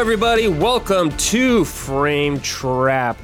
everybody. 0.00 0.48
Welcome 0.48 1.10
to 1.18 1.62
Frame 1.66 2.40
Trap, 2.40 3.18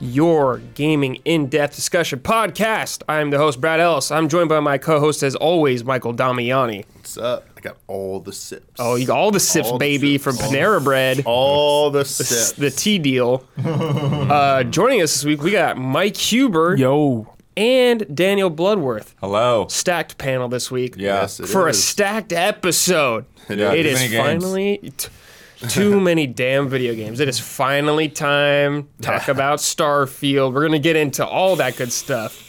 your 0.00 0.58
gaming 0.74 1.16
in 1.24 1.46
depth 1.46 1.76
discussion 1.76 2.18
podcast. 2.18 3.04
I'm 3.08 3.30
the 3.30 3.38
host, 3.38 3.60
Brad 3.60 3.78
Ellis. 3.78 4.10
I'm 4.10 4.28
joined 4.28 4.48
by 4.48 4.58
my 4.58 4.78
co 4.78 4.98
host, 4.98 5.22
as 5.22 5.36
always, 5.36 5.84
Michael 5.84 6.12
Damiani. 6.12 6.84
What's 6.94 7.16
up? 7.18 7.46
I 7.56 7.60
got 7.60 7.76
all 7.86 8.18
the 8.18 8.32
sips. 8.32 8.66
Oh, 8.80 8.96
you 8.96 9.06
got 9.06 9.16
all 9.16 9.30
the 9.30 9.38
sips, 9.38 9.68
All 9.68 9.74
the 9.74 9.78
baby, 9.78 10.18
sips. 10.18 10.24
from 10.24 10.36
Panera 10.44 10.82
Bread. 10.82 11.22
all 11.24 11.90
the 11.92 12.00
s- 12.00 12.16
sips. 12.16 12.52
The 12.52 12.70
tea 12.72 12.98
deal. 12.98 13.44
uh, 13.64 14.64
joining 14.64 15.00
us 15.02 15.12
this 15.14 15.24
week, 15.24 15.40
we 15.42 15.52
got 15.52 15.78
Mike 15.78 16.16
Huber 16.16 16.74
Yo. 16.76 17.32
and 17.56 18.04
Daniel 18.14 18.50
Bloodworth. 18.50 19.14
Hello. 19.20 19.66
Stacked 19.68 20.18
panel 20.18 20.48
this 20.48 20.68
week. 20.68 20.94
Yeah. 20.96 21.20
Yes, 21.20 21.38
it 21.38 21.46
for 21.48 21.68
a 21.68 21.70
is. 21.70 21.82
stacked 21.84 22.32
episode. 22.32 23.24
Yeah, 23.48 23.72
it 23.72 23.84
too 23.84 23.88
is 23.90 23.94
many 24.00 24.10
games. 24.10 24.42
finally 24.44 24.92
t- 24.96 25.08
too 25.68 26.00
many 26.08 26.26
damn 26.26 26.68
video 26.68 26.94
games. 26.94 27.20
It 27.20 27.28
is 27.28 27.38
finally 27.40 28.08
time 28.08 28.88
to 29.00 29.02
talk 29.02 29.28
about 29.28 29.58
Starfield. 29.58 30.52
We're 30.54 30.66
gonna 30.66 30.78
get 30.78 30.96
into 30.96 31.26
all 31.26 31.56
that 31.56 31.76
good 31.76 31.92
stuff. 31.92 32.44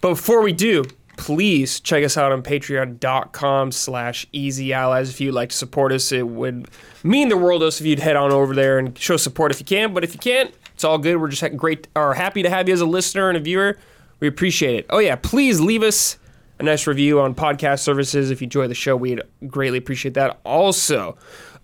But 0.00 0.10
before 0.10 0.42
we 0.42 0.52
do, 0.52 0.84
please 1.16 1.80
check 1.80 2.02
us 2.02 2.16
out 2.16 2.32
on 2.32 2.42
patreon.com 2.42 3.72
slash 3.72 4.26
easy 4.32 4.72
allies 4.72 5.10
if 5.10 5.20
you'd 5.20 5.34
like 5.34 5.50
to 5.50 5.56
support 5.56 5.92
us. 5.92 6.12
It 6.12 6.26
would 6.26 6.68
mean 7.04 7.28
the 7.28 7.36
world 7.36 7.60
to 7.60 7.66
us 7.66 7.80
if 7.80 7.86
you'd 7.86 7.98
head 7.98 8.16
on 8.16 8.32
over 8.32 8.54
there 8.54 8.78
and 8.78 8.96
show 8.98 9.16
support 9.18 9.52
if 9.52 9.60
you 9.60 9.66
can. 9.66 9.92
But 9.92 10.02
if 10.04 10.14
you 10.14 10.18
can't, 10.18 10.54
it's 10.72 10.82
all 10.84 10.96
good. 10.96 11.16
We're 11.20 11.28
just 11.28 11.42
ha- 11.42 11.48
great 11.48 11.88
or 11.94 12.14
happy 12.14 12.42
to 12.42 12.48
have 12.48 12.68
you 12.68 12.74
as 12.74 12.80
a 12.80 12.86
listener 12.86 13.28
and 13.28 13.36
a 13.36 13.40
viewer. 13.40 13.76
We 14.20 14.28
appreciate 14.28 14.76
it. 14.76 14.86
Oh 14.88 14.98
yeah, 14.98 15.16
please 15.16 15.60
leave 15.60 15.82
us 15.82 16.16
a 16.58 16.62
nice 16.62 16.86
review 16.86 17.20
on 17.20 17.34
podcast 17.34 17.80
services. 17.80 18.30
If 18.30 18.40
you 18.40 18.46
enjoy 18.46 18.66
the 18.68 18.74
show, 18.74 18.96
we'd 18.96 19.20
greatly 19.46 19.78
appreciate 19.78 20.14
that. 20.14 20.40
Also, 20.44 21.16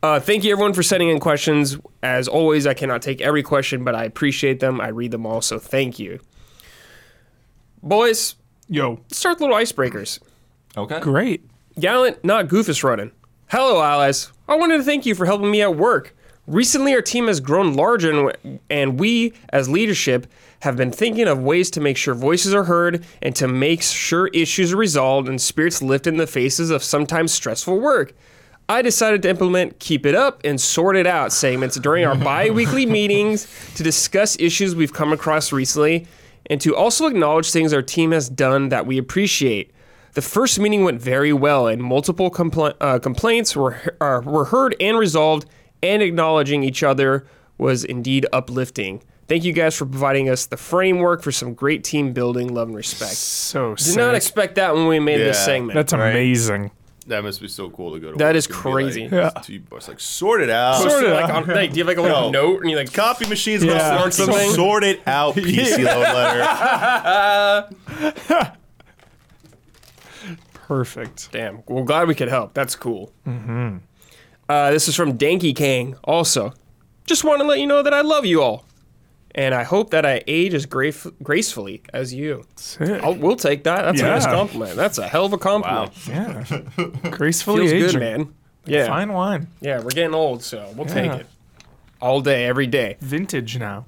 uh, 0.07 0.21
thank 0.21 0.45
you 0.45 0.53
everyone 0.53 0.73
for 0.73 0.83
sending 0.83 1.09
in 1.09 1.19
questions. 1.19 1.79
As 2.03 2.29
always, 2.29 2.67
I 2.67 2.75
cannot 2.75 3.03
take 3.03 3.21
every 3.21 3.43
question, 3.43 3.83
but 3.83 3.95
I 3.95 4.05
appreciate 4.05 4.61
them. 4.61 4.81
I 4.81 4.89
read 4.89 5.11
them 5.11 5.27
all, 5.27 5.41
so 5.41 5.59
thank 5.59 5.99
you. 5.99 6.21
Boys, 7.83 8.37
Yo. 8.69 8.91
let's 8.91 9.19
start 9.19 9.37
with 9.37 9.43
little 9.43 9.57
icebreakers. 9.57 10.21
Okay. 10.77 11.01
Great. 11.01 11.49
Gallant, 11.81 12.25
not 12.25 12.49
Goofus 12.49 12.85
running. 12.85 13.11
Hello, 13.49 13.83
allies. 13.83 14.31
I 14.49 14.57
wanted 14.57 14.79
to 14.79 14.85
thank 14.85 15.07
you 15.07 15.15
for 15.15 15.27
helping 15.27 15.51
me 15.51 15.63
at 15.63 15.77
work. 15.77 16.15
Recently, 16.47 16.95
our 16.95 17.03
team 17.03 17.27
has 17.27 17.41
grown 17.41 17.75
larger, 17.75 18.31
and, 18.31 18.61
and 18.71 19.01
we, 19.01 19.33
as 19.49 19.69
leadership, 19.69 20.27
have 20.61 20.77
been 20.77 20.93
thinking 20.93 21.27
of 21.27 21.41
ways 21.41 21.71
to 21.73 21.81
make 21.81 21.97
sure 21.97 22.15
voices 22.15 22.55
are 22.55 22.65
heard 22.65 23.05
and 23.23 23.35
to 23.37 23.49
make 23.49 23.83
sure 23.83 24.29
issues 24.29 24.73
are 24.73 24.77
resolved 24.77 25.29
and 25.29 25.41
spirits 25.41 25.83
lift 25.83 26.07
in 26.07 26.17
the 26.17 26.27
faces 26.27 26.71
of 26.71 26.85
sometimes 26.85 27.33
stressful 27.33 27.79
work. 27.81 28.15
I 28.69 28.83
decided 28.83 29.23
to 29.23 29.31
implement 29.31 29.79
Keep 29.79 30.07
It 30.07 30.15
Up 30.17 30.41
and 30.45 30.61
Sort 30.61 30.97
It 30.97 31.07
Out 31.07 31.33
segments 31.33 31.77
during 31.79 32.05
our 32.05 32.17
bi 32.17 32.51
weekly 32.51 32.85
meetings 33.01 33.47
to 33.77 33.83
discuss 33.85 34.37
issues 34.41 34.75
we've 34.75 34.93
come 34.93 35.13
across 35.13 35.53
recently 35.53 36.07
and 36.51 36.61
to 36.61 36.75
also 36.75 37.07
acknowledge 37.07 37.51
things 37.51 37.73
our 37.73 37.83
team 37.83 38.11
has 38.11 38.29
done 38.29 38.71
that 38.71 38.85
we 38.87 38.99
appreciate. 38.99 39.73
The 40.15 40.23
first 40.23 40.59
meeting 40.59 40.83
went 40.83 41.01
very 41.01 41.33
well, 41.33 41.67
and 41.67 41.83
multiple 41.83 42.31
compl- 42.31 42.75
uh, 42.81 42.99
complaints 42.99 43.55
were, 43.55 43.77
uh, 44.01 44.23
were 44.25 44.47
heard 44.47 44.75
and 44.81 44.99
resolved, 44.99 45.47
and 45.83 46.03
acknowledging 46.03 46.63
each 46.63 46.83
other 46.83 47.27
was 47.59 47.85
indeed 47.85 48.27
uplifting. 48.33 49.03
Thank 49.29 49.45
you 49.45 49.53
guys 49.53 49.77
for 49.77 49.87
providing 49.87 50.29
us 50.29 50.47
the 50.47 50.57
framework 50.57 51.23
for 51.23 51.33
some 51.33 51.55
great 51.55 51.85
team 51.85 52.13
building, 52.13 52.55
love, 52.55 52.69
and 52.69 52.77
respect. 52.77 53.13
So 53.13 53.75
Did 53.75 53.85
sick. 53.85 53.97
not 53.97 54.15
expect 54.15 54.55
that 54.55 54.75
when 54.75 54.87
we 54.87 55.01
made 55.01 55.19
this 55.19 55.45
segment. 55.45 55.75
That's 55.75 55.93
amazing. 55.93 56.71
That 57.07 57.23
must 57.25 57.41
be 57.41 57.49
so 57.49 57.71
cool 57.71 57.95
to 57.95 58.01
go 58.01 58.13
to. 58.13 58.19
That 58.19 58.27
work 58.29 58.37
is 58.37 58.47
crazy. 58.47 59.03
Like, 59.09 59.13
Yeah. 59.13 59.31
to- 59.31 59.63
It's 59.77 59.89
like 59.89 60.01
sort 60.01 60.43
it 60.43 60.51
out. 60.51 60.83
Sort 60.83 61.05
it 61.05 61.11
like, 61.13 61.25
out. 61.31 61.49
on, 61.49 61.55
like, 61.55 61.73
do 61.73 61.79
you 61.79 61.85
have 61.85 61.89
like 61.89 61.97
a 61.99 62.03
little 62.03 62.31
No. 62.31 62.51
note 62.53 62.61
and 62.63 62.71
you 62.71 62.77
like 62.77 62.93
Copy 62.93 63.27
machines 63.29 63.63
Yeah. 63.65 63.73
yeah. 63.75 63.99
Sort 64.01 64.15
something? 64.15 64.51
Sort 64.53 64.85
it 64.85 65.01
out. 65.07 65.35
PC 65.37 65.85
load 65.85 66.03
letter. 66.03 67.77
Perfect. 70.55 71.31
Damn. 71.33 71.63
Well, 71.69 71.85
glad 71.85 72.09
we 72.09 72.15
could 72.15 72.29
help. 72.29 72.55
That's 72.55 72.75
cool. 72.75 73.13
Mm-hmm. 73.27 73.77
Uh, 74.49 74.71
this 74.71 74.89
is 74.89 74.97
from 74.97 75.17
Danky 75.17 75.55
Kang. 75.55 75.97
Also, 76.05 76.53
just 77.07 77.25
want 77.25 77.41
to 77.41 77.47
let 77.47 77.61
you 77.61 77.67
know 77.67 77.83
that 77.83 77.95
I 77.95 78.01
love 78.01 78.25
you 78.27 78.43
all, 78.43 78.65
and 79.37 79.55
I 79.55 79.63
hope 79.63 79.91
that 79.91 80.05
I 80.05 80.23
age 80.27 80.55
as 80.55 80.67
graf- 80.67 81.07
gracefully 81.23 81.83
as 81.93 82.13
you. 82.13 82.45
I'll, 82.81 83.15
we'll 83.15 83.37
take 83.37 83.63
that. 83.65 83.83
That's 83.83 84.01
a 84.01 84.05
nice 84.05 84.27
compliment. 84.27 84.75
That's 84.77 84.99
a 84.99 85.07
hell 85.07 85.27
of 85.27 85.33
a 85.33 85.39
compliment. 85.39 85.93
Wow. 86.09 86.13
Yeah. 87.05 87.11
Gracefully 87.11 87.69
Feels 87.69 87.73
aging. 87.73 88.01
good, 88.01 88.01
man. 88.01 88.35
Yeah. 88.65 88.87
Fine 88.89 89.13
wine. 89.13 89.47
Yeah, 89.61 89.79
we're 89.81 89.91
getting 89.91 90.15
old, 90.15 90.43
so 90.43 90.73
we'll 90.75 90.87
take 90.87 91.13
it. 91.13 91.27
All 92.01 92.21
day, 92.21 92.47
every 92.47 92.67
day. 92.67 92.97
Vintage 93.01 93.59
now. 93.59 93.87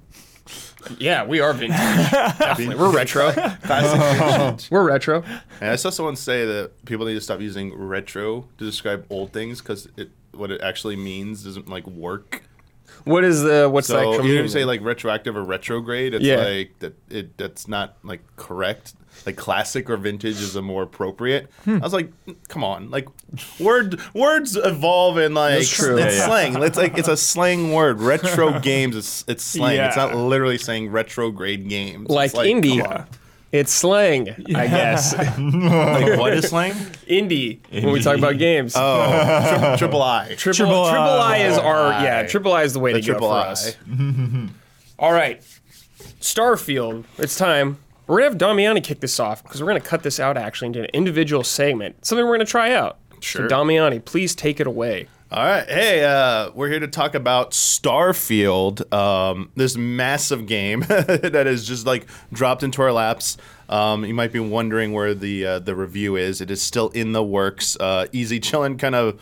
Yeah, 0.99 1.25
we 1.25 1.41
are 1.41 1.53
vintage. 1.53 1.77
Definitely. 2.39 2.77
We're 2.77 2.91
retro. 2.93 3.33
We're 4.71 4.85
retro. 4.87 5.23
and 5.61 5.71
I 5.71 5.77
saw 5.77 5.91
someone 5.91 6.17
say 6.17 6.47
that 6.47 6.85
people 6.85 7.05
need 7.05 7.15
to 7.15 7.21
stop 7.21 7.41
using 7.41 7.75
retro 7.75 8.47
to 8.59 8.65
describe 8.65 9.05
old 9.11 9.33
things 9.33 9.61
because 9.61 9.89
it 9.97 10.11
what 10.33 10.51
it 10.51 10.61
actually 10.61 10.97
means 10.97 11.43
doesn't 11.45 11.69
like 11.69 11.87
work. 11.87 12.45
What 13.09 13.25
is 13.25 13.43
the 13.43 13.69
what's 13.71 13.89
that? 13.89 14.03
So 14.03 14.23
you 14.23 14.47
say 14.49 14.65
like 14.65 14.81
retroactive 14.83 15.37
or 15.37 15.43
retrograde. 15.43 16.15
It's 16.15 16.25
Yeah. 16.25 16.37
like 16.45 16.79
that. 16.81 16.95
It 17.11 17.37
that's 17.37 17.67
not 17.69 17.97
like 18.03 18.21
correct. 18.37 18.95
Like 19.27 19.37
classic 19.37 19.91
or 19.91 19.97
vintage 19.97 20.37
is 20.41 20.55
a 20.55 20.63
more 20.63 20.85
appropriate. 20.85 21.51
Hmm. 21.65 21.77
I 21.77 21.79
was 21.79 21.93
like, 21.93 22.13
come 22.47 22.63
on, 22.63 22.91
like 22.91 23.09
word 23.59 24.01
words 24.15 24.57
evolve 24.57 25.19
in 25.19 25.35
like 25.35 25.61
it's 25.63 25.79
Yeah, 25.83 25.97
yeah. 25.97 26.27
slang. 26.27 26.63
It's 26.63 26.77
like 26.79 26.97
it's 26.97 27.09
a 27.09 27.17
slang 27.17 27.73
word. 27.73 28.01
Retro 28.01 28.61
games 28.71 28.95
is 28.95 29.25
it's 29.27 29.43
slang. 29.43 29.81
It's 29.81 29.97
not 29.97 30.15
literally 30.15 30.59
saying 30.59 30.91
retrograde 30.93 31.69
games. 31.69 32.09
like, 32.09 32.31
it's 32.31 32.39
indie. 32.39 33.07
Come 33.51 33.57
on. 33.57 33.61
It's 33.61 33.73
slang, 33.73 34.29
I 34.55 34.67
guess. 34.67 35.15
Like 35.39 36.19
what 36.19 36.33
is 36.35 36.49
slang? 36.49 36.73
indie, 37.09 37.59
when 37.71 37.93
we 37.93 38.01
talk 38.03 38.19
about 38.19 38.39
games. 38.39 38.75
Oh, 38.77 39.57
tri- 39.59 39.77
triple 39.77 40.03
I. 40.03 40.35
Triple, 40.37 40.55
Triple 40.55 40.89
triple 40.89 41.21
I 41.21 41.39
is 41.39 41.59
our 41.59 41.93
I. 41.93 42.05
yeah. 42.05 42.23
Triple 42.27 42.53
I 42.53 42.63
is 42.65 42.73
the 42.75 42.81
way 42.81 42.93
The 42.93 43.01
to 43.01 43.07
go 43.07 43.13
triple 43.15 43.29
for 43.29 43.35
I. 43.35 43.49
us. 43.49 43.77
All 44.99 45.13
right, 45.13 45.41
Starfield. 46.21 47.05
It's 47.19 47.37
time. 47.37 47.79
We're 48.07 48.19
gonna 48.21 48.31
have 48.31 48.39
Damiani 48.39 48.83
kick 48.83 49.01
this 49.01 49.21
off 49.21 49.43
because 49.43 49.61
we're 49.63 49.69
gonna 49.69 49.81
cut 49.81 50.03
this 50.03 50.19
out 50.19 50.37
actually 50.37 50.67
into 50.69 50.81
an 50.81 50.91
individual 50.95 51.45
segment. 51.45 52.05
Something 52.07 52.27
we're 52.27 52.35
gonna 52.35 52.45
try 52.47 52.73
out. 52.73 52.99
Sure. 53.21 53.49
So 53.49 53.55
Damiani, 53.55 54.05
please 54.05 54.35
take 54.35 54.61
it 54.61 54.67
away. 54.67 55.09
All 55.31 55.45
right. 55.45 55.69
Hey, 55.69 56.03
uh, 56.03 56.53
we're 56.55 56.71
here 56.71 56.81
to 56.81 56.89
talk 56.89 57.15
about 57.15 57.51
Starfield, 57.51 58.91
um, 58.95 59.51
this 59.57 59.77
massive 59.77 60.47
game 60.47 60.81
that 60.89 61.47
is 61.47 61.69
just 61.69 61.85
like 61.85 62.07
dropped 62.33 62.63
into 62.63 62.81
our 62.81 62.93
laps. 62.93 63.37
Um, 63.69 64.07
you 64.07 64.15
might 64.15 64.33
be 64.33 64.41
wondering 64.41 64.95
where 64.95 65.13
the 65.13 65.45
uh, 65.45 65.59
the 65.59 65.77
review 65.77 66.17
is. 66.17 66.41
It 66.41 66.51
is 66.51 66.63
still 66.63 66.89
in 66.91 67.13
the 67.13 67.23
works. 67.23 67.77
Uh, 67.79 68.07
Easy 68.11 68.41
chillin' 68.41 68.79
kind 68.79 68.95
of 68.95 69.21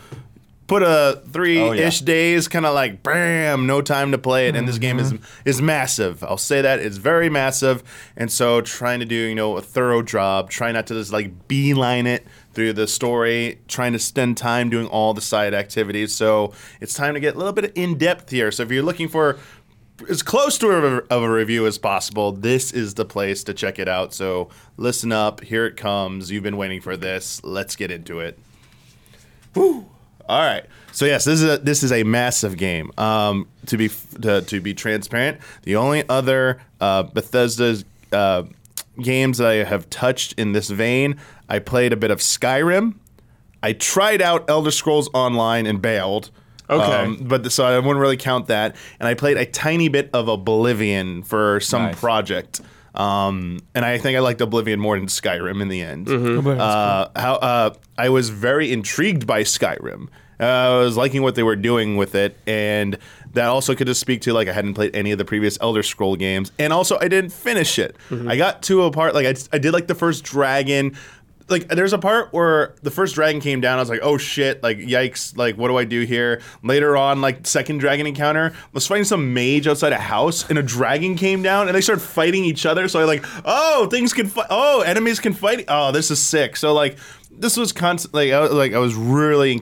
put 0.69 0.85
a 0.85 1.23
three 1.33 1.59
ish 1.59 2.01
yeah. 2.03 2.07
days, 2.07 2.47
kind 2.47 2.67
of 2.67 2.73
like 2.73 3.03
bam, 3.03 3.67
no 3.67 3.83
time 3.83 4.13
to 4.13 4.19
play 4.19 4.47
it. 4.47 4.55
And 4.55 4.69
this 4.69 4.79
game 4.79 5.01
is 5.01 5.13
is 5.45 5.61
massive. 5.61 6.23
I'll 6.23 6.37
say 6.37 6.63
that 6.63 6.79
it's 6.79 6.99
very 6.99 7.29
massive. 7.29 7.83
And 8.17 8.31
so 8.31 8.61
trying 8.61 9.01
to 9.01 9.07
do 9.07 9.17
you 9.17 9.35
know 9.35 9.57
a 9.57 9.61
thorough 9.61 10.03
job, 10.03 10.51
trying 10.51 10.75
not 10.75 10.87
to 10.87 10.95
just 10.95 11.13
like 11.13 11.49
beeline 11.49 12.07
it 12.07 12.25
through 12.57 12.73
the 12.73 12.89
story, 12.89 13.61
trying 13.69 13.93
to 13.93 13.99
spend 13.99 14.37
time 14.37 14.71
doing 14.71 14.89
all 14.89 15.15
the 15.15 15.21
side 15.21 15.55
activities. 15.55 16.13
So 16.15 16.55
it's 16.81 16.95
time 16.95 17.15
to 17.15 17.21
get 17.21 17.37
a 17.37 17.39
little 17.39 17.53
bit 17.53 17.71
in 17.77 17.99
depth 17.99 18.31
here. 18.31 18.51
So 18.51 18.65
if 18.65 18.73
you're 18.73 18.83
looking 18.83 19.09
for 19.09 19.39
as 20.09 20.23
close 20.23 20.59
to 20.59 20.71
a, 20.71 20.97
of 21.15 21.23
a 21.23 21.31
review 21.31 21.67
as 21.67 21.79
possible, 21.79 22.33
this 22.33 22.73
is 22.73 22.95
the 22.95 23.05
place 23.05 23.45
to 23.45 23.55
check 23.55 23.79
it 23.79 23.89
out. 23.89 24.15
So 24.15 24.49
listen 24.79 25.13
up, 25.13 25.43
here 25.43 25.67
it 25.67 25.77
comes. 25.77 26.31
You've 26.31 26.43
been 26.43 26.57
waiting 26.57 26.81
for 26.81 26.97
this. 26.97 27.45
Let's 27.45 27.77
get 27.77 27.91
into 27.91 28.21
it. 28.21 28.39
All 29.55 29.85
right. 30.29 30.65
So 30.93 31.05
yes, 31.05 31.27
this 31.27 31.43
is 31.43 31.59
a, 31.59 31.59
this 31.59 31.83
is 31.83 31.93
a 31.93 32.05
massive 32.05 32.57
game. 32.57 32.91
Um, 32.97 33.49
to 33.67 33.77
be 33.77 33.91
to, 34.23 34.41
to 34.41 34.61
be 34.63 34.73
transparent, 34.73 35.41
the 35.63 35.77
only 35.77 36.09
other 36.09 36.63
uh, 36.81 37.05
uh, 38.13 38.43
games 39.01 39.39
that 39.39 39.47
I 39.47 39.55
have 39.65 39.91
touched 39.91 40.35
in 40.39 40.53
this 40.53 40.71
vein, 40.71 41.17
I 41.49 41.59
played 41.59 41.93
a 41.93 41.97
bit 41.97 42.11
of 42.11 42.19
Skyrim. 42.21 42.95
I 43.63 43.73
tried 43.73 44.21
out 44.23 44.49
Elder 44.49 44.71
Scrolls 44.71 45.09
Online 45.15 45.67
and 45.67 45.81
bailed. 45.81 46.31
Okay. 46.69 47.17
but 47.21 47.45
the, 47.45 47.51
so 47.51 47.65
I 47.65 47.79
wouldn't 47.79 47.99
really 48.01 48.17
count 48.17 48.49
that. 48.49 48.75
And 48.99 49.07
I 49.09 49.15
played 49.15 49.37
a 49.37 49.47
tiny 49.47 49.89
bit 49.89 50.11
of 50.13 50.27
Oblivion 50.29 51.23
for 51.23 51.61
some 51.61 51.83
Nice. 51.85 52.01
project. 52.01 52.61
Um, 52.95 53.59
and 53.75 53.85
I 53.85 53.99
think 53.99 54.17
I 54.17 54.21
liked 54.21 54.41
Oblivion 54.41 54.81
more 54.81 54.99
than 54.99 55.07
Skyrim 55.07 55.61
in 55.63 55.69
the 55.69 55.83
end. 55.83 56.07
Oblivion's 56.09 56.61
Uh, 56.61 57.09
how 57.15 57.35
uh, 57.35 57.71
I 57.97 58.09
was 58.09 58.31
very 58.31 58.73
intrigued 58.73 59.27
by 59.27 59.43
Skyrim. 59.43 60.09
Uh, 60.41 60.45
I 60.45 60.79
was 60.79 60.97
liking 60.97 61.23
what 61.23 61.35
they 61.35 61.43
were 61.43 61.57
doing 61.57 61.97
with 61.97 62.15
it, 62.15 62.37
and 62.47 62.99
that 63.33 63.47
also 63.47 63.75
could 63.75 63.87
just 63.87 64.01
speak 64.01 64.21
to 64.23 64.33
like 64.35 64.49
I 64.49 64.53
hadn't 64.53 64.75
played 64.75 64.95
any 64.97 65.11
of 65.13 65.19
the 65.19 65.25
previous 65.25 65.57
Elder 65.61 65.83
Scroll 65.83 66.17
games, 66.17 66.53
and 66.59 66.73
also 66.73 66.99
I 67.01 67.09
didn't 67.09 67.31
finish 67.33 67.79
it. 67.79 67.97
I 68.11 68.37
got 68.37 68.63
to 68.65 68.83
a 68.85 68.91
part 68.91 69.15
like 69.15 69.27
I, 69.27 69.35
I 69.55 69.59
did 69.59 69.73
like 69.73 69.87
the 69.87 69.95
first 69.95 70.25
dragon. 70.25 70.97
Like 71.49 71.69
there's 71.69 71.93
a 71.93 71.99
part 71.99 72.33
where 72.33 72.75
the 72.83 72.91
first 72.91 73.15
dragon 73.15 73.41
came 73.41 73.61
down. 73.61 73.79
I 73.79 73.83
was 73.83 73.91
like, 73.91 74.01
oh 74.03 74.19
shit, 74.19 74.63
like 74.63 74.79
yikes, 74.79 75.37
like 75.37 75.57
what 75.57 75.69
do 75.69 75.77
I 75.77 75.85
do 75.85 76.03
here? 76.03 76.43
Later 76.63 76.97
on, 76.97 77.21
like 77.21 77.47
second 77.47 77.79
dragon 77.79 78.07
encounter, 78.07 78.53
I 78.55 78.69
was 78.73 78.87
fighting 78.87 79.05
some 79.05 79.33
mage 79.33 79.67
outside 79.67 79.93
a 79.93 79.99
house, 79.99 80.49
and 80.49 80.59
a 80.59 80.63
dragon 80.63 81.17
came 81.17 81.43
down, 81.43 81.69
and 81.69 81.77
they 81.77 81.81
started 81.81 82.03
fighting 82.03 82.45
each 82.45 82.67
other. 82.67 82.89
So 82.89 83.01
I 83.01 83.05
like, 83.05 83.25
oh, 83.45 83.87
things 83.91 84.13
can 84.13 84.27
fight. 84.27 84.47
Oh, 84.51 84.81
enemies 84.81 85.21
can 85.21 85.33
fight. 85.33 85.65
Oh, 85.69 85.93
this 85.93 86.11
is 86.11 86.21
sick. 86.21 86.57
So 86.57 86.73
like 86.73 86.99
this 87.39 87.57
was 87.57 87.73
constant 87.73 88.15
like 88.15 88.33
I, 88.33 88.41
was- 88.41 88.53
like 88.53 88.73
I 88.73 88.79
was 88.79 88.95
really 88.95 89.61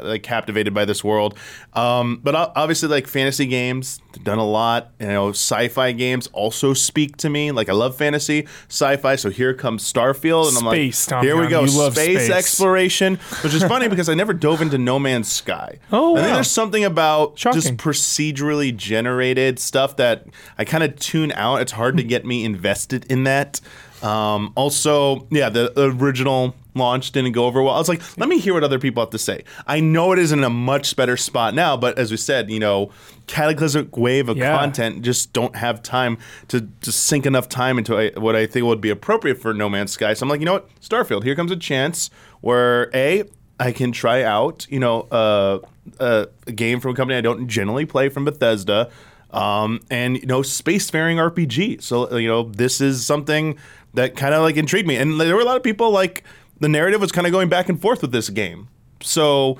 like 0.00 0.22
captivated 0.22 0.72
by 0.74 0.84
this 0.84 1.02
world. 1.04 1.38
Um, 1.74 2.20
but 2.22 2.34
obviously 2.34 2.88
like 2.88 3.06
fantasy 3.06 3.46
games 3.46 4.00
done 4.22 4.38
a 4.38 4.44
lot. 4.46 4.92
You 5.00 5.08
know 5.08 5.28
sci-fi 5.30 5.92
games 5.92 6.26
also 6.28 6.72
speak 6.74 7.16
to 7.18 7.28
me. 7.30 7.50
Like 7.52 7.68
I 7.68 7.72
love 7.72 7.96
fantasy 7.96 8.46
sci-fi 8.68 9.16
so 9.16 9.30
here 9.30 9.52
comes 9.54 9.90
Starfield 9.90 10.48
and 10.48 10.58
I'm 10.58 10.72
Space, 10.72 11.10
like 11.10 11.22
here 11.24 11.40
we 11.40 11.48
go 11.48 11.66
space, 11.66 11.92
space. 12.26 12.30
exploration 12.30 13.16
which 13.42 13.54
is 13.54 13.62
funny 13.64 13.88
because 13.88 14.08
I 14.08 14.14
never 14.14 14.32
dove 14.32 14.62
into 14.62 14.78
No 14.78 14.98
Man's 14.98 15.30
Sky. 15.30 15.78
Oh, 15.92 16.16
I 16.16 16.22
think 16.22 16.34
there's 16.34 16.50
something 16.50 16.84
about 16.84 17.36
just 17.36 17.76
procedurally 17.76 18.74
generated 18.76 19.58
stuff 19.58 19.96
that 19.96 20.26
I 20.58 20.64
kind 20.64 20.82
of 20.84 20.96
tune 20.98 21.32
out. 21.32 21.60
It's 21.60 21.72
hard 21.72 21.96
to 21.96 22.02
get 22.02 22.24
me 22.24 22.44
invested 22.44 23.04
in 23.10 23.24
that. 23.24 23.60
Um, 24.02 24.52
also 24.56 25.26
yeah 25.30 25.48
the 25.48 25.72
original 25.80 26.54
launch 26.76 27.10
didn't 27.12 27.32
go 27.32 27.46
over 27.46 27.62
well. 27.62 27.74
I 27.74 27.78
was 27.78 27.88
like, 27.88 28.02
let 28.18 28.28
me 28.28 28.38
hear 28.38 28.54
what 28.54 28.62
other 28.64 28.78
people 28.78 29.02
have 29.02 29.10
to 29.10 29.18
say. 29.18 29.44
I 29.66 29.80
know 29.80 30.12
it 30.12 30.18
is 30.18 30.30
in 30.32 30.44
a 30.44 30.50
much 30.50 30.94
better 30.96 31.16
spot 31.16 31.54
now, 31.54 31.76
but 31.76 31.98
as 31.98 32.10
we 32.10 32.16
said, 32.16 32.50
you 32.50 32.60
know, 32.60 32.90
cataclysmic 33.26 33.96
wave 33.96 34.28
of 34.28 34.36
Yeah. 34.36 34.56
content 34.56 35.02
just 35.02 35.32
don't 35.32 35.56
have 35.56 35.82
time 35.82 36.18
to, 36.48 36.68
to 36.82 36.92
sink 36.92 37.26
enough 37.26 37.48
time 37.48 37.78
into 37.78 37.96
a, 37.98 38.10
what 38.20 38.36
I 38.36 38.46
think 38.46 38.66
would 38.66 38.80
be 38.80 38.90
appropriate 38.90 39.40
for 39.40 39.52
No 39.52 39.68
Man's 39.68 39.92
Sky. 39.92 40.14
So 40.14 40.24
I'm 40.24 40.30
like, 40.30 40.40
you 40.40 40.46
know 40.46 40.54
what, 40.54 40.68
Starfield, 40.80 41.24
here 41.24 41.34
comes 41.34 41.50
a 41.50 41.56
chance 41.56 42.10
where 42.40 42.90
a 42.94 43.24
I 43.58 43.72
can 43.72 43.90
try 43.90 44.22
out, 44.22 44.66
you 44.68 44.78
know, 44.78 45.08
uh, 45.10 45.58
uh, 45.98 46.26
a 46.46 46.52
game 46.52 46.78
from 46.78 46.92
a 46.92 46.94
company 46.94 47.16
I 47.16 47.22
don't 47.22 47.48
generally 47.48 47.86
play 47.86 48.08
from 48.10 48.24
Bethesda. 48.26 48.90
Um, 49.32 49.80
and 49.90 50.16
you 50.16 50.26
know, 50.26 50.40
spacefaring 50.40 51.16
RPG. 51.16 51.82
So 51.82 52.16
you 52.16 52.28
know, 52.28 52.44
this 52.44 52.80
is 52.80 53.04
something 53.04 53.58
that 53.94 54.14
kind 54.14 54.34
of 54.34 54.42
like 54.42 54.56
intrigued 54.56 54.86
me. 54.86 54.96
And 54.96 55.20
there 55.20 55.34
were 55.34 55.40
a 55.42 55.44
lot 55.44 55.56
of 55.56 55.62
people 55.62 55.90
like 55.90 56.22
the 56.60 56.68
narrative 56.68 57.00
was 57.00 57.12
kind 57.12 57.26
of 57.26 57.32
going 57.32 57.48
back 57.48 57.68
and 57.68 57.80
forth 57.80 58.02
with 58.02 58.12
this 58.12 58.28
game. 58.30 58.68
So 59.02 59.58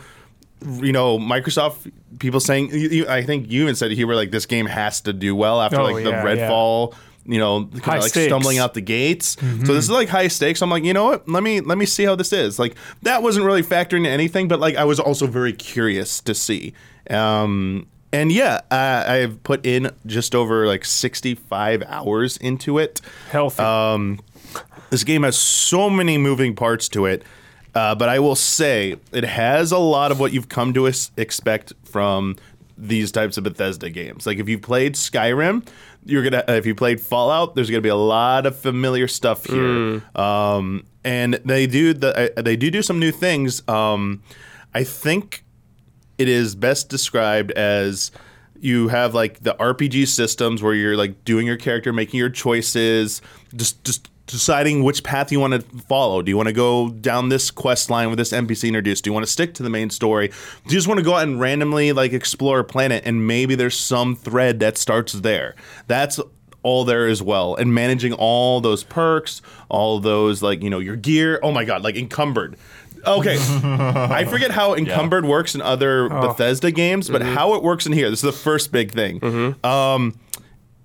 you 0.64 0.90
know, 0.92 1.18
Microsoft 1.18 1.92
people 2.18 2.40
saying 2.40 2.70
you- 2.72 2.88
you- 2.88 3.08
I 3.08 3.22
think 3.22 3.50
you 3.50 3.62
even 3.62 3.74
said 3.76 3.92
you 3.92 4.06
were 4.06 4.14
like 4.14 4.30
this 4.30 4.46
game 4.46 4.64
has 4.66 5.02
to 5.02 5.12
do 5.12 5.36
well 5.36 5.60
after 5.60 5.78
Oh, 5.80 5.84
like 5.84 6.02
the 6.02 6.10
yeah, 6.10 6.24
Redfall. 6.24 6.94
You 7.28 7.38
know, 7.40 7.64
kind 7.82 7.98
of 7.98 8.04
like 8.04 8.10
stakes. 8.12 8.26
stumbling 8.28 8.58
out 8.58 8.74
the 8.74 8.80
gates. 8.80 9.36
So 9.40 9.74
this 9.74 9.84
is 9.84 9.90
like 9.90 10.08
high 10.08 10.28
stakes. 10.28 10.62
I'm 10.62 10.70
like, 10.70 10.84
you 10.84 10.92
know 10.94 11.06
what? 11.06 11.28
Let 11.28 11.42
me 11.42 11.60
let 11.60 11.76
me 11.76 11.84
see 11.84 12.04
how 12.04 12.14
this 12.14 12.32
is. 12.32 12.58
Like 12.58 12.76
that 13.02 13.20
wasn't 13.22 13.44
really 13.46 13.64
factoring 13.64 13.98
into 13.98 14.10
anything, 14.10 14.46
but 14.46 14.60
like 14.60 14.76
I 14.76 14.84
was 14.84 15.00
also 15.00 15.26
very 15.26 15.52
curious 15.52 16.20
to 16.20 16.34
see. 16.34 16.72
Um, 17.10 17.86
and 18.12 18.30
yeah, 18.30 18.60
I, 18.70 19.16
I've 19.18 19.42
put 19.42 19.66
in 19.66 19.90
just 20.06 20.34
over 20.36 20.66
like 20.68 20.84
65 20.84 21.82
hours 21.88 22.36
into 22.36 22.78
it. 22.78 23.00
Healthy. 23.30 23.62
Um, 23.62 24.20
this 24.90 25.04
game 25.04 25.22
has 25.22 25.36
so 25.38 25.90
many 25.90 26.18
moving 26.18 26.54
parts 26.54 26.88
to 26.90 27.06
it, 27.06 27.22
uh, 27.74 27.94
but 27.94 28.08
I 28.08 28.18
will 28.18 28.36
say 28.36 28.96
it 29.12 29.24
has 29.24 29.72
a 29.72 29.78
lot 29.78 30.12
of 30.12 30.20
what 30.20 30.32
you've 30.32 30.48
come 30.48 30.72
to 30.74 30.86
expect 30.86 31.72
from 31.84 32.36
these 32.78 33.10
types 33.10 33.36
of 33.36 33.44
Bethesda 33.44 33.90
games. 33.90 34.26
Like 34.26 34.38
if 34.38 34.48
you 34.48 34.58
played 34.58 34.94
Skyrim, 34.94 35.66
you're 36.04 36.22
gonna. 36.22 36.44
If 36.48 36.66
you 36.66 36.74
played 36.74 37.00
Fallout, 37.00 37.54
there's 37.54 37.68
gonna 37.68 37.80
be 37.80 37.88
a 37.88 37.96
lot 37.96 38.46
of 38.46 38.56
familiar 38.56 39.08
stuff 39.08 39.44
here. 39.44 40.02
Um, 40.14 40.84
and 41.04 41.34
they 41.44 41.66
do 41.66 41.92
the 41.94 42.38
uh, 42.38 42.42
they 42.42 42.56
do 42.56 42.70
do 42.70 42.82
some 42.82 42.98
new 42.98 43.12
things. 43.12 43.66
Um, 43.68 44.22
I 44.74 44.84
think 44.84 45.44
it 46.18 46.28
is 46.28 46.54
best 46.54 46.88
described 46.88 47.50
as 47.52 48.10
you 48.60 48.88
have 48.88 49.14
like 49.14 49.40
the 49.40 49.54
RPG 49.54 50.08
systems 50.08 50.62
where 50.62 50.74
you're 50.74 50.96
like 50.96 51.24
doing 51.24 51.46
your 51.46 51.56
character, 51.56 51.92
making 51.92 52.18
your 52.18 52.30
choices, 52.30 53.20
just 53.54 53.82
just 53.84 54.08
deciding 54.26 54.82
which 54.82 55.02
path 55.04 55.30
you 55.30 55.40
want 55.40 55.54
to 55.54 55.60
follow. 55.82 56.20
Do 56.22 56.30
you 56.30 56.36
want 56.36 56.48
to 56.48 56.52
go 56.52 56.90
down 56.90 57.28
this 57.28 57.50
quest 57.50 57.90
line 57.90 58.08
with 58.08 58.18
this 58.18 58.32
NPC 58.32 58.66
introduced? 58.68 59.04
Do 59.04 59.08
you 59.10 59.14
want 59.14 59.24
to 59.24 59.30
stick 59.30 59.54
to 59.54 59.62
the 59.62 59.70
main 59.70 59.90
story? 59.90 60.28
Do 60.28 60.34
you 60.64 60.70
just 60.78 60.88
want 60.88 60.98
to 60.98 61.04
go 61.04 61.14
out 61.14 61.22
and 61.22 61.40
randomly 61.40 61.92
like 61.92 62.12
explore 62.12 62.58
a 62.58 62.64
planet 62.64 63.04
and 63.06 63.26
maybe 63.26 63.54
there's 63.54 63.78
some 63.78 64.16
thread 64.16 64.60
that 64.60 64.76
starts 64.78 65.12
there? 65.12 65.54
That's 65.86 66.20
all 66.62 66.84
there 66.84 67.06
as 67.06 67.22
well 67.22 67.54
and 67.54 67.72
managing 67.72 68.12
all 68.14 68.60
those 68.60 68.82
perks 68.82 69.40
all 69.68 70.00
those 70.00 70.42
like 70.42 70.64
you 70.64 70.68
know 70.68 70.80
your 70.80 70.96
gear 70.96 71.38
oh 71.44 71.52
my 71.52 71.64
god 71.64 71.84
like 71.84 71.94
encumbered 71.94 72.56
okay 73.06 73.36
i 74.10 74.24
forget 74.28 74.50
how 74.50 74.74
encumbered 74.74 75.24
works 75.24 75.54
in 75.54 75.62
other 75.62 76.08
bethesda 76.08 76.72
games 76.72 77.08
but 77.08 77.22
how 77.22 77.54
it 77.54 77.62
works 77.62 77.86
in 77.86 77.92
here 77.92 78.10
this 78.10 78.18
is 78.18 78.22
the 78.22 78.32
first 78.32 78.72
big 78.72 78.90
thing 78.90 79.54
um, 79.62 80.18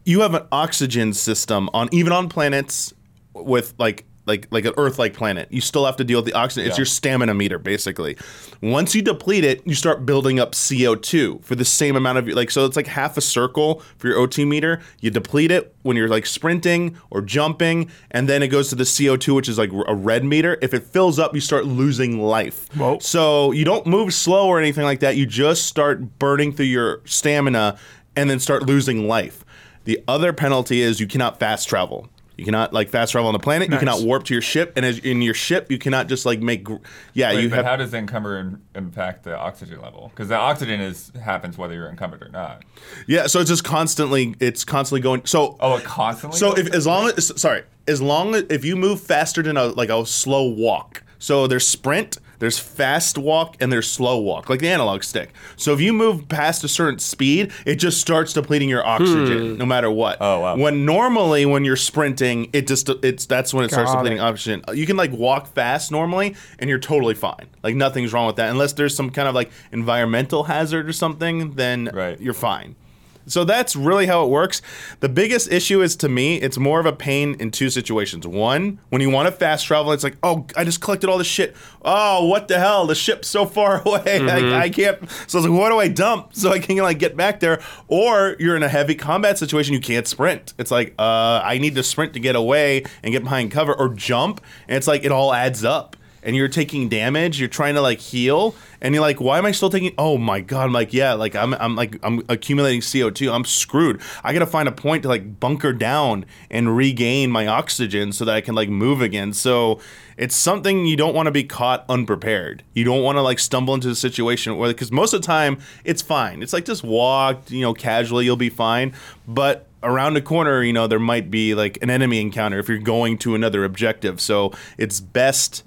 you 0.05 0.21
have 0.21 0.35
an 0.35 0.45
oxygen 0.51 1.13
system 1.13 1.67
on 1.73 1.89
even 1.91 2.13
on 2.13 2.29
planets 2.29 2.93
with 3.33 3.73
like 3.77 4.05
like 4.27 4.47
like 4.51 4.65
an 4.65 4.73
Earth-like 4.77 5.15
planet. 5.15 5.47
You 5.51 5.61
still 5.61 5.83
have 5.87 5.97
to 5.97 6.03
deal 6.03 6.19
with 6.19 6.25
the 6.25 6.33
oxygen. 6.33 6.67
It's 6.67 6.77
Yeah. 6.77 6.81
your 6.81 6.85
stamina 6.85 7.33
meter 7.33 7.57
basically. 7.57 8.15
Once 8.61 8.93
you 8.93 9.01
deplete 9.01 9.43
it, 9.43 9.63
you 9.65 9.73
start 9.73 10.05
building 10.05 10.39
up 10.39 10.53
CO2 10.53 11.43
for 11.43 11.55
the 11.55 11.65
same 11.65 11.95
amount 11.95 12.19
of 12.19 12.27
like 12.27 12.51
so 12.51 12.63
it's 12.65 12.75
like 12.75 12.85
half 12.85 13.17
a 13.17 13.21
circle 13.21 13.81
for 13.97 14.07
your 14.07 14.17
O2 14.17 14.47
meter. 14.47 14.79
You 14.99 15.09
deplete 15.09 15.49
it 15.49 15.73
when 15.81 15.97
you're 15.97 16.07
like 16.07 16.27
sprinting 16.27 16.95
or 17.09 17.21
jumping 17.21 17.89
and 18.11 18.29
then 18.29 18.43
it 18.43 18.49
goes 18.49 18.69
to 18.69 18.75
the 18.75 18.83
CO2 18.85 19.33
which 19.33 19.49
is 19.49 19.57
like 19.57 19.71
a 19.87 19.95
red 19.95 20.23
meter. 20.23 20.59
If 20.61 20.75
it 20.75 20.83
fills 20.83 21.17
up, 21.17 21.33
you 21.33 21.41
start 21.41 21.65
losing 21.65 22.21
life. 22.21 22.67
Whoa. 22.75 22.99
So 22.99 23.51
you 23.51 23.65
don't 23.65 23.87
move 23.87 24.13
slow 24.13 24.47
or 24.47 24.59
anything 24.59 24.83
like 24.83 24.99
that. 24.99 25.15
You 25.17 25.25
just 25.25 25.65
start 25.65 26.19
burning 26.19 26.53
through 26.53 26.67
your 26.67 27.01
stamina 27.05 27.75
and 28.15 28.29
then 28.29 28.39
start 28.39 28.67
losing 28.67 29.07
life. 29.07 29.43
The 29.85 30.03
other 30.07 30.31
penalty 30.31 30.81
is 30.81 30.99
you 30.99 31.07
cannot 31.07 31.39
fast 31.39 31.67
travel. 31.67 32.07
You 32.41 32.45
cannot 32.45 32.73
like 32.73 32.89
fast 32.89 33.11
travel 33.11 33.27
on 33.27 33.33
the 33.33 33.39
planet. 33.39 33.69
You 33.71 33.77
cannot 33.77 34.01
warp 34.01 34.23
to 34.25 34.33
your 34.33 34.41
ship, 34.41 34.73
and 34.75 34.83
as 34.83 34.97
in 34.97 35.21
your 35.21 35.35
ship, 35.35 35.69
you 35.69 35.77
cannot 35.77 36.07
just 36.07 36.25
like 36.25 36.39
make. 36.39 36.63
gr- 36.63 36.77
Yeah, 37.13 37.33
Wait, 37.33 37.43
you 37.43 37.49
but 37.49 37.57
have. 37.57 37.65
how 37.65 37.75
does 37.75 37.91
the 37.91 37.97
encumber 37.97 38.39
im- 38.39 38.61
impact 38.73 39.23
the 39.25 39.37
oxygen 39.37 39.79
level? 39.79 40.09
Because 40.09 40.27
the 40.29 40.35
oxygen 40.35 40.81
is 40.81 41.11
happens 41.23 41.55
whether 41.55 41.75
you're 41.75 41.87
encumbered 41.89 42.23
or 42.23 42.29
not. 42.29 42.63
yeah, 43.07 43.27
so 43.27 43.39
it's 43.39 43.49
just 43.49 43.63
constantly. 43.63 44.33
It's 44.39 44.65
constantly 44.65 45.01
going. 45.01 45.23
So 45.25 45.55
Oh, 45.59 45.75
it 45.77 45.83
constantly. 45.83 46.39
So 46.39 46.53
if 46.57 46.73
as 46.73 46.87
long 46.87 47.11
as 47.15 47.31
sorry, 47.39 47.61
as 47.87 48.01
long 48.01 48.33
as 48.33 48.45
if 48.49 48.65
you 48.65 48.75
move 48.75 48.99
faster 48.99 49.43
than 49.43 49.55
a 49.55 49.65
like 49.67 49.89
a 49.89 50.03
slow 50.07 50.49
walk. 50.49 51.03
So 51.19 51.45
there's 51.45 51.67
sprint, 51.67 52.17
there's 52.41 52.57
fast 52.57 53.19
walk, 53.19 53.55
and 53.61 53.71
there's 53.71 53.87
slow 53.89 54.17
walk, 54.19 54.49
like 54.49 54.59
the 54.61 54.67
analog 54.67 55.03
stick. 55.03 55.29
So 55.57 55.73
if 55.73 55.79
you 55.79 55.93
move 55.93 56.27
past 56.27 56.63
a 56.63 56.67
certain 56.67 56.97
speed, 56.97 57.51
it 57.67 57.75
just 57.75 58.01
starts 58.01 58.33
depleting 58.33 58.67
your 58.67 58.83
oxygen, 58.85 59.51
hmm. 59.51 59.57
no 59.57 59.65
matter 59.65 59.91
what. 59.91 60.17
Oh, 60.19 60.39
wow. 60.39 60.57
When 60.57 60.83
normally 60.83 61.45
when 61.45 61.63
you're 61.63 61.75
sprinting, 61.75 62.49
it 62.51 62.65
just 62.67 62.89
it's 62.89 63.27
that's 63.27 63.53
when 63.53 63.63
it 63.63 63.69
starts 63.71 63.91
depleting 63.91 64.17
it. 64.17 64.21
oxygen. 64.21 64.63
You 64.73 64.87
can 64.87 64.97
like 64.97 65.11
walk 65.11 65.53
fast 65.53 65.91
normally, 65.91 66.35
and 66.57 66.67
you're 66.67 66.79
totally 66.79 67.13
fine. 67.13 67.45
Like 67.61 67.75
nothing's 67.75 68.11
wrong 68.11 68.25
with 68.25 68.37
that, 68.37 68.49
unless 68.49 68.73
there's 68.73 68.95
some 68.95 69.11
kind 69.11 69.27
of 69.27 69.35
like 69.35 69.51
environmental 69.71 70.45
hazard 70.45 70.89
or 70.89 70.93
something. 70.93 71.51
Then 71.53 71.91
Right. 71.93 72.19
you're 72.19 72.33
fine. 72.33 72.75
So 73.25 73.43
that's 73.43 73.75
really 73.75 74.07
how 74.07 74.23
it 74.25 74.29
works. 74.29 74.61
The 74.99 75.09
biggest 75.09 75.51
issue 75.51 75.81
is 75.81 75.95
to 75.97 76.09
me, 76.09 76.37
it's 76.37 76.57
more 76.57 76.79
of 76.79 76.85
a 76.85 76.93
pain 76.93 77.35
in 77.39 77.51
two 77.51 77.69
situations. 77.69 78.25
One, 78.27 78.79
when 78.89 79.01
you 79.01 79.09
want 79.09 79.27
to 79.27 79.31
fast 79.31 79.65
travel, 79.65 79.91
it's 79.91 80.03
like, 80.03 80.17
oh, 80.23 80.45
I 80.55 80.63
just 80.63 80.81
collected 80.81 81.09
all 81.09 81.17
this 81.17 81.27
shit. 81.27 81.55
Oh, 81.83 82.25
what 82.27 82.47
the 82.47 82.59
hell? 82.59 82.85
The 82.87 82.95
ship's 82.95 83.27
so 83.27 83.45
far 83.45 83.81
away. 83.85 84.19
I, 84.21 84.63
I 84.63 84.69
can't. 84.69 85.09
So 85.27 85.37
I 85.37 85.41
was 85.41 85.49
like, 85.49 85.59
what 85.59 85.69
do 85.69 85.79
I 85.79 85.87
dump 85.87 86.33
so 86.33 86.51
I 86.51 86.59
can 86.59 86.77
like 86.77 86.99
get 86.99 87.15
back 87.15 87.39
there? 87.39 87.61
Or 87.87 88.35
you're 88.39 88.55
in 88.55 88.63
a 88.63 88.69
heavy 88.69 88.95
combat 88.95 89.37
situation, 89.37 89.73
you 89.73 89.79
can't 89.79 90.07
sprint. 90.07 90.53
It's 90.57 90.71
like, 90.71 90.93
uh, 90.99 91.41
I 91.43 91.57
need 91.57 91.75
to 91.75 91.83
sprint 91.83 92.13
to 92.13 92.19
get 92.19 92.35
away 92.35 92.83
and 93.03 93.11
get 93.11 93.23
behind 93.23 93.51
cover 93.51 93.73
or 93.73 93.89
jump. 93.89 94.41
And 94.67 94.77
it's 94.77 94.87
like, 94.87 95.03
it 95.03 95.11
all 95.11 95.33
adds 95.33 95.63
up 95.63 95.95
and 96.23 96.35
you're 96.35 96.47
taking 96.47 96.89
damage, 96.89 97.39
you're 97.39 97.49
trying 97.49 97.75
to 97.75 97.81
like 97.81 97.99
heal, 97.99 98.55
and 98.81 98.93
you're 98.93 99.01
like, 99.01 99.19
why 99.19 99.37
am 99.37 99.45
I 99.45 99.51
still 99.51 99.69
taking? 99.69 99.93
Oh 99.97 100.17
my 100.17 100.41
god! 100.41 100.65
I'm 100.65 100.73
like, 100.73 100.93
yeah, 100.93 101.13
like 101.13 101.35
I'm, 101.35 101.53
I'm 101.55 101.75
like, 101.75 101.97
I'm 102.03 102.23
accumulating 102.29 102.81
CO2. 102.81 103.33
I'm 103.33 103.45
screwed. 103.45 104.01
I 104.23 104.33
gotta 104.33 104.45
find 104.45 104.67
a 104.67 104.71
point 104.71 105.03
to 105.03 105.09
like 105.09 105.39
bunker 105.39 105.73
down 105.73 106.25
and 106.49 106.75
regain 106.75 107.31
my 107.31 107.47
oxygen 107.47 108.11
so 108.11 108.25
that 108.25 108.35
I 108.35 108.41
can 108.41 108.55
like 108.55 108.69
move 108.69 109.01
again. 109.01 109.33
So 109.33 109.79
it's 110.17 110.35
something 110.35 110.85
you 110.85 110.95
don't 110.95 111.15
want 111.15 111.27
to 111.27 111.31
be 111.31 111.43
caught 111.43 111.85
unprepared. 111.89 112.63
You 112.73 112.83
don't 112.83 113.01
want 113.01 113.17
to 113.17 113.21
like 113.21 113.39
stumble 113.39 113.73
into 113.73 113.89
a 113.89 113.95
situation 113.95 114.55
where, 114.57 114.69
because 114.69 114.91
most 114.91 115.13
of 115.13 115.21
the 115.21 115.25
time 115.25 115.57
it's 115.83 116.01
fine. 116.01 116.43
It's 116.43 116.53
like 116.53 116.65
just 116.65 116.83
walk, 116.83 117.49
you 117.49 117.61
know, 117.61 117.73
casually, 117.73 118.25
you'll 118.25 118.35
be 118.35 118.49
fine. 118.49 118.93
But 119.27 119.67
around 119.83 120.13
the 120.13 120.21
corner, 120.21 120.61
you 120.61 120.73
know, 120.73 120.87
there 120.87 120.99
might 120.99 121.31
be 121.31 121.55
like 121.55 121.81
an 121.81 121.89
enemy 121.89 122.21
encounter 122.21 122.59
if 122.59 122.69
you're 122.69 122.77
going 122.77 123.17
to 123.19 123.35
another 123.35 123.63
objective. 123.63 124.21
So 124.21 124.51
it's 124.77 124.99
best 124.99 125.63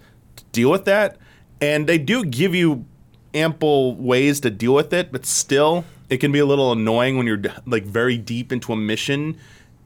deal 0.54 0.70
with 0.70 0.84
that. 0.86 1.18
And 1.60 1.86
they 1.86 1.98
do 1.98 2.24
give 2.24 2.54
you 2.54 2.86
ample 3.34 3.96
ways 3.96 4.40
to 4.40 4.50
deal 4.50 4.74
with 4.74 4.92
it, 4.92 5.12
but 5.12 5.26
still, 5.26 5.84
it 6.08 6.18
can 6.18 6.32
be 6.32 6.38
a 6.38 6.46
little 6.46 6.72
annoying 6.72 7.16
when 7.16 7.26
you're 7.26 7.42
like 7.66 7.84
very 7.84 8.16
deep 8.16 8.52
into 8.52 8.72
a 8.72 8.76
mission 8.76 9.36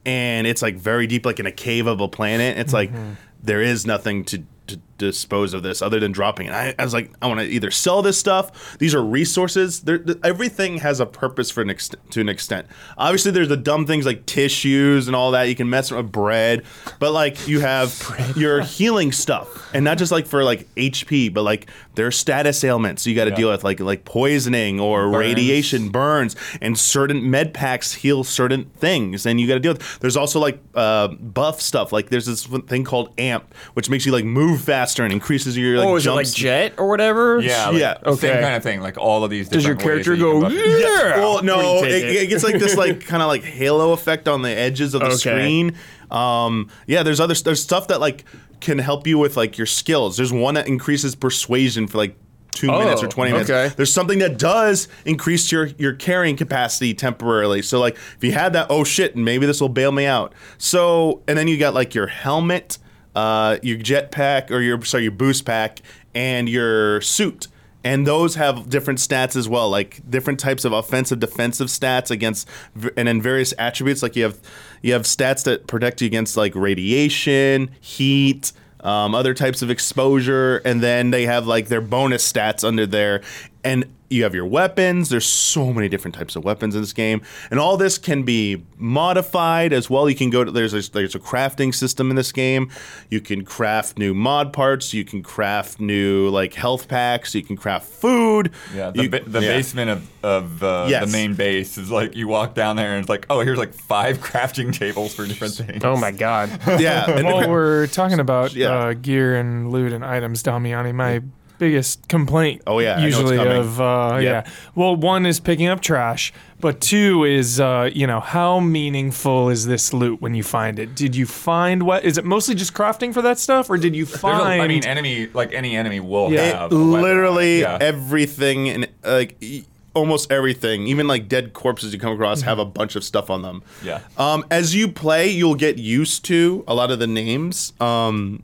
and 0.05 0.47
it's 0.47 0.63
like 0.63 0.77
very 0.77 1.07
deep, 1.07 1.27
like 1.27 1.41
in 1.41 1.47
a 1.47 1.53
cave 1.53 1.87
of 1.87 2.01
a 2.01 2.09
planet. 2.09 2.59
It's 2.59 2.73
like 2.73 2.91
mm-hmm. 2.91 3.13
there 3.43 3.61
is 3.61 3.87
nothing 3.87 4.25
to, 4.27 4.43
to 4.69 4.81
dispose 4.99 5.55
of 5.55 5.63
this 5.63 5.81
other 5.81 5.99
than 6.01 6.13
dropping 6.13 6.47
it? 6.49 6.53
I, 6.53 6.75
I 6.79 6.85
was 6.85 6.93
like, 6.93 7.11
I 7.23 7.27
want 7.29 7.41
to 7.41 7.47
either 7.47 7.71
sell 7.71 8.03
this 8.03 8.19
stuff. 8.19 8.77
These 8.79 8.95
are 8.95 9.03
resources. 9.03 9.81
There, 9.81 9.99
th- 9.99 10.19
everything 10.25 10.79
has 10.79 11.01
a 11.01 11.07
purpose 11.07 11.51
for 11.51 11.63
an 11.63 11.69
ext- 11.69 11.95
to 12.11 12.21
an 12.21 12.29
extent. 12.29 12.67
Obviously, 12.97 13.31
there's 13.31 13.49
the 13.49 13.57
dumb 13.57 13.87
things 13.87 14.05
like 14.05 14.27
tissues 14.27 15.07
and 15.07 15.17
all 15.17 15.31
that. 15.33 15.45
You 15.45 15.55
can 15.55 15.71
mess 15.71 15.91
with 15.91 16.11
bread, 16.13 16.65
but 16.99 17.13
like 17.13 17.47
you 17.49 17.61
have 17.61 18.33
your 18.37 18.61
healing 18.63 19.13
stuff, 19.13 19.73
and 19.75 19.85
not 19.85 19.99
just 19.99 20.13
like 20.13 20.27
for 20.27 20.45
like 20.45 20.73
HP, 20.75 21.33
but 21.33 21.43
like 21.43 21.71
there's 21.95 22.17
status 22.17 22.63
ailments 22.65 23.07
you 23.07 23.15
got 23.15 23.25
to 23.25 23.31
Yeah. 23.31 23.37
deal 23.37 23.51
with, 23.51 23.65
like 23.65 23.81
like 23.81 24.05
poisoning 24.05 24.81
or 24.81 25.11
Burns. 25.11 25.17
radiation, 25.19 25.89
burns, 25.91 26.37
and 26.61 26.79
certain 26.79 27.31
med 27.31 27.55
packs 27.55 27.93
heal 27.95 28.25
certain 28.25 28.67
things, 28.77 29.27
and 29.27 29.41
you 29.41 29.47
got 29.47 29.55
to 29.55 29.61
deal 29.61 29.73
with. 29.73 29.99
There's 30.01 30.17
also 30.17 30.41
like 30.41 30.61
uh, 30.75 31.09
buff 31.09 31.61
stuff, 31.61 31.93
like 31.93 32.09
there's 32.11 32.27
this 32.27 32.47
thing 32.67 32.85
called 32.85 33.13
amp, 33.19 33.55
which 33.75 33.89
makes 33.91 34.07
you 34.07 34.13
like 34.13 34.25
move 34.25 34.61
faster 34.89 35.05
and 35.05 35.13
increases 35.13 35.57
your 35.57 35.79
like 35.79 35.87
oh, 35.87 35.97
is 35.97 36.07
it 36.07 36.11
like 36.11 36.25
jumps. 36.27 36.35
jet 36.35 36.75
or 36.79 36.89
whatever? 36.89 37.41
Yeah, 37.41 37.69
like, 37.69 37.81
Yeah, 37.81 37.99
okay. 38.07 38.29
Same 38.29 38.43
kind 38.43 38.55
of 38.57 38.63
thing. 38.63 38.81
Like 38.81 38.97
all 38.97 39.23
of 39.25 39.31
these. 39.31 39.49
Does 39.49 39.65
your 39.65 39.75
different 39.75 39.99
ways 39.99 40.07
character 40.07 40.11
that 40.13 40.19
you 40.19 40.25
go? 40.25 40.33
can 40.33 40.43
buff 40.43 40.53
your- 40.53 40.79
Yeah. 40.81 41.17
Well, 41.19 41.43
no, 41.43 41.85
it, 41.85 41.91
it 41.93 42.29
gets 42.29 42.45
like 42.45 42.59
this 42.59 42.77
like 42.85 43.05
kind 43.05 43.23
of 43.23 43.29
like 43.29 43.43
halo 43.45 43.93
effect 43.93 44.29
on 44.29 44.43
the 44.43 44.51
edges 44.51 44.95
of 44.95 45.01
the 45.01 45.07
Okay. 45.09 45.17
screen. 45.17 45.77
Um, 46.11 46.71
yeah, 46.87 47.03
there's 47.03 47.21
other 47.21 47.35
there's 47.35 47.63
stuff 47.63 47.89
that 47.89 48.01
like 48.01 48.25
can 48.61 48.79
help 48.79 49.07
you 49.07 49.19
with 49.19 49.37
like 49.37 49.59
your 49.59 49.67
skills. 49.67 50.17
There's 50.17 50.33
one 50.33 50.55
that 50.55 50.67
increases 50.67 51.15
persuasion 51.15 51.87
for 51.87 51.99
like 51.99 52.17
two 52.53 52.71
Oh, 52.71 52.79
minutes 52.79 53.03
or 53.03 53.09
twenty 53.09 53.33
minutes. 53.33 53.51
okay. 53.51 53.73
There's 53.77 53.93
something 53.93 54.19
that 54.21 54.39
does 54.39 54.89
increase 55.05 55.53
your 55.53 55.67
your 55.79 55.93
carrying 55.93 56.37
capacity 56.37 56.95
temporarily. 56.95 57.61
So 57.63 57.79
like 57.79 57.95
if 58.17 58.25
you 58.25 58.33
had 58.33 58.55
that, 58.55 58.69
oh 58.71 58.85
shit, 58.85 59.17
maybe 59.17 59.45
this 59.47 59.61
will 59.61 59.69
bail 59.69 59.93
me 59.93 60.07
out. 60.07 60.33
So 60.57 61.23
and 61.29 61.37
then 61.37 61.47
you 61.47 61.59
got 61.59 61.75
like 61.75 61.95
your 61.95 62.07
helmet, 62.07 62.79
uh, 63.15 63.59
your 63.63 63.79
jetpack 63.79 64.51
or 64.51 64.61
your 64.61 64.83
sorry 64.85 65.05
your 65.05 65.13
boost 65.13 65.45
pack 65.45 65.81
and 66.15 66.49
your 66.49 67.01
suit. 67.01 67.49
And 67.85 68.07
those 68.07 68.35
have 68.35 68.69
different 68.69 68.99
stats 68.99 69.37
as 69.37 69.49
well, 69.49 69.71
like 69.71 70.03
different 70.11 70.41
types 70.41 70.65
of 70.65 70.73
offensive, 70.73 71.21
defensive 71.21 71.69
stats 71.69 72.11
against, 72.11 72.49
and 72.97 73.07
then 73.09 73.23
various 73.23 73.55
attributes. 73.57 74.03
Like 74.03 74.17
you 74.17 74.25
have, 74.25 74.39
you 74.83 74.93
have 74.93 75.03
stats 75.03 75.45
that 75.45 75.69
protect 75.69 76.03
you 76.03 76.07
against 76.07 76.37
like 76.37 76.55
radiation, 76.57 77.71
heat, 77.81 78.53
um, 78.81 79.15
other 79.15 79.33
types 79.33 79.63
of 79.63 79.71
exposure, 79.71 80.59
and 80.65 80.83
then 80.83 81.11
they 81.11 81.25
have 81.27 81.47
like 81.47 81.69
their 81.69 81.81
bonus 81.81 82.31
stats 82.31 82.67
under 82.67 82.85
there. 82.85 83.23
And 83.69 83.85
you 84.11 84.23
have 84.23 84.35
your 84.35 84.47
weapons. 84.47 85.11
There's 85.11 85.27
so 85.27 85.71
many 85.71 85.87
different 85.91 86.15
types 86.15 86.35
of 86.35 86.43
weapons 86.43 86.75
in 86.75 86.81
this 86.81 86.95
game, 86.95 87.21
and 87.51 87.61
all 87.61 87.77
this 87.77 87.99
can 87.99 88.23
be 88.23 88.65
modified 88.79 89.73
as 89.75 89.91
well. 89.91 90.09
You 90.09 90.17
can 90.17 90.31
go 90.31 90.45
to 90.45 90.51
there's 90.51 90.73
a, 90.73 90.91
there's 90.93 91.15
a 91.15 91.19
crafting 91.19 91.75
system 91.75 92.09
in 92.09 92.17
this 92.17 92.33
game. 92.33 92.71
You 93.11 93.21
can 93.21 93.45
craft 93.45 93.99
new 93.99 94.15
mod 94.15 94.55
parts. 94.55 94.95
You 94.95 95.05
can 95.05 95.23
craft 95.23 95.79
new 95.79 96.31
like 96.31 96.55
health 96.55 96.89
packs. 96.89 97.35
You 97.35 97.43
can 97.43 97.57
craft 97.57 97.87
food. 97.87 98.51
Yeah, 98.75 98.91
the, 98.91 99.03
You- 99.03 99.11
ba- 99.11 99.23
the 99.27 99.41
yeah. 99.41 99.49
basement 99.57 99.91
of, 99.91 100.25
of 100.25 100.63
uh, 100.63 100.87
Yes. 100.89 101.05
the 101.05 101.13
main 101.13 101.35
base 101.35 101.77
is 101.77 101.91
like 101.91 102.17
you 102.17 102.29
walk 102.29 102.55
down 102.55 102.77
there 102.77 102.93
and 102.93 103.01
it's 103.01 103.11
like, 103.11 103.27
oh, 103.29 103.41
here's 103.41 103.59
like 103.59 103.75
five 103.75 104.19
crafting 104.29 104.73
tables 104.73 105.15
for 105.15 105.27
different 105.27 105.55
things. 105.63 105.85
Oh 105.85 105.97
my 105.99 106.13
god. 106.13 106.49
Yeah, 106.81 107.11
and 107.11 107.27
the 107.27 107.31
While 107.35 107.51
we're 107.51 107.87
talking 107.89 108.21
about 108.21 108.55
Yeah. 108.55 108.71
uh, 108.75 108.93
gear 108.95 109.37
and 109.37 109.71
loot 109.71 109.93
and 109.93 110.03
items, 110.03 110.43
Damiani, 110.43 110.95
my 110.95 111.21
biggest 111.59 112.07
complaint. 112.09 112.63
Oh, 112.67 112.79
yeah, 112.79 112.95
I 112.97 113.01
know 113.01 113.07
it's 113.07 113.17
usually 113.17 113.39
of 113.39 113.81
uh, 113.81 114.19
Yep. 114.21 114.23
yeah. 114.47 114.53
Well, 114.75 114.97
one 114.97 115.27
is 115.27 115.41
picking 115.41 115.67
up 115.67 115.81
trash, 115.81 116.33
but 116.61 116.81
two 116.81 117.25
is 117.25 117.61
uh, 117.61 117.91
you 117.93 118.07
know 118.07 118.21
how 118.21 118.61
meaningful 118.61 119.49
is 119.51 119.67
this 119.67 119.93
loot 119.93 120.21
when 120.23 120.35
you 120.35 120.43
find 120.43 120.79
it? 120.79 120.95
Did 120.95 121.15
you 121.17 121.27
find 121.27 121.83
what? 121.85 122.05
Is 122.05 122.19
it 122.19 122.25
mostly 122.25 122.55
just 122.55 122.75
crafting 122.75 123.13
for 123.13 123.23
that 123.23 123.39
stuff, 123.39 123.69
or 123.71 123.77
did 123.77 123.95
you 123.97 124.07
find? 124.07 124.61
I 124.63 124.67
mean, 124.69 124.85
enemy 124.87 125.27
like 125.35 125.53
any 125.53 125.77
enemy 125.77 126.01
will 126.01 126.33
Yeah. 126.33 126.61
have 126.63 126.73
a 126.73 126.75
literally 126.75 127.61
Yeah. 127.61 127.79
everything 127.81 128.69
and 128.69 128.89
like 129.05 129.37
e- 129.41 129.65
almost 129.95 130.31
everything 130.31 130.87
even 130.87 131.09
like 131.09 131.29
dead 131.29 131.53
corpses 131.55 131.93
you 131.93 131.99
come 131.99 132.13
across 132.13 132.43
have 132.43 132.61
a 132.61 132.65
bunch 132.65 132.95
of 132.95 133.03
stuff 133.03 133.31
on 133.31 133.43
them 133.43 133.63
Yeah. 133.83 134.01
um, 134.17 134.45
as 134.49 134.73
you 134.73 134.87
play 134.87 135.29
you'll 135.29 135.57
get 135.57 135.77
used 135.79 136.25
to 136.27 136.63
a 136.69 136.75
lot 136.75 136.93
of 136.93 137.01
the 137.01 137.09
names 137.09 137.73
um, 137.81 138.41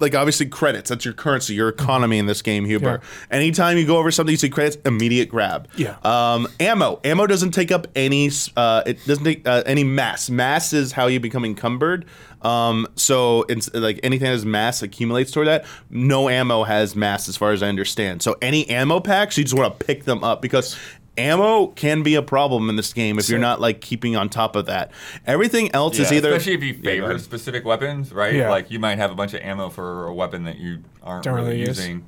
like 0.00 0.14
obviously 0.14 0.46
credits. 0.46 0.90
That's 0.90 1.04
your 1.04 1.14
currency 1.14 1.54
your 1.54 1.68
economy 1.68 2.18
in 2.18 2.26
this 2.26 2.42
game 2.42 2.64
huber. 2.64 3.00
Anytime 3.30 3.78
you 3.78 3.86
go 3.86 3.98
over 3.98 4.10
something 4.10 4.32
you 4.32 4.36
see 4.36 4.50
credits 4.50 4.76
immediate 4.84 5.28
grab. 5.28 5.68
Yeah. 5.76 5.96
um, 6.02 6.48
ammo. 6.60 7.00
Ammo 7.04 7.26
doesn't 7.26 7.52
take 7.52 7.70
up 7.70 7.86
any 7.94 8.30
uh, 8.56 8.82
it 8.86 9.04
doesn't 9.06 9.24
take 9.24 9.46
uh, 9.46 9.62
any 9.66 9.84
mass. 9.84 10.30
Mass 10.30 10.72
is 10.72 10.92
how 10.92 11.06
you 11.06 11.20
become 11.20 11.44
encumbered. 11.44 12.06
Um, 12.42 12.86
so 12.94 13.46
it's 13.48 13.72
like 13.72 14.00
anything 14.02 14.26
that 14.26 14.32
has 14.32 14.44
mass 14.44 14.82
accumulates 14.82 15.30
toward 15.30 15.48
that. 15.48 15.64
No 15.88 16.28
ammo 16.28 16.64
has 16.64 16.94
mass 16.94 17.28
as 17.28 17.36
far 17.36 17.52
as 17.52 17.62
i 17.62 17.68
understand. 17.68 18.22
So 18.22 18.36
any 18.42 18.68
ammo 18.68 19.00
packs 19.00 19.38
you 19.38 19.44
just 19.44 19.56
want 19.56 19.78
to 19.78 19.86
pick 19.86 20.04
them 20.04 20.22
up 20.22 20.42
because 20.42 20.78
ammo 21.16 21.68
can 21.68 22.02
be 22.02 22.14
a 22.14 22.22
problem 22.22 22.68
in 22.68 22.76
this 22.76 22.92
game 22.92 23.18
if 23.18 23.28
you're 23.28 23.38
not 23.38 23.60
like 23.60 23.80
keeping 23.80 24.16
on 24.16 24.28
top 24.28 24.56
of 24.56 24.66
that 24.66 24.90
everything 25.26 25.70
else 25.74 25.98
is 25.98 26.10
Yeah, 26.10 26.16
either 26.18 26.28
especially 26.34 26.54
if 26.54 26.62
you 26.62 26.74
favor 26.74 27.06
ahead. 27.10 27.20
specific 27.20 27.64
weapons, 27.64 28.12
right? 28.12 28.34
Yeah. 28.34 28.50
Like 28.50 28.70
you 28.70 28.78
might 28.78 28.98
have 28.98 29.10
a 29.10 29.14
bunch 29.14 29.32
of 29.34 29.40
ammo 29.42 29.68
for 29.70 30.06
a 30.06 30.14
weapon 30.14 30.44
that 30.44 30.58
you 30.58 30.82
aren't 31.02 31.24
Don't 31.24 31.34
really, 31.34 31.48
really 31.50 31.60
use. 31.60 31.68
using, 31.78 32.04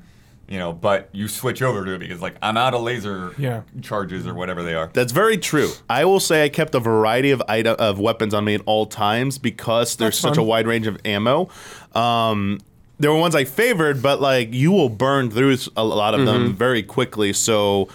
you 0.49 0.57
know, 0.59 0.71
but 0.73 1.09
you 1.13 1.27
switch 1.27 1.61
over 1.61 1.85
to 1.85 1.91
it 1.93 1.99
because 1.99 2.21
like 2.21 2.35
I'm 2.41 2.57
out 2.57 2.73
of 2.73 2.81
laser 2.81 3.33
Yeah. 3.37 3.61
charges 3.81 4.27
or 4.27 4.33
whatever 4.33 4.61
they 4.63 4.75
are. 4.75 4.89
That's 4.93 5.11
very 5.11 5.37
true. 5.37 5.71
I 5.89 6.03
will 6.05 6.19
say 6.19 6.43
I 6.43 6.49
kept 6.49 6.75
a 6.75 6.79
variety 6.79 7.31
of 7.31 7.41
item, 7.47 7.75
of 7.79 7.99
weapons 7.99 8.33
on 8.33 8.43
me 8.45 8.55
at 8.55 8.61
all 8.65 8.85
times 8.85 9.37
because 9.37 9.95
there's 9.95 10.15
That's 10.15 10.19
such 10.19 10.35
fun. 10.35 10.39
a 10.39 10.43
wide 10.43 10.67
range 10.67 10.87
of 10.87 10.97
ammo. 11.05 11.49
Um, 11.95 12.59
there 12.99 13.11
were 13.11 13.19
ones 13.19 13.35
I 13.35 13.45
favored, 13.45 14.01
but 14.01 14.19
like 14.21 14.53
you 14.53 14.71
will 14.71 14.89
burn 14.89 15.29
through 15.29 15.57
a 15.75 15.83
lot 15.83 16.13
of 16.13 16.25
them 16.25 16.53
very 16.53 16.81
quickly. 16.81 17.31
So, 17.33 17.89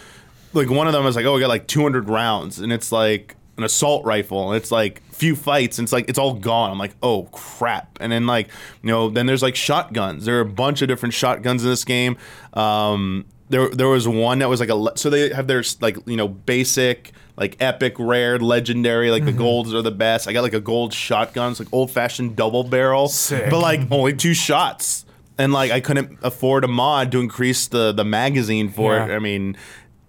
like 0.53 0.71
one 0.71 0.87
of 0.87 0.93
them 0.93 1.05
was 1.05 1.17
like, 1.17 1.25
oh, 1.25 1.35
we 1.35 1.41
got 1.41 1.49
like 1.49 1.67
200 1.67 2.09
rounds, 2.09 2.59
and 2.59 2.73
it's 2.73 2.93
like 2.93 3.37
an 3.57 3.65
assault 3.65 4.05
rifle, 4.05 4.51
and 4.51 4.57
it's 4.57 4.71
like 4.71 5.03
few 5.13 5.37
fights, 5.37 5.79
and 5.79 5.87
it's 5.87 5.93
like 5.93 6.09
it's 6.09 6.19
all 6.19 6.35
gone. 6.35 6.71
I'm 6.71 6.79
like, 6.79 6.95
oh 7.03 7.25
crap! 7.33 7.99
And 8.01 8.13
then 8.13 8.27
like 8.27 8.49
you 8.83 8.91
know, 8.91 9.09
then 9.11 9.27
there's 9.27 9.43
like 9.43 9.57
shotguns. 9.57 10.25
There 10.25 10.39
are 10.39 10.41
a 10.41 10.47
bunch 10.47 10.83
of 10.83 10.89
different 10.89 11.15
shotguns 11.15 11.63
in 11.65 11.71
this 11.71 11.85
game. 11.85 12.17
Um, 12.55 13.25
there 13.53 13.69
there 13.69 13.89
was 13.89 14.09
one 14.09 14.41
that 14.41 14.49
was 14.49 14.59
like 14.61 14.71
a 14.71 14.75
le- 14.75 14.97
so 14.97 15.11
they 15.11 15.33
have 15.33 15.47
their 15.47 15.63
like 15.81 15.97
you 16.07 16.17
know 16.17 16.27
basic 16.27 17.13
like 17.37 17.57
epic 17.61 17.95
rare 17.99 18.39
legendary 18.39 19.11
like 19.11 19.25
the 19.25 19.33
golds 19.33 19.73
are 19.73 19.83
the 19.83 19.91
best 19.91 20.29
i 20.29 20.33
got 20.33 20.43
like 20.43 20.53
a 20.55 20.61
gold 20.61 20.93
shotgun 20.93 21.51
it's 21.51 21.61
like 21.61 21.69
old 21.73 21.91
fashioned 21.91 22.35
double 22.37 22.65
barrel 22.65 23.09
Sick. 23.09 23.51
but 23.51 23.61
like 23.61 23.81
only 23.91 24.15
two 24.15 24.35
shots 24.35 25.05
and 25.39 25.53
like 25.53 25.71
i 25.71 25.81
couldn't 25.81 26.19
afford 26.23 26.65
a 26.65 26.69
mod 26.69 27.13
to 27.13 27.21
increase 27.21 27.69
the 27.69 27.93
the 27.93 28.05
magazine 28.05 28.69
for 28.69 28.97
it 28.97 29.11
i 29.11 29.19
mean 29.19 29.57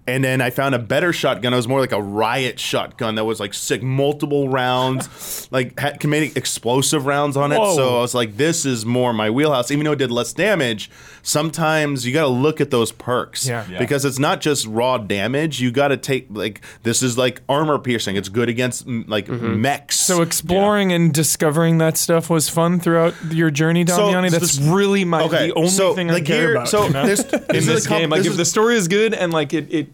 and 0.05 0.23
then 0.23 0.41
I 0.41 0.49
found 0.49 0.75
a 0.75 0.79
better 0.79 1.13
shotgun. 1.13 1.53
It 1.53 1.55
was 1.55 1.67
more 1.67 1.79
like 1.79 1.93
a 1.93 2.01
riot 2.01 2.59
shotgun 2.59 3.15
that 3.15 3.23
was 3.23 3.39
like 3.39 3.53
sick, 3.53 3.81
multiple 3.81 4.49
rounds, 4.49 5.47
like 5.51 5.79
had 5.79 5.99
comedic 6.01 6.35
explosive 6.35 7.05
rounds 7.05 7.37
on 7.37 7.51
it. 7.53 7.57
Whoa. 7.57 7.75
So 7.75 7.97
I 7.97 8.01
was 8.01 8.13
like, 8.13 8.35
this 8.35 8.65
is 8.65 8.85
more 8.85 9.13
my 9.13 9.29
wheelhouse. 9.29 9.71
Even 9.71 9.85
though 9.85 9.93
it 9.93 9.99
did 9.99 10.11
less 10.11 10.33
damage, 10.33 10.89
sometimes 11.21 12.05
you 12.05 12.13
got 12.13 12.23
to 12.23 12.27
look 12.27 12.59
at 12.59 12.69
those 12.69 12.91
perks 12.91 13.47
Yeah. 13.47 13.65
Yeah. 13.69 13.79
because 13.79 14.03
it's 14.05 14.19
not 14.19 14.41
just 14.41 14.65
raw 14.67 14.97
damage. 14.97 15.61
You 15.61 15.71
got 15.71 15.87
to 15.87 15.97
take 15.97 16.27
like 16.29 16.61
this 16.83 17.01
is 17.01 17.17
like 17.17 17.41
armor 17.47 17.79
piercing. 17.79 18.15
It's 18.17 18.29
good 18.29 18.49
against 18.49 18.85
like 18.87 19.27
mm-hmm. 19.27 19.61
mechs. 19.61 19.99
So 19.99 20.21
exploring 20.21 20.91
and 20.91 21.13
discovering 21.13 21.77
that 21.77 21.97
stuff 21.97 22.29
was 22.29 22.49
fun 22.49 22.79
throughout 22.79 23.13
your 23.31 23.49
journey, 23.51 23.85
So, 23.87 23.97
Damiani. 24.09 24.31
That's 24.31 24.51
spec- 24.51 24.73
really 24.73 25.05
my 25.05 25.23
Okay, 25.23 25.47
the 25.47 25.53
only 25.55 25.69
so 25.69 25.93
thing 25.95 26.07
the 26.07 26.15
I 26.15 26.21
care 26.21 26.51
about. 26.51 26.67
so 26.67 26.85
you 26.87 26.89
know? 26.93 27.05
there's- 27.05 27.21
in 27.33 27.47
this 27.47 27.65
this 27.67 27.85
a 27.85 27.87
com- 27.89 27.99
game, 28.01 28.09
like 28.09 28.19
this 28.19 28.27
if 28.27 28.31
is- 28.33 28.37
the 28.37 28.45
story 28.45 28.75
is 28.75 28.87
good 28.87 29.13
and 29.13 29.31
like 29.31 29.53
it, 29.53 29.73
it 29.73 29.87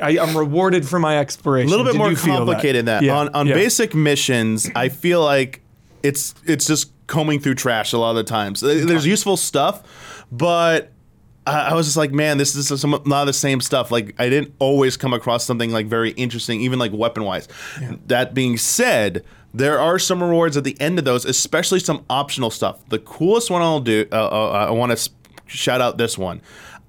I, 0.00 0.18
I'm 0.18 0.36
rewarded 0.36 0.88
for 0.88 0.98
my 0.98 1.18
exploration. 1.18 1.68
a 1.68 1.70
little 1.70 1.84
bit 1.84 1.92
Did 1.92 1.98
more 1.98 2.14
complicated 2.14 2.86
than 2.86 3.00
that. 3.00 3.02
Yeah, 3.02 3.18
On 3.18 3.28
on 3.30 3.46
yeah. 3.46 3.54
basic 3.54 3.94
missions, 3.94 4.70
I 4.74 4.88
feel 4.88 5.22
like 5.22 5.60
it's 6.02 6.34
it's 6.44 6.66
just 6.66 6.90
combing 7.06 7.40
through 7.40 7.54
trash 7.54 7.92
a 7.92 7.98
lot 7.98 8.10
of 8.10 8.16
the 8.16 8.24
times. 8.24 8.60
There's 8.60 9.06
useful 9.06 9.36
stuff, 9.36 10.24
but 10.32 10.92
I 11.46 11.70
I 11.70 11.74
was 11.74 11.86
just 11.86 11.96
like, 11.96 12.12
man, 12.12 12.38
this 12.38 12.54
is 12.54 12.80
some 12.80 12.94
a 12.94 12.98
lot 12.98 13.22
of 13.22 13.26
the 13.26 13.32
same 13.32 13.60
stuff. 13.60 13.90
Like 13.90 14.14
I 14.18 14.28
didn't 14.28 14.54
always 14.58 14.96
come 14.96 15.12
across 15.12 15.44
something 15.44 15.70
like 15.70 15.86
very 15.86 16.10
interesting, 16.12 16.60
even 16.62 16.78
like 16.78 16.92
weapon 16.92 17.24
wise. 17.24 17.48
That 18.06 18.34
being 18.34 18.56
said, 18.56 19.24
there 19.54 19.78
are 19.78 19.98
some 19.98 20.22
rewards 20.22 20.56
at 20.56 20.64
the 20.64 20.80
end 20.80 20.98
of 20.98 21.04
those, 21.04 21.24
especially 21.24 21.80
some 21.80 22.04
optional 22.08 22.50
stuff. 22.50 22.86
The 22.88 22.98
coolest 22.98 23.50
one 23.50 23.62
I'll 23.62 23.80
do, 23.80 24.06
uh, 24.10 24.16
uh, 24.16 24.66
I 24.68 24.70
want 24.70 24.96
to 24.96 25.10
shout 25.46 25.80
out 25.80 25.98
this 25.98 26.16
one. 26.16 26.40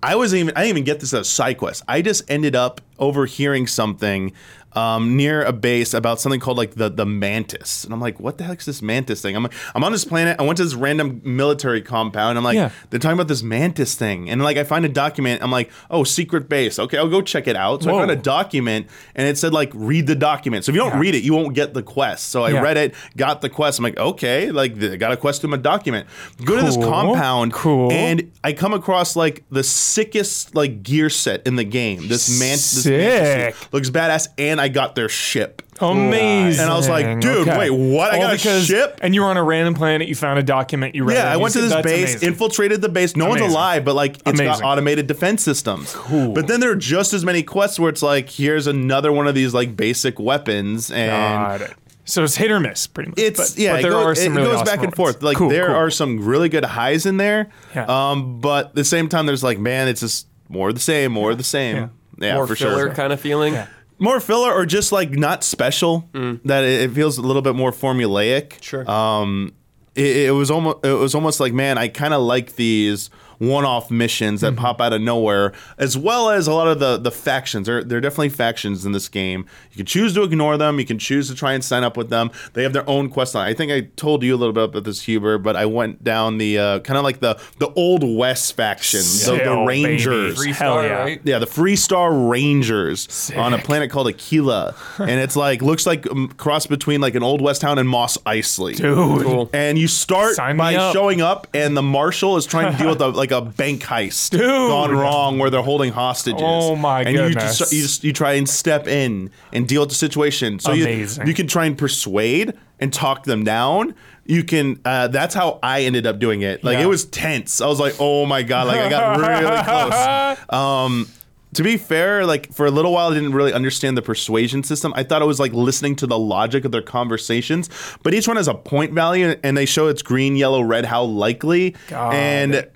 I 0.01 0.15
wasn't 0.15 0.41
even 0.41 0.57
I 0.57 0.61
didn't 0.61 0.69
even 0.69 0.83
get 0.83 0.99
this 0.99 1.13
as 1.13 1.21
a 1.21 1.25
side 1.25 1.57
quest. 1.57 1.83
I 1.87 2.01
just 2.01 2.29
ended 2.29 2.55
up 2.55 2.81
overhearing 3.03 3.67
something 3.67 4.31
um, 4.75 5.15
near 5.15 5.43
a 5.43 5.53
base 5.53 5.93
about 5.93 6.19
something 6.19 6.39
called 6.39 6.57
like 6.57 6.73
the 6.73 6.89
the 6.89 7.05
mantis, 7.05 7.83
and 7.83 7.93
I'm 7.93 7.99
like, 8.01 8.19
what 8.19 8.39
the 8.39 8.43
heck's 8.43 8.65
this 8.65 8.81
mantis 8.81 9.21
thing? 9.21 9.35
I'm 9.35 9.43
like, 9.43 9.53
I'm 9.75 9.83
on 9.83 9.91
this 9.91 10.03
planet. 10.03 10.35
I 10.39 10.43
went 10.43 10.57
to 10.57 10.63
this 10.63 10.73
random 10.73 11.21
military 11.23 11.79
compound. 11.79 12.39
I'm 12.39 12.43
like, 12.43 12.55
Yeah. 12.55 12.71
they're 12.89 12.99
talking 12.99 13.13
about 13.13 13.27
this 13.27 13.43
mantis 13.43 13.93
thing, 13.93 14.31
and 14.31 14.41
like 14.41 14.57
I 14.57 14.63
find 14.63 14.83
a 14.83 14.89
document. 14.89 15.43
I'm 15.43 15.51
like, 15.51 15.69
oh, 15.91 16.03
secret 16.03 16.49
base. 16.49 16.79
Okay, 16.79 16.97
I'll 16.97 17.07
go 17.07 17.21
check 17.21 17.47
it 17.47 17.55
out. 17.55 17.83
So 17.83 17.89
I 17.89 17.93
Whoa. 17.93 17.99
found 17.99 18.11
a 18.11 18.15
document, 18.15 18.87
and 19.13 19.27
it 19.27 19.37
said 19.37 19.53
like 19.53 19.69
read 19.75 20.07
the 20.07 20.15
document. 20.15 20.65
So 20.65 20.71
if 20.71 20.75
you 20.75 20.81
don't 20.81 20.93
Yeah. 20.93 20.99
read 21.01 21.13
it, 21.13 21.21
you 21.23 21.35
won't 21.35 21.53
get 21.53 21.75
the 21.75 21.83
quest. 21.83 22.29
So 22.31 22.41
I 22.41 22.49
Yeah. 22.49 22.61
read 22.61 22.77
it, 22.77 22.95
got 23.15 23.41
the 23.41 23.49
quest. 23.49 23.77
I'm 23.77 23.83
like, 23.83 23.99
okay, 23.99 24.49
like 24.49 24.81
I 24.81 24.95
got 24.95 25.11
a 25.11 25.17
quest 25.17 25.41
to 25.41 25.47
my 25.47 25.57
document. 25.57 26.07
Go 26.43 26.55
to 26.55 26.63
this 26.63 26.77
compound, 26.77 27.53
Cool. 27.53 27.91
and 27.91 28.31
I 28.43 28.53
come 28.53 28.73
across 28.73 29.15
like 29.15 29.43
the 29.51 29.61
sickest 29.63 30.55
like 30.55 30.81
gear 30.81 31.11
set 31.11 31.45
in 31.45 31.57
the 31.57 31.63
game. 31.63 32.07
This 32.07 32.27
man, 32.39 32.53
this 32.53 32.85
mantis 32.85 32.85
Sick. 33.01 33.73
looks 33.73 33.89
badass, 33.89 34.27
and 34.37 34.59
I 34.61 34.67
got 34.67 34.95
their 34.95 35.09
ship. 35.09 35.61
Amazing. 35.81 36.61
And 36.61 36.71
I 36.71 36.75
was 36.77 36.87
like, 36.87 37.19
dude, 37.19 37.47
wait, 37.47 37.69
what? 37.71 38.13
I 38.13 38.19
got 38.19 38.33
a 38.35 38.37
ship? 38.37 38.99
And 39.01 39.13
you 39.15 39.21
were 39.21 39.27
on 39.27 39.37
a 39.37 39.43
random 39.43 39.73
planet. 39.73 40.07
You 40.07 40.15
found 40.15 40.39
a 40.39 40.43
document. 40.43 40.95
You 40.95 41.03
read. 41.03 41.15
it, 41.15 41.17
Yeah, 41.19 41.31
I 41.31 41.33
you 41.35 41.39
went 41.39 41.53
to 41.53 41.59
said, 41.59 41.65
this 41.65 41.73
"That's 41.73 41.85
base, 41.85 42.09
amazing." 42.11 42.29
infiltrated 42.29 42.81
the 42.81 42.89
base. 42.89 43.15
No 43.15 43.25
one's 43.25 43.41
Amazing. 43.41 43.55
alive, 43.55 43.85
but 43.85 43.95
like 43.95 44.15
it's 44.17 44.23
got 44.23 44.39
Amazing. 44.39 44.65
automated 44.65 45.07
defense 45.07 45.41
systems. 45.43 45.93
Cool. 45.93 46.33
But 46.33 46.47
then 46.47 46.59
there 46.59 46.71
are 46.71 46.75
just 46.75 47.13
as 47.13 47.25
many 47.25 47.43
quests 47.43 47.79
where 47.79 47.89
it's 47.89 48.03
like, 48.03 48.29
here's 48.29 48.67
another 48.67 49.11
one 49.11 49.27
of 49.27 49.35
these 49.35 49.53
like 49.53 49.75
basic 49.75 50.19
weapons, 50.19 50.91
and 50.91 51.09
Got 51.11 51.61
it. 51.61 51.73
So 52.05 52.23
it's 52.23 52.35
hit 52.35 52.51
or 52.51 52.59
miss, 52.59 52.85
pretty 52.85 53.11
much. 53.11 53.19
it's 53.19 53.51
but, 53.53 53.59
yeah, 53.59 53.71
but 53.73 53.79
it, 53.79 53.83
there 53.83 53.95
are 53.97 54.13
some 54.13 54.33
it 54.33 54.35
really 54.35 54.51
goes 54.51 54.61
awesome 54.61 54.75
back 54.75 54.83
and 54.85 54.93
forth. 54.95 55.23
Like 55.23 55.37
Cool, 55.37 55.47
there 55.49 55.67
cool. 55.67 55.75
are 55.75 55.89
some 55.89 56.25
really 56.25 56.49
good 56.49 56.65
highs 56.65 57.05
in 57.05 57.15
there. 57.17 57.49
Yeah. 57.73 57.85
Um, 58.11 58.41
but 58.41 58.67
at 58.67 58.75
the 58.75 58.83
same 58.83 59.07
time, 59.07 59.25
there's 59.25 59.41
like, 59.43 59.57
man, 59.57 59.87
it's 59.87 60.01
just 60.01 60.27
more 60.49 60.67
of 60.69 60.75
the 60.75 60.81
same, 60.81 61.13
more 61.13 61.31
of 61.31 61.37
the 61.37 61.43
same. 61.45 61.91
Yeah, 62.23 62.35
More 62.35 62.47
for 62.47 62.55
filler 62.55 62.87
sure. 62.87 62.93
kind 62.93 63.13
of 63.13 63.19
feeling. 63.19 63.53
Yeah. 63.53 63.67
More 63.99 64.19
filler 64.19 64.51
or 64.51 64.65
just 64.65 64.91
like 64.91 65.11
not 65.11 65.43
special. 65.43 66.09
That 66.13 66.63
it, 66.63 66.81
it 66.81 66.91
feels 66.91 67.17
a 67.17 67.21
little 67.21 67.41
bit 67.41 67.55
more 67.55 67.71
formulaic. 67.71 68.61
Sure. 68.61 68.89
Um, 68.89 69.53
it, 69.95 70.27
it 70.27 70.31
was 70.31 70.49
almost 70.49 70.83
it 70.85 70.93
was 70.93 71.13
almost 71.15 71.39
like 71.39 71.53
man, 71.53 71.77
I 71.77 71.87
kind 71.87 72.13
of 72.13 72.21
like 72.21 72.55
these 72.55 73.09
one-off 73.47 73.91
missions 73.91 74.41
that 74.41 74.55
pop 74.55 74.79
out 74.81 74.93
of 74.93 75.01
nowhere, 75.01 75.53
as 75.77 75.97
well 75.97 76.29
as 76.29 76.47
a 76.47 76.53
lot 76.53 76.67
of 76.67 76.79
the 76.79 76.97
the 76.97 77.11
factions. 77.11 77.67
There, 77.67 77.83
there 77.83 77.97
are 77.97 78.01
definitely 78.01 78.29
factions 78.29 78.85
in 78.85 78.91
this 78.91 79.09
game. 79.09 79.45
You 79.71 79.77
can 79.77 79.85
choose 79.85 80.13
to 80.15 80.23
ignore 80.23 80.57
them. 80.57 80.79
You 80.79 80.85
can 80.85 80.99
choose 80.99 81.27
to 81.29 81.35
try 81.35 81.53
and 81.53 81.63
sign 81.63 81.83
up 81.83 81.97
with 81.97 82.09
them. 82.09 82.31
They 82.53 82.63
have 82.63 82.73
their 82.73 82.87
own 82.89 83.09
quest 83.09 83.35
line. 83.35 83.47
I 83.47 83.53
think 83.53 83.71
I 83.71 83.81
told 83.95 84.23
you 84.23 84.35
a 84.35 84.37
little 84.37 84.53
bit 84.53 84.63
about 84.65 84.83
this, 84.83 85.01
Huber, 85.01 85.37
but 85.37 85.55
I 85.55 85.65
went 85.65 86.03
down 86.03 86.37
the 86.37 86.57
uh, 86.57 86.79
kind 86.79 86.97
of 86.97 87.03
like 87.03 87.19
the 87.19 87.39
the 87.59 87.71
old 87.73 88.03
west 88.03 88.55
faction, 88.55 88.99
the, 88.99 89.03
the 89.03 89.09
Sick, 89.37 89.43
baby. 89.43 89.65
Rangers. 89.65 90.37
Three 90.37 90.51
Hell 90.51 90.73
star, 90.73 90.85
yeah. 90.85 90.99
right? 90.99 91.21
Yeah, 91.23 91.39
the 91.39 91.45
Freestar 91.47 92.29
Rangers 92.29 93.31
on 93.35 93.53
a 93.53 93.57
planet 93.57 93.89
called 93.91 94.07
Akila, 94.07 94.75
and 94.99 95.19
it's 95.19 95.35
like 95.35 95.61
looks 95.61 95.85
like 95.85 96.05
a 96.05 96.27
cross 96.37 96.67
between 96.67 97.01
like 97.01 97.15
an 97.15 97.23
old 97.23 97.41
West 97.41 97.61
town 97.61 97.77
and 97.79 97.87
Mos 97.87 98.17
Eisley. 98.19 98.75
Dude. 98.75 99.23
Cool. 99.23 99.49
And 99.53 99.77
you 99.77 99.87
start 99.87 100.35
Sign 100.35 100.57
by 100.57 100.75
up. 100.75 100.93
showing 100.93 101.21
up, 101.21 101.47
and 101.53 101.75
the 101.75 101.81
marshal 101.81 102.37
is 102.37 102.45
trying 102.45 102.71
to 102.71 102.77
deal 102.77 102.89
with 102.89 103.01
a, 103.01 103.07
like 103.07 103.31
a 103.33 103.41
bank 103.41 103.81
heist 103.83 104.31
Dude. 104.31 104.41
gone 104.41 104.91
wrong, 104.91 105.39
where 105.39 105.49
they're 105.49 105.61
holding 105.61 105.91
hostages. 105.91 106.41
Oh, 106.43 106.75
my 106.75 107.01
and 107.01 107.15
goodness. 107.15 107.59
You 107.59 107.65
just, 107.65 107.73
you 107.73 107.81
just 107.81 108.03
you 108.05 108.13
try 108.13 108.33
and 108.33 108.47
step 108.47 108.87
in 108.87 109.29
and 109.51 109.67
deal 109.67 109.81
with 109.81 109.89
the 109.89 109.95
situation. 109.95 110.59
So 110.59 110.71
you 110.71 110.83
Amazing. 110.85 111.27
you 111.27 111.33
can 111.33 111.47
try 111.47 111.65
and 111.65 111.77
persuade 111.77 112.53
and 112.79 112.93
talk 112.93 113.23
them 113.25 113.43
down. 113.43 113.95
You 114.25 114.43
can. 114.43 114.79
Uh, 114.85 115.09
that's 115.09 115.35
how 115.35 115.59
I 115.61 115.81
ended 115.83 116.07
up 116.07 116.19
doing 116.19 116.41
it. 116.41 116.63
Like 116.63 116.77
Yeah. 116.77 116.83
it 116.85 116.87
was 116.87 117.03
tense. 117.05 117.59
I 117.59 117.67
was 117.67 117.79
like, 117.79 117.95
oh 117.99 118.25
my 118.25 118.41
god, 118.43 118.67
like 118.67 118.79
I 118.79 118.89
got 118.89 119.17
really 119.19 120.37
close. 120.47 120.53
Um, 120.61 121.07
to 121.55 121.61
be 121.61 121.77
fair, 121.77 122.25
like 122.25 122.51
for 122.51 122.65
a 122.65 122.71
little 122.71 122.91
while, 122.93 123.11
I 123.11 123.13
didn't 123.13 123.33
really 123.33 123.53
understand 123.53 123.95
the 123.95 124.01
persuasion 124.01 124.63
system. 124.63 124.91
I 124.95 125.03
thought 125.03 125.21
it 125.21 125.25
was 125.25 125.39
like 125.39 125.53
listening 125.53 125.95
to 125.97 126.07
the 126.07 126.17
logic 126.17 126.65
of 126.65 126.71
their 126.71 126.81
conversations. 126.81 127.69
But 128.01 128.13
each 128.15 128.27
one 128.27 128.37
has 128.37 128.47
a 128.47 128.55
point 128.55 128.93
value, 128.93 129.35
and 129.43 129.55
they 129.55 129.65
show 129.65 129.87
it's 129.87 130.01
green, 130.01 130.35
yellow, 130.35 130.61
red, 130.63 130.85
how 130.85 131.03
likely. 131.03 131.75
Got 131.89 132.13
and. 132.13 132.67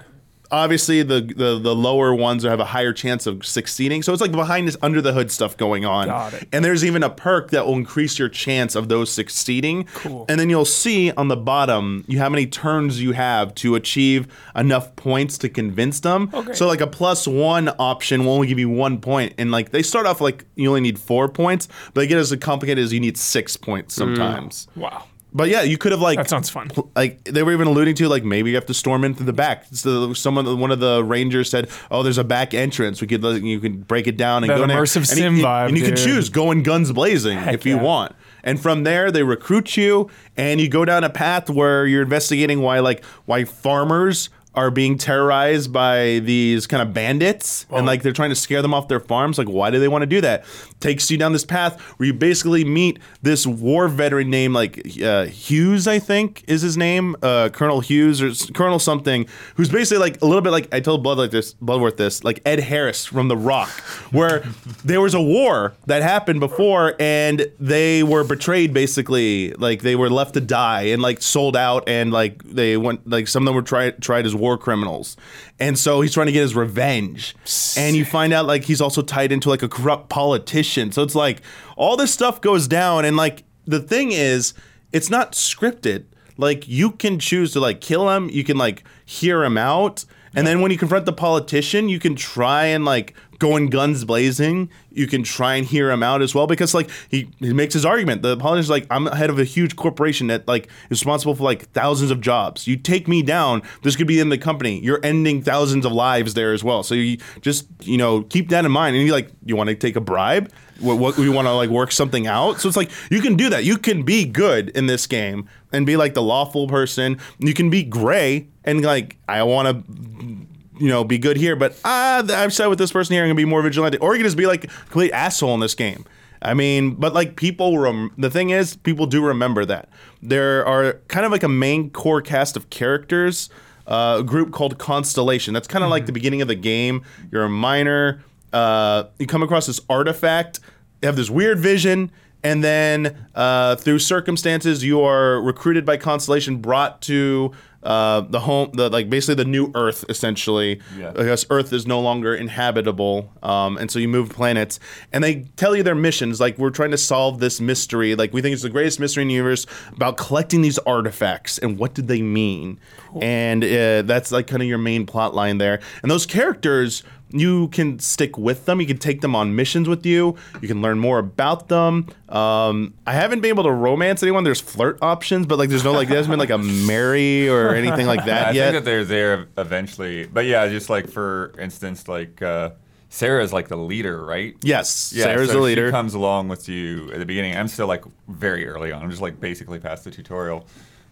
Obviously, 0.51 1.04
the, 1.04 1.22
the 1.22 1.60
the 1.60 1.75
lower 1.75 2.13
ones 2.13 2.44
have 2.44 2.60
a 2.60 2.66
higher 2.66 2.94
chance 2.94 3.25
of 3.25 3.46
succeeding. 3.46 4.04
So 4.04 4.13
it's 4.13 4.22
like 4.22 4.32
behind 4.32 4.68
this 4.68 4.77
under 4.82 5.01
the 5.01 5.13
hood 5.13 5.32
stuff 5.32 5.58
going 5.58 5.86
on. 5.86 6.08
Got 6.08 6.34
it. 6.34 6.48
And 6.51 6.63
there's 6.63 6.84
even 6.84 7.04
a 7.04 7.10
perk 7.10 7.51
that 7.51 7.66
will 7.66 7.75
increase 7.75 8.20
your 8.20 8.30
chance 8.30 8.75
of 8.75 8.89
those 8.89 9.12
succeeding. 9.12 9.86
Cool. 9.96 10.25
And 10.30 10.39
then 10.39 10.50
you'll 10.50 10.66
see 10.66 11.12
on 11.12 11.27
the 11.27 11.38
bottom 11.38 12.04
you 12.08 12.20
how 12.20 12.30
many 12.30 12.46
turns 12.46 13.01
you 13.01 13.12
have 13.13 13.54
to 13.56 13.75
achieve 13.75 14.27
enough 14.56 14.96
points 14.96 15.38
to 15.39 15.50
convince 15.50 16.00
them. 16.00 16.30
Oh, 16.34 16.39
okay. 16.39 16.54
So 16.54 16.68
like 16.68 16.82
a 16.82 16.88
plus 16.88 17.27
one 17.27 17.70
option 17.80 18.26
will 18.26 18.34
only 18.34 18.48
give 18.48 18.60
you 18.60 18.69
one 18.69 19.00
point, 19.00 19.34
and 19.38 19.52
like 19.52 19.71
they 19.71 19.84
start 19.84 20.06
off 20.06 20.21
like 20.21 20.45
you 20.56 20.69
only 20.69 20.82
need 20.82 21.00
four 21.00 21.30
points, 21.30 21.67
but 21.93 22.02
they 22.02 22.08
get 22.08 22.17
as 22.17 22.36
complicated 22.38 22.84
as 22.84 22.93
you 22.93 23.00
need 23.00 23.17
six 23.17 23.58
points 23.58 23.95
mm. 23.95 23.98
sometimes. 23.98 24.67
Wow. 24.76 25.06
But 25.38 25.50
yeah, 25.50 25.62
you 25.62 25.78
could 25.78 25.91
have 25.91 26.02
like 26.02 26.17
That 26.17 26.30
sounds 26.30 26.50
fun. 26.50 26.69
like 26.95 27.23
they 27.26 27.43
were 27.43 27.52
even 27.54 27.67
alluding 27.67 27.95
to 27.95 28.10
like 28.10 28.23
maybe 28.23 28.50
you 28.50 28.56
have 28.56 28.65
to 28.65 28.73
storm 28.73 29.04
in 29.04 29.13
through 29.13 29.28
the 29.28 29.34
back. 29.34 29.65
So 29.71 30.13
someone 30.13 30.60
one 30.60 30.71
of 30.71 30.80
the 30.80 31.04
rangers 31.04 31.50
said, 31.50 31.69
"Oh, 31.91 32.02
there's 32.04 32.17
a 32.17 32.23
back 32.23 32.54
entrance. 32.54 33.00
We 33.00 33.08
could 33.08 33.23
you 33.23 33.60
can 33.60 33.82
break 33.84 34.08
it 34.08 34.17
down 34.17 34.43
and 34.43 34.50
That 34.52 34.58
go 34.58 34.63
in 34.63 34.69
there." 34.69 34.82
immersive 34.82 35.10
and 35.12 35.19
you- 35.19 35.23
sim 35.23 35.36
vibe, 35.38 35.67
And 35.69 35.78
you 35.78 35.86
can 35.86 35.95
choose 35.95 36.30
going 36.30 36.63
guns 36.63 36.91
blazing 36.91 37.38
if 37.38 37.65
you 37.65 37.76
yeah. 37.78 37.84
want. 37.84 38.15
And 38.43 38.60
from 38.60 38.84
there, 38.84 39.12
they 39.12 39.23
recruit 39.23 39.76
you, 39.76 40.10
and 40.38 40.62
you 40.62 40.69
go 40.69 40.86
down 40.86 41.04
a 41.04 41.10
path 41.10 41.50
where 41.50 41.86
you're 41.86 42.04
investigating 42.04 42.62
why 42.62 42.80
like 42.80 43.04
why 43.26 43.43
farmers 43.43 44.30
are 44.58 44.72
being 44.72 44.98
terrorized 44.98 45.72
by 45.72 46.20
these 46.20 46.67
kind 46.67 46.82
of 46.82 46.93
bandits 46.93 47.65
and 47.70 47.86
like 47.86 48.02
they're 48.02 48.12
trying 48.12 48.32
to 48.32 48.36
scare 48.36 48.62
them 48.62 48.74
off 48.74 48.88
their 48.88 49.00
farms 49.00 49.38
like 49.38 49.48
why 49.48 49.70
do 49.70 49.80
they 49.80 49.88
want 49.88 50.02
to 50.02 50.08
do 50.08 50.20
that? 50.22 50.43
Takes 50.80 51.10
you 51.10 51.17
down 51.17 51.32
this 51.32 51.46
path 51.46 51.80
where 51.98 52.08
you 52.08 52.13
basically 52.13 52.65
meet 52.65 53.00
this 53.22 53.48
war 53.48 53.88
veteran 53.88 54.30
named 54.30 54.54
like 54.54 55.02
uh, 55.02 55.26
hughes 55.26 55.88
i 55.88 56.00
think 56.00 56.43
is 56.48 56.62
his 56.62 56.76
name? 56.78 57.15
Uh, 57.22 57.50
colonel 57.50 57.80
hughes 57.80 58.22
or 58.22 58.54
colonel 58.54 58.80
something 58.80 59.28
who's 59.56 59.70
basically 59.70 60.00
like 60.00 60.22
a 60.22 60.26
little 60.26 60.41
bit 60.41 60.52
like 60.52 60.74
i 60.74 60.80
told 60.80 61.04
blood 61.04 61.17
like 61.17 61.32
this 61.32 61.54
bloodworth 61.54 61.98
this 61.98 62.24
like 62.24 62.41
ed 62.46 62.60
harris 62.60 63.06
from 63.06 63.28
the 63.28 63.38
rock 63.38 63.70
where 64.12 64.43
there 64.86 65.02
was 65.02 65.13
a 65.13 65.22
war 65.22 65.74
that 65.86 66.02
happened 66.02 66.39
before 66.39 66.96
and 67.00 67.52
they 67.60 68.04
were 68.04 68.24
betrayed 68.24 68.74
basically. 68.74 69.52
Like 69.54 69.82
they 69.82 69.96
were 69.96 70.10
left 70.10 70.34
to 70.36 70.41
die 70.41 70.84
and 70.84 71.02
like 71.02 71.22
sold 71.22 71.58
out 71.58 71.88
and 71.88 72.12
like 72.12 72.43
they 72.43 72.78
went 72.78 73.08
like 73.10 73.28
some 73.28 73.43
of 73.43 73.46
them 73.48 73.56
were 73.56 73.62
tried 73.62 74.02
tried 74.02 74.26
as 74.26 74.34
war 74.36 74.46
criminals. 74.55 75.17
And 75.60 75.79
so 75.79 76.01
he's 76.01 76.13
trying 76.13 76.27
to 76.27 76.31
get 76.31 76.43
his 76.43 76.55
revenge. 76.55 77.36
And 77.75 77.95
you 77.95 78.05
find 78.05 78.33
out 78.33 78.45
like 78.45 78.65
he's 78.65 78.81
also 78.81 79.01
tied 79.01 79.31
into 79.31 79.49
like 79.49 79.63
a 79.63 79.67
corrupt 79.67 80.10
politician. 80.10 80.91
So 80.91 81.01
it's 81.01 81.15
like 81.15 81.41
all 81.75 81.97
this 81.97 82.13
stuff 82.13 82.39
goes 82.39 82.67
down. 82.67 83.03
And 83.03 83.17
like 83.17 83.43
the 83.65 83.79
thing 83.79 84.12
is 84.12 84.53
it's 84.91 85.10
not 85.10 85.31
scripted. 85.31 86.05
Like 86.38 86.67
you 86.67 86.91
can 86.91 87.17
choose 87.17 87.53
to 87.53 87.60
like 87.60 87.81
kill 87.81 88.12
him. 88.12 88.29
You 88.29 88.43
can 88.43 88.57
like 88.57 88.83
hear 89.05 89.43
him 89.43 89.57
out. 89.57 90.05
And 90.36 90.45
then 90.45 90.62
when 90.62 90.69
you 90.69 90.77
confront 90.77 91.07
the 91.07 91.13
politician, 91.13 91.89
you 91.89 91.99
can 91.99 92.15
try 92.15 92.65
and 92.65 92.86
like 92.86 93.15
go 93.39 93.56
in 93.56 93.69
guns 93.69 94.04
blazing. 94.04 94.69
You 94.91 95.08
can 95.08 95.23
try 95.23 95.56
and 95.56 95.65
hear 95.65 95.91
him 95.91 96.02
out 96.04 96.21
as 96.21 96.34
well 96.34 96.47
because 96.47 96.73
like 96.73 96.89
he, 97.10 97.30
he 97.39 97.54
makes 97.54 97.73
his 97.73 97.86
argument. 97.86 98.21
The 98.21 98.38
politician's 98.38 98.69
like, 98.69 98.88
I'm 98.89 99.06
head 99.08 99.30
of 99.30 99.39
a 99.39 99.43
huge 99.43 99.76
corporation 99.76 100.28
that 100.28 100.47
like 100.47 100.65
is 100.86 101.00
responsible 101.02 101.36
for 101.36 101.43
like 101.43 101.69
thousands 101.71 102.12
of 102.12 102.21
jobs. 102.21 102.67
You 102.67 102.78
take 102.78 103.08
me 103.08 103.21
down, 103.21 103.62
this 103.84 103.95
could 103.95 104.08
be 104.08 104.19
in 104.19 104.30
the 104.30 104.38
company. 104.38 104.80
You're 104.80 105.00
ending 105.04 105.41
thousands 105.41 105.86
of 105.86 105.91
lives 105.91 106.34
there 106.34 106.54
as 106.54 106.63
well. 106.63 106.84
So 106.84 106.95
you 106.95 107.17
just 107.41 107.67
you 107.82 107.97
know 107.97 108.23
keep 108.23 108.50
that 108.50 108.65
in 108.65 108.71
mind. 108.71 108.95
And 108.95 109.06
you 109.06 109.12
like, 109.12 109.30
you 109.45 109.56
want 109.56 109.69
to 109.69 109.76
take 109.76 109.95
a 109.95 110.02
bribe? 110.02 110.52
What, 110.80 111.00
what 111.00 111.17
want 111.17 111.47
to 111.47 111.54
like 111.54 111.69
work 111.69 111.91
something 111.91 112.28
out? 112.28 112.60
So 112.60 112.67
it's 112.67 112.78
like 112.78 112.91
you 113.10 113.21
can 113.21 113.36
do 113.36 113.50
that. 113.50 113.63
You 113.63 113.78
can 113.78 114.04
be 114.04 114.26
good 114.26 114.69
in 114.69 114.86
this 114.86 115.08
game 115.08 115.50
and 115.71 115.86
be 115.86 115.97
like 115.97 116.13
the 116.13 116.21
lawful 116.21 116.67
person. 116.67 117.19
You 117.39 117.54
can 117.54 117.69
be 117.69 117.84
gray 117.84 118.47
and 118.63 118.84
like 118.84 119.17
I 119.28 119.43
want 119.43 119.86
to 119.86 120.46
you 120.80 120.88
know, 120.88 121.04
be 121.04 121.18
good 121.18 121.38
here, 121.38 121.56
but 121.56 121.80
ah, 121.86 122.24
I've 122.30 122.54
said 122.54 122.68
with 122.68 122.80
this 122.80 122.92
person 122.92 123.13
here, 123.13 123.24
I'm 123.24 123.30
gonna 123.30 123.36
be 123.36 123.46
more 123.46 123.62
vigilante, 123.62 123.98
or 123.98 124.13
you 124.13 124.20
can 124.20 124.26
just 124.26 124.38
be 124.38 124.46
like 124.46 124.66
a 124.66 124.68
complete 124.68 125.12
asshole 125.12 125.54
in 125.54 125.60
this 125.60 125.76
game. 125.76 126.06
I 126.42 126.54
mean, 126.54 126.96
but 126.96 127.13
like 127.13 127.36
people, 127.36 127.80
rem- 127.80 128.12
the 128.18 128.30
thing 128.30 128.52
is, 128.52 128.76
people 128.76 129.08
do 129.08 129.26
remember 129.26 129.66
that 129.66 129.90
there 130.22 130.66
are 130.66 130.94
kind 131.08 131.26
of 131.26 131.32
like 131.32 131.44
a 131.44 131.50
main 131.50 131.90
core 131.90 132.22
cast 132.22 132.56
of 132.56 132.70
characters, 132.70 133.50
uh, 133.88 134.18
a 134.20 134.24
group 134.24 134.52
called 134.52 134.78
Constellation. 134.78 135.54
That's 135.54 135.68
kind 135.68 135.84
of 135.84 135.90
like 135.90 136.06
the 136.06 136.12
beginning 136.12 136.42
of 136.42 136.48
the 136.48 136.56
game. 136.56 137.04
You're 137.32 137.44
a 137.44 137.50
miner. 137.50 138.24
Uh, 138.54 139.06
you 139.18 139.28
come 139.28 139.44
across 139.44 139.66
this 139.66 139.82
artifact. 139.90 140.60
You 141.02 141.08
have 141.08 141.16
this 141.16 141.30
weird 141.30 141.60
vision. 141.60 142.12
And 142.44 142.63
then, 142.63 143.28
uh, 143.34 143.76
through 143.78 144.00
circumstances, 144.00 144.84
you 144.84 145.02
are 145.02 145.42
recruited 145.42 145.86
by 145.86 145.98
Constellation, 145.98 146.58
brought 146.58 147.02
to 147.04 147.52
uh, 147.88 148.21
the 148.21 148.41
home, 148.41 148.69
the 148.73 148.89
like 148.89 149.10
basically 149.10 149.36
the 149.36 149.50
new 149.50 149.71
Earth, 149.73 150.04
essentially. 150.10 150.82
Yeah. 150.97 151.12
Because 151.12 151.45
Earth 151.50 151.71
is 151.71 151.88
no 151.88 152.02
longer 152.02 152.36
inhabitable, 152.36 153.32
um, 153.41 153.78
and 153.78 153.89
so 153.89 153.97
you 153.97 154.10
move 154.10 154.30
planets, 154.30 154.78
and 155.13 155.23
they 155.23 155.45
tell 155.56 155.73
you 155.73 155.84
their 155.84 155.95
missions. 155.95 156.41
Like 156.41 156.58
we're 156.58 156.69
trying 156.69 156.91
to 156.91 156.97
solve 156.97 157.39
this 157.39 157.62
mystery. 157.62 158.13
Like 158.13 158.34
we 158.34 158.41
think 158.41 158.54
it's 158.54 158.63
the 158.63 158.69
greatest 158.69 159.00
mystery 159.00 159.21
in 159.21 159.30
the 159.30 159.36
universe 159.36 159.65
about 159.93 160.17
collecting 160.17 160.62
these 160.62 160.78
artifacts 160.80 161.58
and 161.58 161.80
what 161.80 161.93
did 161.93 162.10
they 162.10 162.21
mean. 162.21 162.78
cool. 163.08 163.23
And 163.23 163.63
uh, 163.63 164.02
that's 164.02 164.34
like 164.34 164.47
kind 164.47 164.62
of 164.62 164.67
your 164.67 164.78
main 164.78 165.06
plot 165.06 165.34
line 165.34 165.58
there. 165.58 165.80
And 166.02 166.12
those 166.12 166.26
characters 166.26 167.04
you 167.32 167.68
can 167.70 168.00
stick 168.00 168.38
with 168.38 168.66
them. 168.66 168.80
You 168.80 168.88
can 168.88 168.98
take 168.98 169.22
them 169.22 169.36
on 169.36 169.56
missions 169.56 169.90
with 169.90 170.06
you. 170.06 170.36
You 170.62 170.68
can 170.68 170.82
learn 170.82 171.00
more 171.00 171.20
about 171.20 171.68
them. 171.68 172.08
Um, 172.30 172.94
I 173.06 173.13
haven't 173.13 173.42
been 173.42 173.50
able 173.50 173.63
to 173.63 173.72
romance 173.72 174.24
anyone. 174.24 174.44
There's 174.44 174.62
flirt 174.62 175.00
options, 175.02 175.46
but 175.46 175.58
like 175.58 175.70
there's 175.70 175.84
no 175.84 175.92
like 175.92 176.08
there 176.08 176.18
hasn't 176.18 176.32
been 176.32 176.40
like 176.40 176.50
a 176.50 176.58
marry 176.58 177.50
or 177.50 177.70
anything 177.76 178.08
like 178.08 178.26
that 178.26 178.28
yet. 178.28 178.48
I 178.48 178.52
yet. 178.52 178.72
think 178.72 178.86
that 178.86 178.90
they're 178.90 179.06
there 179.06 179.48
eventually. 179.58 180.26
But 180.26 180.46
yeah, 180.46 180.68
just 180.68 180.90
like 180.90 181.10
for 181.10 181.54
instance, 181.60 182.08
like 182.08 182.42
uh, 182.42 182.72
Sarah's 183.10 183.54
like 183.54 183.68
the 183.68 183.78
leader, 183.78 184.24
right? 184.24 184.56
yes, 184.62 185.13
Yeah, 185.16 185.26
Sarah's 185.26 185.50
so 185.50 185.56
the 185.56 185.62
leader. 185.62 185.88
She 185.88 185.92
comes 185.92 186.13
along 186.13 186.48
with 186.50 186.68
you 186.70 187.12
at 187.12 187.20
the 187.20 187.26
beginning. 187.26 187.56
I'm 187.56 187.68
still 187.68 187.88
like 187.88 188.04
very 188.28 188.68
early 188.68 188.92
on. 188.92 189.02
I'm 189.02 189.10
just 189.10 189.22
like 189.22 189.40
basically 189.40 189.80
past 189.80 190.04
the 190.04 190.12
tutorial, 190.12 190.66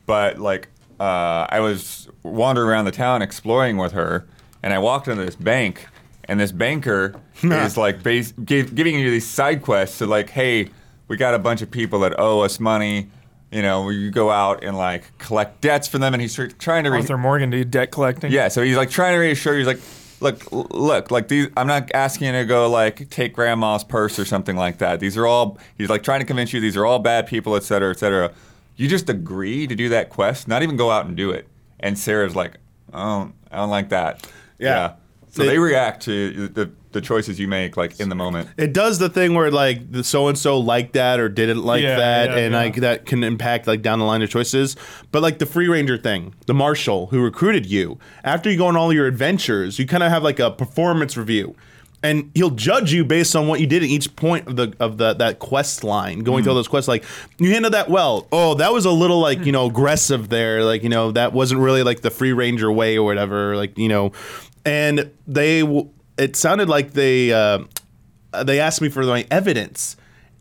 but 0.06 0.40
like 0.40 0.70
uh, 1.00 1.46
I 1.50 1.60
was 1.60 2.10
wandering 2.24 2.70
around 2.70 2.86
the 2.86 2.92
town 2.92 3.22
exploring 3.22 3.78
with 3.78 3.94
her, 3.94 4.28
and 4.64 4.74
I 4.74 4.80
walked 4.80 5.08
into 5.08 5.26
this 5.26 5.36
bank, 5.36 5.88
and 6.28 6.40
this 6.40 6.52
banker 6.52 7.16
is 7.44 7.78
like 7.78 8.04
bas- 8.04 8.34
give, 8.44 8.76
giving 8.76 8.96
you 9.00 9.10
these 9.12 9.28
side 9.28 9.62
quests. 9.62 10.00
to 10.00 10.06
like, 10.06 10.30
hey, 10.30 10.70
we 11.08 11.18
got 11.18 11.34
a 11.34 11.40
bunch 11.40 11.62
of 11.62 11.70
people 11.72 12.00
that 12.02 12.20
owe 12.20 12.42
us 12.42 12.60
money. 12.60 13.10
You 13.52 13.62
know, 13.62 13.90
you 13.90 14.12
go 14.12 14.32
out 14.32 14.64
and 14.64 14.76
like 14.76 15.18
collect 15.18 15.62
debts 15.62 15.88
for 15.88 15.98
them, 15.98 16.14
and 16.14 16.22
he's 16.22 16.34
tr- 16.34 16.48
trying 16.48 16.84
to. 16.84 16.92
Re- 16.92 16.98
Arthur 16.98 17.18
Morgan, 17.18 17.50
dude, 17.52 17.72
debt 17.72 17.92
collecting. 17.92 18.32
yeah, 18.32 18.48
so 18.50 18.62
he's 18.64 18.76
like 18.76 18.90
trying 18.90 19.14
to 19.14 19.20
reassure 19.20 19.54
you. 19.54 19.60
He's 19.60 19.68
like, 19.68 19.80
look, 20.20 20.52
l- 20.52 20.68
look, 20.72 21.12
like 21.12 21.28
these. 21.30 21.48
I'm 21.56 21.68
not 21.68 21.90
asking 21.94 22.28
you 22.28 22.34
to 22.34 22.46
go 22.46 22.70
like 22.70 23.10
take 23.12 23.34
grandma's 23.34 23.84
purse 23.84 24.18
or 24.20 24.26
something 24.26 24.56
like 24.58 24.80
that. 24.80 25.00
These 25.00 25.16
are 25.16 25.26
all. 25.28 25.58
He's 25.78 25.90
like 25.90 26.04
trying 26.04 26.20
to 26.20 26.26
convince 26.26 26.52
you 26.52 26.60
these 26.60 26.76
are 26.76 26.86
all 26.86 27.00
bad 27.00 27.28
people, 27.28 27.56
et 27.56 27.64
cetera, 27.64 27.92
et 27.92 28.00
cetera. 28.00 28.32
You 28.76 28.90
just 28.90 29.10
agree 29.10 29.68
to 29.68 29.76
do 29.76 29.88
that 29.90 30.10
quest, 30.10 30.50
not 30.50 30.62
even 30.64 30.76
go 30.76 30.92
out 30.92 31.06
and 31.06 31.16
do 31.16 31.30
it. 31.30 31.48
And 31.80 31.98
Sarah's 31.98 32.36
like, 32.36 32.58
oh, 32.94 33.32
I 33.52 33.56
don't 33.58 33.70
like 33.70 33.90
that. 33.90 34.28
Yeah. 34.60 34.96
So 35.36 35.44
It- 35.44 35.48
they 35.48 35.60
react 35.60 36.04
to 36.04 36.48
the 36.48 36.70
the 36.94 37.02
choices 37.02 37.38
you 37.42 37.48
make 37.50 37.76
like 37.76 38.00
in 38.00 38.08
the 38.08 38.16
moment. 38.16 38.48
It 38.56 38.72
does 38.72 39.00
the 39.00 39.10
thing 39.10 39.36
where 39.36 39.52
like 39.52 39.92
the 39.92 40.02
so 40.02 40.30
and 40.30 40.38
so 40.38 40.58
liked 40.58 40.94
that 40.94 41.20
or 41.20 41.28
didn't 41.28 41.62
like 41.62 41.84
Yeah, 41.84 41.98
that, 41.98 42.30
yeah, 42.30 42.38
and 42.38 42.54
yeah. 42.54 42.58
like 42.58 42.76
that 42.78 43.06
can 43.06 43.22
impact 43.22 43.68
like 43.68 43.82
down 43.82 44.00
the 44.00 44.06
line 44.06 44.22
of 44.22 44.30
choices. 44.30 44.78
But 45.12 45.22
like 45.22 45.40
the 45.40 45.46
free 45.46 45.68
ranger 45.68 45.98
thing, 45.98 46.34
the 46.46 46.54
marshal 46.54 47.08
who 47.08 47.22
recruited 47.22 47.66
you, 47.66 48.00
after 48.24 48.50
you 48.50 48.58
go 48.58 48.68
on 48.68 48.78
all 48.78 48.94
your 48.94 49.08
adventures, 49.08 49.78
you 49.78 49.86
kind 49.86 50.04
of 50.04 50.10
have 50.10 50.24
like 50.24 50.40
a 50.40 50.50
performance 50.50 51.18
review. 51.18 51.56
And 52.02 52.32
he'll 52.34 52.52
judge 52.52 52.94
you 52.94 53.04
based 53.04 53.36
on 53.36 53.48
what 53.48 53.60
you 53.60 53.68
did 53.68 53.84
at 53.84 53.90
each 53.90 54.16
point 54.16 54.48
of 54.48 54.56
the 54.56 54.74
of 54.80 54.98
the 54.98 55.16
that 55.16 55.40
quest 55.40 55.84
line, 55.84 56.20
going 56.20 56.44
through 56.44 56.52
all 56.52 56.56
hmm. 56.56 56.60
those 56.60 56.68
quests. 56.70 56.88
Like 56.88 57.04
you 57.40 57.52
handled 57.52 57.74
that 57.74 57.90
well. 57.90 58.28
Oh, 58.32 58.54
that 58.54 58.72
was 58.72 58.86
a 58.86 58.92
little 58.92 59.20
like 59.20 59.46
you 59.46 59.52
know 59.52 59.66
aggressive 59.66 60.30
there. 60.30 60.64
Like 60.64 60.84
you 60.84 60.90
know 60.90 61.12
that 61.12 61.34
wasn't 61.34 61.60
really 61.60 61.84
like 61.84 62.02
the 62.02 62.12
free 62.12 62.32
ranger 62.32 62.72
way 62.72 62.98
or 62.98 63.04
whatever. 63.04 63.58
Like 63.58 63.78
you 63.78 63.90
know, 63.90 64.12
and 64.66 65.12
they 65.28 65.64
it 66.18 66.36
sounded 66.36 66.70
like 66.70 66.94
they 66.94 67.32
uh, 67.32 67.60
they 68.44 68.60
asked 68.60 68.82
me 68.82 68.90
for 68.90 69.04
my 69.04 69.26
evidence 69.32 69.96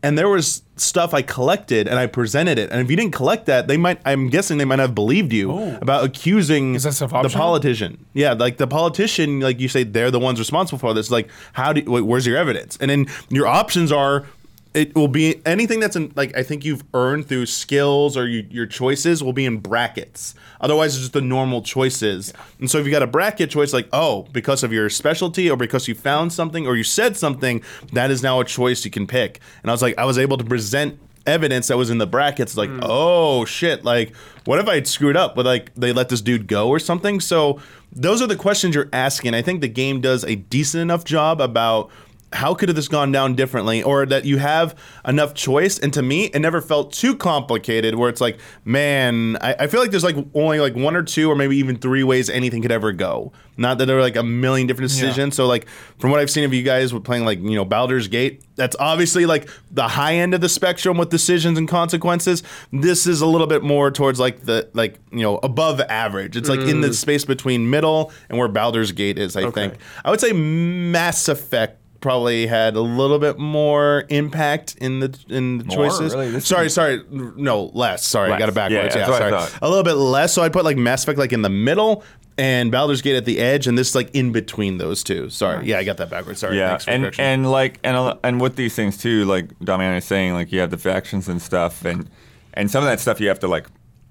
and 0.05 0.19
there 0.19 0.29
was 0.29 0.61
stuff 0.75 1.15
I 1.15 1.23
collected 1.23 1.87
and 1.87 1.97
I 1.97 2.05
presented 2.05 2.59
it. 2.59 2.69
And 2.69 2.79
if 2.79 2.91
you 2.91 2.95
didn't 2.95 3.13
collect 3.13 3.47
that, 3.47 3.67
they 3.67 3.75
might 3.75 3.99
I'm 4.05 4.29
guessing 4.29 4.59
they 4.59 4.65
might 4.65 4.77
have 4.77 4.93
believed 4.93 5.33
you 5.33 5.51
about 5.81 6.03
accusing 6.03 6.75
Is 6.75 6.83
that 6.83 6.93
stuff 6.93 7.09
the 7.09 7.29
politician. 7.29 8.05
Yeah, 8.13 8.33
like 8.33 8.57
the 8.57 8.67
politician, 8.67 9.39
like 9.39 9.59
you 9.59 9.67
say 9.67 9.83
they're 9.83 10.11
the 10.11 10.19
ones 10.19 10.37
responsible 10.37 10.77
for 10.77 10.93
this. 10.93 11.09
Like 11.09 11.27
how 11.53 11.73
do 11.73 11.89
wait, 11.89 12.01
where's 12.01 12.27
your 12.27 12.37
evidence? 12.37 12.77
And 12.79 12.91
then 12.91 13.07
your 13.29 13.47
options 13.47 13.91
are 13.91 14.27
it 14.75 14.93
will 14.93 15.07
be 15.07 15.41
anything 15.45 15.79
that's 15.79 15.95
in 15.95 16.11
like 16.15 16.35
I 16.37 16.43
think 16.43 16.65
you've 16.65 16.83
earned 16.93 17.27
through 17.27 17.45
skills 17.45 18.17
or 18.17 18.27
you, 18.27 18.45
your 18.49 18.65
choices 18.65 19.23
will 19.23 19.33
be 19.33 19.45
in 19.45 19.57
brackets. 19.57 20.35
Otherwise, 20.59 20.95
it's 20.95 21.03
just 21.03 21.13
the 21.13 21.21
normal 21.21 21.61
choices. 21.61 22.33
And 22.59 22.69
so 22.69 22.77
if 22.77 22.85
you 22.85 22.91
got 22.91 23.01
a 23.01 23.07
bracket 23.07 23.49
choice, 23.49 23.71
like 23.71 23.87
oh, 23.93 24.23
because 24.33 24.63
of 24.63 24.73
your 24.73 24.89
specialty 24.89 25.49
or 25.49 25.55
because 25.55 25.87
you 25.87 25.95
found 25.95 26.33
something 26.33 26.67
or 26.67 26.75
you 26.75 26.83
said 26.83 27.15
something, 27.15 27.63
that 27.93 28.11
is 28.11 28.21
now 28.21 28.41
a 28.41 28.45
choice 28.45 28.83
you 28.83 28.91
can 28.91 29.07
pick. 29.07 29.39
And 29.63 29.71
I 29.71 29.73
was 29.73 29.81
like, 29.81 29.97
I 29.97 30.03
was 30.03 30.17
able 30.17 30.37
to 30.37 30.43
present 30.43 30.99
evidence 31.25 31.69
that 31.69 31.77
was 31.77 31.89
in 31.89 31.97
the 31.97 32.07
brackets. 32.07 32.57
Like 32.57 32.69
mm. 32.69 32.81
oh 32.83 33.45
shit, 33.45 33.85
like 33.85 34.13
what 34.43 34.59
if 34.59 34.67
I 34.67 34.81
screwed 34.83 35.15
up 35.15 35.37
with 35.37 35.45
like 35.45 35.73
they 35.75 35.93
let 35.93 36.09
this 36.09 36.21
dude 36.21 36.47
go 36.47 36.67
or 36.67 36.79
something? 36.79 37.21
So 37.21 37.61
those 37.93 38.21
are 38.21 38.27
the 38.27 38.35
questions 38.35 38.75
you're 38.75 38.89
asking. 38.91 39.33
I 39.33 39.41
think 39.41 39.61
the 39.61 39.69
game 39.69 40.01
does 40.01 40.25
a 40.25 40.35
decent 40.35 40.81
enough 40.81 41.05
job 41.05 41.39
about 41.39 41.89
how 42.35 42.53
could 42.53 42.69
have 42.69 42.75
this 42.75 42.87
gone 42.87 43.11
down 43.11 43.35
differently? 43.35 43.81
Or 43.81 44.05
that 44.05 44.25
you 44.25 44.37
have 44.37 44.77
enough 45.07 45.33
choice? 45.33 45.79
And 45.79 45.93
to 45.93 46.01
me 46.01 46.25
it 46.25 46.39
never 46.39 46.61
felt 46.61 46.93
too 46.93 47.15
complicated 47.15 47.95
where 47.95 48.09
it's 48.09 48.21
like 48.21 48.39
man 48.63 49.37
I, 49.41 49.55
I 49.61 49.67
feel 49.67 49.79
like 49.79 49.91
there's 49.91 50.03
like 50.03 50.17
only 50.33 50.59
like 50.59 50.75
one 50.75 50.95
or 50.95 51.03
two 51.03 51.29
or 51.29 51.35
maybe 51.35 51.57
even 51.57 51.77
three 51.77 52.03
ways 52.03 52.29
anything 52.29 52.61
could 52.61 52.71
ever 52.71 52.91
go. 52.91 53.31
Not 53.57 53.77
that 53.77 53.85
there 53.85 53.97
are 53.97 54.01
like 54.01 54.17
a 54.17 54.23
million 54.23 54.67
different 54.67 54.91
decisions. 54.91 55.35
So 55.35 55.47
like 55.47 55.67
from 55.97 56.11
what 56.11 56.19
i've 56.19 56.29
seen 56.29 56.43
of 56.43 56.53
you 56.53 56.63
guys 56.63 56.93
with 56.93 57.03
playing 57.03 57.25
like 57.25 57.39
you 57.39 57.55
know 57.55 57.65
baldur's 57.65 58.07
gate 58.07 58.43
that's 58.55 58.75
obviously 58.79 59.25
like 59.25 59.49
the 59.71 59.87
high 59.87 60.15
end 60.15 60.33
of 60.33 60.41
the 60.41 60.49
spectrum 60.49 60.97
with 60.97 61.09
decisions 61.09 61.57
and 61.57 61.67
consequences. 61.67 62.43
This 62.71 63.05
is 63.05 63.21
a 63.21 63.25
little 63.25 63.47
bit 63.47 63.63
more 63.63 63.91
towards 63.91 64.19
like 64.19 64.41
the 64.45 64.69
like 64.73 64.99
you 65.11 65.21
know 65.21 65.37
above 65.43 65.81
average. 65.81 66.37
It's 66.37 66.49
like 66.49 66.61
in 66.61 66.81
the 66.81 66.89
mm. 66.89 66.95
space 66.95 67.25
between 67.25 67.69
middle 67.69 68.11
and 68.29 68.37
where 68.37 68.47
baldur's 68.47 68.91
gate 68.91 69.17
is 69.17 69.35
i 69.35 69.49
think. 69.51 69.75
I 70.03 70.09
would 70.09 70.19
say 70.19 70.31
mass 70.33 71.27
effect 71.27 71.81
probably 72.05 72.45
had 72.45 72.75
a 72.75 72.81
little 72.81 73.17
bit 73.17 73.39
more 73.39 74.05
impact 74.09 74.75
in 74.79 74.99
the 74.99 75.17
in 75.27 75.57
the 75.57 75.63
More? 75.65 75.75
choices. 75.89 76.13
Really? 76.13 76.39
Sorry, 76.39 76.69
sorry, 76.69 77.03
no, 77.09 77.71
less. 77.73 78.05
Sorry, 78.05 78.31
I 78.31 78.37
got 78.37 78.47
it 78.49 78.53
backwards. 78.55 78.95
Yeah, 78.95 79.07
Yeah, 79.09 79.13
I 79.15 79.19
sorry, 79.31 79.57
a 79.61 79.67
little 79.67 79.83
bit 79.83 79.95
less. 79.95 80.31
So 80.33 80.43
I 80.43 80.49
put 80.49 80.63
like 80.63 80.77
Mass 80.77 81.01
Effect 81.03 81.17
like 81.17 81.33
in 81.33 81.41
the 81.41 81.49
middle 81.49 82.03
and 82.37 82.71
Baldur's 82.71 83.01
Gate 83.01 83.15
at 83.15 83.25
the 83.25 83.39
edge, 83.39 83.65
and 83.65 83.75
this 83.77 83.95
like 83.95 84.13
in 84.13 84.31
between 84.31 84.77
those 84.77 85.03
two. 85.03 85.29
Sorry, 85.31 85.65
yeah, 85.65 85.79
I 85.79 85.83
got 85.83 85.97
that 85.97 86.09
backwards. 86.11 86.39
Sorry, 86.41 86.57
Yeah, 86.57 86.77
and 86.87 87.03
correction. 87.03 87.25
and 87.25 87.49
like 87.51 87.79
and 87.83 88.17
and 88.23 88.39
with 88.39 88.55
these 88.55 88.75
things 88.75 88.97
too, 88.97 89.25
like 89.25 89.57
Damian 89.59 89.93
is 89.95 90.05
saying, 90.05 90.33
like 90.33 90.51
you 90.51 90.59
have 90.59 90.69
the 90.69 90.77
factions 90.77 91.27
and 91.27 91.41
stuff, 91.41 91.83
and 91.85 92.07
and 92.53 92.69
some 92.69 92.83
of 92.83 92.89
that 92.89 92.99
stuff 92.99 93.19
you 93.19 93.27
have 93.29 93.39
to 93.39 93.47
like, 93.47 93.65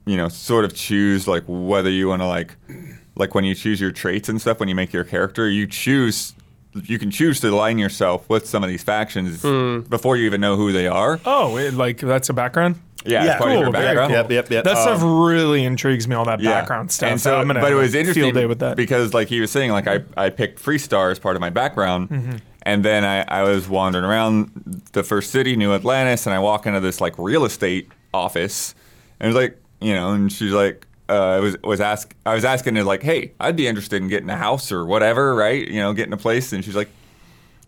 you 0.05 0.17
know, 0.17 0.29
sort 0.29 0.65
of 0.65 0.75
choose 0.75 1.29
like 1.29 1.45
whether 1.47 1.91
you 1.91 2.09
want 2.09 2.23
to 2.23 2.27
like, 2.27 2.57
like 3.15 3.35
when 3.35 3.45
you 3.45 3.55
choose 3.55 3.81
your 3.81 3.93
traits 3.93 4.29
and 4.29 4.41
stuff 4.41 4.59
when 4.59 4.69
you 4.69 4.75
make 4.75 4.93
your 4.93 5.05
character, 5.05 5.49
you 5.49 5.67
choose. 5.67 6.35
You 6.75 6.99
can 6.99 7.11
choose 7.11 7.41
to 7.41 7.49
align 7.49 7.79
yourself 7.79 8.29
with 8.29 8.47
some 8.49 8.65
of 8.65 8.69
these 8.69 8.83
factions 8.83 9.41
before 9.89 10.17
you 10.17 10.27
even 10.27 10.41
know 10.41 10.57
who 10.57 10.73
they 10.73 10.89
are. 10.89 11.21
Oh, 11.25 11.57
it, 11.57 11.75
like 11.75 11.99
that's 11.99 12.29
a 12.29 12.33
background. 12.33 12.77
Yeah, 13.07 13.23
Yeah, 13.25 13.31
it's 13.33 13.39
part 13.39 13.51
of 13.53 13.57
your 13.59 13.65
cool, 13.67 13.73
background. 13.73 14.13
Yep, 14.13 14.31
yep, 14.31 14.51
yep. 14.51 14.65
That 14.65 14.77
Um, 14.77 14.83
stuff 14.99 15.03
really 15.05 15.65
intrigues 15.65 16.09
me. 16.09 16.17
All 16.17 16.25
that 16.25 16.43
background 16.43 16.91
stuff. 16.91 17.11
And 17.11 17.21
so, 17.21 17.37
I'm 17.39 17.47
gonna 17.47 17.61
but 17.61 17.71
it 17.71 17.75
was 17.77 17.95
interesting 17.95 18.23
Field 18.25 18.35
day 18.35 18.47
with 18.47 18.61
that. 18.61 18.77
because, 18.77 19.13
like 19.15 19.29
he 19.29 19.41
was 19.41 19.51
saying, 19.51 19.73
like 19.73 19.87
I, 19.87 20.01
I 20.17 20.31
picked 20.31 20.61
Freestar 20.63 21.11
as 21.13 21.19
part 21.19 21.37
of 21.37 21.41
my 21.41 21.51
background, 21.51 22.09
Mm-hmm. 22.09 22.37
and 22.63 22.83
then 22.85 23.05
I, 23.05 23.21
I 23.29 23.43
was 23.43 23.69
wandering 23.69 24.05
around 24.07 24.51
the 24.93 25.03
first 25.03 25.31
city, 25.33 25.55
New 25.55 25.75
Atlantis, 25.75 26.27
and 26.27 26.35
I 26.35 26.39
walk 26.39 26.67
into 26.67 26.81
this 26.81 27.01
like 27.01 27.19
real 27.19 27.45
estate 27.45 27.89
office, 28.15 28.75
and 29.21 29.29
it's 29.29 29.37
like, 29.37 29.61
you 29.83 29.93
know, 29.95 30.13
and 30.13 30.33
she's 30.33 30.53
like, 30.53 30.87
uh, 31.09 31.13
I 31.13 31.39
was 31.41 31.57
was 31.63 31.81
ask 31.81 32.15
I 32.25 32.35
was 32.35 32.45
asking 32.45 32.77
her 32.77 32.85
like, 32.85 33.03
hey, 33.03 33.33
I'd 33.41 33.57
be 33.57 33.67
interested 33.67 34.03
in 34.03 34.09
getting 34.09 34.31
a 34.31 34.37
house 34.37 34.73
or 34.73 34.85
whatever, 34.87 35.35
right? 35.35 35.67
You 35.69 35.81
know, 35.81 35.93
getting 35.93 36.13
a 36.13 36.19
place, 36.19 36.53
and 36.53 36.65
she's 36.65 36.77
like. 36.77 36.89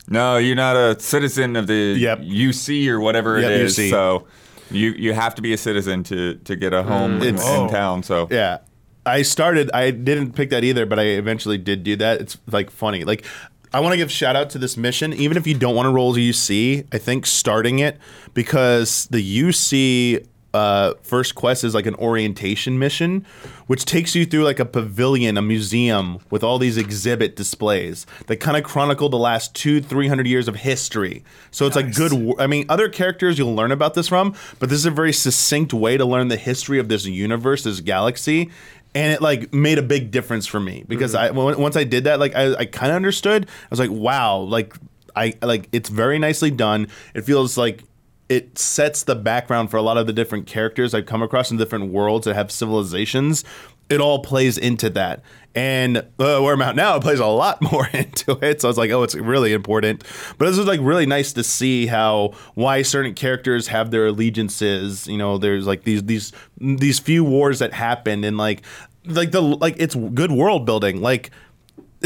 No, 0.09 0.37
you're 0.37 0.55
not 0.55 0.77
a 0.77 1.01
citizen 1.01 1.57
of 1.57 1.67
the 1.67 1.97
Yep. 1.99 2.21
UC 2.21 2.87
or 2.89 3.01
whatever 3.01 3.41
Yep, 3.41 3.51
it 3.51 3.61
is. 3.63 3.77
UC. 3.77 3.91
So 3.91 4.25
you 4.71 4.91
you 4.91 5.13
have 5.15 5.35
to 5.35 5.43
be 5.43 5.53
a 5.53 5.57
citizen 5.59 6.05
to 6.05 6.37
to 6.45 6.55
get 6.55 6.73
a 6.73 6.85
home 6.85 7.15
in, 7.23 7.35
Mm. 7.35 7.39
It's- 7.41 7.59
in 7.59 7.69
town. 7.69 8.05
So 8.05 8.29
Yeah. 8.31 8.59
I 9.05 9.23
started 9.23 9.69
I 9.75 9.91
didn't 9.91 10.35
pick 10.37 10.51
that 10.51 10.63
either, 10.63 10.87
but 10.87 11.01
I 11.01 11.07
eventually 11.07 11.59
did 11.59 11.83
do 11.83 11.97
that. 11.97 12.21
It's 12.21 12.39
like 12.53 12.71
funny. 12.71 13.03
Like 13.03 13.25
I 13.73 13.81
want 13.81 13.95
to 13.95 13.97
give 13.97 14.13
shout 14.13 14.37
out 14.37 14.49
to 14.51 14.59
this 14.59 14.77
mission, 14.77 15.13
even 15.13 15.37
if 15.37 15.45
you 15.45 15.55
don't 15.55 15.75
want 15.75 15.87
to 15.87 15.91
roll 15.93 16.15
to 16.15 16.21
UC. 16.21 16.85
I 16.93 16.99
think 16.99 17.27
starting 17.27 17.81
it 17.81 17.99
because 18.33 19.09
the 19.11 19.19
UC 19.21 20.25
uh, 20.57 20.95
first 21.03 21.35
quest 21.35 21.65
is 21.65 21.75
like 21.75 21.87
an 21.87 21.95
orientation 21.97 22.79
mission, 22.79 23.27
which 23.67 23.85
takes 23.85 24.15
you 24.15 24.25
through 24.25 24.45
like 24.45 24.59
a 24.59 24.65
pavilion, 24.65 25.37
a 25.37 25.43
museum 25.43 26.19
with 26.31 26.43
all 26.43 26.59
these 26.59 26.77
exhibit 26.77 27.37
displays 27.37 28.07
that 28.27 28.37
kind 28.37 28.57
of 28.57 28.65
chronicle 28.65 29.09
the 29.09 29.19
last 29.19 29.55
two, 29.55 29.81
three 29.81 30.09
hundred 30.09 30.27
years 30.27 30.49
of 30.49 30.57
history. 30.57 31.23
So 31.51 31.67
it's 31.67 31.77
like 31.77 31.95
good. 31.95 32.13
I 32.39 32.47
mean, 32.47 32.67
other 32.69 32.89
characters 32.89 33.39
you'll 33.39 33.55
learn 33.55 33.73
about 33.73 33.95
this 33.95 34.09
from, 34.09 34.35
but 34.59 34.69
this 34.69 34.79
is 34.79 34.87
a 34.87 34.91
very 34.91 35.13
succinct 35.13 35.75
way 35.75 35.97
to 35.97 36.05
learn 36.05 36.29
the 36.29 36.37
history 36.37 36.79
of 36.79 36.89
this 36.89 37.05
universe, 37.05 37.65
this 37.65 37.81
galaxy 37.81 38.51
and 38.95 39.13
it 39.13 39.21
like 39.21 39.53
made 39.53 39.77
a 39.79 39.83
big 39.83 40.11
difference 40.11 40.47
for 40.47 40.59
me 40.59 40.83
because 40.89 41.15
I 41.15 41.31
when, 41.31 41.61
once 41.61 41.77
I 41.77 41.85
did 41.85 42.05
that, 42.05 42.19
like 42.19 42.35
I, 42.35 42.55
I 42.55 42.65
kind 42.65 42.91
of 42.91 42.97
understood. 42.97 43.45
I 43.47 43.69
was 43.69 43.79
like, 43.79 43.91
wow, 43.91 44.39
like 44.39 44.75
I 45.15 45.35
like 45.43 45.69
it's 45.73 45.91
very 45.91 46.19
nicely 46.19 46.51
done. 46.51 46.89
It 47.15 47.23
feels 47.23 47.59
like 47.59 47.85
it 48.29 48.59
sets 48.59 49.05
the 49.05 49.15
background 49.15 49.71
for 49.71 49.77
a 49.77 49.83
lot 49.83 49.97
of 49.97 50.07
the 50.07 50.13
different 50.13 50.47
characters 50.47 50.95
I've 50.95 51.07
come 51.07 51.23
across 51.23 51.51
in 51.51 51.57
different 51.57 51.93
worlds 51.93 52.25
that 52.25 52.35
have 52.35 52.51
civilizations. 52.51 53.45
It 53.89 54.01
all 54.01 54.19
plays 54.19 54.59
into 54.59 54.91
that. 54.91 55.23
And 55.55 55.99
uh, 55.99 56.41
where 56.41 56.55
I'm 56.55 56.63
at 56.63 56.75
now, 56.75 56.97
it 56.97 57.03
plays 57.03 57.21
a 57.21 57.27
lot 57.27 57.63
more 57.73 57.87
into 57.89 58.39
it. 58.45 58.61
So 58.61 58.69
I 58.69 58.71
was 58.71 58.79
like, 58.79 58.91
oh, 58.91 59.05
it's 59.05 59.15
really 59.15 59.53
important. 59.53 60.03
But 60.39 60.47
this 60.47 60.59
was 60.59 60.67
like 60.67 60.81
really 60.83 61.07
nice 61.07 61.33
to 61.35 61.45
see 61.45 61.87
how 61.87 62.33
why 62.55 62.83
certain 62.83 63.15
characters 63.15 63.69
have 63.69 63.91
their 63.91 64.07
allegiances. 64.07 65.07
You 65.07 65.19
know, 65.19 65.39
there's 65.39 65.67
like 65.67 65.85
these 65.85 66.03
these 66.03 66.33
these 66.59 66.99
few 66.99 67.25
wars 67.25 67.61
that 67.61 67.73
happened, 67.73 68.25
and 68.25 68.37
like 68.37 68.63
like 69.07 69.31
the 69.31 69.41
like 69.41 69.77
it's 69.79 69.95
good 69.95 70.33
world 70.33 70.67
building. 70.67 71.01
Like 71.01 71.31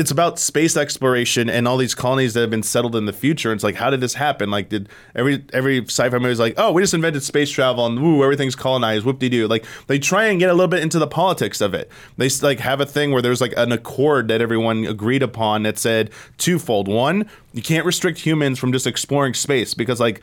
it's 0.01 0.11
about 0.11 0.39
space 0.39 0.79
exploration 0.79 1.51
and 1.51 1.69
all 1.69 1.77
these 1.77 1.95
colonies 1.95 2.33
that 2.33 2.41
have 2.41 2.51
been 2.51 2.63
settled 2.63 2.97
in 2.97 3.05
the 3.05 3.13
future. 3.13 3.53
It's 3.53 3.63
like, 3.63 3.75
how 3.75 3.91
did 3.91 4.01
this 4.01 4.15
happen? 4.15 4.51
Like, 4.51 4.71
did 4.71 4.89
every 5.15 5.45
every 5.53 5.83
sci-fi 5.85 6.17
movie 6.17 6.33
is 6.33 6.39
like, 6.39 6.55
oh, 6.57 6.73
we 6.73 6.83
just 6.83 6.95
invented 6.95 7.23
space 7.23 7.51
travel 7.51 7.85
and 7.85 8.01
woo, 8.01 8.25
everything's 8.25 8.57
colonized, 8.57 9.05
whoop 9.05 9.19
de 9.19 9.29
doo. 9.29 9.47
Like, 9.47 9.67
they 9.89 9.99
try 9.99 10.25
and 10.25 10.41
get 10.41 10.49
a 10.49 10.55
little 10.55 10.69
bit 10.69 10.83
into 10.83 10.99
the 10.99 11.07
politics 11.07 11.61
of 11.61 11.75
it. 11.75 11.91
They 12.17 12.31
like 12.41 12.61
have 12.61 12.81
a 12.81 12.87
thing 12.87 13.13
where 13.13 13.21
there's 13.21 13.43
like 13.43 13.53
an 13.59 13.73
accord 13.73 14.29
that 14.29 14.41
everyone 14.41 14.87
agreed 14.87 15.23
upon 15.23 15.65
that 15.65 15.79
said 15.79 16.11
twofold. 16.39 16.89
One, 16.89 17.29
you 17.53 17.61
can't 17.61 17.85
restrict 17.85 18.21
humans 18.21 18.59
from 18.59 18.73
just 18.73 18.87
exploring 18.87 19.35
space 19.35 19.75
because 19.75 20.01
like 20.01 20.23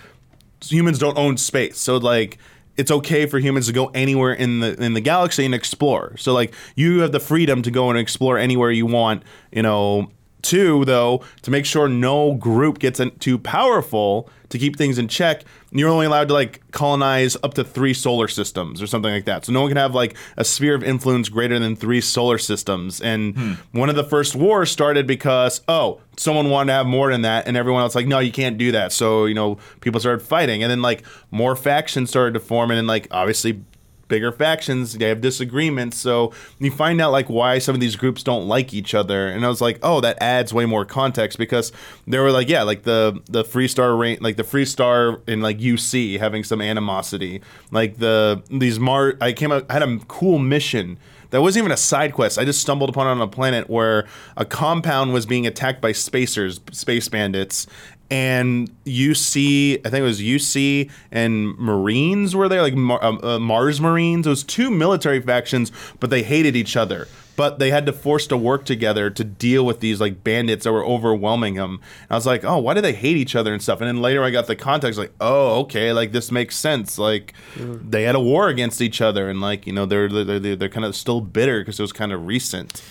humans 0.66 0.98
don't 0.98 1.18
own 1.20 1.38
space. 1.38 1.78
So 1.78 1.98
like 1.98 2.40
it's 2.78 2.92
okay 2.92 3.26
for 3.26 3.40
humans 3.40 3.68
to 3.68 3.74
go 3.74 3.88
anywhere 3.88 4.34
in 4.34 4.60
the 4.60 4.82
in 4.82 4.94
the 4.94 5.02
galaxy 5.02 5.46
and 5.46 5.54
explore. 5.54 6.16
So 6.18 6.34
like 6.34 6.54
you 6.76 7.00
have 7.00 7.12
the 7.12 7.20
freedom 7.20 7.62
to 7.63 7.72
go 7.72 7.90
and 7.90 7.98
explore 7.98 8.38
anywhere 8.38 8.72
you 8.72 8.86
want, 8.86 9.24
you 9.52 9.63
know. 9.63 10.12
Two, 10.41 10.86
though, 10.86 11.23
to 11.41 11.52
make 11.52 11.65
sure 11.65 11.88
no 11.88 12.34
group 12.34 12.80
gets 12.80 13.00
in- 13.00 13.12
too 13.19 13.38
powerful 13.38 14.30
to 14.50 14.58
keep 14.58 14.78
things 14.78 14.97
in 14.97 15.08
check, 15.08 15.43
you're 15.71 15.89
only 15.89 16.06
allowed 16.06 16.28
to 16.30 16.34
like 16.34 16.62
colonize 16.71 17.36
up 17.43 17.54
to 17.56 17.63
three 17.63 17.93
solar 17.93 18.28
systems 18.28 18.82
or 18.82 18.88
something 18.88 19.12
like 19.12 19.26
that. 19.26 19.45
So 19.45 19.52
no 19.52 19.62
one 19.62 19.69
can 19.69 19.78
have 19.78 19.93
like 19.93 20.15
a 20.38 20.45
sphere 20.45 20.73
of 20.73 20.84
influence 20.84 21.28
greater 21.30 21.60
than 21.60 21.76
three 21.76 22.02
solar 22.02 22.38
systems. 22.38 23.02
And 23.02 23.36
hmm. 23.36 23.54
one 23.71 23.89
of 23.89 23.95
the 23.95 24.04
first 24.04 24.36
wars 24.36 24.71
started 24.71 25.06
because 25.06 25.62
oh, 25.67 26.00
someone 26.17 26.50
wanted 26.50 26.67
to 26.67 26.73
have 26.73 26.88
more 26.88 27.12
than 27.12 27.23
that, 27.23 27.47
and 27.47 27.58
everyone 27.58 27.82
else 27.82 27.95
like 27.95 28.08
no, 28.08 28.19
you 28.19 28.32
can't 28.32 28.58
do 28.58 28.71
that. 28.71 28.91
So 28.91 29.26
you 29.26 29.36
know 29.36 29.58
people 29.82 30.00
started 30.00 30.26
fighting, 30.26 30.63
and 30.63 30.71
then 30.71 30.82
like 30.82 31.04
more 31.32 31.56
factions 31.56 32.10
started 32.10 32.34
to 32.36 32.39
form, 32.39 32.71
and 32.71 32.78
then 32.78 32.88
like 32.88 33.08
obviously 33.12 33.63
bigger 34.08 34.32
factions 34.32 34.93
they 34.93 35.10
have 35.10 35.22
disagreements. 35.22 35.98
So 35.98 36.34
you 36.60 36.72
find 36.72 37.02
out 37.02 37.12
like 37.12 37.30
why 37.30 37.60
some 37.60 37.76
of 37.76 37.82
these 37.82 37.96
groups 37.96 38.24
don't 38.24 38.48
like 38.48 38.74
each 38.74 38.93
other. 38.93 39.28
And 39.28 39.46
i 39.46 39.50
was 39.50 39.62
like 39.62 39.80
oh 39.84 40.02
that 40.02 40.17
adds 40.22 40.54
way 40.54 40.65
more 40.65 40.86
context 40.86 41.38
because 41.38 41.72
they 42.06 42.20
were 42.20 42.32
like 42.32 42.50
yeah 42.50 42.63
like 42.63 42.84
the 42.84 43.22
the 43.26 43.43
free 43.43 43.67
star 43.67 43.96
rank 43.96 44.22
like 44.22 44.38
the 44.38 44.43
free 44.43 44.65
star 44.65 45.22
in 45.28 45.41
like 45.41 45.60
uc 45.60 46.20
having 46.20 46.43
some 46.43 46.62
animosity. 46.62 47.41
Like 47.72 47.98
the 47.98 48.43
these 48.50 48.80
mar 48.80 49.15
i 49.22 49.34
came 49.34 49.52
out 49.52 49.65
I 49.70 49.74
had 49.74 49.84
a 49.84 50.00
cool 50.08 50.39
mission 50.39 50.98
that 51.30 51.41
wasn't 51.41 51.63
even 51.63 51.72
a 51.72 51.78
side 51.78 52.13
quest. 52.13 52.38
I 52.38 52.46
just 52.46 52.62
stumbled 52.62 52.89
upon 52.89 53.08
it 53.08 53.12
on 53.12 53.22
a 53.22 53.28
planet 53.28 53.70
where 53.70 54.08
a 54.38 54.46
compound 54.46 55.13
was 55.13 55.26
being 55.26 55.46
attacked 55.46 55.82
by 55.82 55.91
spacers, 55.91 56.62
space 56.72 57.10
bandits, 57.10 57.67
and 58.10 58.70
UC, 58.86 59.80
I 59.86 59.89
think 59.89 60.02
it 60.02 60.06
was 60.06 60.22
UC 60.22 60.89
and 61.12 61.58
Marines 61.58 62.36
were 62.36 62.48
there, 62.48 62.62
like 62.62 62.76
Mar- 62.76 63.04
um, 63.04 63.20
uh, 63.24 63.39
Mars 63.39 63.82
Marines. 63.82 64.26
It 64.26 64.30
was 64.30 64.43
two 64.43 64.70
military 64.72 65.22
factions, 65.22 65.72
but 66.00 66.10
they 66.10 66.24
hated 66.24 66.56
each 66.56 66.78
other. 66.78 67.08
But 67.36 67.60
they 67.60 67.70
had 67.70 67.86
to 67.86 67.93
force 67.93 68.26
to 68.28 68.38
work 68.38 68.65
together 68.65 69.12
to 69.12 69.24
deal 69.24 69.63
with 69.63 69.80
these 69.80 70.02
like 70.02 70.24
bandits 70.24 70.63
that 70.63 70.72
were 70.72 70.84
overwhelming 70.84 71.54
them. 71.54 71.74
And 71.74 72.12
I 72.12 72.15
was 72.15 72.26
like, 72.26 72.43
oh, 72.43 72.58
why 72.58 72.74
do 72.74 72.82
they 72.82 72.93
hate 72.93 73.15
each 73.15 73.36
other 73.36 73.54
and 73.54 73.62
stuff? 73.62 73.80
And 73.80 73.88
then 73.88 74.02
later 74.02 74.24
I 74.24 74.32
got 74.32 74.48
the 74.48 74.56
context, 74.56 74.98
like, 74.98 75.13
oh, 75.22 75.60
okay, 75.60 75.93
like 75.93 76.13
this 76.13 76.32
makes 76.32 76.56
sense. 76.56 76.98
Like 76.98 77.34
they 77.56 78.04
had 78.04 78.15
a 78.15 78.20
war 78.20 78.48
against 78.48 78.82
each 78.82 79.02
other, 79.02 79.30
and 79.30 79.39
like 79.39 79.67
you 79.67 79.74
know 79.74 79.86
they're 79.86 80.10
they're 80.10 80.39
they're, 80.39 80.56
they're 80.56 80.70
kind 80.70 80.86
of 80.86 80.96
still 80.96 81.22
bitter 81.22 81.60
because 81.60 81.80
it 81.80 81.84
was 81.84 81.93
kind 81.93 82.12
of 82.12 82.26
recent. 82.26 82.82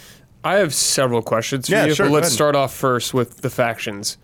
I 0.45 0.57
have 0.59 0.73
several 0.73 1.23
questions 1.23 1.67
for 1.67 1.75
Yeah, 1.75 1.87
you, 1.87 1.95
sure, 1.97 2.07
but 2.07 2.13
let's 2.13 2.33
start 2.33 2.55
off 2.55 2.73
first 2.73 3.13
with 3.13 3.41
the 3.41 3.51
factions. 3.51 4.17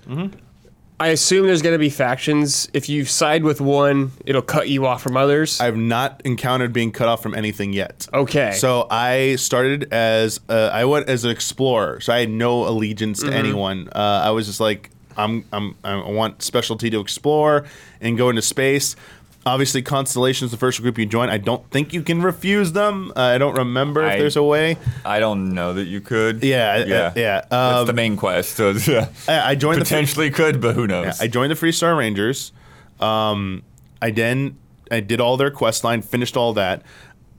I 1.02 1.08
assume 1.08 1.46
there's 1.46 1.62
going 1.62 1.74
to 1.74 1.78
be 1.78 1.90
factions. 1.90 2.68
If 2.72 2.88
you 2.88 3.04
side 3.04 3.42
with 3.42 3.60
one, 3.60 4.12
it'll 4.24 4.40
cut 4.40 4.68
you 4.68 4.86
off 4.86 5.02
from 5.02 5.16
others. 5.16 5.60
I've 5.60 5.76
not 5.76 6.22
encountered 6.24 6.72
being 6.72 6.92
cut 6.92 7.08
off 7.08 7.22
from 7.22 7.34
anything 7.34 7.72
yet. 7.72 8.06
okay. 8.14 8.52
So 8.52 8.86
I 8.90 9.36
started 9.36 9.92
as 9.92 10.40
uh, 10.48 10.70
I 10.72 10.84
went 10.84 11.08
as 11.08 11.24
an 11.24 11.30
explorer, 11.30 12.00
so 12.00 12.12
I 12.12 12.20
had 12.20 12.30
no 12.30 12.66
allegiance 12.68 13.20
Mm-hmm. 13.22 13.30
to 13.30 13.36
anyone. 13.36 13.88
Uh, 13.92 14.22
I 14.24 14.30
was 14.30 14.46
just 14.46 14.60
like, 14.60 14.90
I'm, 15.16 15.44
I'm, 15.52 15.74
I 15.84 16.08
want 16.08 16.42
specialty 16.42 16.88
to 16.90 17.00
explore 17.00 17.64
and 18.00 18.16
go 18.16 18.30
into 18.30 18.40
space. 18.42 18.96
Obviously, 19.44 19.82
Constellation 19.82 20.44
is 20.44 20.50
the 20.52 20.56
first 20.56 20.80
group 20.80 20.96
you 20.98 21.06
join. 21.06 21.28
I 21.28 21.38
don't 21.38 21.68
think 21.70 21.92
you 21.92 22.02
can 22.02 22.22
refuse 22.22 22.72
them. 22.72 23.12
Uh, 23.16 23.20
I 23.22 23.38
don't 23.38 23.56
remember 23.56 24.04
if 24.04 24.18
there's 24.18 24.36
a 24.36 24.42
way. 24.42 24.76
I 25.04 25.18
don't 25.18 25.52
know 25.52 25.72
that 25.74 25.84
you 25.86 26.00
could. 26.00 26.44
Yeah, 26.44 26.84
yeah, 26.84 27.12
I- 27.14 27.18
yeah, 27.18 27.40
That's 27.50 27.80
um, 27.80 27.86
the 27.86 27.92
main 27.92 28.16
quest. 28.16 28.56
So 28.56 28.70
yeah, 28.70 29.08
I, 29.26 29.50
I 29.50 29.54
joined 29.56 29.80
the 29.80 29.84
potentially 29.84 30.30
could, 30.30 30.60
but 30.60 30.74
who 30.76 30.86
knows? 30.86 31.20
I 31.20 31.26
joined 31.26 31.50
the 31.50 31.56
Freestar 31.56 31.96
Rangers. 31.98 32.52
Um, 33.00 33.62
I 34.00 34.10
then 34.12 34.58
I 34.90 35.00
did 35.00 35.20
all 35.20 35.36
their 35.36 35.50
quest 35.50 35.82
line, 35.84 36.02
finished 36.02 36.36
all 36.36 36.52
that. 36.54 36.82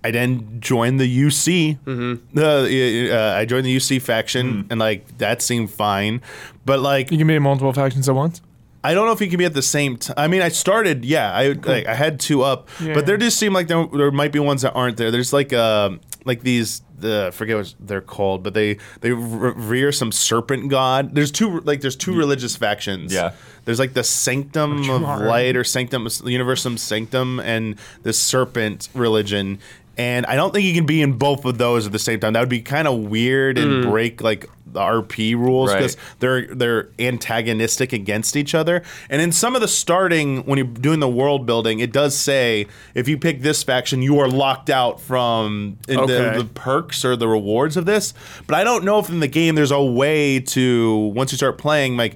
I 0.03 0.11
then 0.11 0.59
joined 0.59 0.99
the 0.99 1.07
UC. 1.27 1.77
Mm-hmm. 1.85 2.37
Uh, 2.37 3.15
uh, 3.15 3.37
I 3.37 3.45
joined 3.45 3.65
the 3.65 3.73
UC 3.75 4.01
faction, 4.01 4.67
and 4.69 4.77
like 4.79 5.17
that 5.19 5.41
seemed 5.41 5.71
fine. 5.71 6.21
But 6.65 6.81
like, 6.81 7.09
You 7.11 7.17
can 7.17 7.27
be 7.27 7.35
in 7.35 7.43
multiple 7.43 7.71
factions 7.71 8.09
at 8.09 8.15
once. 8.15 8.41
I 8.83 8.93
don't 8.93 9.05
know 9.05 9.13
if 9.13 9.21
you 9.21 9.29
can 9.29 9.37
be 9.37 9.45
at 9.45 9.53
the 9.53 9.61
same 9.61 9.97
time. 9.97 10.15
I 10.17 10.27
mean, 10.27 10.41
I 10.41 10.49
started, 10.49 11.05
yeah, 11.05 11.31
I 11.33 11.49
like 11.53 11.87
I 11.87 11.93
had 11.95 12.19
two 12.19 12.41
up, 12.43 12.67
Yeah. 12.81 12.93
but 12.93 13.05
there 13.05 13.17
just 13.17 13.37
seem 13.39 13.53
like 13.53 13.67
there, 13.67 13.87
there 13.93 14.11
might 14.11 14.31
be 14.31 14.39
ones 14.39 14.61
that 14.63 14.73
aren't 14.73 14.97
there. 14.97 15.09
There's 15.11 15.31
like 15.31 15.53
um 15.53 16.01
like 16.25 16.41
these 16.41 16.81
the 16.97 17.31
forget 17.33 17.57
what 17.57 17.73
they're 17.79 18.01
called, 18.01 18.43
but 18.43 18.53
they 18.53 18.77
they 19.01 19.11
rear 19.11 19.91
some 19.91 20.11
serpent 20.11 20.69
god. 20.69 21.15
There's 21.15 21.31
two 21.31 21.59
like 21.61 21.81
there's 21.81 21.95
two 21.95 22.15
religious 22.15 22.55
factions. 22.55 23.13
Yeah. 23.13 23.31
There's 23.65 23.79
like 23.79 23.93
the 23.93 24.03
Sanctum 24.03 24.89
of. 24.89 25.01
Light 25.21 25.55
or 25.55 25.63
Sanctum 25.63 26.05
Universum 26.05 26.77
Sanctum 26.77 27.39
and 27.39 27.75
the 28.03 28.11
Serpent 28.13 28.89
religion. 28.93 29.59
And 29.97 30.25
I 30.25 30.36
don't 30.36 30.51
think 30.53 30.65
you 30.65 30.73
can 30.73 30.86
be 30.86 31.01
in 31.01 31.13
both 31.13 31.45
of 31.45 31.58
those 31.58 31.86
at 31.86 31.91
the 31.91 31.99
same 31.99 32.19
time. 32.19 32.34
That 32.34 32.39
would 32.39 32.49
be 32.49 32.62
kind 32.62 32.88
of 32.88 32.97
weird 32.99 33.58
and 33.60 33.84
mm. 33.84 33.89
break 33.91 34.21
like 34.21 34.49
the 34.65 34.79
RP 34.79 35.36
rules 35.36 35.71
because 35.71 35.95
Right. 35.95 36.19
they're 36.19 36.56
they're 36.56 36.89
antagonistic 36.97 37.93
against 37.93 38.36
each 38.36 38.56
other. 38.56 38.82
And 39.10 39.21
in 39.21 39.32
some 39.32 39.53
of 39.53 39.62
the 39.62 39.67
starting 39.67 40.43
when 40.45 40.58
you're 40.58 40.65
doing 40.65 40.99
the 40.99 41.08
world 41.08 41.45
building, 41.45 41.79
it 41.79 41.91
does 41.91 42.17
say 42.17 42.65
if 42.95 43.08
you 43.08 43.19
pick 43.19 43.41
this 43.41 43.62
faction, 43.62 44.01
you 44.01 44.17
are 44.19 44.27
locked 44.27 44.71
out 44.71 44.99
from 44.99 45.77
in 45.88 45.99
Okay. 45.99 46.38
the, 46.38 46.43
the 46.43 46.49
perks 46.49 47.06
or 47.06 47.15
the 47.15 47.27
rewards 47.27 47.77
of 47.77 47.86
this. 47.86 48.15
But 48.47 48.56
I 48.56 48.63
don't 48.63 48.84
know 48.84 48.97
if 48.97 49.10
in 49.10 49.19
the 49.19 49.27
game 49.27 49.53
there's 49.53 49.71
a 49.71 49.84
way 49.84 50.39
to 50.39 50.97
once 51.15 51.32
you 51.32 51.38
start 51.38 51.60
playing 51.60 51.97
like 51.97 52.15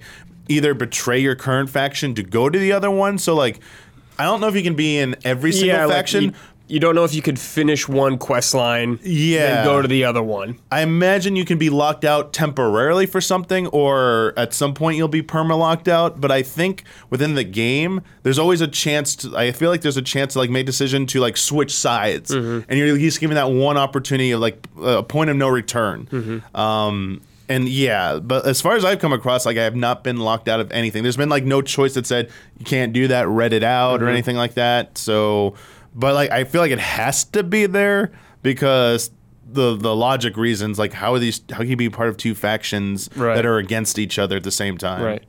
either 0.49 0.73
betray 0.73 1.19
your 1.19 1.35
current 1.35 1.69
faction 1.69 2.15
to 2.15 2.23
go 2.23 2.49
to 2.49 2.57
the 2.57 2.71
other 2.71 2.89
one. 2.89 3.19
So 3.19 3.35
like 3.35 3.59
I 4.17 4.23
don't 4.23 4.41
know 4.41 4.47
if 4.47 4.55
you 4.55 4.63
can 4.63 4.75
be 4.75 4.97
in 4.97 5.15
every 5.23 5.51
single 5.51 5.77
yeah, 5.77 5.85
like, 5.85 5.95
faction. 5.95 6.23
you, 6.23 6.33
you 6.67 6.79
don't 6.79 6.95
know 6.95 7.03
if 7.03 7.13
you 7.13 7.21
could 7.21 7.39
finish 7.39 7.87
one 7.87 8.17
quest 8.17 8.53
line, 8.53 8.99
Yeah. 9.03 9.39
then 9.39 9.65
go 9.65 9.81
to 9.81 9.87
the 9.87 10.03
other 10.03 10.21
one. 10.21 10.59
I 10.71 10.81
imagine 10.81 11.35
you 11.35 11.45
can 11.45 11.57
be 11.57 11.69
locked 11.69 12.03
out 12.03 12.33
temporarily 12.33 13.05
for 13.05 13.21
something, 13.21 13.67
or 13.67 14.33
at 14.37 14.53
some 14.53 14.73
point 14.73 14.97
you'll 14.97 15.07
be 15.07 15.23
perma 15.23 15.57
locked 15.57 15.87
out. 15.87 16.19
But 16.19 16.31
I 16.31 16.41
think 16.41 16.83
within 17.09 17.35
the 17.35 17.43
game, 17.43 18.01
there's 18.23 18.39
always 18.39 18.61
a 18.61 18.67
chance. 18.67 19.15
To, 19.17 19.37
I 19.37 19.51
feel 19.51 19.69
like 19.69 19.81
there's 19.81 19.97
a 19.97 20.01
chance 20.01 20.33
to 20.33 20.39
like 20.39 20.49
make 20.49 20.65
decision 20.65 21.05
to 21.07 21.19
like 21.19 21.37
switch 21.37 21.73
sides, 21.73 22.31
mm-hmm. 22.31 22.69
and 22.69 22.79
you're 22.79 22.89
at 22.89 22.95
least 22.95 23.19
given 23.19 23.35
that 23.35 23.49
one 23.49 23.77
opportunity 23.77 24.31
of 24.31 24.41
like 24.41 24.65
a 24.81 25.03
point 25.03 25.29
of 25.29 25.37
no 25.37 25.47
return. 25.47 26.07
Mm-hmm. 26.11 26.59
Um, 26.59 27.21
and 27.49 27.69
yeah, 27.69 28.19
but 28.19 28.45
as 28.45 28.59
far 28.61 28.75
as 28.75 28.83
I've 28.83 28.99
come 28.99 29.13
across, 29.13 29.45
like 29.45 29.57
I 29.57 29.63
have 29.63 29.75
not 29.75 30.03
been 30.03 30.17
locked 30.17 30.49
out 30.49 30.59
of 30.59 30.71
anything. 30.71 31.03
There's 31.03 31.17
been 31.17 31.29
like 31.29 31.45
no 31.45 31.61
choice 31.61 31.93
that 31.93 32.05
said 32.05 32.29
you 32.59 32.65
can't 32.65 32.91
do 32.91 33.07
that, 33.07 33.27
read 33.27 33.53
it 33.53 33.63
out, 33.63 33.95
or 33.95 34.05
mm-hmm. 34.05 34.09
anything 34.09 34.35
like 34.35 34.55
that. 34.55 34.97
So, 34.97 35.55
but 35.97 36.13
like 36.13 36.31
I 36.31 36.45
feel 36.45 36.61
like 36.61 36.71
it 36.71 36.79
has 36.79 37.25
to 37.25 37.43
be 37.43 37.65
there 37.65 38.13
because 38.43 39.11
the 39.49 39.75
the 39.75 39.93
logic 39.95 40.37
reasons 40.37 40.77
like 40.79 40.93
how 40.93 41.13
are 41.13 41.19
these 41.19 41.41
how 41.51 41.57
can 41.57 41.67
you 41.69 41.75
be 41.75 41.89
part 41.89 42.07
of 42.09 42.15
two 42.17 42.35
factions 42.35 43.09
Right. 43.15 43.35
that 43.35 43.45
are 43.45 43.57
against 43.57 43.97
each 43.99 44.17
other 44.19 44.37
at 44.37 44.43
the 44.43 44.51
same 44.51 44.77
time 44.77 45.01
Right. 45.03 45.23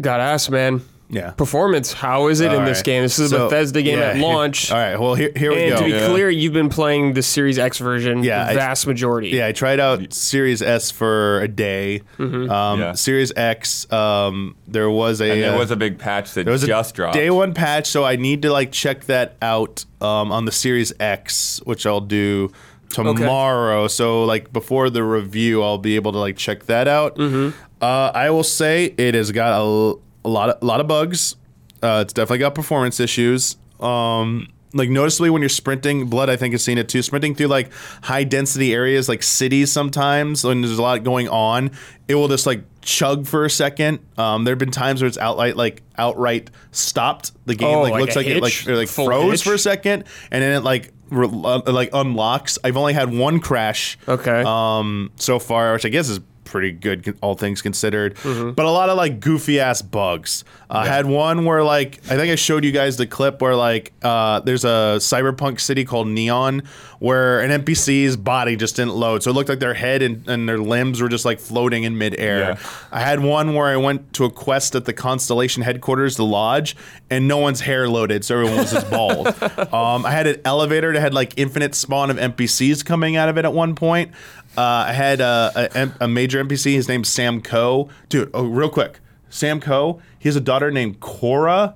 Gotta 0.00 0.22
ask, 0.22 0.48
man. 0.50 0.82
Yeah 1.12 1.30
Performance, 1.32 1.92
how 1.92 2.26
is 2.28 2.40
it 2.40 2.50
in 2.52 2.60
All 2.60 2.66
this 2.66 2.78
right. 2.78 2.84
game? 2.84 3.02
This 3.02 3.18
is 3.20 3.32
a 3.32 3.38
Bethesda 3.40 3.82
game 3.82 3.98
yeah, 3.98 4.04
at 4.06 4.16
here- 4.16 4.24
launch. 4.24 4.72
all 4.72 4.78
right 4.78 4.98
well 4.98 5.14
here, 5.14 5.30
here 5.36 5.50
we 5.54 5.62
And 5.64 5.70
go 5.72 5.78
to 5.78 5.84
be 5.84 5.90
Yeah. 5.90 6.06
clear, 6.08 6.28
you've 6.30 6.52
been 6.54 6.68
playing 6.70 7.12
the 7.12 7.22
Series 7.22 7.58
X 7.58 7.78
version 7.78 8.24
Yeah, 8.24 8.44
the 8.46 8.50
I- 8.52 8.54
vast 8.54 8.86
majority. 8.86 9.28
yeah 9.28 9.46
i 9.46 9.52
tried 9.52 9.78
out 9.78 10.12
series 10.12 10.62
s 10.62 10.90
for 10.90 11.40
a 11.42 11.48
day 11.48 12.00
Mm-hmm. 12.18 12.50
um, 12.50 12.80
Yeah. 12.80 12.92
series 12.94 13.30
x 13.36 13.86
um, 13.92 14.56
there 14.66 14.90
was 14.90 15.20
a 15.20 15.30
and 15.30 15.42
there 15.42 15.54
uh, 15.54 15.58
was 15.58 15.70
a 15.70 15.76
big 15.76 15.98
patch 15.98 16.32
that 16.32 16.44
There 16.44 16.52
was 16.52 16.64
just 16.64 16.92
a 16.92 16.96
dropped. 16.96 17.14
day 17.14 17.28
one 17.30 17.52
patch, 17.54 17.86
so 17.88 18.04
I 18.04 18.16
need 18.16 18.42
to 18.42 18.50
like 18.50 18.72
check 18.72 19.04
that 19.04 19.36
out 19.42 19.84
um, 20.00 20.32
on 20.32 20.46
the 20.46 20.52
Series 20.52 20.92
X, 20.98 21.60
which 21.64 21.84
I'll 21.86 22.00
do 22.00 22.50
tomorrow. 22.90 23.88
So 23.88 24.24
like 24.24 24.52
before 24.52 24.90
the 24.90 25.02
review, 25.04 25.62
I'll 25.62 25.78
be 25.78 25.96
able 25.96 26.12
to 26.12 26.18
like 26.18 26.36
check 26.36 26.64
that 26.66 26.88
out. 26.88 27.16
Mm-hmm. 27.16 27.56
Uh, 27.80 28.10
I 28.14 28.30
will 28.30 28.44
say 28.44 28.94
it 28.96 29.14
has 29.14 29.32
got 29.32 29.60
a, 29.60 29.94
a 30.24 30.28
lot 30.28 30.48
of 30.50 30.62
a 30.62 30.64
lot 30.66 30.80
of 30.80 30.86
bugs. 30.88 31.36
Uh, 31.82 32.00
it's 32.04 32.12
definitely 32.12 32.38
got 32.38 32.54
performance 32.54 33.00
issues. 33.00 33.56
Um, 33.80 34.48
like 34.74 34.88
noticeably 34.88 35.28
when 35.30 35.42
you're 35.42 35.48
sprinting, 35.48 36.06
Blood 36.06 36.30
I 36.30 36.36
think 36.36 36.52
has 36.52 36.64
seen 36.64 36.78
it 36.78 36.88
too. 36.88 37.02
Sprinting 37.02 37.34
through 37.34 37.48
like 37.48 37.70
high 38.02 38.24
density 38.24 38.72
areas 38.72 39.08
like 39.08 39.22
cities 39.22 39.70
sometimes 39.70 40.44
when 40.44 40.62
there's 40.62 40.78
a 40.78 40.82
lot 40.82 41.02
going 41.04 41.28
on, 41.28 41.72
it 42.08 42.14
will 42.14 42.28
just 42.28 42.46
like 42.46 42.62
chug 42.80 43.26
for 43.26 43.44
a 43.44 43.50
second. 43.50 43.98
Um, 44.16 44.44
there 44.44 44.52
have 44.52 44.58
been 44.58 44.70
times 44.70 45.02
where 45.02 45.08
it's 45.08 45.18
outright 45.18 45.56
like 45.56 45.82
outright 45.98 46.50
stopped. 46.70 47.32
The 47.46 47.54
game 47.54 47.68
Oh, 47.76 47.82
like, 47.82 47.92
like 47.92 48.00
looks 48.00 48.16
like 48.16 48.26
it 48.26 48.40
like 48.42 48.54
or, 48.66 48.76
like 48.76 48.88
Full 48.88 49.06
froze 49.06 49.32
hitch? 49.32 49.42
for 49.44 49.54
a 49.54 49.58
second, 49.58 50.04
and 50.30 50.42
then 50.42 50.52
it 50.56 50.60
like 50.64 50.92
re- 51.10 51.28
uh, 51.28 51.60
like 51.70 51.90
unlocks. 51.92 52.58
I've 52.64 52.76
only 52.78 52.92
had 52.94 53.12
one 53.12 53.40
crash. 53.40 53.98
Okay. 54.08 54.42
Um, 54.46 55.10
so 55.16 55.38
far, 55.38 55.72
which 55.74 55.84
I 55.84 55.88
guess 55.90 56.08
is 56.08 56.20
pretty 56.44 56.72
good, 56.72 57.16
all 57.20 57.34
things 57.34 57.62
considered. 57.62 58.14
Mm-hmm. 58.16 58.50
But 58.52 58.66
a 58.66 58.70
lot 58.70 58.88
of 58.88 58.96
like 58.96 59.20
goofy 59.20 59.60
ass 59.60 59.82
bugs. 59.82 60.44
Uh, 60.70 60.78
I 60.78 60.86
had 60.86 61.06
one 61.06 61.44
where 61.44 61.62
like 61.62 61.98
I 62.10 62.16
think 62.16 62.30
I 62.30 62.34
showed 62.34 62.64
you 62.64 62.72
guys 62.72 62.96
the 62.96 63.06
clip 63.06 63.40
where 63.42 63.54
like 63.54 63.92
uh, 64.02 64.40
there's 64.40 64.64
a 64.64 64.96
cyberpunk 64.98 65.60
city 65.60 65.84
called 65.84 66.08
Neon 66.08 66.62
where 66.98 67.40
an 67.40 67.62
NPC's 67.62 68.16
body 68.16 68.54
just 68.56 68.76
didn't 68.76 68.94
load, 68.94 69.22
so 69.22 69.30
it 69.30 69.34
looked 69.34 69.48
like 69.48 69.58
their 69.58 69.74
head 69.74 70.02
and, 70.02 70.28
and 70.28 70.48
their 70.48 70.58
limbs 70.58 71.00
were 71.00 71.08
just 71.08 71.24
like 71.24 71.40
floating 71.40 71.82
in 71.82 71.98
midair. 71.98 72.38
Yeah. 72.38 72.58
I 72.92 73.00
had 73.00 73.20
one 73.20 73.54
where 73.54 73.66
I 73.66 73.76
went 73.76 74.12
to 74.14 74.24
a 74.24 74.30
quest 74.30 74.74
at 74.74 74.84
the 74.84 74.92
Constellation 74.92 75.62
headquarters, 75.62 76.16
the 76.16 76.24
lodge, 76.24 76.76
and 77.10 77.26
no 77.26 77.38
one's 77.38 77.60
hair 77.60 77.88
loaded, 77.88 78.24
so 78.24 78.36
everyone 78.36 78.58
was 78.58 78.72
just 78.72 78.88
bald. 78.88 79.26
um, 79.72 80.06
I 80.06 80.12
had 80.12 80.26
an 80.26 80.40
elevator 80.44 80.92
that 80.92 81.00
had 81.00 81.12
like 81.12 81.34
infinite 81.36 81.74
spawn 81.74 82.10
of 82.10 82.16
NPCs 82.16 82.84
coming 82.84 83.16
out 83.16 83.28
of 83.28 83.36
it 83.36 83.44
at 83.44 83.52
one 83.52 83.74
point. 83.74 84.12
Uh, 84.56 84.60
I 84.88 84.92
had 84.92 85.20
a, 85.20 85.70
a, 86.00 86.04
a 86.04 86.08
major 86.08 86.42
NPC. 86.44 86.74
His 86.74 86.88
name's 86.88 87.08
Sam 87.08 87.40
Coe. 87.40 87.88
Dude, 88.08 88.30
oh, 88.34 88.44
real 88.44 88.68
quick, 88.68 89.00
Sam 89.30 89.60
Coe. 89.60 90.00
He 90.18 90.28
has 90.28 90.36
a 90.36 90.40
daughter 90.40 90.70
named 90.70 91.00
Cora. 91.00 91.74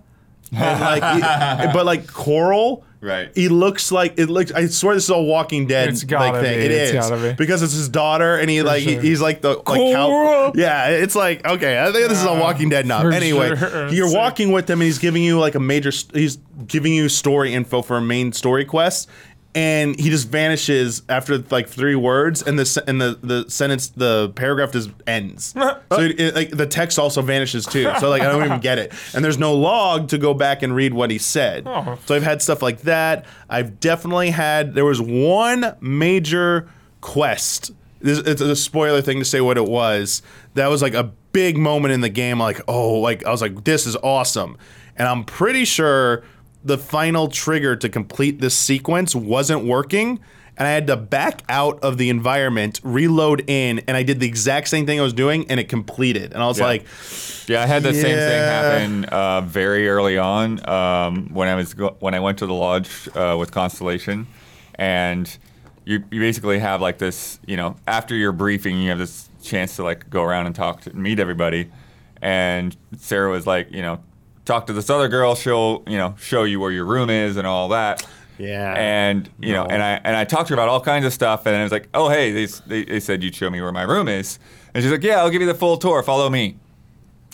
And 0.53 0.81
like, 0.81 1.03
he- 1.67 1.67
but 1.73 1.87
like 1.87 2.07
Coral, 2.12 2.85
Right. 2.99 3.31
He 3.35 3.49
looks 3.49 3.93
like 3.93 4.19
it 4.19 4.27
looks. 4.31 4.51
I 4.51 4.67
swear 4.67 4.95
this 4.95 5.05
is 5.05 5.11
a 5.11 5.21
Walking 5.21 5.67
Dead 5.67 5.91
It's 5.91 6.03
gotta 6.03 6.33
like 6.33 6.43
thing. 6.43 6.59
be, 6.59 6.65
It 6.65 6.71
it's 6.73 6.91
is 6.93 7.09
gotta 7.11 7.23
be. 7.23 7.33
because 7.35 7.62
it's 7.62 7.75
his 7.75 7.89
daughter, 7.91 8.37
and 8.37 8.49
he 8.51 8.62
like 8.62 8.83
he- 8.83 8.97
he's 8.99 9.21
like 9.21 9.43
the 9.43 9.51
like 9.51 9.93
cow. 9.93 10.53
Yeah, 10.57 10.89
it's 10.89 11.15
like 11.15 11.47
okay. 11.47 11.79
I 11.81 11.93
think 11.93 12.09
this 12.09 12.19
is 12.19 12.25
a 12.25 12.33
Walking 12.35 12.69
Dead 12.71 12.85
now. 12.87 13.07
Anyway, 13.07 13.55
sure. 13.55 13.89
you're 13.93 14.12
walking 14.12 14.51
with 14.51 14.69
him, 14.69 14.81
and 14.81 14.87
he's 14.87 14.99
giving 14.99 15.23
you 15.23 15.39
like 15.39 15.55
a 15.55 15.61
major. 15.61 15.93
st- 15.93 16.17
He's 16.17 16.39
giving 16.67 16.95
you 16.95 17.09
story 17.11 17.53
info 17.55 17.83
for 17.83 17.99
a 17.99 18.03
main 18.03 18.33
story 18.33 18.65
quest, 18.65 19.09
and 19.57 19.99
he 19.99 20.11
just 20.11 20.29
vanishes 20.29 21.03
after 21.09 21.38
like 21.51 21.66
three 21.69 21.95
words, 21.97 22.42
and 22.42 22.59
the 22.59 22.85
and 22.87 23.01
the 23.01 23.19
the 23.23 23.51
sentence, 23.51 23.88
the 23.88 24.29
paragraph 24.37 24.71
just 24.71 24.90
ends. 25.07 25.53
so 25.57 25.81
it, 25.90 26.21
it- 26.21 26.35
like 26.37 26.51
the 26.51 26.66
text 26.66 26.99
also 26.99 27.23
vanishes 27.23 27.64
too. 27.66 27.90
So 27.99 28.11
like 28.11 28.21
I 28.23 28.27
don't 28.27 28.45
even 28.45 28.61
get 28.61 28.79
it, 28.79 28.92
and 29.14 29.25
there's 29.25 29.38
no 29.38 29.55
log 29.55 30.09
to 30.11 30.19
go 30.19 30.35
back 30.35 30.62
and 30.62 30.77
read 30.77 30.92
what 30.95 31.11
he 31.11 31.16
said. 31.19 31.64
Oh. 31.66 31.99
So 32.05 32.14
I've 32.14 32.23
had 32.23 32.42
stuff 32.42 32.61
like 32.62 32.83
that. 32.83 33.25
I've 33.49 33.81
definitely 33.81 34.31
had. 34.31 34.75
There 34.75 34.85
was 34.85 35.01
one 35.01 35.75
major 35.81 36.69
quest. 37.01 37.73
This, 38.01 38.19
it's 38.19 38.42
a 38.42 38.55
spoiler 38.55 39.01
thing 39.01 39.19
to 39.21 39.25
say 39.25 39.40
what 39.40 39.57
it 39.57 39.64
was. 39.64 40.21
That 40.55 40.66
was 40.69 40.83
like 40.83 40.92
a 40.95 41.05
big 41.33 41.57
moment 41.57 41.95
in 41.95 42.03
the 42.03 42.11
game. 42.11 42.38
Like, 42.38 42.61
oh, 42.69 42.99
like 43.01 43.25
I 43.25 43.31
was 43.31 43.40
like, 43.40 43.64
this 43.64 43.87
is 43.87 43.97
awesome. 43.97 44.59
And 44.97 45.09
I'm 45.09 45.25
pretty 45.25 45.64
sure 45.64 46.25
the 46.67 46.79
final 46.79 47.29
trigger 47.29 47.77
to 47.77 47.89
complete 47.89 48.41
this 48.41 48.57
sequence 48.57 49.15
wasn't 49.15 49.65
working. 49.65 50.21
And 50.59 50.67
I 50.67 50.71
had 50.71 50.87
to 50.87 50.97
back 50.97 51.43
out 51.51 51.79
of 51.85 51.99
the 51.99 52.09
environment, 52.09 52.81
reload 52.83 53.45
in, 53.47 53.81
and 53.87 53.95
I 53.95 54.03
did 54.03 54.21
the 54.21 54.27
exact 54.27 54.69
same 54.69 54.87
thing 54.87 54.99
I 54.99 55.03
was 55.03 55.13
doing, 55.13 55.51
and 55.51 55.61
it 55.61 55.69
completed. 55.69 56.33
And 56.33 56.43
I 56.43 56.47
was 56.47 56.59
Yeah. 56.59 56.65
like, 56.65 56.87
Yeah, 57.47 57.63
I 57.63 57.67
had 57.67 57.83
the 57.83 57.93
same 57.93 58.19
thing 58.19 58.43
happen 58.43 59.05
uh, 59.05 59.43
very 59.43 59.87
early 59.87 60.17
on 60.17 60.67
um, 60.69 61.29
when 61.35 61.49
I 61.49 61.55
was 61.57 61.75
go- 61.75 61.97
when 62.01 62.15
I 62.15 62.21
went 62.21 62.39
to 62.39 62.47
the 62.47 62.55
lodge 62.55 62.89
uh, 63.15 63.37
with 63.39 63.53
Constellation, 63.53 64.27
and 64.77 65.29
you 65.85 66.03
you 66.11 66.21
basically 66.21 66.59
have 66.59 66.81
like 66.81 66.97
this, 66.99 67.39
you 67.47 67.57
know, 67.59 67.77
after 67.87 68.15
your 68.15 68.33
briefing, 68.33 68.81
you 68.81 68.89
have 68.89 68.99
this 68.99 69.29
chance 69.43 69.77
to 69.77 69.85
like 69.85 70.09
go 70.11 70.23
around 70.23 70.47
and 70.47 70.55
talk 70.57 70.81
to 70.83 70.97
meet 70.97 71.21
everybody, 71.21 71.71
and 72.23 72.75
Sarah 72.99 73.31
was 73.31 73.47
like, 73.47 73.71
you 73.71 73.83
know, 73.83 74.01
talk 74.47 74.67
to 74.69 74.73
this 74.73 74.89
other 74.89 75.09
girl, 75.09 75.35
she'll 75.35 75.83
you 75.87 75.99
know 75.99 76.15
show 76.19 76.45
you 76.45 76.59
where 76.59 76.71
your 76.71 76.87
room 76.87 77.11
is 77.11 77.37
and 77.37 77.47
all 77.47 77.69
that. 77.69 78.07
Yeah. 78.39 78.75
And 78.77 79.29
you 79.41 79.53
know, 79.53 79.65
and 79.65 79.83
I 79.83 80.01
and 80.03 80.17
I 80.17 80.25
talked 80.25 80.49
to 80.49 80.55
her 80.55 80.57
about 80.57 80.69
all 80.69 80.81
kinds 80.81 81.05
of 81.05 81.13
stuff, 81.13 81.45
and 81.47 81.55
I 81.55 81.63
was 81.63 81.73
like, 81.73 81.89
oh 81.93 82.09
hey, 82.09 82.33
they, 82.33 82.47
they, 82.67 82.85
they 82.85 83.01
said 83.01 83.23
you'd 83.23 83.35
show 83.35 83.51
me 83.51 83.61
where 83.61 83.73
my 83.73 83.83
room 83.83 84.09
is, 84.09 84.39
and 84.73 84.83
she's 84.83 84.93
like, 84.93 85.03
yeah, 85.03 85.19
I'll 85.19 85.31
give 85.31 85.43
you 85.43 85.47
the 85.47 85.55
full 85.55 85.77
tour. 85.77 86.03
Follow 86.03 86.31
me. 86.31 86.57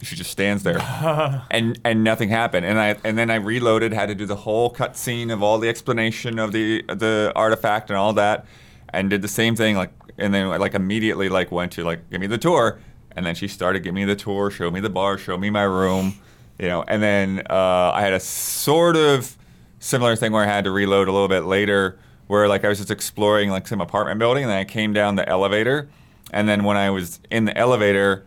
She 0.02 0.16
just 0.16 0.30
stands 0.30 0.64
there, 0.64 0.80
and 1.50 1.78
and 1.84 2.02
nothing 2.02 2.28
happened. 2.28 2.66
And 2.66 2.78
I 2.78 2.96
and 3.04 3.16
then 3.16 3.30
I 3.30 3.36
reloaded, 3.36 3.92
had 3.92 4.06
to 4.06 4.14
do 4.14 4.26
the 4.26 4.36
whole 4.36 4.72
cutscene 4.72 5.32
of 5.32 5.42
all 5.42 5.58
the 5.58 5.68
explanation 5.68 6.38
of 6.38 6.52
the 6.52 6.82
the 6.88 7.32
artifact 7.36 7.90
and 7.90 7.96
all 7.96 8.12
that, 8.14 8.46
and 8.88 9.10
did 9.10 9.22
the 9.22 9.28
same 9.28 9.54
thing. 9.54 9.76
Like 9.76 9.92
and 10.18 10.34
then 10.34 10.48
like 10.48 10.74
immediately 10.74 11.28
like 11.28 11.52
went 11.52 11.72
to 11.72 11.84
like 11.84 12.10
give 12.10 12.20
me 12.20 12.26
the 12.26 12.38
tour, 12.38 12.80
and 13.12 13.24
then 13.24 13.34
she 13.34 13.46
started 13.46 13.80
giving 13.80 13.94
me 13.94 14.04
the 14.04 14.16
tour, 14.16 14.50
show 14.50 14.70
me 14.70 14.80
the 14.80 14.90
bar, 14.90 15.18
show 15.18 15.38
me 15.38 15.50
my 15.50 15.62
room, 15.62 16.14
you 16.62 16.68
know. 16.68 16.84
And 16.86 17.02
then 17.02 17.42
uh, 17.50 17.90
I 17.92 18.00
had 18.00 18.12
a 18.12 18.20
sort 18.20 18.96
of 18.96 19.36
similar 19.80 20.14
thing 20.16 20.30
where 20.32 20.44
I 20.44 20.46
had 20.46 20.64
to 20.64 20.70
reload 20.70 21.08
a 21.08 21.12
little 21.12 21.28
bit 21.28 21.40
later, 21.44 21.98
where 22.28 22.46
like 22.48 22.64
I 22.64 22.68
was 22.68 22.78
just 22.78 22.90
exploring 22.90 23.50
like 23.50 23.66
some 23.66 23.80
apartment 23.80 24.18
building, 24.20 24.44
and 24.44 24.50
then 24.50 24.58
I 24.58 24.64
came 24.64 24.92
down 24.92 25.16
the 25.16 25.28
elevator, 25.28 25.88
and 26.32 26.48
then 26.48 26.62
when 26.64 26.76
I 26.76 26.88
was 26.90 27.20
in 27.30 27.44
the 27.44 27.56
elevator. 27.58 28.24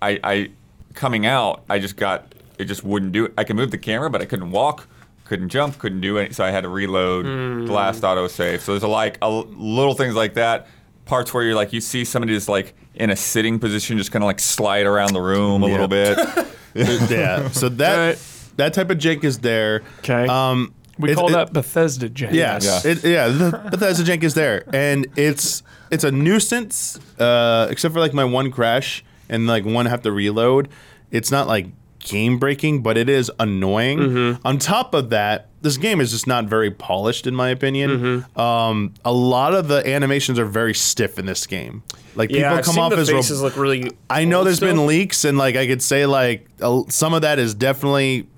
I, 0.00 0.20
I 0.22 0.50
coming 0.94 1.26
out, 1.26 1.64
I 1.68 1.80
just 1.80 1.96
got 1.96 2.32
it 2.56 2.66
just 2.66 2.84
wouldn't 2.84 3.10
do 3.10 3.24
it. 3.24 3.34
I 3.36 3.42
could 3.42 3.56
move 3.56 3.72
the 3.72 3.78
camera, 3.78 4.08
but 4.08 4.22
I 4.22 4.26
couldn't 4.26 4.52
walk, 4.52 4.86
couldn't 5.24 5.48
jump, 5.48 5.76
couldn't 5.78 6.00
do 6.02 6.18
it. 6.18 6.36
So 6.36 6.44
I 6.44 6.50
had 6.52 6.60
to 6.62 6.68
reload 6.68 7.26
the 7.26 7.72
last 7.72 8.02
autosave. 8.04 8.60
So 8.60 8.72
there's 8.72 8.84
a, 8.84 8.88
like 8.88 9.18
a, 9.22 9.28
little 9.28 9.94
things 9.94 10.14
like 10.14 10.34
that. 10.34 10.68
Parts 11.04 11.34
where 11.34 11.42
you're 11.42 11.56
like 11.56 11.72
you 11.72 11.80
see 11.80 12.04
somebody 12.04 12.32
just 12.32 12.48
like 12.48 12.74
in 12.94 13.10
a 13.10 13.16
sitting 13.16 13.58
position, 13.58 13.98
just 13.98 14.12
kind 14.12 14.22
of 14.22 14.26
like 14.26 14.38
slide 14.38 14.86
around 14.86 15.14
the 15.14 15.20
room 15.20 15.64
a 15.64 15.66
Yeah. 15.66 15.72
little 15.72 15.88
bit. 15.88 16.16
yeah. 17.10 17.48
So 17.50 17.68
that 17.70 17.96
Right. 17.96 18.18
that 18.56 18.74
type 18.74 18.90
of 18.90 18.98
jank 18.98 19.24
is 19.24 19.38
there. 19.38 19.82
'Kay. 20.02 20.26
Um, 20.26 20.72
We 20.98 21.10
it- 21.12 21.14
call 21.14 21.28
it- 21.28 21.32
that 21.32 21.52
Bethesda 21.52 22.08
jank. 22.08 22.32
Yes. 22.32 22.64
Yeah. 22.84 22.90
It, 22.92 23.04
yeah. 23.04 23.28
The 23.28 23.50
Bethesda 23.70 24.04
jank 24.04 24.22
is 24.24 24.34
there, 24.34 24.64
and 24.72 25.06
it's 25.16 25.62
it's 25.90 26.04
a 26.04 26.10
nuisance. 26.10 26.98
Uh, 27.18 27.66
except 27.70 27.94
for 27.94 28.00
like 28.00 28.14
my 28.14 28.24
one 28.24 28.50
crash 28.50 29.04
and 29.28 29.46
like 29.46 29.64
one 29.64 29.86
have 29.86 30.02
to 30.02 30.12
reload. 30.12 30.68
It's 31.10 31.30
not 31.30 31.46
like 31.46 31.68
game 32.00 32.38
breaking, 32.38 32.82
but 32.82 32.96
it 32.96 33.08
is 33.08 33.30
annoying. 33.38 33.98
Mm-hmm. 33.98 34.46
On 34.46 34.58
top 34.58 34.94
of 34.94 35.10
that, 35.10 35.48
this 35.60 35.76
game 35.76 36.00
is 36.00 36.10
just 36.12 36.26
not 36.26 36.44
very 36.46 36.70
polished, 36.70 37.26
in 37.26 37.34
my 37.34 37.48
opinion. 37.48 37.90
Mm-hmm. 37.90 38.40
Um, 38.40 38.94
a 39.04 39.12
lot 39.12 39.54
of 39.54 39.68
the 39.68 39.86
animations 39.88 40.38
are 40.38 40.44
very 40.44 40.74
stiff 40.74 41.18
in 41.18 41.26
this 41.26 41.46
game. 41.46 41.82
Like 42.14 42.30
Yeah, 42.30 42.36
people 42.50 42.58
I've 42.58 42.64
come 42.64 42.78
off 42.78 42.92
as 42.92 43.10
ro- 43.10 43.18
faces 43.18 43.42
look 43.42 43.56
really. 43.56 43.90
I 44.08 44.24
know 44.24 44.44
there's 44.44 44.56
still. 44.56 44.68
been 44.68 44.86
leaks, 44.86 45.24
and 45.24 45.36
like 45.38 45.56
I 45.56 45.66
could 45.66 45.82
say, 45.82 46.06
like 46.06 46.46
a- 46.60 46.82
some 46.88 47.14
of 47.14 47.22
that 47.22 47.38
is 47.38 47.54
definitely 47.54 48.28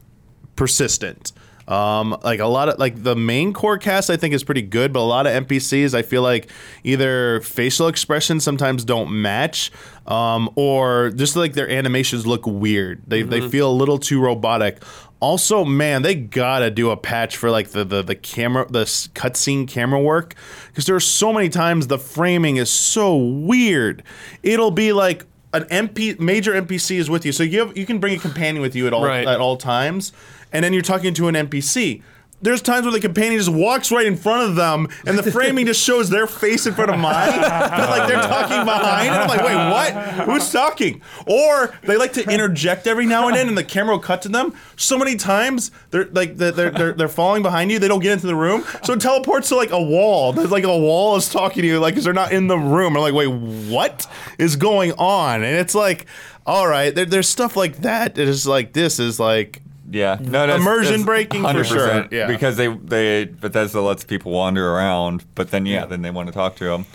persistent. 0.57 1.33
Um, 1.70 2.16
like 2.24 2.40
a 2.40 2.46
lot 2.46 2.68
of 2.68 2.78
like 2.80 3.02
the 3.04 3.14
main 3.14 3.52
core 3.52 3.78
cast, 3.78 4.11
I 4.11 4.16
think 4.16 4.35
is 4.35 4.42
pretty 4.42 4.62
good, 4.62 4.92
but 4.92 5.00
a 5.00 5.06
lot 5.06 5.26
of 5.28 5.46
NPCs, 5.46 5.94
I 5.94 6.02
feel 6.02 6.22
like 6.22 6.50
either 6.83 7.40
facial 7.42 7.87
expressions 7.87 8.42
sometimes 8.42 8.85
don't 8.85 9.11
match, 9.22 9.70
um, 10.06 10.50
or 10.56 11.11
just 11.11 11.37
like 11.37 11.52
their 11.52 11.70
animations 11.70 12.26
look 12.26 12.44
weird. 12.44 13.02
They 13.06 13.22
they 13.22 13.48
feel 13.48 13.70
a 13.70 13.72
little 13.72 13.98
too 13.98 14.20
robotic. 14.20 14.83
Also, 15.20 15.64
man, 15.66 16.02
they 16.02 16.14
gotta 16.14 16.70
do 16.70 16.90
a 16.90 16.96
patch 16.96 17.37
for 17.37 17.50
like 17.50 17.68
the 17.70 17.85
the, 17.85 18.02
the 18.02 18.14
camera, 18.16 18.66
the 18.68 18.85
cutscene 18.85 19.68
camera 19.68 20.00
work, 20.00 20.35
because 20.68 20.87
there 20.87 20.96
are 20.96 21.00
so 21.00 21.33
many 21.33 21.48
times 21.50 21.87
the 21.87 21.98
framing 21.98 22.56
is 22.56 22.70
so 22.70 23.16
weird. 23.16 24.02
It'll 24.42 24.70
be 24.72 24.92
like 24.92 25.24
an 25.52 25.64
MP 25.64 26.18
major 26.18 26.52
NPC 26.52 26.96
is 26.98 27.11
with 27.11 27.26
you, 27.26 27.33
so 27.33 27.42
you 27.42 27.59
have, 27.61 27.76
you 27.76 27.85
can 27.85 27.98
bring 27.98 28.16
a 28.16 28.18
companion 28.18 28.62
with 28.62 28.74
you 28.74 28.87
at 28.87 28.92
all 28.92 29.04
Right. 29.04 29.26
at 29.26 29.40
all 29.40 29.56
times, 29.56 30.12
and 30.53 30.65
then 30.65 30.73
you're 30.73 30.83
talking 30.83 31.15
to 31.15 31.29
an 31.29 31.35
NPC. 31.35 32.03
There's 32.43 32.63
times 32.63 32.85
where 32.85 32.93
the 32.93 33.01
companion 33.01 33.39
just 33.39 33.51
walks 33.51 33.93
right 33.93 34.07
in 34.07 34.17
front 34.17 34.49
of 34.49 34.57
them, 34.57 34.89
and 35.07 35.19
the 35.19 35.31
framing 35.31 35.67
just 35.67 35.83
shows 35.83 36.09
their 36.09 36.27
face 36.27 36.67
in 36.67 36.73
front 36.73 36.91
of 36.91 36.99
mine. 36.99 37.39
But 37.39 37.91
like 37.91 38.09
they're 38.09 38.23
talking 38.23 38.65
behind, 38.65 39.09
and 39.09 39.17
I'm 39.17 39.29
like, 39.29 39.45
wait, 39.45 39.57
what? 39.57 40.27
Who's 40.27 40.51
talking? 40.51 41.03
Or 41.27 41.75
they 41.83 41.99
like 41.99 42.15
to 42.15 42.27
interject 42.33 42.87
every 42.87 43.05
now 43.05 43.29
and 43.29 43.37
then, 43.37 43.49
and 43.49 43.59
the 43.59 43.65
camera 43.65 43.97
will 43.97 44.03
cut 44.03 44.23
to 44.23 44.31
them. 44.31 44.55
So 44.77 44.97
many 44.97 45.17
times 45.17 45.71
they're 45.91 46.07
like 46.07 46.39
they're 46.39 46.53
they're, 46.53 46.93
they're, 46.95 47.09
falling 47.09 47.43
behind 47.43 47.71
you. 47.71 47.79
They 47.79 47.89
don't 47.89 48.01
get 48.01 48.13
into 48.13 48.27
the 48.27 48.37
room, 48.37 48.65
so 48.85 48.95
it 48.95 49.01
teleports 49.03 49.51
to 49.51 49.57
like 49.57 49.71
a 49.71 49.83
wall. 49.83 50.33
There's 50.33 50.51
like 50.51 50.65
a 50.65 50.79
wall 50.79 51.17
is 51.17 51.29
talking 51.29 51.61
to 51.61 51.69
you, 51.69 51.79
like 51.79 51.93
because 51.93 52.05
they're 52.05 52.15
not 52.15 52.33
in 52.33 52.47
the 52.47 52.59
room. 52.59 52.97
I'm 52.97 53.03
like, 53.03 53.13
wait, 53.13 53.27
what 53.27 54.07
is 54.39 54.57
going 54.57 54.93
on? 54.93 55.43
And 55.43 55.59
it's 55.59 55.75
like, 55.75 56.07
all 56.47 56.67
right, 56.67 56.95
there, 56.95 57.05
there's 57.05 57.29
stuff 57.29 57.55
like 57.55 57.79
that. 57.79 58.17
It 58.17 58.29
is 58.29 58.47
like 58.47 58.73
this 58.73 58.99
is 58.99 59.21
like 59.21 59.61
Yeah, 59.92 60.18
no, 60.20 60.46
that's, 60.46 60.61
Immersion 60.61 60.92
that's 60.92 61.05
breaking 61.05 61.42
for 61.42 61.64
sure, 61.64 62.07
yeah. 62.12 62.26
because 62.26 62.57
they 62.57 62.68
they 62.68 63.24
Bethesda 63.24 63.81
lets 63.81 64.05
people 64.05 64.33
wander 64.33 64.72
around, 64.74 65.24
but 65.35 65.50
then 65.50 65.66
yeah, 65.66 65.85
then 65.87 66.03
they 66.03 66.11
want 66.11 66.29
to 66.29 66.33
talk 66.33 66.57
to 66.57 66.64
them. 66.64 66.87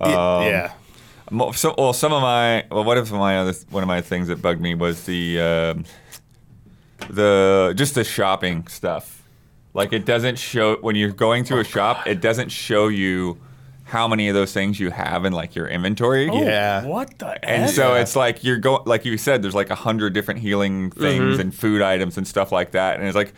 Um, 0.00 0.12
yeah. 0.44 0.72
Mo- 1.30 1.52
So, 1.52 1.74
well, 1.76 1.92
some 1.92 2.12
of 2.12 2.22
my 2.22 2.64
well, 2.70 2.84
what 2.84 2.96
if 2.96 3.10
my 3.10 3.38
other 3.38 3.54
one 3.70 3.82
of 3.82 3.88
my 3.88 4.00
things 4.00 4.28
that 4.28 4.40
bugged 4.40 4.60
me 4.60 4.74
was 4.74 5.04
the 5.04 5.40
um 5.40 5.84
the 7.10 7.72
just 7.76 7.94
the 7.94 8.04
shopping 8.04 8.66
stuff. 8.68 9.22
Like 9.74 9.92
it 9.92 10.04
doesn't 10.04 10.38
show 10.38 10.76
when 10.76 10.96
you're 10.96 11.10
going 11.10 11.44
through 11.44 11.60
a 11.60 11.64
shop, 11.64 12.06
it 12.06 12.20
doesn't 12.20 12.50
show 12.50 12.88
you 12.88 13.38
how 13.88 14.06
many 14.06 14.28
of 14.28 14.34
those 14.34 14.52
things 14.52 14.78
you 14.78 14.90
have 14.90 15.24
in 15.24 15.32
like 15.32 15.54
your 15.54 15.66
inventory. 15.66 16.26
Yeah. 16.32 16.84
What 16.84 17.18
the 17.18 17.42
And 17.48 17.64
F? 17.64 17.70
so 17.70 17.94
it's 17.94 18.14
like 18.14 18.44
you're 18.44 18.58
going, 18.58 18.82
like 18.84 19.04
you 19.04 19.16
said, 19.16 19.42
there's 19.42 19.54
like 19.54 19.70
a 19.70 19.74
hundred 19.74 20.12
different 20.12 20.40
healing 20.40 20.90
things 20.90 21.18
Mm-hmm. 21.34 21.40
and 21.40 21.54
food 21.54 21.80
items 21.82 22.18
and 22.18 22.26
stuff 22.28 22.52
like 22.52 22.72
that. 22.72 22.98
And 22.98 23.06
it's 23.06 23.16
like, 23.16 23.32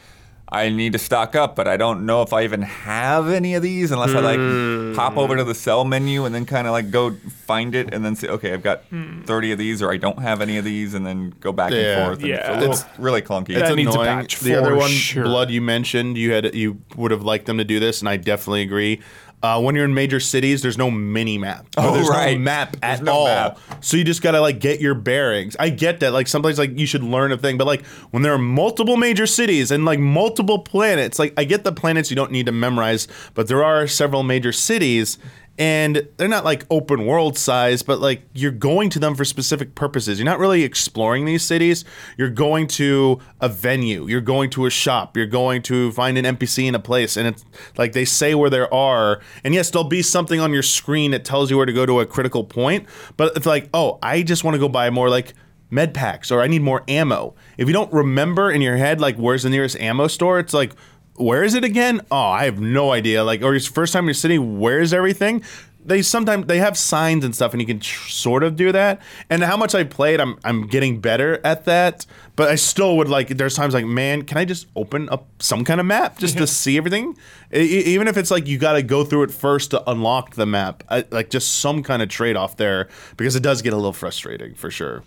I 0.53 0.69
need 0.69 0.95
to 0.95 0.99
stock 0.99 1.37
up, 1.37 1.55
but 1.55 1.69
I 1.69 1.77
don't 1.77 2.05
know 2.07 2.23
if 2.23 2.33
I 2.33 2.43
even 2.43 2.63
have 2.63 3.29
any 3.29 3.55
of 3.55 3.63
these 3.63 3.93
unless 3.93 4.11
I 4.11 4.19
like 4.19 4.97
hop 4.97 5.17
over 5.17 5.37
to 5.37 5.45
the 5.45 5.55
sell 5.55 5.85
menu 5.85 6.25
and 6.25 6.35
then 6.35 6.45
kind 6.45 6.67
of 6.67 6.73
like 6.73 6.91
go 6.91 7.13
find 7.47 7.73
it 7.77 7.95
and 7.95 8.05
then 8.05 8.17
say, 8.17 8.27
okay, 8.27 8.53
I've 8.53 8.63
got 8.65 8.83
30 9.27 9.53
of 9.53 9.59
these 9.59 9.81
or 9.81 9.93
I 9.93 9.97
don't 9.97 10.19
have 10.19 10.41
any 10.41 10.59
of 10.59 10.65
these 10.65 10.95
and 10.95 11.07
then 11.07 11.33
go 11.39 11.53
back 11.53 11.71
Yeah. 11.71 11.79
and 11.79 12.07
forth. 12.07 12.19
And 12.19 12.29
Yeah. 12.31 12.35
it's 12.39 12.49
little, 12.49 12.75
It's- 12.75 12.85
really 12.99 13.23
clunky. 13.23 13.55
That 13.55 13.67
it's 13.69 13.77
needs 13.77 13.95
a 13.95 14.01
annoying. 14.01 14.07
patch 14.23 14.41
the 14.41 14.57
other 14.57 14.75
one, 14.75 14.91
sure. 14.91 15.23
blood 15.23 15.51
you 15.51 15.61
mentioned, 15.61 16.19
you 16.19 16.33
had 16.33 16.53
you 16.53 16.79
would 16.97 17.13
have 17.13 17.23
liked 17.23 17.47
them 17.47 17.59
to 17.59 17.65
do 17.65 17.79
this, 17.79 18.01
and 18.01 18.09
I 18.09 18.17
definitely 18.17 18.63
agree. 18.63 19.01
Uh, 19.43 19.61
when 19.61 19.75
you're 19.75 19.87
in 19.87 19.95
major 19.95 20.21
cities, 20.21 20.61
there's 20.61 20.77
no 20.77 20.91
mini 20.91 21.39
map. 21.39 21.67
Oh, 21.79 21.95
there's 21.95 22.09
right. 22.09 22.37
no 22.37 22.45
map 22.45 22.77
at 22.83 23.03
no 23.03 23.13
all. 23.13 23.25
map. 23.25 23.59
So 23.81 23.97
you 23.97 24.05
just 24.05 24.21
gotta 24.21 24.41
like 24.41 24.61
get 24.61 24.81
your 24.81 24.95
bearings. 24.95 25.57
I 25.59 25.71
get 25.71 26.01
that. 26.01 26.13
Like 26.13 26.29
sometimes 26.29 26.59
like 26.59 26.79
you 26.79 26.87
should 26.87 27.03
learn 27.03 27.33
a 27.33 27.39
thing, 27.39 27.57
but 27.57 27.67
like 27.67 27.87
when 28.11 28.23
there 28.23 28.35
are 28.35 28.39
multiple 28.39 28.99
major 28.99 29.27
cities 29.27 29.71
and 29.71 29.87
like 29.87 29.99
multiple 29.99 30.59
planets, 30.59 31.19
like 31.19 31.33
I 31.39 31.45
get 31.45 31.65
the 31.65 31.73
planets 31.73 32.11
you 32.11 32.17
don't 32.17 32.33
need 32.33 32.47
to 32.47 32.53
memorize, 32.53 33.09
but 33.35 33.49
there 33.49 33.65
are 33.65 33.87
several 33.87 34.23
major 34.23 34.53
cities. 34.53 35.19
And 35.61 36.09
they're 36.17 36.27
not 36.27 36.47
like 36.47 36.65
open 36.71 37.05
world 37.05 37.37
size, 37.37 37.83
but 37.83 38.01
like 38.01 38.23
you're 38.33 38.51
going 38.51 38.89
to 38.91 38.99
them 38.99 39.15
for 39.15 39.27
specific 39.27 39.75
purposes. 39.75 40.19
You're 40.19 40.25
not 40.25 40.39
really 40.39 40.63
exploring 40.63 41.27
these 41.27 41.45
cities. 41.45 41.85
You're 42.17 42.31
going 42.31 42.67
to 42.69 43.21
a 43.43 43.51
venue. 43.51 44.07
You're 44.07 44.23
going 44.23 44.49
to 44.51 44.65
a 44.65 44.71
shop. 44.71 45.19
You're 45.19 45.27
going 45.27 45.61
to 45.65 45.93
find 45.93 46.17
an 46.17 46.25
NPC 46.25 46.67
in 46.67 46.75
a 46.75 46.79
place. 46.79 47.19
And 47.19 47.29
it's 47.29 47.45
like 47.77 47.93
they 47.93 48.07
say 48.07 48.35
where 48.35 48.49
there 48.49 48.73
are. 48.73 49.21
And 49.45 49.53
yes, 49.53 49.69
there'll 49.69 49.87
be 49.87 50.01
something 50.01 50.41
on 50.41 50.55
your 50.55 50.63
screen 50.63 51.11
that 51.11 51.27
tells 51.27 51.51
you 51.51 51.59
where 51.59 51.67
to 51.67 51.75
go 51.75 51.85
to 51.85 52.01
a 52.01 52.07
critical 52.07 52.43
point. 52.43 52.89
But 53.19 53.37
it's 53.37 53.45
like, 53.45 53.69
oh, 53.75 53.99
I 54.03 54.23
just 54.23 54.45
want 54.45 54.55
to 54.55 54.59
go 54.59 54.69
buy 54.69 54.89
more 54.89 55.11
like 55.11 55.35
med 55.69 55.93
packs 55.93 56.31
or 56.31 56.41
I 56.41 56.47
need 56.47 56.63
more 56.63 56.85
ammo. 56.89 57.35
If 57.59 57.69
you 57.69 57.75
don't 57.75 57.93
remember 57.93 58.51
in 58.51 58.63
your 58.63 58.79
head, 58.79 58.99
like, 58.99 59.17
where's 59.17 59.43
the 59.43 59.51
nearest 59.51 59.79
ammo 59.79 60.07
store, 60.07 60.39
it's 60.39 60.55
like, 60.55 60.73
where 61.21 61.45
is 61.45 61.55
it 61.55 61.65
again? 61.65 62.01
Oh, 62.11 62.17
I 62.17 62.45
have 62.45 62.61
no 62.61 62.93
idea. 62.93 63.23
Like, 63.25 63.43
or 63.43 63.55
it's 63.55 63.67
first 63.67 63.93
time 63.93 64.05
in 64.05 64.09
your 64.09 64.15
city, 64.15 64.39
where's 64.39 64.93
everything? 64.93 65.43
They 65.83 66.03
sometimes 66.03 66.47
they 66.47 66.59
have 66.59 66.77
signs 66.77 67.25
and 67.25 67.35
stuff, 67.35 67.53
and 67.53 67.61
you 67.61 67.67
can 67.67 67.81
tr- 67.81 68.11
sort 68.11 68.45
of 68.45 68.55
do 68.55 68.71
that. 68.71 69.01
And 69.31 69.43
how 69.43 69.57
much 69.57 69.75
I 69.75 69.85
played, 69.85 70.21
I'm 70.21 70.39
I'm 70.45 70.67
getting 70.67 71.01
better 71.01 71.41
at 71.43 71.65
that. 71.65 72.05
But 72.37 72.49
I 72.49 72.57
still 72.57 72.99
would 72.99 73.09
like. 73.09 73.29
There's 73.29 73.55
times 73.57 73.73
like, 73.73 73.87
man, 73.87 74.23
can 74.23 74.37
I 74.37 74.45
just 74.45 74.67
open 74.77 75.09
up 75.09 75.27
some 75.39 75.65
kind 75.65 75.81
of 75.81 75.87
map 75.87 76.19
just 76.19 76.37
to 76.37 76.47
see 76.47 76.77
everything? 76.77 77.17
E- 77.55 77.61
even 77.61 78.09
if 78.09 78.19
it's 78.19 78.31
like 78.31 78.47
you 78.47 78.59
got 78.59 78.75
to 78.75 78.83
go 78.83 79.05
through 79.05 79.23
it 79.23 79.31
first 79.31 79.71
to 79.71 79.91
unlock 79.91 80.35
the 80.35 80.47
map, 80.47 80.85
I, 80.91 81.07
like 81.11 81.31
just 81.31 81.61
some 81.61 81.83
kind 81.83 82.03
of 82.03 82.11
trade 82.11 82.37
off 82.37 82.59
there 82.59 82.89
because 83.17 83.35
it 83.35 83.43
does 83.43 83.63
get 83.63 83.73
a 83.73 83.77
little 83.77 83.95
frustrating 83.95 84.55
for 84.55 84.71
sure. 84.71 85.03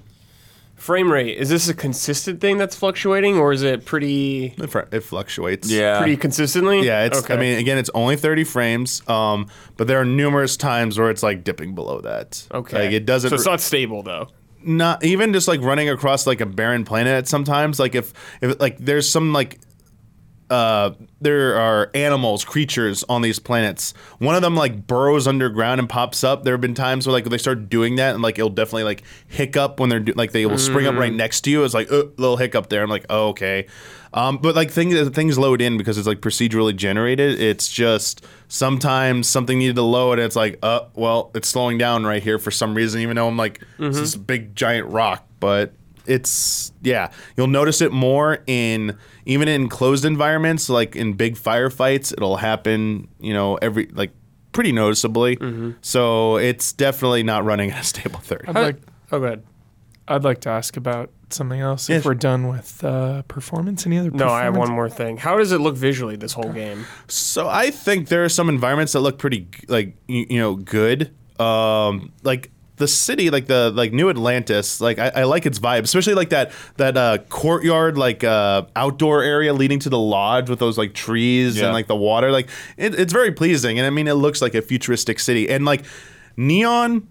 Frame 0.84 1.10
rate 1.10 1.38
is 1.38 1.48
this 1.48 1.70
a 1.70 1.74
consistent 1.74 2.42
thing 2.42 2.58
that's 2.58 2.76
fluctuating, 2.76 3.38
or 3.38 3.54
is 3.54 3.64
it 3.64 3.86
pretty 3.86 4.54
It, 4.58 4.70
fr- 4.70 4.80
it 4.92 5.00
fluctuates. 5.00 5.72
yeah. 5.72 6.00
pretty 6.00 6.18
consistently? 6.18 6.86
Yeah, 6.86 7.06
it's. 7.06 7.20
Okay. 7.24 7.36
I 7.36 7.38
mean, 7.38 7.58
again, 7.58 7.78
it's 7.78 7.90
only 7.94 8.18
thirty 8.18 8.44
frames. 8.44 9.02
Um, 9.08 9.48
but 9.78 9.88
there 9.88 10.00
are 10.02 10.06
numerous 10.06 10.58
times 10.58 11.00
where 11.00 11.10
it's 11.10 11.24
like 11.24 11.46
dipping 11.46 11.74
below 11.74 12.02
that. 12.02 12.46
okay. 12.54 12.84
like 12.84 12.92
it 12.92 13.06
doesn't. 13.06 13.30
So 13.30 13.36
it's 13.36 13.46
not 13.46 13.62
stable 13.62 14.04
though. 14.04 14.28
not 14.62 15.06
even 15.06 15.32
just 15.32 15.48
like 15.48 15.62
running 15.62 15.90
across 15.90 16.28
like 16.28 16.42
a 16.42 16.46
barren 16.46 16.84
planet. 16.84 17.30
Sometimes, 17.30 17.80
like 17.80 17.96
if 17.96 18.12
if 18.42 18.60
like 18.60 18.78
there's 18.78 19.10
some 19.10 19.32
like 19.32 19.60
uh, 20.50 20.92
there 21.22 21.56
are 21.58 21.90
animals, 21.94 22.46
creatures 22.46 23.04
on 23.10 23.22
these 23.22 23.40
planets. 23.40 23.94
One 24.20 24.36
of 24.36 24.42
them 24.42 24.56
like 24.56 24.86
burrows 24.88 25.28
underground 25.28 25.80
and 25.80 25.90
pops 25.90 26.24
up. 26.24 26.44
There 26.44 26.54
have 26.54 26.62
been 26.62 26.74
times 26.76 27.08
where 27.08 27.14
like 27.14 27.26
they 27.26 27.38
start 27.38 27.70
doing 27.70 27.96
that, 27.96 28.14
and 28.14 28.22
like 28.24 28.38
it'll 28.38 28.50
definitely 28.50 28.84
like 28.84 29.04
hiccup 29.28 29.80
when 29.80 29.90
they're 29.90 30.00
do- 30.00 30.14
like 30.14 30.32
they 30.32 30.46
will 30.46 30.58
spring 30.58 30.86
up 30.88 30.96
right 30.96 31.14
next 31.14 31.42
to 31.42 31.50
you. 31.50 31.64
It's 31.64 31.74
like 31.74 31.92
uh, 31.92 32.04
little 32.18 32.38
hiccup 32.38 32.70
there. 32.70 32.84
I'm 32.84 32.90
like, 32.90 33.06
oh, 33.10 33.30
okay. 33.30 33.68
Um, 34.14 34.38
but 34.38 34.56
like 34.56 34.70
things 34.70 35.10
things 35.10 35.40
load 35.40 35.60
in 35.60 35.78
because 35.78 35.98
it's 35.98 36.08
like 36.08 36.20
procedurally 36.22 36.76
generated. 36.76 37.42
It's 37.42 37.68
just 37.72 38.24
sometimes 38.48 39.28
something 39.28 39.58
needed 39.58 39.76
to 39.78 39.82
load, 39.82 40.20
and 40.20 40.26
it's 40.26 40.36
like, 40.36 40.60
uh, 40.62 40.82
well, 40.94 41.32
it's 41.34 41.48
slowing 41.48 41.78
down 41.80 42.06
right 42.06 42.22
here 42.22 42.38
for 42.38 42.52
some 42.52 42.76
reason. 42.76 43.02
Even 43.02 43.16
though 43.16 43.28
I'm 43.28 43.38
like, 43.38 43.62
this 43.80 44.16
big 44.16 44.56
giant 44.56 44.88
rock, 44.90 45.26
but 45.40 45.74
it's 46.06 46.72
yeah 46.82 47.10
you'll 47.38 47.48
notice 47.48 47.82
it 47.82 47.92
more 47.92 48.40
in 48.48 48.98
even 49.26 49.48
in 49.48 49.70
closed 49.70 50.04
environments 50.06 50.70
like 50.70 50.96
in 50.96 51.14
big 51.14 51.36
firefights 51.36 52.12
it'll 52.14 52.38
happen 52.38 53.08
you 53.20 53.34
know 53.34 53.56
every 53.62 53.86
like 53.94 54.12
pretty 54.52 54.72
noticeably 54.72 55.38
so 55.82 56.38
it's 56.38 56.74
definitely 56.74 57.24
not 57.24 57.44
running 57.46 57.72
at 57.72 57.82
a 57.82 57.84
stable 57.84 58.20
third 58.20 58.46
I'd 58.48 58.56
like 58.56 58.78
Oh, 59.12 59.20
good. 59.20 59.44
I'd 60.08 60.24
like 60.24 60.42
to 60.42 60.50
ask 60.50 60.76
about 60.76 61.12
something 61.30 61.60
else 61.62 61.88
Yes. 61.88 62.00
if 62.00 62.06
we're 62.06 62.14
done 62.16 62.48
with 62.48 62.84
uh, 62.84 63.22
performance. 63.24 63.86
Any 63.86 63.98
other? 64.00 64.10
No, 64.12 64.28
I 64.28 64.44
have 64.44 64.58
one 64.58 64.72
more 64.72 64.90
thing. 64.90 65.18
How 65.18 65.38
does 65.38 65.52
it 65.52 65.60
look 65.62 65.76
visually? 65.76 66.16
This 66.16 66.34
whole 66.34 66.52
game. 66.52 66.86
so 67.08 67.48
i 67.48 67.70
think 67.72 68.10
there 68.10 68.24
are 68.24 68.30
some 68.30 68.50
environments 68.50 68.94
that 68.94 69.00
look 69.02 69.18
pretty 69.18 69.48
like 69.68 69.96
you, 70.08 70.26
you 70.30 70.40
know 70.40 70.56
good 70.56 71.14
um 71.40 72.12
like 72.24 72.52
the 72.78 72.88
city 72.88 73.30
like 73.30 73.46
the 73.46 73.70
like 73.70 73.94
new 73.94 74.10
atlantis 74.10 74.82
like 74.82 74.98
I, 74.98 75.10
I 75.18 75.24
like 75.26 75.46
its 75.46 75.60
vibe 75.60 75.84
especially 75.84 76.16
like 76.16 76.30
that 76.30 76.52
that 76.78 76.98
uh 76.98 77.20
courtyard 77.30 78.00
like 78.00 78.24
uh 78.24 78.64
outdoor 78.76 79.22
area 79.22 79.54
leading 79.54 79.78
to 79.80 79.90
the 79.90 80.00
lodge 80.00 80.50
with 80.50 80.58
those 80.58 80.76
like 80.76 80.94
trees 80.96 81.56
Yeah. 81.58 81.66
and 81.66 81.74
like 81.74 81.86
the 81.86 81.96
water. 81.96 82.32
Like 82.32 82.50
it, 82.78 82.96
it's 83.00 83.14
very 83.14 83.32
pleasing 83.32 83.78
and 83.78 83.86
i 83.86 83.92
mean 83.92 84.08
it 84.08 84.16
looks 84.16 84.42
like 84.42 84.56
a 84.56 84.62
futuristic 84.62 85.20
city. 85.20 85.50
And 85.50 85.66
like 85.66 85.86
neon 86.36 87.08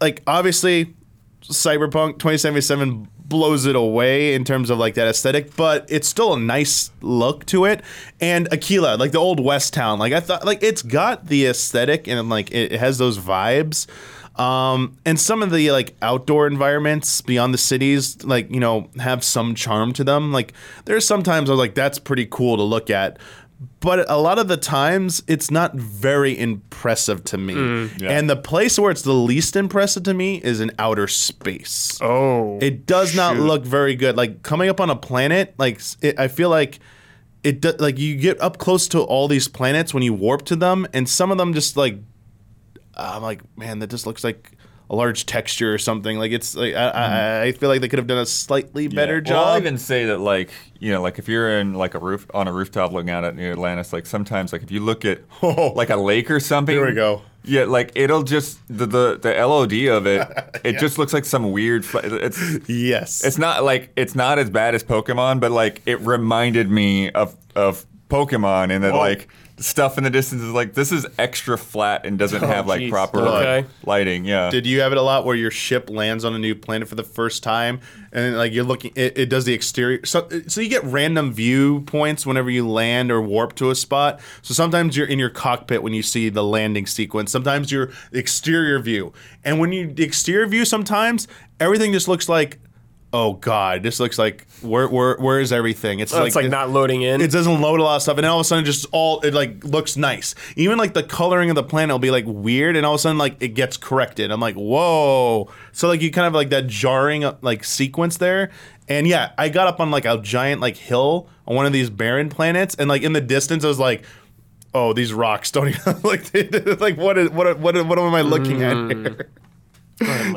like 0.00 0.22
obviously 0.26 0.94
cyberpunk 1.42 2.18
2077 2.18 3.08
blows 3.24 3.64
it 3.64 3.74
away 3.74 4.34
in 4.34 4.44
terms 4.44 4.68
of 4.68 4.78
like 4.78 4.94
that 4.94 5.08
aesthetic 5.08 5.56
but 5.56 5.86
it's 5.88 6.06
still 6.06 6.34
a 6.34 6.38
nice 6.38 6.90
look 7.00 7.46
to 7.46 7.64
it. 7.64 7.82
And 8.20 8.48
Akila 8.50 8.98
like 8.98 9.12
the 9.12 9.18
old 9.18 9.40
west 9.40 9.72
town 9.72 9.98
like 9.98 10.12
i 10.12 10.20
thought 10.20 10.44
like 10.44 10.62
it's 10.62 10.82
got 10.82 11.26
the 11.28 11.46
aesthetic 11.46 12.06
and 12.08 12.28
like 12.28 12.50
it 12.52 12.72
has 12.72 12.98
those 12.98 13.18
vibes 13.18 13.86
um 14.36 14.96
and 15.04 15.20
some 15.20 15.42
of 15.42 15.50
the 15.50 15.70
like 15.70 15.94
outdoor 16.00 16.46
environments 16.46 17.20
beyond 17.20 17.52
the 17.52 17.58
cities 17.58 18.22
like 18.24 18.50
you 18.50 18.60
know 18.60 18.88
have 18.98 19.22
some 19.22 19.54
charm 19.54 19.92
to 19.92 20.02
them 20.02 20.32
like 20.32 20.54
there's 20.86 21.06
sometimes 21.06 21.50
i 21.50 21.52
was 21.52 21.58
like 21.58 21.74
that's 21.74 21.98
pretty 21.98 22.26
cool 22.30 22.56
to 22.56 22.62
look 22.62 22.88
at 22.88 23.18
but 23.80 24.10
a 24.10 24.16
lot 24.16 24.38
of 24.38 24.48
the 24.48 24.56
times 24.56 25.22
it's 25.28 25.48
not 25.48 25.74
very 25.76 26.36
impressive 26.36 27.22
to 27.24 27.38
me. 27.38 27.54
yeah. 27.98 28.10
And 28.10 28.28
the 28.28 28.34
place 28.34 28.76
where 28.76 28.90
it's 28.90 29.02
the 29.02 29.12
least 29.12 29.54
impressive 29.54 30.02
to 30.04 30.14
me 30.14 30.38
is 30.42 30.60
in 30.60 30.72
outer 30.80 31.06
space. 31.06 31.96
Oh, 32.00 32.58
It 32.60 32.86
does 32.86 33.14
not 33.14 33.36
shoot. 33.36 33.42
look 33.42 33.64
very 33.64 33.94
good. 33.94 34.16
Like 34.16 34.42
coming 34.42 34.68
up 34.68 34.80
on 34.80 34.90
a 34.90 34.96
planet, 34.96 35.54
like 35.58 35.80
it, 36.00 36.18
I 36.18 36.26
feel 36.26 36.48
like 36.48 36.80
it 37.44 37.60
do, 37.60 37.70
like 37.78 37.98
you 37.98 38.16
get 38.16 38.40
up 38.40 38.58
close 38.58 38.88
to 38.88 39.00
all 39.00 39.28
these 39.28 39.46
planets 39.46 39.94
when 39.94 40.02
you 40.02 40.12
warp 40.12 40.44
to 40.46 40.56
them, 40.56 40.84
and 40.92 41.08
some 41.08 41.30
of 41.30 41.38
them 41.38 41.54
just 41.54 41.76
like 41.76 41.98
I'm 42.96 43.22
like, 43.22 43.40
man, 43.56 43.78
that 43.80 43.90
just 43.90 44.06
looks 44.06 44.22
like 44.24 44.52
a 44.90 44.94
large 44.94 45.24
texture 45.24 45.72
or 45.72 45.78
something. 45.78 46.18
Like 46.18 46.32
it's 46.32 46.54
like 46.54 46.74
I, 46.74 46.88
I, 46.88 47.42
I 47.44 47.52
feel 47.52 47.68
like 47.70 47.80
they 47.80 47.88
could 47.88 47.98
have 47.98 48.06
done 48.06 48.18
a 48.18 48.26
slightly 48.26 48.88
better 48.88 49.20
Mm-hmm. 49.22 49.32
Yeah. 49.32 49.38
Well, 49.40 49.44
I'll 49.48 49.58
even 49.58 49.78
say 49.78 50.04
that, 50.06 50.18
like, 50.18 50.50
you 50.78 50.92
know, 50.92 51.00
like 51.00 51.18
if 51.18 51.28
you're 51.28 51.58
in 51.58 51.72
like 51.74 51.94
a 51.94 51.98
roof 51.98 52.26
on 52.34 52.46
a 52.48 52.52
rooftop 52.52 52.92
looking 52.92 53.10
out 53.10 53.24
at 53.24 53.34
New 53.34 53.50
Atlantis, 53.50 53.92
like 53.92 54.04
sometimes, 54.06 54.52
like 54.52 54.62
if 54.62 54.70
you 54.70 54.80
look 54.80 55.04
at 55.04 55.20
Oh. 55.42 55.72
like 55.74 55.88
a 55.90 55.96
lake 55.96 56.30
or 56.30 56.40
something, 56.40 56.74
Here 56.74 56.86
we 56.86 56.94
go. 56.94 57.22
Yeah, 57.44 57.64
like 57.64 57.90
it'll 57.96 58.22
just 58.22 58.60
the 58.68 58.86
the, 58.86 59.18
the 59.20 59.32
LOD 59.34 59.72
of 59.88 60.06
it, 60.06 60.28
it 60.64 60.78
just 60.78 60.96
looks 60.98 61.12
like 61.12 61.24
some 61.24 61.50
weird. 61.50 61.84
It's 61.92 62.68
yes, 62.68 63.24
it's 63.24 63.36
not 63.38 63.64
like 63.64 63.90
it's 63.96 64.14
not 64.14 64.38
as 64.38 64.48
bad 64.48 64.76
as 64.76 64.84
Pokemon, 64.84 65.40
but 65.40 65.50
like 65.50 65.82
it 65.84 65.98
reminded 66.02 66.70
me 66.70 67.10
of 67.10 67.34
of 67.56 67.84
Pokemon, 68.08 68.70
and 68.70 68.84
that 68.84 68.92
Whoa. 68.92 68.98
like 69.00 69.28
stuff 69.62 69.96
in 69.98 70.04
the 70.04 70.10
distance 70.10 70.42
is 70.42 70.52
like 70.52 70.74
this 70.74 70.92
is 70.92 71.06
extra 71.18 71.56
flat 71.56 72.04
and 72.04 72.18
doesn't 72.18 72.42
oh, 72.42 72.46
have 72.46 72.66
like 72.66 72.82
jeez. 72.82 72.90
proper 72.90 73.20
Okay. 73.20 73.66
lighting. 73.84 74.24
Yeah. 74.24 74.50
Did 74.50 74.66
you 74.66 74.80
have 74.80 74.92
it 74.92 74.98
a 74.98 75.02
lot 75.02 75.24
where 75.24 75.36
your 75.36 75.50
ship 75.50 75.88
lands 75.88 76.24
on 76.24 76.34
a 76.34 76.38
new 76.38 76.54
planet 76.54 76.88
for 76.88 76.94
the 76.94 77.04
first 77.04 77.42
time, 77.42 77.80
and 78.12 78.36
like 78.36 78.52
you're 78.52 78.64
looking, 78.64 78.92
it, 78.94 79.16
it 79.16 79.26
does 79.26 79.44
the 79.44 79.54
exterior. 79.54 80.04
So, 80.04 80.28
so 80.46 80.60
you 80.60 80.68
get 80.68 80.84
random 80.84 81.32
viewpoints 81.32 82.26
whenever 82.26 82.50
you 82.50 82.68
land 82.68 83.10
or 83.10 83.22
warp 83.22 83.54
to 83.56 83.70
a 83.70 83.74
spot. 83.74 84.20
So 84.42 84.54
sometimes 84.54 84.96
you're 84.96 85.06
in 85.06 85.18
your 85.18 85.30
cockpit 85.30 85.82
when 85.82 85.94
you 85.94 86.02
see 86.02 86.28
the 86.28 86.44
landing 86.44 86.86
sequence. 86.86 87.30
Sometimes 87.30 87.70
you're 87.70 87.90
exterior 88.12 88.78
view, 88.78 89.12
and 89.44 89.58
when 89.58 89.72
you 89.72 89.92
the 89.92 90.04
exterior 90.04 90.46
view, 90.46 90.64
sometimes 90.64 91.28
everything 91.60 91.92
just 91.92 92.08
looks 92.08 92.28
like, 92.28 92.58
oh 93.12 93.34
god, 93.34 93.82
this 93.82 94.00
looks 94.00 94.18
like 94.18 94.46
where 94.62 94.88
where 94.88 95.16
where 95.18 95.40
is 95.40 95.52
everything? 95.52 96.00
It's 96.00 96.14
Oh, 96.14 96.24
it's 96.24 96.36
like 96.36 96.48
not 96.48 96.70
loading 96.70 97.02
in. 97.02 97.20
it 97.20 97.30
doesn't 97.30 97.60
load 97.60 97.80
a 97.80 97.82
lot 97.82 97.96
of 97.96 98.02
stuff, 98.02 98.16
and 98.16 98.24
then 98.24 98.30
all 98.30 98.40
of 98.40 98.44
a 98.44 98.48
sudden, 98.48 98.64
just 98.64 98.86
all 98.92 99.20
it 99.20 99.34
like 99.34 99.64
looks 99.64 99.96
nice. 99.96 100.34
Even 100.56 100.78
like 100.78 100.94
the 100.94 101.02
coloring 101.02 101.50
of 101.50 101.56
the 101.56 101.62
planet 101.62 101.92
will 101.92 101.98
be 101.98 102.10
like 102.10 102.24
weird, 102.26 102.76
and 102.76 102.86
all 102.86 102.94
of 102.94 102.98
a 102.98 103.02
sudden, 103.02 103.18
like 103.18 103.36
it 103.40 103.48
gets 103.48 103.76
corrected. 103.76 104.30
I'm 104.30 104.40
like, 104.40 104.54
whoa! 104.54 105.50
So 105.72 105.88
like 105.88 106.00
you 106.02 106.10
kind 106.10 106.26
of 106.26 106.34
like 106.34 106.50
that 106.50 106.66
jarring 106.66 107.30
like 107.42 107.64
sequence 107.64 108.16
there. 108.16 108.50
And 108.88 109.06
yeah, 109.06 109.32
I 109.38 109.48
got 109.48 109.68
up 109.68 109.80
on 109.80 109.90
like 109.90 110.04
a 110.04 110.18
giant 110.18 110.60
like 110.60 110.76
hill 110.76 111.28
on 111.46 111.54
one 111.54 111.66
of 111.66 111.72
these 111.72 111.90
barren 111.90 112.28
planets, 112.28 112.74
and 112.74 112.88
like 112.88 113.02
in 113.02 113.12
the 113.12 113.20
distance, 113.20 113.64
I 113.64 113.68
was 113.68 113.78
like. 113.78 114.04
Oh, 114.74 114.94
these 114.94 115.12
rocks 115.12 115.50
don't 115.50 115.68
even 115.68 116.00
like. 116.02 116.32
Like 116.80 116.96
what 116.96 117.18
is 117.18 117.28
what 117.28 117.58
what 117.58 117.76
what 117.86 117.98
am 117.98 118.14
I 118.14 118.22
looking 118.22 118.62
at 118.62 118.74
hmm. 118.74 119.02
here? 119.02 119.30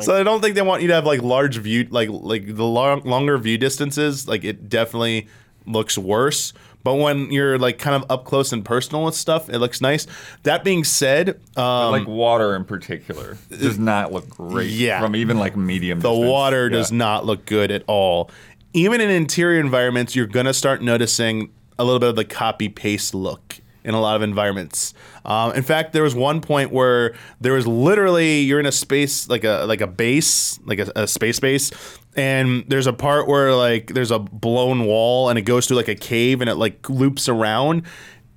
So 0.02 0.14
I 0.18 0.22
don't 0.22 0.40
think 0.40 0.54
they 0.54 0.62
want 0.62 0.82
you 0.82 0.88
to 0.88 0.94
have 0.94 1.06
like 1.06 1.22
large 1.22 1.56
view, 1.58 1.86
like 1.90 2.08
like 2.10 2.54
the 2.54 2.64
long, 2.64 3.02
longer 3.02 3.36
view 3.38 3.58
distances. 3.58 4.26
Like 4.28 4.44
it 4.44 4.68
definitely 4.68 5.28
looks 5.66 5.98
worse. 5.98 6.52
but 6.84 6.94
when 6.94 7.32
you're 7.32 7.58
like 7.58 7.78
kind 7.78 7.96
of 8.00 8.08
up 8.10 8.24
close 8.24 8.52
and 8.52 8.64
personal 8.64 9.04
with 9.04 9.14
stuff, 9.16 9.48
it 9.50 9.58
looks 9.58 9.80
nice. 9.80 10.06
That 10.44 10.62
being 10.62 10.84
said, 10.84 11.40
um, 11.56 11.90
like 11.90 12.06
water 12.06 12.54
in 12.54 12.64
particular 12.64 13.36
does 13.50 13.76
not 13.78 14.12
look 14.12 14.28
great. 14.28 14.70
Yeah. 14.70 15.00
From 15.00 15.16
even 15.16 15.38
like 15.38 15.56
medium. 15.56 15.98
the 16.00 16.10
distance. 16.10 16.30
water 16.30 16.64
Yeah. 16.70 16.78
does 16.78 16.92
not 16.92 17.26
look 17.26 17.44
good 17.46 17.70
at 17.72 17.82
all. 17.88 18.30
Even 18.72 19.00
in 19.00 19.10
interior 19.10 19.58
environments, 19.58 20.14
you're 20.14 20.26
gonna 20.26 20.54
start 20.54 20.82
noticing 20.82 21.50
a 21.78 21.84
little 21.84 21.98
bit 21.98 22.10
of 22.10 22.16
the 22.16 22.24
copy 22.24 22.68
paste 22.68 23.14
look 23.14 23.60
in 23.86 23.94
a 23.94 24.00
lot 24.00 24.16
of 24.16 24.22
environments. 24.22 24.92
Um, 25.24 25.52
in 25.52 25.62
fact, 25.62 25.92
there 25.92 26.02
was 26.02 26.14
one 26.14 26.40
point 26.40 26.72
where 26.72 27.14
there 27.40 27.52
was 27.52 27.66
literally 27.66 28.40
you're 28.40 28.60
in 28.60 28.66
a 28.66 28.72
space 28.72 29.28
like 29.28 29.44
a 29.44 29.64
like 29.66 29.80
a 29.80 29.86
base, 29.86 30.58
like 30.64 30.80
a, 30.80 30.92
a 30.96 31.06
space 31.06 31.40
base, 31.40 31.70
and 32.16 32.64
there's 32.68 32.88
a 32.88 32.92
part 32.92 33.28
where 33.28 33.54
like 33.54 33.94
there's 33.94 34.10
a 34.10 34.18
blown 34.18 34.84
wall 34.84 35.28
and 35.28 35.38
it 35.38 35.42
goes 35.42 35.66
through 35.66 35.76
like 35.76 35.88
a 35.88 35.94
cave 35.94 36.40
and 36.40 36.50
it 36.50 36.56
like 36.56 36.90
loops 36.90 37.28
around. 37.28 37.84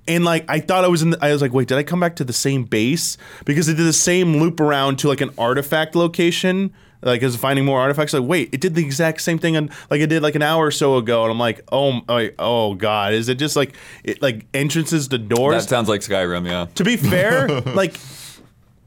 And 0.06 0.24
like 0.24 0.44
I 0.48 0.60
thought 0.60 0.84
I 0.84 0.88
was 0.88 1.02
in, 1.02 1.10
the, 1.10 1.18
I 1.20 1.32
was 1.32 1.42
like, 1.42 1.52
wait, 1.52 1.68
did 1.68 1.78
I 1.78 1.82
come 1.82 2.00
back 2.00 2.16
to 2.16 2.24
the 2.24 2.32
same 2.32 2.64
base? 2.64 3.16
Because 3.44 3.68
it 3.68 3.74
did 3.74 3.84
the 3.84 3.92
same 3.92 4.38
loop 4.38 4.60
around 4.60 4.98
to 5.00 5.08
like 5.08 5.20
an 5.20 5.30
artifact 5.36 5.94
location, 5.94 6.72
like 7.02 7.22
is 7.22 7.36
finding 7.36 7.64
more 7.64 7.80
artifacts. 7.80 8.12
Like, 8.12 8.28
wait, 8.28 8.50
it 8.52 8.60
did 8.60 8.74
the 8.74 8.84
exact 8.84 9.20
same 9.20 9.38
thing, 9.38 9.56
and 9.56 9.70
like 9.90 10.00
it 10.00 10.08
did 10.08 10.22
like 10.22 10.34
an 10.34 10.42
hour 10.42 10.66
or 10.66 10.70
so 10.70 10.96
ago. 10.96 11.22
And 11.22 11.30
I'm 11.30 11.38
like, 11.38 11.62
oh, 11.72 12.00
oh, 12.08 12.28
oh 12.38 12.74
god, 12.74 13.12
is 13.14 13.28
it 13.28 13.36
just 13.36 13.56
like 13.56 13.74
it, 14.04 14.20
like 14.22 14.46
entrances 14.54 15.08
to 15.08 15.18
doors? 15.18 15.28
That 15.28 15.40
doors? 15.40 15.68
sounds 15.68 15.88
like 15.88 16.00
Skyrim. 16.00 16.46
Yeah. 16.46 16.66
to 16.74 16.84
be 16.84 16.96
fair, 16.96 17.48
like 17.60 17.96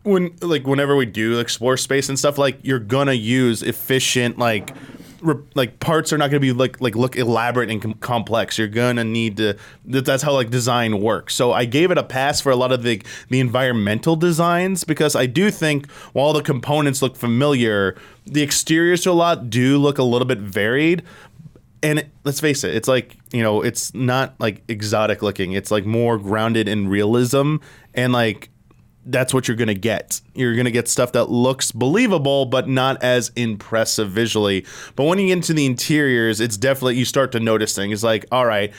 when 0.04 0.36
like 0.42 0.68
whenever 0.68 0.96
we 0.96 1.06
do 1.06 1.40
explore 1.40 1.78
space 1.78 2.10
and 2.10 2.20
stuff, 2.20 2.38
like 2.38 2.60
you're 2.64 2.80
gonna 2.80 3.14
use 3.14 3.64
efficient 3.64 4.38
like. 4.38 4.74
Like 5.56 5.80
parts 5.80 6.12
are 6.12 6.18
not 6.18 6.30
going 6.30 6.42
to 6.42 6.46
be 6.46 6.52
like 6.52 6.82
like 6.82 6.96
look 6.96 7.16
elaborate 7.16 7.70
and 7.70 7.82
com- 7.82 7.94
complex. 7.96 8.58
You're 8.58 8.68
gonna 8.68 9.04
need 9.04 9.38
to. 9.38 9.58
That, 9.86 10.06
that's 10.06 10.24
how 10.24 10.34
like 10.34 10.50
design 10.50 11.00
works. 11.00 11.36
So 11.36 11.52
I 11.52 11.66
gave 11.66 11.92
it 11.92 11.98
a 11.98 12.04
pass 12.04 12.42
for 12.42 12.52
a 12.52 12.56
lot 12.56 12.72
of 12.72 12.84
the 12.84 13.02
the 13.30 13.40
environmental 13.40 14.16
designs 14.16 14.84
because 14.84 15.16
I 15.16 15.26
do 15.26 15.50
think 15.52 15.90
while 16.14 16.34
the 16.34 16.42
components 16.42 17.02
look 17.02 17.16
familiar, 17.16 17.96
the 18.26 18.44
exteriors 18.44 19.02
to 19.02 19.12
a 19.12 19.14
lot 19.14 19.50
do 19.50 19.78
look 19.78 19.98
a 19.98 20.04
little 20.04 20.28
bit 20.28 20.40
varied 20.40 21.04
and 21.84 22.00
it, 22.00 22.10
let's 22.24 22.40
face 22.40 22.64
it, 22.64 22.74
it's 22.74 22.88
like 22.88 23.18
you 23.34 23.44
know, 23.44 23.62
it's 23.62 23.94
not 23.94 24.34
like 24.40 24.64
exotic 24.68 25.22
looking. 25.22 25.52
It's 25.52 25.70
like 25.70 25.86
more 25.86 26.18
grounded 26.18 26.68
in 26.68 26.88
realism, 26.88 27.58
and 27.94 28.14
like 28.14 28.50
that's 29.06 29.34
what 29.34 29.48
you're 29.48 29.58
gonna 29.58 29.74
get. 29.74 30.22
You're 30.34 30.56
gonna 30.56 30.72
get 30.72 30.88
stuff 30.88 31.12
that 31.14 31.30
looks 31.30 31.72
believable, 31.72 32.46
but 32.46 32.68
not 32.68 33.02
as 33.04 33.32
impressive 33.36 34.10
visually. 34.12 34.66
But 34.96 35.06
when 35.06 35.20
you 35.20 35.28
get 35.28 35.34
into 35.34 35.54
the 35.54 35.66
interiors, 35.66 36.40
it's 36.40 36.58
definitely 36.58 36.96
you 36.96 37.06
start 37.06 37.32
to 37.34 37.40
notice 37.40 37.76
things 37.76 38.04
like, 38.04 38.26
all 38.32 38.46
right. 38.46 38.74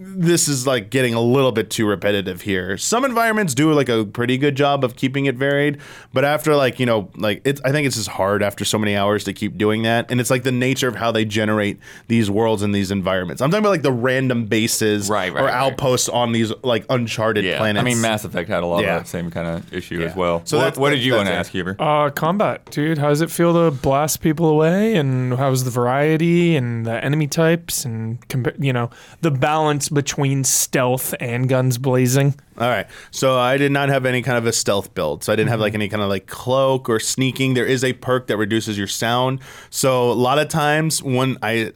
This 0.00 0.46
is 0.46 0.64
like 0.64 0.90
getting 0.90 1.12
a 1.14 1.20
little 1.20 1.50
bit 1.50 1.70
too 1.70 1.84
repetitive 1.84 2.42
here. 2.42 2.76
Some 2.78 3.04
environments 3.04 3.52
do 3.52 3.72
like 3.72 3.88
a 3.88 4.04
pretty 4.04 4.38
good 4.38 4.54
job 4.54 4.84
of 4.84 4.94
keeping 4.94 5.26
it 5.26 5.34
varied, 5.34 5.78
but 6.12 6.24
after 6.24 6.54
like 6.54 6.78
you 6.78 6.86
know, 6.86 7.10
like 7.16 7.42
it's 7.44 7.60
I 7.64 7.72
think 7.72 7.84
it's 7.84 7.96
just 7.96 8.10
hard 8.10 8.40
after 8.40 8.64
so 8.64 8.78
many 8.78 8.94
hours 8.94 9.24
to 9.24 9.32
keep 9.32 9.58
doing 9.58 9.82
that, 9.82 10.08
and 10.08 10.20
it's 10.20 10.30
like 10.30 10.44
the 10.44 10.52
nature 10.52 10.86
of 10.86 10.94
how 10.94 11.10
they 11.10 11.24
generate 11.24 11.80
these 12.06 12.30
worlds 12.30 12.62
and 12.62 12.72
these 12.72 12.92
environments. 12.92 13.42
I'm 13.42 13.50
talking 13.50 13.64
about 13.64 13.70
like 13.70 13.82
the 13.82 13.90
random 13.90 14.46
bases 14.46 15.10
Right, 15.10 15.32
right, 15.34 15.40
or 15.42 15.46
right. 15.46 15.52
outposts 15.54 16.08
on 16.08 16.30
these 16.30 16.52
like 16.62 16.86
uncharted 16.88 17.44
Yeah. 17.44 17.58
planets. 17.58 17.82
I 17.82 17.84
mean, 17.84 18.00
Mass 18.00 18.24
Effect 18.24 18.48
had 18.48 18.62
a 18.62 18.66
lot 18.66 18.84
Yeah. 18.84 18.98
of 18.98 19.02
that 19.02 19.08
same 19.08 19.32
kind 19.32 19.48
of 19.48 19.72
issue 19.74 19.98
Yeah. 19.98 20.06
as 20.10 20.14
well. 20.14 20.42
So 20.44 20.58
what, 20.58 20.78
what 20.78 20.90
did 20.90 21.00
you 21.00 21.14
want 21.14 21.26
to 21.26 21.34
ask, 21.34 21.50
Huber? 21.50 21.74
Uh, 21.76 22.10
combat, 22.10 22.70
dude. 22.70 22.98
How 22.98 23.08
does 23.08 23.20
it 23.20 23.32
feel 23.32 23.52
to 23.54 23.72
blast 23.76 24.20
people 24.20 24.46
away? 24.48 24.94
And 24.94 25.34
how's 25.34 25.64
the 25.64 25.70
variety 25.72 26.54
and 26.54 26.86
the 26.86 27.04
enemy 27.04 27.26
types 27.26 27.84
and 27.84 28.20
compa- 28.28 28.62
you 28.62 28.72
know 28.72 28.90
the 29.22 29.32
balance 29.32 29.87
between 29.88 30.44
stealth 30.44 31.14
and 31.20 31.48
guns 31.48 31.78
blazing? 31.78 32.34
All 32.58 32.68
right. 32.68 32.86
So 33.10 33.38
I 33.38 33.56
did 33.56 33.72
not 33.72 33.88
have 33.88 34.04
any 34.06 34.22
kind 34.22 34.36
of 34.38 34.46
a 34.46 34.52
stealth 34.52 34.94
build. 34.94 35.24
So 35.24 35.32
I 35.32 35.36
didn't 35.36 35.50
have 35.50 35.60
like 35.60 35.74
any 35.74 35.88
kind 35.88 36.02
of 36.02 36.08
like 36.08 36.26
cloak 36.26 36.88
or 36.88 36.98
sneaking. 36.98 37.54
There 37.54 37.66
is 37.66 37.84
a 37.84 37.92
perk 37.92 38.26
that 38.28 38.36
reduces 38.36 38.76
your 38.76 38.86
sound. 38.86 39.40
So 39.70 40.10
a 40.10 40.14
lot 40.14 40.38
of 40.38 40.48
times 40.48 41.02
when 41.02 41.36
I 41.42 41.72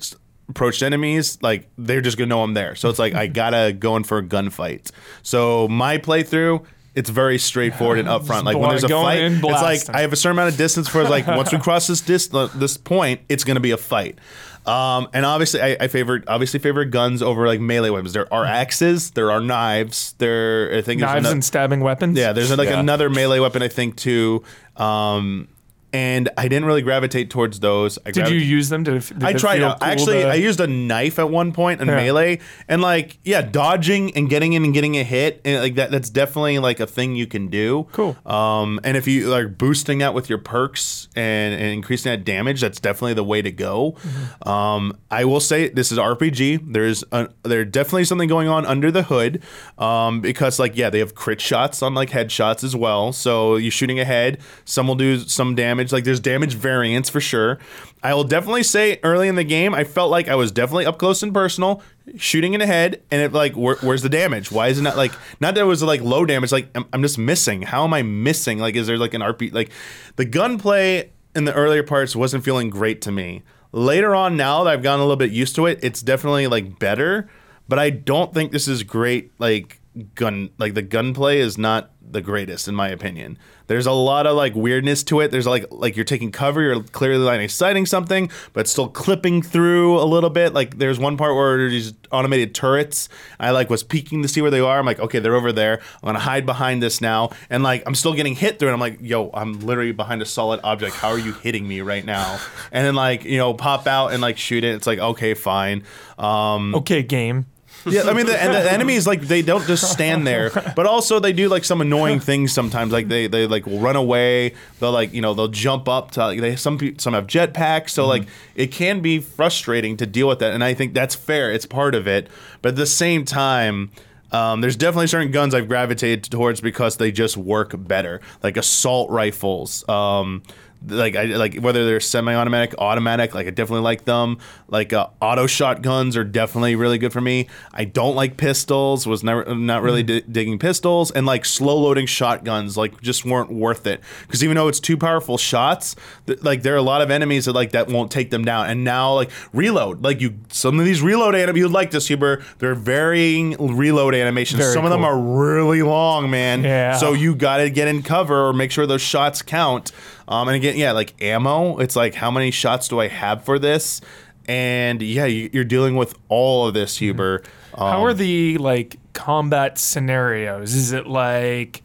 approached 0.49 0.83
enemies, 0.83 1.39
like 1.41 1.69
they're 1.79 2.01
just 2.01 2.19
gonna 2.19 2.29
know 2.29 2.43
I'm 2.43 2.55
there. 2.55 2.75
So 2.75 2.89
it's 2.89 2.99
like 2.99 3.15
I 3.15 3.27
gotta 3.43 3.73
go 3.73 3.97
in 3.97 4.05
for 4.05 4.19
a 4.19 4.23
gunfight. 4.23 4.91
So 5.23 5.69
my 5.69 5.99
playthrough. 5.99 6.65
It's 6.95 7.09
very 7.09 7.39
straightforward 7.39 8.01
and 8.01 8.07
upfront. 8.07 8.45
Like 8.45 8.59
when 8.59 8.69
there's 8.69 8.85
a 8.85 8.89
fight, 8.89 9.19
it's 9.23 9.43
like. 9.43 9.89
I 9.97 10.03
have 10.03 10.13
a 10.13 10.17
certain 10.17 10.37
amount 10.37 10.51
of 10.51 10.59
distance 10.59 10.89
for 10.89 11.05
like 11.05 11.27
once 11.27 11.51
we 11.51 11.57
cross 11.67 11.87
this 11.87 12.03
dis- 12.03 12.29
uh, 12.35 12.51
this 12.55 12.77
point, 12.77 13.23
it's 13.31 13.45
gonna 13.45 13.61
be 13.61 13.71
a 13.71 13.79
fight. 13.79 14.19
Um, 14.67 15.09
and 15.13 15.27
obviously, 15.27 15.61
I, 15.61 15.77
I 15.81 15.89
favor 15.89 16.23
obviously 16.29 16.61
favor 16.61 16.85
guns 16.85 17.21
over 17.23 17.47
like 17.47 17.61
melee 17.61 17.91
weapons. 17.91 18.13
There 18.13 18.33
are 18.33 18.45
axes, 18.45 19.11
there 19.13 19.31
are 19.33 19.41
knives, 19.41 20.15
there 20.19 20.73
I 20.77 20.83
think 20.83 21.01
Knives 21.01 21.27
ano- 21.27 21.33
and 21.33 21.45
stabbing 21.45 21.81
weapons. 21.81 22.17
yeah, 22.17 22.33
there's 22.33 22.57
like 22.57 22.69
Yeah. 22.69 22.79
another 22.79 23.11
melee 23.11 23.41
weapon 23.41 23.63
I 23.63 23.69
think 23.69 23.97
too. 23.97 24.45
Um, 24.77 25.49
and 25.93 26.29
I 26.39 26.49
didn't 26.49 26.65
really 26.65 26.83
gravitate 26.83 27.29
towards 27.31 27.61
those. 27.61 27.99
I 28.07 28.11
Did 28.13 28.29
you 28.29 28.37
use 28.39 28.69
them? 28.69 28.83
Did, 28.83 28.95
it- 28.97 29.09
did 29.19 29.23
I 29.25 29.33
tried 29.35 29.63
out. 29.63 29.81
cool 29.81 29.89
Actually, 29.89 30.23
to- 30.23 30.29
I 30.29 30.35
used 30.35 30.61
a 30.61 30.67
knife 30.67 31.19
at 31.19 31.29
one 31.29 31.53
point 31.53 31.81
in 31.81 31.89
Yeah. 31.89 31.97
melee, 31.97 32.39
and 32.69 32.81
like, 32.81 33.19
yeah, 33.25 33.43
dodging 33.43 34.15
and 34.17 34.29
getting 34.31 34.55
in 34.55 34.65
and 34.65 34.73
getting 34.73 34.97
a 34.97 35.05
hit, 35.05 35.41
and 35.45 35.61
like 35.61 35.75
that—that's 35.75 36.09
definitely 36.11 36.59
like 36.59 36.81
a 36.81 36.87
thing 36.87 37.15
you 37.17 37.27
can 37.27 37.49
do. 37.49 37.87
Cool. 37.93 38.17
Um, 38.25 38.81
and 38.85 38.97
if 38.97 39.07
you 39.07 39.29
like 39.29 39.59
boosting 39.59 39.99
that 39.99 40.15
with 40.15 40.29
your 40.29 40.39
perks 40.39 41.09
and, 41.15 41.55
and 41.55 41.65
increasing 41.73 42.11
that 42.13 42.25
damage, 42.25 42.61
that's 42.61 42.81
definitely 42.81 43.15
the 43.15 43.25
way 43.25 43.43
to 43.43 43.51
go. 43.53 43.93
Mm-hmm. 43.93 44.49
Um, 44.49 44.97
I 45.11 45.25
will 45.25 45.41
say 45.41 45.69
this 45.69 45.93
is 45.93 45.99
RPG. 45.99 46.73
There's 46.73 47.05
a, 47.13 47.29
there's 47.43 47.71
definitely 47.71 48.05
something 48.05 48.29
going 48.29 48.49
on 48.49 48.65
under 48.67 48.91
the 48.91 49.03
hood, 49.03 49.43
um, 49.79 50.21
because 50.21 50.59
like 50.59 50.77
yeah, 50.77 50.89
they 50.91 51.01
have 51.01 51.15
crit 51.15 51.41
shots 51.41 51.83
on 51.83 51.95
like 51.95 52.11
headshots 52.11 52.65
as 52.65 52.75
well. 52.75 53.13
So 53.13 53.57
you're 53.57 53.71
shooting 53.71 54.01
ahead, 54.01 54.39
some 54.65 54.87
will 54.89 54.95
do 54.95 55.19
some 55.19 55.55
damage. 55.55 55.82
Like 55.91 56.05
there's 56.05 56.21
damage 56.21 56.55
variance 56.55 57.09
for 57.09 57.21
sure. 57.21 57.59
I 58.03 58.13
will 58.13 58.25
definitely 58.25 58.63
say 58.63 59.01
early 59.03 59.29
in 59.29 59.37
the 59.37 59.45
game, 59.45 59.75
I 59.75 59.85
felt 59.85 60.11
like 60.11 60.29
I 60.29 60.35
was 60.35 60.53
definitely 60.53 60.85
up 60.85 60.99
close 60.99 61.23
and 61.23 61.33
personal, 61.33 61.83
shooting 62.17 62.53
in 62.53 62.61
the 62.61 62.67
head, 62.67 63.03
and 63.11 63.23
it 63.23 63.33
like, 63.33 63.57
where, 63.57 63.77
where's 63.77 64.03
the 64.03 64.09
damage? 64.09 64.53
Why 64.53 64.69
is 64.69 64.79
it 64.79 64.83
not 64.83 64.97
like 64.97 65.13
not 65.41 65.55
that 65.55 65.63
it 65.63 65.65
was 65.65 65.83
like 65.83 66.03
low 66.03 66.27
damage? 66.27 66.53
Like 66.53 66.69
I'm, 66.75 66.85
I'm 66.93 67.03
just 67.03 67.19
missing. 67.19 67.63
How 67.63 67.85
am 67.85 67.95
I 67.95 68.03
missing? 68.03 68.59
Like, 68.59 68.77
is 68.77 68.87
there 68.87 68.99
like 68.99 69.15
an 69.15 69.23
RP? 69.23 69.53
Like 69.53 69.71
the 70.17 70.25
gunplay 70.25 71.11
in 71.35 71.45
the 71.45 71.55
earlier 71.55 71.83
parts 71.83 72.15
wasn't 72.15 72.45
feeling 72.45 72.71
great 72.71 73.01
to 73.03 73.13
me. 73.13 73.43
Later 73.73 74.15
on, 74.15 74.37
now 74.37 74.65
that 74.65 74.71
I've 74.71 74.83
gotten 74.83 75.01
a 75.01 75.05
little 75.05 75.17
bit 75.17 75.31
used 75.31 75.55
to 75.57 75.67
it, 75.67 75.79
it's 75.83 76.03
definitely 76.03 76.47
like 76.47 76.79
better. 76.79 77.31
But 77.69 77.79
I 77.79 77.91
don't 77.91 78.35
think 78.35 78.53
this 78.53 78.69
is 78.69 78.83
great. 78.83 79.33
Like 79.39 79.81
gun, 80.15 80.51
like 80.59 80.75
the 80.75 80.83
gunplay 80.83 81.39
is 81.39 81.57
not 81.57 81.92
the 82.11 82.21
greatest 82.21 82.69
in 82.69 82.75
my 82.75 82.89
opinion. 82.89 83.39
There's 83.67 83.87
a 83.87 83.93
lot 83.93 84.27
of 84.27 84.37
like 84.37 84.55
weirdness 84.55 85.03
to 85.05 85.21
it. 85.21 85.31
There's 85.31 85.47
like 85.47 85.67
like 85.71 85.97
you're 85.97 86.05
taking 86.05 86.31
cover, 86.31 86.61
you're 86.61 86.83
clearly 86.83 87.25
like 87.25 87.49
sighting 87.51 87.87
something, 87.87 88.31
but 88.53 88.69
still 88.69 88.89
clipping 88.89 89.43
through 89.43 89.99
a 89.99 90.05
little 90.05 90.31
bit. 90.31 90.53
Like 90.53 90.79
there's 90.79 90.99
one 90.99 91.17
part 91.17 91.35
where 91.35 91.57
there's 91.57 91.95
automated 92.11 92.55
turrets. 92.55 93.09
I 93.41 93.51
like 93.51 93.71
was 93.71 93.83
peeking 93.83 94.23
to 94.23 94.29
see 94.29 94.43
where 94.43 94.51
they 94.51 94.61
are. 94.61 94.79
I'm 94.79 94.87
like, 94.87 95.01
okay, 95.01 95.21
they're 95.21 95.35
over 95.35 95.53
there. 95.53 95.81
I'm 96.03 96.07
gonna 96.07 96.19
hide 96.19 96.45
behind 96.45 96.83
this 96.83 97.01
now, 97.01 97.31
and 97.49 97.63
like 97.63 97.83
I'm 97.87 97.95
still 97.95 98.15
getting 98.15 98.35
hit 98.35 98.59
through 98.59 98.69
it. 98.69 98.73
I'm 98.73 98.81
like, 98.81 98.99
yo, 99.01 99.31
I'm 99.33 99.61
literally 99.61 99.93
behind 99.93 100.21
a 100.23 100.27
solid 100.27 100.61
object. 100.65 100.97
How 100.97 101.09
are 101.09 101.19
you 101.19 101.33
hitting 101.33 101.67
me 101.67 101.81
right 101.81 102.05
now? 102.05 102.39
And 102.73 102.87
then 102.87 102.95
like 102.95 103.25
you 103.25 103.39
know 103.39 103.55
pop 103.55 103.87
out 103.87 104.09
and 104.09 104.21
like 104.21 104.39
shoot 104.39 104.65
it. 104.65 104.75
It's 104.75 104.87
like 104.87 104.99
okay, 104.99 105.35
fine. 105.35 105.85
Um, 106.19 106.75
okay, 106.75 107.03
game. 107.03 107.47
Yeah, 107.87 108.03
I 108.03 108.13
mean, 108.13 108.27
the, 108.27 108.41
and 108.41 108.53
the 108.55 108.71
enemies 108.71 109.07
like 109.07 109.23
they 109.23 109.43
don't 109.43 109.67
just 109.67 109.91
stand 109.91 110.27
there, 110.27 110.51
but 110.77 110.87
also 110.87 111.19
they 111.21 111.33
do 111.33 111.49
like 111.49 111.65
some 111.65 111.81
annoying 111.81 112.21
things 112.21 112.53
sometimes. 112.53 112.93
Like 112.93 113.09
they 113.09 113.27
they 113.27 113.47
like 113.47 113.67
will 113.67 113.81
run 113.81 113.97
away. 113.97 114.55
They'll 114.81 114.93
like 114.93 115.13
you 115.13 115.21
know 115.21 115.35
they'll 115.35 115.49
jump 115.49 115.89
up 115.89 116.13
to 116.13 116.27
like 116.27 116.41
they 116.41 116.57
some 116.57 116.79
pe- 116.79 116.97
some 116.99 117.15
have 117.15 117.27
jetpacks. 117.27 117.91
So 117.91 118.07
like 118.07 118.27
it 118.55 118.73
can 118.73 119.01
be 119.01 119.19
frustrating 119.19 119.97
to 119.99 120.07
deal 120.07 120.29
with 120.29 120.39
that, 120.41 120.53
and 120.53 120.63
I 120.63 120.75
think 120.75 120.95
that's 120.95 121.15
fair. 121.15 121.53
It's 121.53 121.67
part 121.67 121.95
of 121.95 122.07
it, 122.07 122.29
but 122.61 122.71
at 122.71 122.77
the 122.77 122.87
same 122.87 123.25
time. 123.25 123.91
Um, 124.33 124.63
there's 124.63 124.77
definitely 124.77 125.09
certain 125.09 125.31
guns 125.31 125.55
I've 125.55 125.69
gravitated 125.69 126.25
towards 126.25 126.63
because 126.63 126.97
they 126.97 127.13
just 127.13 127.37
work 127.37 127.75
better, 127.77 128.23
like 128.43 128.57
assault 128.57 129.11
rifles. 129.11 129.87
Um, 129.91 130.43
like 130.89 131.17
I 131.17 131.25
like 131.25 131.57
whether 131.57 131.85
they're 131.85 132.01
semi-automatic, 132.01 132.75
automatic. 132.79 133.35
Like 133.35 133.47
I 133.47 133.51
definitely 133.51 133.85
like 133.85 134.05
them. 134.05 134.39
Like 134.69 134.93
uh, 134.93 135.09
auto 135.21 135.47
shotguns 135.47 136.17
are 136.17 136.25
definitely 136.25 136.77
really 136.77 136.99
good 136.99 137.13
for 137.13 137.21
me. 137.21 137.49
I 137.73 137.85
don't 137.85 138.17
like 138.17 138.37
pistols. 138.37 139.07
Was 139.07 139.23
never 139.23 139.55
not 139.55 139.83
really 139.83 140.03
di- 140.03 140.23
digging 140.23 140.59
pistols, 140.59 141.11
and 141.11 141.27
like 141.27 141.45
slow 141.45 141.79
loading 141.79 142.07
shotguns 142.07 142.77
like 142.77 143.01
just 143.01 143.25
weren't 143.25 143.51
worth 143.51 143.87
it 143.87 144.01
because 144.27 144.43
even 144.43 144.57
though 144.57 144.69
it's 144.69 144.81
two 144.81 144.97
powerful 144.97 145.39
shots, 145.39 145.97
th- 146.27 146.43
like 146.43 146.63
there 146.63 146.75
are 146.75 146.79
a 146.79 146.83
lot 146.83 147.03
of 147.03 147.11
enemies 147.11 147.45
that 147.47 147.53
like 147.53 147.73
that 147.73 147.89
won't 147.89 148.11
take 148.11 148.31
them 148.31 148.45
down. 148.45 148.67
And 148.69 148.85
now 148.85 149.15
like 149.15 149.31
reload, 149.53 150.03
like 150.03 150.21
you 150.21 150.39
some 150.49 150.79
of 150.79 150.85
these 150.85 151.03
reload 151.03 151.35
anim 151.35 151.57
you'd 151.57 151.73
like 151.73 151.91
this 151.91 152.09
Huber. 152.09 152.43
They're 152.59 152.75
varying 152.75 153.57
reload 153.59 154.15
animations. 154.15 154.61
Very 154.61 154.73
some 154.75 154.85
of 154.85 154.91
them 154.91 155.05
are 155.05 155.19
really 155.19 155.83
long, 155.83 156.31
man. 156.31 156.65
Yeah. 156.65 156.97
So 156.97 157.13
you 157.13 157.35
got 157.35 157.59
to 157.59 157.71
get 157.71 157.89
in 157.89 158.03
cover 158.03 158.49
or 158.49 158.53
make 158.53 158.71
sure 158.71 158.87
those 158.87 159.03
shots 159.03 159.43
count. 159.43 159.93
Um, 160.29 160.49
and 160.49 160.57
again, 160.57 160.77
yeah, 160.77 160.93
like 160.93 161.21
ammo, 161.23 161.79
it's 161.79 161.97
like 161.97 162.15
how 162.15 162.31
many 162.31 162.51
shots 162.51 162.89
do 162.89 163.01
I 163.01 163.09
have 163.09 163.45
for 163.45 163.59
this? 163.59 164.01
And 164.47 165.03
yeah, 165.03 165.27
you, 165.27 165.51
you're 165.53 165.65
dealing 165.65 165.97
with 165.97 166.15
all 166.29 166.67
of 166.67 166.75
this, 166.75 166.99
Huber. 166.99 167.43
How 167.77 168.05
are 168.05 168.15
the 168.15 168.59
like 168.59 168.99
combat 169.13 169.79
scenarios? 169.79 170.75
Is 170.75 170.93
it 170.93 171.07
like 171.07 171.83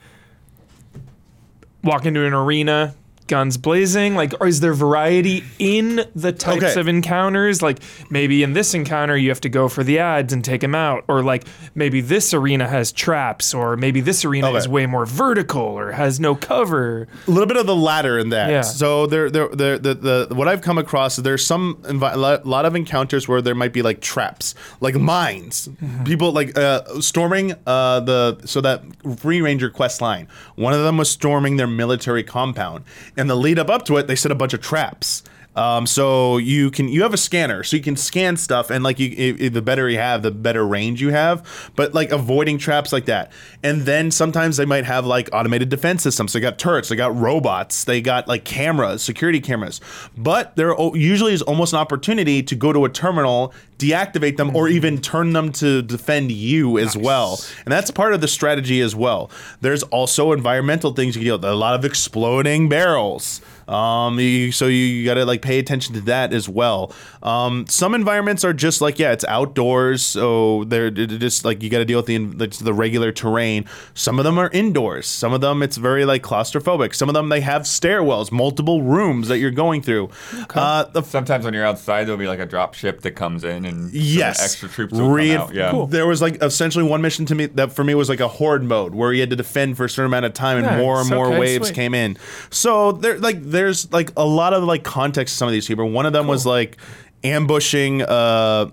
walk 1.84 2.06
into 2.06 2.26
an 2.26 2.34
arena, 2.34 2.96
guns 3.28 3.58
blazing? 3.58 4.16
Like, 4.16 4.34
or 4.40 4.48
is 4.48 4.60
there 4.62 4.74
variety 4.74 5.44
in 5.60 6.06
the 6.16 6.32
types 6.32 6.64
Okay. 6.64 6.80
of 6.80 6.88
encounters? 6.88 7.62
Like, 7.62 7.80
maybe 8.10 8.44
in 8.44 8.54
this 8.54 8.74
encounter 8.74 9.16
you 9.18 9.30
have 9.30 9.42
to 9.42 9.50
go 9.50 9.68
for 9.68 9.84
the 9.84 10.00
ads 10.00 10.34
and 10.34 10.44
take 10.44 10.62
them 10.62 10.76
out, 10.76 11.04
or 11.08 11.22
like 11.24 11.46
maybe 11.76 12.02
this 12.02 12.34
arena 12.34 12.68
has 12.68 12.92
traps, 12.92 13.54
or 13.54 13.78
maybe 13.78 14.02
this 14.02 14.24
arena 14.26 14.48
Okay. 14.50 14.58
is 14.58 14.68
way 14.68 14.86
more 14.86 15.06
vertical 15.06 15.62
or 15.62 15.92
has 15.92 16.20
no 16.20 16.36
cover. 16.36 17.08
a 17.28 17.32
little 17.32 17.48
bit 17.48 17.58
of 17.58 17.66
the 17.68 17.76
latter 17.76 18.18
in 18.18 18.30
that. 18.30 18.50
Yeah. 18.50 18.62
So 18.62 19.06
there, 19.08 19.30
there, 19.30 19.50
there, 19.50 19.78
the, 19.78 19.94
the 20.28 20.36
what 20.36 20.48
I've 20.48 20.62
come 20.62 20.78
across 20.78 21.18
is 21.18 21.24
there's 21.24 21.46
some 21.46 21.76
envi- 21.84 22.16
lo- 22.16 22.42
lot 22.44 22.66
of 22.66 22.76
encounters 22.76 23.28
where 23.28 23.42
there 23.42 23.56
might 23.56 23.74
be 23.74 23.82
like 23.82 24.02
traps, 24.02 24.56
like 24.82 24.96
mines. 24.96 25.68
Mm-hmm. 25.68 26.04
People 26.04 26.32
like 26.32 26.58
uh, 26.58 27.02
storming 27.02 27.54
uh, 27.66 28.00
the 28.02 28.40
so 28.46 28.62
that 28.62 28.84
Free 29.18 29.42
Ranger 29.42 29.70
quest 29.70 30.02
line. 30.02 30.28
One 30.56 30.74
of 30.74 30.84
them 30.84 30.98
was 30.98 31.10
storming 31.10 31.58
their 31.58 31.68
military 31.68 32.24
compound, 32.24 32.84
and 33.18 33.30
the 33.30 33.36
lead 33.36 33.60
up 33.60 33.70
up 33.70 33.86
to 33.86 33.98
it, 33.98 34.08
they 34.08 34.16
set 34.16 34.32
a 34.32 34.36
bunch 34.36 34.54
of 34.54 34.62
traps. 34.62 35.24
Um, 35.58 35.88
so 35.88 36.38
you 36.38 36.70
can 36.70 36.88
you 36.88 37.02
have 37.02 37.14
a 37.14 37.18
scanner, 37.18 37.64
so 37.64 37.76
you 37.76 37.82
can 37.82 37.96
scan 37.96 38.38
stuff, 38.38 38.70
and 38.70 38.84
like 38.84 39.00
you, 39.00 39.10
i 39.42 39.46
i- 39.46 39.50
the 39.50 39.62
better 39.62 39.90
you 39.90 39.98
have, 39.98 40.22
the 40.22 40.30
better 40.32 40.66
range 40.66 41.02
you 41.02 41.10
have. 41.10 41.72
But 41.76 41.96
like 41.96 42.12
avoiding 42.12 42.60
traps 42.60 42.94
like 42.94 43.06
that, 43.06 43.32
and 43.64 43.82
then 43.82 44.12
sometimes 44.12 44.58
they 44.58 44.66
might 44.66 44.86
have 44.86 45.06
like 45.08 45.30
automated 45.34 45.70
defense 45.70 46.04
systems. 46.04 46.34
They 46.34 46.40
got 46.40 46.60
turrets, 46.60 46.90
they 46.90 46.96
got 46.96 47.16
robots, 47.18 47.86
they 47.86 48.02
got 48.02 48.28
like 48.28 48.46
cameras, 48.46 49.02
security 49.02 49.40
cameras. 49.42 49.82
But 50.16 50.56
there 50.56 50.76
usually 50.94 51.34
is 51.34 51.42
almost 51.42 51.74
an 51.74 51.80
opportunity 51.80 52.44
to 52.44 52.56
go 52.56 52.72
to 52.72 52.86
a 52.86 52.90
terminal, 52.90 53.52
deactivate 53.80 54.38
them, 54.38 54.56
or 54.56 54.68
even 54.70 55.00
turn 55.02 55.34
them 55.34 55.52
to 55.54 55.82
defend 55.82 56.32
you 56.32 56.78
as 56.78 56.96
well. 56.96 57.40
And 57.66 57.72
that's 57.72 57.90
part 57.90 58.14
of 58.14 58.22
the 58.22 58.28
strategy 58.28 58.80
as 58.82 58.96
well. 58.96 59.32
There's 59.62 59.82
also 59.84 60.34
environmental 60.34 60.94
things 60.94 61.16
you 61.16 61.22
can 61.22 61.26
deal 61.26 61.38
with. 61.38 61.46
A 61.46 61.56
lot 61.56 61.74
of 61.74 61.84
exploding 61.84 62.70
barrels. 62.70 63.42
Um, 63.68 64.20
you, 64.20 64.52
so 64.52 64.68
you, 64.68 65.04
got 65.06 65.16
to 65.16 65.26
like 65.26 65.42
pay 65.42 65.60
attention 65.60 65.94
to 65.96 66.02
that 66.02 66.34
as 66.34 66.48
well. 66.48 66.92
Um, 67.22 67.66
some 67.68 67.94
environments 67.94 68.44
are 68.46 68.54
just 68.54 68.80
like 68.82 68.98
yeah, 69.00 69.12
it's 69.12 69.26
outdoors, 69.26 70.02
so 70.04 70.64
they're 70.66 70.90
they're 70.90 71.06
just 71.08 71.44
like 71.46 71.62
you 71.62 71.70
got 71.70 71.80
to 71.80 71.86
deal 71.86 72.00
with 72.00 72.06
the, 72.06 72.18
the 72.18 72.48
the 72.64 72.74
regular 72.74 73.12
terrain. 73.12 73.66
Some 73.94 74.20
of 74.20 74.26
them 74.26 74.38
are 74.38 74.50
indoors. 74.54 75.08
Some 75.08 75.34
of 75.34 75.42
them 75.42 75.62
it's 75.64 75.78
very 75.78 76.06
like 76.06 76.24
claustrophobic. 76.24 76.96
Some 76.96 77.10
of 77.10 77.14
them 77.14 77.30
they 77.30 77.42
have 77.42 77.64
stairwells, 77.64 78.32
multiple 78.32 78.82
rooms 78.84 79.28
that 79.28 79.40
you're 79.40 79.52
going 79.52 79.82
through. 79.82 80.10
Uh, 80.56 80.86
the 80.86 81.02
Sometimes 81.02 81.46
when 81.46 81.54
you're 81.54 81.66
outside, 81.66 82.06
there'll 82.06 82.18
be 82.18 82.28
like 82.28 82.40
a 82.40 82.46
drop 82.46 82.74
ship 82.74 83.02
that 83.02 83.12
comes 83.12 83.44
in 83.44 83.66
and 83.66 83.90
some 83.90 83.92
Yes. 83.94 84.42
extra 84.44 84.70
troops 84.70 84.94
will 84.94 85.10
Re- 85.10 85.34
come 85.34 85.42
out. 85.50 85.54
Yeah. 85.54 85.72
Cool. 85.72 85.88
There 85.88 86.08
was 86.08 86.22
like 86.22 86.42
essentially 86.44 86.84
one 86.86 87.02
mission 87.02 87.26
to 87.28 87.36
me 87.36 87.48
that 87.48 87.74
for 87.74 87.84
me 87.84 87.96
was 87.96 88.08
like 88.10 88.20
a 88.20 88.28
horde 88.28 88.64
mode 88.64 88.96
where 88.96 89.12
you 89.14 89.20
had 89.22 89.30
to 89.32 89.36
defend 89.36 89.78
for 89.78 89.86
a 89.86 89.90
certain 89.90 90.06
amount 90.12 90.26
of 90.26 90.34
time 90.34 90.58
and 90.58 90.66
Nice. 90.68 90.78
more 90.80 91.00
and 91.02 91.10
more 91.10 91.28
Okay, 91.28 91.40
waves 91.40 91.68
sweet. 91.68 91.76
came 91.76 91.94
in. 91.94 92.18
So 92.50 92.92
there 92.94 93.18
like 93.20 93.42
there's 93.58 93.92
like 93.92 94.12
a 94.16 94.26
lot 94.26 94.54
of 94.54 94.64
like 94.64 94.84
context 94.84 95.34
to 95.34 95.38
some 95.38 95.48
of 95.48 95.52
these 95.52 95.68
people. 95.68 95.90
One 95.90 96.06
of 96.06 96.14
them 96.14 96.28
was 96.28 96.46
like 96.46 96.78
ambushing 97.24 98.04
uh, 98.04 98.70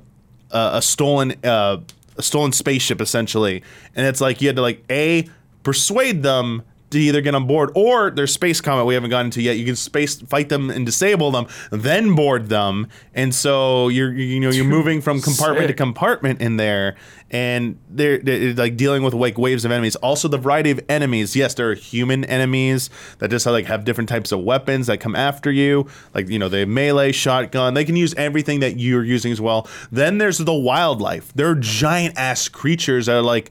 a, 0.50 0.70
a 0.74 0.82
stolen 0.82 1.34
uh, 1.42 1.78
a 2.16 2.22
stolen 2.22 2.52
spaceship 2.52 3.00
essentially, 3.00 3.62
and 3.96 4.06
it's 4.06 4.20
like 4.20 4.40
you 4.40 4.48
had 4.48 4.56
to 4.56 4.62
like 4.62 4.84
a 4.90 5.28
persuade 5.62 6.22
them 6.22 6.62
to 6.94 7.00
either 7.00 7.20
get 7.20 7.34
on 7.34 7.46
board 7.46 7.70
or 7.74 8.10
there's 8.10 8.32
space 8.32 8.60
combat 8.60 8.86
we 8.86 8.94
haven't 8.94 9.10
gotten 9.10 9.30
to 9.32 9.42
yet. 9.42 9.56
You 9.58 9.64
can 9.64 9.76
space 9.76 10.20
fight 10.22 10.48
them 10.48 10.70
and 10.70 10.86
disable 10.86 11.30
them, 11.30 11.46
then 11.70 12.14
board 12.14 12.48
them, 12.48 12.88
and 13.14 13.34
so 13.34 13.88
you're 13.88 14.12
you 14.12 14.40
know 14.40 14.50
you're 14.50 14.64
moving 14.64 15.00
from 15.00 15.20
compartment 15.20 15.68
to 15.68 15.74
compartment 15.74 16.40
in 16.40 16.56
there, 16.56 16.96
and 17.30 17.78
they're, 17.90 18.18
they're 18.18 18.54
like 18.54 18.76
dealing 18.76 19.02
with 19.02 19.12
like 19.12 19.36
waves 19.36 19.64
of 19.64 19.72
enemies. 19.72 19.96
Also, 19.96 20.28
the 20.28 20.38
variety 20.38 20.70
of 20.70 20.80
enemies. 20.88 21.34
Yes, 21.34 21.54
there 21.54 21.70
are 21.70 21.74
human 21.74 22.24
enemies 22.24 22.90
that 23.18 23.30
just 23.30 23.44
like 23.44 23.66
have 23.66 23.84
different 23.84 24.08
types 24.08 24.30
of 24.32 24.40
weapons 24.40 24.86
that 24.86 25.00
come 25.00 25.16
after 25.16 25.50
you. 25.50 25.86
Like 26.14 26.28
you 26.28 26.38
know 26.38 26.48
they 26.48 26.60
have 26.60 26.68
melee, 26.68 27.12
shotgun. 27.12 27.74
They 27.74 27.84
can 27.84 27.96
use 27.96 28.14
everything 28.14 28.60
that 28.60 28.78
you're 28.78 29.04
using 29.04 29.32
as 29.32 29.40
well. 29.40 29.68
Then 29.90 30.18
there's 30.18 30.38
the 30.38 30.54
wildlife. 30.54 31.32
There 31.34 31.48
are 31.48 31.56
giant 31.56 32.16
ass 32.16 32.48
creatures 32.48 33.06
that 33.06 33.16
are 33.16 33.22
like 33.22 33.50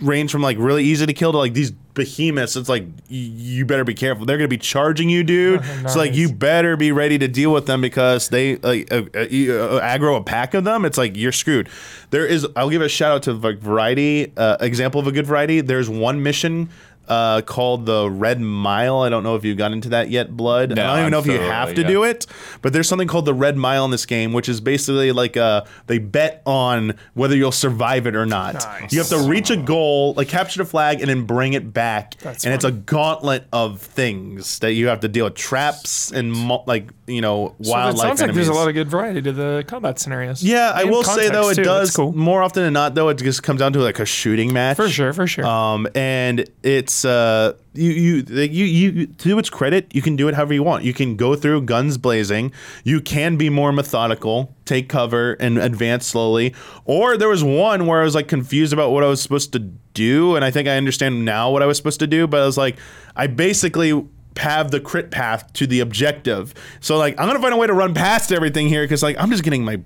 range 0.00 0.30
from 0.30 0.42
like 0.42 0.58
really 0.58 0.84
easy 0.84 1.06
to 1.06 1.12
kill 1.12 1.32
to 1.32 1.38
like 1.38 1.54
these 1.54 1.70
behemoths. 1.70 2.56
It's 2.56 2.68
like 2.68 2.82
y- 2.84 2.90
you 3.08 3.64
better 3.64 3.84
be 3.84 3.94
careful. 3.94 4.26
They're 4.26 4.36
gonna 4.36 4.48
be 4.48 4.58
charging 4.58 5.08
you, 5.08 5.24
dude. 5.24 5.62
So 5.88 5.98
like 5.98 6.14
you 6.14 6.32
better 6.32 6.76
be 6.76 6.92
ready 6.92 7.16
to 7.18 7.28
deal 7.28 7.52
with 7.52 7.66
them 7.66 7.80
because 7.80 8.28
they 8.28 8.56
like 8.56 8.92
uh, 8.92 8.96
uh, 9.14 9.20
uh, 9.20 9.80
aggro 9.80 10.18
a 10.18 10.22
pack 10.22 10.54
of 10.54 10.64
them. 10.64 10.84
It's 10.84 10.98
like 10.98 11.16
you're 11.16 11.32
screwed. 11.32 11.68
There 12.10 12.26
is. 12.26 12.46
I'll 12.56 12.70
give 12.70 12.82
a 12.82 12.88
shout 12.88 13.12
out 13.12 13.22
to 13.24 13.32
like 13.32 13.58
variety. 13.58 14.32
Uh, 14.36 14.56
example 14.60 15.00
of 15.00 15.06
a 15.06 15.12
good 15.12 15.26
variety. 15.26 15.60
There's 15.60 15.88
one 15.88 16.22
mission. 16.22 16.68
Uh, 17.08 17.40
called 17.40 17.86
the 17.86 18.10
Red 18.10 18.40
Mile. 18.40 19.00
I 19.02 19.08
don't 19.08 19.22
know 19.22 19.36
if 19.36 19.44
you 19.44 19.54
got 19.54 19.70
into 19.72 19.90
that 19.90 20.10
yet, 20.10 20.36
Blood. 20.36 20.74
No, 20.74 20.82
I 20.82 20.86
don't 20.86 20.94
even 20.94 21.04
I'm 21.04 21.10
know 21.12 21.18
if 21.20 21.26
you 21.26 21.38
have 21.38 21.68
early, 21.68 21.74
to 21.76 21.82
yeah. 21.82 21.86
do 21.86 22.04
it, 22.04 22.26
but 22.62 22.72
there's 22.72 22.88
something 22.88 23.06
called 23.06 23.26
the 23.26 23.34
Red 23.34 23.56
Mile 23.56 23.84
in 23.84 23.92
this 23.92 24.06
game, 24.06 24.32
which 24.32 24.48
is 24.48 24.60
basically 24.60 25.12
like 25.12 25.36
uh 25.36 25.64
they 25.86 25.98
bet 25.98 26.42
on 26.46 26.94
whether 27.14 27.36
you'll 27.36 27.52
survive 27.52 28.06
it 28.06 28.16
or 28.16 28.26
not. 28.26 28.54
Nice. 28.54 28.92
You 28.92 28.98
have 28.98 29.08
to 29.08 29.20
reach 29.20 29.50
a 29.50 29.56
goal, 29.56 30.14
like 30.14 30.28
capture 30.28 30.58
the 30.58 30.64
flag, 30.68 31.00
and 31.00 31.08
then 31.08 31.24
bring 31.24 31.52
it 31.52 31.72
back. 31.72 32.16
That's 32.18 32.44
and 32.44 32.52
it's 32.52 32.64
a 32.64 32.72
gauntlet 32.72 33.46
of 33.52 33.80
things 33.80 34.58
that 34.58 34.72
you 34.72 34.88
have 34.88 35.00
to 35.00 35.08
deal 35.08 35.26
with 35.26 35.34
traps 35.34 36.10
and 36.10 36.32
mul- 36.32 36.64
like 36.66 36.90
you 37.06 37.20
know 37.20 37.54
So 37.62 37.70
wildlife. 37.70 37.94
it 37.94 37.98
sounds 38.00 38.20
like 38.22 38.32
there's 38.34 38.48
a 38.48 38.52
lot 38.52 38.68
of 38.68 38.74
good 38.74 38.88
variety 38.88 39.22
to 39.22 39.32
the 39.32 39.64
combat 39.66 39.98
scenarios. 39.98 40.42
Yeah, 40.42 40.72
I 40.74 40.84
will 40.84 41.04
say 41.04 41.28
though, 41.28 41.48
it 41.50 41.54
too. 41.56 41.64
does 41.64 41.94
cool. 41.94 42.12
more 42.12 42.42
often 42.42 42.62
than 42.64 42.72
not. 42.72 42.94
Though 42.94 43.08
it 43.10 43.18
just 43.18 43.42
comes 43.42 43.60
down 43.60 43.72
to 43.74 43.78
like 43.80 43.98
a 43.98 44.04
shooting 44.06 44.52
match 44.52 44.76
For 44.76 44.88
sure, 44.88 45.12
for 45.12 45.26
sure. 45.26 45.44
Um, 45.46 45.86
and 45.94 46.48
it's 46.62 47.04
uh, 47.04 47.54
you 47.74 47.90
you 47.90 48.22
like, 48.22 48.52
you 48.52 48.64
you 48.64 49.06
to 49.06 49.38
its 49.38 49.50
credit, 49.50 49.94
you 49.94 50.02
can 50.02 50.16
do 50.16 50.28
it 50.28 50.34
however 50.34 50.54
you 50.54 50.62
want. 50.62 50.84
You 50.84 50.92
can 50.94 51.16
go 51.16 51.36
through 51.36 51.62
guns 51.62 51.96
blazing. 51.98 52.52
You 52.84 53.00
can 53.00 53.36
be 53.36 53.50
more 53.50 53.72
methodical, 53.72 54.54
take 54.64 54.88
cover, 54.88 55.34
and 55.34 55.58
advance 55.58 56.06
slowly. 56.06 56.54
Or 56.84 57.16
there 57.16 57.28
was 57.28 57.44
one 57.44 57.86
where 57.86 58.00
I 58.00 58.04
was 58.04 58.14
like 58.14 58.28
confused 58.28 58.72
about 58.72 58.90
what 58.90 59.04
I 59.04 59.06
was 59.06 59.20
supposed 59.22 59.52
to 59.52 59.58
do, 59.60 60.36
and 60.36 60.44
I 60.44 60.50
think 60.50 60.68
I 60.68 60.76
understand 60.76 61.24
now 61.24 61.50
what 61.50 61.62
I 61.62 61.66
was 61.66 61.76
supposed 61.76 62.00
to 62.00 62.06
do. 62.06 62.26
But 62.26 62.42
I 62.42 62.46
was 62.46 62.56
like, 62.58 62.76
I 63.14 63.26
basically 63.28 64.04
have 64.38 64.70
the 64.70 64.80
crit 64.80 65.10
path 65.10 65.52
to 65.54 65.66
the 65.66 65.80
objective. 65.80 66.54
So 66.80 66.96
like, 66.96 67.18
I'm 67.18 67.26
gonna 67.26 67.40
find 67.40 67.54
a 67.54 67.56
way 67.56 67.66
to 67.66 67.74
run 67.74 67.94
past 67.94 68.32
everything 68.32 68.68
here 68.68 68.84
because 68.84 69.02
like 69.02 69.16
I'm 69.18 69.30
just 69.30 69.42
getting 69.42 69.64
my 69.64 69.80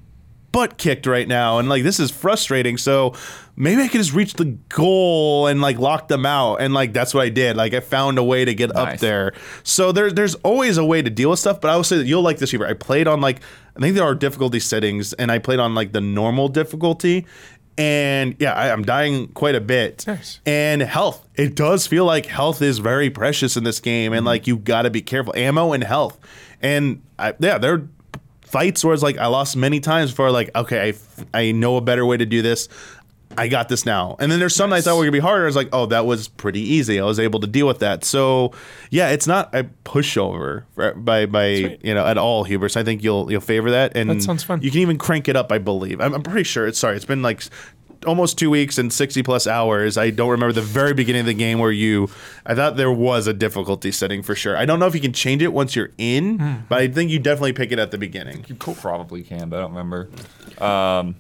butt 0.53 0.79
kicked 0.79 1.07
right 1.07 1.29
now 1.29 1.59
and 1.59 1.69
like 1.69 1.85
this 1.85 2.01
is 2.01 2.11
frustrating 2.11 2.77
so 2.77 3.15
maybe 3.55 3.83
i 3.83 3.87
could 3.87 3.99
just 3.99 4.13
reach 4.13 4.33
the 4.35 4.47
goal 4.69 5.47
and 5.47 5.61
like 5.61 5.79
lock 5.79 6.09
them 6.09 6.27
out 6.27 6.57
and 6.57 6.75
like 6.75 6.93
that's 6.93 7.15
what 7.15 7.23
i 7.23 7.29
did 7.29 7.57
like 7.57 7.73
i 7.73 7.79
found 7.79 8.19
a 8.19 8.25
way 8.25 8.45
to 8.45 8.53
get 8.53 8.75
up 8.75 8.99
there 8.99 9.33
so 9.63 9.93
there, 9.93 10.11
there's 10.11 10.35
always 10.37 10.77
a 10.77 10.85
way 10.85 11.01
to 11.03 11.11
deal 11.11 11.31
with 11.31 11.39
stuff 11.39 11.61
but 11.61 11.71
i 11.71 11.77
will 11.77 11.85
say 11.85 11.97
that 11.97 12.07
you'll 12.07 12.23
like 12.23 12.39
this 12.39 12.53
Reaper. 12.53 12.67
i 12.67 12.73
played 12.73 13.07
on 13.07 13.21
like 13.21 13.41
i 13.77 13.81
think 13.81 13.95
there 13.95 14.05
are 14.05 14.15
difficulty 14.15 14.59
settings 14.59 15.13
and 15.13 15.31
i 15.31 15.39
played 15.39 15.61
on 15.61 15.75
like 15.77 15.93
the 15.93 16.01
normal 16.01 16.49
difficulty 16.49 17.27
and 17.79 18.37
yeah 18.39 18.53
I, 18.53 18.73
i'm 18.73 18.83
dying 18.83 19.29
quite 19.29 19.55
a 19.55 19.61
bit. 19.61 20.07
Nice. 20.07 20.41
and 20.47 20.83
health. 20.83 21.27
It 21.35 21.55
does 21.55 21.87
feel 21.87 22.05
like 22.05 22.27
health 22.27 22.61
is 22.63 22.79
very 22.79 23.11
precious 23.11 23.57
in 23.57 23.65
this 23.65 23.81
game 23.81 24.13
and 24.13 24.21
mm-hmm. 24.21 24.27
like 24.27 24.47
you 24.47 24.57
got 24.57 24.83
to 24.83 24.91
be 24.91 25.01
careful. 25.01 25.35
Ammo 25.37 25.73
and 25.73 25.85
health. 25.85 26.19
And 26.61 27.03
I, 27.19 27.35
yeah 27.39 27.59
there 27.59 27.75
are 27.75 27.89
fights 28.43 28.85
where 28.85 28.93
it's 28.93 29.03
like 29.03 29.17
I 29.17 29.27
lost 29.27 29.57
many 29.57 29.81
times 29.81 30.11
before 30.11 30.31
like 30.31 30.51
okay 30.57 30.81
I, 30.81 30.89
f- 30.89 31.25
I 31.33 31.53
know 31.53 31.77
a 31.77 31.81
better 31.81 32.05
way 32.05 32.17
to 32.17 32.27
do 32.27 32.43
this 32.43 32.69
I 33.39 33.47
got 33.49 33.69
this 33.69 33.87
now. 33.87 34.17
And 34.19 34.31
then 34.31 34.41
there's 34.41 34.57
some 34.57 34.71
nights 34.71 34.87
I 34.87 34.91
thought 34.91 34.97
were 34.99 35.05
gonna 35.05 35.13
be 35.13 35.19
harder. 35.21 35.47
It's 35.47 35.57
like 35.57 35.69
oh 35.73 35.87
that 35.87 36.05
was 36.05 36.29
pretty 36.29 36.61
easy. 36.61 36.99
I 37.01 37.05
was 37.05 37.21
able 37.21 37.39
to 37.41 37.47
deal 37.47 37.67
with 37.67 37.79
that. 37.79 38.05
So 38.05 38.53
yeah 38.91 39.11
it's 39.11 39.27
not 39.27 39.55
a 39.55 39.65
pushover 39.85 40.65
by 41.05 41.27
by 41.27 41.55
Sweet. 41.55 41.81
you 41.85 41.95
know 41.95 42.05
at 42.05 42.19
all 42.19 42.45
Hubers 42.45 42.77
I 42.77 42.83
think 42.83 43.03
you'll 43.05 43.31
you'll 43.31 43.41
favor 43.41 43.71
that. 43.71 43.97
And 43.97 44.11
That 44.11 44.23
sounds 44.23 44.43
fun. 44.43 44.61
you 44.63 44.71
can 44.71 44.81
even 44.81 44.99
crank 44.99 45.29
it 45.29 45.37
up 45.37 45.53
I 45.53 45.59
believe. 45.59 46.01
I'm, 46.01 46.13
I'm 46.15 46.23
pretty 46.23 46.43
sure. 46.45 46.67
It's 46.67 46.79
sorry 46.79 46.97
it's 46.97 47.05
been 47.05 47.23
like 47.23 47.43
almost 48.07 48.39
two 48.39 48.49
weeks 48.49 48.79
and 48.79 48.91
60 48.93 49.23
plus 49.23 49.47
hours. 49.47 49.99
I 49.99 50.09
don't 50.11 50.31
remember 50.31 50.53
the 50.55 50.63
very 50.63 50.95
beginning 50.95 51.21
of 51.21 51.27
the 51.27 51.35
game 51.35 51.59
where 51.59 51.71
you 51.71 52.09
i 52.47 52.55
thought 52.55 52.77
there 52.77 52.91
was 52.91 53.27
a 53.27 53.33
difficulty 53.35 53.93
setting 53.93 54.23
for 54.23 54.35
sure. 54.35 54.57
I 54.57 54.65
don't 54.65 54.81
know 54.81 54.87
if 54.87 54.95
you 54.95 55.01
can 55.01 55.13
change 55.13 55.43
it 55.43 55.53
once 55.53 55.77
you're 55.77 55.91
in 55.99 56.39
Hmm. 56.39 56.55
but 56.69 56.79
i 56.81 56.89
think 56.89 57.11
you 57.11 57.19
definitely 57.21 57.53
pick 57.53 57.71
it 57.73 57.79
at 57.79 57.91
the 57.93 57.99
beginning. 57.99 58.45
You 58.49 58.55
probably 58.57 59.23
can, 59.23 59.49
but 59.51 59.59
I 59.59 59.61
don't 59.61 59.71
remember. 59.71 60.09
Um, 60.59 61.15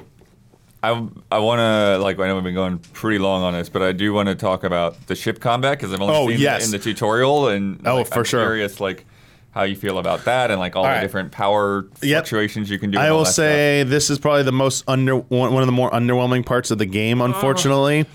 I 0.82 1.06
I 1.30 1.38
want 1.38 1.58
to 1.60 1.98
like 2.02 2.18
I 2.18 2.26
know 2.28 2.34
we've 2.36 2.44
been 2.44 2.54
going 2.54 2.78
pretty 2.78 3.18
long 3.18 3.42
on 3.42 3.52
this, 3.52 3.68
but 3.68 3.82
I 3.82 3.92
do 3.92 4.12
want 4.12 4.28
to 4.28 4.34
talk 4.34 4.64
about 4.64 5.06
the 5.08 5.14
ship 5.14 5.40
combat 5.40 5.78
because 5.78 5.92
I've 5.92 6.00
only 6.00 6.14
Oh, 6.14 6.28
seen 6.28 6.38
yes. 6.40 6.62
it 6.62 6.64
in 6.66 6.70
the 6.72 6.78
tutorial, 6.78 7.48
and 7.48 7.80
Oh, 7.86 7.98
like, 7.98 8.06
for 8.06 8.18
I'm 8.20 8.24
sure. 8.24 8.40
Curious, 8.44 8.80
like 8.80 9.04
how 9.52 9.64
you 9.64 9.74
feel 9.76 9.98
about 9.98 10.24
that, 10.24 10.50
and 10.50 10.58
like 10.60 10.76
all, 10.76 10.84
All 10.84 10.88
the 10.88 10.94
right. 10.94 11.00
different 11.02 11.32
power 11.32 11.86
Yep. 12.02 12.20
fluctuations 12.24 12.70
you 12.70 12.78
can 12.78 12.90
do. 12.92 12.98
I 12.98 13.10
will 13.12 13.24
that 13.24 13.32
say 13.32 13.82
this 13.82 14.08
is 14.08 14.18
probably 14.18 14.44
the 14.44 14.52
most 14.52 14.84
under 14.88 15.16
one, 15.16 15.52
one 15.52 15.62
of 15.62 15.66
the 15.66 15.72
more 15.72 15.90
underwhelming 15.90 16.46
parts 16.46 16.70
of 16.70 16.78
the 16.78 16.86
game. 16.86 17.20
Unfortunately, 17.20 18.06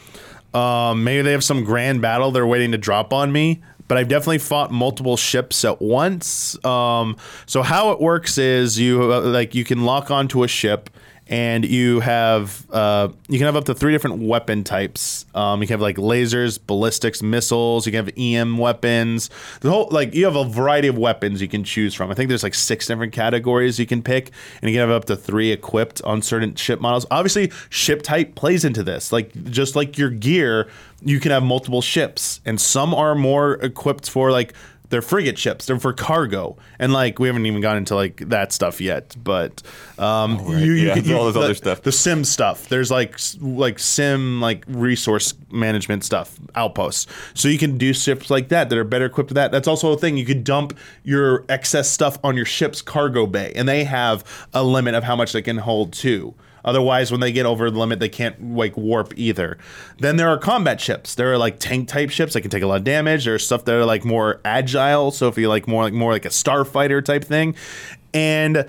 um, 0.53 1.03
maybe 1.03 1.21
they 1.21 1.33
have 1.33 1.43
some 1.43 1.63
grand 1.65 2.01
battle 2.01 2.31
they're 2.31 2.47
waiting 2.47 2.71
to 2.71 2.77
drop 2.77 3.13
on 3.13 3.31
me. 3.31 3.61
But 3.87 3.99
I've 3.99 4.07
definitely 4.07 4.39
fought 4.39 4.71
multiple 4.71 5.15
ships 5.15 5.63
at 5.63 5.79
once. 5.79 6.57
Um, 6.65 7.17
so 7.45 7.61
how 7.61 7.91
it 7.91 8.01
works 8.01 8.39
is 8.39 8.79
you 8.79 9.13
uh, 9.13 9.21
like 9.21 9.53
you 9.53 9.63
can 9.63 9.85
lock 9.85 10.09
onto 10.09 10.43
a 10.43 10.47
ship, 10.47 10.89
and 11.27 11.65
you 11.65 12.01
have 12.01 12.65
uh, 12.71 13.09
you 13.27 13.39
can 13.39 13.45
have 13.45 13.55
up 13.55 13.65
to 13.65 13.73
three 13.73 13.91
different 13.91 14.19
weapon 14.19 14.63
types. 14.63 15.25
Um, 15.33 15.61
you 15.61 15.67
can 15.67 15.75
have 15.75 15.81
like 15.81 15.97
lasers, 15.97 16.59
ballistics, 16.63 17.23
missiles. 17.23 17.85
You 17.85 17.91
can 17.91 18.05
have 18.05 18.13
EM 18.17 18.57
weapons. 18.57 19.29
The 19.61 19.71
whole 19.71 19.87
like 19.89 20.13
you 20.13 20.25
have 20.25 20.35
a 20.35 20.45
variety 20.45 20.87
of 20.87 20.97
weapons 20.97 21.41
you 21.41 21.47
can 21.47 21.63
choose 21.63 21.95
from. 21.95 22.11
I 22.11 22.13
think 22.13 22.29
there's 22.29 22.43
like 22.43 22.53
six 22.53 22.87
different 22.87 23.13
categories 23.13 23.79
you 23.79 23.87
can 23.87 24.03
pick, 24.03 24.31
and 24.61 24.69
you 24.69 24.75
can 24.75 24.87
have 24.87 24.95
up 24.95 25.05
to 25.05 25.15
three 25.15 25.51
equipped 25.51 26.01
on 26.03 26.21
certain 26.21 26.53
ship 26.55 26.79
models. 26.79 27.05
Obviously, 27.09 27.51
ship 27.69 28.03
type 28.03 28.35
plays 28.35 28.63
into 28.63 28.83
this. 28.83 29.11
Like 29.11 29.31
just 29.45 29.75
like 29.75 29.97
your 29.97 30.11
gear, 30.11 30.69
you 31.01 31.19
can 31.19 31.31
have 31.31 31.43
multiple 31.43 31.81
ships, 31.81 32.39
and 32.45 32.61
some 32.61 32.93
are 32.93 33.15
more 33.15 33.53
equipped 33.55 34.09
for 34.09 34.31
like 34.31 34.53
they're 34.95 35.01
frigate 35.01 35.37
ships. 35.37 35.65
They're 35.65 35.77
for 35.77 35.91
cargo, 35.91 36.55
and 36.79 36.93
like 36.93 37.19
we 37.19 37.27
haven't 37.27 37.45
even 37.45 37.59
gotten 37.59 37.79
into 37.79 37.95
like 37.95 38.15
that 38.29 38.53
stuff 38.53 38.79
yet. 38.79 39.13
But 39.21 39.61
um, 39.99 40.39
you, 40.47 40.57
you, 40.57 40.73
Yeah, 40.87 40.95
you- 40.95 41.17
all 41.17 41.25
this 41.25 41.33
the, 41.33 41.41
other 41.41 41.53
stuff. 41.53 41.81
the 41.81 41.91
sim 41.91 42.23
stuff. 42.23 42.69
There's 42.69 42.89
like 42.89 43.19
like 43.41 43.77
sim 43.77 44.39
like 44.39 44.63
resource 44.69 45.33
management 45.51 46.05
stuff 46.05 46.39
outposts. 46.55 47.07
So 47.33 47.49
you 47.49 47.57
can 47.57 47.77
do 47.77 47.91
ships 47.93 48.29
like 48.29 48.47
that 48.49 48.69
that 48.69 48.77
are 48.77 48.85
better 48.85 49.05
equipped 49.05 49.31
with 49.31 49.35
that. 49.35 49.51
That's 49.51 49.67
also 49.67 49.91
a 49.91 49.97
thing. 49.97 50.15
You 50.15 50.25
could 50.25 50.45
dump 50.45 50.77
your 51.03 51.43
excess 51.49 51.89
stuff 51.89 52.17
on 52.23 52.37
your 52.37 52.45
ship's 52.45 52.81
cargo 52.81 53.27
bay, 53.27 53.51
and 53.53 53.67
they 53.67 53.83
have 53.83 54.23
a 54.53 54.63
limit 54.63 54.95
of 54.95 55.03
how 55.03 55.17
much 55.17 55.33
they 55.33 55.41
can 55.41 55.57
hold 55.57 55.91
too. 55.91 56.33
Otherwise, 56.65 57.11
when 57.11 57.21
they 57.21 57.31
get 57.31 57.45
over 57.45 57.71
the 57.71 57.79
limit, 57.79 57.99
they 57.99 58.09
can't 58.09 58.55
like 58.55 58.75
warp 58.75 59.13
either. 59.15 59.57
Then 59.99 60.17
there 60.17 60.27
are 60.27 60.37
combat 60.37 60.81
ships. 60.81 61.15
There 61.15 61.31
are 61.31 61.37
like 61.37 61.59
tank 61.59 61.87
type 61.87 62.09
ships 62.09 62.33
that 62.33 62.41
can 62.41 62.51
take 62.51 62.63
a 62.63 62.67
lot 62.67 62.77
of 62.77 62.83
damage. 62.83 63.23
There's 63.23 63.45
stuff 63.45 63.63
that 63.65 63.75
are 63.75 63.85
like 63.85 64.03
more 64.03 64.41
agile. 64.43 65.11
So 65.11 65.27
if 65.29 65.37
you 65.37 65.47
like 65.47 65.67
more 65.67 65.83
like 65.83 65.93
more 65.93 66.11
like 66.11 66.25
a 66.25 66.29
starfighter 66.29 67.05
type 67.05 67.23
thing, 67.23 67.55
and 68.13 68.67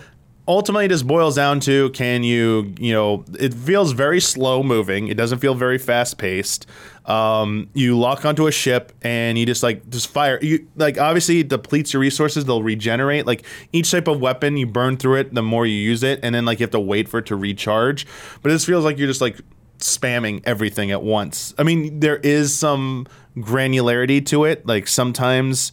ultimately 0.48 0.84
it 0.84 0.88
just 0.88 1.06
boils 1.06 1.36
down 1.36 1.60
to 1.60 1.90
can 1.90 2.22
you 2.22 2.72
you 2.78 2.92
know 2.92 3.24
it 3.38 3.52
feels 3.54 3.92
very 3.92 4.20
slow 4.20 4.62
moving. 4.62 5.08
It 5.08 5.16
doesn't 5.16 5.38
feel 5.38 5.54
very 5.54 5.78
fast 5.78 6.18
paced. 6.18 6.66
Um, 7.04 7.68
you 7.72 7.96
lock 7.98 8.24
onto 8.24 8.46
a 8.46 8.52
ship 8.52 8.92
and 9.02 9.38
you 9.38 9.46
just 9.46 9.62
like 9.62 9.88
just 9.90 10.08
fire. 10.08 10.38
You 10.42 10.66
like 10.76 10.98
obviously 10.98 11.40
it 11.40 11.48
depletes 11.48 11.92
your 11.92 12.00
resources. 12.00 12.44
They'll 12.44 12.62
regenerate. 12.62 13.26
Like 13.26 13.44
each 13.72 13.90
type 13.90 14.08
of 14.08 14.20
weapon, 14.20 14.56
you 14.56 14.66
burn 14.66 14.96
through 14.96 15.16
it 15.16 15.34
the 15.34 15.42
more 15.42 15.66
you 15.66 15.76
use 15.76 16.02
it, 16.02 16.20
and 16.22 16.34
then 16.34 16.44
like 16.44 16.60
you 16.60 16.64
have 16.64 16.72
to 16.72 16.80
wait 16.80 17.08
for 17.08 17.18
it 17.18 17.26
to 17.26 17.36
recharge. 17.36 18.06
But 18.42 18.50
this 18.50 18.64
feels 18.64 18.84
like 18.84 18.98
you're 18.98 19.08
just 19.08 19.20
like 19.20 19.40
spamming 19.78 20.42
everything 20.44 20.90
at 20.90 21.02
once. 21.02 21.54
I 21.58 21.62
mean, 21.62 22.00
there 22.00 22.16
is 22.16 22.56
some 22.56 23.06
granularity 23.36 24.24
to 24.26 24.44
it. 24.44 24.66
Like 24.66 24.88
sometimes 24.88 25.72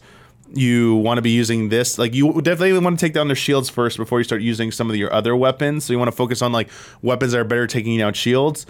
you 0.56 0.96
want 0.96 1.18
to 1.18 1.22
be 1.22 1.30
using 1.30 1.68
this 1.68 1.98
like 1.98 2.14
you 2.14 2.32
definitely 2.42 2.78
want 2.78 2.98
to 2.98 3.04
take 3.04 3.12
down 3.12 3.28
their 3.28 3.36
shields 3.36 3.68
first 3.68 3.96
before 3.96 4.18
you 4.18 4.24
start 4.24 4.42
using 4.42 4.70
some 4.70 4.88
of 4.88 4.96
your 4.96 5.12
other 5.12 5.34
weapons. 5.34 5.84
So 5.84 5.92
you 5.92 5.98
want 5.98 6.08
to 6.08 6.16
focus 6.16 6.42
on 6.42 6.52
like 6.52 6.68
weapons 7.02 7.32
that 7.32 7.38
are 7.38 7.44
better 7.44 7.66
taking 7.66 8.00
out 8.00 8.16
shields. 8.16 8.66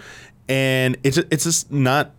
And 0.47 0.97
it's 1.03 1.17
it's 1.17 1.43
just 1.43 1.71
not 1.71 2.11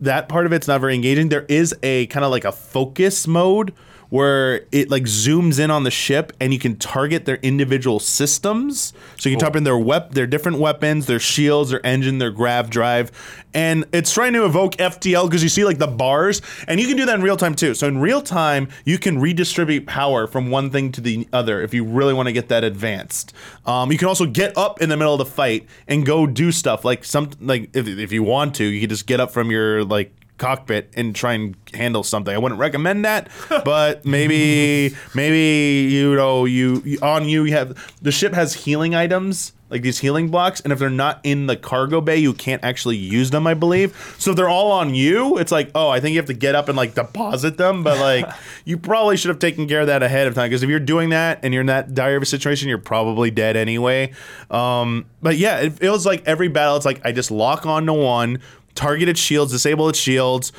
that 0.00 0.28
part 0.28 0.46
of 0.46 0.52
it's 0.52 0.68
not 0.68 0.80
very 0.80 0.94
engaging. 0.94 1.28
There 1.28 1.46
is 1.48 1.74
a 1.82 2.06
kind 2.06 2.24
of 2.24 2.30
like 2.30 2.44
a 2.44 2.52
focus 2.52 3.26
mode 3.26 3.74
where 4.10 4.66
it 4.72 4.90
like 4.90 5.04
zooms 5.04 5.58
in 5.58 5.70
on 5.70 5.84
the 5.84 5.90
ship 5.90 6.32
and 6.40 6.52
you 6.52 6.58
can 6.58 6.76
target 6.76 7.24
their 7.24 7.36
individual 7.36 8.00
systems. 8.00 8.92
So 9.16 9.28
you 9.28 9.36
can 9.36 9.46
type 9.46 9.56
in 9.56 9.64
their 9.64 9.78
wep- 9.78 10.10
their 10.10 10.26
different 10.26 10.58
weapons 10.58 11.06
their 11.06 11.20
shields 11.20 11.70
their 11.70 11.84
engine 11.86 12.18
their 12.18 12.32
grav 12.32 12.70
drive. 12.70 13.12
And 13.54 13.84
it's 13.92 14.12
trying 14.12 14.32
to 14.34 14.44
evoke 14.44 14.72
ftl 14.76 15.26
because 15.26 15.42
you 15.42 15.48
see 15.48 15.64
like 15.64 15.78
the 15.78 15.86
bars. 15.86 16.42
And 16.66 16.80
you 16.80 16.88
can 16.88 16.96
do 16.96 17.06
that 17.06 17.14
in 17.14 17.22
real 17.22 17.36
time 17.36 17.54
too. 17.54 17.74
So 17.74 17.86
in 17.86 17.98
real 17.98 18.20
time 18.20 18.68
you 18.84 18.98
can 18.98 19.20
redistribute 19.20 19.86
power 19.86 20.26
from 20.26 20.50
one 20.50 20.70
thing 20.70 20.92
to 20.92 21.00
the 21.00 21.28
other 21.32 21.62
if 21.62 21.72
you 21.72 21.84
really 21.84 22.12
want 22.12 22.26
to 22.26 22.32
get 22.32 22.48
that 22.48 22.64
advanced. 22.64 23.32
Um, 23.64 23.92
you 23.92 23.98
can 23.98 24.08
also 24.08 24.26
get 24.26 24.56
up 24.58 24.82
in 24.82 24.88
the 24.88 24.96
middle 24.96 25.14
of 25.14 25.18
the 25.18 25.24
fight 25.24 25.66
and 25.86 26.04
go 26.04 26.26
do 26.26 26.50
stuff. 26.50 26.84
Like 26.84 27.04
some 27.04 27.30
like 27.40 27.70
if, 27.74 27.86
if 27.86 28.10
you 28.10 28.24
want 28.24 28.56
to 28.56 28.64
you 28.64 28.80
can 28.80 28.88
just 28.88 29.06
get 29.06 29.20
up 29.20 29.30
from 29.30 29.52
your 29.52 29.84
like 29.84 30.12
cockpit 30.40 30.90
and 30.96 31.14
try 31.14 31.34
and 31.34 31.54
handle 31.72 32.02
something. 32.02 32.34
I 32.34 32.38
wouldn't 32.38 32.58
recommend 32.58 33.04
that, 33.04 33.28
but 33.48 34.04
maybe 34.04 34.96
maybe 35.14 35.92
you 35.92 36.16
know 36.16 36.46
you, 36.46 36.82
you 36.84 36.98
on 37.02 37.28
you 37.28 37.44
you 37.44 37.52
have 37.52 37.76
the 38.02 38.10
ship 38.10 38.32
has 38.32 38.54
healing 38.54 38.94
items 38.94 39.52
like 39.68 39.82
these 39.82 40.00
healing 40.00 40.30
blocks 40.30 40.60
and 40.60 40.72
if 40.72 40.80
they're 40.80 40.90
not 40.90 41.20
in 41.22 41.46
the 41.46 41.56
cargo 41.56 42.00
bay 42.00 42.16
you 42.16 42.32
can't 42.34 42.64
actually 42.64 42.96
use 42.96 43.30
them 43.30 43.46
I 43.46 43.54
believe. 43.54 43.96
So 44.18 44.32
if 44.32 44.36
they're 44.36 44.48
all 44.48 44.72
on 44.72 44.94
you, 44.94 45.38
it's 45.38 45.52
like, 45.52 45.70
"Oh, 45.74 45.88
I 45.88 46.00
think 46.00 46.14
you 46.14 46.18
have 46.18 46.26
to 46.26 46.34
get 46.34 46.54
up 46.54 46.68
and 46.68 46.76
like 46.76 46.94
deposit 46.94 47.56
them," 47.56 47.84
but 47.84 47.98
like 47.98 48.28
you 48.64 48.78
probably 48.78 49.16
should 49.16 49.28
have 49.28 49.38
taken 49.38 49.68
care 49.68 49.82
of 49.82 49.86
that 49.86 50.02
ahead 50.02 50.26
of 50.26 50.34
time 50.34 50.48
because 50.48 50.62
if 50.62 50.68
you're 50.68 50.80
doing 50.80 51.10
that 51.10 51.40
and 51.42 51.54
you're 51.54 51.60
in 51.60 51.68
that 51.68 51.94
dire 51.94 52.16
of 52.16 52.22
a 52.22 52.26
situation, 52.26 52.68
you're 52.68 52.78
probably 52.78 53.30
dead 53.30 53.56
anyway. 53.56 54.12
Um, 54.50 55.06
but 55.22 55.36
yeah, 55.36 55.60
it 55.60 55.74
feels 55.74 56.04
like 56.04 56.26
every 56.26 56.48
battle 56.48 56.76
it's 56.76 56.86
like 56.86 57.00
I 57.04 57.12
just 57.12 57.30
lock 57.30 57.66
on 57.66 57.86
to 57.86 57.92
one 57.92 58.40
target 58.74 59.08
its 59.08 59.20
shields, 59.20 59.52
disable 59.52 59.88
its 59.88 59.98
shields, 59.98 60.52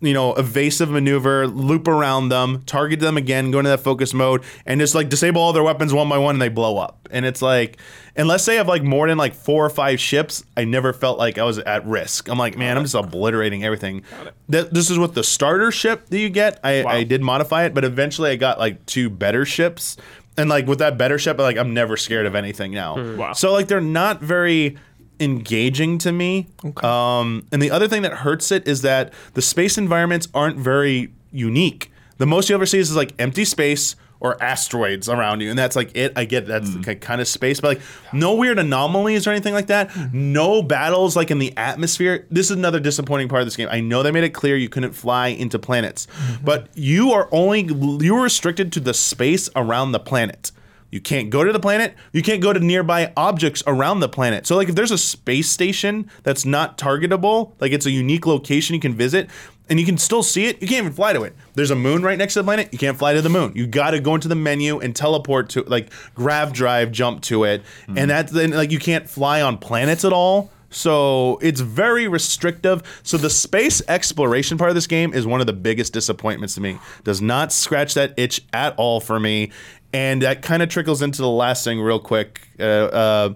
you 0.00 0.12
know, 0.12 0.34
evasive 0.34 0.90
maneuver, 0.90 1.46
loop 1.46 1.88
around 1.88 2.28
them, 2.28 2.62
target 2.66 3.00
them 3.00 3.16
again, 3.16 3.50
go 3.50 3.58
into 3.58 3.70
that 3.70 3.80
focus 3.80 4.12
mode, 4.12 4.42
and 4.66 4.78
just 4.78 4.94
like 4.94 5.08
disable 5.08 5.40
all 5.40 5.54
their 5.54 5.62
weapons 5.62 5.92
one 5.92 6.08
by 6.08 6.18
one 6.18 6.34
and 6.34 6.42
they 6.42 6.50
blow 6.50 6.76
up. 6.76 7.08
And 7.10 7.24
it's 7.24 7.40
like, 7.40 7.78
unless 8.14 8.44
they 8.44 8.56
have 8.56 8.68
like 8.68 8.82
more 8.82 9.08
than 9.08 9.16
like 9.16 9.34
four 9.34 9.64
or 9.64 9.70
five 9.70 9.98
ships, 9.98 10.44
I 10.54 10.64
never 10.64 10.92
felt 10.92 11.18
like 11.18 11.38
I 11.38 11.44
was 11.44 11.58
at 11.58 11.86
risk. 11.86 12.28
I'm 12.28 12.38
like, 12.38 12.58
man, 12.58 12.76
I'm 12.76 12.84
just 12.84 12.94
obliterating 12.94 13.64
everything. 13.64 14.02
Th- 14.50 14.68
this 14.70 14.90
is 14.90 14.98
with 14.98 15.14
the 15.14 15.24
starter 15.24 15.72
ship 15.72 16.10
that 16.10 16.18
you 16.18 16.28
get. 16.28 16.60
I, 16.62 16.84
I 16.84 17.02
did 17.04 17.22
modify 17.22 17.64
it, 17.64 17.72
but 17.72 17.84
eventually 17.84 18.30
I 18.30 18.36
got 18.36 18.58
like 18.58 18.84
two 18.84 19.08
better 19.08 19.46
ships. 19.46 19.96
And 20.36 20.50
like 20.50 20.66
with 20.66 20.80
that 20.80 20.98
better 20.98 21.18
ship, 21.18 21.38
like 21.38 21.56
I'm 21.56 21.72
never 21.72 21.96
scared 21.96 22.26
of 22.26 22.34
anything 22.34 22.72
now. 22.72 22.96
Hmm. 22.96 23.16
Wow. 23.16 23.32
So 23.32 23.52
like 23.52 23.68
they're 23.68 23.80
not 23.80 24.20
very 24.20 24.76
engaging 25.20 25.98
to 25.98 26.12
me. 26.12 26.48
Um, 26.82 27.46
and 27.52 27.60
the 27.62 27.70
other 27.70 27.88
thing 27.88 28.02
that 28.02 28.12
hurts 28.12 28.50
it 28.52 28.66
is 28.66 28.82
that 28.82 29.12
the 29.34 29.42
space 29.42 29.78
environments 29.78 30.28
aren't 30.34 30.58
very 30.58 31.12
unique. 31.32 31.90
The 32.18 32.26
most 32.26 32.48
you 32.48 32.54
ever 32.54 32.66
see 32.66 32.78
is 32.78 32.94
like 32.96 33.12
empty 33.18 33.44
space 33.44 33.96
or 34.18 34.42
asteroids 34.42 35.10
around 35.10 35.40
you, 35.40 35.50
and 35.50 35.58
that's 35.58 35.76
like 35.76 35.94
it. 35.94 36.12
I 36.16 36.24
get 36.24 36.46
that's 36.46 36.74
the 36.74 36.94
kind 36.96 37.20
of 37.20 37.28
space, 37.28 37.60
but 37.60 37.76
like 37.76 37.80
no 38.14 38.34
weird 38.34 38.58
anomalies 38.58 39.26
or 39.26 39.30
anything 39.30 39.52
like 39.52 39.66
that. 39.66 39.94
No 40.14 40.62
battles 40.62 41.16
like 41.16 41.30
in 41.30 41.38
the 41.38 41.54
atmosphere. 41.56 42.26
This 42.30 42.50
is 42.50 42.56
another 42.56 42.80
disappointing 42.80 43.28
part 43.28 43.42
of 43.42 43.46
this 43.46 43.56
game. 43.56 43.68
I 43.70 43.80
know 43.80 44.02
they 44.02 44.10
made 44.10 44.24
it 44.24 44.30
clear 44.30 44.56
you 44.56 44.70
couldn't 44.70 44.92
fly 44.92 45.28
into 45.28 45.58
planets, 45.58 46.06
but 46.42 46.68
you 46.74 47.12
are 47.12 47.28
only 47.30 47.68
you 48.02 48.16
are 48.16 48.22
restricted 48.22 48.72
to 48.72 48.80
the 48.80 48.94
space 48.94 49.50
around 49.54 49.92
the 49.92 50.00
planet. 50.00 50.50
You 50.96 51.02
can't 51.02 51.28
go 51.28 51.44
to 51.44 51.52
the 51.52 51.60
planet. 51.60 51.94
You 52.14 52.22
can't 52.22 52.40
go 52.40 52.54
to 52.54 52.58
nearby 52.58 53.12
objects 53.18 53.62
around 53.66 54.00
the 54.00 54.08
planet. 54.08 54.46
So, 54.46 54.56
like, 54.56 54.70
if 54.70 54.74
there's 54.74 54.90
a 54.90 54.96
space 54.96 55.46
station 55.46 56.10
that's 56.22 56.46
not 56.46 56.78
targetable, 56.78 57.52
like 57.60 57.72
it's 57.72 57.84
a 57.84 57.90
unique 57.90 58.24
location 58.24 58.72
you 58.72 58.80
can 58.80 58.94
visit, 58.94 59.28
and 59.68 59.78
you 59.78 59.84
can 59.84 59.98
still 59.98 60.22
see 60.22 60.46
it, 60.46 60.62
you 60.62 60.68
can't 60.68 60.86
even 60.86 60.94
fly 60.94 61.12
to 61.12 61.22
it. 61.24 61.36
There's 61.52 61.70
a 61.70 61.76
moon 61.76 62.02
right 62.02 62.16
next 62.16 62.32
to 62.32 62.40
the 62.40 62.44
planet. 62.44 62.70
You 62.72 62.78
can't 62.78 62.96
fly 62.96 63.12
to 63.12 63.20
the 63.20 63.28
moon. 63.28 63.52
You 63.54 63.66
got 63.66 63.90
to 63.90 64.00
go 64.00 64.14
into 64.14 64.26
the 64.26 64.34
menu 64.34 64.80
and 64.80 64.96
teleport 64.96 65.50
to, 65.50 65.64
like, 65.64 65.92
grav 66.14 66.54
drive, 66.54 66.92
jump 66.92 67.20
to 67.24 67.44
it, 67.44 67.60
hmm. 67.84 67.98
and 67.98 68.10
that's 68.10 68.32
then 68.32 68.52
like 68.52 68.70
you 68.70 68.78
can't 68.78 69.06
fly 69.06 69.42
on 69.42 69.58
planets 69.58 70.02
at 70.02 70.14
all. 70.14 70.50
So 70.70 71.38
it's 71.42 71.60
very 71.60 72.08
restrictive. 72.08 72.82
So 73.02 73.16
the 73.16 73.30
space 73.30 73.80
exploration 73.88 74.58
part 74.58 74.70
of 74.70 74.74
this 74.74 74.86
game 74.86 75.14
is 75.14 75.26
one 75.26 75.40
of 75.40 75.46
the 75.46 75.52
biggest 75.52 75.92
disappointments 75.92 76.54
to 76.56 76.60
me. 76.60 76.78
Does 77.04 77.22
not 77.22 77.52
scratch 77.52 77.94
that 77.94 78.14
itch 78.16 78.42
at 78.52 78.74
all 78.76 79.00
for 79.00 79.20
me, 79.20 79.52
and 79.92 80.22
that 80.22 80.42
kind 80.42 80.62
of 80.62 80.68
trickles 80.68 81.02
into 81.02 81.22
the 81.22 81.28
last 81.28 81.64
thing 81.64 81.80
real 81.80 82.00
quick. 82.00 82.48
Uh, 82.58 82.62
uh, 82.62 83.34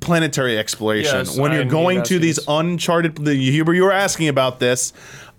planetary 0.00 0.56
exploration. 0.56 1.16
Yes, 1.16 1.36
when 1.36 1.52
you're 1.52 1.64
need 1.64 1.70
going 1.70 2.02
to 2.04 2.08
to 2.14 2.18
these 2.18 2.38
uncharted, 2.46 3.16
the 3.16 3.34
Huber, 3.34 3.74
you 3.74 3.82
were 3.82 3.92
asking 3.92 4.28
about 4.28 4.60
this. 4.60 4.92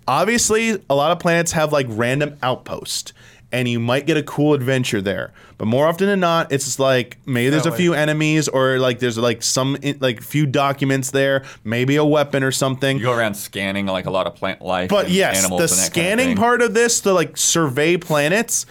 Obviously, 0.06 0.82
a 0.90 0.94
lot 0.94 1.12
of 1.12 1.18
planets 1.18 1.52
have 1.52 1.72
like 1.72 1.86
random 1.88 2.36
outposts. 2.42 3.12
And 3.52 3.66
you 3.66 3.80
might 3.80 4.06
get 4.06 4.16
a 4.16 4.22
cool 4.22 4.54
adventure 4.54 5.02
there, 5.02 5.32
but 5.58 5.64
more 5.64 5.88
often 5.88 6.06
than 6.06 6.20
not, 6.20 6.52
it's 6.52 6.66
just 6.66 6.78
like 6.78 7.18
maybe 7.26 7.50
there's 7.50 7.66
a 7.66 7.72
way. 7.72 7.78
few 7.78 7.94
enemies, 7.94 8.46
or 8.46 8.78
like 8.78 9.00
there's 9.00 9.18
like 9.18 9.42
some 9.42 9.76
like 9.98 10.22
few 10.22 10.46
documents 10.46 11.10
there, 11.10 11.44
maybe 11.64 11.96
a 11.96 12.04
weapon 12.04 12.44
or 12.44 12.52
something. 12.52 12.98
You 12.98 13.02
go 13.02 13.12
around 13.12 13.34
scanning 13.34 13.86
like 13.86 14.06
a 14.06 14.10
lot 14.12 14.28
of 14.28 14.36
plant 14.36 14.62
life. 14.62 14.88
But 14.88 15.06
and 15.06 15.14
yes, 15.14 15.42
animals 15.42 15.58
the 15.58 15.64
and 15.64 15.70
that 15.70 15.76
kind 15.76 15.80
of 15.80 16.20
scanning 16.20 16.36
part 16.36 16.62
of 16.62 16.74
this, 16.74 17.00
to 17.00 17.12
like 17.12 17.36
survey 17.36 17.96
planets, 17.96 18.66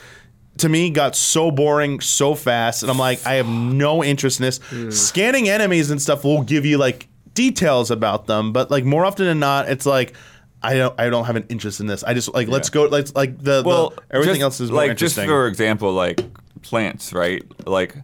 to 0.60 0.70
me 0.70 0.90
got 0.90 1.16
so 1.16 1.52
boring 1.52 2.00
so 2.00 2.36
fast, 2.36 2.84
and 2.84 2.92
I'm 2.92 2.98
like, 3.00 3.26
I 3.26 3.36
have 3.36 3.48
no 3.48 4.04
interest 4.04 4.40
in 4.40 4.46
this. 4.46 4.60
Scanning 4.90 5.50
enemies 5.50 5.92
and 5.92 6.02
stuff 6.02 6.24
will 6.24 6.44
give 6.44 6.66
you 6.66 6.78
like 6.78 7.08
details 7.34 7.92
about 7.92 8.28
them, 8.28 8.52
but 8.54 8.70
like 8.72 8.86
more 8.86 9.06
often 9.06 9.26
than 9.26 9.40
not, 9.40 9.70
it's 9.70 9.86
like. 9.86 10.14
I 10.62 10.74
don't. 10.74 10.94
I 11.00 11.10
don't 11.10 11.24
have 11.24 11.38
an 11.38 11.46
interest 11.48 11.80
in 11.80 11.88
this. 11.88 12.04
I 12.04 12.14
just 12.14 12.34
like 12.34 12.50
let's 12.50 12.70
go. 12.70 12.84
Let's 12.84 13.16
like 13.16 13.38
the, 13.38 13.62
the 13.62 13.64
well, 13.66 13.94
everything 14.12 14.36
just, 14.36 14.44
else 14.44 14.60
is 14.60 14.70
more 14.72 14.88
like 14.88 14.98
just 14.98 15.16
for 15.16 15.48
example, 15.48 15.94
like 15.94 16.20
plants, 16.64 17.14
right? 17.14 17.42
Like 17.66 17.96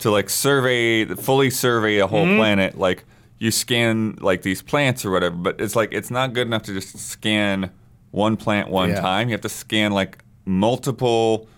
to 0.00 0.10
like 0.10 0.28
survey, 0.28 1.04
fully 1.04 1.50
survey 1.50 1.98
a 1.98 2.08
whole 2.08 2.26
Mm-hmm. 2.26 2.36
planet, 2.36 2.76
like 2.76 3.04
you 3.38 3.52
scan 3.52 4.18
like 4.20 4.42
these 4.42 4.60
plants 4.60 5.04
or 5.04 5.12
whatever. 5.12 5.36
But 5.36 5.60
it's 5.60 5.76
like 5.76 5.90
it's 5.92 6.10
not 6.10 6.32
good 6.32 6.48
enough 6.48 6.64
to 6.64 6.72
just 6.74 6.98
scan 6.98 7.70
one 8.10 8.36
plant 8.36 8.70
one 8.70 8.88
Yeah. 8.88 9.00
time. 9.00 9.28
You 9.28 9.34
have 9.34 9.42
to 9.42 9.48
scan 9.48 9.92
like 9.92 10.18
multiple 10.44 11.48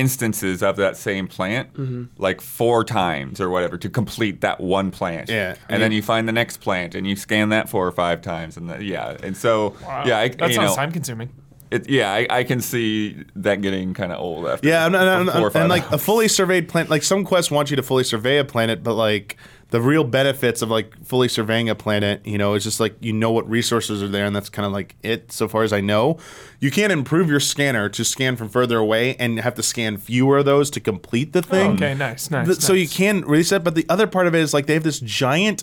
instances 0.00 0.62
of 0.62 0.76
that 0.76 0.96
same 0.96 1.26
plant 1.28 1.72
Mm-hmm. 1.74 2.04
like 2.16 2.40
four 2.40 2.84
times 2.84 3.40
or 3.40 3.48
whatever 3.50 3.76
to 3.78 3.88
complete 3.88 4.40
that 4.40 4.60
one 4.60 4.90
plant. 4.90 5.28
Yeah. 5.28 5.54
And 5.68 5.82
then 5.82 5.92
you 5.92 6.02
find 6.02 6.26
the 6.26 6.32
next 6.32 6.56
plant 6.58 6.94
and 6.94 7.06
you 7.06 7.16
scan 7.16 7.50
that 7.50 7.68
four 7.68 7.86
or 7.86 7.92
five 7.92 8.22
times 8.22 8.56
and 8.56 8.68
the, 8.70 8.82
yeah. 8.82 9.16
And 9.22 9.36
so 9.36 9.74
yeah, 10.06 10.18
I, 10.18 10.28
that 10.28 10.48
you 10.48 10.54
sounds 10.56 10.70
know, 10.70 10.76
time 10.76 10.92
consuming. 10.92 11.28
it, 11.70 11.88
yeah, 11.88 12.12
I, 12.12 12.26
I 12.30 12.44
can 12.44 12.60
see 12.60 13.24
that 13.36 13.60
getting 13.62 13.94
kind 13.94 14.12
of 14.12 14.18
old 14.18 14.46
after. 14.46 14.66
Yeah, 14.68 14.84
I'm 14.84 14.92
not, 14.92 15.06
I'm, 15.06 15.28
or 15.42 15.50
five 15.50 15.62
and 15.62 15.68
like 15.70 15.90
a 15.92 15.98
fully 15.98 16.28
surveyed 16.28 16.68
planet, 16.68 16.90
like 16.90 17.02
some 17.02 17.24
quests 17.24 17.50
want 17.50 17.70
you 17.70 17.76
to 17.76 17.82
fully 17.82 18.04
survey 18.04 18.38
a 18.38 18.44
planet, 18.44 18.82
but 18.82 18.94
like 18.94 19.36
the 19.70 19.80
real 19.80 20.04
benefits 20.04 20.62
of 20.62 20.70
like 20.70 20.92
fully 21.04 21.28
surveying 21.28 21.68
a 21.68 21.74
planet, 21.74 22.20
you 22.26 22.38
know, 22.38 22.54
is 22.54 22.64
just 22.64 22.80
like 22.80 22.94
you 23.00 23.12
know 23.12 23.30
what 23.30 23.48
resources 23.48 24.02
are 24.02 24.08
there, 24.08 24.24
and 24.26 24.34
that's 24.34 24.48
kind 24.48 24.66
of 24.66 24.72
like 24.72 24.96
it. 25.02 25.30
So 25.32 25.46
far 25.48 25.62
as 25.62 25.72
I 25.72 25.80
know, 25.80 26.18
you 26.58 26.70
can't 26.70 26.92
improve 26.92 27.28
your 27.30 27.40
scanner 27.40 27.88
to 27.90 28.04
scan 28.04 28.36
from 28.36 28.48
further 28.48 28.78
away, 28.78 29.14
and 29.16 29.38
have 29.40 29.54
to 29.54 29.62
scan 29.62 29.96
fewer 29.96 30.38
of 30.38 30.44
those 30.44 30.70
to 30.70 30.80
complete 30.80 31.32
the 31.32 31.42
thing. 31.42 31.72
Okay, 31.72 31.94
nice, 31.94 32.30
nice. 32.30 32.46
Th- 32.46 32.58
So 32.58 32.72
you 32.72 32.84
nice. 32.84 32.96
can 32.96 33.20
reset, 33.22 33.62
but 33.64 33.74
the 33.74 33.86
other 33.88 34.06
part 34.06 34.26
of 34.26 34.34
it 34.34 34.40
is 34.40 34.52
like 34.52 34.66
they 34.66 34.74
have 34.74 34.82
this 34.82 35.00
giant 35.00 35.62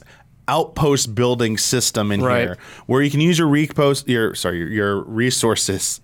outpost 0.49 1.14
building 1.14 1.58
system 1.58 2.10
in 2.10 2.22
Right. 2.22 2.41
here 2.43 2.58
where 2.86 3.01
you 3.01 3.12
can 3.12 3.20
use 3.20 3.38
your 3.38 3.49
repost 3.49 4.08
your 4.08 4.34
sorry 4.34 4.60
your, 4.60 4.70
your 4.70 5.03
resources 5.03 5.99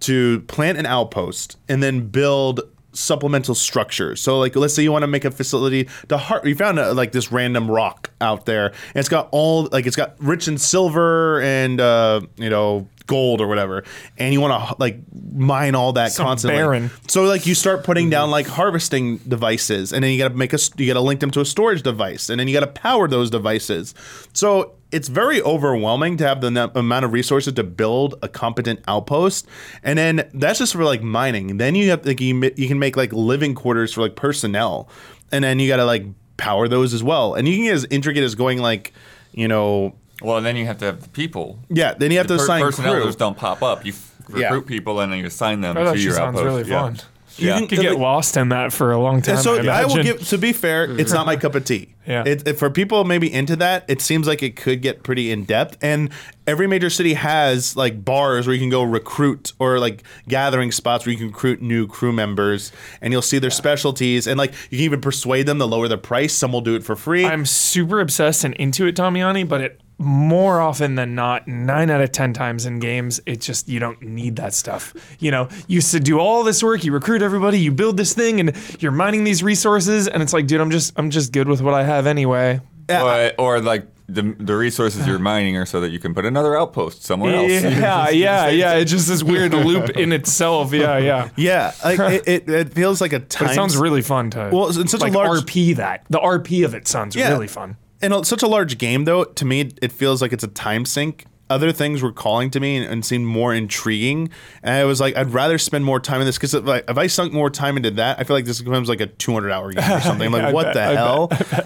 to 0.00 0.40
plant 0.40 0.76
an 0.76 0.84
outpost 0.84 1.56
and 1.70 1.82
then 1.82 2.06
build 2.08 2.60
supplemental 2.98 3.54
structures. 3.54 4.20
So 4.20 4.38
like 4.38 4.56
let's 4.56 4.74
say 4.74 4.82
you 4.82 4.90
want 4.92 5.04
to 5.04 5.06
make 5.06 5.24
a 5.24 5.30
facility 5.30 5.88
to 6.08 6.18
har- 6.18 6.42
you 6.44 6.54
found 6.54 6.78
a, 6.78 6.92
like 6.92 7.12
this 7.12 7.30
random 7.30 7.70
rock 7.70 8.10
out 8.20 8.44
there 8.46 8.66
and 8.66 8.96
it's 8.96 9.08
got 9.08 9.28
all 9.30 9.68
like 9.70 9.86
it's 9.86 9.94
got 9.96 10.16
rich 10.18 10.48
in 10.48 10.58
silver 10.58 11.40
and 11.40 11.80
uh 11.80 12.20
you 12.36 12.50
know 12.50 12.88
gold 13.06 13.40
or 13.40 13.46
whatever 13.46 13.84
and 14.18 14.34
you 14.34 14.40
want 14.40 14.68
to 14.68 14.74
like 14.78 14.98
mine 15.32 15.74
all 15.74 15.92
that 15.94 16.10
Some 16.12 16.26
constantly. 16.26 16.58
barren. 16.58 16.90
So 17.06 17.22
like 17.22 17.46
you 17.46 17.54
start 17.54 17.84
putting 17.84 18.10
down 18.10 18.30
like 18.30 18.46
harvesting 18.46 19.18
devices, 19.18 19.92
and 19.92 20.02
then 20.04 20.10
you 20.12 20.18
got 20.18 20.28
to 20.28 20.34
make 20.34 20.52
a 20.52 20.58
you 20.76 20.86
got 20.86 20.94
to 20.94 21.00
link 21.00 21.20
them 21.20 21.30
to 21.30 21.40
a 21.40 21.44
storage 21.44 21.82
device, 21.82 22.28
and 22.28 22.38
then 22.40 22.48
you 22.48 22.54
got 22.54 22.66
to 22.66 22.80
power 22.80 23.06
those 23.08 23.30
devices. 23.30 23.94
So 24.32 24.72
it's 24.90 25.08
very 25.08 25.42
overwhelming 25.42 26.16
to 26.16 26.26
have 26.26 26.40
the 26.40 26.46
n- 26.46 26.70
amount 26.74 27.04
of 27.04 27.12
resources 27.12 27.52
to 27.54 27.64
build 27.64 28.14
a 28.22 28.28
competent 28.28 28.80
outpost, 28.88 29.46
and 29.82 29.98
then 29.98 30.28
that's 30.34 30.58
just 30.60 30.72
for 30.72 30.84
like 30.84 31.02
mining. 31.02 31.58
Then 31.58 31.74
you 31.74 31.90
have 31.90 32.06
like 32.06 32.20
you, 32.20 32.40
you 32.56 32.68
can 32.68 32.78
make 32.78 32.96
like 32.96 33.12
living 33.12 33.54
quarters 33.54 33.92
for 33.92 34.00
like 34.00 34.16
personnel, 34.16 34.88
and 35.32 35.44
then 35.44 35.58
you 35.58 35.68
got 35.68 35.76
to 35.76 35.84
like 35.84 36.06
power 36.36 36.68
those 36.68 36.94
as 36.94 37.02
well, 37.02 37.34
and 37.34 37.46
you 37.48 37.54
can 37.56 37.64
get 37.64 37.74
as 37.74 37.84
intricate 37.90 38.22
as 38.24 38.34
going 38.34 38.58
like 38.58 38.92
you 39.32 39.46
know 39.48 39.94
well, 40.22 40.40
then 40.40 40.56
you 40.56 40.66
have 40.66 40.78
to 40.78 40.84
have 40.86 41.02
the 41.02 41.08
people. 41.10 41.58
yeah. 41.68 41.94
Then 41.94 42.10
you 42.10 42.18
have 42.18 42.26
to 42.28 42.36
Per- 42.36 42.42
assign 42.42 42.60
personnel 42.62 42.94
crew. 42.94 43.04
just 43.04 43.18
don't 43.20 43.36
pop 43.36 43.62
up. 43.62 43.84
You 43.86 43.92
f- 43.92 44.14
recruit 44.28 44.64
Yeah. 44.64 44.68
people 44.68 44.98
and 45.00 45.12
then 45.12 45.20
you 45.20 45.26
assign 45.26 45.60
them 45.60 45.76
that 45.76 45.92
to 45.92 45.98
your 46.00 46.18
outpost. 46.18 46.44
really 46.44 46.64
Yeah. 46.68 46.80
fun. 46.82 46.96
Yeah. 47.38 47.58
You 47.60 47.66
could 47.66 47.80
get 47.80 47.98
lost 47.98 48.36
in 48.36 48.48
that 48.50 48.72
for 48.72 48.92
a 48.92 48.98
long 49.00 49.22
time. 49.22 49.36
So 49.38 49.56
I, 49.56 49.82
I, 49.82 49.84
will 49.86 50.02
give. 50.02 50.26
To 50.28 50.38
be 50.38 50.52
fair, 50.52 50.90
it's 50.98 51.12
not 51.12 51.26
my 51.26 51.36
cup 51.36 51.54
of 51.54 51.64
tea. 51.64 51.94
Yeah. 52.08 52.22
It, 52.26 52.48
it- 52.48 52.58
for 52.58 52.70
people 52.70 53.04
maybe 53.04 53.30
into 53.30 53.54
that, 53.56 53.84
it 53.86 54.00
seems 54.00 54.26
like 54.26 54.42
it 54.42 54.56
could 54.56 54.80
get 54.80 55.02
pretty 55.02 55.30
in 55.30 55.44
depth. 55.44 55.76
And 55.82 56.08
every 56.46 56.66
major 56.66 56.88
city 56.88 57.12
has 57.12 57.76
like 57.76 58.02
bars 58.02 58.46
where 58.46 58.54
you 58.54 58.60
can 58.60 58.70
go 58.70 58.82
recruit 58.82 59.52
or 59.58 59.78
like 59.78 60.02
gathering 60.26 60.72
spots 60.72 61.04
where 61.04 61.12
you 61.12 61.18
can 61.18 61.26
recruit 61.26 61.60
new 61.60 61.86
crew 61.86 62.14
members, 62.14 62.72
and 63.02 63.12
you'll 63.12 63.20
see 63.20 63.38
their 63.38 63.50
specialties. 63.50 64.26
And 64.26 64.38
like 64.38 64.52
you 64.70 64.78
can 64.78 64.84
even 64.86 65.00
persuade 65.02 65.44
them 65.44 65.58
to 65.58 65.66
lower 65.66 65.86
the 65.86 65.98
price. 65.98 66.32
Some 66.32 66.50
will 66.52 66.62
do 66.62 66.74
it 66.76 66.82
for 66.82 66.96
free. 66.96 67.26
I'm 67.26 67.44
super 67.44 68.00
obsessed 68.00 68.42
and 68.42 68.54
into 68.54 68.86
it, 68.86 68.96
Damiani, 68.96 69.46
but 69.46 69.60
it 69.60 69.80
more 69.98 70.60
often 70.60 70.94
than 70.94 71.14
not, 71.14 71.48
nine 71.48 71.90
out 71.90 72.00
of 72.00 72.12
ten 72.12 72.32
times 72.32 72.66
in 72.66 72.78
games, 72.78 73.20
it's 73.26 73.44
just 73.44 73.68
you 73.68 73.80
don't 73.80 74.00
need 74.00 74.36
that 74.36 74.54
stuff. 74.54 74.94
You 75.18 75.30
know, 75.32 75.48
you 75.66 75.76
used 75.76 75.90
to 75.92 76.00
do 76.00 76.18
all 76.18 76.44
this 76.44 76.62
work, 76.62 76.84
you 76.84 76.92
recruit 76.92 77.20
everybody, 77.22 77.58
you 77.58 77.72
build 77.72 77.96
this 77.96 78.14
thing, 78.14 78.38
and 78.40 78.56
you're 78.80 78.92
mining 78.92 79.24
these 79.24 79.42
resources, 79.42 80.06
and 80.08 80.22
it's 80.22 80.32
like, 80.32 80.46
dude, 80.46 80.60
I'm 80.60 80.70
just 80.70 80.92
I'm 80.96 81.10
just 81.10 81.32
good 81.32 81.48
with 81.48 81.60
what 81.60 81.74
I 81.74 81.82
have 81.82 82.06
anyway. 82.06 82.60
Or, 82.90 83.32
or 83.38 83.60
like 83.60 83.86
the, 84.08 84.34
the 84.38 84.56
resources 84.56 85.06
you're 85.06 85.18
mining 85.18 85.58
are 85.58 85.66
so 85.66 85.82
that 85.82 85.90
you 85.90 85.98
can 85.98 86.14
put 86.14 86.24
another 86.24 86.56
outpost 86.56 87.04
somewhere 87.04 87.34
else. 87.34 87.50
Yeah, 87.50 88.08
yeah, 88.10 88.48
yeah. 88.48 88.74
It's 88.76 88.90
just 88.90 89.08
this 89.08 89.22
weird 89.22 89.52
loop 89.52 89.90
in 89.90 90.12
itself. 90.12 90.72
Yeah, 90.72 90.96
yeah. 90.96 91.28
yeah, 91.36 91.72
like 91.84 91.98
it, 91.98 92.28
it, 92.28 92.48
it 92.48 92.72
feels 92.72 93.02
like 93.02 93.12
a 93.12 93.18
time. 93.18 93.48
But 93.48 93.52
it 93.52 93.54
sounds 93.56 93.76
really 93.76 94.00
fun 94.00 94.30
to 94.30 94.48
Well, 94.50 94.68
it's 94.68 94.90
such 94.90 95.00
a 95.00 95.04
like 95.04 95.12
large- 95.12 95.40
RP 95.44 95.76
that. 95.76 96.06
The 96.08 96.18
RP 96.18 96.64
of 96.64 96.74
it 96.74 96.88
sounds 96.88 97.14
Yeah. 97.14 97.28
really 97.28 97.48
fun. 97.48 97.76
In 98.02 98.24
such 98.24 98.42
a 98.42 98.48
large 98.48 98.78
game 98.78 99.04
though 99.04 99.24
to 99.24 99.44
me 99.44 99.70
it 99.82 99.92
feels 99.92 100.22
like 100.22 100.32
it's 100.32 100.44
a 100.44 100.48
time 100.48 100.84
sink. 100.84 101.24
Other 101.50 101.72
things 101.72 102.02
were 102.02 102.12
calling 102.12 102.50
to 102.50 102.60
me 102.60 102.76
and, 102.76 102.84
and 102.84 103.06
seemed 103.06 103.24
more 103.26 103.54
intriguing. 103.54 104.28
And 104.62 104.74
i 104.74 104.84
was 104.84 105.00
like 105.00 105.16
i'd 105.16 105.30
rather 105.30 105.56
spend 105.56 105.82
more 105.84 105.98
time 105.98 106.20
in 106.20 106.26
this 106.26 106.36
because 106.36 106.52
if, 106.54 106.68
I- 106.68 106.82
if 106.86 106.98
i 106.98 107.06
sunk 107.06 107.32
more 107.32 107.48
time 107.48 107.76
into 107.78 107.90
that 107.92 108.18
i 108.20 108.24
feel 108.24 108.36
like 108.36 108.44
this 108.44 108.60
becomes 108.60 108.88
like 108.88 109.00
a 109.00 109.06
200 109.06 109.50
hour 109.50 109.72
game 109.72 109.90
or 109.90 110.00
something. 110.00 110.30
Like 110.36 110.42
I 110.44 110.52
what 110.52 110.74
bet, 110.74 110.74
the 110.74 110.82
I 110.82 110.94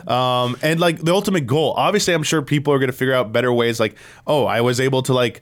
hell? 0.09 0.17
Um, 0.17 0.57
and 0.63 0.79
like 0.79 0.99
the 1.03 1.13
ultimate 1.13 1.47
goal 1.49 1.75
obviously 1.77 2.15
i'm 2.15 2.23
sure 2.23 2.43
people 2.43 2.73
are 2.73 2.79
going 2.79 2.91
to 2.93 2.97
figure 2.97 3.15
out 3.15 3.33
better 3.33 3.53
ways 3.53 3.81
like 3.81 3.97
oh 4.27 4.45
i 4.47 4.61
was 4.61 4.79
able 4.81 5.03
to 5.03 5.13
like 5.15 5.41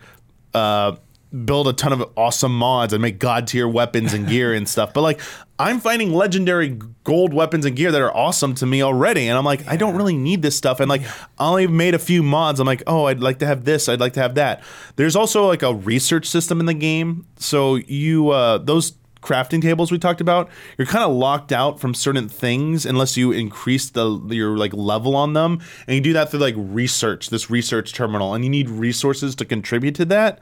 uh, 0.54 0.96
build 1.44 1.68
a 1.68 1.72
ton 1.72 1.92
of 1.92 2.10
awesome 2.16 2.56
mods 2.56 2.92
and 2.92 3.00
make 3.00 3.18
god 3.18 3.46
tier 3.46 3.68
weapons 3.68 4.12
and 4.12 4.26
gear 4.28 4.52
and 4.52 4.68
stuff. 4.68 4.92
But 4.92 5.02
like, 5.02 5.20
I'm 5.58 5.78
finding 5.78 6.12
legendary 6.12 6.78
gold 7.04 7.34
weapons 7.34 7.66
and 7.66 7.76
gear 7.76 7.92
that 7.92 8.00
are 8.00 8.14
awesome 8.16 8.54
to 8.56 8.66
me 8.66 8.82
already, 8.82 9.28
and 9.28 9.36
I'm 9.36 9.44
like, 9.44 9.66
I 9.68 9.76
don't 9.76 9.94
really 9.94 10.16
need 10.16 10.42
this 10.42 10.56
stuff. 10.56 10.80
And 10.80 10.88
like, 10.88 11.02
I 11.38 11.48
only 11.48 11.66
made 11.66 11.94
a 11.94 11.98
few 11.98 12.22
mods. 12.22 12.60
I'm 12.60 12.66
like, 12.66 12.82
oh, 12.86 13.04
I'd 13.04 13.20
like 13.20 13.38
to 13.40 13.46
have 13.46 13.64
this. 13.64 13.88
I'd 13.88 14.00
like 14.00 14.14
to 14.14 14.20
have 14.20 14.34
that. 14.36 14.62
There's 14.96 15.16
also 15.16 15.46
like 15.46 15.62
a 15.62 15.74
research 15.74 16.26
system 16.26 16.60
in 16.60 16.66
the 16.66 16.74
game, 16.74 17.26
so 17.36 17.76
you 17.76 18.30
uh, 18.30 18.58
those 18.58 18.92
crafting 19.22 19.60
tables 19.60 19.92
we 19.92 19.98
talked 19.98 20.20
about 20.22 20.48
you're 20.78 20.86
kind 20.86 21.04
of 21.04 21.12
locked 21.12 21.52
out 21.52 21.78
from 21.78 21.92
certain 21.92 22.26
things 22.28 22.86
unless 22.86 23.16
you 23.18 23.32
increase 23.32 23.90
the 23.90 24.18
your 24.30 24.56
like 24.56 24.72
level 24.72 25.14
on 25.14 25.34
them. 25.34 25.60
And 25.86 25.94
you 25.94 26.00
do 26.00 26.12
that 26.14 26.30
through 26.30 26.40
like 26.40 26.54
research 26.56 27.28
this 27.30 27.50
research 27.50 27.92
terminal 27.92 28.32
and 28.34 28.44
you 28.44 28.50
need 28.50 28.70
resources 28.70 29.34
to 29.36 29.44
contribute 29.44 29.94
to 29.96 30.04
that. 30.06 30.38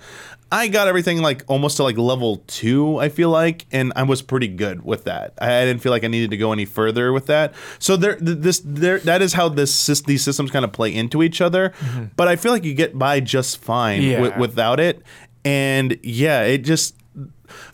I 0.53 0.68
got 0.68 0.89
everything 0.89 1.20
like 1.22 1.43
almost 1.49 1.76
to 1.79 1.83
like 1.83 1.99
level 1.99 2.43
two 2.47 2.97
i 2.99 3.09
feel 3.11 3.29
like 3.29 3.66
and 3.70 3.93
i 3.97 4.03
was 4.03 4.22
pretty 4.22 4.49
good 4.49 4.85
with 4.85 5.05
that. 5.05 5.35
I 5.41 5.64
didn't 5.64 5.83
feel 5.83 5.91
like 5.93 6.05
i 6.05 6.09
needed 6.09 6.31
to 6.31 6.37
go 6.37 6.53
any 6.53 6.64
further 6.64 7.12
with 7.12 7.26
that. 7.26 7.55
So 7.81 7.97
there 7.97 8.16
this 8.20 8.62
there 8.64 8.99
that 9.01 9.22
is 9.22 9.33
how 9.33 9.49
this 9.49 9.87
these 10.07 10.22
systems 10.22 10.51
kind 10.51 10.64
of 10.64 10.72
play 10.72 10.95
into 10.95 11.22
each 11.22 11.41
other. 11.41 11.70
Mm-hmm. 11.81 12.05
But 12.16 12.29
i 12.29 12.37
feel 12.37 12.53
like 12.53 12.64
you 12.64 12.74
get 12.74 12.97
by 12.97 13.20
just 13.20 13.59
fine 13.61 14.03
Yeah. 14.03 14.18
wi- 14.18 14.39
without 14.39 14.79
it. 14.81 15.03
And 15.45 15.99
yeah 16.03 16.43
it 16.43 16.59
just 16.59 16.95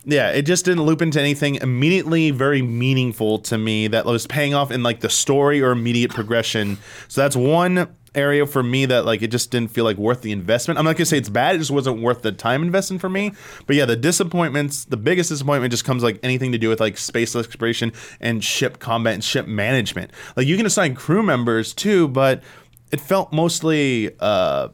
yeah, 0.04 0.30
it 0.30 0.42
just 0.42 0.64
didn't 0.64 0.84
loop 0.84 1.02
into 1.02 1.20
anything 1.20 1.56
immediately 1.56 2.30
very 2.30 2.62
meaningful 2.62 3.38
to 3.40 3.58
me 3.58 3.88
that 3.88 4.04
was 4.04 4.26
paying 4.26 4.54
off 4.54 4.70
in 4.70 4.82
like 4.82 5.00
the 5.00 5.10
story 5.10 5.62
or 5.62 5.70
immediate 5.70 6.10
progression. 6.10 6.78
So 7.08 7.20
that's 7.20 7.36
one 7.36 7.94
area 8.14 8.46
for 8.46 8.62
me 8.62 8.86
that 8.86 9.04
like 9.04 9.22
it 9.22 9.28
just 9.28 9.50
didn't 9.50 9.70
feel 9.70 9.84
like 9.84 9.96
worth 9.96 10.22
the 10.22 10.32
investment. 10.32 10.78
I'm 10.78 10.84
not 10.84 10.96
gonna 10.96 11.06
say 11.06 11.18
it's 11.18 11.28
bad, 11.28 11.56
it 11.56 11.58
just 11.58 11.70
wasn't 11.70 12.00
worth 12.00 12.22
the 12.22 12.32
time 12.32 12.62
investment 12.62 13.00
for 13.00 13.08
me. 13.08 13.32
But 13.66 13.76
yeah, 13.76 13.84
the 13.84 13.96
disappointments, 13.96 14.84
the 14.84 14.96
biggest 14.96 15.30
disappointment 15.30 15.70
just 15.72 15.84
comes 15.84 16.02
like 16.02 16.18
anything 16.22 16.52
to 16.52 16.58
do 16.58 16.68
with 16.68 16.80
like 16.80 16.96
space 16.96 17.34
exploration 17.34 17.92
and 18.20 18.42
ship 18.42 18.78
combat 18.78 19.14
and 19.14 19.24
ship 19.24 19.46
management. 19.46 20.12
Like 20.36 20.46
you 20.46 20.56
can 20.56 20.66
assign 20.66 20.94
crew 20.94 21.22
members 21.22 21.74
too, 21.74 22.08
but 22.08 22.42
it 22.92 23.00
felt 23.00 23.32
mostly 23.32 24.14
uh 24.20 24.68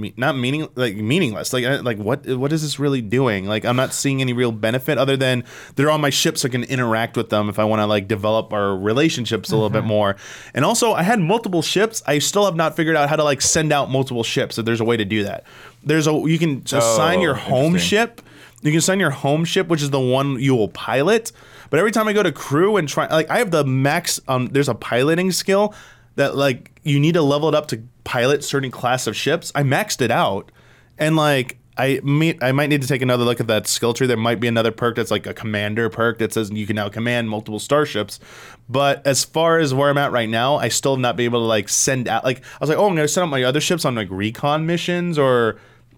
me- 0.00 0.14
not 0.16 0.36
meaning 0.36 0.68
like 0.74 0.96
meaningless. 0.96 1.52
Like 1.52 1.64
I- 1.64 1.76
like 1.76 1.98
what 1.98 2.26
what 2.26 2.52
is 2.52 2.62
this 2.62 2.78
really 2.78 3.00
doing? 3.00 3.46
Like 3.46 3.64
i'm 3.64 3.76
not 3.76 3.92
seeing 3.92 4.20
any 4.20 4.32
real 4.32 4.52
benefit 4.52 4.98
other 4.98 5.16
than 5.16 5.44
they're 5.76 5.90
on 5.90 6.00
my 6.00 6.10
ship 6.10 6.38
so 6.38 6.48
i 6.48 6.50
can 6.50 6.64
interact 6.64 7.16
with 7.16 7.30
them 7.30 7.48
if 7.48 7.58
i 7.58 7.64
want 7.64 7.80
to 7.80 7.86
like 7.86 8.08
develop 8.08 8.52
our 8.52 8.76
relationships 8.76 9.50
a 9.50 9.54
little 9.54 9.70
bit 9.70 9.84
more. 9.84 10.16
And 10.54 10.64
also 10.64 10.92
i 10.92 11.02
had 11.02 11.20
multiple 11.20 11.62
ships. 11.62 12.02
I 12.06 12.18
still 12.18 12.44
have 12.44 12.56
not 12.56 12.74
figured 12.76 12.96
out 12.96 13.08
how 13.08 13.16
to 13.16 13.24
like 13.24 13.40
send 13.42 13.72
out 13.72 13.90
multiple 13.90 14.22
ships 14.24 14.58
if 14.58 14.64
there's 14.64 14.80
a 14.80 14.84
way 14.84 14.96
to 14.96 15.04
do 15.04 15.24
that. 15.24 15.44
There's 15.84 16.06
a 16.06 16.12
you 16.12 16.38
can 16.38 16.62
assign 16.78 17.20
your 17.20 17.34
home 17.34 17.72
ship. 17.78 18.22
You 18.62 18.70
can 18.70 18.78
assign 18.78 19.00
your 19.00 19.10
home 19.10 19.44
ship 19.44 19.68
which 19.68 19.82
is 19.82 19.90
the 19.90 20.00
one 20.00 20.38
you 20.40 20.54
will 20.54 20.68
pilot. 20.68 21.32
But 21.70 21.78
every 21.78 21.90
time 21.90 22.06
i 22.06 22.12
go 22.12 22.22
to 22.22 22.32
crew 22.32 22.76
and 22.76 22.88
try 22.88 23.06
like 23.08 23.30
i 23.30 23.38
have 23.38 23.50
the 23.50 23.64
max 23.64 24.20
um 24.28 24.48
there's 24.48 24.68
a 24.68 24.74
piloting 24.74 25.32
skill 25.32 25.74
that 26.16 26.36
like 26.36 26.80
you 26.82 27.00
need 27.00 27.14
to 27.14 27.22
level 27.22 27.48
it 27.48 27.54
up 27.54 27.68
to 27.68 27.82
pilot 28.04 28.44
certain 28.44 28.70
class 28.70 29.06
of 29.06 29.16
ships. 29.16 29.52
I 29.54 29.62
maxed 29.62 30.00
it 30.00 30.10
out, 30.10 30.50
and 30.98 31.16
like 31.16 31.58
I 31.76 32.00
may, 32.04 32.36
I 32.42 32.52
might 32.52 32.68
need 32.68 32.82
to 32.82 32.88
take 32.88 33.00
another 33.00 33.24
look 33.24 33.40
at 33.40 33.46
that 33.46 33.66
skill 33.66 33.94
tree. 33.94 34.06
There 34.06 34.16
might 34.16 34.40
be 34.40 34.48
another 34.48 34.70
perk 34.70 34.96
that's 34.96 35.10
like 35.10 35.26
a 35.26 35.32
commander 35.32 35.88
perk 35.88 36.18
that 36.18 36.32
says 36.32 36.50
you 36.50 36.66
can 36.66 36.76
now 36.76 36.88
command 36.88 37.30
multiple 37.30 37.58
starships. 37.58 38.20
But 38.68 39.06
as 39.06 39.24
far 39.24 39.58
as 39.58 39.72
where 39.72 39.88
I'm 39.88 39.98
at 39.98 40.12
right 40.12 40.28
now, 40.28 40.56
I 40.56 40.68
still 40.68 40.94
have 40.94 41.00
not 41.00 41.16
been 41.16 41.24
able 41.24 41.40
to 41.40 41.46
like 41.46 41.68
send 41.68 42.08
out 42.08 42.24
like 42.24 42.38
I 42.38 42.58
was 42.60 42.68
like, 42.68 42.78
oh, 42.78 42.86
I'm 42.86 42.94
gonna 42.94 43.08
send 43.08 43.24
out 43.24 43.30
my 43.30 43.42
other 43.42 43.60
ships 43.60 43.84
on 43.84 43.94
like 43.94 44.08
recon 44.10 44.66
missions 44.66 45.18
or 45.18 45.56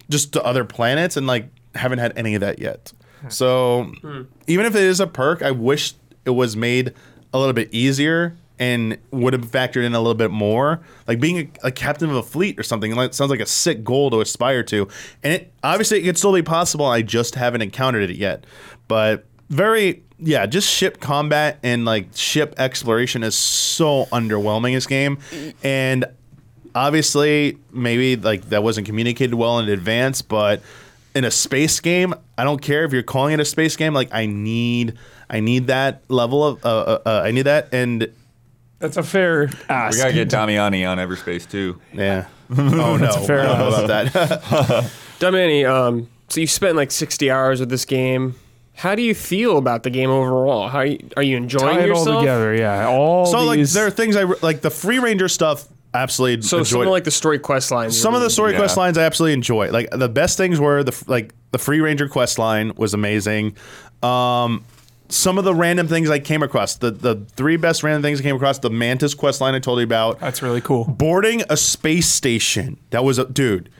just 0.08 0.32
to 0.34 0.44
other 0.44 0.64
planets, 0.64 1.16
and 1.16 1.26
like 1.26 1.48
haven't 1.74 1.98
had 1.98 2.16
any 2.16 2.34
of 2.34 2.40
that 2.40 2.58
yet. 2.60 2.92
So 3.28 3.84
hmm. 4.02 4.22
even 4.46 4.66
if 4.66 4.74
it 4.74 4.82
is 4.82 5.00
a 5.00 5.06
perk, 5.06 5.42
I 5.42 5.50
wish 5.50 5.94
it 6.24 6.30
was 6.30 6.56
made 6.56 6.92
a 7.32 7.38
little 7.38 7.54
bit 7.54 7.72
easier 7.72 8.36
and 8.58 8.98
would 9.10 9.32
have 9.32 9.46
factored 9.46 9.84
in 9.84 9.94
a 9.94 9.98
little 9.98 10.14
bit 10.14 10.30
more. 10.30 10.80
Like 11.08 11.20
being 11.20 11.38
a, 11.62 11.68
a 11.68 11.70
captain 11.72 12.10
of 12.10 12.16
a 12.16 12.22
fleet 12.22 12.58
or 12.58 12.62
something. 12.62 12.94
Like 12.94 13.14
sounds 13.14 13.30
like 13.30 13.40
a 13.40 13.46
sick 13.46 13.84
goal 13.84 14.10
to 14.10 14.20
aspire 14.20 14.62
to. 14.64 14.88
And 15.22 15.32
it 15.32 15.52
obviously 15.62 15.98
it 15.98 16.02
could 16.02 16.18
still 16.18 16.32
be 16.32 16.42
possible. 16.42 16.86
I 16.86 17.02
just 17.02 17.34
haven't 17.34 17.62
encountered 17.62 18.08
it 18.10 18.16
yet. 18.16 18.44
But 18.86 19.24
very 19.50 20.02
yeah, 20.18 20.46
just 20.46 20.68
ship 20.68 21.00
combat 21.00 21.58
and 21.62 21.84
like 21.84 22.08
ship 22.14 22.54
exploration 22.58 23.22
is 23.22 23.34
so 23.34 24.06
underwhelming 24.06 24.68
in 24.68 24.74
this 24.74 24.86
game, 24.86 25.18
and 25.62 26.04
obviously 26.74 27.58
maybe 27.72 28.16
like 28.16 28.48
that 28.50 28.62
wasn't 28.62 28.86
communicated 28.86 29.34
well 29.34 29.58
in 29.58 29.68
advance, 29.68 30.22
but 30.22 30.62
in 31.14 31.24
a 31.24 31.30
space 31.30 31.80
game, 31.80 32.14
I 32.38 32.44
don't 32.44 32.60
care 32.60 32.84
if 32.84 32.92
you're 32.92 33.02
calling 33.02 33.34
it 33.34 33.40
a 33.40 33.44
space 33.44 33.76
game. 33.76 33.94
Like 33.94 34.08
I 34.12 34.26
need, 34.26 34.96
I 35.28 35.40
need 35.40 35.66
that 35.68 36.02
level 36.08 36.44
of, 36.44 36.64
uh, 36.64 36.68
uh, 36.68 37.02
uh, 37.06 37.22
I 37.24 37.30
need 37.30 37.42
that, 37.42 37.68
and 37.72 38.12
That's 38.78 38.96
a 38.96 39.02
fair 39.02 39.48
ask. 39.68 39.96
We 39.96 40.02
gotta 40.02 40.12
get 40.14 40.28
Damiani 40.28 40.88
on 40.88 40.98
Everspace 40.98 41.48
too. 41.50 41.80
yeah. 41.92 42.26
Oh 42.56 42.96
no, 42.98 43.10
fair 43.26 43.40
I 43.40 43.46
don't 43.46 43.58
know 43.58 43.68
enough. 43.84 43.84
about 43.84 44.12
that. 44.68 44.90
Domini, 45.18 45.64
um, 45.64 46.08
so 46.28 46.40
you've 46.40 46.50
spent 46.50 46.76
like 46.76 46.90
60 46.90 47.30
hours 47.30 47.60
with 47.60 47.70
this 47.70 47.84
game. 47.86 48.34
How 48.74 48.94
do 48.94 49.02
you 49.02 49.14
feel 49.14 49.56
about 49.56 49.82
the 49.84 49.90
game 49.90 50.10
overall? 50.10 50.68
How 50.68 50.78
are 50.80 50.86
you, 50.86 50.98
are 51.16 51.22
you 51.22 51.36
enjoying 51.36 51.76
Tie 51.78 51.84
it 51.84 51.90
all 51.90 52.04
together, 52.04 52.54
yeah. 52.54 52.86
All 52.88 53.24
so 53.24 53.44
like 53.44 53.56
these, 53.58 53.72
there 53.72 53.86
are 53.86 53.90
things 53.90 54.16
I 54.16 54.22
re- 54.22 54.36
like 54.42 54.60
the 54.60 54.70
free 54.70 54.98
ranger 54.98 55.28
stuff. 55.28 55.66
Absolutely 55.94 56.42
So 56.42 56.58
enjoyed. 56.58 56.86
of 56.88 56.90
like 56.90 57.04
the 57.04 57.10
story 57.12 57.38
quest 57.38 57.70
lines. 57.70 57.98
Some 57.98 58.14
of 58.16 58.20
the 58.20 58.28
story 58.28 58.50
Yeah. 58.52 58.58
quest 58.58 58.76
lines 58.76 58.98
I 58.98 59.04
absolutely 59.04 59.34
enjoy. 59.34 59.70
Like 59.70 59.88
the 59.92 60.08
best 60.08 60.36
things 60.36 60.58
were 60.60 60.82
the 60.82 61.04
like 61.06 61.32
the 61.52 61.58
free 61.58 61.80
ranger 61.80 62.08
quest 62.08 62.36
line 62.38 62.72
was 62.76 62.94
amazing. 62.94 63.56
Um, 64.02 64.64
some 65.08 65.38
of 65.38 65.44
the 65.44 65.54
random 65.54 65.86
things 65.86 66.10
I 66.10 66.18
came 66.18 66.42
across, 66.42 66.76
the 66.76 66.90
the 66.90 67.26
three 67.36 67.56
best 67.56 67.82
random 67.82 68.02
things 68.02 68.20
I 68.20 68.22
came 68.22 68.36
across, 68.36 68.58
the 68.58 68.70
mantis 68.70 69.14
quest 69.14 69.40
line 69.40 69.54
I 69.54 69.58
told 69.58 69.78
you 69.78 69.84
about, 69.84 70.18
that's 70.20 70.42
really 70.42 70.60
cool. 70.60 70.84
boarding 70.84 71.42
a 71.50 71.56
space 71.56 72.08
station. 72.08 72.78
That 72.90 73.04
was 73.04 73.18
a 73.18 73.26
dude. 73.26 73.70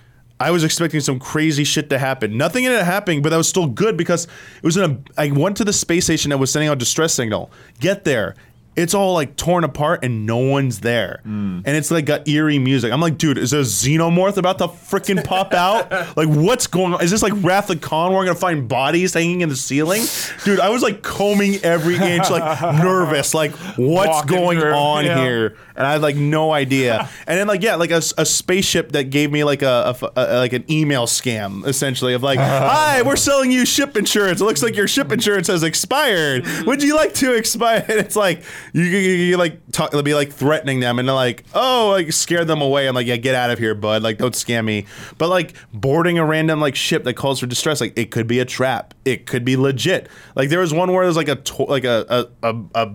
I 0.40 0.50
was 0.50 0.64
expecting 0.64 1.00
some 1.00 1.20
crazy 1.20 1.62
shit 1.64 1.88
to 1.90 1.98
happen. 1.98 2.36
Nothing 2.36 2.66
ended 2.66 2.80
up 2.80 2.86
happening, 2.86 3.22
but 3.22 3.30
that 3.30 3.36
was 3.36 3.48
still 3.48 3.68
good 3.68 3.96
because 3.96 4.24
it 4.24 4.64
was 4.64 4.76
in 4.76 4.90
a. 4.90 5.20
I 5.20 5.30
went 5.30 5.56
to 5.58 5.64
the 5.64 5.72
space 5.72 6.04
station 6.04 6.30
that 6.30 6.38
was 6.38 6.50
sending 6.50 6.68
out 6.68 6.78
distress 6.78 7.14
signal. 7.14 7.50
Get 7.80 8.04
there. 8.04 8.34
It's 8.76 8.94
all 8.94 9.14
like 9.14 9.36
torn 9.36 9.64
apart 9.64 10.04
and 10.04 10.26
no 10.26 10.38
one's 10.38 10.80
there. 10.80 11.20
Mm. 11.26 11.62
And 11.64 11.68
it's 11.68 11.90
like 11.90 12.06
got 12.06 12.26
eerie 12.28 12.58
music. 12.58 12.92
I'm 12.92 13.00
like, 13.00 13.18
dude, 13.18 13.38
is 13.38 13.52
there 13.52 13.60
a 13.60 13.64
xenomorph 13.64 14.36
about 14.36 14.58
to 14.58 14.68
freaking 14.68 15.22
pop 15.24 15.52
out? 15.52 15.92
Like, 16.16 16.28
what's 16.28 16.66
going 16.66 16.94
on? 16.94 17.02
Is 17.02 17.10
this 17.10 17.22
like 17.22 17.32
Wrath 17.42 17.70
of 17.70 17.80
Khan? 17.80 18.12
We're 18.12 18.24
gonna 18.24 18.36
find 18.36 18.68
bodies 18.68 19.14
hanging 19.14 19.40
in 19.40 19.48
the 19.48 19.56
ceiling? 19.56 20.02
Dude, 20.44 20.60
I 20.60 20.68
was 20.68 20.82
like 20.82 21.02
combing 21.02 21.56
every 21.64 21.96
inch, 21.96 22.30
like 22.30 22.60
nervous, 22.82 23.34
like 23.34 23.52
what's 23.76 24.08
Walking 24.08 24.28
going 24.36 24.60
through, 24.60 24.72
on 24.72 25.04
yeah. 25.04 25.24
here? 25.24 25.56
and 25.76 25.86
I 25.86 25.92
had 25.92 26.02
like 26.02 26.16
no 26.16 26.52
idea. 26.52 27.08
and 27.26 27.38
then 27.38 27.46
like 27.46 27.62
yeah, 27.62 27.76
like 27.76 27.90
a, 27.90 28.02
a 28.18 28.24
spaceship 28.24 28.92
that 28.92 29.10
gave 29.10 29.30
me 29.32 29.44
like 29.44 29.62
a, 29.62 29.66
a 29.66 29.90
f- 29.90 30.02
a- 30.16 30.38
like 30.38 30.52
an 30.52 30.64
email 30.70 31.06
scam 31.06 31.66
essentially 31.66 32.14
of 32.14 32.22
like, 32.22 32.38
hi, 32.38 33.02
we're 33.02 33.16
selling 33.16 33.50
you 33.50 33.66
ship 33.66 33.96
insurance. 33.96 34.40
It 34.40 34.44
looks 34.44 34.62
like 34.62 34.76
your 34.76 34.88
ship 34.88 35.10
insurance 35.12 35.48
has 35.48 35.62
expired. 35.62 36.44
Mm. 36.44 36.66
Would 36.66 36.82
you 36.82 36.94
like 36.96 37.14
to 37.14 37.34
expire? 37.34 37.84
And 37.88 37.98
it's 37.98 38.16
like 38.16 38.42
you, 38.72 38.82
you, 38.82 38.98
you 38.98 39.36
like 39.36 39.60
talk, 39.72 39.92
be 40.04 40.14
like 40.14 40.32
threatening 40.32 40.80
them 40.80 40.98
and 40.98 41.08
like, 41.08 41.44
oh, 41.54 41.90
like 41.90 42.12
scare 42.12 42.44
them 42.44 42.60
away. 42.60 42.86
I'm 42.86 42.94
like, 42.94 43.06
yeah, 43.06 43.16
get 43.16 43.34
out 43.34 43.50
of 43.50 43.58
here, 43.58 43.74
bud. 43.74 44.02
Like 44.02 44.18
don't 44.18 44.34
scam 44.34 44.64
me. 44.64 44.86
But 45.18 45.28
like 45.28 45.54
boarding 45.72 46.18
a 46.18 46.24
random 46.24 46.60
like 46.60 46.76
ship 46.76 47.04
that 47.04 47.14
calls 47.14 47.40
for 47.40 47.46
distress, 47.46 47.80
like 47.80 47.98
it 47.98 48.10
could 48.10 48.26
be 48.26 48.40
a 48.40 48.44
trap. 48.44 48.94
It 49.04 49.26
could 49.26 49.44
be 49.44 49.56
legit. 49.56 50.08
Like 50.34 50.48
there 50.48 50.60
was 50.60 50.72
one 50.72 50.92
where 50.92 51.04
there's 51.04 51.16
like 51.16 51.28
a 51.28 51.36
to- 51.36 51.64
like 51.64 51.84
a 51.84 52.28
a, 52.42 52.52
a, 52.52 52.60
a 52.74 52.94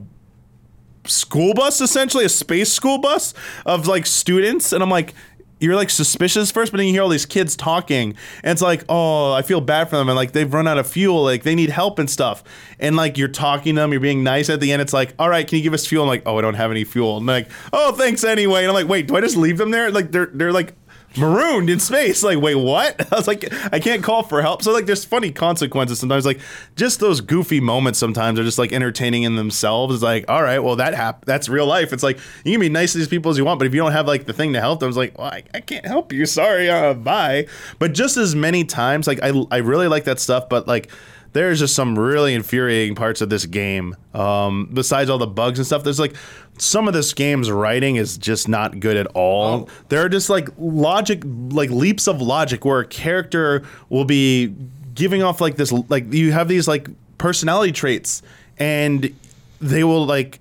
school 1.05 1.53
bus 1.53 1.81
essentially 1.81 2.25
a 2.25 2.29
space 2.29 2.71
school 2.71 2.97
bus 2.97 3.33
of 3.65 3.87
like 3.87 4.05
students 4.05 4.73
and 4.73 4.83
i'm 4.83 4.89
like 4.89 5.13
you're 5.59 5.75
like 5.75 5.89
suspicious 5.89 6.51
first 6.51 6.71
but 6.71 6.77
then 6.77 6.87
you 6.87 6.93
hear 6.93 7.03
all 7.03 7.09
these 7.09 7.25
kids 7.25 7.55
talking 7.55 8.15
and 8.43 8.51
it's 8.51 8.61
like 8.61 8.83
oh 8.89 9.33
i 9.33 9.41
feel 9.41 9.61
bad 9.61 9.89
for 9.89 9.97
them 9.97 10.09
and 10.09 10.15
like 10.15 10.31
they've 10.31 10.53
run 10.53 10.67
out 10.67 10.77
of 10.77 10.87
fuel 10.87 11.23
like 11.23 11.43
they 11.43 11.55
need 11.55 11.69
help 11.69 11.99
and 11.99 12.09
stuff. 12.09 12.43
And 12.79 12.95
like 12.95 13.17
you're 13.17 13.27
talking 13.27 13.75
to 13.75 13.81
them 13.81 13.91
you're 13.91 14.01
being 14.01 14.23
nice 14.23 14.49
at 14.49 14.59
the 14.59 14.71
end 14.71 14.81
it's 14.81 14.93
like 14.93 15.13
all 15.19 15.29
right 15.29 15.47
can 15.47 15.57
you 15.57 15.63
give 15.63 15.73
us 15.73 15.85
fuel? 15.85 16.03
I'm 16.03 16.09
like 16.09 16.23
oh 16.25 16.37
i 16.37 16.41
don't 16.41 16.55
have 16.55 16.71
any 16.71 16.83
fuel. 16.83 17.17
And 17.17 17.25
like 17.25 17.49
oh 17.73 17.91
thanks 17.93 18.23
anyway. 18.23 18.61
And 18.61 18.69
i'm 18.69 18.73
like 18.73 18.87
wait 18.87 19.07
do 19.07 19.15
i 19.15 19.21
just 19.21 19.37
leave 19.37 19.57
them 19.57 19.71
there? 19.71 19.91
Like 19.91 20.11
they're 20.11 20.29
they're 20.33 20.51
like 20.51 20.73
marooned 21.17 21.69
in 21.69 21.79
space. 21.79 22.23
Like, 22.29 22.39
wait, 22.41 22.55
what? 22.55 23.11
I 23.13 23.15
was 23.15 23.27
like, 23.27 23.51
I 23.73 23.79
can't 23.79 24.03
call 24.03 24.23
for 24.23 24.41
help. 24.41 24.61
So 24.61 24.71
like, 24.71 24.85
there's 24.85 25.03
funny 25.05 25.31
consequences 25.31 25.99
sometimes. 25.99 26.25
Like, 26.25 26.39
just 26.75 26.99
those 26.99 27.21
goofy 27.21 27.59
moments 27.59 27.97
sometimes 27.97 28.39
are 28.39 28.43
just 28.43 28.59
like 28.59 28.71
entertaining 28.71 29.23
in 29.23 29.35
themselves. 29.35 29.95
It's 29.95 30.03
like, 30.03 30.25
all 30.29 30.43
right, 30.43 30.59
well 30.59 30.75
that 30.75 30.93
hap- 30.93 31.25
That's 31.25 31.49
real 31.49 31.65
life. 31.65 31.93
It's 31.93 32.03
like 32.03 32.19
you 32.43 32.51
can 32.51 32.61
be 32.61 32.69
nice 32.69 32.91
to 32.91 32.97
these 32.99 33.07
people 33.07 33.31
as 33.31 33.37
you 33.37 33.45
want, 33.45 33.59
but 33.59 33.65
if 33.67 33.73
you 33.73 33.81
don't 33.81 33.93
have 33.93 34.05
like 34.07 34.25
the 34.25 34.33
thing 34.33 34.53
to 34.53 34.59
help 34.59 34.79
them, 34.81 34.89
it's 34.89 34.97
like, 34.97 35.17
well, 35.17 35.27
I, 35.27 35.43
I 35.53 35.61
can't 35.61 35.85
help 35.85 36.13
you. 36.13 36.25
Sorry, 36.39 36.69
uh, 36.69 36.93
bye. 36.93 37.47
But 37.79 37.93
just 37.93 38.17
as 38.17 38.35
many 38.35 38.63
times, 38.63 39.07
like 39.07 39.21
I 39.23 39.31
I 39.49 39.57
really 39.57 39.87
like 39.87 40.03
that 40.03 40.19
stuff, 40.19 40.49
but 40.49 40.67
like 40.67 40.89
there's 41.33 41.59
just 41.59 41.75
some 41.75 41.97
really 41.97 42.33
infuriating 42.33 42.95
parts 42.95 43.21
of 43.21 43.29
this 43.29 43.45
game. 43.45 43.95
Um, 44.13 44.69
besides 44.73 45.09
all 45.09 45.17
the 45.17 45.27
bugs 45.27 45.59
and 45.59 45.65
stuff, 45.65 45.83
there's 45.83 45.99
like 45.99 46.15
some 46.57 46.87
of 46.87 46.93
this 46.93 47.13
game's 47.13 47.51
writing 47.51 47.95
is 47.95 48.17
just 48.17 48.47
not 48.47 48.79
good 48.79 48.97
at 48.97 49.07
all. 49.07 49.69
There 49.89 50.03
are 50.03 50.09
just 50.09 50.29
like 50.29 50.49
logic, 50.57 51.21
like 51.25 51.69
leaps 51.69 52.07
of 52.07 52.21
logic 52.21 52.65
where 52.65 52.79
a 52.79 52.87
character 52.87 53.63
will 53.89 54.05
be 54.05 54.53
giving 54.95 55.23
off 55.23 55.39
like 55.39 55.55
this, 55.55 55.71
like 55.71 56.11
you 56.11 56.31
have 56.31 56.47
these 56.47 56.67
like 56.67 56.89
personality 57.17 57.71
traits, 57.71 58.21
and 58.57 59.13
they 59.61 59.83
will 59.83 60.05
like. 60.05 60.39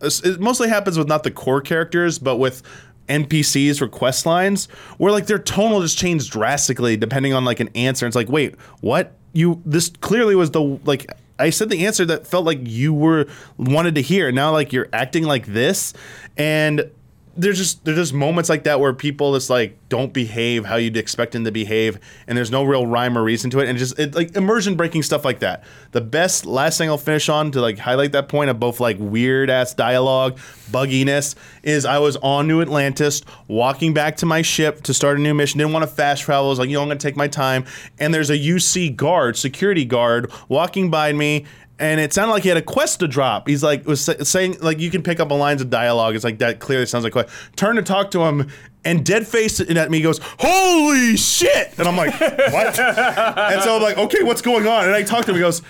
It 0.00 0.38
mostly 0.38 0.68
happens 0.68 0.96
with 0.96 1.08
not 1.08 1.24
the 1.24 1.30
core 1.32 1.60
characters, 1.60 2.20
but 2.20 2.36
with 2.36 2.62
NPCs 3.08 3.78
for 3.78 3.88
quest 3.88 4.26
lines 4.26 4.66
where 4.98 5.10
like 5.10 5.26
their 5.26 5.38
tone 5.38 5.72
will 5.72 5.80
just 5.80 5.98
change 5.98 6.30
drastically 6.30 6.96
depending 6.96 7.32
on 7.34 7.44
like 7.44 7.58
an 7.58 7.68
answer. 7.74 8.06
It's 8.06 8.14
like, 8.14 8.28
wait, 8.28 8.54
what? 8.80 9.14
You 9.32 9.62
this 9.64 9.90
clearly 10.00 10.34
was 10.34 10.50
the 10.50 10.60
like 10.84 11.10
I 11.38 11.50
said 11.50 11.70
the 11.70 11.86
answer 11.86 12.04
that 12.06 12.26
felt 12.26 12.44
like 12.44 12.60
you 12.62 12.92
were 12.92 13.26
wanted 13.56 13.94
to 13.94 14.02
hear. 14.02 14.32
Now 14.32 14.52
like 14.52 14.72
you're 14.72 14.88
acting 14.92 15.24
like 15.24 15.46
this 15.46 15.94
and 16.36 16.90
there's 17.38 17.56
just 17.56 17.84
there's 17.84 17.96
just 17.96 18.12
moments 18.12 18.50
like 18.50 18.64
that 18.64 18.80
where 18.80 18.92
people 18.92 19.32
just 19.32 19.48
like 19.48 19.78
don't 19.88 20.12
behave 20.12 20.64
how 20.64 20.74
you'd 20.74 20.96
expect 20.96 21.32
them 21.32 21.44
to 21.44 21.52
behave 21.52 21.98
and 22.26 22.36
there's 22.36 22.50
no 22.50 22.64
real 22.64 22.84
rhyme 22.84 23.16
or 23.16 23.22
reason 23.22 23.48
to 23.48 23.60
it 23.60 23.68
and 23.68 23.78
just 23.78 23.96
it, 23.98 24.14
like 24.14 24.34
immersion 24.36 24.74
breaking 24.74 25.02
stuff 25.02 25.24
like 25.24 25.38
that. 25.38 25.62
The 25.92 26.00
best 26.00 26.44
last 26.44 26.78
thing 26.78 26.90
i'll 26.90 26.98
finish 26.98 27.28
on 27.28 27.52
to 27.52 27.60
like 27.60 27.78
highlight 27.78 28.12
that 28.12 28.28
point 28.28 28.50
of 28.50 28.58
both 28.58 28.80
like 28.80 28.96
weird 28.98 29.50
ass 29.50 29.72
dialogue 29.72 30.36
bugginess 30.70 31.36
is 31.62 31.84
i 31.84 31.98
was 31.98 32.16
on 32.16 32.46
new 32.46 32.60
atlantis 32.60 33.22
walking 33.46 33.94
back 33.94 34.16
to 34.16 34.26
my 34.26 34.42
ship 34.42 34.82
to 34.82 34.92
start 34.92 35.18
a 35.18 35.20
new 35.20 35.32
mission 35.32 35.58
didn't 35.58 35.72
want 35.72 35.82
to 35.82 35.86
fast 35.86 36.24
travel 36.24 36.46
I 36.46 36.50
was 36.50 36.58
like 36.58 36.68
you 36.68 36.74
know 36.74 36.82
i'm 36.82 36.88
gonna 36.88 37.00
take 37.00 37.16
my 37.16 37.28
time 37.28 37.64
and 37.98 38.12
there's 38.12 38.30
a 38.30 38.38
uc 38.38 38.96
guard 38.96 39.36
security 39.36 39.84
guard 39.84 40.30
walking 40.48 40.90
by 40.90 41.12
me 41.12 41.46
and 41.78 42.00
it 42.00 42.12
sounded 42.12 42.32
like 42.32 42.42
he 42.42 42.48
had 42.48 42.58
a 42.58 42.62
quest 42.62 43.00
to 43.00 43.08
drop. 43.08 43.48
He's 43.48 43.62
like 43.62 43.86
was 43.86 44.10
saying 44.22 44.56
like 44.60 44.78
you 44.80 44.90
can 44.90 45.02
pick 45.02 45.20
up 45.20 45.30
on 45.30 45.38
lines 45.38 45.60
of 45.60 45.70
dialogue. 45.70 46.14
It's 46.14 46.24
like 46.24 46.38
that 46.38 46.58
clearly 46.58 46.86
sounds 46.86 47.04
like 47.04 47.12
a 47.12 47.24
quest. 47.24 47.28
Turn 47.56 47.76
to 47.76 47.82
talk 47.82 48.10
to 48.12 48.24
him, 48.24 48.48
and 48.84 49.04
dead 49.04 49.26
face 49.26 49.60
at 49.60 49.90
me 49.90 50.00
goes, 50.00 50.20
"Holy 50.38 51.16
shit!" 51.16 51.78
And 51.78 51.86
I'm 51.86 51.96
like, 51.96 52.18
"What?" 52.20 52.78
and 52.78 53.62
so 53.62 53.76
I'm 53.76 53.82
like, 53.82 53.98
"Okay, 53.98 54.22
what's 54.22 54.42
going 54.42 54.66
on?" 54.66 54.84
And 54.84 54.94
I 54.94 55.02
talk 55.02 55.24
to 55.26 55.30
him. 55.30 55.36
He 55.36 55.42
goes. 55.42 55.62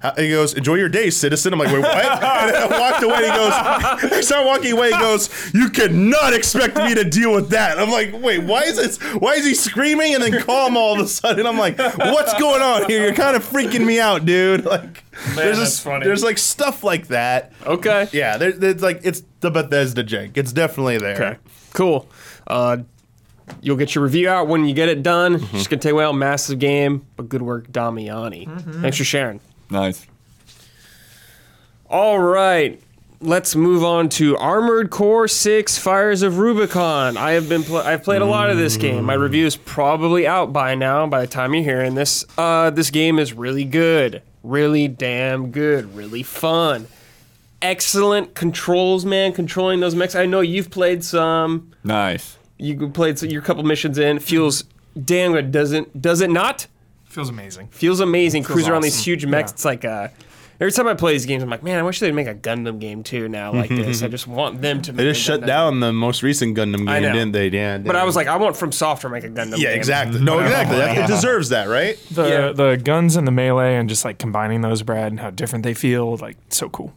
"How-" 0.00 0.14
He 0.16 0.30
goes, 0.30 0.54
enjoy 0.54 0.74
your 0.76 0.88
day, 0.88 1.10
citizen. 1.10 1.52
I'm 1.52 1.58
like, 1.58 1.72
wait, 1.72 1.80
what? 1.82 1.90
And 2.40 2.56
I 2.56 2.80
walked 2.80 3.02
away. 3.02 3.22
He 3.24 3.28
goes, 3.28 3.52
I 4.12 4.20
start 4.22 4.46
walking 4.46 4.72
away. 4.72 4.90
He 4.92 4.98
goes, 4.98 5.28
you 5.54 5.68
cannot 5.70 6.32
expect 6.32 6.76
me 6.76 6.94
to 6.94 7.04
deal 7.04 7.32
with 7.34 7.50
that. 7.50 7.78
I'm 7.78 7.90
like, 7.90 8.12
wait, 8.20 8.42
why 8.44 8.62
is 8.62 8.76
this? 8.76 8.98
Why 9.14 9.34
is 9.34 9.44
he 9.44 9.54
screaming 9.54 10.14
and 10.14 10.22
then 10.22 10.42
calm 10.42 10.76
all 10.76 10.94
of 10.94 11.00
a 11.00 11.08
sudden? 11.08 11.46
I'm 11.46 11.58
like, 11.58 11.78
what's 11.78 12.34
going 12.40 12.62
on 12.62 12.88
here? 12.88 13.04
You're 13.04 13.14
kind 13.14 13.36
of 13.36 13.44
freaking 13.44 13.84
me 13.84 14.00
out, 14.00 14.24
dude. 14.24 14.64
Like, 14.70 15.04
there's 15.34 15.58
that's 15.58 15.70
just, 15.70 15.82
funny. 15.82 16.04
there's 16.06 16.22
like 16.22 16.38
stuff 16.38 16.84
like 16.84 17.08
that. 17.08 17.52
Okay. 17.66 18.08
Yeah, 18.12 18.36
there, 18.36 18.52
there's 18.52 18.80
like 18.80 19.00
it's 19.02 19.22
the 19.40 19.50
Bethesda 19.50 20.04
jank. 20.04 20.36
It's 20.36 20.52
definitely 20.52 20.98
there. 20.98 21.14
Okay. 21.14 21.38
Cool. 21.74 22.08
Uh, 22.46 22.78
you'll 23.60 23.76
get 23.76 23.94
your 23.94 24.04
review 24.04 24.28
out 24.28 24.46
when 24.46 24.64
you 24.64 24.72
get 24.74 24.88
it 24.88 25.02
done. 25.02 25.38
Mm-hmm. 25.38 25.56
Just 25.56 25.68
gonna 25.68 25.82
take 25.82 25.92
a 25.92 25.96
while. 25.96 26.12
Massive 26.12 26.58
game, 26.60 27.04
but 27.16 27.28
good 27.28 27.42
work, 27.42 27.70
Damiani. 27.70 28.80
Thanks 28.80 28.96
for 28.96 29.04
sharing. 29.04 29.40
Nice. 29.70 30.06
All 31.88 32.18
right. 32.18 32.80
Let's 33.22 33.54
move 33.54 33.84
on 33.84 34.08
to 34.10 34.36
Armored 34.38 34.88
Core 34.90 35.28
6 35.28 35.78
Fires 35.78 36.22
of 36.22 36.38
Rubicon. 36.38 37.18
I 37.18 37.32
have 37.32 37.50
been 37.50 37.62
pl- 37.62 37.76
I've 37.76 38.02
played 38.02 38.22
a 38.22 38.26
lot 38.26 38.48
of 38.48 38.56
this 38.56 38.78
game. 38.78 39.04
My 39.04 39.12
review 39.12 39.44
is 39.44 39.56
probably 39.56 40.26
out 40.26 40.54
by 40.54 40.74
now 40.74 41.06
by 41.06 41.20
the 41.20 41.26
time 41.26 41.52
you're 41.52 41.62
hearing 41.62 41.94
this. 41.94 42.24
Uh, 42.38 42.70
this 42.70 42.90
game 42.90 43.18
is 43.18 43.34
really 43.34 43.64
good. 43.66 44.22
Really 44.42 44.88
damn 44.88 45.50
good. 45.50 45.94
Really 45.94 46.22
fun. 46.22 46.86
Excellent 47.60 48.34
controls, 48.34 49.04
man. 49.04 49.34
Controlling 49.34 49.80
those 49.80 49.94
mechs. 49.94 50.14
I 50.14 50.24
know 50.24 50.40
you've 50.40 50.70
played 50.70 51.04
some. 51.04 51.72
Nice. 51.84 52.38
You 52.56 52.88
played 52.88 53.18
some, 53.18 53.28
your 53.28 53.42
couple 53.42 53.64
missions 53.64 53.98
in. 53.98 54.18
Feels 54.18 54.64
damn 55.04 55.32
good. 55.32 55.52
Doesn't 55.52 56.00
does 56.00 56.22
it 56.22 56.30
not? 56.30 56.68
Feels 57.10 57.28
amazing. 57.28 57.68
Feels 57.68 58.00
amazing. 58.00 58.44
Cruise 58.44 58.66
around 58.68 58.82
these 58.82 59.04
huge 59.04 59.26
mechs. 59.26 59.50
Yeah. 59.50 59.54
It's 59.54 59.64
like 59.64 59.84
uh 59.84 60.08
Every 60.60 60.72
time 60.72 60.86
I 60.88 60.92
play 60.92 61.12
these 61.14 61.24
games, 61.24 61.42
I'm 61.42 61.48
like, 61.48 61.62
man, 61.62 61.78
I 61.78 61.82
wish 61.82 62.00
they'd 62.00 62.12
make 62.12 62.26
a 62.26 62.34
Gundam 62.34 62.78
game 62.78 63.02
too 63.02 63.30
now 63.30 63.50
like 63.50 63.70
this. 63.70 64.02
I 64.02 64.08
just 64.08 64.26
want 64.26 64.60
them 64.60 64.82
to. 64.82 64.92
Make 64.92 65.00
it. 65.00 65.04
They 65.04 65.10
just 65.12 65.22
shut 65.22 65.46
down 65.46 65.80
the 65.80 65.90
most 65.90 66.22
recent 66.22 66.54
Gundam 66.54 66.86
I 66.86 67.00
game, 67.00 67.08
know. 67.08 67.12
didn't 67.14 67.32
they? 67.32 67.48
Yeah. 67.48 67.78
But 67.78 67.96
I 67.96 68.04
was 68.04 68.14
like, 68.14 68.26
I 68.26 68.36
want 68.36 68.58
From 68.58 68.70
Software 68.70 69.10
make 69.10 69.24
a 69.24 69.30
Gundam. 69.30 69.52
Game. 69.52 69.60
Yeah, 69.60 69.70
game. 69.70 69.78
exactly. 69.78 70.20
No, 70.20 70.38
exactly. 70.38 70.76
That, 70.76 70.98
it 70.98 71.06
deserves 71.06 71.48
that, 71.48 71.66
right? 71.68 71.98
The 72.10 72.28
Yeah. 72.28 72.52
the 72.52 72.76
guns 72.76 73.16
and 73.16 73.26
the 73.26 73.30
melee 73.32 73.76
and 73.76 73.88
just 73.88 74.04
like 74.04 74.18
combining 74.18 74.60
those, 74.60 74.82
Brad, 74.82 75.12
and 75.12 75.20
how 75.20 75.30
different 75.30 75.62
they 75.64 75.72
feel, 75.72 76.14
like 76.18 76.36
so 76.50 76.68
cool. 76.68 76.92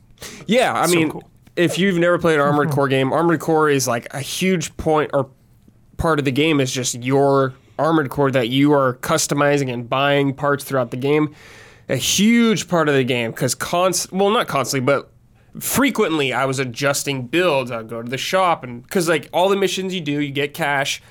Yeah, 0.46 0.74
I 0.74 0.86
So 0.88 0.96
mean, 0.96 1.10
cool. 1.12 1.24
if 1.56 1.78
you've 1.80 1.98
never 1.98 2.20
played 2.20 2.36
an 2.36 2.42
Armored 2.42 2.70
Core 2.72 2.90
game, 2.90 3.14
Armored 3.14 3.40
Core 3.40 3.70
is 3.70 3.88
like 3.88 4.14
a 4.14 4.20
huge 4.20 4.76
point 4.76 5.12
or 5.14 5.30
part 5.96 6.20
of 6.20 6.26
the 6.26 6.32
game 6.34 6.60
is 6.60 6.70
just 6.70 6.96
your 7.02 7.54
Armored 7.80 8.10
Core 8.10 8.32
that 8.32 8.50
you 8.50 8.74
are 8.74 8.96
customizing 8.96 9.72
and 9.74 9.90
buying 9.90 10.34
parts 10.34 10.64
throughout 10.64 10.92
the 10.92 10.98
game. 10.98 11.34
A 11.90 11.96
huge 11.96 12.68
part 12.68 12.88
of 12.88 12.96
the 12.96 13.04
game 13.04 13.32
because 13.32 13.56
const 13.56 14.12
well 14.12 14.30
not 14.30 14.48
constantly 14.48 14.86
but 14.86 15.12
frequently 15.60 16.34
I 16.34 16.46
was 16.46 16.60
adjusting 16.60 17.28
builds. 17.28 17.72
I'd 17.72 17.88
go 17.90 18.02
to 18.02 18.10
the 18.10 18.18
shop 18.18 18.64
and 18.64 18.82
because 18.84 19.08
like 19.10 19.30
all 19.34 19.50
the 19.50 19.56
missions 19.58 19.94
you 19.94 20.02
do, 20.02 20.20
you 20.22 20.32
get 20.32 20.54
cash. 20.54 21.02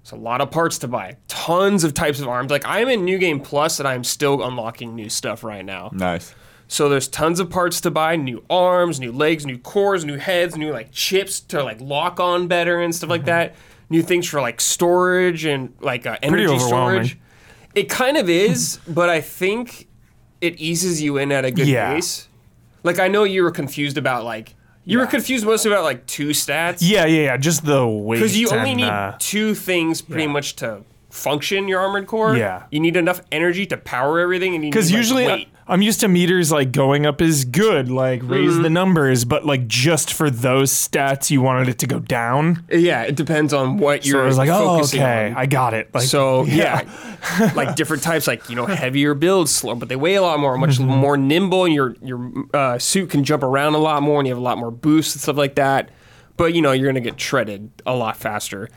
It's 0.00 0.10
a 0.10 0.16
lot 0.16 0.40
of 0.40 0.50
parts 0.50 0.78
to 0.78 0.88
buy. 0.88 1.16
Tons 1.28 1.84
of 1.84 1.94
types 1.94 2.18
of 2.18 2.26
arms. 2.28 2.50
Like 2.50 2.64
I'm 2.66 2.88
in 2.88 3.04
New 3.04 3.18
Game 3.18 3.40
Plus 3.40 3.78
and 3.78 3.86
I'm 3.86 4.02
still 4.04 4.42
unlocking 4.42 4.94
new 4.96 5.08
stuff 5.08 5.44
right 5.44 5.64
now. 5.64 5.90
Nice. 5.92 6.34
So 6.66 6.88
there's 6.88 7.06
tons 7.06 7.38
of 7.38 7.50
parts 7.50 7.80
to 7.82 7.90
buy: 7.90 8.16
new 8.16 8.42
arms, 8.48 8.98
new 8.98 9.12
legs, 9.12 9.44
new 9.44 9.58
cores, 9.58 10.04
new 10.04 10.16
heads, 10.16 10.56
new 10.56 10.72
like 10.72 10.90
chips 10.90 11.38
to 11.40 11.62
like 11.62 11.80
lock 11.80 12.18
on 12.18 12.48
better 12.48 12.80
and 12.80 12.94
stuff 12.94 13.08
Mm-hmm. 13.08 13.10
like 13.10 13.24
that. 13.26 13.54
New 13.92 14.02
things 14.02 14.26
for 14.26 14.40
like 14.40 14.58
storage 14.60 15.44
and 15.44 15.74
like 15.80 16.06
uh, 16.06 16.16
energy 16.22 16.58
storage. 16.58 17.18
It 17.74 17.88
kind 17.90 18.16
of 18.16 18.28
is, 18.28 18.78
but 18.88 19.08
I 19.10 19.20
think 19.20 19.86
it 20.40 20.58
eases 20.58 21.00
you 21.02 21.18
in 21.18 21.30
at 21.30 21.44
a 21.44 21.50
good 21.50 21.68
Yeah. 21.68 21.92
pace. 21.94 22.28
Like 22.82 22.98
I 22.98 23.08
know 23.08 23.24
you 23.24 23.42
were 23.42 23.50
confused 23.50 23.98
about 23.98 24.24
like 24.24 24.54
you 24.84 24.98
were 24.98 25.06
confused 25.06 25.44
mostly 25.44 25.70
about 25.70 25.84
like 25.84 26.06
two 26.06 26.28
stats 26.30 26.78
Yeah, 26.80 27.04
yeah, 27.06 27.22
yeah. 27.24 27.36
Just 27.36 27.64
the 27.66 27.86
weight. 27.86 28.18
because 28.18 28.36
you 28.36 28.48
only 28.50 28.70
and, 28.70 28.76
need 28.78 28.88
uh, 28.88 29.14
two 29.18 29.54
things 29.54 30.00
pretty 30.02 30.26
much 30.26 30.56
to 30.56 30.82
function 31.10 31.68
your 31.68 31.78
armored 31.80 32.06
core. 32.06 32.34
Yeah. 32.34 32.64
you 32.70 32.80
need 32.80 32.96
enough 32.96 33.20
energy 33.30 33.66
to 33.66 33.76
power 33.76 34.18
everything, 34.20 34.54
and 34.54 34.64
you 34.64 34.70
Because 34.70 34.88
need, 34.90 34.94
like, 34.96 35.02
usually 35.04 35.26
I, 35.26 35.32
weight. 35.34 35.48
I'm 35.72 35.82
used 35.82 36.00
to 36.00 36.08
meters 36.08 36.52
like 36.52 36.70
going 36.70 37.06
up 37.06 37.20
is 37.20 37.44
good, 37.44 37.90
like 37.90 38.20
raise 38.24 38.52
Mm-hmm. 38.52 38.62
the 38.62 38.70
numbers, 38.70 39.24
but 39.24 39.44
like 39.46 39.66
just 39.66 40.12
for 40.12 40.28
those 40.30 40.70
stats, 40.70 41.30
you 41.30 41.40
wanted 41.40 41.68
it 41.68 41.78
to 41.80 41.86
go 41.86 41.98
down. 41.98 42.62
Yeah, 42.70 43.02
it 43.02 43.16
depends 43.16 43.52
on 43.52 43.78
what 43.78 44.04
you're 44.06 44.18
So 44.20 44.22
I 44.22 44.26
was 44.26 44.36
like, 44.38 44.50
oh, 44.50 44.82
okay, 44.84 45.30
on. 45.30 45.36
I 45.36 45.46
got 45.46 45.74
it. 45.74 45.92
Like, 45.94 46.04
So 46.04 46.44
yeah, 46.46 46.82
like 47.54 47.74
different 47.74 48.02
types, 48.02 48.26
like 48.26 48.48
you 48.50 48.54
know, 48.54 48.66
heavier 48.82 49.14
builds, 49.14 49.50
slow, 49.50 49.74
but 49.74 49.88
they 49.88 49.96
weigh 49.96 50.14
a 50.16 50.22
lot 50.22 50.38
more, 50.38 50.56
much 50.58 50.78
Mm-hmm. 50.78 50.90
more 50.90 51.16
nimble, 51.16 51.64
and 51.64 51.74
your 51.74 51.96
your 52.02 52.30
uh, 52.54 52.78
suit 52.78 53.10
can 53.10 53.24
jump 53.24 53.42
around 53.42 53.74
a 53.74 53.78
lot 53.78 54.02
more, 54.02 54.20
and 54.20 54.26
you 54.28 54.32
have 54.34 54.38
a 54.40 54.44
lot 54.44 54.58
more 54.58 54.70
boost 54.70 55.14
and 55.16 55.22
stuff 55.22 55.36
like 55.36 55.54
that. 55.56 55.88
But 56.36 56.54
you 56.54 56.62
know, 56.62 56.72
you're 56.72 56.88
gonna 56.88 57.00
get 57.00 57.20
shredded 57.20 57.70
a 57.86 57.94
lot 57.94 58.16
faster. 58.16 58.68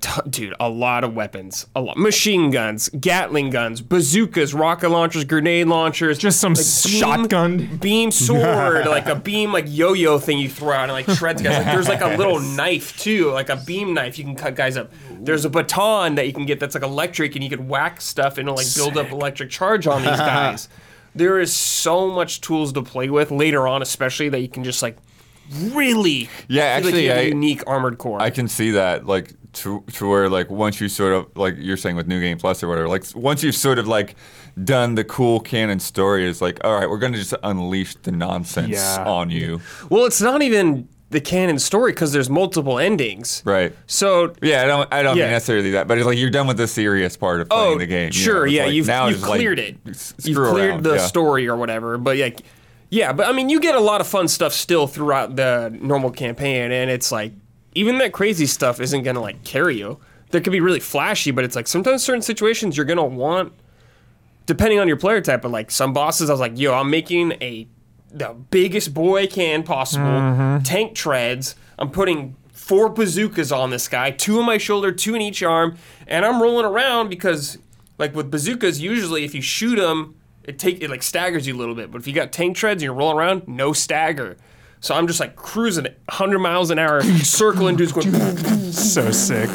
T- 0.00 0.20
dude, 0.30 0.54
a 0.60 0.68
lot 0.68 1.04
of 1.04 1.14
weapons, 1.14 1.66
a 1.74 1.80
lot, 1.80 1.96
machine 1.96 2.50
guns, 2.50 2.88
Gatling 2.88 3.50
guns, 3.50 3.80
bazookas, 3.80 4.54
rocket 4.54 4.88
launchers, 4.90 5.24
grenade 5.24 5.66
launchers, 5.66 6.18
Just 6.18 6.40
some 6.40 6.54
beam- 6.54 6.62
shotgun. 6.62 7.76
beam 7.78 8.10
sword, 8.10 8.86
like 8.88 9.06
a 9.06 9.14
beam 9.16 9.52
like 9.52 9.64
yo-yo 9.68 10.18
thing 10.18 10.38
you 10.38 10.48
throw 10.48 10.72
out 10.72 10.84
and 10.84 10.92
like 10.92 11.08
shreds 11.16 11.42
guys. 11.42 11.56
Like, 11.64 11.74
there's 11.74 11.88
like 11.88 12.00
a 12.00 12.16
little 12.16 12.40
knife 12.40 12.96
too, 12.98 13.30
like 13.32 13.48
a 13.48 13.56
beam 13.56 13.94
knife 13.94 14.18
you 14.18 14.24
can 14.24 14.36
cut 14.36 14.54
guys 14.54 14.76
up. 14.76 14.90
There's 15.10 15.44
a 15.44 15.50
baton 15.50 16.14
that 16.16 16.26
you 16.26 16.32
can 16.32 16.46
get 16.46 16.60
that's 16.60 16.74
like 16.74 16.84
electric 16.84 17.34
and 17.34 17.42
you 17.44 17.50
can 17.50 17.68
whack 17.68 18.00
stuff 18.00 18.38
and 18.38 18.48
it'll 18.48 18.56
like 18.56 18.74
build 18.74 18.96
up 18.96 19.10
electric 19.10 19.50
charge 19.50 19.86
on 19.86 20.02
these 20.02 20.10
guys. 20.18 20.68
there 21.14 21.40
is 21.40 21.52
so 21.52 22.10
much 22.10 22.40
tools 22.40 22.72
to 22.74 22.82
play 22.82 23.08
with 23.10 23.30
later 23.30 23.66
on, 23.66 23.82
especially 23.82 24.28
that 24.28 24.40
you 24.40 24.48
can 24.48 24.64
just 24.64 24.82
like 24.82 24.96
really 25.50 26.28
Yeah, 26.48 26.74
like 26.74 26.84
actually, 26.84 27.08
a 27.08 27.18
I- 27.18 27.22
unique 27.22 27.62
armored 27.66 27.98
core. 27.98 28.20
I 28.20 28.30
can 28.30 28.48
see 28.48 28.72
that, 28.72 29.06
like 29.06 29.32
to 29.56 29.82
to 29.94 30.08
where 30.08 30.28
like 30.28 30.50
once 30.50 30.80
you 30.80 30.88
sort 30.88 31.12
of 31.12 31.26
like 31.36 31.54
you're 31.58 31.76
saying 31.76 31.96
with 31.96 32.06
New 32.06 32.20
Game 32.20 32.38
Plus 32.38 32.62
or 32.62 32.68
whatever, 32.68 32.88
like 32.88 33.04
once 33.14 33.42
you've 33.42 33.54
sort 33.54 33.78
of 33.78 33.86
like 33.86 34.16
done 34.62 34.94
the 34.94 35.04
cool 35.04 35.40
canon 35.40 35.80
story, 35.80 36.28
it's 36.28 36.40
like 36.40 36.60
all 36.64 36.74
right, 36.78 36.88
we're 36.88 36.98
gonna 36.98 37.16
just 37.18 37.34
unleash 37.42 37.94
the 38.02 38.12
nonsense 38.12 38.68
Yeah. 38.70 39.04
on 39.04 39.30
you, 39.30 39.60
well, 39.90 40.04
it's 40.06 40.20
not 40.20 40.42
even 40.42 40.88
the 41.10 41.20
canon 41.20 41.58
story 41.58 41.92
because 41.92 42.12
there's 42.12 42.28
multiple 42.28 42.78
endings. 42.80 43.40
right? 43.44 43.72
So 43.86 44.32
Yeah, 44.42 44.62
I 44.64 44.66
don't 44.66 44.92
I 44.92 45.02
don't 45.02 45.16
Yeah. 45.16 45.24
mean 45.24 45.32
necessarily 45.32 45.70
that, 45.72 45.86
but 45.86 45.98
it's 45.98 46.06
like 46.06 46.18
you're 46.18 46.30
done 46.30 46.46
with 46.48 46.56
the 46.56 46.66
serious 46.66 47.16
part 47.16 47.40
of 47.40 47.48
playing 47.48 47.74
Oh, 47.76 47.78
the 47.78 47.86
game. 47.86 48.06
you 48.08 48.12
Sure, 48.12 48.44
know? 48.46 48.50
Yeah, 48.52 48.64
like, 48.64 48.74
you've, 48.74 48.86
now 48.88 49.06
you've 49.06 49.18
it's 49.18 49.28
like, 49.28 49.40
it. 49.40 49.76
s- 49.88 50.14
You've 50.24 50.36
cleared 50.36 50.70
around, 50.70 50.82
the 50.82 50.94
yeah. 50.96 51.06
story 51.06 51.46
or 51.48 51.56
whatever. 51.56 51.96
But 51.96 52.16
yeah, 52.16 52.30
yeah, 52.90 53.12
but 53.12 53.26
I 53.28 53.32
mean, 53.32 53.48
you 53.48 53.60
get 53.60 53.74
a 53.76 53.80
lot 53.80 54.00
of 54.00 54.06
fun 54.08 54.26
stuff 54.28 54.52
still 54.52 54.86
throughout 54.88 55.36
the 55.36 55.76
normal 55.80 56.10
campaign, 56.10 56.72
and 56.72 56.90
it's 56.90 57.12
like 57.12 57.32
even 57.76 57.98
that 57.98 58.12
crazy 58.12 58.46
stuff 58.46 58.80
isn't 58.80 59.02
gonna 59.02 59.20
like 59.20 59.44
carry 59.44 59.78
you. 59.78 59.98
That 60.30 60.42
could 60.42 60.52
be 60.52 60.60
really 60.60 60.80
flashy, 60.80 61.30
but 61.30 61.44
it's 61.44 61.54
like 61.54 61.68
sometimes 61.68 62.02
certain 62.02 62.22
situations 62.22 62.76
you're 62.76 62.86
gonna 62.86 63.04
want, 63.04 63.52
depending 64.46 64.80
on 64.80 64.88
your 64.88 64.96
player 64.96 65.20
type. 65.20 65.42
But 65.42 65.50
like 65.50 65.70
some 65.70 65.92
bosses, 65.92 66.30
I 66.30 66.32
was 66.32 66.40
like, 66.40 66.58
yo, 66.58 66.74
I'm 66.74 66.90
making 66.90 67.32
a 67.42 67.68
the 68.10 68.34
biggest 68.50 68.94
boy 68.94 69.26
can 69.26 69.62
possible. 69.62 70.06
Mm-hmm. 70.06 70.62
Tank 70.62 70.94
treads. 70.94 71.54
I'm 71.78 71.90
putting 71.90 72.34
four 72.50 72.88
bazookas 72.88 73.52
on 73.52 73.70
this 73.70 73.88
guy, 73.88 74.10
two 74.10 74.40
on 74.40 74.46
my 74.46 74.58
shoulder, 74.58 74.90
two 74.90 75.14
in 75.14 75.20
each 75.20 75.42
arm, 75.42 75.76
and 76.06 76.24
I'm 76.24 76.40
rolling 76.40 76.64
around 76.64 77.10
because, 77.10 77.58
like 77.98 78.14
with 78.14 78.30
bazookas, 78.30 78.80
usually 78.80 79.24
if 79.24 79.34
you 79.34 79.42
shoot 79.42 79.76
them, 79.76 80.16
it 80.44 80.58
take 80.58 80.82
it 80.82 80.88
like 80.88 81.02
staggers 81.02 81.46
you 81.46 81.54
a 81.54 81.58
little 81.58 81.74
bit. 81.74 81.90
But 81.90 82.00
if 82.00 82.06
you 82.06 82.14
got 82.14 82.32
tank 82.32 82.56
treads 82.56 82.82
and 82.82 82.84
you're 82.84 82.94
rolling 82.94 83.18
around, 83.18 83.46
no 83.46 83.74
stagger. 83.74 84.38
So 84.80 84.94
I'm 84.94 85.06
just 85.06 85.20
like 85.20 85.36
cruising 85.36 85.86
at 85.86 85.98
100 86.06 86.38
miles 86.38 86.70
an 86.70 86.78
hour, 86.78 87.02
circling 87.02 87.76
dudes 87.76 87.92
going. 87.92 88.12
so 88.72 89.10
sick. 89.10 89.50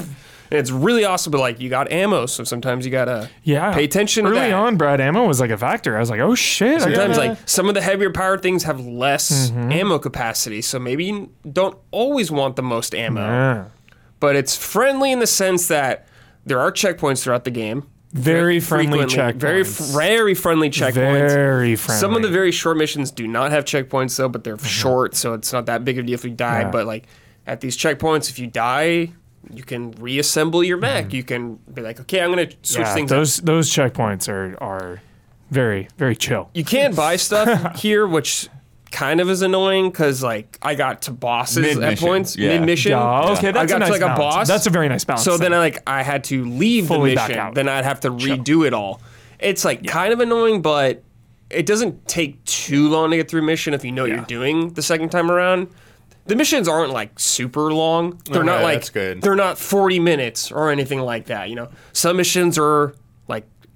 it's 0.49 0.71
really 0.71 1.05
awesome, 1.05 1.31
but 1.31 1.39
like 1.39 1.59
you 1.61 1.69
got 1.69 1.91
ammo, 1.91 2.25
so 2.25 2.43
sometimes 2.43 2.85
you 2.85 2.91
gotta 2.91 3.29
Yeah. 3.43 3.73
pay 3.73 3.83
attention 3.85 4.25
Early 4.25 4.35
to 4.35 4.41
that. 4.41 4.53
on, 4.53 4.75
Brad, 4.77 4.99
ammo 4.99 5.25
was 5.25 5.39
like 5.39 5.51
a 5.51 5.57
factor. 5.57 5.95
I 5.95 5.99
was 5.99 6.09
like, 6.09 6.19
oh 6.19 6.35
shit. 6.35 6.81
Sometimes 6.81 7.15
gotta- 7.17 7.29
like 7.29 7.37
some 7.47 7.69
of 7.69 7.75
the 7.75 7.81
heavier 7.81 8.11
powered 8.11 8.41
things 8.41 8.63
have 8.63 8.79
less 8.85 9.51
Mm-hmm. 9.51 9.71
ammo 9.71 9.99
capacity, 9.99 10.61
so 10.61 10.79
maybe 10.79 11.05
you 11.05 11.31
don't 11.49 11.77
always 11.91 12.31
want 12.31 12.55
the 12.57 12.63
most 12.63 12.93
ammo. 12.93 13.21
Yeah. 13.21 13.65
But 14.19 14.35
it's 14.35 14.55
friendly 14.57 15.11
in 15.11 15.19
the 15.19 15.27
sense 15.27 15.67
that 15.69 16.07
there 16.45 16.59
are 16.59 16.71
checkpoints 16.71 17.23
throughout 17.23 17.43
the 17.45 17.51
game. 17.51 17.87
Very 18.13 18.59
friendly 18.59 18.99
Frequently- 18.99 19.39
Very, 19.39 19.63
very 19.63 20.33
friendly 20.33 20.69
checkpoints. 20.69 20.93
Very 20.93 21.75
friendly. 21.75 21.99
Some 21.99 22.15
of 22.15 22.21
the 22.21 22.27
very 22.29 22.51
short 22.51 22.77
missions 22.77 23.09
do 23.11 23.27
not 23.27 23.51
have 23.51 23.63
checkpoints 23.65 24.17
though, 24.17 24.27
but 24.29 24.43
they're 24.43 24.57
short, 24.57 25.15
so 25.15 25.33
it's 25.33 25.53
not 25.53 25.65
that 25.67 25.85
big 25.85 25.97
of 25.97 26.03
a 26.03 26.07
deal 26.07 26.15
if 26.15 26.25
you 26.25 26.31
die. 26.31 26.61
Yeah. 26.61 26.71
But 26.71 26.87
like 26.87 27.05
at 27.47 27.61
these 27.61 27.77
checkpoints, 27.77 28.29
if 28.29 28.37
you 28.37 28.47
die, 28.47 29.11
you 29.49 29.63
can 29.63 29.91
reassemble 29.91 30.63
your 30.63 30.77
mech. 30.77 31.05
Mm-hmm. 31.05 31.15
You 31.15 31.23
can 31.23 31.55
be 31.73 31.81
like, 31.81 31.99
okay, 32.01 32.21
I'm 32.21 32.29
gonna 32.31 32.49
switch 32.61 32.79
yeah, 32.85 32.93
things 32.93 33.11
up. 33.11 33.17
those 33.17 33.37
those 33.37 33.69
checkpoints 33.71 34.27
are 34.27 34.57
are 34.61 35.01
very 35.49 35.87
very 35.97 36.15
chill. 36.15 36.49
You 36.53 36.65
can 36.65 36.93
buy 36.93 37.15
stuff 37.15 37.79
here, 37.79 38.05
which 38.05 38.49
kind 38.91 39.19
of 39.21 39.29
is 39.29 39.41
annoying 39.41 39.89
because 39.89 40.21
like 40.21 40.57
I 40.61 40.75
got 40.75 41.03
to 41.03 41.11
bosses 41.11 41.57
at 41.57 41.77
Mid-mission, 41.77 42.07
points 42.07 42.37
yeah. 42.37 42.49
mid 42.59 42.65
mission. 42.65 42.93
Oh, 42.93 43.33
okay, 43.37 43.49
I 43.49 43.51
that's 43.51 43.71
got 43.71 43.77
a 43.77 43.79
nice 43.79 43.87
to 43.87 43.91
like 43.93 44.01
balance. 44.01 44.17
a 44.17 44.21
boss. 44.21 44.47
That's 44.47 44.67
a 44.67 44.69
very 44.69 44.89
nice 44.89 45.03
balance. 45.03 45.23
So 45.23 45.31
then 45.37 45.51
then. 45.51 45.53
I 45.53 45.57
like 45.59 45.83
I 45.87 46.03
had 46.03 46.23
to 46.25 46.45
leave 46.45 46.87
Fully 46.87 47.11
the 47.11 47.15
back 47.15 47.29
mission. 47.29 47.41
out. 47.41 47.55
Then 47.55 47.67
I'd 47.69 47.85
have 47.85 48.01
to 48.01 48.11
redo 48.11 48.67
it 48.67 48.73
all. 48.73 49.01
It's 49.39 49.65
like 49.65 49.85
kind 49.87 50.13
of 50.13 50.19
annoying, 50.19 50.61
but 50.61 51.03
it 51.49 51.65
doesn't 51.65 52.07
take 52.07 52.43
too 52.45 52.89
long 52.89 53.11
to 53.11 53.17
get 53.17 53.29
through 53.29 53.41
mission 53.41 53.73
if 53.73 53.83
you 53.83 53.91
know 53.91 54.03
what 54.03 54.11
you're 54.11 54.21
doing 54.25 54.69
the 54.73 54.81
second 54.81 55.09
time 55.09 55.31
around. 55.31 55.67
The 56.27 56.35
missions 56.35 56.67
aren't 56.67 56.93
like 56.93 57.19
super 57.19 57.73
long. 57.73 58.21
They're 58.25 58.43
not 58.43 58.61
like 58.61 58.75
that's 58.75 58.89
good. 58.91 59.21
they're 59.21 59.35
not 59.35 59.57
40 59.57 59.99
minutes 59.99 60.51
or 60.51 60.69
anything 60.69 61.01
like 61.01 61.25
that. 61.25 61.49
You 61.49 61.55
know, 61.55 61.69
some 61.93 62.15
missions 62.17 62.57
are 62.59 62.87
like 62.89 62.95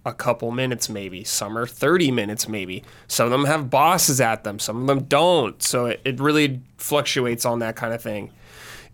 a 0.06 0.14
couple 0.14 0.52
minutes 0.52 0.88
maybe. 0.88 1.24
Some 1.24 1.58
are 1.58 1.66
30 1.66 2.12
minutes 2.12 2.48
maybe. 2.48 2.84
Some 3.08 3.26
of 3.26 3.32
them 3.32 3.46
have 3.46 3.70
bosses 3.70 4.22
at 4.22 4.44
them. 4.44 4.60
Some 4.60 4.82
of 4.82 4.88
them 4.88 5.04
don't. 5.06 5.62
So 5.64 5.88
it, 5.88 6.02
it 6.06 6.20
really 6.20 6.62
fluctuates 6.78 7.46
on 7.46 7.60
that 7.60 7.76
kind 7.76 7.94
of 7.94 8.02
thing. 8.02 8.32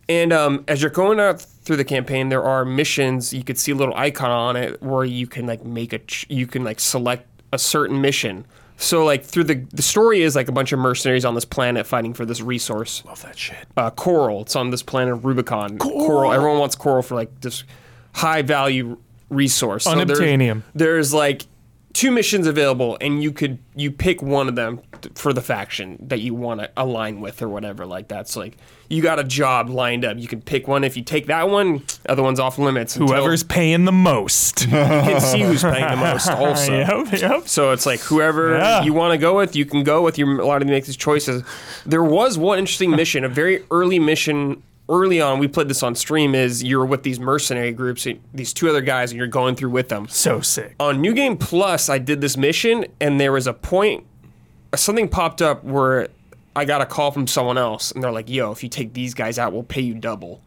And 0.09 0.33
um, 0.33 0.63
as 0.67 0.81
you're 0.81 0.91
going 0.91 1.19
out 1.19 1.41
through 1.41 1.77
the 1.77 1.85
campaign, 1.85 2.29
there 2.29 2.43
are 2.43 2.65
missions. 2.65 3.33
You 3.33 3.43
could 3.43 3.57
see 3.57 3.71
a 3.71 3.75
little 3.75 3.93
icon 3.95 4.31
on 4.31 4.55
it 4.55 4.81
where 4.81 5.05
you 5.05 5.27
can 5.27 5.45
like 5.45 5.63
make 5.63 5.93
a, 5.93 5.99
ch- 5.99 6.25
you 6.29 6.47
can 6.47 6.63
like 6.63 6.79
select 6.79 7.27
a 7.53 7.59
certain 7.59 8.01
mission. 8.01 8.45
So 8.77 9.05
like 9.05 9.23
through 9.23 9.43
the 9.43 9.55
the 9.71 9.83
story 9.83 10.21
is 10.23 10.35
like 10.35 10.47
a 10.47 10.51
bunch 10.51 10.71
of 10.71 10.79
mercenaries 10.79 11.23
on 11.23 11.35
this 11.35 11.45
planet 11.45 11.85
fighting 11.85 12.15
for 12.15 12.25
this 12.25 12.41
resource 12.41 13.05
love 13.05 13.21
that 13.21 13.37
shit. 13.37 13.67
uh, 13.77 13.91
coral. 13.91 14.41
It's 14.41 14.55
on 14.55 14.71
this 14.71 14.81
planet 14.81 15.23
Rubicon. 15.23 15.77
Coral. 15.77 16.33
Everyone 16.33 16.57
wants 16.57 16.75
coral 16.75 17.03
for 17.03 17.13
like 17.13 17.41
this 17.41 17.63
high 18.15 18.41
value 18.41 18.97
resource. 19.31 19.85
So 19.85 19.95
there's- 19.95 20.19
Unobtainium. 20.19 20.61
There's 20.75 21.13
like 21.13 21.43
two 21.93 22.11
missions 22.11 22.47
available, 22.47 22.97
and 23.01 23.21
you 23.23 23.31
could 23.31 23.57
you 23.75 23.91
pick 23.91 24.21
one 24.21 24.47
of 24.47 24.55
them 24.55 24.79
for 25.15 25.33
the 25.33 25.41
faction 25.41 25.97
that 26.09 26.19
you 26.19 26.33
want 26.35 26.61
to 26.61 26.69
align 26.77 27.19
with 27.21 27.41
or 27.41 27.49
whatever 27.49 27.85
like 27.87 28.09
that. 28.09 28.29
So 28.29 28.39
like 28.39 28.55
you 28.87 29.01
got 29.01 29.17
a 29.19 29.23
job 29.23 29.69
lined 29.69 30.05
up, 30.05 30.17
you 30.19 30.27
can 30.27 30.41
pick 30.41 30.67
one. 30.67 30.83
If 30.83 30.95
you 30.95 31.03
take 31.03 31.25
that 31.27 31.49
one, 31.49 31.81
other 32.07 32.21
one's 32.21 32.39
off 32.39 32.59
limits. 32.59 32.93
Whoever's 32.93 33.43
paying 33.43 33.85
the 33.85 33.91
most. 33.91 34.61
you 34.65 34.67
can 34.69 35.19
see 35.19 35.41
who's 35.41 35.63
paying 35.63 35.89
the 35.89 35.95
most 35.97 36.29
also. 36.29 36.71
yep, 36.71 37.11
yep. 37.19 37.47
So 37.47 37.71
it's 37.71 37.85
like 37.85 37.99
whoever 38.01 38.53
Yeah. 38.57 38.83
you 38.83 38.93
want 38.93 39.13
to 39.13 39.17
go 39.17 39.35
with, 39.35 39.55
you 39.55 39.65
can 39.65 39.83
go 39.83 40.01
with. 40.03 40.17
You're 40.19 40.39
allowed 40.39 40.59
to 40.59 40.65
make 40.65 40.85
these 40.85 40.95
choices. 40.97 41.43
There 41.85 42.03
was 42.03 42.37
one 42.37 42.59
interesting 42.59 42.91
mission, 42.91 43.23
a 43.23 43.29
very 43.29 43.63
early 43.71 43.97
mission. 43.99 44.61
Early 44.91 45.21
on, 45.21 45.39
we 45.39 45.47
played 45.47 45.69
this 45.69 45.83
on 45.83 45.95
stream. 45.95 46.35
Is 46.35 46.61
you're 46.61 46.85
with 46.85 47.03
these 47.03 47.17
mercenary 47.17 47.71
groups, 47.71 48.05
these 48.33 48.51
two 48.51 48.67
other 48.67 48.81
guys, 48.81 49.11
and 49.11 49.17
you're 49.17 49.27
going 49.27 49.55
through 49.55 49.69
with 49.69 49.87
them. 49.87 50.09
So 50.09 50.41
sick. 50.41 50.75
On 50.81 50.99
New 50.99 51.13
Game 51.13 51.37
Plus, 51.37 51.87
I 51.87 51.97
did 51.97 52.19
this 52.19 52.35
mission, 52.35 52.85
and 52.99 53.17
there 53.17 53.31
was 53.31 53.47
a 53.47 53.53
point, 53.53 54.05
something 54.75 55.07
popped 55.07 55.41
up 55.41 55.63
where 55.63 56.09
I 56.57 56.65
got 56.65 56.81
a 56.81 56.85
call 56.85 57.11
from 57.11 57.25
someone 57.25 57.57
else, 57.57 57.91
and 57.93 58.03
they're 58.03 58.11
like, 58.11 58.29
"Yo, 58.29 58.51
if 58.51 58.63
you 58.63 58.69
take 58.69 58.93
these 58.93 59.13
guys 59.13 59.39
out, 59.39 59.53
we'll 59.53 59.63
pay 59.63 59.81
you 59.81 59.93
double." 59.93 60.41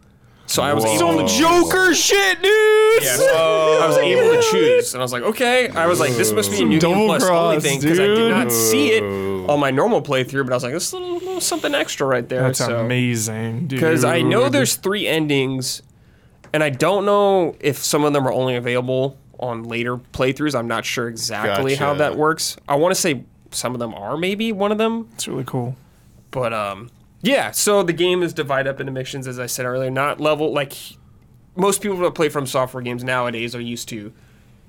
So 0.46 0.62
I 0.62 0.72
was 0.74 0.84
able 0.84 1.26
Some 1.26 1.26
Joker 1.26 1.94
shit, 1.94 2.40
dude. 2.42 3.02
yeah, 3.02 3.16
so 3.16 3.78
I 3.82 3.86
was 3.88 3.96
able 3.96 4.30
to 4.34 4.42
choose, 4.50 4.92
and 4.94 5.00
I 5.00 5.04
was 5.04 5.12
like, 5.12 5.22
okay. 5.22 5.68
I 5.70 5.86
was 5.86 6.00
like, 6.00 6.12
this 6.12 6.32
must 6.32 6.50
be 6.50 6.58
a 6.62 6.64
new 6.64 6.78
game 6.78 6.92
double 6.92 7.06
plus 7.06 7.22
only 7.24 7.54
cross, 7.56 7.62
thing 7.62 7.80
because 7.80 7.98
I 7.98 8.06
did 8.06 8.14
dude. 8.14 8.30
not 8.30 8.52
see 8.52 8.90
it 8.90 9.02
on 9.50 9.58
my 9.58 9.70
normal 9.70 10.02
playthrough. 10.02 10.44
But 10.44 10.52
I 10.52 10.56
was 10.56 10.62
like, 10.62 10.72
this 10.74 10.86
is 10.88 10.92
a 10.92 10.98
little, 10.98 11.18
little 11.18 11.40
something 11.40 11.74
extra 11.74 12.06
right 12.06 12.28
there. 12.28 12.42
That's 12.42 12.58
so. 12.58 12.78
amazing, 12.78 13.68
dude. 13.68 13.80
Because 13.80 14.04
I 14.04 14.20
know 14.22 14.48
there's 14.50 14.76
three 14.76 15.06
endings, 15.08 15.82
and 16.52 16.62
I 16.62 16.70
don't 16.70 17.04
know 17.06 17.56
if 17.60 17.78
some 17.78 18.04
of 18.04 18.12
them 18.12 18.26
are 18.28 18.32
only 18.32 18.54
available 18.56 19.16
on 19.40 19.64
later 19.64 19.96
playthroughs. 19.96 20.54
I'm 20.54 20.68
not 20.68 20.84
sure 20.84 21.08
exactly 21.08 21.74
how 21.74 21.94
that 21.94 22.16
works. 22.16 22.56
I 22.68 22.76
want 22.76 22.94
to 22.94 23.00
say 23.00 23.24
some 23.50 23.72
of 23.72 23.78
them 23.80 23.94
are 23.94 24.16
maybe 24.16 24.52
one 24.52 24.72
of 24.72 24.78
them, 24.78 25.08
It's 25.14 25.26
really 25.26 25.44
cool. 25.44 25.74
but 26.30 26.52
um, 26.52 26.90
yeah. 27.24 27.50
So 27.50 27.82
the 27.82 27.92
game 27.92 28.22
is 28.22 28.32
divided 28.32 28.68
up 28.70 28.78
into 28.80 28.92
missions, 28.92 29.26
as 29.26 29.38
I 29.38 29.46
said 29.46 29.66
earlier, 29.66 29.90
not 29.90 30.20
level 30.20 30.52
like 30.52 30.74
most 31.56 31.80
people 31.80 31.96
that 31.98 32.14
play 32.14 32.28
from 32.28 32.46
software 32.46 32.82
games 32.82 33.02
nowadays 33.04 33.54
are 33.54 33.60
used 33.60 33.88
to 33.88 34.12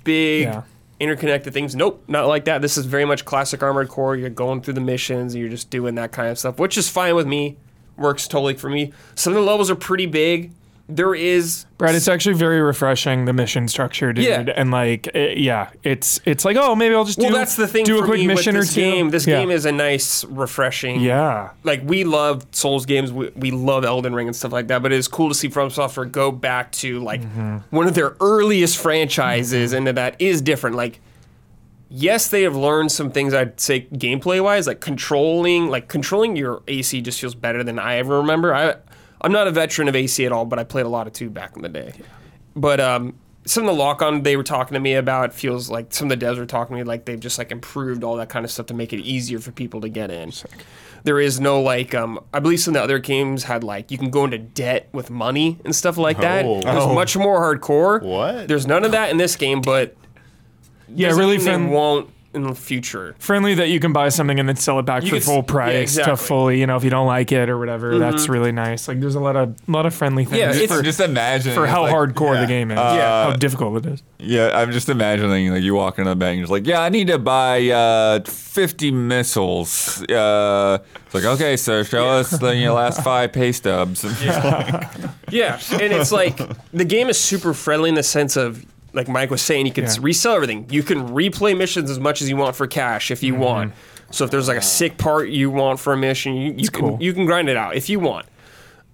big 0.03 0.44
Yeah. 0.44 0.61
interconnected 0.99 1.53
things. 1.53 1.76
Nope, 1.76 2.03
not 2.07 2.27
like 2.27 2.45
that. 2.45 2.61
This 2.61 2.77
is 2.77 2.86
very 2.86 3.06
much 3.06 3.26
classic 3.26 3.61
Armored 3.61 3.90
Core. 3.90 4.15
You're 4.15 4.30
going 4.30 4.61
through 4.61 4.76
the 4.76 4.82
missions, 4.82 5.34
and 5.34 5.41
you're 5.41 5.49
just 5.49 5.69
doing 5.69 5.95
that 5.95 6.11
kind 6.11 6.30
of 6.30 6.40
stuff, 6.40 6.57
which 6.60 6.77
is 6.77 6.88
fine 6.90 7.15
with 7.15 7.27
me. 7.27 7.57
Works 7.98 8.27
totally 8.27 8.53
for 8.56 8.69
me. 8.69 8.91
Some 9.15 9.34
of 9.34 9.38
the 9.44 9.45
levels 9.49 9.69
are 9.72 9.76
pretty 9.76 10.06
big. 10.06 10.52
There 10.88 11.16
is 11.16 11.66
Brad, 11.80 11.95
it's 11.95 12.07
actually 12.07 12.36
very 12.36 12.62
refreshing 12.62 13.26
the 13.26 13.34
mission 13.34 13.68
structure, 13.68 14.14
dude. 14.14 14.24
Yeah. 14.26 14.41
And 14.56 14.70
like, 14.70 15.10
eh, 15.16 15.34
yeah, 15.36 15.72
it's 15.82 16.20
it's 16.26 16.45
like, 16.45 16.57
oh, 16.57 16.76
maybe 16.76 16.94
I'll 16.94 17.06
just 17.06 17.18
well, 17.18 17.30
do 17.30 17.34
that's 17.36 17.56
the 17.56 17.68
thing 17.68 17.86
do 17.86 17.99
a 18.03 18.06
quick 18.06 18.24
mission 18.24 18.56
or 18.56 18.64
two. 18.64 18.76
game. 18.82 19.10
This 19.10 19.26
Yeah. 19.26 19.40
game 19.40 19.49
is 19.49 19.66
a 19.66 19.72
nice, 19.72 20.24
refreshing. 20.26 20.99
yeah, 21.02 21.49
like 21.64 21.82
we 21.84 22.03
love 22.03 22.45
Souls 22.52 22.86
games, 22.86 23.12
we, 23.12 23.32
we 23.36 23.49
love 23.49 23.84
Elden 23.84 24.14
Ring 24.14 24.28
and 24.28 24.36
stuff 24.36 24.52
like 24.52 24.68
that. 24.68 24.84
But 24.84 24.94
it 24.94 24.99
is 24.99 25.07
cool 25.07 25.28
to 25.30 25.34
see 25.34 25.48
From 25.49 25.72
Software 25.72 26.06
go 26.06 26.32
back 26.32 26.72
to 26.74 26.99
like 26.99 27.22
Mm-hmm. 27.22 27.57
one 27.76 27.88
of 27.88 27.95
their 27.95 28.16
earliest 28.22 28.78
franchises, 28.78 29.74
and 29.74 29.88
that 29.88 30.16
is 30.22 30.40
different. 30.40 30.76
Like, 30.76 30.99
yes, 31.90 32.28
they 32.28 32.44
have 32.44 32.56
learned 32.56 32.91
some 32.91 33.10
things. 33.12 33.34
I'd 33.34 33.60
say 33.60 33.82
gameplay 33.94 34.40
wise, 34.44 34.68
like 34.68 34.82
controlling, 34.82 35.68
like 35.68 35.88
controlling 35.88 36.36
your 36.36 36.62
AC 36.68 37.02
just 37.02 37.20
feels 37.20 37.34
better 37.34 37.64
than 37.64 37.80
I 37.80 37.95
ever 37.98 38.18
remember. 38.18 38.53
I 38.53 38.76
I'm 39.22 39.32
not 39.32 39.48
a 39.48 39.52
veteran 39.52 39.88
of 39.88 39.96
AC 39.96 40.26
at 40.26 40.32
all, 40.32 40.46
but 40.46 40.60
I 40.60 40.64
played 40.64 40.86
a 40.86 40.90
lot 40.90 41.08
of 41.08 41.14
two 41.14 41.30
back 41.30 41.56
in 41.56 41.62
the 41.62 41.70
day. 41.70 41.94
But 42.56 42.80
um, 42.80 43.16
some 43.46 43.64
of 43.64 43.68
the 43.68 43.74
lock 43.74 44.02
on 44.02 44.24
they 44.24 44.36
were 44.38 44.44
talking 44.44 44.74
to 44.74 44.80
me 44.80 44.96
about 44.96 45.34
feels 45.34 45.70
like 45.70 45.94
some 45.94 46.12
of 46.12 46.20
the 46.20 46.26
devs 46.26 46.38
were 46.38 46.46
talking 46.46 46.76
to 46.76 46.82
me 46.82 46.84
like 46.84 47.06
they've 47.06 47.20
just 47.20 47.38
like 47.38 47.52
improved 47.52 48.04
all 48.04 48.16
that 48.18 48.30
kind 48.30 48.44
of 48.44 48.52
stuff 48.52 48.66
to 48.68 48.74
make 48.74 48.92
it 48.92 49.00
easier 49.00 49.40
for 49.40 49.52
people 49.52 49.82
to 49.82 49.90
get 49.90 50.10
in. 50.12 50.32
There 51.04 51.20
is 51.20 51.40
no 51.40 51.62
like 51.62 51.94
um, 51.94 52.20
I 52.34 52.40
believe 52.40 52.60
some 52.60 52.72
of 52.72 52.80
the 52.80 52.84
other 52.84 53.00
games 53.00 53.44
had 53.44 53.64
like 53.64 53.92
you 53.92 53.98
can 53.98 54.10
go 54.10 54.26
into 54.26 54.40
debt 54.40 54.90
with 54.92 55.12
money 55.12 55.60
and 55.64 55.76
stuff 55.76 55.98
like 55.98 56.20
that. 56.20 56.46
Oh. 56.46 56.60
It 56.60 56.66
was 56.66 56.94
much 56.96 57.16
more 57.16 57.40
hardcore. 57.40 58.02
What? 58.02 58.48
There's 58.48 58.66
none 58.66 58.84
of 58.84 58.92
that 58.94 59.12
in 59.12 59.18
this 59.18 59.36
game, 59.36 59.62
but 59.62 59.96
yeah, 60.88 61.10
really 61.10 61.38
mean 61.38 61.46
fun. 61.46 61.70
won't 61.70 62.10
in 62.36 62.44
the 62.44 62.53
future. 62.53 63.16
friendly 63.20 63.53
that 63.56 63.70
you 63.70 63.80
can 63.80 63.94
buy 63.94 64.10
something 64.10 64.40
and 64.40 64.48
then 64.48 64.56
sell 64.56 64.78
it 64.80 64.84
back 64.86 65.03
You 65.03 65.10
for 65.10 65.16
could 65.16 65.22
s- 65.22 65.26
full 65.26 65.36
yeah, 65.38 65.41
price 65.44 65.74
to 65.76 65.82
exactly. 65.82 66.14
Mm-hmm. 66.14 66.26
fully, 66.26 66.60
you 66.60 66.68
know, 66.68 66.76
if 66.76 66.84
you 66.84 66.90
don't 66.90 67.07
like 67.07 67.32
it 67.32 67.49
or 67.49 67.57
whatever. 67.57 67.98
That's 67.98 68.28
really 68.30 68.52
nice. 68.52 68.88
Like, 68.88 68.99
there's 68.99 69.16
a 69.16 69.20
lot 69.20 69.36
of 69.36 69.56
lot 69.68 69.86
of 69.86 69.94
friendly 69.95 70.26
things 70.26 70.38
Yeah, 70.38 70.49
it's- 70.52 70.68
for, 70.78 70.84
just 70.84 70.99
imagine 70.99 71.53
for 71.56 71.66
how 71.66 71.84
like- 71.84 71.94
hardcore 71.94 72.36
yeah. 72.36 72.41
the 72.41 72.48
game 72.48 72.72
is. 72.72 72.78
Yeah. 72.78 73.24
how 73.32 73.34
difficult 73.36 73.86
it 73.86 73.94
is. 73.94 74.03
Yeah, 74.20 74.52
I'm 74.53 74.72
just 74.72 74.90
imagining 74.90 75.52
like 75.52 75.64
you 75.64 75.74
walk 75.76 75.98
into 75.99 76.10
the 76.10 76.16
bank 76.16 76.32
and 76.32 76.38
you're 76.40 76.44
just 76.45 76.52
like, 76.52 76.66
yeah, 76.68 76.82
I 76.82 76.90
need 76.90 77.07
to 77.07 77.20
buy 77.20 77.70
uh, 77.70 78.22
50 78.24 78.91
missiles. 78.91 80.02
Uh, 80.10 80.80
it's 81.06 81.14
like, 81.14 81.26
okay, 81.26 81.57
sir, 81.57 81.84
show 81.84 82.07
us 82.07 82.30
the 82.32 82.56
your 82.56 82.74
last 82.74 83.03
five 83.03 83.32
pay 83.34 83.52
stubs. 83.52 84.03
Yeah, 85.32 85.60
and 85.72 85.91
it's 85.91 86.12
like 86.12 86.38
the 86.72 86.86
game 86.86 87.10
is 87.10 87.18
super 87.20 87.53
friendly 87.53 87.90
in 87.90 87.95
the 87.95 88.03
sense 88.03 88.38
of 88.38 88.64
like 88.96 89.08
Mike 89.08 89.30
was 89.30 89.42
saying, 89.42 89.66
you 89.66 89.72
can 89.74 89.84
Yeah. 89.84 89.96
resell 90.02 90.36
everything. 90.36 90.66
You 90.70 90.82
can 90.84 91.10
replay 91.10 91.56
missions 91.58 91.92
as 91.92 92.00
much 92.00 92.22
as 92.22 92.30
you 92.30 92.38
want 92.38 92.56
for 92.56 92.66
cash 92.68 93.12
if 93.12 93.22
you 93.22 93.34
Mm-hmm. 93.34 93.42
want. 93.42 93.74
So 94.12 94.24
if 94.26 94.32
there's 94.32 94.48
like 94.48 94.58
a 94.58 94.62
sick 94.62 94.98
part 94.98 95.30
you 95.30 95.50
want 95.52 95.80
for 95.80 95.92
a 95.94 95.98
mission, 95.98 96.36
you, 96.36 96.54
you 96.58 96.70
can 96.70 96.80
cool. 96.82 96.98
you 97.02 97.12
can 97.14 97.26
grind 97.26 97.50
it 97.50 97.58
out 97.58 97.76
if 97.76 97.90
you 97.90 98.00
want. 98.00 98.26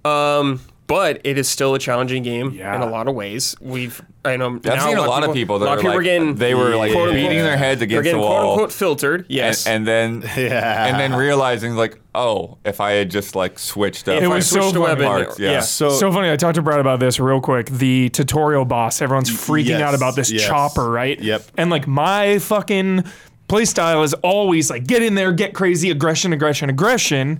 Um, 0.03 0.61
but 0.91 1.21
it 1.23 1.37
is 1.37 1.47
still 1.47 1.73
a 1.73 1.79
challenging 1.79 2.21
game 2.21 2.51
Yeah. 2.51 2.75
in 2.75 2.81
a 2.81 2.89
lot 2.89 3.07
of 3.07 3.15
ways. 3.15 3.55
We've 3.61 4.01
I 4.25 4.35
know 4.37 4.55
I've 4.57 4.63
now 4.63 4.85
seen 4.87 4.97
a 4.97 5.01
lot 5.01 5.23
of 5.23 5.33
people 5.33 5.57
that 5.59 5.65
a 5.65 5.67
lot 5.67 5.71
are 5.73 5.77
of 5.77 5.81
people 5.81 5.95
like, 5.95 6.03
getting 6.03 6.35
they 6.35 6.53
were 6.53 6.75
like 6.75 6.91
quote, 6.91 7.09
beating 7.13 7.27
unquote- 7.29 7.43
their 7.45 7.57
heads 7.57 7.79
they're 7.79 7.85
against 7.85 8.03
the 8.03 8.11
getting 8.11 8.19
quote 8.21 8.29
wall. 8.43 8.51
unquote 8.51 8.71
filtered. 8.73 9.25
Yes, 9.29 9.65
and, 9.65 9.87
and 9.89 10.21
then 10.21 10.29
Yeah. 10.37 10.85
and 10.87 10.99
then 10.99 11.13
realizing 11.17 11.75
like, 11.75 11.99
oh, 12.13 12.57
if 12.65 12.81
I 12.81 12.91
had 12.91 13.09
just 13.09 13.35
like 13.35 13.57
switched 13.57 14.07
up, 14.09 14.21
It 14.21 14.27
was 14.27 14.47
so 14.47 14.61
funny. 14.71 14.79
weapon, 14.79 15.05
Parts, 15.05 15.39
yeah. 15.39 15.51
yeah. 15.51 15.59
So, 15.61 15.89
so 15.89 16.11
funny. 16.11 16.29
I 16.29 16.35
talked 16.35 16.55
to 16.55 16.61
Brad 16.61 16.79
about 16.81 16.99
this 16.99 17.19
real 17.19 17.39
quick. 17.41 17.67
The 17.67 18.09
tutorial 18.09 18.65
boss, 18.65 19.01
everyone's 19.01 19.29
freaking 19.31 19.65
yes, 19.79 19.81
out 19.81 19.95
about 19.95 20.15
this 20.15 20.29
yes. 20.31 20.45
chopper, 20.45 20.89
right? 20.91 21.19
Yep. 21.19 21.43
And 21.57 21.69
like 21.69 21.87
my 21.87 22.37
fucking 22.39 23.05
play 23.47 23.65
style 23.65 24.03
is 24.03 24.13
always 24.15 24.69
like 24.69 24.85
get 24.85 25.01
in 25.01 25.15
there, 25.15 25.31
get 25.31 25.53
crazy, 25.53 25.89
aggression, 25.89 26.31
aggression, 26.33 26.69
aggression. 26.69 27.39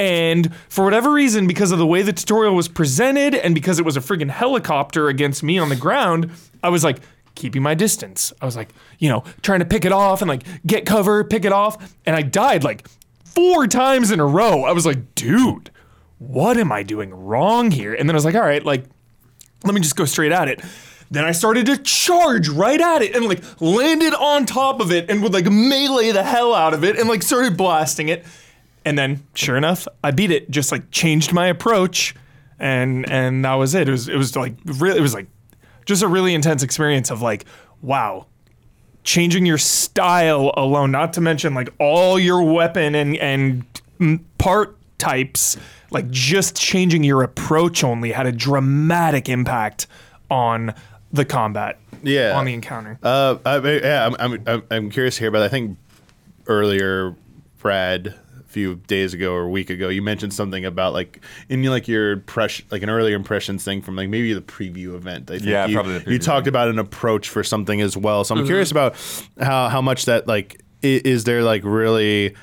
And 0.00 0.54
for 0.70 0.82
whatever 0.82 1.12
reason, 1.12 1.46
because 1.46 1.72
of 1.72 1.78
the 1.78 1.86
way 1.86 2.00
the 2.00 2.14
tutorial 2.14 2.54
was 2.54 2.68
presented 2.68 3.34
and 3.34 3.54
because 3.54 3.78
it 3.78 3.84
was 3.84 3.98
a 3.98 4.00
friggin' 4.00 4.30
helicopter 4.30 5.08
against 5.08 5.42
me 5.42 5.58
on 5.58 5.68
the 5.68 5.76
ground, 5.76 6.30
I 6.62 6.70
was 6.70 6.82
like 6.82 7.00
keeping 7.34 7.62
my 7.62 7.74
distance. 7.74 8.32
I 8.40 8.46
was 8.46 8.56
like, 8.56 8.70
you 8.98 9.10
know, 9.10 9.24
trying 9.42 9.58
to 9.58 9.66
pick 9.66 9.84
it 9.84 9.92
off 9.92 10.22
and 10.22 10.28
like 10.30 10.44
get 10.66 10.86
cover, 10.86 11.22
pick 11.22 11.44
it 11.44 11.52
off. 11.52 11.94
And 12.06 12.16
I 12.16 12.22
died 12.22 12.64
like 12.64 12.88
four 13.26 13.66
times 13.66 14.10
in 14.10 14.20
a 14.20 14.26
row. 14.26 14.64
I 14.64 14.72
was 14.72 14.86
like, 14.86 15.14
dude, 15.14 15.70
what 16.16 16.56
am 16.56 16.72
I 16.72 16.82
doing 16.82 17.12
wrong 17.12 17.70
here? 17.70 17.92
And 17.92 18.08
then 18.08 18.16
I 18.16 18.16
was 18.16 18.24
like, 18.24 18.34
all 18.34 18.40
right, 18.40 18.64
like, 18.64 18.86
let 19.64 19.74
me 19.74 19.82
just 19.82 19.96
go 19.96 20.06
straight 20.06 20.32
at 20.32 20.48
it. 20.48 20.62
Then 21.10 21.24
I 21.26 21.32
started 21.32 21.66
to 21.66 21.76
charge 21.76 22.48
right 22.48 22.80
at 22.80 23.02
it 23.02 23.14
and 23.14 23.26
like 23.26 23.42
landed 23.60 24.14
on 24.14 24.46
top 24.46 24.80
of 24.80 24.92
it 24.92 25.10
and 25.10 25.22
would 25.22 25.34
like 25.34 25.44
melee 25.44 26.12
the 26.12 26.22
hell 26.22 26.54
out 26.54 26.72
of 26.72 26.84
it 26.84 26.98
and 26.98 27.06
like 27.06 27.22
started 27.22 27.58
blasting 27.58 28.08
it. 28.08 28.24
And 28.84 28.98
then 28.98 29.22
sure 29.34 29.56
enough, 29.56 29.86
I 30.02 30.10
beat 30.10 30.30
it, 30.30 30.50
just 30.50 30.72
like 30.72 30.90
changed 30.90 31.32
my 31.32 31.46
approach 31.46 32.14
and 32.60 33.10
and 33.10 33.44
that 33.44 33.54
was 33.54 33.74
it. 33.74 33.88
It 33.88 33.92
was 33.92 34.08
it 34.08 34.16
was 34.16 34.36
like 34.36 34.54
really 34.64 34.98
it 34.98 35.02
was 35.02 35.14
like 35.14 35.26
just 35.86 36.02
a 36.02 36.08
really 36.08 36.34
intense 36.34 36.62
experience 36.62 37.10
of 37.10 37.22
like, 37.22 37.46
wow, 37.82 38.26
changing 39.02 39.46
your 39.46 39.58
style 39.58 40.52
alone, 40.56 40.92
not 40.92 41.14
to 41.14 41.20
mention 41.20 41.54
like 41.54 41.70
all 41.78 42.18
your 42.18 42.42
weapon 42.42 42.94
and 42.94 43.16
and 43.16 43.64
part 44.38 44.76
types, 44.98 45.56
like 45.90 46.08
just 46.10 46.56
changing 46.56 47.02
your 47.02 47.22
approach 47.22 47.82
only 47.82 48.12
had 48.12 48.26
a 48.26 48.32
dramatic 48.32 49.28
impact 49.28 49.86
on 50.30 50.74
the 51.12 51.24
combat. 51.24 51.78
Yeah. 52.02 52.38
on 52.38 52.46
the 52.46 52.54
encounter. 52.54 52.98
Uh, 53.02 53.36
I, 53.44 53.58
yeah, 53.58 54.08
I'm, 54.18 54.40
I'm, 54.46 54.62
I'm, 54.70 54.90
curious 54.90 55.18
here, 55.18 55.30
but. 55.30 55.42
I 55.42 55.48
think 55.48 55.76
earlier, 56.46 57.14
Brad, 57.58 58.14
few 58.50 58.76
days 58.86 59.14
ago 59.14 59.32
or 59.32 59.42
a 59.42 59.48
week 59.48 59.70
ago, 59.70 59.88
you 59.88 60.02
mentioned 60.02 60.34
something 60.34 60.64
about 60.64 60.92
like 60.92 61.20
in 61.48 61.62
like 61.62 61.86
your 61.86 62.12
impression, 62.12 62.66
like 62.70 62.82
an 62.82 62.90
earlier 62.90 63.14
impressions 63.14 63.64
thing 63.64 63.80
from 63.80 63.96
like 63.96 64.08
maybe 64.08 64.32
the 64.32 64.42
preview 64.42 64.94
event. 64.94 65.30
I 65.30 65.34
think 65.34 65.48
Yeah, 65.48 65.66
you, 65.66 65.74
probably 65.74 65.98
the 65.98 66.10
you 66.10 66.18
preview 66.18 66.24
talked 66.24 66.46
about 66.48 66.68
an 66.68 66.78
approach 66.78 67.28
for 67.28 67.44
something 67.44 67.80
as 67.80 67.96
well. 67.96 68.24
So 68.24 68.34
I'm 68.34 68.40
mm-hmm. 68.40 68.48
curious 68.48 68.70
about 68.70 68.96
how 69.40 69.68
how 69.68 69.80
much 69.80 70.06
that 70.06 70.26
like 70.26 70.62
i- 70.82 71.02
is 71.04 71.24
there 71.24 71.42
like 71.42 71.62
really 71.64 72.34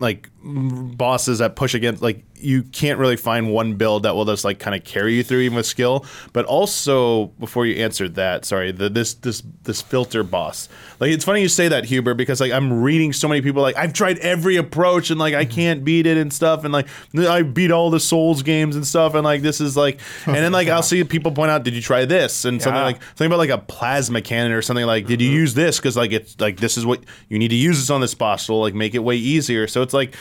like 0.00 0.28
bosses 0.48 1.38
that 1.38 1.56
push 1.56 1.74
against 1.74 2.02
like 2.02 2.24
you 2.40 2.62
can't 2.62 2.98
really 2.98 3.16
find 3.16 3.50
one 3.50 3.74
build 3.74 4.04
that 4.04 4.14
will 4.14 4.24
just 4.24 4.44
like 4.44 4.58
kind 4.58 4.76
of 4.76 4.84
carry 4.84 5.14
you 5.14 5.22
through 5.22 5.40
even 5.40 5.56
with 5.56 5.66
skill. 5.66 6.04
But 6.32 6.44
also 6.44 7.26
before 7.38 7.66
you 7.66 7.82
answered 7.82 8.14
that, 8.14 8.44
sorry, 8.44 8.72
the 8.72 8.88
this 8.88 9.14
this 9.14 9.42
this 9.64 9.82
filter 9.82 10.22
boss. 10.22 10.68
Like 11.00 11.10
it's 11.10 11.24
funny 11.24 11.42
you 11.42 11.48
say 11.48 11.68
that, 11.68 11.84
Huber, 11.84 12.14
because 12.14 12.40
like 12.40 12.52
I'm 12.52 12.82
reading 12.82 13.12
so 13.12 13.28
many 13.28 13.40
people 13.40 13.62
like 13.62 13.76
I've 13.76 13.92
tried 13.92 14.18
every 14.18 14.56
approach 14.56 15.10
and 15.10 15.18
like 15.18 15.34
I 15.34 15.44
mm-hmm. 15.44 15.54
can't 15.54 15.84
beat 15.84 16.06
it 16.06 16.16
and 16.16 16.32
stuff 16.32 16.64
and 16.64 16.72
like 16.72 16.88
I 17.16 17.42
beat 17.42 17.70
all 17.70 17.90
the 17.90 18.00
Souls 18.00 18.42
games 18.42 18.76
and 18.76 18.86
stuff 18.86 19.14
and 19.14 19.24
like 19.24 19.42
this 19.42 19.60
is 19.60 19.76
like 19.76 20.00
and 20.26 20.36
then 20.36 20.52
like 20.52 20.68
I'll 20.68 20.82
see 20.82 21.02
people 21.04 21.32
point 21.32 21.50
out, 21.50 21.64
did 21.64 21.74
you 21.74 21.82
try 21.82 22.04
this? 22.04 22.44
And 22.44 22.62
something 22.62 22.82
like 22.82 23.02
something 23.02 23.26
about 23.26 23.38
like 23.38 23.50
a 23.50 23.58
plasma 23.58 24.22
cannon 24.22 24.52
or 24.52 24.62
something 24.62 24.86
like 24.86 25.06
did 25.06 25.20
you 25.20 25.28
mm-hmm. 25.28 25.36
use 25.36 25.54
this? 25.54 25.78
Because 25.78 25.96
like 25.96 26.12
it's 26.12 26.38
like 26.40 26.58
this 26.58 26.76
is 26.76 26.86
what 26.86 27.02
you 27.28 27.38
need 27.38 27.48
to 27.48 27.56
use 27.56 27.78
this 27.78 27.90
on 27.90 28.00
this 28.00 28.14
boss 28.14 28.46
to 28.46 28.54
like 28.54 28.74
make 28.74 28.94
it 28.94 29.00
way 29.00 29.16
easier. 29.16 29.66
So 29.66 29.82
it's 29.82 29.94
like 29.94 30.14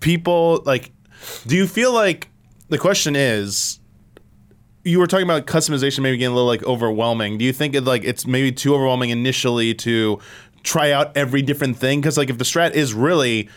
people 0.00 0.62
like 0.64 0.92
do 1.46 1.56
you 1.56 1.66
feel 1.66 1.92
like 1.92 2.28
the 2.68 2.78
question 2.78 3.16
is 3.16 3.80
you 4.84 4.98
were 4.98 5.06
talking 5.06 5.24
about 5.24 5.46
customization 5.46 6.00
maybe 6.00 6.16
getting 6.16 6.32
a 6.32 6.34
little 6.34 6.46
like 6.48 6.62
overwhelming 6.64 7.38
do 7.38 7.44
you 7.44 7.52
think 7.52 7.74
it 7.74 7.82
like 7.82 8.04
it's 8.04 8.26
maybe 8.26 8.52
too 8.52 8.74
overwhelming 8.74 9.10
initially 9.10 9.74
to 9.74 10.18
try 10.62 10.90
out 10.90 11.16
every 11.16 11.42
different 11.42 11.76
thing 11.76 12.00
because 12.00 12.16
like 12.16 12.30
if 12.30 12.38
the 12.38 12.44
strat 12.44 12.72
is 12.72 12.94
really 12.94 13.48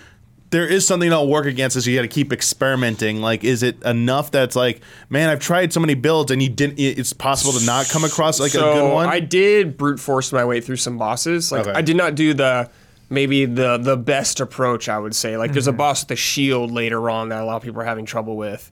there 0.51 0.67
is 0.67 0.85
something 0.85 1.09
that'll 1.09 1.29
work 1.29 1.45
against 1.45 1.77
us. 1.77 1.85
You 1.85 1.95
got 1.95 2.01
to 2.03 2.07
keep 2.07 2.33
experimenting. 2.33 3.21
Like, 3.21 3.43
is 3.43 3.61
it 3.61 3.81
enough 3.83 4.31
that's 4.31 4.55
like, 4.55 4.81
man, 5.09 5.29
I've 5.29 5.39
tried 5.39 5.71
so 5.73 5.79
many 5.79 5.93
builds 5.93 6.31
and 6.31 6.41
you 6.41 6.49
didn't. 6.49 6.79
It's 6.79 7.13
possible 7.13 7.53
to 7.53 7.65
not 7.65 7.87
come 7.89 8.03
across 8.03 8.39
like 8.39 8.51
so 8.51 8.71
a 8.71 8.73
good 8.73 8.93
one. 8.93 9.07
I 9.07 9.19
did 9.19 9.77
brute 9.77 9.99
force 9.99 10.31
my 10.31 10.45
way 10.45 10.59
through 10.61 10.77
some 10.77 10.97
bosses. 10.97 11.51
Like 11.51 11.67
Okay. 11.67 11.77
I 11.77 11.81
did 11.81 11.95
not 11.95 12.15
do 12.15 12.33
the 12.33 12.69
maybe 13.09 13.45
the 13.45 13.77
the 13.77 13.97
best 13.97 14.39
approach. 14.39 14.87
I 14.89 14.97
would 14.99 15.15
say 15.15 15.37
like 15.37 15.51
there's 15.53 15.67
a 15.67 15.71
Mm-hmm. 15.71 15.77
boss 15.77 16.03
with 16.03 16.11
a 16.11 16.15
shield 16.15 16.71
later 16.71 17.09
on 17.09 17.29
that 17.29 17.41
a 17.41 17.45
lot 17.45 17.57
of 17.57 17.63
people 17.63 17.81
are 17.81 17.85
having 17.85 18.05
trouble 18.05 18.37
with. 18.37 18.71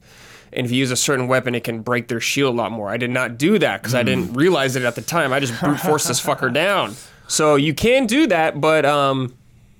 And 0.53 0.65
if 0.65 0.71
you 0.71 0.77
use 0.77 0.91
a 0.91 0.95
certain 0.95 1.27
weapon, 1.27 1.55
it 1.55 1.63
can 1.65 1.81
break 1.81 2.07
their 2.07 2.21
shield 2.21 2.55
a 2.55 2.57
lot 2.57 2.71
more. 2.71 2.89
I 2.89 2.95
did 2.97 3.09
not 3.11 3.37
do 3.37 3.59
that 3.59 3.81
because 3.81 3.93
I 3.93 4.03
didn't 4.03 4.29
Mm. 4.29 4.37
realize 4.37 4.75
it 4.77 4.83
at 4.83 4.95
the 4.95 5.01
time. 5.01 5.33
I 5.33 5.39
just 5.41 5.59
brute 5.61 5.79
forced 5.79 6.07
this 6.07 6.23
fucker 6.23 6.51
down. 6.53 6.95
So 7.27 7.55
you 7.55 7.73
can 7.73 8.05
do 8.07 8.27
that, 8.27 8.61
but 8.61 8.85
um, 8.85 9.33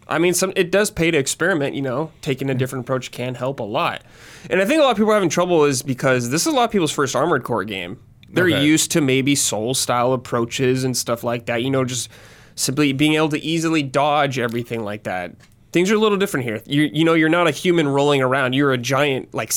I 0.10 0.20
mean, 0.20 0.34
some 0.34 0.52
it 0.58 0.70
does 0.72 0.92
pay 0.92 1.10
to 1.12 1.18
experiment. 1.18 1.74
You 1.76 1.82
know, 1.84 2.12
taking 2.22 2.50
a 2.50 2.54
different 2.54 2.84
approach 2.86 3.12
can 3.12 3.36
help 3.36 3.60
a 3.62 3.64
lot. 3.64 4.02
And 4.50 4.62
I 4.62 4.66
think 4.66 4.82
a 4.82 4.84
lot 4.84 4.92
of 4.92 4.98
people 4.98 5.12
are 5.12 5.16
having 5.16 5.30
trouble 5.30 5.64
is 5.66 5.82
because 5.82 6.30
this 6.30 6.42
is 6.42 6.48
a 6.48 6.56
lot 6.56 6.66
of 6.66 6.72
people's 6.72 6.92
first 6.92 7.16
Armored 7.16 7.44
Core 7.44 7.64
game. 7.64 8.00
They're 8.30 8.46
Okay. 8.48 8.64
used 8.66 8.92
to 8.92 9.00
maybe 9.02 9.36
Soul 9.36 9.74
style 9.74 10.12
approaches 10.12 10.84
and 10.84 10.96
stuff 10.98 11.24
like 11.24 11.46
that. 11.46 11.64
You 11.64 11.70
know, 11.70 11.86
just 11.86 12.10
simply 12.58 12.92
being 12.92 13.14
able 13.14 13.30
to 13.30 13.40
easily 13.40 13.82
dodge 13.84 14.38
everything 14.38 14.84
like 14.84 15.04
that. 15.04 15.34
Things 15.72 15.90
are 15.92 15.96
a 15.96 16.00
little 16.00 16.18
different 16.18 16.46
here. 16.46 16.62
You 16.66 16.90
you 16.92 17.06
know, 17.06 17.14
you're 17.14 17.30
not 17.30 17.48
a 17.48 17.52
human 17.52 17.88
rolling 17.88 18.22
around. 18.22 18.54
You're 18.54 18.74
a 18.74 18.78
giant 18.78 19.34
like 19.34 19.54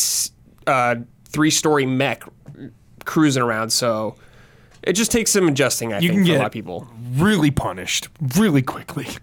uh, 0.68 0.96
three 1.24 1.50
story 1.50 1.86
mech 1.86 2.22
cruising 3.04 3.42
around. 3.42 3.70
So 3.70 4.16
it 4.82 4.94
just 4.94 5.12
takes 5.12 5.30
some 5.32 5.48
adjusting. 5.48 5.92
I 5.92 5.98
You 5.98 6.10
think 6.10 6.20
can 6.20 6.26
for 6.26 6.34
a 6.34 6.38
lot 6.38 6.46
of 6.46 6.52
people. 6.52 6.88
really 7.16 7.50
punished 7.50 8.08
really 8.36 8.62
quickly. 8.62 9.06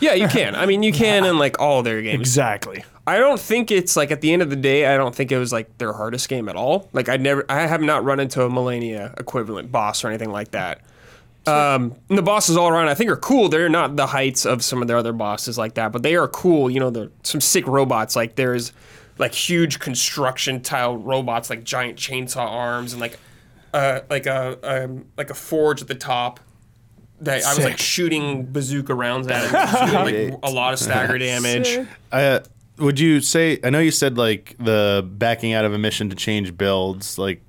Yeah, 0.00 0.12
you 0.14 0.28
can. 0.28 0.54
I 0.54 0.66
mean, 0.66 0.82
you 0.82 0.92
can 0.92 1.24
in 1.24 1.38
like 1.38 1.58
all 1.58 1.82
their 1.82 2.02
games. 2.02 2.20
exactly. 2.20 2.84
I 3.06 3.18
don't 3.18 3.40
think 3.40 3.70
it's 3.70 3.96
like 3.96 4.10
at 4.10 4.20
the 4.20 4.32
end 4.32 4.42
of 4.42 4.50
the 4.50 4.56
day, 4.56 4.86
I 4.92 4.96
don't 4.98 5.14
think 5.14 5.32
it 5.32 5.38
was 5.38 5.52
like 5.52 5.78
their 5.78 5.92
hardest 5.94 6.28
game 6.28 6.48
at 6.50 6.54
all. 6.56 6.88
Like 6.92 7.08
I 7.08 7.16
never, 7.16 7.44
I 7.48 7.62
have 7.66 7.80
not 7.80 8.04
run 8.04 8.20
into 8.20 8.42
a 8.42 8.50
Malenia 8.50 9.18
equivalent 9.18 9.72
boss 9.72 10.04
or 10.04 10.08
anything 10.08 10.30
like 10.30 10.50
that. 10.50 10.82
Um, 11.46 11.94
and 12.08 12.18
the 12.18 12.22
bosses 12.22 12.56
all 12.56 12.68
around, 12.68 12.88
I 12.88 12.94
think, 12.94 13.10
are 13.10 13.16
cool. 13.16 13.48
They're 13.48 13.68
not 13.68 13.96
the 13.96 14.06
heights 14.06 14.44
of 14.44 14.64
some 14.64 14.82
of 14.82 14.88
their 14.88 14.96
other 14.96 15.12
bosses 15.12 15.56
like 15.56 15.74
that, 15.74 15.92
but 15.92 16.02
they 16.02 16.16
are 16.16 16.28
cool. 16.28 16.70
You 16.70 16.80
know, 16.80 16.90
they're 16.90 17.10
some 17.22 17.40
sick 17.40 17.66
robots. 17.66 18.16
Like 18.16 18.36
there's 18.36 18.72
like 19.18 19.34
huge 19.34 19.78
construction 19.78 20.60
tile 20.60 20.96
robots, 20.96 21.50
like 21.50 21.64
giant 21.64 21.98
chainsaw 21.98 22.46
arms, 22.48 22.92
and 22.92 23.00
like 23.00 23.18
uh, 23.72 24.00
like 24.10 24.26
a 24.26 24.84
um, 24.84 25.06
like 25.16 25.30
a 25.30 25.34
forge 25.34 25.82
at 25.82 25.88
the 25.88 25.94
top. 25.94 26.40
That 27.20 27.44
I 27.44 27.54
was 27.54 27.64
like 27.64 27.78
shooting 27.78 28.44
bazooka 28.44 28.94
rounds 28.94 29.26
at 29.28 29.44
it, 29.44 29.54
and 29.54 29.92
like 30.32 30.38
a 30.42 30.50
lot 30.54 30.74
of 30.74 30.78
stagger 30.78 31.18
damage. 31.18 31.88
Uh, 32.12 32.40
would 32.78 33.00
you 33.00 33.20
say? 33.20 33.58
I 33.64 33.70
know 33.70 33.78
you 33.78 33.90
said 33.90 34.18
like 34.18 34.54
the 34.58 35.08
backing 35.10 35.52
out 35.52 35.64
of 35.64 35.72
a 35.72 35.78
mission 35.78 36.10
to 36.10 36.16
change 36.16 36.56
builds. 36.56 37.18
Like, 37.18 37.42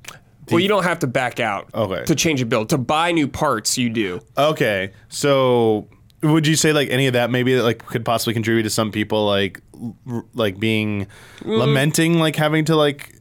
Well, 0.52 0.60
you 0.62 0.68
don't 0.68 0.84
have 0.84 1.00
to 1.00 1.08
back 1.08 1.40
out 1.40 1.68
Okay. 1.74 2.04
to 2.06 2.16
change 2.16 2.42
a 2.42 2.46
build. 2.46 2.70
To 2.70 2.78
buy 2.78 3.12
new 3.12 3.28
parts, 3.28 3.78
you 3.78 3.90
do. 3.90 4.22
okay, 4.38 4.92
so 5.10 5.88
would 6.24 6.48
you 6.48 6.56
say 6.56 6.74
like 6.74 6.90
any 6.90 7.06
of 7.08 7.14
that 7.14 7.30
maybe 7.30 7.60
like 7.62 7.86
could 7.86 8.04
possibly 8.04 8.34
contribute 8.34 8.64
to 8.64 8.70
some 8.72 8.92
people 8.92 9.26
like 9.28 9.62
l- 10.10 10.26
like 10.34 10.60
being 10.60 11.06
Mm. 11.44 11.60
lamenting 11.60 12.20
like 12.20 12.36
having 12.36 12.66
to 12.66 12.76
like 12.76 13.14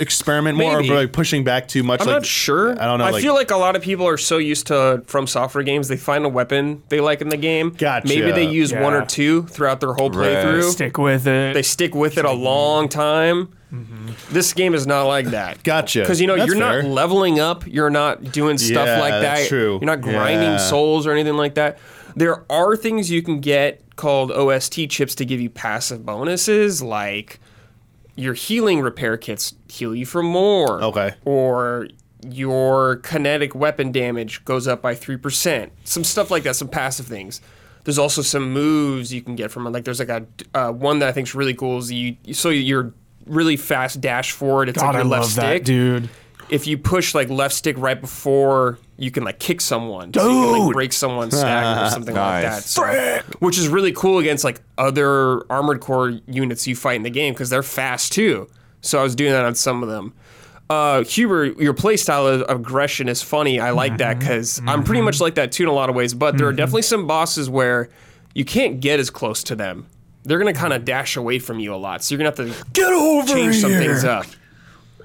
experiment 0.00 0.58
more 0.58 0.80
Maybe. 0.80 0.92
or 0.92 0.96
like 0.96 1.12
pushing 1.12 1.44
back 1.44 1.68
too 1.68 1.82
much? 1.82 2.00
I'm 2.00 2.06
like, 2.08 2.16
not 2.16 2.26
sure. 2.26 2.72
I 2.80 2.84
don't 2.86 2.98
know. 2.98 3.04
I 3.06 3.10
like, 3.10 3.22
feel 3.22 3.34
like 3.34 3.50
a 3.50 3.56
lot 3.56 3.76
of 3.76 3.82
people 3.82 4.06
are 4.06 4.18
so 4.18 4.36
used 4.38 4.66
to 4.66 5.02
from 5.06 5.26
software 5.26 5.62
games, 5.64 5.88
they 5.88 5.96
find 5.96 6.24
a 6.24 6.28
weapon 6.28 6.82
they 6.88 7.00
like 7.00 7.20
in 7.22 7.28
the 7.28 7.36
game. 7.36 7.70
Gotcha. 7.70 8.06
Maybe 8.08 8.32
they 8.32 8.46
use 8.48 8.72
one 8.74 8.92
or 8.94 9.06
two 9.06 9.44
throughout 9.44 9.80
their 9.80 9.94
whole 9.94 10.10
Right. 10.10 10.36
playthrough. 10.36 10.70
Stick 10.72 10.98
with 10.98 11.26
it. 11.26 11.54
They 11.54 11.62
stick 11.62 11.94
with 11.94 12.18
it 12.18 12.24
a 12.24 12.32
long 12.32 12.88
time. 12.88 13.48
This 14.30 14.52
game 14.52 14.74
is 14.74 14.86
not 14.86 15.04
like 15.04 15.26
that. 15.26 15.62
Gotcha. 15.64 16.00
Because 16.00 16.20
you 16.20 16.26
know 16.26 16.36
That's 16.36 16.48
you're 16.48 16.56
fair. 16.56 16.82
not 16.82 16.90
leveling 16.90 17.40
up, 17.40 17.66
you're 17.66 17.90
not 17.90 18.32
doing 18.32 18.58
stuff 18.58 18.86
Yeah, 18.86 19.00
like 19.00 19.10
that. 19.12 19.20
that's 19.20 19.48
true. 19.48 19.72
You're 19.80 19.86
not 19.86 20.00
grinding 20.00 20.42
Yeah. 20.52 20.56
souls 20.58 21.06
or 21.06 21.12
anything 21.12 21.36
like 21.36 21.54
that. 21.54 21.78
There 22.14 22.44
are 22.50 22.76
things 22.76 23.10
you 23.10 23.22
can 23.22 23.40
get 23.40 23.82
called 23.96 24.30
OST 24.32 24.86
chips 24.88 25.14
to 25.16 25.24
give 25.24 25.40
you 25.40 25.50
passive 25.50 26.04
bonuses, 26.06 26.82
like 26.82 27.40
your 28.14 28.34
healing 28.34 28.80
repair 28.80 29.16
kits 29.18 29.54
heal 29.68 29.94
you 29.94 30.06
for 30.06 30.22
more. 30.22 30.82
Okay. 30.82 31.14
Or 31.24 31.88
your 32.28 32.96
kinetic 32.96 33.54
weapon 33.54 33.92
damage 33.92 34.44
goes 34.44 34.66
up 34.66 34.80
by 34.82 34.94
3%. 34.94 35.70
Some 35.84 36.02
stuff 36.04 36.30
like 36.30 36.42
that, 36.44 36.56
some 36.56 36.68
passive 36.68 37.06
things. 37.06 37.40
There's 37.84 37.98
also 37.98 38.22
some 38.22 38.52
moves 38.52 39.12
you 39.12 39.22
can 39.22 39.36
get 39.36 39.50
from 39.52 39.66
it. 39.66 39.70
Like 39.70 39.84
there's 39.84 40.00
like 40.00 40.08
a 40.08 40.26
uh, 40.54 40.72
one 40.72 40.98
that 41.00 41.08
I 41.08 41.12
think 41.12 41.28
is 41.28 41.34
really 41.36 41.54
cool 41.54 41.78
is 41.78 41.92
you 41.92 42.16
so 42.32 42.48
you're 42.48 42.92
really 43.26 43.56
fast 43.56 44.00
dash 44.00 44.32
forward. 44.32 44.68
It's 44.68 44.78
God, 44.78 44.88
like 44.88 44.96
I 44.96 44.98
your 44.98 45.08
left 45.08 45.22
love 45.22 45.30
stick. 45.30 45.42
that, 45.42 45.64
dude. 45.64 46.08
If 46.48 46.66
you 46.66 46.78
push 46.78 47.14
like 47.14 47.28
left 47.28 47.54
stick 47.54 47.76
right 47.76 48.00
before 48.00 48.78
you 48.96 49.10
can 49.10 49.24
like 49.24 49.40
kick 49.40 49.60
someone, 49.60 50.14
so 50.14 50.28
you 50.28 50.42
can 50.42 50.52
like 50.52 50.62
Dude! 50.62 50.72
break 50.74 50.92
someone's 50.92 51.36
stagger 51.36 51.86
or 51.86 51.90
something 51.90 52.14
like 52.14 52.42
that. 52.42 52.50
Nice. 52.52 52.70
So- 52.70 53.36
which 53.40 53.58
is 53.58 53.68
really 53.68 53.92
cool 53.92 54.18
against 54.18 54.44
like 54.44 54.60
other 54.78 55.44
armored 55.50 55.80
core 55.80 56.20
units 56.26 56.66
you 56.66 56.76
fight 56.76 56.94
in 56.94 57.02
the 57.02 57.10
game 57.10 57.34
because 57.34 57.50
they're 57.50 57.64
fast 57.64 58.12
too. 58.12 58.48
So 58.80 59.00
I 59.00 59.02
was 59.02 59.16
doing 59.16 59.32
that 59.32 59.44
on 59.44 59.54
some 59.54 59.82
of 59.82 59.88
them. 59.88 60.14
Uh, 60.68 61.04
Huber, 61.04 61.44
your 61.44 61.74
playstyle 61.74 62.42
of 62.42 62.48
aggression 62.48 63.08
is 63.08 63.22
funny. 63.22 63.60
I 63.60 63.70
like 63.70 63.98
that 63.98 64.16
mm-hmm. 64.16 64.20
because 64.20 64.60
I'm 64.66 64.82
pretty 64.82 64.98
mm-hmm. 64.98 65.06
much 65.06 65.20
like 65.20 65.36
that 65.36 65.52
too 65.52 65.64
in 65.64 65.68
a 65.68 65.72
lot 65.72 65.88
of 65.88 65.94
ways. 65.94 66.14
But 66.14 66.38
there 66.38 66.46
are 66.46 66.50
mm-hmm. 66.50 66.56
definitely 66.56 66.82
some 66.82 67.06
bosses 67.06 67.48
where 67.48 67.88
you 68.34 68.44
can't 68.44 68.80
get 68.80 68.98
as 68.98 69.10
close 69.10 69.42
to 69.44 69.56
them. 69.56 69.86
They're 70.26 70.38
gonna 70.38 70.52
kind 70.52 70.72
of 70.72 70.84
dash 70.84 71.16
away 71.16 71.38
from 71.38 71.58
you 71.60 71.74
a 71.74 71.76
lot, 71.76 72.02
so 72.04 72.14
you're 72.14 72.18
gonna 72.30 72.50
have 72.50 72.64
to 72.64 72.64
Get 72.72 72.92
over 72.92 73.26
change 73.32 73.56
some 73.60 73.70
here. 73.70 73.80
things 73.80 74.04
up. 74.04 74.26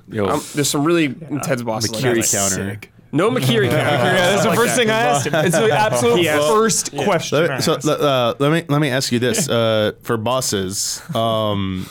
Yo, 0.09 0.25
Um, 0.27 0.41
there's 0.55 0.69
some 0.69 0.83
really 0.83 1.05
intense 1.05 1.61
bosses 1.61 1.91
like 1.91 2.03
Mikiri 2.03 2.29
that. 2.31 2.37
counter. 2.37 2.79
No 3.13 3.29
Mikiri 3.29 3.69
counter. 3.69 3.75
Yeah, 3.77 4.13
that's 4.31 4.43
the 4.43 4.49
Like 4.49 4.57
first 4.57 4.75
that. 4.75 4.81
thing 4.81 4.89
I 4.89 4.99
asked 5.01 5.27
him. 5.27 5.35
It's 5.35 5.55
the 5.57 5.71
absolute 5.71 6.19
He 6.21 6.27
asked- 6.29 6.47
first 6.47 6.95
question. 6.95 7.37
I 7.39 7.47
Let, 7.55 7.63
so 7.63 7.73
uh, 7.93 8.33
let 8.39 8.51
me 8.51 8.63
let 8.67 8.81
me 8.81 8.89
ask 8.89 9.11
you 9.11 9.19
this 9.19 9.47
uh, 9.49 9.91
for 10.01 10.17
bosses. 10.17 11.01
Um, 11.15 11.87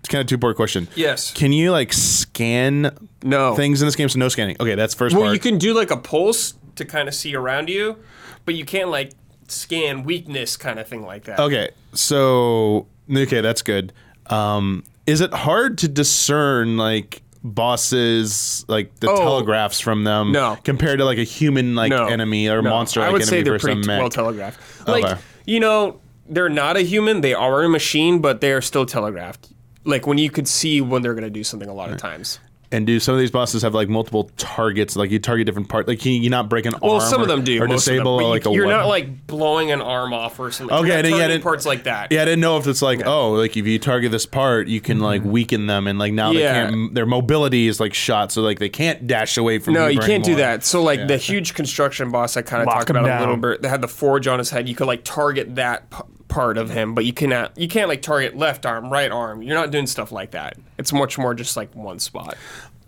it's 0.00 0.08
kind 0.08 0.20
of 0.20 0.26
two 0.28 0.38
part 0.38 0.54
question. 0.56 0.86
Yes. 0.94 1.32
Can 1.32 1.52
you 1.52 1.70
like 1.72 1.92
scan 1.92 2.96
No. 3.24 3.54
things 3.56 3.80
in 3.82 3.86
this 3.88 3.96
game? 3.96 4.08
So 4.08 4.18
no 4.18 4.28
scanning. 4.28 4.56
Okay, 4.60 4.74
that's 4.74 4.94
first 4.94 5.14
Well, 5.16 5.24
part. 5.24 5.34
you 5.34 5.40
can 5.40 5.58
do 5.58 5.72
like 5.74 5.90
a 5.90 5.96
pulse 5.96 6.54
to 6.76 6.84
kind 6.84 7.08
of 7.08 7.14
see 7.14 7.34
around 7.34 7.68
you, 7.68 7.96
but 8.44 8.54
you 8.54 8.64
can't 8.64 8.90
like 8.90 9.12
scan 9.48 10.02
weakness 10.04 10.56
kind 10.56 10.78
of 10.78 10.86
thing 10.88 11.02
like 11.04 11.24
that. 11.24 11.38
Okay, 11.40 11.70
so 11.92 12.86
okay, 13.14 13.40
that's 13.40 13.62
good. 13.62 13.92
Um, 14.26 14.84
is 15.06 15.20
it 15.20 15.32
hard 15.32 15.78
to 15.78 15.88
discern 15.88 16.76
like 16.76 17.22
bosses, 17.44 18.64
like 18.68 18.98
the 19.00 19.10
Oh. 19.10 19.16
telegraphs 19.16 19.80
from 19.80 20.04
them, 20.04 20.32
No. 20.32 20.56
compared 20.64 20.98
to 20.98 21.04
like 21.04 21.18
a 21.18 21.22
human 21.24 21.74
like 21.74 21.90
No. 21.90 22.06
enemy 22.06 22.48
or 22.48 22.62
No. 22.62 22.70
monster 22.70 23.00
I 23.00 23.04
like 23.04 23.12
would 23.14 23.22
enemy 23.22 23.36
say 23.38 23.42
they're 23.42 23.58
pretty 23.58 23.86
mech? 23.86 24.00
well 24.00 24.08
telegraphed. 24.10 24.58
Like 24.88 25.04
Okay. 25.04 25.20
you 25.46 25.60
know, 25.60 26.00
they're 26.28 26.48
not 26.48 26.76
a 26.76 26.80
human; 26.80 27.20
they 27.20 27.34
are 27.34 27.62
a 27.62 27.68
machine, 27.68 28.18
but 28.20 28.40
they 28.40 28.52
are 28.52 28.60
still 28.60 28.84
telegraphed. 28.86 29.48
Like 29.84 30.06
when 30.06 30.18
you 30.18 30.30
could 30.30 30.48
see 30.48 30.80
when 30.80 31.02
they're 31.02 31.14
going 31.14 31.22
to 31.24 31.30
do 31.30 31.44
something 31.44 31.68
a 31.68 31.74
lot 31.74 31.90
of 31.90 31.98
times. 31.98 32.40
And 32.72 32.84
do 32.86 32.98
some 32.98 33.14
of 33.14 33.20
these 33.20 33.30
bosses 33.30 33.62
have 33.62 33.74
like 33.74 33.88
multiple 33.88 34.30
targets? 34.36 34.96
Like 34.96 35.10
you 35.10 35.18
target 35.20 35.46
different 35.46 35.68
parts. 35.68 35.86
Like 35.86 36.00
can 36.00 36.12
you 36.12 36.30
not 36.30 36.48
break 36.48 36.66
an 36.66 36.74
arm? 36.74 36.80
Well, 36.82 37.00
some 37.00 37.20
or, 37.20 37.22
of 37.22 37.28
them 37.28 37.44
do. 37.44 37.62
Or 37.62 37.68
most 37.68 37.84
disable 37.84 38.16
of 38.16 38.18
them, 38.20 38.26
but 38.26 38.30
like 38.30 38.44
you, 38.44 38.50
a 38.50 38.54
You're 38.54 38.66
not 38.66 38.88
weapon? 38.88 39.10
like 39.12 39.26
blowing 39.28 39.70
an 39.70 39.80
arm 39.80 40.12
off 40.12 40.40
or 40.40 40.50
something. 40.50 40.76
Okay, 40.76 40.88
You're 40.88 40.94
I 40.94 40.96
not 40.96 41.02
didn't- 41.02 41.10
yeah, 41.10 41.16
I 41.16 41.20
targeting 41.20 41.34
didn't- 41.36 41.44
parts 41.44 41.66
like 41.66 41.84
that. 41.84 42.10
Yeah, 42.12 42.22
I 42.22 42.24
didn't 42.24 42.40
know 42.40 42.56
if 42.58 42.66
it's 42.66 42.82
like, 42.82 43.06
oh, 43.06 43.32
like 43.32 43.56
if 43.56 43.66
you 43.66 43.78
target 43.78 44.10
this 44.10 44.26
part, 44.26 44.66
you 44.66 44.80
can 44.80 44.98
like 44.98 45.22
mm-hmm. 45.22 45.30
weaken 45.30 45.66
them, 45.66 45.86
and 45.86 45.98
like 45.98 46.12
now 46.12 46.32
Yeah. 46.32 46.64
they 46.64 46.70
can't. 46.70 46.94
Their 46.94 47.06
mobility 47.06 47.68
is 47.68 47.78
like 47.78 47.94
shot, 47.94 48.32
so 48.32 48.42
like 48.42 48.58
they 48.58 48.68
can't 48.68 49.06
dash 49.06 49.36
away 49.36 49.58
from. 49.58 49.74
No, 49.74 49.86
you 49.86 49.92
Huber 49.92 50.06
can't 50.06 50.24
do 50.24 50.32
anymore. 50.32 50.48
that. 50.48 50.64
So 50.64 50.82
like 50.82 51.06
the 51.06 51.16
huge 51.18 51.54
construction 51.54 52.10
boss 52.10 52.36
I 52.36 52.42
kind 52.42 52.62
of 52.62 52.66
Lock 52.66 52.78
talked 52.78 52.90
him 52.90 52.96
about 52.96 53.06
a 53.06 53.08
down. 53.10 53.20
little 53.20 53.36
bit. 53.36 53.62
That 53.62 53.68
had 53.68 53.80
the 53.80 53.88
forge 53.88 54.26
on 54.26 54.38
his 54.40 54.50
head. 54.50 54.68
You 54.68 54.74
could 54.74 54.88
like 54.88 55.04
target 55.04 55.54
that 55.54 55.88
p- 55.90 55.98
part 56.28 56.58
of 56.58 56.70
him, 56.70 56.94
but 56.94 57.04
you 57.04 57.12
cannot 57.12 57.56
you 57.56 57.68
can't 57.68 57.88
like 57.88 58.02
target 58.02 58.36
left 58.36 58.66
arm, 58.66 58.90
right 58.90 59.10
arm. 59.10 59.42
You're 59.42 59.54
not 59.56 59.70
doing 59.70 59.86
stuff 59.86 60.10
like 60.12 60.32
that. 60.32 60.56
It's 60.78 60.92
much 60.92 61.18
more 61.18 61.34
just 61.34 61.56
like 61.56 61.74
one 61.74 61.98
spot. 61.98 62.36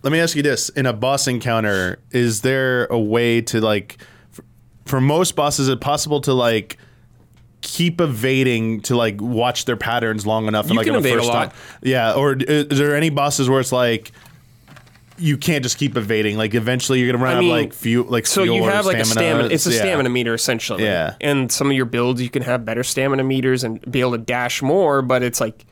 Let 0.03 0.13
me 0.13 0.21
ask 0.21 0.37
you 0.37 0.43
this: 0.43 0.69
in 0.71 0.87
a 0.87 0.93
boss 0.93 1.27
encounter, 1.27 1.99
is 2.11 2.43
there 2.43 2.87
a 2.87 2.99
way 2.99 3.41
to 3.43 3.61
like, 3.61 3.99
for, 4.31 4.45
for 4.87 5.01
most 5.01 5.35
bosses, 5.37 5.69
is 5.69 5.75
it 5.75 5.81
possible 5.81 6.21
to 6.23 6.33
like 6.33 6.79
keep 7.61 8.01
evading 8.01 8.81
to 8.83 8.97
like 8.97 9.21
watch 9.21 9.65
their 9.65 9.77
patterns 9.77 10.27
long 10.27 10.47
enough? 10.47 10.67
and 10.67 10.73
You 10.75 10.77
like 10.79 10.87
can 10.87 10.95
on 10.97 11.03
the 11.03 11.09
evade 11.09 11.19
a 11.19 11.23
first 11.23 11.29
lot. 11.33 11.51
time- 11.51 11.59
yeah. 11.83 12.13
Or 12.15 12.37
is 12.39 12.79
there 12.79 12.95
any 12.95 13.11
bosses 13.11 13.49
where 13.49 13.61
it's 13.61 13.73
like? 13.73 14.13
You 15.19 15.37
can't 15.37 15.63
just 15.63 15.79
keep 15.79 15.97
evading. 15.97 16.37
Like 16.37 16.55
eventually, 16.55 17.01
you're 17.01 17.11
gonna 17.13 17.23
run 17.23 17.35
I 17.35 17.37
out 17.39 17.45
of 17.45 17.51
like 17.51 17.73
fuel, 17.73 18.07
like 18.09 18.27
So 18.27 18.43
fuel 18.45 18.57
you 18.57 18.63
or 18.65 18.71
have 18.71 18.87
like 18.87 18.99
a 18.99 19.05
stamina. 19.05 19.49
It's 19.51 19.67
a 19.67 19.71
Yeah. 19.71 19.79
stamina 19.79 20.09
meter 20.09 20.35
essentially. 20.35 20.85
Yeah. 20.85 21.15
And 21.21 21.51
some 21.51 21.69
of 21.71 21.77
your 21.77 21.87
builds, 21.87 22.23
you 22.23 22.31
can 22.31 22.43
have 22.43 22.65
better 22.65 22.83
stamina 22.85 23.25
meters 23.25 23.65
and 23.65 23.81
be 23.91 24.01
able 24.01 24.13
to 24.13 24.19
dash 24.19 24.63
more. 24.63 25.03
But 25.03 25.23
it's 25.23 25.41
like 25.41 25.67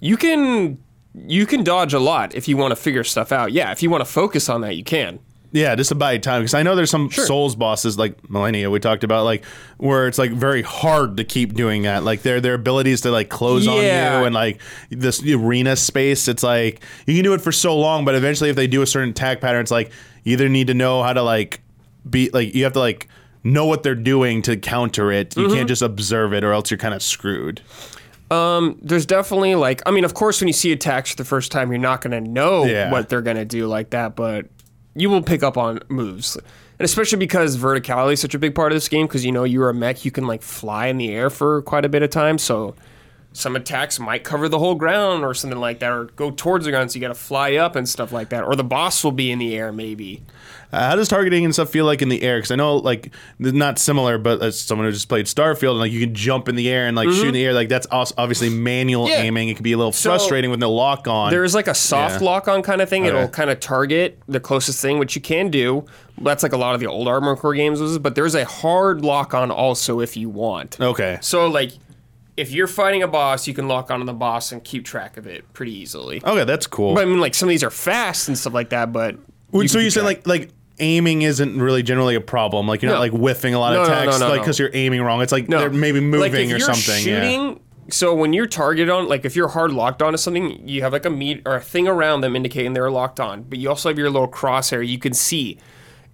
you 0.00 0.16
can 0.16 0.78
you 1.26 1.44
can 1.44 1.64
dodge 1.64 1.92
a 1.92 1.98
lot 1.98 2.34
if 2.34 2.46
you 2.48 2.56
want 2.56 2.70
to 2.72 2.76
figure 2.76 3.04
stuff 3.04 3.32
out. 3.32 3.52
Yeah, 3.52 3.72
if 3.72 3.82
you 3.82 3.90
want 3.90 4.00
to 4.04 4.10
focus 4.10 4.48
on 4.48 4.60
that, 4.62 4.76
you 4.76 4.84
can. 4.84 5.18
Yeah, 5.52 5.74
just 5.74 5.88
to 5.88 5.96
buy 5.96 6.16
time 6.18 6.42
because 6.42 6.54
I 6.54 6.62
know 6.62 6.76
there's 6.76 6.90
some 6.90 7.10
Sure. 7.10 7.26
Souls 7.26 7.56
bosses 7.56 7.98
like 7.98 8.20
Malenia 8.22 8.70
we 8.70 8.78
talked 8.78 9.02
about 9.02 9.24
like 9.24 9.44
where 9.78 10.06
it's 10.06 10.16
like 10.18 10.30
very 10.30 10.62
hard 10.62 11.16
to 11.16 11.24
keep 11.24 11.54
doing 11.54 11.82
that. 11.82 12.04
Like 12.04 12.22
their 12.22 12.40
their 12.40 12.54
abilities 12.54 13.00
to 13.00 13.10
like 13.10 13.28
close 13.30 13.66
on 13.66 13.76
you 13.76 13.80
and 13.82 14.32
like 14.34 14.60
this 14.90 15.20
arena 15.24 15.74
space. 15.74 16.28
It's 16.28 16.42
like 16.44 16.80
you 17.06 17.14
can 17.16 17.24
do 17.24 17.34
it 17.34 17.40
for 17.40 17.50
so 17.52 17.76
long, 17.76 18.04
but 18.04 18.14
eventually 18.14 18.48
if 18.50 18.54
they 18.56 18.68
do 18.68 18.82
a 18.82 18.86
certain 18.86 19.10
attack 19.10 19.40
pattern, 19.40 19.60
it's 19.62 19.72
like 19.72 19.90
you 20.22 20.34
either 20.34 20.48
need 20.48 20.68
to 20.68 20.74
know 20.74 21.02
how 21.02 21.12
to 21.12 21.22
like 21.22 21.60
be 22.08 22.30
like 22.30 22.54
you 22.54 22.62
have 22.64 22.74
to 22.74 22.78
like 22.80 23.08
know 23.42 23.66
what 23.66 23.82
they're 23.82 23.94
doing 23.96 24.42
to 24.42 24.56
counter 24.56 25.10
it. 25.10 25.36
You 25.36 25.44
Mm-hmm. 25.46 25.54
can't 25.56 25.68
just 25.68 25.82
observe 25.82 26.32
it 26.32 26.44
or 26.44 26.52
else 26.52 26.70
you're 26.70 26.78
kind 26.78 26.94
of 26.94 27.02
screwed. 27.02 27.60
Um, 28.30 28.78
there's 28.80 29.06
definitely 29.06 29.56
like 29.56 29.82
I 29.84 29.90
mean, 29.90 30.04
of 30.04 30.14
course, 30.14 30.40
when 30.40 30.46
you 30.46 30.52
see 30.54 30.70
attacks 30.70 31.10
for 31.10 31.16
the 31.16 31.24
first 31.24 31.50
time, 31.50 31.72
you're 31.72 31.80
not 31.80 32.00
going 32.02 32.12
to 32.12 32.30
know 32.30 32.64
Yeah. 32.66 32.92
what 32.92 33.08
they're 33.08 33.22
going 33.22 33.36
to 33.38 33.44
do 33.44 33.66
like 33.66 33.90
that, 33.90 34.14
but 34.14 34.46
you 34.94 35.10
will 35.10 35.22
pick 35.22 35.42
up 35.42 35.56
on 35.56 35.80
moves. 35.88 36.36
And 36.36 36.84
especially 36.84 37.18
because 37.18 37.56
verticality 37.56 38.14
is 38.14 38.20
such 38.20 38.34
a 38.34 38.38
big 38.38 38.54
part 38.54 38.72
of 38.72 38.76
this 38.76 38.88
game, 38.88 39.06
because 39.06 39.24
you 39.24 39.32
know 39.32 39.44
you're 39.44 39.68
a 39.68 39.74
mech, 39.74 40.04
you 40.04 40.10
can 40.10 40.26
like 40.26 40.42
fly 40.42 40.86
in 40.86 40.96
the 40.96 41.10
air 41.10 41.30
for 41.30 41.62
quite 41.62 41.84
a 41.84 41.88
bit 41.88 42.02
of 42.02 42.10
time. 42.10 42.38
So 42.38 42.74
some 43.32 43.54
attacks 43.54 44.00
might 44.00 44.24
cover 44.24 44.48
the 44.48 44.58
whole 44.58 44.74
ground 44.74 45.24
or 45.24 45.34
something 45.34 45.60
like 45.60 45.78
that, 45.80 45.92
or 45.92 46.04
go 46.04 46.30
towards 46.30 46.64
the 46.64 46.70
ground, 46.70 46.90
so 46.90 46.96
you 46.96 47.00
got 47.00 47.08
to 47.08 47.14
fly 47.14 47.54
up 47.54 47.76
and 47.76 47.88
stuff 47.88 48.12
like 48.12 48.30
that. 48.30 48.44
Or 48.44 48.56
the 48.56 48.64
boss 48.64 49.04
will 49.04 49.12
be 49.12 49.30
in 49.30 49.38
the 49.38 49.56
air, 49.56 49.72
maybe. 49.72 50.22
Uh, 50.72 50.90
how 50.90 50.96
does 50.96 51.08
targeting 51.08 51.44
and 51.44 51.52
stuff 51.52 51.68
feel 51.70 51.84
like 51.84 52.00
in 52.02 52.08
the 52.08 52.22
air? 52.22 52.38
Because 52.38 52.50
I 52.50 52.56
know 52.56 52.76
like 52.76 53.12
not 53.38 53.78
similar, 53.78 54.18
but 54.18 54.42
as 54.42 54.58
someone 54.60 54.86
who 54.86 54.92
just 54.92 55.08
played 55.08 55.26
Starfield, 55.26 55.70
and 55.72 55.80
like 55.80 55.92
you 55.92 56.00
can 56.00 56.14
jump 56.14 56.48
in 56.48 56.54
the 56.56 56.68
air 56.68 56.86
and 56.86 56.96
like 56.96 57.08
shoot 57.08 57.28
in 57.28 57.34
the 57.34 57.44
air, 57.44 57.52
like 57.52 57.68
that's 57.68 57.86
also 57.86 58.14
obviously 58.18 58.48
manual 58.50 59.04
Mm-hmm. 59.06 59.10
Yeah. 59.12 59.22
aiming. 59.22 59.48
It 59.48 59.54
can 59.54 59.62
be 59.64 59.72
a 59.72 59.76
little 59.76 59.92
So, 59.92 60.10
frustrating 60.10 60.50
with 60.50 60.60
no 60.60 60.72
lock 60.72 61.08
on. 61.08 61.30
There's 61.30 61.54
like 61.54 61.66
a 61.68 61.74
soft 61.74 62.20
Yeah. 62.20 62.26
lock 62.26 62.48
on 62.48 62.62
kind 62.62 62.80
of 62.80 62.88
thing. 62.88 63.04
It'll 63.04 63.28
kind 63.28 63.50
of 63.50 63.58
target 63.60 64.20
the 64.28 64.40
closest 64.40 64.80
thing, 64.80 64.98
which 64.98 65.14
you 65.16 65.20
can 65.22 65.50
do. 65.50 65.84
That's 66.20 66.42
like 66.42 66.52
a 66.52 66.56
lot 66.58 66.74
of 66.74 66.80
the 66.80 66.86
old 66.86 67.08
Armor 67.08 67.34
Core 67.36 67.54
games 67.54 67.80
was, 67.80 67.98
but 67.98 68.14
there's 68.14 68.34
a 68.34 68.44
hard 68.44 69.02
lock 69.04 69.32
on 69.34 69.50
also 69.50 70.00
if 70.00 70.16
you 70.16 70.28
want. 70.28 70.78
okay. 70.80 71.18
So 71.22 71.46
like 71.48 71.72
if 72.36 72.52
you're 72.52 72.66
fighting 72.68 73.02
a 73.02 73.08
boss, 73.08 73.46
you 73.46 73.54
can 73.54 73.68
lock 73.68 73.90
onto 73.90 74.06
the 74.06 74.12
boss 74.14 74.52
and 74.52 74.62
keep 74.64 74.84
track 74.84 75.16
of 75.16 75.26
it 75.26 75.50
pretty 75.52 75.72
easily. 75.74 76.22
Okay, 76.24 76.44
that's 76.44 76.66
cool. 76.66 76.94
But 76.94 77.02
I 77.02 77.04
mean 77.06 77.20
like 77.20 77.34
some 77.34 77.48
of 77.48 77.50
these 77.50 77.64
are 77.64 77.70
fast 77.70 78.28
and 78.28 78.38
stuff 78.38 78.54
like 78.54 78.70
that, 78.70 78.92
but 78.92 79.16
you 79.52 79.66
so 79.68 79.78
you 79.78 79.90
said 79.90 80.04
like 80.04 80.26
like 80.26 80.50
aiming 80.80 81.22
isn't 81.22 81.60
really 81.60 81.82
generally 81.82 82.14
a 82.16 82.20
problem. 82.20 82.66
Like 82.66 82.82
you're 82.82 82.90
not 82.90 82.96
No. 82.96 83.00
like 83.00 83.12
whiffing 83.12 83.54
a 83.54 83.58
lot 83.60 83.74
of 83.76 83.86
No, 83.86 83.94
no, 83.94 84.04
no, 84.10 84.18
no, 84.18 84.28
like 84.28 84.36
no. 84.36 84.42
because 84.42 84.58
you're 84.58 84.70
aiming 84.74 85.02
wrong. 85.02 85.22
It's 85.22 85.32
like 85.32 85.48
No. 85.48 85.58
they're 85.60 85.70
maybe 85.70 86.00
moving 86.00 86.20
like 86.20 86.32
if 86.32 86.46
or 86.46 86.48
you're 86.50 86.60
something. 86.60 87.06
yeah. 87.06 87.20
Shooting, 87.22 87.60
so 87.90 88.14
when 88.14 88.32
you're 88.32 88.46
targeted 88.46 88.88
on, 88.90 89.08
like 89.08 89.24
if 89.24 89.34
you're 89.36 89.48
hard 89.48 89.72
locked 89.72 90.00
onto 90.02 90.16
something, 90.16 90.66
you 90.68 90.82
have 90.82 90.92
like 90.92 91.04
a 91.04 91.10
meat 91.10 91.42
or 91.46 91.56
a 91.56 91.60
thing 91.60 91.88
around 91.88 92.20
them 92.20 92.36
indicating 92.36 92.72
they're 92.72 92.90
locked 92.90 93.20
on. 93.20 93.42
But 93.42 93.58
you 93.58 93.68
also 93.68 93.88
have 93.88 93.98
your 93.98 94.10
little 94.10 94.28
crosshair. 94.28 94.86
You 94.86 94.98
can 94.98 95.12
see 95.12 95.58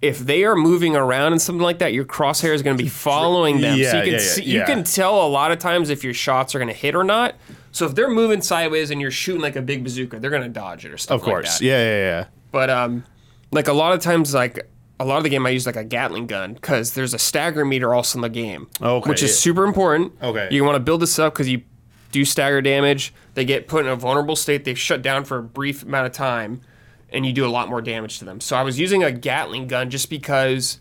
if 0.01 0.19
they 0.19 0.43
are 0.43 0.55
moving 0.55 0.95
around 0.95 1.31
and 1.33 1.41
something 1.41 1.61
like 1.63 1.79
that. 1.79 1.93
Your 1.93 2.05
crosshair 2.05 2.53
is 2.53 2.61
going 2.63 2.77
to 2.77 2.83
be 2.83 2.89
following 2.89 3.61
them. 3.61 3.75
so 3.75 3.79
Yeah, 3.81 3.95
you 3.97 4.01
can 4.03 4.11
yeah, 4.11 4.17
yeah, 4.17 4.19
see, 4.19 4.43
you 4.43 4.59
yeah. 4.59 4.65
can 4.65 4.83
tell 4.83 5.25
a 5.25 5.27
lot 5.27 5.51
of 5.51 5.59
times 5.59 5.89
if 5.89 6.03
your 6.03 6.13
shots 6.13 6.53
are 6.55 6.59
going 6.59 6.67
to 6.67 6.73
hit 6.73 6.93
or 6.95 7.03
not. 7.03 7.35
So 7.71 7.85
if 7.85 7.93
they're 7.95 8.09
moving 8.09 8.41
sideways 8.41 8.89
and 8.89 8.99
you're 8.99 9.11
shooting 9.11 9.41
like 9.41 9.55
a 9.55 9.61
big 9.61 9.83
bazooka, 9.83 10.19
they're 10.19 10.31
going 10.31 10.41
to 10.43 10.49
dodge 10.49 10.83
it 10.85 10.91
or 10.91 10.97
stuff 10.97 11.15
Of 11.15 11.21
course. 11.21 11.45
like 11.45 11.59
that. 11.59 11.65
yeah, 11.65 11.79
yeah, 11.83 11.97
yeah. 12.19 12.25
But 12.51 12.69
um, 12.71 13.03
like 13.51 13.67
a 13.67 13.73
lot 13.73 13.93
of 13.93 13.99
times, 14.01 14.33
like 14.33 14.67
a 14.99 15.05
lot 15.05 15.17
of 15.17 15.23
the 15.23 15.29
game, 15.29 15.45
I 15.45 15.49
use 15.51 15.65
like 15.65 15.75
a 15.75 15.83
Gatling 15.83 16.27
gun 16.27 16.53
because 16.53 16.93
there's 16.93 17.13
a 17.13 17.19
stagger 17.19 17.63
meter 17.65 17.93
also 17.93 18.17
in 18.17 18.21
the 18.21 18.29
game, 18.29 18.67
Okay, 18.81 19.09
which 19.09 19.21
is 19.23 19.29
yeah. 19.31 19.35
super 19.35 19.63
important. 19.63 20.13
Okay. 20.21 20.47
you 20.51 20.63
want 20.63 20.75
to 20.75 20.79
build 20.79 21.01
this 21.01 21.17
up 21.19 21.33
because 21.33 21.47
you 21.47 21.61
do 22.11 22.25
stagger 22.25 22.61
damage. 22.61 23.13
They 23.35 23.45
get 23.45 23.67
put 23.67 23.85
in 23.85 23.91
a 23.91 23.95
vulnerable 23.95 24.35
state. 24.35 24.65
They 24.65 24.73
shut 24.73 25.01
down 25.01 25.23
for 25.25 25.37
a 25.37 25.43
brief 25.43 25.83
amount 25.83 26.07
of 26.07 26.13
time, 26.13 26.61
and 27.09 27.25
you 27.25 27.31
do 27.33 27.45
a 27.45 27.49
lot 27.49 27.69
more 27.69 27.81
damage 27.81 28.19
to 28.19 28.25
them. 28.25 28.39
So 28.41 28.55
I 28.55 28.63
was 28.63 28.79
using 28.79 29.03
a 29.03 29.11
Gatling 29.11 29.67
gun 29.67 29.89
just 29.89 30.09
because 30.09 30.79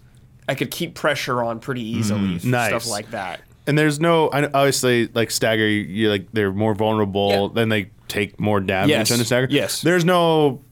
I 0.48 0.55
could 0.55 0.70
keep 0.70 0.94
pressure 0.94 1.43
on 1.43 1.60
pretty 1.60 1.82
easily, 1.82 2.20
Mm-hmm. 2.20 2.51
Nice. 2.51 2.68
stuff 2.70 2.86
like 2.88 3.10
that. 3.10 3.40
And 3.68 3.76
there's 3.76 3.98
no 3.98 4.30
obviously 4.32 5.09
like 5.09 5.30
stagger. 5.32 5.66
You, 5.68 6.09
like 6.09 6.28
they're 6.32 6.52
more 6.52 6.74
vulnerable. 6.74 7.30
Yeah. 7.30 7.48
Then 7.52 7.68
they 7.68 7.90
take 8.06 8.38
more 8.38 8.60
damage 8.60 8.90
Yes, 8.90 9.09
the 9.09 9.24
stagger. 9.24 9.48
yes. 9.51 9.82
There's 9.82 10.05
no 10.05 10.62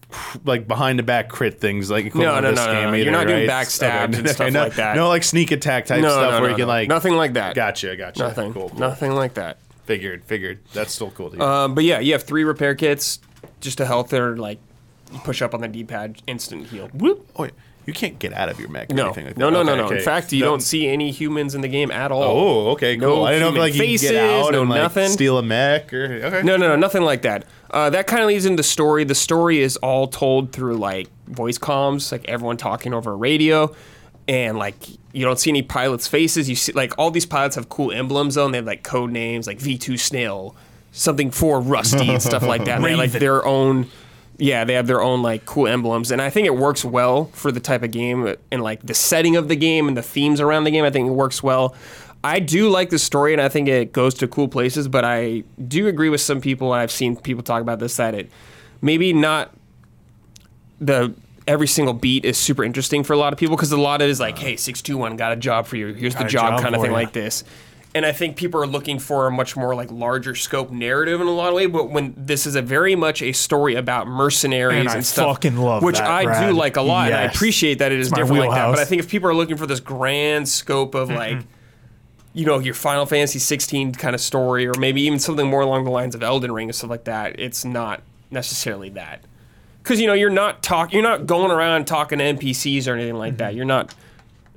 like 0.45 0.67
behind 0.69 0.99
the 0.99 1.03
back 1.03 1.29
crit 1.29 1.61
things 1.61 1.91
like 1.91 2.15
no, 2.15 2.41
no, 2.41 2.51
no, 2.53 2.55
game 2.55 2.55
no. 2.57 2.89
either, 2.89 2.97
You're 2.99 3.13
not 3.13 3.27
doing 3.27 3.49
right? 3.49 3.67
backstabs 3.67 4.15
and 4.19 4.29
stuff 4.29 4.53
no, 4.53 4.65
like 4.65 4.75
that. 4.75 4.97
No 4.97 5.09
like 5.09 5.23
sneak 5.25 5.51
attack 5.51 5.87
type 5.87 6.03
No, 6.03 6.11
stuff 6.11 6.23
no, 6.33 6.41
where 6.41 6.41
no, 6.43 6.49
you 6.49 6.57
can 6.57 6.69
like 6.69 6.89
nothing 6.89 7.15
like 7.15 7.35
that. 7.35 7.55
Gotcha, 7.55 7.97
gotcha. 7.97 8.23
Nothing. 8.23 8.53
Cool, 8.53 8.69
cool. 8.71 8.79
Nothing 8.79 9.13
like 9.13 9.35
that. 9.35 9.59
Figured, 9.85 10.25
figured. 10.25 10.61
That's 10.73 10.93
still 10.93 11.11
cool 11.11 11.31
to 11.31 11.37
hear. 11.37 11.45
Um, 11.45 11.75
but 11.75 11.85
yeah, 11.85 12.01
you 12.01 12.13
have 12.13 12.23
three 12.23 12.45
repair 12.45 12.75
kits 12.75 13.19
just 13.61 13.79
to 13.79 13.87
health 13.87 14.13
or 14.13 14.37
like 14.37 14.59
push 15.25 15.43
up 15.43 15.55
on 15.55 15.61
the 15.61 15.69
D-pad, 15.69 16.23
instant 16.27 16.69
heal. 16.69 16.89
Whoop. 16.95 17.27
oh, 17.37 17.43
wait, 17.45 17.53
you 17.87 17.93
can't 17.93 18.19
get 18.19 18.33
out 18.33 18.49
of 18.49 18.59
your 18.59 18.71
mech. 18.71 18.91
or 18.91 18.95
No, 18.95 19.05
anything 19.07 19.27
like 19.27 19.37
no, 19.37 19.51
that. 19.51 19.53
no, 19.53 19.63
no, 19.63 19.73
Okay, 19.73 19.81
no. 19.83 19.87
In 19.89 19.95
okay. 19.97 20.05
fact, 20.05 20.33
you 20.33 20.41
No- 20.41 20.47
don't 20.53 20.63
see 20.63 20.89
any 20.89 21.11
humans 21.11 21.55
in 21.55 21.61
the 21.61 21.69
game 21.69 21.91
at 21.91 22.11
all. 22.11 22.23
Oh, 22.23 22.71
okay, 22.73 22.97
cool. 22.97 23.17
No 23.17 23.25
I 23.25 23.33
didn't 23.33 23.43
know 23.49 23.53
if 23.55 23.59
like 23.61 23.75
you 23.75 23.81
could 23.81 23.87
faces, 23.89 24.11
get 24.13 24.25
out 24.25 24.53
no 24.53 24.63
and 24.63 24.71
like 24.71 24.81
nothing. 24.81 25.09
steal 25.11 25.37
a 25.39 25.43
mech 25.43 25.93
or 25.93 26.05
okay. 26.25 26.43
No, 26.43 26.57
no, 26.57 26.69
no, 26.69 26.77
nothing 26.77 27.03
like 27.03 27.21
that. 27.23 27.45
Uh, 27.75 27.91
that 27.91 28.07
kind 28.07 28.23
of 28.23 28.29
leads 28.29 28.47
into 28.47 28.57
the 28.57 28.63
story. 28.63 29.03
The 29.03 29.17
story 29.17 29.59
is 29.59 29.77
all 29.79 30.07
told 30.07 30.53
through 30.53 30.77
like 30.77 31.09
voice 31.27 31.59
comms, 31.59 32.13
like 32.13 32.25
everyone 32.29 32.57
talking 32.57 32.95
over 32.95 33.11
a 33.11 33.17
radio, 33.17 33.75
and 34.29 34.57
like 34.57 34.77
you 35.13 35.25
don't 35.25 35.41
see 35.41 35.51
any 35.51 35.63
pilots' 35.63 36.07
faces. 36.07 36.49
You 36.49 36.55
see 36.55 36.71
like 36.71 36.97
all 36.99 37.11
these 37.11 37.27
pilots 37.27 37.57
have 37.57 37.69
cool 37.69 37.91
emblems 37.91 38.37
on. 38.37 38.53
they 38.53 38.59
have 38.59 38.65
like 38.65 38.85
code 38.85 39.11
names 39.11 39.49
like 39.49 39.59
V 39.59 39.77
two 39.77 39.99
Snail, 39.99 40.55
something 40.93 41.33
for 41.33 41.61
Rusty 41.61 42.11
and 42.11 42.23
stuff 42.23 42.45
like 42.45 42.65
that. 42.67 42.77
And 42.77 42.85
they 42.85 42.91
have, 42.91 42.99
like 42.99 43.11
their 43.11 43.45
own. 43.45 43.89
Yeah, 44.39 44.63
they 44.65 44.75
have 44.75 44.87
their 44.87 45.03
own 45.03 45.23
like 45.23 45.45
cool 45.45 45.67
emblems, 45.67 46.13
and 46.13 46.23
I 46.23 46.31
think 46.31 46.47
it 46.47 46.55
works 46.57 46.85
well 46.85 47.25
for 47.33 47.51
the 47.51 47.61
type 47.61 47.83
of 47.83 47.91
game 47.91 48.37
and 48.53 48.63
like 48.63 48.87
the 48.87 48.95
setting 48.95 49.35
of 49.35 49.49
the 49.49 49.57
game 49.57 49.89
and 49.89 49.97
the 49.97 50.03
themes 50.03 50.41
around 50.41 50.63
the 50.63 50.71
game. 50.71 50.85
I 50.85 50.91
think 50.91 51.09
it 51.09 51.13
works 51.13 51.43
well. 51.43 51.75
I 52.25 52.41
do 52.41 52.71
like 52.71 52.89
the 52.89 52.99
story, 52.99 53.35
and 53.35 53.43
I 53.43 53.51
think 53.51 53.69
it 53.69 53.93
goes 53.93 54.15
to 54.15 54.27
cool 54.27 54.49
places. 54.49 54.89
But 54.89 55.05
I 55.05 55.45
do 55.69 55.87
agree 55.87 56.09
with 56.09 56.23
some 56.23 56.41
people, 56.41 56.73
and 56.73 56.81
I've 56.81 56.91
seen 56.91 57.17
people 57.17 57.43
talk 57.43 57.61
about 57.61 57.79
this 57.79 57.97
that 57.99 58.15
it 58.15 58.31
maybe 58.81 59.13
not 59.13 59.55
the 60.81 61.15
every 61.47 61.67
single 61.67 61.95
beat 61.95 62.25
is 62.25 62.39
super 62.39 62.65
interesting 62.65 63.05
for 63.05 63.13
a 63.13 63.19
lot 63.19 63.33
of 63.33 63.39
people 63.39 63.55
because 63.57 63.71
a 63.73 63.77
lot 63.77 64.01
of 64.01 64.09
it 64.09 64.11
is 64.11 64.21
like, 64.21 64.37
uh-huh. 64.37 64.47
hey, 64.47 64.57
six 64.57 64.81
two 64.81 64.97
one 64.97 65.17
got 65.17 65.33
a 65.33 65.37
job 65.37 65.67
for 65.67 65.77
you. 65.77 65.93
Here's 65.93 66.15
the 66.15 66.25
job, 66.25 66.53
job 66.53 66.63
kind 66.63 66.75
of 66.75 66.81
thing 66.81 66.91
ya. 66.91 66.97
like 66.97 67.13
this. 67.13 67.45
And 67.97 68.05
I 68.05 68.11
think 68.11 68.37
people 68.37 68.61
are 68.61 68.67
looking 68.67 68.99
for 68.99 69.29
a 69.29 69.31
much 69.31 69.57
more 69.57 69.73
like 69.77 69.93
larger 69.93 70.35
scope 70.35 70.73
narrative 70.73 71.21
in 71.21 71.29
a 71.29 71.31
lot 71.31 71.51
of 71.51 71.55
ways. 71.55 71.69
But 71.69 71.91
when 71.91 72.13
this 72.17 72.45
is 72.45 72.57
a 72.57 72.63
very 72.63 72.97
much 72.97 73.23
a 73.23 73.31
story 73.31 73.77
about 73.77 74.09
mercenaries 74.09 74.81
And 74.81 74.89
and, 74.89 74.99
I 74.99 75.03
stuff, 75.03 75.37
fucking 75.37 75.57
love 75.57 75.83
which 75.83 75.99
that, 75.99 76.11
I 76.11 76.25
Brad. 76.25 76.49
do 76.49 76.57
like 76.57 76.77
a 76.77 76.83
lot, 76.83 77.09
and 77.09 77.17
I 77.17 77.23
appreciate 77.23 77.79
that 77.79 77.93
it 77.93 78.01
is 78.01 78.11
my 78.11 78.17
different 78.17 78.41
like 78.41 78.51
that. 78.51 78.71
But 78.71 78.79
I 78.81 78.85
think 78.85 79.01
if 79.01 79.09
people 79.09 79.29
are 79.29 79.35
looking 79.35 79.57
for 79.57 79.67
this 79.67 79.81
grand 79.81 80.49
scope 80.49 80.95
of 80.95 81.09
like 81.09 81.39
you 82.35 82.45
know, 82.45 82.59
your 82.59 82.75
Final 82.75 83.07
Fantasy 83.07 83.39
16 83.39 83.95
kind 83.95 84.15
of 84.15 84.21
story, 84.21 84.67
or 84.67 84.75
maybe 84.79 85.01
even 85.03 85.19
something 85.19 85.47
more 85.47 85.63
along 85.63 85.85
the 85.85 85.91
lines 85.91 86.15
of 86.15 86.23
Elden 86.23 86.53
Ring 86.53 86.69
and 86.69 86.75
stuff 86.75 86.91
like 86.91 87.05
that. 87.05 87.39
It's 87.39 87.65
not 87.65 88.03
necessarily 88.31 88.91
that, 88.91 89.25
because 89.83 90.01
you 90.01 90.07
know 90.07 90.15
you're 90.15 90.31
not 90.31 90.63
talk, 90.63 90.93
you're 90.93 91.03
not 91.03 91.27
going 91.27 91.53
around 91.53 91.87
talking 91.87 92.19
to 92.19 92.25
NPCs 92.25 92.89
or 92.89 92.95
anything 92.95 93.15
like 93.15 93.37
that. 93.39 93.51
Mm-hmm. 93.51 93.57
You're 93.57 93.67
not 93.67 93.95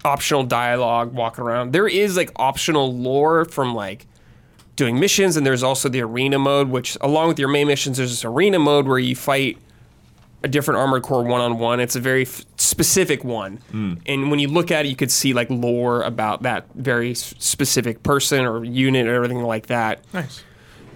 optional 0.03 0.43
dialogue 0.43 1.13
walking 1.13 1.43
around. 1.43 1.71
There 1.71 1.87
is 1.87 2.17
like 2.17 2.31
optional 2.35 2.93
lore 2.95 3.45
from 3.45 3.75
like 3.75 4.07
doing 4.75 4.99
missions, 4.99 5.37
and 5.37 5.45
there's 5.45 5.63
also 5.63 5.87
the 5.89 6.01
arena 6.01 6.39
mode, 6.39 6.69
which 6.69 6.97
along 7.01 7.27
with 7.27 7.39
your 7.39 7.49
main 7.49 7.67
missions, 7.67 7.97
there's 7.97 8.09
this 8.09 8.25
arena 8.25 8.57
mode 8.57 8.87
where 8.87 8.99
you 8.99 9.15
fight 9.15 9.57
a 10.47 10.51
different 10.51 10.79
armored 10.79 11.03
core 11.03 11.23
one 11.23 11.41
on 11.41 11.59
one. 11.59 11.79
It's 11.79 11.95
a 11.95 11.99
very 11.99 12.23
f- 12.23 12.45
specific 12.57 13.23
one, 13.23 13.57
hmm. 13.71 13.95
and 14.05 14.31
when 14.31 14.39
you 14.39 14.47
look 14.47 14.71
at 14.71 14.85
it, 14.85 14.89
you 14.89 14.95
could 14.95 15.11
see 15.11 15.33
like 15.33 15.49
lore 15.49 16.01
about 16.01 16.43
that 16.43 16.65
very 16.75 17.11
s- 17.11 17.35
specific 17.37 18.03
person 18.03 18.45
or 18.45 18.63
unit 18.63 19.07
or 19.07 19.13
everything 19.13 19.43
like 19.43 19.67
that. 19.67 20.03
Nice. 20.13 20.43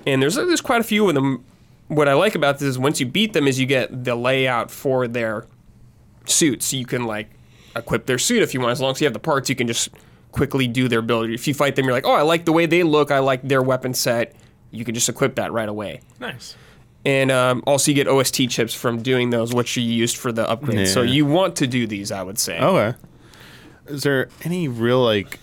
And 0.06 0.22
there's 0.22 0.36
there's 0.36 0.62
quite 0.62 0.82
a 0.82 0.84
few 0.84 1.08
of 1.08 1.16
them. 1.16 1.44
What 1.88 2.08
I 2.08 2.14
like 2.14 2.36
about 2.36 2.60
this 2.60 2.70
is 2.70 2.80
once 2.80 3.00
you 3.00 3.06
beat 3.06 3.34
them, 3.34 3.48
is 3.48 3.60
you 3.60 3.66
get 3.66 4.06
the 4.06 4.16
layout 4.16 4.72
for 4.72 5.08
their 5.08 5.46
suits. 6.26 6.68
So 6.68 6.78
you 6.78 6.86
can 6.86 7.06
like 7.06 7.30
equip 7.76 8.06
their 8.06 8.18
suit 8.18 8.42
if 8.42 8.54
you 8.54 8.62
want. 8.62 8.72
As 8.72 8.82
long 8.82 8.92
as 8.92 9.02
you 9.02 9.06
have 9.06 9.14
the 9.14 9.20
parts, 9.20 9.50
you 9.50 9.56
can 9.56 9.68
just 9.68 9.90
quickly 10.32 10.68
do 10.68 10.88
their 10.88 11.02
build. 11.02 11.30
If 11.30 11.48
you 11.48 11.54
fight 11.54 11.76
them, 11.76 11.86
you're 11.86 11.94
like, 11.94 12.08
oh, 12.08 12.14
I 12.14 12.22
like 12.22 12.46
the 12.46 12.54
way 12.54 12.66
they 12.66 12.84
look. 12.84 13.12
I 13.12 13.20
like 13.20 13.42
their 13.42 13.62
weapon 13.62 13.94
set. 13.94 14.36
You 14.72 14.86
can 14.86 14.96
just 14.96 15.10
equip 15.10 15.36
that 15.36 15.52
right 15.52 15.68
away. 15.68 16.02
Nice. 16.20 16.56
And 17.04 17.32
um, 17.32 17.64
also, 17.66 17.92
you 17.92 17.96
get 17.96 18.08
OST 18.08 18.50
chips 18.50 18.74
from 18.74 19.02
doing 19.02 19.32
those, 19.32 19.54
which 19.54 19.76
you 19.76 19.84
used 19.84 20.18
for 20.18 20.32
the 20.32 20.46
upgrades. 20.46 20.94
So 20.94 21.02
you 21.02 21.26
want 21.26 21.56
to 21.58 21.68
do 21.68 21.88
these, 21.88 22.12
I 22.12 22.22
would 22.22 22.38
say. 22.38 22.60
Okay. 22.60 22.98
Is 23.88 24.04
there 24.04 24.30
any 24.44 24.68
real 24.68 25.04
like 25.04 25.40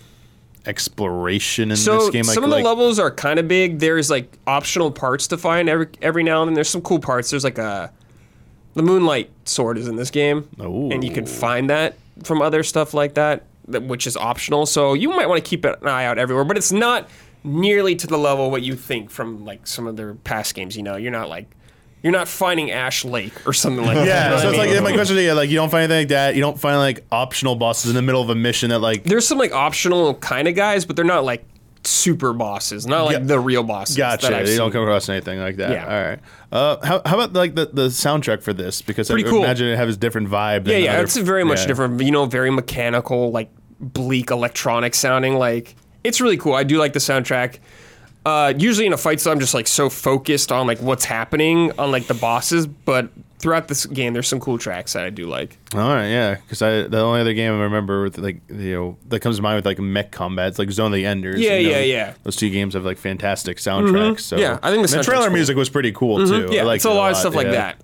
exploration 0.65 1.71
in 1.71 1.77
So 1.77 1.97
this 1.99 2.09
game? 2.11 2.25
Like, 2.25 2.33
some 2.35 2.43
of 2.43 2.49
the 2.49 2.57
like- 2.57 2.65
levels 2.65 2.97
are 2.99 3.11
kind 3.11 3.39
of 3.39 3.47
big. 3.47 3.79
There's 3.79 4.09
like 4.09 4.31
optional 4.47 4.91
parts 4.91 5.27
to 5.27 5.37
find 5.37 5.67
every 5.67 5.87
every 6.01 6.23
now 6.23 6.41
and 6.41 6.49
then. 6.49 6.53
There's 6.55 6.69
some 6.69 6.81
cool 6.81 6.99
parts. 6.99 7.29
There's 7.29 7.43
like 7.43 7.57
a 7.57 7.91
the 8.75 8.83
moonlight 8.83 9.29
sword 9.45 9.77
is 9.77 9.87
in 9.87 9.97
this 9.97 10.11
game, 10.11 10.47
and 10.59 11.03
you 11.03 11.11
can 11.11 11.25
find 11.25 11.69
that 11.69 11.95
from 12.23 12.41
other 12.41 12.63
stuff 12.63 12.93
like 12.93 13.15
that 13.15 13.43
which 13.67 14.07
is 14.07 14.17
optional. 14.17 14.65
So 14.65 14.93
you 14.95 15.09
might 15.09 15.27
want 15.29 15.43
to 15.43 15.47
keep 15.47 15.63
an 15.63 15.75
eye 15.83 16.05
out 16.05 16.17
everywhere, 16.17 16.43
but 16.43 16.57
it's 16.57 16.71
not 16.71 17.07
nearly 17.43 17.95
to 17.95 18.07
the 18.07 18.17
level 18.17 18.51
what 18.51 18.61
you 18.61 18.75
think 18.75 19.09
from 19.09 19.45
like 19.45 19.65
some 19.67 19.87
of 19.87 19.95
their 19.95 20.13
past 20.15 20.55
games. 20.55 20.75
You 20.75 20.83
know, 20.83 20.95
you're 20.95 21.11
not 21.11 21.29
like 21.29 21.47
you're 22.01 22.13
not 22.13 22.27
finding 22.27 22.71
Ash 22.71 23.03
Lake 23.03 23.33
or 23.47 23.53
something 23.53 23.83
like 23.85 23.95
that. 23.95 24.01
you 24.03 24.05
know 24.09 24.11
Yeah, 24.13 24.37
so 24.39 24.47
I 24.47 24.49
it's 24.51 24.57
like 24.57 24.69
yeah, 24.69 24.79
my 24.81 24.93
question 24.93 25.15
to 25.15 25.21
you, 25.23 25.33
like 25.33 25.49
you 25.49 25.55
don't 25.55 25.69
find 25.69 25.83
anything 25.83 26.01
like 26.01 26.07
that. 26.09 26.35
You 26.35 26.41
don't 26.41 26.59
find 26.59 26.77
like 26.77 27.05
optional 27.11 27.55
bosses 27.55 27.89
in 27.89 27.95
the 27.95 28.01
middle 28.01 28.21
of 28.21 28.29
a 28.29 28.35
mission 28.35 28.69
that 28.69 28.79
like 28.79 29.03
there's 29.03 29.27
some 29.27 29.37
like 29.37 29.51
optional 29.53 30.15
kind 30.15 30.47
of 30.47 30.55
guys, 30.55 30.85
but 30.85 30.95
they're 30.95 31.05
not 31.05 31.23
like 31.25 31.45
super 31.85 32.33
bosses, 32.33 32.85
not 32.85 33.03
like 33.05 33.13
Yeah. 33.19 33.23
the 33.23 33.39
real 33.39 33.63
bosses. 33.63 33.95
Gotcha. 33.95 34.27
that 34.29 34.47
You 34.47 34.57
don't 34.57 34.71
come 34.71 34.83
across 34.83 35.07
anything 35.07 35.39
like 35.39 35.55
that. 35.57 35.71
Yeah. 35.71 35.85
All 35.85 36.09
right. 36.09 36.19
Uh, 36.51 36.85
how, 36.85 37.01
how 37.05 37.15
about 37.15 37.33
like 37.33 37.55
the, 37.55 37.67
the 37.71 37.87
soundtrack 37.87 38.41
for 38.43 38.51
this? 38.53 38.81
Because 38.81 39.09
I 39.09 39.21
cool. 39.23 39.43
imagine 39.43 39.67
it 39.67 39.77
has 39.77 39.95
a 39.95 39.97
different 39.99 40.27
vibe. 40.29 40.67
Yeah, 40.67 40.77
yeah, 40.77 40.93
other- 40.95 41.03
it's 41.03 41.15
very 41.15 41.43
much 41.45 41.61
yeah. 41.61 41.67
different. 41.67 42.01
You 42.01 42.11
know, 42.11 42.25
very 42.25 42.49
mechanical, 42.49 43.31
like 43.31 43.49
bleak 43.79 44.29
electronic 44.29 44.93
sounding. 44.93 45.35
Like 45.35 45.75
it's 46.03 46.21
really 46.21 46.37
cool. 46.37 46.53
I 46.53 46.63
do 46.63 46.77
like 46.77 46.93
the 46.93 46.99
soundtrack. 46.99 47.59
Uh, 48.25 48.53
usually 48.57 48.85
in 48.85 48.93
a 48.93 48.97
fight, 48.97 49.19
so 49.21 49.31
I'm 49.31 49.39
just 49.39 49.53
like 49.53 49.65
so 49.67 49.89
focused 49.89 50.51
on 50.51 50.67
like 50.67 50.79
what's 50.79 51.05
happening 51.05 51.71
on 51.79 51.91
like 51.91 52.07
the 52.07 52.13
bosses, 52.13 52.67
but 52.67 53.09
throughout 53.39 53.69
this 53.69 53.85
game, 53.85 54.11
there's 54.11 54.27
some 54.27 54.41
cool 54.41 54.57
tracks 54.57 54.91
that 54.93 55.05
I 55.05 55.09
do 55.09 55.25
like. 55.25 55.57
All 55.73 55.79
right, 55.79 56.07
yeah. 56.09 56.35
Because 56.35 56.61
I 56.61 56.81
the 56.83 56.99
only 56.99 57.21
other 57.21 57.33
game 57.33 57.53
I 57.53 57.61
remember 57.63 58.03
with 58.03 58.17
like 58.17 58.41
you 58.49 58.75
know 58.75 58.97
that 59.07 59.21
comes 59.21 59.37
to 59.37 59.41
mind 59.41 59.55
with 59.55 59.65
like 59.65 59.79
mech 59.79 60.11
combat, 60.11 60.49
it's 60.49 60.59
like 60.59 60.69
Zone 60.69 60.87
of 60.87 60.93
the 60.93 61.05
Enders. 61.05 61.39
Yeah, 61.39 61.55
you 61.55 61.69
know, 61.71 61.77
yeah, 61.77 61.83
yeah. 61.83 62.13
Those 62.23 62.35
two 62.35 62.49
games 62.49 62.73
have 62.73 62.83
like 62.83 62.97
fantastic 62.97 63.57
soundtracks. 63.57 64.19
So 64.21 64.37
Yeah, 64.37 64.59
I 64.61 64.69
think 64.71 64.87
the 64.87 64.97
the 64.97 65.03
trailer 65.03 65.19
cool. 65.21 65.25
Mm-hmm. 65.27 65.33
music 65.35 65.57
was 65.57 65.69
pretty 65.69 65.93
cool 65.93 66.27
too. 66.27 66.49
I 66.49 66.51
Yeah, 66.51 66.63
liked 66.63 66.79
it's 66.79 66.85
a 66.85 66.89
it 66.89 66.93
lot 66.93 67.11
of 67.11 67.17
stuff 67.17 67.35
like 67.35 67.47
that. 67.47 67.81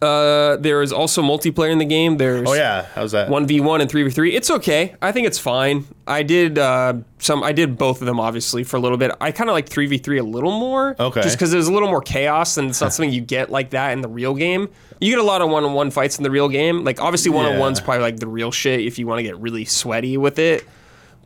Uh, 0.00 0.56
there 0.56 0.80
is 0.80 0.92
also 0.92 1.22
multiplayer 1.22 1.72
in 1.72 1.78
the 1.78 1.84
game. 1.84 2.18
There's 2.18 2.48
Oh 2.48 2.52
yeah, 2.54 2.86
how's 2.94 3.12
that? 3.12 3.28
one 3.28 3.46
v 3.46 3.58
one 3.60 3.80
and 3.80 3.90
three 3.90 4.04
v 4.04 4.10
three. 4.10 4.36
It's 4.36 4.48
okay. 4.48 4.94
I 5.02 5.10
think 5.10 5.26
it's 5.26 5.40
fine. 5.40 5.86
I 6.06 6.22
did 6.22 6.56
uh, 6.56 6.94
some. 7.18 7.42
I 7.42 7.50
did 7.50 7.76
both 7.76 8.00
of 8.00 8.06
them 8.06 8.20
obviously 8.20 8.62
for 8.62 8.76
a 8.76 8.80
little 8.80 8.96
bit. 8.96 9.10
I 9.20 9.32
kind 9.32 9.50
of 9.50 9.54
like 9.54 9.68
three 9.68 9.86
v 9.86 9.98
three 9.98 10.18
a 10.18 10.24
little 10.24 10.52
more. 10.52 10.94
Okay. 11.00 11.22
Just 11.22 11.36
because 11.36 11.50
there's 11.50 11.66
a 11.66 11.72
little 11.72 11.88
more 11.88 12.00
chaos 12.00 12.58
and 12.58 12.70
it's 12.70 12.80
not 12.80 12.92
something 12.92 13.12
you 13.12 13.20
get 13.20 13.50
like 13.50 13.70
that 13.70 13.90
in 13.90 14.00
the 14.00 14.08
real 14.08 14.34
game. 14.34 14.68
You 15.00 15.10
get 15.10 15.18
a 15.18 15.24
lot 15.24 15.42
of 15.42 15.50
one 15.50 15.64
on 15.64 15.74
one 15.74 15.90
fights 15.90 16.16
in 16.16 16.22
the 16.22 16.30
real 16.30 16.48
game. 16.48 16.84
Like 16.84 17.00
obviously 17.00 17.32
one 17.32 17.46
on 17.46 17.58
one's 17.58 17.80
probably 17.80 18.02
like 18.02 18.18
the 18.20 18.28
real 18.28 18.52
shit 18.52 18.80
if 18.80 19.00
you 19.00 19.06
want 19.08 19.18
to 19.18 19.24
get 19.24 19.36
really 19.38 19.64
sweaty 19.64 20.16
with 20.16 20.38
it. 20.38 20.64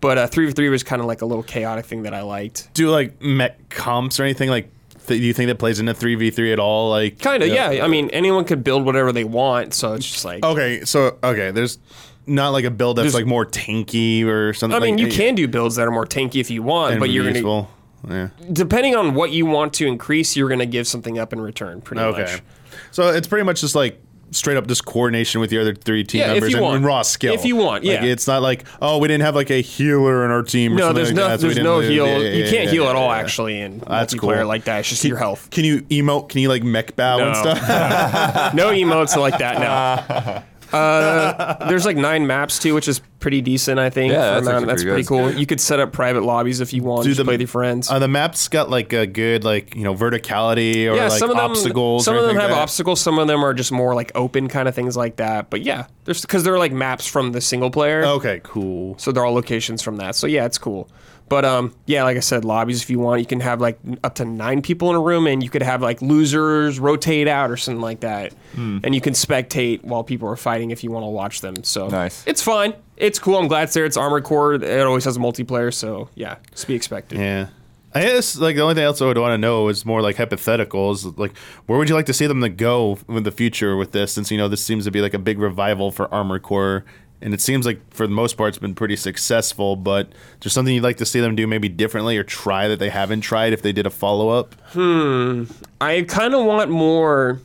But 0.00 0.16
uh, 0.16 0.26
three 0.28 0.46
v 0.46 0.52
three 0.52 0.70
was 0.70 0.82
kind 0.82 1.00
of 1.02 1.06
like 1.06 1.20
a 1.20 1.26
little 1.26 1.44
chaotic 1.44 1.84
thing 1.84 2.04
that 2.04 2.14
I 2.14 2.22
liked. 2.22 2.72
Do 2.72 2.90
like 2.90 3.20
mech 3.20 3.68
comps 3.68 4.18
or 4.18 4.22
anything 4.24 4.48
like? 4.48 4.70
Th- 5.06 5.20
do 5.20 5.26
you 5.26 5.32
think 5.32 5.48
that 5.48 5.58
plays 5.58 5.80
into 5.80 5.94
three 5.94 6.14
v 6.14 6.30
three 6.30 6.52
at 6.52 6.58
all? 6.58 6.90
Like 6.90 7.18
Kind 7.18 7.42
of, 7.42 7.48
yeah. 7.48 7.84
I 7.84 7.88
mean, 7.88 8.08
anyone 8.10 8.44
could 8.44 8.62
build 8.62 8.84
whatever 8.84 9.12
they 9.12 9.24
want, 9.24 9.74
so 9.74 9.94
it's 9.94 10.08
just 10.10 10.24
like. 10.24 10.44
Okay, 10.44 10.84
so 10.84 11.18
okay, 11.24 11.50
there's 11.50 11.78
not 12.26 12.50
like 12.50 12.64
a 12.64 12.70
build 12.70 12.98
that's 12.98 13.14
like 13.14 13.26
more 13.26 13.44
tanky 13.44 14.24
or 14.24 14.52
something. 14.54 14.76
I 14.76 14.80
mean, 14.84 14.96
like, 14.96 15.04
you 15.06 15.10
can 15.12 15.34
do 15.34 15.48
builds 15.48 15.76
that 15.76 15.88
are 15.88 15.90
more 15.90 16.06
tanky 16.06 16.36
if 16.40 16.50
you 16.50 16.62
want, 16.62 17.00
but 17.00 17.10
you're 17.10 17.24
gonna 17.24 17.34
useful. 17.34 17.68
Yeah. 18.08 18.28
depending 18.52 18.96
on 18.96 19.14
what 19.14 19.30
you 19.30 19.46
want 19.46 19.74
to 19.74 19.86
increase, 19.86 20.36
you're 20.36 20.48
gonna 20.48 20.66
give 20.66 20.86
something 20.86 21.18
up 21.18 21.32
in 21.32 21.40
return, 21.40 21.80
pretty 21.80 22.02
Okay. 22.02 22.22
much. 22.22 22.42
So 22.90 23.08
it's 23.10 23.26
pretty 23.28 23.44
much 23.44 23.60
just 23.60 23.74
like 23.74 24.00
straight 24.32 24.56
up 24.56 24.66
just 24.66 24.84
coordination 24.84 25.40
with 25.40 25.52
your 25.52 25.62
other 25.62 25.74
three 25.74 26.04
team 26.04 26.20
Yeah, 26.20 26.32
members 26.32 26.54
and, 26.54 26.64
and 26.64 26.84
raw 26.84 27.02
skill. 27.02 27.34
If 27.34 27.44
you 27.44 27.56
want, 27.56 27.84
Like, 27.84 28.00
yeah. 28.00 28.04
it's 28.04 28.26
not 28.26 28.42
like 28.42 28.64
oh 28.80 28.98
we 28.98 29.08
didn't 29.08 29.24
have 29.24 29.34
like 29.34 29.50
a 29.50 29.60
healer 29.62 30.24
in 30.24 30.30
our 30.30 30.42
team. 30.42 30.72
Or 30.72 30.76
No, 30.76 30.80
something 30.88 30.94
there's 30.96 31.08
like 31.08 31.16
no, 31.16 31.28
that, 31.28 31.40
there's 31.40 31.56
no 31.58 31.80
heal. 31.80 32.06
Yeah, 32.06 32.18
yeah, 32.18 32.30
you 32.44 32.50
can't 32.50 32.70
heal 32.70 32.88
at 32.88 32.96
all 32.96 33.10
actually 33.10 33.60
in 33.60 33.78
That's 33.80 34.14
multiplayer 34.14 34.38
cool. 34.38 34.46
like 34.48 34.64
that. 34.64 34.80
It's 34.80 34.88
just 34.90 35.04
your 35.04 35.18
health. 35.18 35.50
Can 35.50 35.64
you 35.64 35.82
emote? 35.82 36.28
Can 36.30 36.40
you 36.40 36.48
like 36.48 36.62
mech 36.62 36.96
bow 36.96 37.18
and 37.20 37.36
stuff? 37.36 37.58
no 38.54 38.70
emotes 38.70 39.16
like 39.16 39.38
that 39.38 39.58
now. 39.60 40.44
Uh, 40.72 41.68
there's 41.68 41.84
like 41.86 41.96
nine 41.96 42.26
maps 42.26 42.58
too, 42.58 42.74
which 42.74 42.88
is 42.88 43.00
pretty 43.20 43.40
decent, 43.40 43.78
I 43.78 43.90
think. 43.90 44.12
Yeah, 44.12 44.20
for 44.20 44.34
that's 44.40 44.46
amount- 44.48 44.66
that's 44.66 44.82
pretty 44.82 45.04
pretty 45.04 45.08
cool. 45.08 45.30
You 45.38 45.46
could 45.46 45.60
set 45.60 45.80
up 45.80 45.92
private 45.92 46.22
lobbies 46.22 46.60
if 46.60 46.72
you 46.72 46.82
want. 46.82 47.04
Do 47.04 47.10
just 47.10 47.18
the- 47.18 47.24
play 47.24 47.34
with 47.34 47.40
your 47.42 47.48
friends. 47.48 47.90
uh, 47.90 47.98
the 47.98 48.08
maps 48.08 48.48
got 48.48 48.70
like 48.70 48.92
a 48.92 49.06
good 49.06 49.44
like 49.44 49.74
you 49.76 49.84
know 49.84 49.94
verticality 49.94 50.86
or 50.90 50.96
yeah, 50.96 51.08
like 51.08 51.18
some 51.18 51.30
of 51.30 51.36
them 51.36 51.50
obstacles. 51.50 52.04
Some 52.04 52.16
of 52.16 52.22
them 52.24 52.34
have 52.36 52.44
like 52.50 52.56
that? 52.56 52.62
obstacles. 52.62 53.00
Some 53.00 53.18
of 53.18 53.26
them 53.28 53.44
are 53.44 53.54
just 53.54 53.72
more 53.72 53.94
like 53.94 54.12
open 54.14 54.48
kind 54.48 54.68
of 54.68 54.74
things 54.74 54.96
like 54.96 55.16
that. 55.16 55.50
But 55.50 55.62
yeah, 55.62 55.86
there's 56.04 56.20
because 56.22 56.44
they're 56.44 56.58
like 56.58 56.72
maps 56.72 57.06
from 57.06 57.32
the 57.32 57.40
single 57.40 57.70
player. 57.70 58.04
Okay, 58.04 58.40
cool. 58.42 58.96
So 58.98 59.12
they're 59.12 59.24
all 59.24 59.34
locations 59.34 59.82
from 59.82 59.96
that. 59.96 60.14
So 60.16 60.26
yeah, 60.26 60.44
it's 60.46 60.58
cool. 60.58 60.88
But 61.28 61.44
um, 61.46 61.74
yeah, 61.86 62.02
like 62.04 62.16
I 62.16 62.20
said, 62.20 62.44
lobbies 62.44 62.82
if 62.82 62.90
you 62.90 62.98
want, 62.98 63.20
you 63.20 63.26
can 63.26 63.40
have 63.40 63.60
like 63.60 63.78
up 64.04 64.16
to 64.16 64.24
nine 64.24 64.60
people 64.62 64.90
in 64.90 64.96
a 64.96 65.00
room, 65.00 65.26
and 65.26 65.42
you 65.42 65.48
could 65.48 65.62
have 65.62 65.80
like 65.80 66.02
losers 66.02 66.78
rotate 66.78 67.26
out 67.28 67.50
or 67.50 67.56
something 67.56 67.80
like 67.80 68.00
that, 68.00 68.32
Hmm. 68.54 68.78
and 68.84 68.94
you 68.94 69.00
can 69.00 69.14
spectate 69.14 69.82
while 69.82 70.04
people 70.04 70.28
are 70.28 70.36
fighting 70.36 70.70
if 70.70 70.84
you 70.84 70.90
want 70.90 71.04
to 71.04 71.08
watch 71.08 71.40
them. 71.40 71.64
So 71.64 71.88
Nice. 71.88 72.22
it's 72.26 72.42
fine. 72.42 72.74
It's 72.98 73.18
cool. 73.18 73.36
I'm 73.38 73.48
glad 73.48 73.64
it's 73.64 73.74
there. 73.74 73.84
It's 73.86 73.96
Armored 73.96 74.24
Core. 74.24 74.54
It 74.54 74.86
always 74.86 75.04
has 75.06 75.16
multiplayer, 75.18 75.72
so 75.72 76.08
yeah, 76.14 76.36
just 76.50 76.66
be 76.66 76.74
expected. 76.74 77.18
Yeah. 77.18 77.46
I 77.94 78.00
guess 78.02 78.38
like 78.38 78.56
the 78.56 78.62
only 78.62 78.74
thing 78.74 78.84
else 78.84 79.02
I 79.02 79.04
would 79.06 79.18
want 79.18 79.32
to 79.32 79.38
know 79.38 79.68
is 79.68 79.84
more 79.84 80.00
like 80.00 80.16
hypotheticals. 80.16 81.18
Like, 81.18 81.36
where 81.66 81.78
would 81.78 81.88
you 81.90 81.94
like 81.94 82.06
to 82.06 82.14
see 82.14 82.26
them 82.26 82.40
to 82.40 82.48
go 82.48 82.98
in 83.08 83.22
the 83.22 83.30
future 83.30 83.76
with 83.76 83.92
this? 83.92 84.12
Since 84.12 84.30
you 84.30 84.38
know 84.38 84.48
this 84.48 84.64
seems 84.64 84.84
to 84.84 84.90
be 84.90 85.00
like 85.02 85.12
a 85.14 85.18
big 85.18 85.38
revival 85.38 85.90
for 85.90 86.12
Armored 86.12 86.42
Core, 86.42 86.84
and 87.22 87.32
it 87.32 87.40
seems 87.40 87.64
like 87.64 87.80
for 87.94 88.06
the 88.06 88.12
most 88.12 88.36
part 88.36 88.48
it's 88.50 88.58
been 88.58 88.74
pretty 88.74 88.96
successful. 88.96 89.76
But 89.76 90.08
there's 90.40 90.52
something 90.52 90.74
you'd 90.74 90.82
like 90.84 90.96
to 90.98 91.06
see 91.06 91.20
them 91.20 91.34
do 91.36 91.46
maybe 91.46 91.68
differently 91.68 92.16
or 92.18 92.24
try 92.24 92.68
that 92.68 92.78
they 92.78 92.90
haven't 92.90 93.20
tried 93.22 93.52
if 93.52 93.62
they 93.62 93.72
did 93.72 93.86
a 93.86 93.90
follow 93.90 94.28
up. 94.28 94.54
Hmm. 94.72 95.44
I 95.80 96.02
kind 96.02 96.34
of 96.34 96.44
want 96.44 96.70
more. 96.70 97.40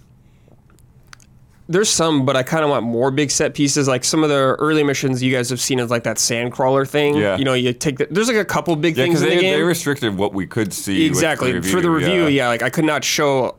There's 1.70 1.90
some, 1.90 2.26
but 2.26 2.38
I 2.38 2.44
kind 2.44 2.64
of 2.64 2.70
want 2.70 2.86
more 2.86 3.12
big 3.12 3.30
set 3.30 3.54
pieces. 3.54 3.90
Like 3.90 4.06
some 4.06 4.24
of 4.24 4.30
the 4.30 4.56
early 4.58 4.84
missions 4.84 5.22
you 5.22 5.34
guys 5.34 5.49
have 5.49 5.60
seen 5.60 5.80
is 5.80 5.91
like 5.91 6.04
that 6.06 6.18
sand 6.18 6.54
crawler 6.54 6.86
thing. 6.86 7.16
Yeah. 7.18 7.38
You 7.38 7.44
know, 7.44 7.54
you 7.54 7.74
take 7.74 7.98
the, 7.98 8.08
there's 8.10 8.30
like 8.30 8.38
a 8.38 8.45
couple 8.45 8.74
big 8.78 8.95
Yeah, 8.95 9.04
things 9.04 9.20
because 9.20 9.24
in 9.24 9.30
the 9.32 9.36
they, 9.36 9.41
game. 9.41 9.54
they 9.60 9.64
restricted 9.64 10.16
what 10.18 10.34
we 10.34 10.48
could 10.48 10.72
see. 10.72 11.04
with 11.04 11.08
exactly 11.18 11.62
for 11.62 11.82
the 11.82 11.90
review. 11.90 12.28
Yeah. 12.28 12.48
like 12.48 12.62
I 12.64 12.70
could 12.70 12.86
not 12.86 13.04
show 13.04 13.58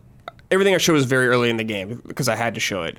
everything. 0.50 0.74
I 0.74 0.78
showed 0.78 0.94
was 0.94 1.04
very 1.04 1.28
early 1.28 1.50
in 1.50 1.58
the 1.58 1.64
game 1.64 2.02
because 2.06 2.28
I 2.30 2.34
had 2.36 2.54
to 2.54 2.60
show 2.60 2.82
it. 2.84 2.96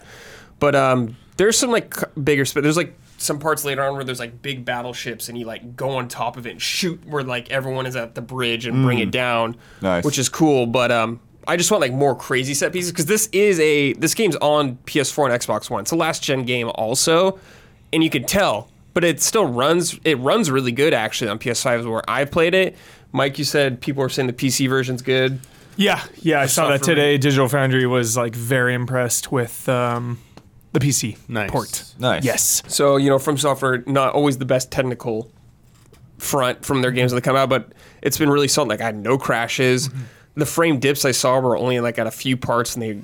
But 0.60 0.76
um, 0.76 1.16
there's 1.38 1.58
some 1.58 1.72
like 1.72 1.96
bigger. 2.24 2.46
Sp- 2.46 2.62
there's 2.62 2.78
like 2.78 2.94
some 3.20 3.38
parts 3.38 3.66
later 3.66 3.84
on 3.84 3.96
where 3.96 4.04
there's 4.04 4.20
like 4.20 4.41
big 4.41 4.66
battleships 4.66 5.30
and 5.30 5.38
you 5.38 5.46
like 5.46 5.76
go 5.76 5.91
on 5.91 6.08
top 6.08 6.38
of 6.38 6.48
it 6.48 6.52
and 6.52 6.62
shoot 6.62 7.06
where 7.06 7.24
like 7.24 7.52
everyone 7.52 7.86
is 7.86 7.96
at 7.96 8.16
the 8.16 8.22
bridge 8.22 8.66
and 8.66 8.84
bring 8.84 9.00
it 9.00 9.12
down. 9.12 9.56
Nice. 9.82 10.04
Which 10.04 10.18
is 10.18 10.30
cool, 10.30 10.66
but 10.66 10.91
um. 10.91 11.20
I 11.48 11.58
just 11.58 11.72
want 11.72 11.82
like 11.82 11.94
more 11.94 12.16
crazy 12.16 12.54
set 12.54 12.72
pieces 12.72 12.91
because 12.91 13.08
this 13.08 13.28
is 13.32 13.60
a 13.60 13.94
this 13.94 14.14
game's 14.14 14.36
on 14.36 14.76
PS4 14.86 15.32
and 15.32 15.41
Xbox 15.41 15.68
One. 15.68 15.82
It's 15.82 15.90
a 15.90 15.96
last 15.96 16.22
gen 16.22 16.44
game 16.44 16.70
also, 16.76 17.40
and 17.91 18.04
you 18.04 18.10
can 18.12 18.24
tell, 18.26 18.70
but 18.94 19.04
it 19.04 19.20
still 19.20 19.46
runs. 19.46 20.00
It 20.04 20.20
runs 20.20 20.52
really 20.52 20.72
good 20.72 20.94
actually 20.94 21.32
on 21.32 21.40
PS5 21.40 21.80
is 21.80 21.88
where 21.88 22.08
I 22.08 22.26
played 22.26 22.54
it. 22.54 22.76
Mike, 23.14 23.40
you 23.40 23.46
said 23.46 23.82
people 23.82 24.04
are 24.04 24.10
saying 24.10 24.28
the 24.28 24.34
PC 24.34 24.70
version's 24.70 25.02
good. 25.02 25.40
Yeah, 25.76 26.04
yeah, 26.18 26.41
I 26.41 26.46
saw 26.46 26.68
that 26.70 26.84
today. 26.84 27.18
Digital 27.18 27.48
Foundry 27.48 27.88
was 27.88 28.18
like 28.18 28.36
very 28.36 28.76
impressed 28.76 29.32
with 29.32 29.68
um, 29.70 30.20
the 30.72 30.80
PC 30.80 31.18
Nice. 31.28 31.50
port. 31.52 31.84
Nice. 32.00 32.24
Yes. 32.24 32.64
So 32.68 32.98
you 32.98 33.10
know, 33.10 33.20
From 33.20 33.38
Software 33.38 33.84
not 33.88 34.14
always 34.14 34.38
the 34.38 34.46
best 34.46 34.72
technical 34.72 35.32
front 36.18 36.66
from 36.66 36.82
their 36.82 36.91
games 36.91 37.12
that 37.12 37.22
come 37.24 37.36
out, 37.36 37.50
but 37.50 37.72
it's 38.02 38.18
been 38.18 38.30
really 38.30 38.48
solid. 38.48 38.70
Like 38.70 38.82
I 38.82 38.86
had 38.86 38.98
no 38.98 39.18
crashes. 39.18 39.90
The 40.36 40.46
frame 40.46 40.80
dips 40.80 41.06
I 41.06 41.12
saw 41.12 41.40
were 41.40 41.58
only 41.58 41.80
like 41.80 41.98
at 41.98 42.08
a 42.08 42.12
few 42.12 42.38
parts, 42.38 42.76
and 42.76 42.84
they 42.84 43.02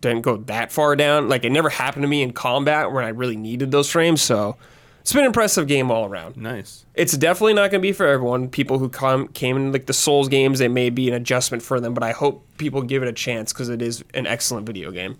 didn't 0.00 0.22
go 0.22 0.38
that 0.38 0.72
far 0.72 0.96
down. 0.96 1.28
Like 1.28 1.44
it 1.44 1.50
never 1.50 1.68
happened 1.68 2.02
to 2.02 2.08
me 2.08 2.22
in 2.22 2.32
combat 2.32 2.92
when 2.92 3.04
I 3.04 3.08
really 3.08 3.36
needed 3.36 3.70
those 3.70 3.90
frames. 3.90 4.22
So 4.22 4.56
it's 5.02 5.12
been 5.12 5.22
an 5.22 5.26
impressive 5.26 5.66
game 5.66 5.90
all 5.90 6.06
around. 6.06 6.36
Nice. 6.36 6.86
It's 6.94 7.16
definitely 7.16 7.54
not 7.54 7.70
going 7.70 7.80
to 7.82 7.86
be 7.86 7.92
for 7.92 8.06
everyone. 8.06 8.48
People 8.48 8.78
who 8.78 8.88
come 8.88 9.28
came 9.28 9.56
in 9.56 9.72
like 9.72 9.86
the 9.86 9.92
Souls 9.92 10.28
games, 10.28 10.60
it 10.60 10.70
may 10.70 10.88
be 10.90 11.08
an 11.08 11.14
adjustment 11.14 11.62
for 11.62 11.78
them, 11.80 11.92
but 11.92 12.02
I 12.02 12.12
hope 12.12 12.46
people 12.58 12.80
give 12.82 13.02
it 13.02 13.08
a 13.08 13.12
chance 13.12 13.52
because 13.52 13.68
it 13.68 13.82
is 13.82 14.02
an 14.14 14.26
excellent 14.26 14.64
video 14.66 14.90
game. 14.92 15.18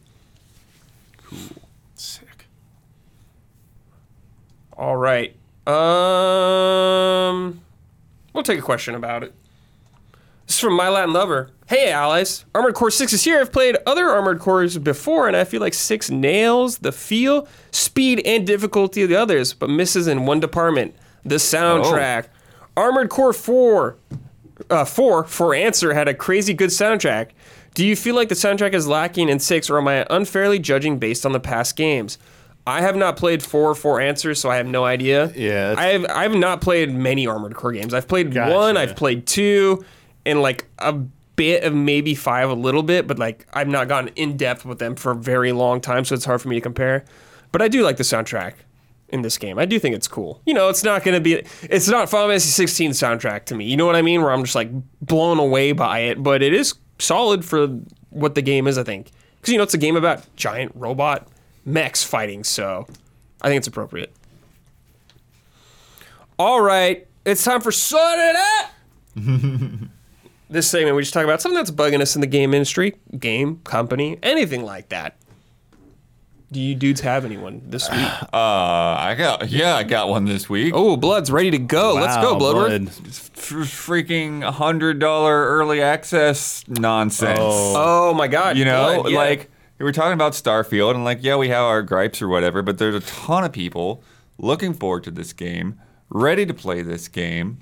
Sick. 1.95 2.47
All 4.83 4.97
right. 4.97 5.37
Um, 5.65 7.61
we'll 8.33 8.43
take 8.43 8.59
a 8.59 8.63
question 8.63 8.97
about 8.97 9.23
it. 9.23 9.33
This 10.49 10.57
is 10.57 10.61
from 10.61 10.75
My 10.75 10.89
Latin 10.89 11.13
Lover. 11.13 11.51
Hey, 11.69 11.93
allies. 11.93 12.45
Armored 12.53 12.75
Core 12.75 12.91
6 12.91 13.13
is 13.13 13.23
here. 13.23 13.41
I've 13.41 13.53
played 13.53 13.77
other 13.87 14.09
Armored 14.09 14.41
Cores 14.41 14.79
before, 14.79 15.29
and 15.29 15.37
I 15.37 15.45
feel 15.45 15.61
like 15.61 15.75
6 15.75 16.11
nails 16.11 16.79
the 16.79 16.91
feel, 16.91 17.47
speed, 17.71 18.23
and 18.27 18.45
difficulty 18.45 19.05
of 19.05 19.09
the 19.09 19.15
others, 19.15 19.55
but 19.55 19.71
misses 19.71 20.09
in 20.09 20.27
one 20.27 20.41
department 20.41 20.97
the 21.25 21.37
soundtrack. 21.37 22.27
Armored 22.77 23.09
Core 23.09 23.33
4, 23.33 23.97
uh, 24.69 24.85
4 24.85 25.25
for 25.29 25.55
answer 25.55 25.95
had 25.95 26.09
a 26.09 26.15
crazy 26.15 26.55
good 26.55 26.71
soundtrack. 26.71 27.29
Do 27.75 27.87
you 27.87 27.95
feel 27.95 28.17
like 28.17 28.29
the 28.29 28.35
soundtrack 28.35 28.75
is 28.75 28.89
lacking 28.89 29.29
in 29.29 29.39
6 29.39 29.71
or 29.71 29.79
am 29.79 29.87
I 29.87 30.05
unfairly 30.11 30.59
judging 30.59 30.99
based 30.99 31.25
on 31.25 31.31
the 31.31 31.39
past 31.39 31.77
games? 31.77 32.19
I 32.67 32.81
have 32.83 32.97
not 32.97 33.17
played 33.17 33.43
four 33.43 33.75
four 33.75 34.01
answers, 34.01 34.41
so 34.41 34.51
I 34.51 34.57
have 34.57 34.67
no 34.67 34.85
idea. 34.85 35.33
Yeah, 35.35 35.71
that's- 35.71 35.79
I 35.79 35.87
have 35.89 36.05
I 36.07 36.23
have 36.23 36.35
not 36.35 36.61
played 36.61 36.93
many 36.95 37.27
Armored 37.27 37.55
Core 37.55 37.73
games. 37.73 37.93
I've 37.95 38.07
played 38.09 38.33
Gotcha. 38.33 38.55
one, 38.55 38.77
I've 38.77 38.95
played 38.97 39.27
two, 39.27 39.85
and 40.25 40.41
like 40.43 40.67
a 40.79 40.93
bit 41.35 41.65
of 41.65 41.75
maybe 41.75 42.15
five 42.15 42.51
a 42.51 42.55
little 42.55 42.83
bit, 42.83 43.07
but 43.07 43.19
like 43.19 43.47
I've 43.53 43.69
not 43.69 43.89
gotten 43.89 44.11
in 44.15 44.37
depth 44.37 44.65
with 44.65 44.79
them 44.79 44.95
for 44.95 45.13
a 45.13 45.17
very 45.17 45.51
long 45.53 45.81
time, 45.81 46.05
so 46.05 46.15
it's 46.15 46.25
hard 46.25 46.41
for 46.41 46.49
me 46.49 46.57
to 46.57 46.61
compare. 46.61 47.05
But 47.51 47.63
I 47.63 47.69
do 47.69 47.83
like 47.83 47.97
the 47.97 48.05
soundtrack 48.05 48.53
in 49.09 49.23
this 49.23 49.37
game. 49.39 49.59
I 49.59 49.65
do 49.67 49.79
think 49.79 49.95
it's 49.97 50.09
cool. 50.09 50.41
You 50.47 50.55
know, 50.55 50.69
it's 50.69 50.85
not 50.85 51.03
going 51.05 51.15
to 51.17 51.21
be 51.21 51.43
it's 51.69 51.89
not 51.89 52.09
Final 52.09 52.29
Fantasy 52.29 52.49
16 52.51 52.93
soundtrack 52.93 53.45
to 53.47 53.55
me. 53.57 53.65
You 53.65 53.77
know 53.77 53.87
what 53.87 53.97
I 53.97 54.03
mean? 54.03 54.23
Where 54.23 54.31
I'm 54.31 54.43
just 54.45 54.55
like 54.55 54.71
blown 55.01 55.39
away 55.41 55.73
by 55.73 56.01
it, 56.01 56.23
but 56.23 56.43
it 56.43 56.55
is 56.55 56.75
solid 57.01 57.45
for 57.45 57.67
what 58.11 58.35
the 58.37 58.43
game 58.43 58.67
is, 58.69 58.79
I 58.79 58.85
think. 58.85 59.11
Cuz 59.43 59.51
you 59.53 59.59
know, 59.59 59.65
it's 59.65 59.75
a 59.75 59.79
game 59.79 59.97
about 59.97 60.23
giant 60.37 60.71
robot 60.77 61.27
mechs 61.65 62.03
fighting, 62.05 62.45
so 62.45 62.87
I 63.41 63.49
think 63.49 63.59
it's 63.59 63.67
appropriate. 63.67 64.13
All 66.39 66.61
right, 66.61 67.07
it's 67.25 67.45
time 67.45 67.61
for 67.61 67.71
Sort 67.71 68.19
It 68.19 68.37
Out! 68.37 68.69
this 70.51 70.69
segment, 70.69 70.97
we 70.97 71.03
just 71.03 71.15
talk 71.15 71.25
about 71.25 71.41
something 71.41 71.57
that's 71.57 71.71
bugging 71.71 72.01
us 72.01 72.15
in 72.15 72.21
the 72.21 72.27
game 72.27 72.55
industry, 72.55 72.95
game, 73.19 73.61
company, 73.65 74.19
anything 74.23 74.65
like 74.65 74.89
that. 74.89 75.17
Do 76.51 76.61
you 76.61 76.75
dudes 76.75 77.01
have 77.01 77.25
anyone 77.25 77.63
this 77.67 77.89
week? 77.91 77.99
Uh, 78.33 78.97
I 78.99 79.15
got 79.17 79.49
yeah, 79.51 79.75
I 79.75 79.85
got 79.85 80.09
one 80.09 80.25
this 80.27 80.49
week. 80.51 80.73
oh, 80.75 80.97
Blood's 80.97 81.31
ready 81.31 81.51
to 81.51 81.59
go. 81.59 81.95
Let's 81.95 82.17
go, 82.17 82.33
Wow, 82.33 82.39
Bloodworth. 82.39 82.69
Blood. 82.69 82.89
F- 82.89 83.31
freaking 83.35 84.43
hundred 84.43 84.99
dollar 84.99 85.47
early 85.49 85.81
access 85.83 86.65
nonsense. 86.69 87.39
Oh. 87.41 88.11
Oh 88.11 88.15
my 88.15 88.27
god. 88.29 88.57
you 88.59 88.65
know, 88.65 89.03
Blood, 89.03 89.13
yeah. 89.13 89.19
like 89.19 89.51
we 89.83 89.87
were 89.87 89.93
talking 89.93 90.13
about 90.13 90.33
Starfield, 90.33 90.95
and 90.95 91.05
like, 91.05 91.19
yeah, 91.23 91.35
we 91.35 91.49
have 91.49 91.65
our 91.65 91.83
gripes 91.83 92.23
or 92.23 92.29
whatever, 92.29 92.63
but 92.63 92.79
there's 92.79 92.95
a 92.95 93.01
ton 93.01 93.43
of 93.43 93.51
people 93.51 94.05
looking 94.39 94.75
forward 94.75 95.03
to 95.03 95.11
this 95.11 95.33
game, 95.33 95.81
ready 96.09 96.47
to 96.47 96.55
play 96.55 96.83
this 96.83 97.09
game. 97.09 97.59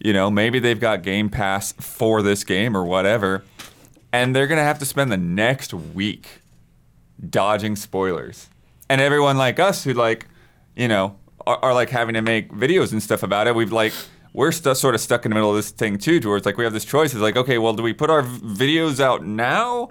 You 0.00 0.12
know, 0.12 0.28
maybe 0.28 0.58
they've 0.58 0.80
got 0.80 1.04
Game 1.04 1.28
Pass 1.28 1.70
for 1.74 2.20
this 2.20 2.42
game 2.42 2.76
or 2.76 2.84
whatever, 2.84 3.44
and 4.12 4.34
they're 4.34 4.48
gonna 4.48 4.64
have 4.64 4.80
to 4.80 4.84
spend 4.84 5.12
the 5.12 5.16
next 5.16 5.72
week 5.72 6.40
dodging 7.30 7.76
spoilers. 7.76 8.48
And 8.88 9.00
everyone 9.00 9.38
like 9.38 9.60
us 9.60 9.84
who 9.84 9.92
like, 9.92 10.26
you 10.74 10.88
know, 10.88 11.16
are, 11.46 11.58
are 11.62 11.74
like 11.74 11.90
having 11.90 12.14
to 12.14 12.22
make 12.22 12.50
videos 12.50 12.90
and 12.90 13.00
stuff 13.00 13.22
about 13.22 13.46
it. 13.46 13.54
We've 13.54 13.70
like 13.70 13.92
we're 14.32 14.50
stu- 14.50 14.74
sort 14.74 14.96
of 14.96 15.00
stuck 15.00 15.24
in 15.24 15.30
the 15.30 15.36
middle 15.36 15.50
of 15.50 15.56
this 15.56 15.70
thing 15.70 15.98
too, 15.98 16.18
towards 16.18 16.44
like 16.44 16.56
we 16.56 16.64
have 16.64 16.72
this 16.72 16.84
choice. 16.84 17.12
It's 17.12 17.22
like, 17.22 17.36
okay, 17.36 17.58
well, 17.58 17.72
do 17.72 17.84
we 17.84 17.92
put 17.92 18.10
our 18.10 18.22
v- 18.22 18.80
videos 18.80 18.98
out 18.98 19.24
now? 19.24 19.90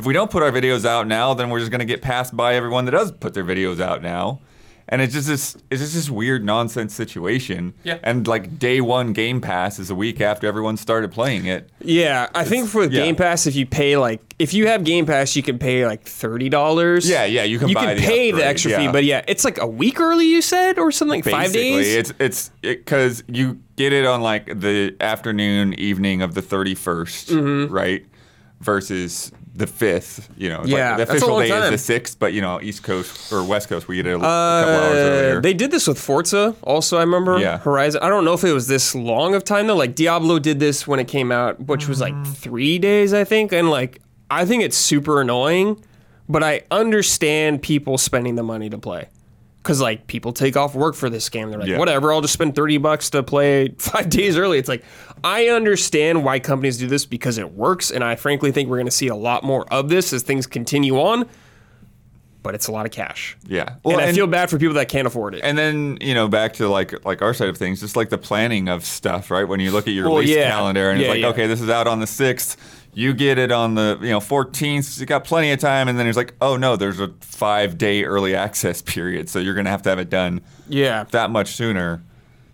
If 0.00 0.06
we 0.06 0.14
don't 0.14 0.30
put 0.30 0.42
our 0.42 0.50
videos 0.50 0.86
out 0.86 1.06
now, 1.06 1.34
then 1.34 1.50
we're 1.50 1.58
just 1.58 1.70
gonna 1.70 1.84
get 1.84 2.00
passed 2.00 2.34
by 2.34 2.54
everyone 2.54 2.86
that 2.86 2.92
does 2.92 3.12
put 3.12 3.34
their 3.34 3.44
videos 3.44 3.80
out 3.80 4.00
now. 4.00 4.40
And 4.88 5.02
it's 5.02 5.12
just 5.12 5.28
this, 5.28 5.56
it's 5.70 5.82
just 5.82 5.92
this 5.92 6.08
weird 6.08 6.42
nonsense 6.42 6.94
situation. 6.94 7.74
Yeah. 7.84 7.98
And 8.02 8.26
like 8.26 8.58
day 8.58 8.80
one 8.80 9.12
Game 9.12 9.42
Pass 9.42 9.78
is 9.78 9.90
a 9.90 9.94
week 9.94 10.22
after 10.22 10.46
everyone 10.46 10.78
started 10.78 11.12
playing 11.12 11.44
it. 11.44 11.68
Yeah, 11.80 12.30
I 12.34 12.44
think 12.44 12.70
for 12.70 12.84
yeah. 12.84 12.88
Game 12.88 13.14
Pass, 13.14 13.46
if 13.46 13.54
you 13.54 13.66
pay 13.66 13.98
like, 13.98 14.34
if 14.38 14.54
you 14.54 14.68
have 14.68 14.84
Game 14.84 15.04
Pass, 15.04 15.36
you 15.36 15.42
can 15.42 15.58
pay 15.58 15.84
like 15.84 16.04
thirty 16.04 16.48
dollars. 16.48 17.06
Yeah, 17.06 17.26
yeah, 17.26 17.44
you 17.44 17.58
can 17.58 17.68
You 17.68 17.74
buy 17.74 17.94
can 17.94 17.96
the 17.98 18.02
pay 18.02 18.30
the 18.30 18.38
upgrade, 18.38 18.48
extra 18.48 18.76
fee, 18.78 18.88
but 18.88 19.04
yeah, 19.04 19.22
it's 19.28 19.44
like 19.44 19.58
a 19.58 19.66
week 19.66 20.00
early. 20.00 20.24
You 20.24 20.40
said 20.40 20.78
or 20.78 20.90
something, 20.92 21.22
like 21.22 21.30
five 21.30 21.52
days. 21.52 21.94
It's 21.94 22.12
it's 22.18 22.50
because 22.62 23.22
you 23.28 23.60
get 23.76 23.92
it 23.92 24.06
on 24.06 24.22
like 24.22 24.46
the 24.46 24.96
afternoon, 24.98 25.74
evening 25.74 26.22
of 26.22 26.32
the 26.32 26.40
31st, 26.40 27.34
mm-hmm. 27.34 27.72
right? 27.72 28.06
Versus 28.62 29.30
the 29.60 29.66
fifth. 29.68 30.28
You 30.36 30.48
know. 30.48 30.62
Yeah, 30.64 30.96
like 30.96 31.06
the 31.06 31.12
official 31.12 31.38
day 31.38 31.48
time. 31.48 31.62
is 31.64 31.70
the 31.70 31.78
sixth, 31.78 32.18
but 32.18 32.32
you 32.32 32.40
know, 32.40 32.60
East 32.60 32.82
Coast 32.82 33.32
or 33.32 33.44
West 33.44 33.68
Coast, 33.68 33.86
we 33.86 33.96
get 33.96 34.06
it 34.06 34.10
a, 34.10 34.16
a 34.16 34.18
couple 34.18 34.28
hours 34.74 34.96
Uh, 34.96 34.98
earlier. 34.98 35.40
they 35.40 35.54
did 35.54 35.70
this 35.70 35.86
with 35.86 35.98
Forza. 36.00 36.56
Also, 36.62 36.96
I 36.98 37.02
remember 37.02 37.38
Yeah. 37.38 37.58
Horizon. 37.58 38.00
I 38.02 38.08
don't 38.08 38.24
know 38.24 38.32
if 38.34 38.42
it 38.42 38.52
was 38.52 38.66
this 38.66 38.94
long 38.94 39.34
of 39.36 39.44
time 39.44 39.68
though. 39.68 39.76
Like 39.76 39.94
Diablo 39.94 40.38
did 40.40 40.58
this 40.58 40.86
when 40.86 40.98
it 40.98 41.06
came 41.08 41.30
out, 41.30 41.60
which 41.66 41.86
was 41.88 42.00
like 42.00 42.14
three 42.26 42.78
days, 42.78 43.14
I 43.14 43.24
think. 43.24 43.52
And 43.52 43.70
like, 43.70 44.00
I 44.30 44.44
think 44.44 44.62
it's 44.64 44.76
super 44.76 45.20
annoying, 45.20 45.82
but 46.28 46.42
I 46.42 46.62
understand 46.70 47.62
people 47.62 47.98
spending 47.98 48.34
the 48.36 48.42
money 48.42 48.68
to 48.70 48.78
play. 48.78 49.08
Cause 49.62 49.78
like 49.80 50.06
people 50.06 50.32
take 50.32 50.56
off 50.56 50.74
work 50.74 50.94
for 50.94 51.10
this 51.10 51.28
game. 51.28 51.50
They're 51.50 51.60
like, 51.60 51.68
Yeah. 51.68 51.78
whatever, 51.78 52.12
I'll 52.14 52.22
just 52.22 52.32
spend 52.32 52.54
thirty 52.54 52.78
bucks 52.78 53.10
to 53.10 53.22
play 53.22 53.68
five 53.78 54.08
days 54.08 54.38
early. 54.38 54.58
It's 54.58 54.70
like 54.70 54.82
I 55.22 55.48
understand 55.48 56.24
why 56.24 56.38
companies 56.40 56.78
do 56.78 56.86
this 56.86 57.04
because 57.04 57.36
it 57.36 57.52
works, 57.52 57.90
and 57.90 58.02
I 58.02 58.16
frankly 58.16 58.52
think 58.52 58.70
we're 58.70 58.78
gonna 58.78 58.90
see 58.90 59.08
a 59.08 59.14
lot 59.14 59.44
more 59.44 59.70
of 59.72 59.90
this 59.90 60.14
as 60.14 60.22
things 60.22 60.46
continue 60.46 60.98
on. 60.98 61.28
But 62.42 62.54
it's 62.54 62.68
a 62.68 62.72
lot 62.72 62.86
of 62.86 62.92
cash. 62.92 63.36
yeah. 63.46 63.74
and 63.84 64.00
I 64.00 64.14
feel 64.14 64.26
bad 64.26 64.48
for 64.48 64.56
people 64.58 64.72
that 64.76 64.88
can't 64.88 65.06
afford 65.06 65.34
it. 65.34 65.42
And 65.44 65.58
then 65.58 65.98
you 66.00 66.14
know 66.14 66.26
back 66.26 66.54
to 66.54 66.66
like 66.68 67.04
like 67.04 67.20
our 67.20 67.34
side 67.34 67.50
of 67.50 67.58
things, 67.58 67.80
just 67.80 67.96
like 67.96 68.08
the 68.08 68.16
planning 68.16 68.66
of 68.70 68.82
stuff, 68.86 69.30
right? 69.30 69.44
When 69.46 69.60
you 69.60 69.72
look 69.72 69.86
at 69.86 69.92
your 69.92 70.08
Well, 70.08 70.20
release 70.20 70.34
yeah. 70.36 70.48
calendar 70.48 70.88
and 70.90 70.98
Yeah, 71.02 71.08
it's 71.12 71.22
like, 71.22 71.32
okay, 71.34 71.46
this 71.46 71.60
is 71.60 71.68
out 71.68 71.86
on 71.86 72.00
the 72.00 72.06
sixth. 72.06 72.56
You 72.92 73.14
get 73.14 73.38
it 73.38 73.52
on 73.52 73.74
the 73.76 73.98
you 74.02 74.08
know 74.10 74.20
14th. 74.20 74.98
You 74.98 75.06
got 75.06 75.24
plenty 75.24 75.52
of 75.52 75.60
time, 75.60 75.88
and 75.88 75.98
then 75.98 76.06
it's 76.06 76.16
like, 76.16 76.34
oh 76.40 76.56
no, 76.56 76.76
there's 76.76 76.98
a 77.00 77.08
five 77.20 77.78
day 77.78 78.04
early 78.04 78.34
access 78.34 78.82
period, 78.94 79.28
so 79.28 79.38
you're 79.38 79.54
gonna 79.54 79.70
have 79.70 79.82
to 79.82 79.90
have 79.90 79.98
it 79.98 80.10
done 80.10 80.40
yeah, 80.68 81.04
that 81.12 81.30
much 81.30 81.52
sooner. 81.54 82.02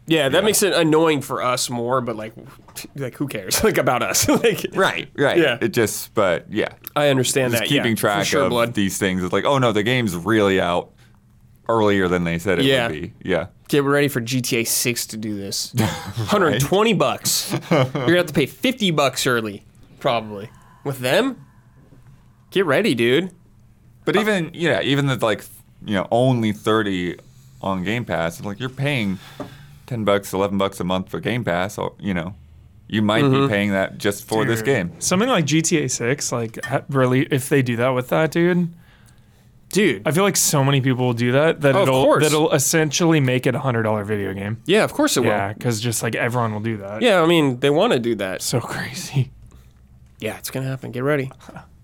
yeah, 0.07 0.29
that 0.29 0.45
makes 0.45 0.63
it 0.63 0.73
annoying 0.73 1.21
for 1.23 1.43
us 1.43 1.71
more. 1.71 2.01
But 2.01 2.17
like, 2.17 2.35
like 2.97 3.15
who 3.15 3.27
cares? 3.29 3.65
like 3.65 3.79
about 3.79 4.03
us? 4.03 4.29
like, 4.29 4.67
Right, 4.73 5.09
right. 5.17 5.39
Yeah. 5.39 5.59
It 5.61 5.69
just, 5.73 6.13
but 6.15 6.47
yeah, 6.53 6.69
I 6.95 7.09
understand 7.09 7.53
just 7.53 7.63
that. 7.65 7.69
keeping 7.69 7.93
yeah, 7.93 7.97
track 7.97 8.27
sure, 8.27 8.43
of 8.45 8.51
blood. 8.51 8.75
these 8.75 8.99
things. 8.99 9.23
It's 9.25 9.33
like, 9.33 9.45
oh 9.47 9.59
no, 9.59 9.73
the 9.73 9.83
game's 9.83 10.15
really 10.15 10.61
out 10.61 10.93
earlier 11.69 12.07
than 12.09 12.25
they 12.25 12.39
said 12.39 12.59
it 12.61 12.65
Yeah. 12.67 12.89
would 12.89 12.93
be. 12.93 13.13
Yeah. 13.25 13.47
Get 13.69 13.83
ready 13.83 14.07
for 14.07 14.21
GTA 14.21 14.65
6 14.67 15.07
to 15.09 15.17
do 15.17 15.37
this. 15.37 15.73
120 15.75 16.93
bucks. 16.95 17.53
You're 17.71 17.85
gonna 17.87 18.17
have 18.19 18.27
to 18.27 18.33
pay 18.33 18.47
50 18.47 18.93
bucks 18.93 19.27
early, 19.27 19.65
probably. 20.07 20.51
With 20.85 20.99
them, 21.01 21.45
get 22.51 22.65
ready, 22.67 22.95
dude. 22.95 23.31
But 24.05 24.17
even 24.17 24.51
yeah, 24.55 24.81
even 24.83 25.07
the 25.07 25.17
like 25.17 25.45
you 25.85 25.95
know 25.95 26.07
only 26.11 26.53
thirty 26.53 27.17
on 27.61 27.83
Game 27.85 28.05
Pass, 28.05 28.43
like 28.45 28.61
you're 28.61 28.69
paying 28.69 29.19
ten 29.87 30.05
bucks, 30.05 30.33
eleven 30.33 30.59
bucks 30.59 30.79
a 30.81 30.85
month 30.85 31.09
for 31.09 31.19
Game 31.21 31.43
Pass, 31.45 31.77
or 31.79 31.95
you 31.99 32.15
know, 32.15 32.35
you 32.89 33.03
might 33.03 33.25
Mm-hmm. 33.25 33.47
be 33.47 33.49
paying 33.53 33.71
that 33.73 33.99
just 33.99 34.29
for 34.29 34.45
this 34.45 34.63
game. 34.63 34.93
Something 35.01 35.29
like 35.29 35.45
GTA 35.45 35.91
6, 35.91 36.31
like 36.33 36.59
really, 36.89 37.23
if 37.33 37.49
they 37.49 37.63
do 37.63 37.75
that 37.77 37.89
with 37.91 38.09
that, 38.11 38.31
dude, 38.31 38.69
Dude. 39.71 40.07
I 40.07 40.13
feel 40.13 40.23
like 40.23 40.37
so 40.37 40.63
many 40.63 40.81
people 40.81 41.07
will 41.07 41.13
do 41.13 41.33
that 41.33 41.61
that 41.63 41.75
Oh, 41.75 41.83
it'll 41.83 42.05
course. 42.05 42.23
that'll 42.23 42.53
essentially 42.53 43.19
make 43.19 43.49
it 43.49 43.57
a 43.57 43.59
hundred 43.59 43.83
dollar 43.83 44.05
video 44.05 44.33
game. 44.33 44.63
yeah, 44.67 44.85
of 44.85 44.93
course 44.93 45.17
it 45.17 45.21
will. 45.21 45.31
Yeah, 45.31 45.53
because 45.53 45.81
just 45.81 46.05
like 46.05 46.15
everyone 46.15 46.53
will 46.53 46.61
do 46.61 46.77
that. 46.77 47.03
Yeah, 47.03 47.21
I 47.21 47.27
mean, 47.27 47.59
they 47.59 47.71
want 47.71 47.93
to 47.93 47.99
do 47.99 48.15
that. 48.15 48.41
so 48.43 48.61
crazy. 48.75 49.33
Yeah, 50.21 50.37
it's 50.39 50.51
gonna 50.51 50.67
happen. 50.67 50.93
Get 50.93 51.03
ready. 51.03 51.31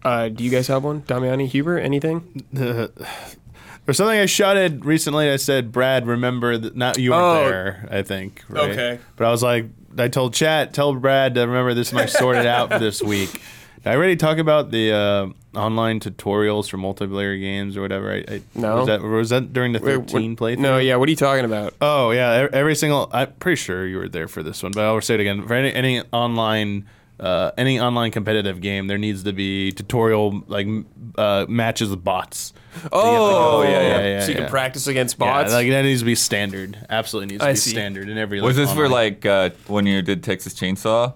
Uh, 0.02 0.28
do 0.28 0.42
you 0.42 0.50
guys 0.50 0.66
have 0.68 0.82
one? 0.84 1.02
Damiani, 1.02 1.46
Huber, 1.46 1.78
anything? 1.78 2.44
There's 2.52 3.96
something 3.96 4.18
I 4.18 4.26
shouted 4.26 4.84
recently. 4.84 5.28
I 5.30 5.36
said, 5.36 5.72
Brad, 5.72 6.06
remember 6.06 6.56
that 6.56 6.76
not 6.76 6.98
you 6.98 7.10
weren't 7.10 7.22
Oh. 7.22 7.48
there, 7.48 7.88
I 7.90 8.02
think. 8.02 8.44
Right? 8.48 8.70
Okay. 8.70 8.98
But 9.16 9.26
I 9.26 9.30
was 9.30 9.42
like, 9.42 9.66
I 9.98 10.08
told 10.08 10.34
chat, 10.34 10.72
tell 10.72 10.94
Brad 10.94 11.34
to 11.34 11.40
remember 11.42 11.74
this 11.74 11.92
might 11.92 12.10
sort 12.10 12.36
it 12.36 12.46
out 12.46 12.70
for 12.72 12.78
this 12.78 13.02
week. 13.02 13.32
Did 13.32 13.40
I 13.86 13.94
already 13.96 14.14
talk 14.16 14.38
about 14.38 14.70
the 14.70 14.92
uh, 14.92 15.58
online 15.58 15.98
tutorials 15.98 16.68
for 16.70 16.78
multiplayer 16.78 17.38
games 17.40 17.76
or 17.76 17.82
whatever? 17.82 18.12
I, 18.12 18.24
I, 18.36 18.42
No. 18.54 18.76
Was 18.76 18.86
that, 18.86 19.02
was 19.02 19.30
that 19.30 19.52
during 19.52 19.72
the 19.72 19.80
Wait, 19.80 19.94
13 19.96 20.30
what- 20.30 20.38
playthrough? 20.38 20.58
No, 20.58 20.78
yeah. 20.78 20.94
What 20.96 21.08
are 21.08 21.10
you 21.10 21.16
talking 21.16 21.44
about? 21.44 21.74
Oh 21.80 22.12
yeah, 22.12 22.44
e- 22.46 22.48
every 22.52 22.76
single. 22.76 23.10
I'm 23.12 23.32
pretty 23.34 23.56
sure 23.56 23.84
you 23.86 23.98
were 23.98 24.08
there 24.08 24.28
for 24.28 24.42
this 24.44 24.62
one, 24.62 24.70
but 24.72 24.84
I'll 24.84 25.00
say 25.00 25.14
it 25.14 25.20
again. 25.20 25.46
For 25.46 25.54
any 25.54 25.72
any 25.74 26.00
online. 26.12 26.86
Uh, 27.22 27.52
any 27.56 27.78
online 27.78 28.10
competitive 28.10 28.60
game, 28.60 28.88
there 28.88 28.98
needs 28.98 29.22
to 29.22 29.32
be 29.32 29.70
tutorial 29.72 30.42
like 30.48 30.66
uh, 31.16 31.46
matches 31.48 31.88
with 31.90 32.02
bots. 32.02 32.52
Oh, 32.92 33.62
yeah, 33.62 33.70
yeah, 33.70 34.00
yeah, 34.00 34.20
So 34.22 34.30
you 34.30 34.34
can 34.38 34.48
practice 34.48 34.86
against 34.88 35.18
bots. 35.18 35.28
Yeah, 35.28 35.42
bots. 35.42 35.52
like 35.52 35.68
that 35.68 35.82
needs 35.82 36.00
to 36.00 36.06
be 36.06 36.14
standard. 36.16 36.84
Absolutely 36.90 37.34
needs 37.34 37.42
to 37.42 37.48
I 37.48 37.52
be 37.52 37.56
see. 37.56 37.70
standard 37.70 38.08
in 38.08 38.18
every. 38.18 38.40
Was 38.40 38.56
like, 38.58 38.66
this 38.66 38.74
for 38.74 38.86
online- 38.86 38.90
like 38.92 39.26
uh, 39.26 39.50
when 39.68 39.86
you 39.86 40.02
did 40.02 40.24
Texas 40.24 40.54
Chainsaw? 40.54 41.14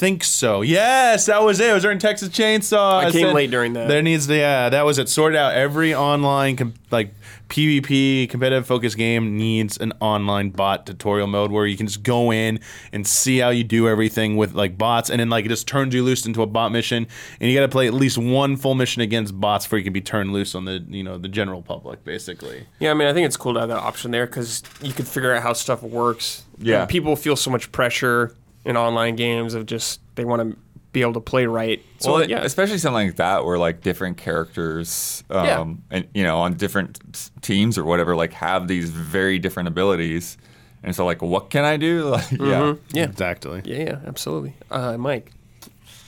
Think 0.00 0.24
so. 0.24 0.62
Yes, 0.62 1.26
that 1.26 1.42
was 1.42 1.60
it. 1.60 1.68
It 1.68 1.74
was 1.74 1.82
during 1.82 1.98
Texas 1.98 2.30
Chainsaw. 2.30 3.04
I 3.04 3.10
came 3.10 3.26
said 3.26 3.34
late 3.34 3.50
during 3.50 3.74
that. 3.74 3.86
There 3.86 4.00
needs 4.00 4.26
to, 4.28 4.34
yeah, 4.34 4.70
that 4.70 4.86
was 4.86 4.98
it. 4.98 5.10
Sorted 5.10 5.36
out. 5.36 5.52
Every 5.52 5.94
online 5.94 6.56
com- 6.56 6.72
like 6.90 7.12
PvP 7.50 8.30
competitive 8.30 8.66
focus 8.66 8.94
game 8.94 9.36
needs 9.36 9.76
an 9.76 9.92
online 10.00 10.50
bot 10.50 10.86
tutorial 10.86 11.26
mode 11.26 11.52
where 11.52 11.66
you 11.66 11.76
can 11.76 11.86
just 11.86 12.02
go 12.02 12.32
in 12.32 12.60
and 12.92 13.06
see 13.06 13.38
how 13.38 13.50
you 13.50 13.62
do 13.62 13.88
everything 13.88 14.38
with 14.38 14.54
like 14.54 14.78
bots, 14.78 15.10
and 15.10 15.20
then 15.20 15.28
like 15.28 15.44
it 15.44 15.48
just 15.48 15.68
turns 15.68 15.94
you 15.94 16.02
loose 16.02 16.24
into 16.24 16.40
a 16.40 16.46
bot 16.46 16.72
mission, 16.72 17.06
and 17.38 17.50
you 17.50 17.56
got 17.56 17.66
to 17.66 17.68
play 17.68 17.86
at 17.86 17.92
least 17.92 18.16
one 18.16 18.56
full 18.56 18.74
mission 18.74 19.02
against 19.02 19.38
bots 19.38 19.66
before 19.66 19.78
you 19.78 19.84
can 19.84 19.92
be 19.92 20.00
turned 20.00 20.32
loose 20.32 20.54
on 20.54 20.64
the 20.64 20.82
you 20.88 21.04
know 21.04 21.18
the 21.18 21.28
general 21.28 21.60
public, 21.60 22.02
basically. 22.04 22.66
Yeah, 22.78 22.92
I 22.92 22.94
mean, 22.94 23.06
I 23.06 23.12
think 23.12 23.26
it's 23.26 23.36
cool 23.36 23.52
to 23.52 23.60
have 23.60 23.68
that 23.68 23.80
option 23.80 24.12
there 24.12 24.26
because 24.26 24.62
you 24.80 24.94
can 24.94 25.04
figure 25.04 25.34
out 25.34 25.42
how 25.42 25.52
stuff 25.52 25.82
works. 25.82 26.44
Yeah. 26.58 26.80
And 26.80 26.88
people 26.88 27.16
feel 27.16 27.36
so 27.36 27.50
much 27.50 27.70
pressure 27.72 28.34
in 28.64 28.76
online 28.76 29.16
games 29.16 29.54
of 29.54 29.66
just 29.66 30.00
they 30.16 30.24
want 30.24 30.50
to 30.50 30.56
be 30.92 31.02
able 31.02 31.12
to 31.14 31.20
play 31.20 31.46
right. 31.46 31.80
So 31.98 32.14
well, 32.14 32.28
yeah, 32.28 32.42
especially 32.42 32.78
something 32.78 33.06
like 33.08 33.16
that 33.16 33.44
where 33.44 33.58
like 33.58 33.80
different 33.80 34.16
characters, 34.16 35.22
um, 35.30 35.44
Yeah. 35.46 35.96
and 35.98 36.08
you 36.14 36.24
know, 36.24 36.38
on 36.38 36.54
different 36.54 37.30
teams 37.42 37.78
or 37.78 37.84
whatever, 37.84 38.16
like 38.16 38.32
have 38.34 38.66
these 38.68 38.90
very 38.90 39.38
different 39.38 39.68
abilities, 39.68 40.36
and 40.82 40.94
so 40.96 41.04
like, 41.06 41.22
what 41.22 41.50
can 41.50 41.64
I 41.64 41.76
do? 41.76 42.08
Like, 42.10 42.30
yeah, 42.32 42.74
yeah, 42.92 43.04
Exactly. 43.04 43.62
yeah, 43.64 43.78
yeah, 43.84 43.98
absolutely. 44.06 44.54
Uh, 44.70 44.96
Mike, 44.98 45.32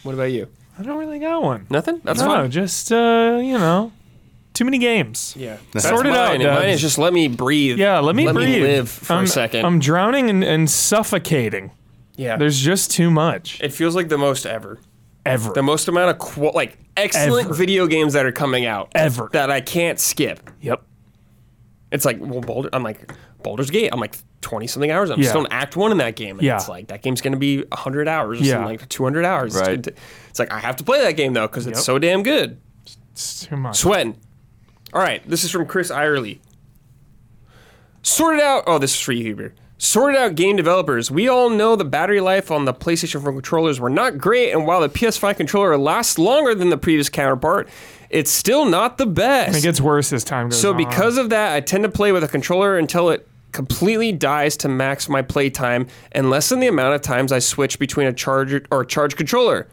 what 0.02 0.14
about 0.14 0.32
you? 0.32 0.48
I 0.78 0.82
don't 0.82 0.98
really 0.98 1.18
got 1.20 1.42
one. 1.42 1.66
Nothing. 1.70 2.00
That's 2.02 2.20
no, 2.20 2.26
fine. 2.26 2.50
just 2.50 2.90
uh, 2.90 3.38
you 3.40 3.58
know, 3.58 3.92
too 4.54 4.64
many 4.64 4.78
games. 4.78 5.34
Yeah, 5.38 5.58
Sort 5.78 6.06
it 6.06 6.10
mine, 6.10 6.18
out, 6.18 6.34
and 6.34 6.44
Mine 6.44 6.68
is 6.70 6.80
just 6.80 6.98
let 6.98 7.12
me 7.12 7.28
breathe. 7.28 7.78
Yeah, 7.78 8.00
let 8.00 8.16
me 8.16 8.24
breathe. 8.32 8.62
live 8.62 8.90
for 8.90 9.12
I'm, 9.12 9.24
a 9.24 9.26
second. 9.28 9.64
I'm 9.64 9.78
drowning 9.78 10.28
and, 10.28 10.42
and 10.42 10.68
suffocating. 10.68 11.70
Yeah, 12.22 12.36
There's 12.36 12.58
just 12.60 12.90
too 12.90 13.10
much. 13.10 13.60
it 13.60 13.72
feels 13.72 13.94
like 13.96 14.08
the 14.08 14.18
most 14.18 14.46
ever. 14.46 14.78
Ever. 15.24 15.52
The 15.52 15.62
most 15.62 15.86
amount 15.88 16.10
of 16.10 16.18
qu- 16.18 16.50
like 16.52 16.78
excellent 16.96 17.46
Ever. 17.46 17.54
video 17.54 17.86
games 17.86 18.14
that 18.14 18.26
are 18.26 18.32
coming 18.32 18.66
out 18.66 18.90
Ever. 18.94 19.28
that 19.32 19.50
I 19.50 19.60
can't 19.60 19.98
skip. 20.00 20.50
Yep. 20.60 20.82
It's 21.92 22.04
like 22.04 22.18
well, 22.20 22.40
Baldur. 22.40 22.70
I'm 22.72 22.82
like 22.82 23.12
Baldur's 23.42 23.70
Gate. 23.70 23.90
I'm 23.92 24.00
like 24.00 24.16
twenty 24.40 24.66
something 24.66 24.90
hours. 24.90 25.10
I'm 25.10 25.20
Yeah. 25.20 25.28
still 25.28 25.44
in 25.44 25.52
Act 25.52 25.76
One 25.76 25.92
in 25.92 25.98
that 25.98 26.16
game, 26.16 26.38
and 26.38 26.42
Yeah. 26.46 26.56
it's 26.56 26.68
like 26.68 26.88
that 26.88 27.02
game's 27.02 27.20
gonna 27.20 27.36
be 27.36 27.64
hundred 27.72 28.08
hours, 28.08 28.40
or 28.40 28.44
Yeah. 28.44 28.52
something 28.54 28.78
like 28.78 28.88
two 28.88 29.04
hundred 29.04 29.24
hours. 29.24 29.54
It's 29.54 29.68
Right. 29.68 29.80
gonna 29.82 29.96
It's 30.30 30.38
like 30.40 30.50
I 30.52 30.58
have 30.58 30.74
to 30.76 30.84
play 30.84 31.00
that 31.02 31.12
game 31.12 31.34
though 31.34 31.46
because 31.46 31.66
it's 31.68 31.78
Yep. 31.78 31.84
so 31.84 31.98
damn 32.00 32.22
good. 32.24 32.58
It's 33.12 33.46
too 33.46 33.56
much. 33.56 33.76
Sweating. 33.76 34.16
All 34.92 35.00
right, 35.00 35.22
this 35.28 35.44
is 35.44 35.50
from 35.52 35.66
Chris 35.66 35.90
Irely. 35.90 36.40
Sorted 38.02 38.40
out. 38.42 38.64
Oh, 38.66 38.78
this 38.78 38.92
is 38.94 39.00
for 39.00 39.12
you, 39.12 39.22
Huber. 39.24 39.54
Sorted 39.84 40.16
out 40.16 40.36
game 40.36 40.54
developers. 40.54 41.10
We 41.10 41.26
all 41.26 41.50
know 41.50 41.74
the 41.74 41.84
battery 41.84 42.20
life 42.20 42.52
on 42.52 42.66
the 42.66 42.72
PlayStation 42.72 43.20
4 43.20 43.32
controllers 43.32 43.80
were 43.80 43.90
not 43.90 44.16
great, 44.16 44.52
and 44.52 44.64
while 44.64 44.80
the 44.80 44.88
PS5 44.88 45.36
controller 45.36 45.76
lasts 45.76 46.20
longer 46.20 46.54
than 46.54 46.70
the 46.70 46.78
previous 46.78 47.08
counterpart, 47.08 47.68
it's 48.08 48.30
still 48.30 48.64
not 48.64 48.96
the 48.96 49.06
best. 49.06 49.58
It 49.58 49.62
gets 49.62 49.80
worse 49.80 50.12
as 50.12 50.22
time 50.22 50.50
goes 50.50 50.60
So 50.60 50.70
on. 50.70 50.76
because 50.76 51.18
of 51.18 51.30
that, 51.30 51.52
I 51.52 51.58
tend 51.58 51.82
to 51.82 51.88
play 51.88 52.12
with 52.12 52.22
a 52.22 52.28
controller 52.28 52.78
until 52.78 53.10
it 53.10 53.26
completely 53.50 54.12
dies 54.12 54.56
to 54.58 54.68
max 54.68 55.08
my 55.08 55.20
playtime 55.20 55.88
and 56.12 56.30
lessen 56.30 56.60
the 56.60 56.68
amount 56.68 56.94
of 56.94 57.02
times 57.02 57.32
I 57.32 57.40
switch 57.40 57.80
between 57.80 58.06
a 58.06 58.12
charger 58.12 58.64
or 58.70 58.82
a 58.82 58.86
charge 58.86 59.16
controller. 59.16 59.66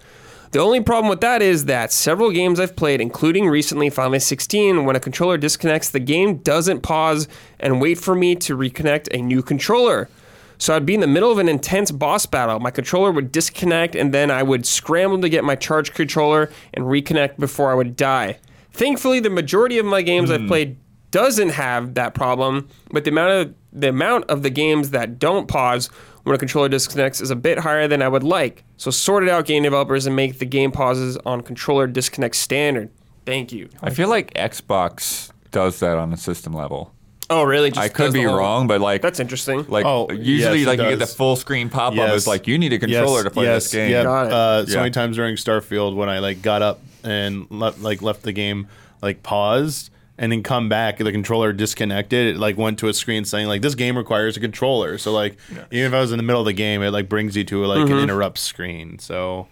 The 0.51 0.59
only 0.59 0.81
problem 0.81 1.09
with 1.09 1.21
that 1.21 1.43
is 1.43 1.65
that 1.65 1.91
several 1.91 2.31
games 2.31 2.59
I've 2.59 2.75
played, 2.75 3.01
including 3.01 3.47
recently 3.47 3.91
Final 3.91 4.13
Fantasy 4.13 4.29
16, 4.29 4.83
when 4.83 4.95
a 4.95 4.99
controller 4.99 5.37
disconnects, 5.37 5.89
the 5.89 5.99
game 5.99 6.37
doesn't 6.37 6.81
pause 6.81 7.27
and 7.59 7.79
wait 7.79 7.99
for 7.99 8.15
me 8.15 8.35
to 8.37 8.57
reconnect 8.57 9.09
a 9.11 9.21
new 9.21 9.43
controller. 9.43 10.09
So 10.57 10.75
I'd 10.75 10.87
be 10.87 10.95
in 10.95 11.01
the 11.01 11.07
middle 11.07 11.31
of 11.31 11.37
an 11.37 11.47
intense 11.47 11.91
boss 11.91 12.25
battle. 12.25 12.59
My 12.59 12.71
controller 12.71 13.11
would 13.11 13.31
disconnect, 13.31 13.95
and 13.95 14.11
then 14.11 14.31
I 14.31 14.41
would 14.41 14.65
scramble 14.65 15.21
to 15.21 15.29
get 15.29 15.43
my 15.43 15.55
charge 15.55 15.93
controller 15.93 16.51
and 16.73 16.85
reconnect 16.85 17.37
before 17.37 17.71
I 17.71 17.75
would 17.75 17.95
die. 17.95 18.39
Thankfully, 18.71 19.19
the 19.19 19.29
majority 19.29 19.77
of 19.77 19.85
my 19.85 20.01
games 20.01 20.31
I've 20.31 20.41
hmm. 20.41 20.47
played 20.47 20.77
doesn't 21.11 21.49
have 21.49 21.93
that 21.93 22.15
problem, 22.15 22.67
but 22.91 23.03
the 23.03 23.11
amount 23.11 23.31
of 23.33 23.53
the 23.71 23.89
amount 23.89 24.25
of 24.25 24.41
the 24.41 24.49
games 24.49 24.89
that 24.89 25.19
don't 25.19 25.47
pause 25.47 25.91
when 26.23 26.35
a 26.35 26.37
controller 26.37 26.69
disconnects 26.69 27.21
is 27.21 27.31
a 27.31 27.35
bit 27.35 27.59
higher 27.59 27.87
than 27.87 28.01
I 28.01 28.07
would 28.07 28.23
like. 28.23 28.63
So 28.77 28.91
sort 28.91 29.23
it 29.23 29.29
out, 29.29 29.45
game 29.45 29.63
developers, 29.63 30.05
and 30.05 30.15
make 30.15 30.39
the 30.39 30.45
game 30.45 30.71
pauses 30.71 31.17
on 31.25 31.41
controller 31.41 31.87
disconnect 31.87 32.35
standard. 32.35 32.89
Thank 33.25 33.51
you. 33.51 33.69
I 33.81 33.89
feel 33.89 34.09
like 34.09 34.33
Xbox 34.33 35.31
does 35.51 35.79
that 35.79 35.97
on 35.97 36.13
a 36.13 36.17
system 36.17 36.53
level. 36.53 36.93
Oh, 37.31 37.43
really? 37.43 37.69
Just 37.69 37.79
I 37.79 37.89
could 37.89 38.11
be 38.11 38.25
wrong, 38.25 38.65
but 38.67 38.81
like 38.81 39.03
That's 39.03 39.19
interesting. 39.19 39.65
Like 39.67 39.85
Oh, 39.85 40.09
usually, 40.09 40.59
yes, 40.59 40.65
it 40.65 40.67
like 40.67 40.79
you 40.79 40.89
get 40.89 40.99
the 40.99 41.05
full 41.05 41.35
screen 41.35 41.69
pop 41.69 41.91
up. 41.91 41.95
Yes. 41.97 42.17
It's 42.17 42.27
like 42.27 42.47
you 42.47 42.57
need 42.57 42.73
a 42.73 42.79
controller 42.79 43.23
to 43.23 43.29
play 43.29 43.45
yes, 43.45 43.65
this 43.65 43.71
game. 43.73 43.91
Yeah, 43.91 44.03
Got 44.03 44.25
it. 44.27 44.33
Uh, 44.33 44.65
so 44.65 44.71
Yeah. 44.71 44.77
many 44.79 44.91
times 44.91 45.15
during 45.15 45.35
Starfield 45.35 45.95
when 45.95 46.09
I 46.09 46.19
like 46.19 46.41
got 46.41 46.63
up 46.63 46.81
and 47.03 47.45
left, 47.51 47.81
like 47.81 48.01
left 48.01 48.23
the 48.23 48.31
game, 48.31 48.67
like 49.03 49.21
paused 49.21 49.91
and 50.19 50.31
then 50.31 50.43
come 50.43 50.69
back, 50.69 50.97
the 50.99 51.11
controller 51.11 51.51
disconnected. 51.53 52.35
It 52.35 52.37
like 52.39 52.57
went 52.57 52.77
to 52.79 52.87
a 52.89 52.93
screen 52.93 53.25
saying 53.25 53.47
like 53.47 53.61
this 53.63 53.73
game 53.73 53.97
requires 53.97 54.37
a 54.37 54.39
controller. 54.39 54.97
So 54.99 55.11
like 55.11 55.37
even 55.71 55.87
if 55.87 55.93
I 55.93 55.99
was 56.01 56.11
in 56.11 56.17
the 56.17 56.23
middle 56.23 56.41
of 56.41 56.45
the 56.45 56.53
game, 56.53 56.83
it 56.83 56.91
like 56.91 57.09
brings 57.09 57.35
you 57.35 57.43
to 57.45 57.65
like 57.65 57.79
Mm-hmm. 57.79 57.93
an 57.93 57.99
interrupt 58.03 58.37
screen. 58.37 58.99
So. 58.99 59.47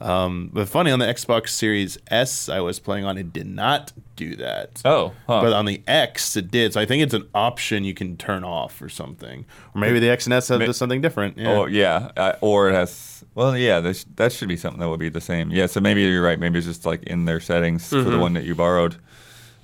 Um, 0.00 0.50
but 0.52 0.68
funny 0.68 0.92
on 0.92 1.00
the 1.00 1.06
Xbox 1.06 1.48
Series 1.48 1.98
S 2.08 2.48
I 2.48 2.60
was 2.60 2.78
playing 2.78 3.04
on, 3.04 3.18
it 3.18 3.32
did 3.32 3.48
not 3.48 3.92
do 4.14 4.36
that. 4.36 4.80
Oh, 4.84 5.08
huh. 5.26 5.40
But 5.42 5.52
on 5.52 5.64
the 5.64 5.82
X, 5.88 6.36
it 6.36 6.52
did. 6.52 6.72
So 6.72 6.80
I 6.80 6.86
think 6.86 7.02
it's 7.02 7.14
an 7.14 7.28
option 7.34 7.82
you 7.82 7.94
can 7.94 8.16
turn 8.16 8.44
off 8.44 8.80
or 8.80 8.88
something. 8.88 9.44
Or 9.74 9.80
maybe 9.80 9.98
the 9.98 10.08
X 10.08 10.24
and 10.26 10.32
S 10.34 10.46
have 10.48 10.60
just 10.60 10.78
something 10.78 11.00
different. 11.00 11.36
Yeah. 11.36 11.50
Oh 11.50 11.66
yeah, 11.66 12.12
uh, 12.16 12.34
or 12.40 12.68
it 12.68 12.74
has. 12.74 13.24
Well, 13.34 13.58
yeah, 13.58 13.80
this, 13.80 14.04
that 14.14 14.30
should 14.32 14.46
be 14.46 14.56
something 14.56 14.78
that 14.78 14.88
would 14.88 15.00
be 15.00 15.08
the 15.08 15.20
same. 15.20 15.50
Yeah, 15.50 15.66
so 15.66 15.80
maybe 15.80 16.02
you're 16.02 16.22
right. 16.22 16.38
Maybe 16.38 16.58
it's 16.58 16.68
just 16.68 16.86
like 16.86 17.02
in 17.02 17.24
their 17.24 17.40
settings 17.40 17.88
for 17.88 17.96
Mm-hmm. 17.96 18.10
the 18.12 18.18
one 18.18 18.34
that 18.34 18.44
you 18.44 18.54
borrowed. 18.54 18.94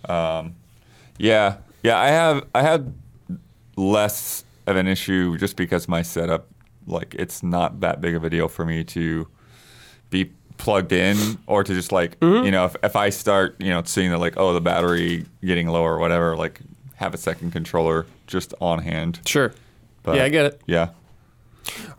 Um, 0.09 0.55
yeah, 1.19 1.57
yeah, 1.83 1.99
I 1.99 2.09
have. 2.09 2.45
I 2.55 2.63
had 2.63 2.93
less 3.77 4.45
of 4.67 4.77
an 4.77 4.87
issue 4.87 5.37
just 5.39 5.57
because 5.57 5.89
my 5.89 6.03
setup, 6.03 6.49
like, 6.87 7.15
it's 7.19 7.43
not 7.43 7.81
that 7.81 8.01
big 8.01 8.15
of 8.15 8.25
a 8.25 8.31
deal 8.31 8.49
for 8.49 8.65
me 8.65 8.85
to 8.85 9.29
be 10.11 10.31
plugged 10.57 10.93
in 10.93 11.17
or 11.47 11.65
to 11.65 11.75
just 11.75 11.91
like 11.91 12.19
Mm-hmm. 12.21 12.45
you 12.45 12.53
know 12.53 12.67
if, 12.67 12.77
if 12.85 12.95
I 12.95 13.11
start 13.11 13.57
you 13.59 13.71
know 13.71 13.83
seeing 13.85 14.11
that 14.13 14.19
like 14.19 14.35
oh 14.37 14.55
the 14.55 14.61
battery 14.61 15.27
getting 15.45 15.67
low 15.67 15.83
or 15.83 15.99
whatever 15.99 16.37
like 16.37 16.61
have 16.95 17.13
a 17.13 17.17
second 17.19 17.51
controller 17.51 18.07
just 18.29 18.55
on 18.61 18.79
hand. 18.79 19.19
Sure. 19.27 19.53
But, 20.05 20.17
yeah, 20.17 20.25
I 20.25 20.29
get 20.29 20.47
it. 20.47 20.61
Yeah. 20.67 20.91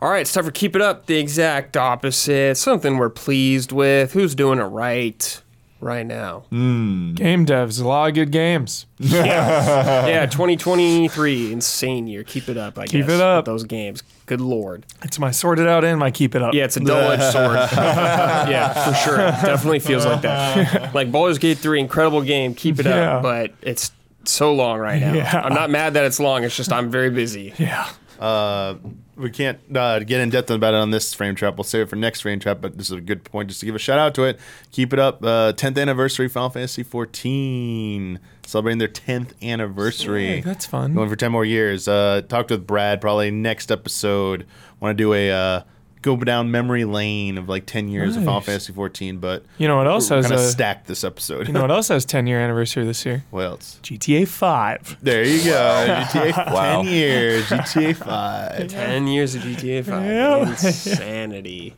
All 0.00 0.08
right, 0.10 0.20
it's 0.20 0.32
time 0.32 0.44
for 0.44 0.50
Keep 0.52 0.74
It 0.76 0.80
Up, 0.82 1.06
the 1.06 1.18
exact 1.18 1.76
opposite. 1.76 2.56
Something 2.56 2.96
we're 2.96 3.10
pleased 3.10 3.72
with. 3.72 4.12
Who's 4.14 4.34
doing 4.34 4.58
it 4.58 4.62
right 4.64 5.42
right 5.80 6.06
now? 6.06 6.44
Mm. 6.50 7.14
Game 7.14 7.44
devs, 7.46 7.80
a 7.82 7.86
lot 7.86 8.08
of 8.08 8.14
good 8.14 8.30
games. 8.32 8.86
yeah, 8.98 10.06
yeah, 10.06 10.26
2023, 10.26 11.52
insane 11.52 12.06
year. 12.06 12.24
Keep 12.24 12.48
it 12.48 12.56
up, 12.56 12.78
I 12.78 12.86
Keep 12.86 13.06
guess. 13.06 13.14
it 13.16 13.20
up. 13.20 13.44
those 13.44 13.64
games. 13.64 14.02
Good 14.26 14.40
lord. 14.40 14.84
It's 15.02 15.18
my 15.18 15.30
sorted 15.30 15.68
out 15.68 15.84
and 15.84 16.00
my 16.00 16.10
keep 16.10 16.34
it 16.34 16.42
up. 16.42 16.52
Yeah, 16.54 16.64
it's 16.64 16.76
a 16.76 16.80
double-edged 16.80 17.22
sword. 17.32 17.56
yeah, 17.56 18.72
for 18.88 18.94
sure. 18.94 19.16
Definitely 19.18 19.78
feels 19.80 20.04
like 20.04 20.22
that. 20.22 20.92
Like 20.94 21.12
Baldur's 21.12 21.38
Gate 21.38 21.58
3, 21.58 21.78
incredible 21.80 22.22
game. 22.22 22.54
Keep 22.54 22.80
it 22.80 22.86
Yeah. 22.86 23.16
up, 23.18 23.22
but 23.22 23.52
it's 23.62 23.92
so 24.24 24.52
long 24.54 24.78
right 24.78 25.00
now. 25.00 25.12
Yeah. 25.14 25.42
I'm 25.44 25.52
not 25.54 25.70
mad 25.70 25.94
that 25.94 26.04
it's 26.04 26.18
long. 26.18 26.42
It's 26.42 26.56
just 26.56 26.72
I'm 26.72 26.90
very 26.90 27.10
busy. 27.10 27.52
Yeah. 27.58 27.88
Uh, 28.18 28.76
we 29.16 29.30
can't 29.30 29.58
uh, 29.74 30.00
get 30.00 30.20
in 30.20 30.30
depth 30.30 30.50
about 30.50 30.74
it 30.74 30.78
on 30.78 30.90
this 30.90 31.14
frame 31.14 31.34
trap. 31.34 31.56
We'll 31.56 31.64
save 31.64 31.82
it 31.82 31.88
for 31.88 31.96
next 31.96 32.20
frame 32.20 32.38
trap, 32.38 32.58
but 32.60 32.76
this 32.76 32.88
is 32.88 32.96
a 32.96 33.00
good 33.00 33.24
point 33.24 33.48
just 33.48 33.60
to 33.60 33.66
give 33.66 33.74
a 33.74 33.78
shout 33.78 33.98
out 33.98 34.14
to 34.16 34.24
it. 34.24 34.38
Keep 34.72 34.92
it 34.92 34.98
up. 34.98 35.22
Uh, 35.22 35.52
10th 35.52 35.80
anniversary 35.80 36.28
Final 36.28 36.50
Fantasy 36.50 36.82
14. 36.82 38.20
Celebrating 38.46 38.78
their 38.78 38.88
10th 38.88 39.32
anniversary. 39.42 40.36
Yeah, 40.36 40.40
that's 40.42 40.66
fun. 40.66 40.94
Going 40.94 41.08
for 41.08 41.16
10 41.16 41.32
more 41.32 41.44
years. 41.44 41.88
Uh, 41.88 42.22
talked 42.28 42.50
with 42.50 42.66
Brad 42.66 43.00
probably 43.00 43.30
next 43.30 43.72
episode. 43.72 44.46
Want 44.80 44.96
to 44.96 45.02
do 45.02 45.12
a 45.14 45.30
uh, 45.30 45.62
go 46.06 46.16
down 46.16 46.52
memory 46.52 46.84
lane 46.84 47.36
of 47.36 47.48
like 47.48 47.66
10 47.66 47.88
years 47.88 48.16
of 48.16 48.24
Final 48.24 48.40
Fantasy 48.40 48.72
14, 48.72 49.18
but 49.18 49.44
You 49.58 49.66
know 49.66 49.76
what 49.76 49.88
else 49.88 50.08
has 50.10 50.26
kind 50.26 50.38
of 50.38 50.46
a 50.46 50.48
stacked 50.50 50.86
this 50.86 51.02
episode. 51.02 51.48
You 51.48 51.52
know 51.52 51.62
what 51.62 51.70
else 51.78 51.88
has 51.88 52.04
10 52.04 52.28
year 52.28 52.40
anniversary 52.40 52.84
this 52.86 53.04
year? 53.04 53.24
what 53.30 53.44
else? 53.44 53.80
GTA 53.82 54.28
5. 54.28 54.98
There 55.02 55.24
you 55.24 55.42
go. 55.44 55.86
GTA 56.08 56.52
Wow. 56.52 56.82
10 56.84 56.92
years. 56.92 57.44
GTA 57.48 57.96
5. 57.96 58.68
10 58.68 59.06
years 59.08 59.34
of 59.34 59.42
GTA 59.42 59.84
5. 59.84 60.04
Yeah. 60.06 60.48
Insanity. 60.48 61.74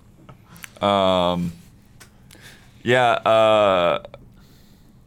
Um, 0.83 1.53
yeah. 2.83 3.13
Uh, 3.13 4.03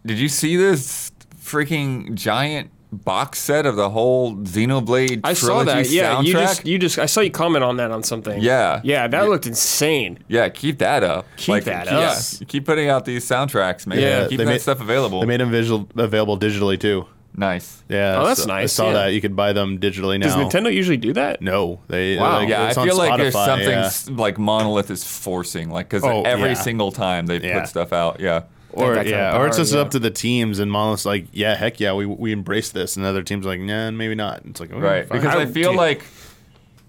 did 0.03 0.17
you 0.17 0.29
see 0.29 0.55
this 0.57 1.11
freaking 1.39 2.15
giant 2.15 2.71
box 2.91 3.39
set 3.39 3.65
of 3.65 3.75
the 3.77 3.89
whole 3.89 4.35
Xenoblade 4.35 5.21
I 5.23 5.33
saw 5.33 5.63
that. 5.63 5.71
trilogy 5.71 5.95
Yeah, 5.95 6.21
you 6.21 6.33
just 6.33 6.65
you 6.65 6.77
just 6.77 6.99
I 6.99 7.05
saw 7.05 7.21
you 7.21 7.31
comment 7.31 7.63
on 7.63 7.77
that 7.77 7.91
on 7.91 8.03
something. 8.03 8.41
Yeah. 8.41 8.81
Yeah, 8.83 9.07
that 9.07 9.23
Yeah. 9.23 9.29
looked 9.29 9.45
insane. 9.47 10.19
yeah, 10.27 10.49
keep 10.49 10.79
that 10.79 11.03
up. 11.03 11.25
Keep 11.37 11.63
that 11.65 11.85
keep- 11.87 11.93
up. 11.93 12.17
Yeah, 12.41 12.45
keep 12.47 12.65
putting 12.65 12.89
out 12.89 13.05
these 13.05 13.25
soundtracks, 13.25 13.87
man. 13.87 13.99
Yeah, 13.99 14.27
keep 14.27 14.37
they 14.37 14.43
that 14.45 14.51
made- 14.51 14.61
stuff 14.61 14.81
available. 14.81 15.21
They 15.21 15.25
made 15.27 15.39
them 15.39 15.51
visual 15.51 15.87
available 15.95 16.37
digitally 16.37 16.79
too. 16.79 17.05
Nice. 17.33 17.81
Yeah, 17.87 18.19
Oh, 18.19 18.25
that's 18.27 18.41
so- 18.41 18.47
nice, 18.49 18.63
I 18.63 18.65
saw 18.65 18.87
yeah. 18.87 18.93
that 18.93 19.13
you 19.13 19.21
could 19.21 19.37
buy 19.37 19.53
them 19.53 19.79
digitally 19.79 20.19
now. 20.19 20.25
Does 20.27 20.35
Nintendo 20.35 20.73
usually 20.73 20.97
do 20.97 21.13
that? 21.13 21.41
No, 21.41 21.79
they. 21.87 22.17
Wow. 22.17 22.39
like, 22.39 22.49
Yeah, 22.49 22.63
I 22.63 22.67
it's 22.69 22.77
on 22.77 22.85
feel 22.85 22.97
like 22.97 23.17
there's 23.17 23.33
Spotify, 23.33 23.45
something 23.45 24.15
yeah. 24.15 24.21
like 24.21 24.37
Monolith 24.37 24.91
is 24.91 25.05
forcing, 25.05 25.69
like 25.69 25.87
because 25.87 26.03
Oh, 26.03 26.23
every 26.23 26.49
yeah. 26.49 26.53
single 26.55 26.91
time 26.91 27.27
they 27.27 27.39
Yeah. 27.39 27.59
put 27.61 27.69
stuff 27.69 27.93
out, 27.93 28.19
yeah. 28.19 28.41
Or 28.73 28.89
that 28.95 29.01
kind 29.01 29.09
yeah, 29.09 29.35
of 29.35 29.41
or 29.41 29.47
it's 29.47 29.57
just 29.57 29.73
yeah. 29.73 29.79
up 29.81 29.91
to 29.91 29.99
the 29.99 30.11
teams, 30.11 30.59
and 30.59 30.71
Monolith's 30.71 31.05
like, 31.05 31.27
yeah, 31.31 31.55
heck 31.55 31.79
yeah, 31.79 31.93
we 31.93 32.05
we 32.05 32.31
embrace 32.31 32.69
this, 32.71 32.95
and 32.97 33.05
other 33.05 33.23
teams 33.23 33.45
are 33.45 33.49
like, 33.49 33.59
nah, 33.61 33.91
maybe 33.91 34.15
not. 34.15 34.41
It's 34.45 34.59
like, 34.59 34.71
okay, 34.71 34.79
Right, 34.79 35.07
fine. 35.07 35.17
because 35.19 35.35
I, 35.35 35.41
I- 35.41 35.45
feel 35.45 35.71
dude. 35.71 35.77
like, 35.77 36.03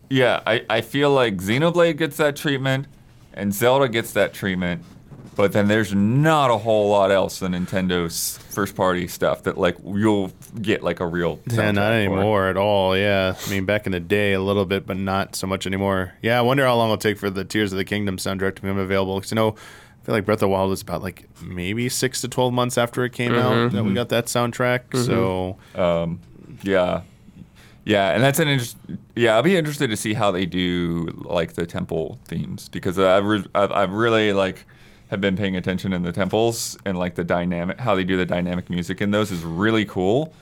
yeah, 0.08 0.40
I, 0.46 0.64
I 0.68 0.80
feel 0.82 1.10
like 1.10 1.36
Xenoblade 1.38 1.96
gets 1.96 2.16
that 2.18 2.36
treatment, 2.36 2.86
and 3.34 3.52
Zelda 3.54 3.88
gets 3.88 4.12
that 4.12 4.34
treatment, 4.34 4.84
but 5.34 5.52
then 5.52 5.68
there's 5.68 5.94
not 5.94 6.50
a 6.50 6.58
whole 6.58 6.90
lot 6.90 7.10
else 7.10 7.38
than 7.38 7.52
Nintendo's 7.52 8.36
first 8.50 8.76
party 8.76 9.08
stuff 9.08 9.44
that 9.44 9.56
like 9.56 9.78
you'll 9.82 10.30
get 10.60 10.82
like 10.82 11.00
a 11.00 11.06
real. 11.06 11.40
Yeah, 11.50 11.70
not 11.70 11.74
soundtrack 11.74 11.74
for. 11.88 11.92
anymore 12.14 12.48
at 12.48 12.56
all. 12.58 12.94
Yeah, 12.96 13.34
I 13.46 13.50
mean, 13.50 13.64
back 13.64 13.86
in 13.86 13.92
the 13.92 14.00
day, 14.00 14.34
a 14.34 14.40
little 14.42 14.66
bit, 14.66 14.86
but 14.86 14.98
not 14.98 15.34
so 15.34 15.46
much 15.46 15.66
anymore. 15.66 16.12
Yeah, 16.20 16.38
I 16.38 16.42
wonder 16.42 16.64
how 16.66 16.76
long 16.76 16.88
it'll 16.88 16.98
take 16.98 17.16
for 17.16 17.30
the 17.30 17.44
Tears 17.44 17.72
of 17.72 17.78
the 17.78 17.84
Kingdom 17.84 18.18
soundtrack 18.18 18.56
to 18.56 18.62
become 18.62 18.76
available. 18.78 19.16
Because 19.16 19.30
you 19.30 19.36
know, 19.36 19.54
I 20.02 20.04
feel 20.04 20.14
like 20.16 20.24
Breath 20.24 20.36
of 20.36 20.40
the 20.40 20.48
Wild 20.48 20.70
was 20.70 20.82
about 20.82 21.00
like 21.00 21.28
maybe 21.40 21.88
six 21.88 22.20
to 22.22 22.28
twelve 22.28 22.52
months 22.52 22.76
after 22.76 23.04
it 23.04 23.12
came 23.12 23.34
out 23.34 23.52
mm-hmm. 23.52 23.76
that 23.76 23.82
we 23.84 23.90
mm-hmm. 23.90 23.96
got 23.96 24.08
that 24.08 24.26
soundtrack. 24.26 24.88
Mm-hmm. 24.90 25.04
So 25.04 25.58
um, 25.76 26.20
Yeah, 26.62 27.02
yeah, 27.84 28.10
and 28.10 28.22
that's 28.22 28.40
an 28.40 28.48
interest. 28.48 28.76
Yeah, 29.14 29.36
I'll 29.36 29.42
be 29.42 29.56
interested 29.56 29.90
to 29.90 29.96
see 29.96 30.14
how 30.14 30.32
they 30.32 30.44
do 30.44 31.06
like 31.24 31.52
the 31.52 31.66
temple 31.66 32.18
themes 32.26 32.68
because 32.68 32.98
I've 32.98 33.24
re- 33.24 33.44
I've, 33.54 33.70
I've 33.70 33.92
really 33.92 34.32
like 34.32 34.64
have 35.10 35.20
been 35.20 35.36
paying 35.36 35.56
attention 35.56 35.92
in 35.92 36.02
the 36.02 36.12
temples 36.12 36.76
and 36.84 36.98
like 36.98 37.14
the 37.14 37.24
dynamic 37.24 37.78
how 37.78 37.94
they 37.94 38.04
do 38.04 38.16
the 38.16 38.26
dynamic 38.26 38.70
music 38.70 39.00
in 39.00 39.12
those 39.12 39.30
is 39.30 39.44
really 39.44 39.84
cool. 39.84 40.34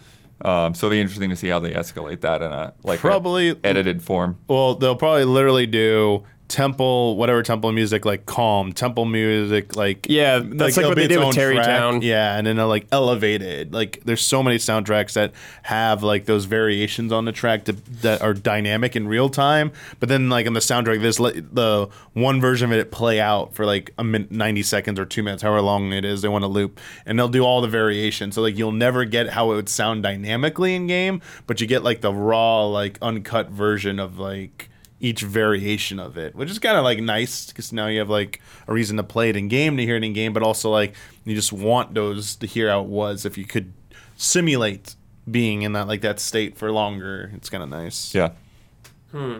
Um, 0.43 0.74
so 0.74 0.87
it'll 0.87 0.95
be 0.95 1.01
interesting 1.01 1.28
to 1.28 1.37
see 1.37 1.49
how 1.49 1.59
they 1.59 1.73
escalate 1.73 2.23
that 2.23 2.41
in 2.41 2.51
a 2.51 2.73
like 2.82 2.99
a 2.99 3.03
Probably- 3.03 3.57
edited 3.62 4.03
form. 4.03 4.39
Well, 4.49 4.74
they'll 4.74 4.97
probably 4.97 5.24
literally 5.24 5.66
do 5.66 6.24
temple, 6.51 7.16
whatever 7.16 7.43
temple 7.43 7.72
music, 7.72 8.05
like 8.05 8.27
calm, 8.27 8.72
temple 8.72 9.05
music, 9.06 9.77
like 9.77 10.06
Yeah, 10.09 10.40
that's 10.40 10.77
like 10.77 10.78
it'll 10.78 10.90
what 10.90 10.97
they 10.97 11.06
did 11.09 11.18
with 11.18 11.28
own 11.28 11.32
Terry 11.32 11.55
track. 11.55 11.66
Town. 11.66 12.02
Yeah, 12.02 12.36
and 12.36 12.47
then 12.47 12.56
like 12.56 12.86
elevated. 12.93 13.72
Like 13.72 14.02
there's 14.05 14.20
so 14.20 14.43
many 14.43 14.56
soundtracks 14.56 15.14
that 15.14 15.32
have 15.62 16.02
like 16.02 16.27
those 16.27 16.44
variations 16.44 17.12
on 17.12 17.24
the 17.24 17.32
track 17.32 17.64
to, 17.64 17.72
that 18.02 18.20
are 18.20 18.35
dynamic 18.35 18.97
in 18.97 19.09
real 19.09 19.31
time. 19.31 19.72
But 20.01 20.09
then 20.09 20.28
like 20.28 20.47
in 20.47 20.52
the 20.52 20.60
soundtrack, 20.60 21.01
this 21.01 21.16
the 21.16 21.89
one 22.12 22.40
version 22.40 22.72
of 22.72 22.78
it 22.78 22.90
play 22.90 23.20
out 23.20 23.55
for 23.55 23.64
like 23.64 23.93
a 23.97 24.05
min- 24.05 24.28
90 24.31 24.62
seconds 24.62 24.98
or 24.98 25.06
two 25.06 25.22
minutes, 25.22 25.43
however 25.43 25.62
long 25.62 25.93
it 25.93 26.05
is 26.05 26.20
they 26.20 26.28
want 26.28 26.43
to 26.43 26.48
loop, 26.48 26.81
and 27.06 27.18
they'll 27.18 27.28
do 27.28 27.43
all 27.44 27.60
the 27.60 27.68
variations. 27.68 28.35
So 28.35 28.43
like 28.43 28.59
you'll 28.59 28.72
never 28.72 29.05
get 29.05 29.31
how 29.31 29.52
it 29.52 29.55
would 29.55 29.68
sound 29.68 30.02
dynamically 30.02 30.74
in 30.74 30.86
game, 30.89 31.22
but 31.47 31.60
you 31.60 31.66
get 31.66 31.85
like 31.85 32.01
the 32.01 32.12
raw, 32.12 32.64
like 32.66 32.98
uncut 33.01 33.51
version 33.51 33.98
of 34.01 34.18
like 34.18 34.68
each 35.01 35.22
variation 35.22 35.98
of 35.98 36.18
it, 36.18 36.35
which 36.35 36.51
is 36.51 36.59
kind 36.59 36.77
of 36.77 36.85
like 36.85 36.98
nice 37.01 37.47
because 37.47 37.72
now 37.72 37.86
you 37.86 37.98
have 37.98 38.10
like 38.10 38.40
a 38.68 38.72
reason 38.72 38.97
to 38.98 39.02
play 39.02 39.31
it 39.31 39.36
in 39.36 39.48
game 39.48 39.77
to 39.78 39.82
hear 39.85 39.97
it 39.97 40.05
in 40.05 40.12
game, 40.12 40.32
but 40.32 40.43
also 40.43 40.70
like 40.70 40.94
you 41.24 41.35
just 41.35 41.52
want 41.52 41.94
those 41.94 42.36
to 42.36 42.47
hear 42.47 42.68
how 42.68 42.82
it 42.82 42.89
was 42.89 43.24
if 43.24 43.39
you 43.39 43.44
could 43.44 43.72
simulate 44.16 44.94
being 45.31 45.62
in 45.62 45.72
that 45.72 45.89
like 45.89 46.02
that 46.02 46.20
state 46.20 46.56
for 46.56 46.70
longer. 46.70 47.31
It's 47.35 47.48
kind 47.48 47.62
of 47.62 47.68
nice. 47.70 48.14
Yeah. 48.14 48.31
Hmm. 49.10 49.39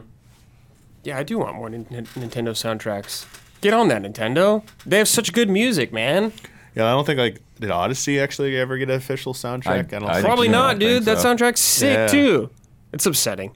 Yeah, 1.03 1.19
I 1.19 1.23
do 1.23 1.39
want 1.39 1.57
more 1.57 1.69
Nin- 1.71 1.85
Nintendo 1.87 2.51
soundtracks. 2.51 3.27
Get 3.61 3.75
on 3.75 3.89
that, 3.89 4.03
Nintendo. 4.03 4.63
They 4.87 4.99
have 4.99 5.09
such 5.09 5.33
good 5.33 5.51
music, 5.51 5.93
man. 5.93 6.33
Yeah, 6.75 6.87
I 6.87 6.91
don't 6.93 7.05
think 7.05 7.19
like 7.19 7.41
did 7.59 7.71
Odyssey 7.71 8.19
actually 8.19 8.57
ever 8.57 8.79
get 8.79 8.89
an 8.89 8.97
official 8.97 9.35
soundtrack? 9.35 9.67
I, 9.67 9.99
don't 9.99 10.05
I 10.09 10.23
Probably 10.23 10.49
not, 10.49 10.77
I 10.77 10.79
think 10.79 10.81
dude. 10.81 11.05
That 11.05 11.19
soundtrack's 11.19 11.61
sick 11.61 11.95
Yeah. 11.95 12.07
too. 12.07 12.51
It's 12.93 13.05
upsetting. 13.07 13.53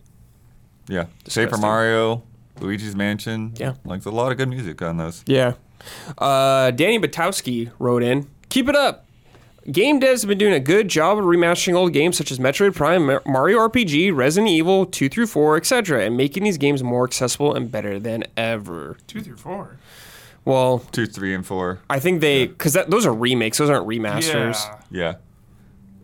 Yeah. 0.89 1.05
Save 1.27 1.49
for 1.49 1.57
Disgusting. 1.57 1.61
Mario, 1.61 2.23
Luigi's 2.61 2.95
Mansion. 2.97 3.55
Yeah. 3.57 3.75
Like 3.85 4.05
a 4.07 4.11
lot 4.11 4.33
of 4.33 4.39
good 4.39 4.49
music 4.49 4.81
on 4.83 4.97
those. 4.97 5.23
Yeah. 5.27 5.55
Uh, 6.19 6.71
Danny 6.71 6.99
Batowski 6.99 7.71
wrote 7.79 8.03
in, 8.03 8.29
"Keep 8.49 8.69
it 8.69 8.77
up. 8.77 9.07
Game 9.71 9.99
devs 9.99 10.21
have 10.21 10.29
been 10.29 10.37
doing 10.39 10.53
a 10.53 10.61
good 10.61 10.89
job 10.89 11.17
of 11.19 11.25
remastering 11.25 11.75
old 11.75 11.95
games 11.95 12.19
such 12.19 12.31
as 12.31 12.39
Metroid 12.39 12.75
Prime, 12.75 13.07
Mario 13.27 13.59
RPG, 13.61 14.15
Resident 14.15 14.51
Evil 14.51 14.85
2 14.85 15.09
through 15.09 15.27
4, 15.27 15.57
etc., 15.57 16.05
and 16.05 16.19
making 16.19 16.45
these 16.45 16.59
games 16.59 16.83
more 16.83 17.05
accessible 17.05 17.55
and 17.55 17.73
better 17.73 17.99
than 17.99 18.25
ever." 18.37 18.99
Two 19.07 19.21
through 19.21 19.37
four. 19.37 19.77
Well, 20.45 20.81
Two, 20.93 21.07
three, 21.07 21.35
and 21.35 21.47
four. 21.47 21.79
I 21.89 21.99
think 21.99 22.21
they 22.21 22.47
because 22.47 22.75
those 22.89 23.07
are 23.07 23.15
remakes; 23.15 23.57
those 23.59 23.71
aren't 23.71 23.87
remasters. 23.87 24.63
Yeah. 24.67 24.77
Yeah. 24.91 25.15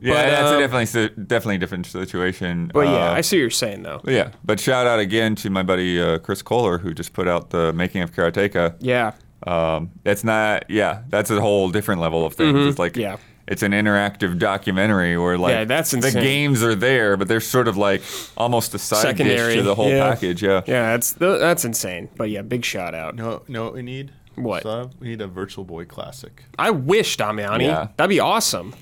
Yeah, 0.01 0.15
But, 0.15 0.31
that's 0.31 0.51
um, 0.51 0.57
a 0.57 0.61
definitely 0.67 1.25
definitely 1.27 1.59
different 1.59 1.87
situation. 1.87 2.71
But 2.73 2.87
yeah, 2.87 3.11
Uh, 3.11 3.15
I 3.15 3.21
see 3.21 3.37
what 3.37 3.41
you're 3.41 3.51
saying 3.51 3.83
though. 3.83 4.01
Yeah, 4.05 4.31
but 4.45 4.59
shout 4.61 4.87
out 4.87 4.99
again 4.99 5.35
to 5.37 5.51
my 5.51 5.63
buddy 5.63 6.01
uh, 6.01 6.19
Chris 6.19 6.43
Kohler 6.43 6.79
who 6.79 6.95
just 6.95 7.13
put 7.13 7.29
out 7.29 7.51
the 7.51 7.73
making 7.73 8.03
of 8.03 8.13
Karateka. 8.13 8.77
Yeah. 8.81 9.13
Um, 9.47 9.91
it's 10.05 10.23
not, 10.25 10.69
yeah, 10.69 11.03
that's 11.09 11.31
a 11.31 11.41
whole 11.41 11.71
different 11.71 12.01
level 12.01 12.27
of 12.27 12.35
things. 12.35 12.67
It's 12.67 12.79
like, 12.79 12.93
Mm-hmm. 12.93 13.01
Yeah. 13.01 13.17
it's 13.49 13.63
an 13.63 13.73
interactive 13.73 14.39
documentary 14.39 15.17
where 15.17 15.39
like 15.39 15.53
Yeah, 15.53 15.65
that's 15.65 15.91
the 15.93 16.11
games 16.13 16.63
are 16.63 16.75
there, 16.75 17.17
but 17.17 17.27
they're 17.29 17.41
sort 17.41 17.67
of 17.69 17.77
like 17.77 18.03
almost 18.37 18.75
a 18.75 18.79
side 18.79 19.03
Secondary, 19.03 19.55
dish 19.55 19.57
to 19.57 19.63
the 19.63 19.75
whole 19.75 19.89
yeah. 19.91 20.11
package. 20.11 20.43
Yeah. 20.43 20.61
Yeah, 20.67 20.91
that's 20.93 21.13
that's 21.13 21.65
insane. 21.65 22.09
But 22.17 22.29
yeah, 22.31 22.43
big 22.43 22.65
shout 22.65 22.95
out. 22.95 23.17
No, 23.17 23.43
no, 23.49 23.65
what 23.65 23.75
we 23.75 23.83
need 23.83 24.13
What? 24.37 24.63
So, 24.63 24.91
we 25.01 25.09
need 25.09 25.21
a 25.23 25.27
Virtual 25.27 25.65
Boy 25.65 25.85
Classic. 25.87 26.45
I 26.59 26.71
wish 26.71 27.17
Damiani. 27.17 27.63
Yeah. 27.65 27.89
That'd 27.97 28.11
be 28.11 28.21
awesome. 28.21 28.75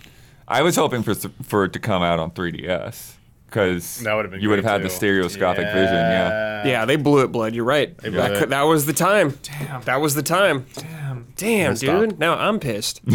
I 0.48 0.62
was 0.62 0.74
hoping 0.76 1.02
for 1.02 1.14
for 1.14 1.64
it 1.64 1.72
to 1.74 1.78
come 1.78 2.02
out 2.02 2.18
on 2.18 2.30
3DS 2.32 3.12
because 3.46 3.98
That 4.00 4.14
would've 4.14 4.30
been 4.30 4.40
you 4.40 4.48
would 4.48 4.58
have 4.58 4.64
great, 4.64 4.72
had 4.72 4.82
the 4.82 4.88
too. 4.88 4.94
stereoscopic 4.94 5.66
vision. 5.66 5.94
Yeah. 5.94 6.66
Yeah, 6.66 6.84
they 6.86 6.96
blew 6.96 7.22
it, 7.22 7.28
blood. 7.32 7.54
You're 7.54 7.64
right. 7.64 7.96
blew 7.96 8.10
That, 8.12 8.32
it. 8.32 8.38
could- 8.38 8.50
that 8.50 8.62
was 8.62 8.86
the 8.86 8.92
time. 8.92 9.38
Damn. 9.42 9.82
That 9.82 10.00
was 10.00 10.14
the 10.14 10.22
time. 10.22 10.66
Damn. 10.74 11.26
Damn, 11.36 11.70
Messed 11.72 11.80
dude. 11.82 12.12
up. 12.14 12.18
Now 12.18 12.34
I'm 12.34 12.58
pissed. 12.58 13.00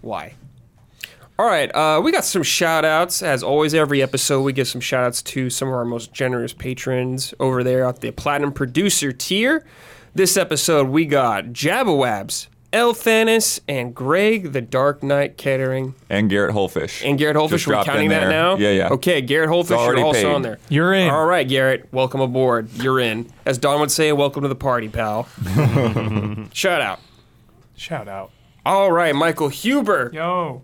Why? 0.00 0.34
All 1.36 1.46
right, 1.46 1.74
uh, 1.74 2.00
we 2.04 2.12
got 2.12 2.24
some 2.24 2.44
shout 2.44 2.84
outs. 2.84 3.20
As 3.22 3.42
always, 3.42 3.74
every 3.74 4.00
episode, 4.00 4.42
we 4.42 4.52
give 4.52 4.68
some 4.68 4.80
shout 4.80 5.04
outs 5.04 5.20
to 5.22 5.50
some 5.50 5.66
of 5.68 5.74
our 5.74 5.84
most 5.84 6.12
generous 6.12 6.52
patrons 6.52 7.34
over 7.40 7.64
there 7.64 7.84
at 7.86 8.00
the 8.00 8.12
Platinum 8.12 8.52
Producer 8.52 9.10
tier. 9.10 9.64
This 10.14 10.36
episode, 10.36 10.88
we 10.90 11.06
got 11.06 11.46
Jabawabs, 11.46 12.46
Elthanas, 12.74 13.60
and 13.68 13.94
Greg 13.94 14.52
the 14.52 14.60
Dark 14.60 15.02
Knight 15.02 15.36
Kettering. 15.38 15.94
And 16.10 16.28
Garrett 16.28 16.52
Hulfish. 16.52 17.04
And 17.04 17.16
Garrett 17.18 17.36
Hulfish, 17.36 17.60
Just 17.60 17.66
we're 17.68 17.74
dropped 17.74 17.88
counting 17.88 18.08
that 18.08 18.20
there. 18.20 18.30
now? 18.30 18.56
Yeah, 18.56 18.70
yeah. 18.70 18.88
Okay, 18.90 19.20
Garrett 19.22 19.48
Hulfish, 19.48 19.70
you're 19.78 19.98
also 20.04 20.20
paid. 20.22 20.26
on 20.26 20.42
there. 20.42 20.58
You're 20.68 20.92
in. 20.92 21.08
All 21.08 21.24
right, 21.26 21.48
Garrett, 21.48 21.88
welcome 21.92 22.20
aboard. 22.20 22.70
You're 22.74 22.98
in. 23.00 23.30
As 23.46 23.58
Don 23.58 23.78
would 23.80 23.90
say, 23.92 24.12
welcome 24.12 24.42
to 24.42 24.48
the 24.48 24.54
party, 24.56 24.88
pal. 24.88 25.28
Shout 26.52 26.80
out. 26.82 27.00
Shout 27.76 28.08
out. 28.08 28.30
All 28.66 28.90
right, 28.90 29.14
Michael 29.14 29.48
Huber. 29.48 30.10
Yo. 30.12 30.62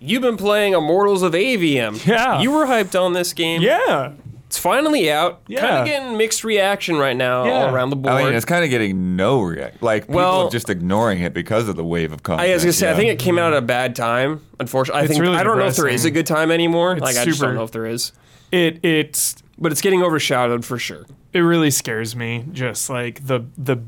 You've 0.00 0.22
been 0.22 0.36
playing 0.36 0.74
Immortals 0.74 1.22
of 1.22 1.32
Aveum. 1.32 2.04
Yeah. 2.06 2.40
You 2.40 2.52
were 2.52 2.66
hyped 2.66 3.00
on 3.00 3.14
this 3.14 3.32
game. 3.32 3.62
Yeah. 3.62 4.12
It's 4.48 4.56
finally 4.56 5.12
out. 5.12 5.42
Yeah. 5.46 5.60
Kind 5.60 5.76
of 5.76 5.84
getting 5.84 6.16
mixed 6.16 6.42
reaction 6.42 6.96
right 6.96 7.14
now 7.16 7.44
Yeah. 7.44 7.50
all 7.66 7.74
around 7.74 7.90
the 7.90 7.96
board. 7.96 8.14
I 8.14 8.24
mean, 8.24 8.32
it's 8.32 8.46
kind 8.46 8.64
of 8.64 8.70
getting 8.70 9.14
no 9.14 9.42
react. 9.42 9.82
Like 9.82 10.04
people 10.04 10.14
Well- 10.16 10.46
are 10.46 10.50
just 10.50 10.70
ignoring 10.70 11.20
it 11.20 11.34
because 11.34 11.68
of 11.68 11.76
the 11.76 11.84
wave 11.84 12.12
of 12.12 12.22
content. 12.22 12.48
I 12.48 12.54
was 12.54 12.62
gonna 12.64 12.72
say, 12.72 12.86
I 12.86 12.92
yeah. 12.92 12.96
think 12.96 13.10
it 13.10 13.18
came 13.18 13.38
out 13.38 13.52
at 13.52 13.58
a 13.58 13.62
bad 13.62 13.94
time. 13.94 14.40
Unfortunately, 14.58 15.02
I 15.02 15.06
think 15.06 15.20
really 15.20 15.36
I 15.36 15.42
don't 15.42 15.58
know 15.58 15.66
if 15.66 15.76
there 15.76 15.86
is 15.86 16.06
a 16.06 16.08
depressing. 16.08 16.14
good 16.14 16.26
time 16.26 16.50
anymore. 16.50 16.96
like 16.96 17.16
I 17.18 17.26
just 17.26 17.40
don't 17.40 17.50
super- 17.50 17.52
know 17.54 17.62
if 17.64 17.72
there 17.72 17.84
is, 17.84 18.12
It 18.50 18.82
it's 18.82 19.36
but 19.58 19.70
it's 19.70 19.82
getting 19.82 20.02
overshadowed 20.02 20.64
for 20.64 20.78
sure. 20.78 21.04
it 21.34 21.40
really 21.40 21.70
scares 21.70 22.16
me 22.16 22.44
just 22.52 22.88
like 22.88 23.26
the 23.26 23.44
the 23.58 23.82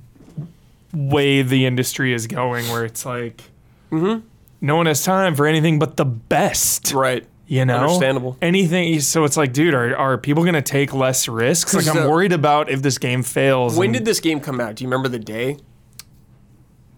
way 0.92 1.42
the 1.42 1.64
industry 1.66 2.12
is 2.12 2.26
going 2.26 2.68
where 2.68 2.84
it's 2.84 3.06
like 3.06 3.44
mm-hmm. 3.92 4.26
no 4.60 4.76
one 4.76 4.86
has 4.86 5.04
time 5.04 5.34
for 5.34 5.46
anything 5.46 5.78
but 5.78 5.96
the 5.96 6.04
best 6.04 6.92
Right. 6.92 7.24
You 7.50 7.64
know 7.64 7.78
Understandable. 7.78 8.36
anything 8.40 9.00
so 9.00 9.24
it's 9.24 9.36
like 9.36 9.52
dude 9.52 9.74
are, 9.74 9.96
are 9.96 10.16
people 10.16 10.44
gonna 10.44 10.62
take 10.62 10.94
less 10.94 11.26
risks 11.26 11.74
Like, 11.74 11.88
i'm 11.88 12.04
the- 12.04 12.08
worried 12.08 12.32
about 12.32 12.70
if 12.70 12.80
this 12.80 12.96
game 12.96 13.24
fails 13.24 13.76
When 13.76 13.86
and- 13.88 13.94
did 13.94 14.04
this 14.04 14.20
game 14.20 14.38
come 14.40 14.60
out? 14.60 14.76
Do 14.76 14.84
you 14.84 14.88
remember 14.88 15.08
the 15.08 15.18
day? 15.18 15.56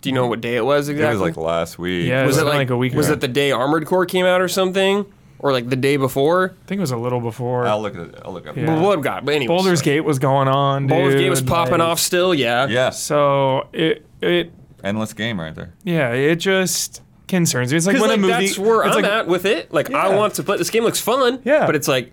Do 0.03 0.09
you 0.11 0.15
know 0.15 0.27
what 0.27 0.41
day 0.41 0.57
it 0.57 0.65
was 0.65 0.89
exactly? 0.89 1.09
it 1.11 1.13
was 1.13 1.21
like 1.21 1.37
last 1.37 1.79
week. 1.79 2.07
Yeah, 2.09 2.27
was 2.27 2.37
it 2.37 2.43
it 2.43 2.45
like, 2.45 2.55
like 2.55 2.71
a 2.71 2.77
week 2.77 2.93
Was 2.93 3.07
ago. 3.07 3.15
it 3.15 3.21
the 3.21 3.29
day 3.29 3.53
Armored 3.53 3.87
Core 3.87 4.05
came 4.05 4.27
out 4.27 4.41
or 4.41 4.49
something, 4.49 5.07
or 5.39 5.53
like 5.53 5.69
the 5.71 5.77
day 5.77 5.97
before? 5.97 6.51
i 6.63 6.67
think 6.67 6.79
it 6.79 6.81
was 6.83 6.91
a 6.91 6.97
little 6.97 7.21
before 7.21 7.67
I'll 7.67 7.81
look 7.81 7.95
at 7.95 8.01
it. 8.09 8.15
I'll 8.25 8.33
look 8.33 8.47
up. 8.47 8.57
Yeah. 8.57 8.67
Well, 8.67 8.83
what 8.83 9.01
got? 9.01 9.25
But 9.25 9.35
anyway, 9.37 9.55
Baldur's 9.55 9.81
Gate 9.81 10.01
was 10.01 10.19
going 10.19 10.49
on 10.49 10.87
Baldur's 10.89 11.15
Gate 11.15 11.31
was 11.31 11.41
popping 11.41 11.75
like- 11.79 11.83
off 11.83 11.99
still. 12.01 12.35
Yeah. 12.35 12.67
Yeah, 12.67 12.91
so 12.91 13.69
it 13.73 14.05
it 14.21 14.53
endless 14.85 15.13
game 15.15 15.41
right 15.41 15.55
there. 15.55 15.73
yeah 15.85 16.11
it 16.11 16.37
just 16.37 17.01
concerns 17.33 17.73
me 17.73 17.77
it's 17.77 17.87
like 17.87 17.95
when 17.95 18.11
like, 18.11 18.19
a 18.19 18.21
movie 18.21 18.47
that's 18.47 18.59
where 18.59 18.87
it's 18.87 18.97
I'm 18.97 19.03
like, 19.03 19.11
at 19.11 19.27
with 19.27 19.45
it. 19.45 19.73
Like 19.73 19.91
I 19.91 20.15
want 20.15 20.35
to 20.35 20.43
play. 20.43 20.57
This 20.59 20.71
game 20.71 20.85
looks 20.85 21.01
fun. 21.01 21.43
Yeah. 21.45 21.67
But 21.67 21.75
it's 21.75 21.89
like 21.89 22.13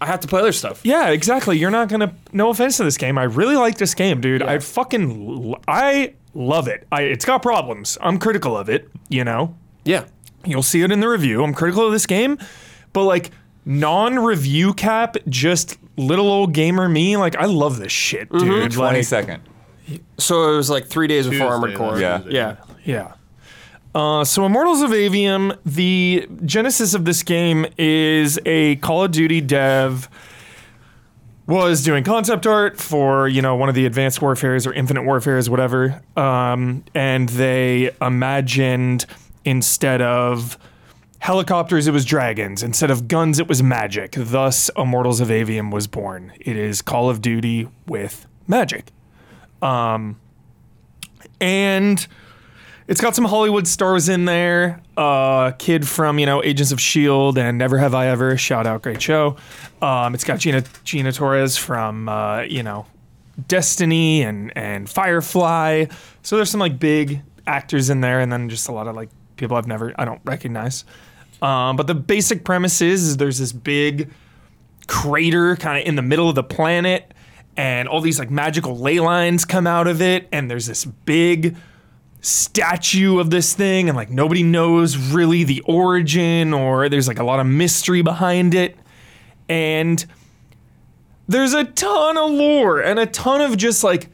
I 0.00 0.06
have 0.06 0.20
to 0.20 0.28
play 0.28 0.40
other 0.40 0.52
stuff. 0.52 0.80
Yeah, 0.84 1.10
exactly. 1.10 1.58
You're 1.58 1.70
not 1.70 1.88
gonna. 1.88 2.14
No 2.32 2.50
offense 2.50 2.76
to 2.78 2.84
this 2.84 2.96
game, 2.96 3.18
I 3.18 3.24
really 3.24 3.56
like 3.56 3.76
this 3.76 3.94
game, 3.94 4.20
dude. 4.20 4.42
I 4.42 4.58
fucking, 4.58 5.50
l- 5.50 5.60
I 5.68 6.14
love 6.32 6.68
it. 6.68 6.86
I, 6.90 7.02
it's 7.02 7.24
got 7.24 7.42
problems. 7.42 7.98
I'm 8.00 8.18
critical 8.18 8.56
of 8.56 8.70
it. 8.70 8.88
You 9.08 9.24
know, 9.24 9.56
Yeah. 9.84 10.04
You'll 10.44 10.62
see 10.62 10.80
it 10.82 10.90
in 10.90 11.00
the 11.00 11.08
review. 11.08 11.44
I'm 11.44 11.52
critical 11.52 11.84
of 11.86 11.92
this 11.92 12.06
game, 12.06 12.38
but 12.94 13.04
like 13.04 13.30
non-review 13.66 14.72
cap, 14.72 15.16
just 15.28 15.76
little 15.98 16.28
old 16.28 16.54
gamer 16.54 16.88
me, 16.88 17.18
like 17.18 17.36
I 17.36 17.44
love 17.44 17.78
this 17.78 17.92
shit, 17.92 18.30
mm-hmm. 18.30 18.46
dude. 18.46 18.72
Twenty 18.72 18.98
Like, 18.98 19.04
second. 19.04 19.42
So 20.16 20.54
it 20.54 20.56
was 20.56 20.70
like 20.70 20.86
three 20.86 21.08
days 21.08 21.26
before 21.28 21.48
Armored 21.48 21.76
Core. 21.76 22.00
Yeah. 22.00 22.22
Yeah. 22.26 22.56
Yeah. 22.84 23.12
Uh, 23.94 24.24
so 24.24 24.46
Immortals 24.46 24.82
of 24.82 24.90
Aveum, 24.90 25.56
the 25.66 26.28
genesis 26.44 26.94
of 26.94 27.04
this 27.04 27.22
game 27.22 27.66
is 27.76 28.38
a 28.46 28.76
Call 28.76 29.04
of 29.04 29.10
Duty 29.10 29.40
dev 29.40 30.08
was 31.46 31.82
doing 31.82 32.04
concept 32.04 32.46
art 32.46 32.78
for 32.78 33.26
you 33.26 33.42
know 33.42 33.56
one 33.56 33.68
of 33.68 33.74
the 33.74 33.84
advanced 33.84 34.22
warfares 34.22 34.68
or 34.68 34.72
infinite 34.72 35.02
warfares 35.02 35.50
whatever 35.50 36.00
um, 36.16 36.84
and 36.94 37.28
they 37.30 37.90
imagined 38.00 39.04
instead 39.44 40.00
of 40.00 40.56
helicopters 41.20 41.86
it 41.86 41.92
was 41.92 42.04
dragons. 42.04 42.62
Instead 42.62 42.90
of 42.90 43.06
guns 43.06 43.38
it 43.38 43.46
was 43.46 43.62
magic. 43.62 44.14
Thus 44.16 44.70
immortals 44.76 45.20
of 45.20 45.28
Aveum 45.28 45.72
was 45.72 45.86
born. 45.86 46.32
It 46.40 46.56
is 46.56 46.82
call 46.82 47.08
of 47.08 47.20
duty 47.20 47.68
with 47.86 48.26
magic. 48.46 48.90
Um, 49.62 50.18
and 51.40 52.06
it's 52.90 53.00
got 53.00 53.14
some 53.14 53.24
Hollywood 53.24 53.68
stars 53.68 54.08
in 54.08 54.24
there. 54.24 54.82
Uh, 54.96 55.52
kid 55.52 55.86
from 55.86 56.18
you 56.18 56.26
know 56.26 56.42
Agents 56.42 56.72
of 56.72 56.80
Shield 56.80 57.38
and 57.38 57.56
Never 57.56 57.78
Have 57.78 57.94
I 57.94 58.08
Ever. 58.08 58.36
Shout 58.36 58.66
out, 58.66 58.82
great 58.82 59.00
show. 59.00 59.36
Um, 59.80 60.12
it's 60.12 60.24
got 60.24 60.40
Gina 60.40 60.64
Gina 60.82 61.12
Torres 61.12 61.56
from 61.56 62.08
uh, 62.08 62.40
you 62.40 62.64
know 62.64 62.86
Destiny 63.46 64.22
and 64.22 64.52
and 64.56 64.90
Firefly. 64.90 65.86
So 66.22 66.34
there's 66.34 66.50
some 66.50 66.58
like 66.58 66.80
big 66.80 67.22
actors 67.46 67.90
in 67.90 68.00
there, 68.00 68.18
and 68.18 68.32
then 68.32 68.48
just 68.48 68.68
a 68.68 68.72
lot 68.72 68.88
of 68.88 68.96
like 68.96 69.08
people 69.36 69.56
I've 69.56 69.68
never 69.68 69.94
I 69.96 70.04
don't 70.04 70.20
recognize. 70.24 70.84
Um, 71.40 71.76
but 71.76 71.86
the 71.86 71.94
basic 71.94 72.44
premise 72.44 72.82
is, 72.82 73.04
is 73.04 73.16
there's 73.18 73.38
this 73.38 73.52
big 73.52 74.10
crater 74.88 75.54
kind 75.54 75.80
of 75.80 75.86
in 75.86 75.94
the 75.94 76.02
middle 76.02 76.28
of 76.28 76.34
the 76.34 76.42
planet, 76.42 77.14
and 77.56 77.88
all 77.88 78.00
these 78.00 78.18
like 78.18 78.32
magical 78.32 78.76
ley 78.76 78.98
lines 78.98 79.44
come 79.44 79.68
out 79.68 79.86
of 79.86 80.02
it, 80.02 80.26
and 80.32 80.50
there's 80.50 80.66
this 80.66 80.84
big 80.84 81.56
statue 82.20 83.18
of 83.18 83.30
this 83.30 83.54
thing 83.54 83.88
and 83.88 83.96
like 83.96 84.10
nobody 84.10 84.42
knows 84.42 84.96
really 84.96 85.44
the 85.44 85.60
origin 85.62 86.52
or 86.52 86.88
there's 86.88 87.08
like 87.08 87.18
a 87.18 87.24
lot 87.24 87.40
of 87.40 87.46
mystery 87.46 88.02
behind 88.02 88.54
it. 88.54 88.76
And 89.48 90.04
there's 91.26 91.54
a 91.54 91.64
ton 91.64 92.18
of 92.18 92.30
lore 92.30 92.80
and 92.80 92.98
a 92.98 93.06
ton 93.06 93.40
of 93.40 93.56
just 93.56 93.82
like 93.82 94.08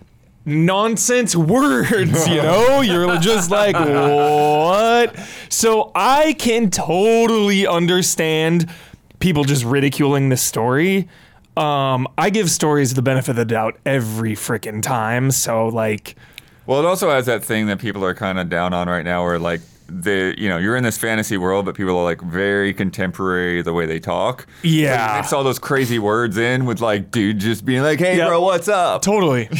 nonsense 0.45 1.35
words 1.37 2.29
you 2.29 2.37
know? 2.37 2.81
You're 2.81 3.19
just 3.19 3.51
like 3.51 3.75
what? 3.75 5.17
So 5.49 5.91
i 5.95 6.35
can 6.35 6.71
totally 6.71 7.67
understand 7.67 8.71
people 9.19 9.45
just 9.45 9.65
ridiculing 9.65 10.29
this 10.29 10.43
story. 10.43 11.09
Um 11.57 12.07
i 12.17 12.31
give 12.31 12.51
stories 12.51 12.95
the 12.95 13.03
benefit 13.03 13.31
of 13.31 13.37
the 13.37 13.45
doubt 13.45 13.79
every 13.85 14.33
freaking 14.33 14.81
time 14.81 15.33
so 15.33 15.67
like 15.69 16.15
Well, 16.67 16.81
it 16.81 16.85
also 16.85 17.11
has 17.11 17.27
that 17.27 17.45
thing 17.45 17.67
that 17.67 17.79
people 17.79 18.05
are 18.05 18.15
kind 18.15 18.39
of 18.39 18.49
down 18.49 18.73
on 18.75 18.89
right 18.89 19.05
now, 19.05 19.23
where 19.25 19.39
like 19.39 19.61
the 19.89 20.35
you 20.37 20.49
know 20.49 20.59
you're 20.59 20.75
in 20.77 20.83
this 20.83 20.99
fantasy 20.99 21.37
world, 21.37 21.65
but 21.65 21.77
people 21.77 21.97
are 21.97 22.03
like 22.05 22.21
very 22.21 22.75
contemporary 22.75 23.63
the 23.63 23.73
way 23.73 23.87
they 23.87 24.01
talk. 24.01 24.47
Yeah. 24.65 25.07
like, 25.13 25.21
mix 25.23 25.33
all 25.33 25.45
those 25.45 25.61
crazy 25.61 25.99
words 26.01 26.37
in 26.37 26.67
with 26.67 26.81
like 26.81 27.13
dude 27.13 27.39
just 27.39 27.65
being 27.65 27.83
like, 27.83 28.01
"Hey, 28.01 28.17
Yep. 28.17 28.29
bro, 28.29 28.41
what's 28.41 28.67
up?" 28.69 29.03
Totally. 29.03 29.47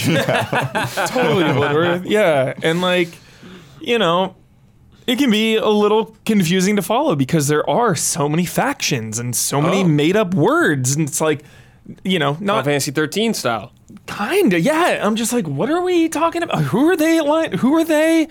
totally, 1.07 1.45
Bloodworth. 1.53 2.05
Yeah. 2.07 2.55
And 2.63 2.81
like, 2.81 3.09
you 3.81 3.99
know, 3.99 4.35
it 5.07 5.17
can 5.19 5.31
be 5.31 5.55
a 5.57 5.69
little 5.69 6.17
confusing 6.25 6.75
to 6.75 6.83
follow 6.83 7.15
because 7.15 7.47
there 7.49 7.69
are 7.71 7.95
so 7.95 8.29
many 8.29 8.45
factions 8.45 9.21
and 9.21 9.35
so 9.37 9.63
many 9.63 9.83
Oh. 9.83 9.89
made 9.89 10.17
up 10.17 10.35
words. 10.35 10.97
And 10.97 11.09
it's 11.09 11.21
like, 11.21 11.45
you 12.03 12.19
know, 12.19 12.35
Final 12.35 12.47
not 12.57 12.65
Fantasy 12.65 12.91
13 12.91 13.33
style. 13.33 13.71
Kind 14.07 14.53
of. 14.53 14.61
Yeah. 14.61 15.01
I'm 15.03 15.17
just 15.17 15.33
like, 15.33 15.47
what 15.47 15.71
are 15.71 15.81
we 15.83 16.09
talking 16.09 16.43
about? 16.43 16.63
Who 16.65 16.89
are 16.89 16.97
they? 16.97 17.21
Like, 17.21 17.55
who 17.55 17.75
are 17.75 17.85
they? 17.85 18.29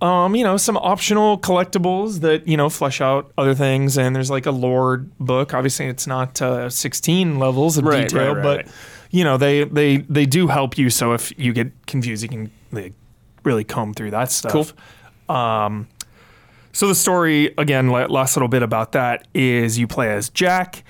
Um, 0.00 0.36
you 0.36 0.44
know, 0.44 0.56
some 0.56 0.76
optional 0.76 1.38
collectibles 1.38 2.20
that, 2.20 2.46
you 2.46 2.56
know, 2.56 2.68
flesh 2.68 3.00
out 3.00 3.32
other 3.36 3.54
things. 3.54 3.98
And 3.98 4.14
there's 4.14 4.30
like 4.30 4.46
a 4.46 4.52
lore 4.52 4.98
book. 5.18 5.54
Obviously, 5.54 5.86
it's 5.86 6.06
not 6.06 6.40
uh, 6.40 6.70
16 6.70 7.38
levels 7.38 7.78
of 7.78 7.84
Right, 7.84 8.08
detail, 8.08 8.34
right, 8.36 8.42
but 8.42 8.56
right. 8.58 8.68
you 9.10 9.24
know 9.24 9.36
they 9.36 9.64
they 9.64 9.96
they 9.98 10.26
do 10.26 10.46
help 10.48 10.76
you 10.78 10.90
so 10.90 11.14
if 11.14 11.32
you 11.38 11.52
get 11.52 11.72
confused 11.86 12.22
you 12.22 12.28
can 12.28 12.50
like, 12.70 12.92
really 13.42 13.64
comb 13.64 13.94
through 13.94 14.10
that 14.10 14.30
stuff 14.30 14.74
um 15.30 15.88
so 16.72 16.86
the 16.86 16.94
story 16.94 17.54
again 17.56 17.88
last 17.88 18.36
little 18.36 18.48
bit 18.48 18.62
about 18.62 18.92
that 18.92 19.26
is 19.34 19.78
you 19.78 19.86
play 19.86 20.10
as 20.12 20.28
jack 20.28 20.84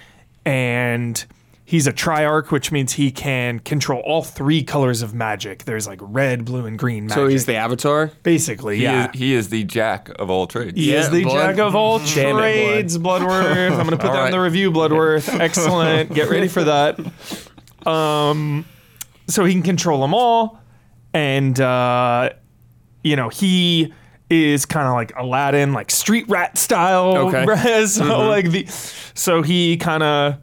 and 0.45 1.27
he's 1.71 1.87
a 1.87 1.93
triarch 1.93 2.51
which 2.51 2.73
means 2.73 2.95
he 2.95 3.11
can 3.11 3.59
control 3.59 4.01
all 4.01 4.23
three 4.23 4.63
colors 4.63 5.03
of 5.03 5.13
magic 5.13 5.65
there's 5.65 5.87
like 5.87 5.99
red 6.01 6.43
blue 6.47 6.65
and 6.65 6.79
green 6.79 7.05
magic 7.05 7.15
So 7.17 7.29
he's 7.29 7.45
the 7.45 7.57
Avatar. 7.57 8.11
basically 8.23 8.79
He, 8.79 8.85
yeah 8.85 9.11
is, 9.13 9.19
he 9.19 9.35
is 9.35 9.49
the 9.51 9.65
jack 9.65 10.09
of 10.19 10.31
all 10.31 10.47
trades. 10.47 10.77
he 10.79 10.95
is 10.95 11.11
the 11.11 11.25
blood. 11.25 11.57
jack 11.57 11.59
of 11.59 11.75
all 11.77 11.99
Damn 11.99 12.09
it, 12.09 12.33
Blood. 12.33 12.39
trades, 12.41 12.97
Bloodworth. 12.99 13.73
I'm 13.73 13.87
going 13.87 13.91
to 13.91 13.97
put 13.99 14.07
All 14.07 14.15
that 14.15 14.27
in 14.27 14.33
the 14.33 14.41
review, 14.41 14.71
Bloodworth. 14.71 15.29
Excellent. 15.41 16.15
Get 16.15 16.31
ready 16.31 16.49
for 16.49 16.65
that. 16.65 16.99
Um, 17.87 18.65
so 19.27 19.45
he 19.45 19.53
can 19.53 19.63
control 19.63 20.01
them 20.01 20.15
all, 20.15 20.59
and 21.13 21.59
uh, 21.61 22.31
you 23.05 23.17
know 23.17 23.29
he 23.29 23.93
is 24.31 24.65
kind 24.67 24.87
of 24.87 24.95
like 24.95 25.13
Aladdin, 25.17 25.73
like 25.73 25.91
street 25.91 26.27
rat 26.29 26.57
style. 26.59 27.29
Okay. 27.29 27.45
so 27.87 28.05
like 28.29 28.51
the, 28.51 28.67
so 28.67 29.43
he 29.43 29.77
kind 29.77 30.03
of. 30.03 30.39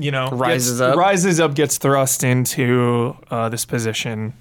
You 0.00 0.10
know, 0.10 0.28
Rises 0.30 0.78
gets- 0.78 0.92
up. 0.92 0.96
rises 0.96 1.40
up, 1.40 1.54
gets 1.54 1.78
thrust 1.78 2.24
into 2.24 3.16
uh, 3.30 3.48
this 3.48 3.64
position, 3.64 4.32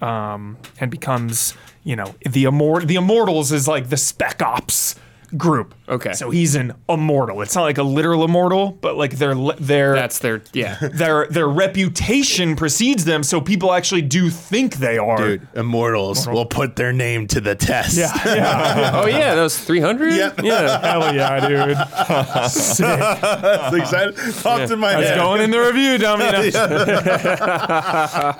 um, 0.00 0.56
and 0.78 0.90
becomes, 0.90 1.54
you 1.84 1.96
know, 1.96 2.14
the 2.28 2.44
immort. 2.44 2.86
The 2.86 2.96
Immortals 2.96 3.52
is 3.52 3.66
like 3.66 3.88
the 3.88 3.96
Spec 3.96 4.42
Ops 4.42 4.94
group. 5.36 5.74
Okay. 5.88 6.12
so 6.12 6.30
he's 6.30 6.54
an 6.54 6.74
immortal. 6.88 7.40
It's 7.42 7.54
not 7.54 7.62
like 7.62 7.78
a 7.78 7.82
literal 7.82 8.24
immortal, 8.24 8.72
but 8.80 8.96
like 8.96 9.12
their 9.16 9.34
their 9.58 9.94
That's 9.94 10.18
their, 10.20 10.42
yeah. 10.52 10.76
their 10.92 11.26
their 11.28 11.48
reputation 11.48 12.56
precedes 12.56 13.04
them, 13.04 13.22
so 13.22 13.40
people 13.40 13.72
actually 13.72 14.02
do 14.02 14.30
think 14.30 14.76
they 14.76 14.98
are. 14.98 15.16
Dude, 15.16 15.48
immortals 15.54 16.26
will 16.28 16.46
put 16.46 16.76
their 16.76 16.92
name 16.92 17.26
to 17.28 17.40
the 17.40 17.54
test. 17.54 17.96
Yeah, 17.96 18.12
yeah. 18.24 18.90
oh, 19.02 19.06
yeah, 19.06 19.34
those 19.34 19.58
300? 19.58 20.12
Yep. 20.12 20.40
Yeah. 20.42 20.80
Hell 20.80 21.14
yeah, 21.14 21.48
dude. 21.48 21.76
Sick. 22.50 22.86
That's 22.86 23.76
excited. 23.76 24.16
Popped 24.42 24.70
in 24.70 24.78
my 24.78 24.92
That's 24.94 25.08
head. 25.08 25.16
going 25.16 25.40
in 25.42 25.50
the 25.50 25.60
review, 25.60 25.98
dummy. 25.98 26.24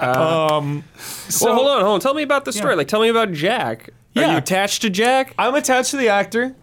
um, 0.01 0.85
so 1.29 1.47
well, 1.47 1.55
hold 1.55 1.67
on, 1.69 1.81
hold 1.83 1.95
on. 1.95 2.01
Tell 2.01 2.15
me 2.15 2.23
about 2.23 2.45
the 2.45 2.53
story. 2.53 2.77
Like, 2.77 2.89
tell 2.89 3.01
me 3.01 3.09
about 3.09 3.33
Jack. 3.33 3.91
Are 4.17 4.23
Yeah. 4.23 4.33
you 4.33 4.39
attached 4.39 4.83
to 4.83 4.91
Jack? 4.91 5.35
I'm 5.39 5.55
attached 5.55 5.93
to 5.93 5.97
the 5.97 6.09
actor 6.09 6.55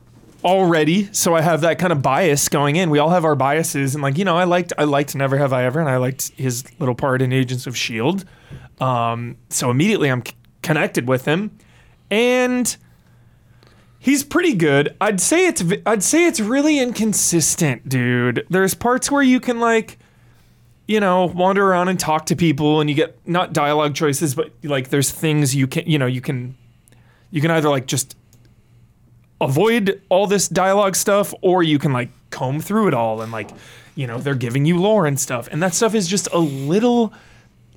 already, 0.43 1.11
so 1.13 1.35
I 1.35 1.41
have 1.41 1.61
that 1.61 1.79
kind 1.79 1.91
of 1.91 2.01
bias 2.01 2.49
going 2.49 2.75
in. 2.75 2.89
We 2.89 2.99
all 2.99 3.09
have 3.09 3.25
our 3.25 3.35
biases, 3.35 3.95
and 3.95 4.01
like 4.01 4.17
you 4.17 4.25
know, 4.25 4.37
I 4.37 4.43
liked 4.43 4.73
I 4.77 4.83
liked 4.83 5.15
Never 5.15 5.37
Have 5.37 5.53
I 5.53 5.63
Ever, 5.65 5.79
and 5.79 5.89
I 5.89 5.97
liked 5.97 6.29
his 6.35 6.63
little 6.79 6.95
part 6.95 7.21
in 7.21 7.33
Agents 7.33 7.67
of 7.67 7.77
Shield. 7.77 8.25
Um, 8.79 9.37
so 9.49 9.71
immediately 9.71 10.09
I'm 10.09 10.25
c- 10.25 10.33
connected 10.61 11.07
with 11.07 11.25
him, 11.25 11.57
and 12.11 12.75
he's 13.99 14.23
pretty 14.23 14.53
good. 14.53 14.95
I'd 15.01 15.21
say 15.21 15.47
it's 15.47 15.63
I'd 15.85 16.03
say 16.03 16.25
it's 16.25 16.39
really 16.39 16.79
inconsistent, 16.79 17.89
dude. 17.89 18.45
There's 18.49 18.73
parts 18.73 19.11
where 19.11 19.23
you 19.23 19.39
can 19.39 19.59
like 19.59 19.97
you 20.87 21.01
know, 21.01 21.25
wander 21.25 21.67
around 21.67 21.89
and 21.89 21.99
talk 21.99 22.25
to 22.27 22.35
people 22.35 22.79
and 22.79 22.89
you 22.89 22.95
get 22.95 23.19
not 23.27 23.51
dialogue 23.53 23.93
choices, 23.93 24.33
but 24.33 24.51
like 24.63 24.89
there's 24.89 25.11
things 25.11 25.53
you 25.53 25.67
can, 25.67 25.85
you 25.85 25.99
know, 25.99 26.05
you 26.05 26.21
can 26.21 26.55
you 27.29 27.41
can 27.41 27.51
either 27.51 27.69
like 27.69 27.87
just 27.87 28.15
avoid 29.39 30.01
all 30.09 30.27
this 30.27 30.47
dialogue 30.47 30.95
stuff 30.95 31.33
or 31.41 31.63
you 31.63 31.79
can 31.79 31.93
like 31.93 32.09
comb 32.29 32.59
through 32.59 32.87
it 32.87 32.93
all 32.93 33.21
and 33.21 33.31
like, 33.31 33.49
you 33.95 34.07
know, 34.07 34.17
they're 34.17 34.35
giving 34.35 34.65
you 34.65 34.79
lore 34.79 35.05
and 35.05 35.19
stuff. 35.19 35.47
And 35.51 35.61
that 35.63 35.73
stuff 35.73 35.95
is 35.95 36.07
just 36.07 36.27
a 36.31 36.39
little 36.39 37.13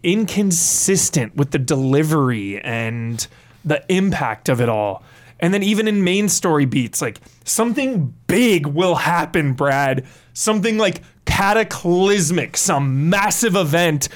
inconsistent 0.02 1.36
with 1.36 1.50
the 1.50 1.58
delivery 1.58 2.60
and 2.60 3.26
the 3.64 3.84
impact 3.92 4.48
of 4.48 4.60
it 4.60 4.68
all. 4.68 5.02
And 5.40 5.54
then 5.54 5.62
even 5.62 5.88
in 5.88 6.04
main 6.04 6.28
story 6.28 6.66
beats, 6.66 7.00
like 7.00 7.20
something 7.44 8.14
big 8.26 8.66
will 8.66 8.94
happen, 8.94 9.54
Brad. 9.54 10.04
Something 10.34 10.78
like 10.78 11.02
cataclysmic, 11.24 12.56
some 12.56 13.08
massive 13.08 13.56
event. 13.56 14.08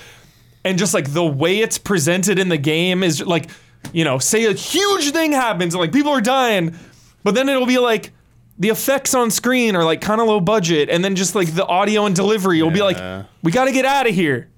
And 0.65 0.79
just 0.79 0.95
like 0.95 1.13
the 1.13 1.25
way 1.25 1.61
it's 1.61 1.79
presented 1.79 2.39
in 2.39 2.49
the 2.49 2.59
game 2.59 3.03
is 3.03 3.25
like, 3.25 3.51
you 3.93 4.05
know, 4.05 4.19
say 4.19 4.45
a 4.45 4.53
huge 4.53 5.13
thing 5.13 5.33
happens 5.33 5.75
and 5.75 5.81
like 5.81 5.93
people 5.93 6.13
are 6.13 6.21
dying, 6.21 6.77
but 7.25 7.35
then 7.35 7.49
it'll 7.49 7.67
be 7.67 7.79
like 7.79 8.13
the 8.59 8.69
effects 8.69 9.15
on 9.15 9.31
screen 9.31 9.75
are 9.75 9.85
like 9.85 10.01
kind 10.01 10.21
of 10.21 10.29
low 10.29 10.41
budget. 10.41 10.89
And 10.89 11.05
then 11.05 11.17
just 11.17 11.35
like 11.35 11.55
the 11.55 11.67
audio 11.67 12.07
and 12.07 12.15
delivery 12.15 12.63
will 12.63 12.71
be 12.71 12.83
like, 12.83 13.27
we 13.43 13.51
got 13.51 13.65
to 13.65 13.73
get 13.73 13.85
out 13.85 14.07
of 14.07 14.15
here 14.15 14.49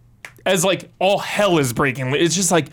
as 0.45 0.65
like 0.65 0.91
all 0.99 1.19
hell 1.19 1.59
is 1.59 1.73
breaking. 1.73 2.15
It's 2.15 2.35
just 2.35 2.53
like 2.53 2.69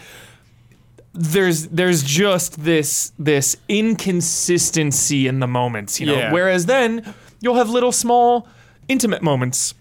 there's 1.13 1.67
there's 1.67 2.03
just 2.03 2.63
this 2.63 3.13
this 3.17 3.55
inconsistency 3.69 5.27
in 5.27 5.39
the 5.39 5.47
moments, 5.47 5.99
you 5.99 6.07
know. 6.07 6.15
Yeah. 6.15 6.33
Whereas 6.33 6.65
then 6.65 7.13
you'll 7.39 7.55
have 7.55 7.69
little 7.69 7.91
small 7.91 8.47
intimate 8.87 9.21
moments 9.21 9.75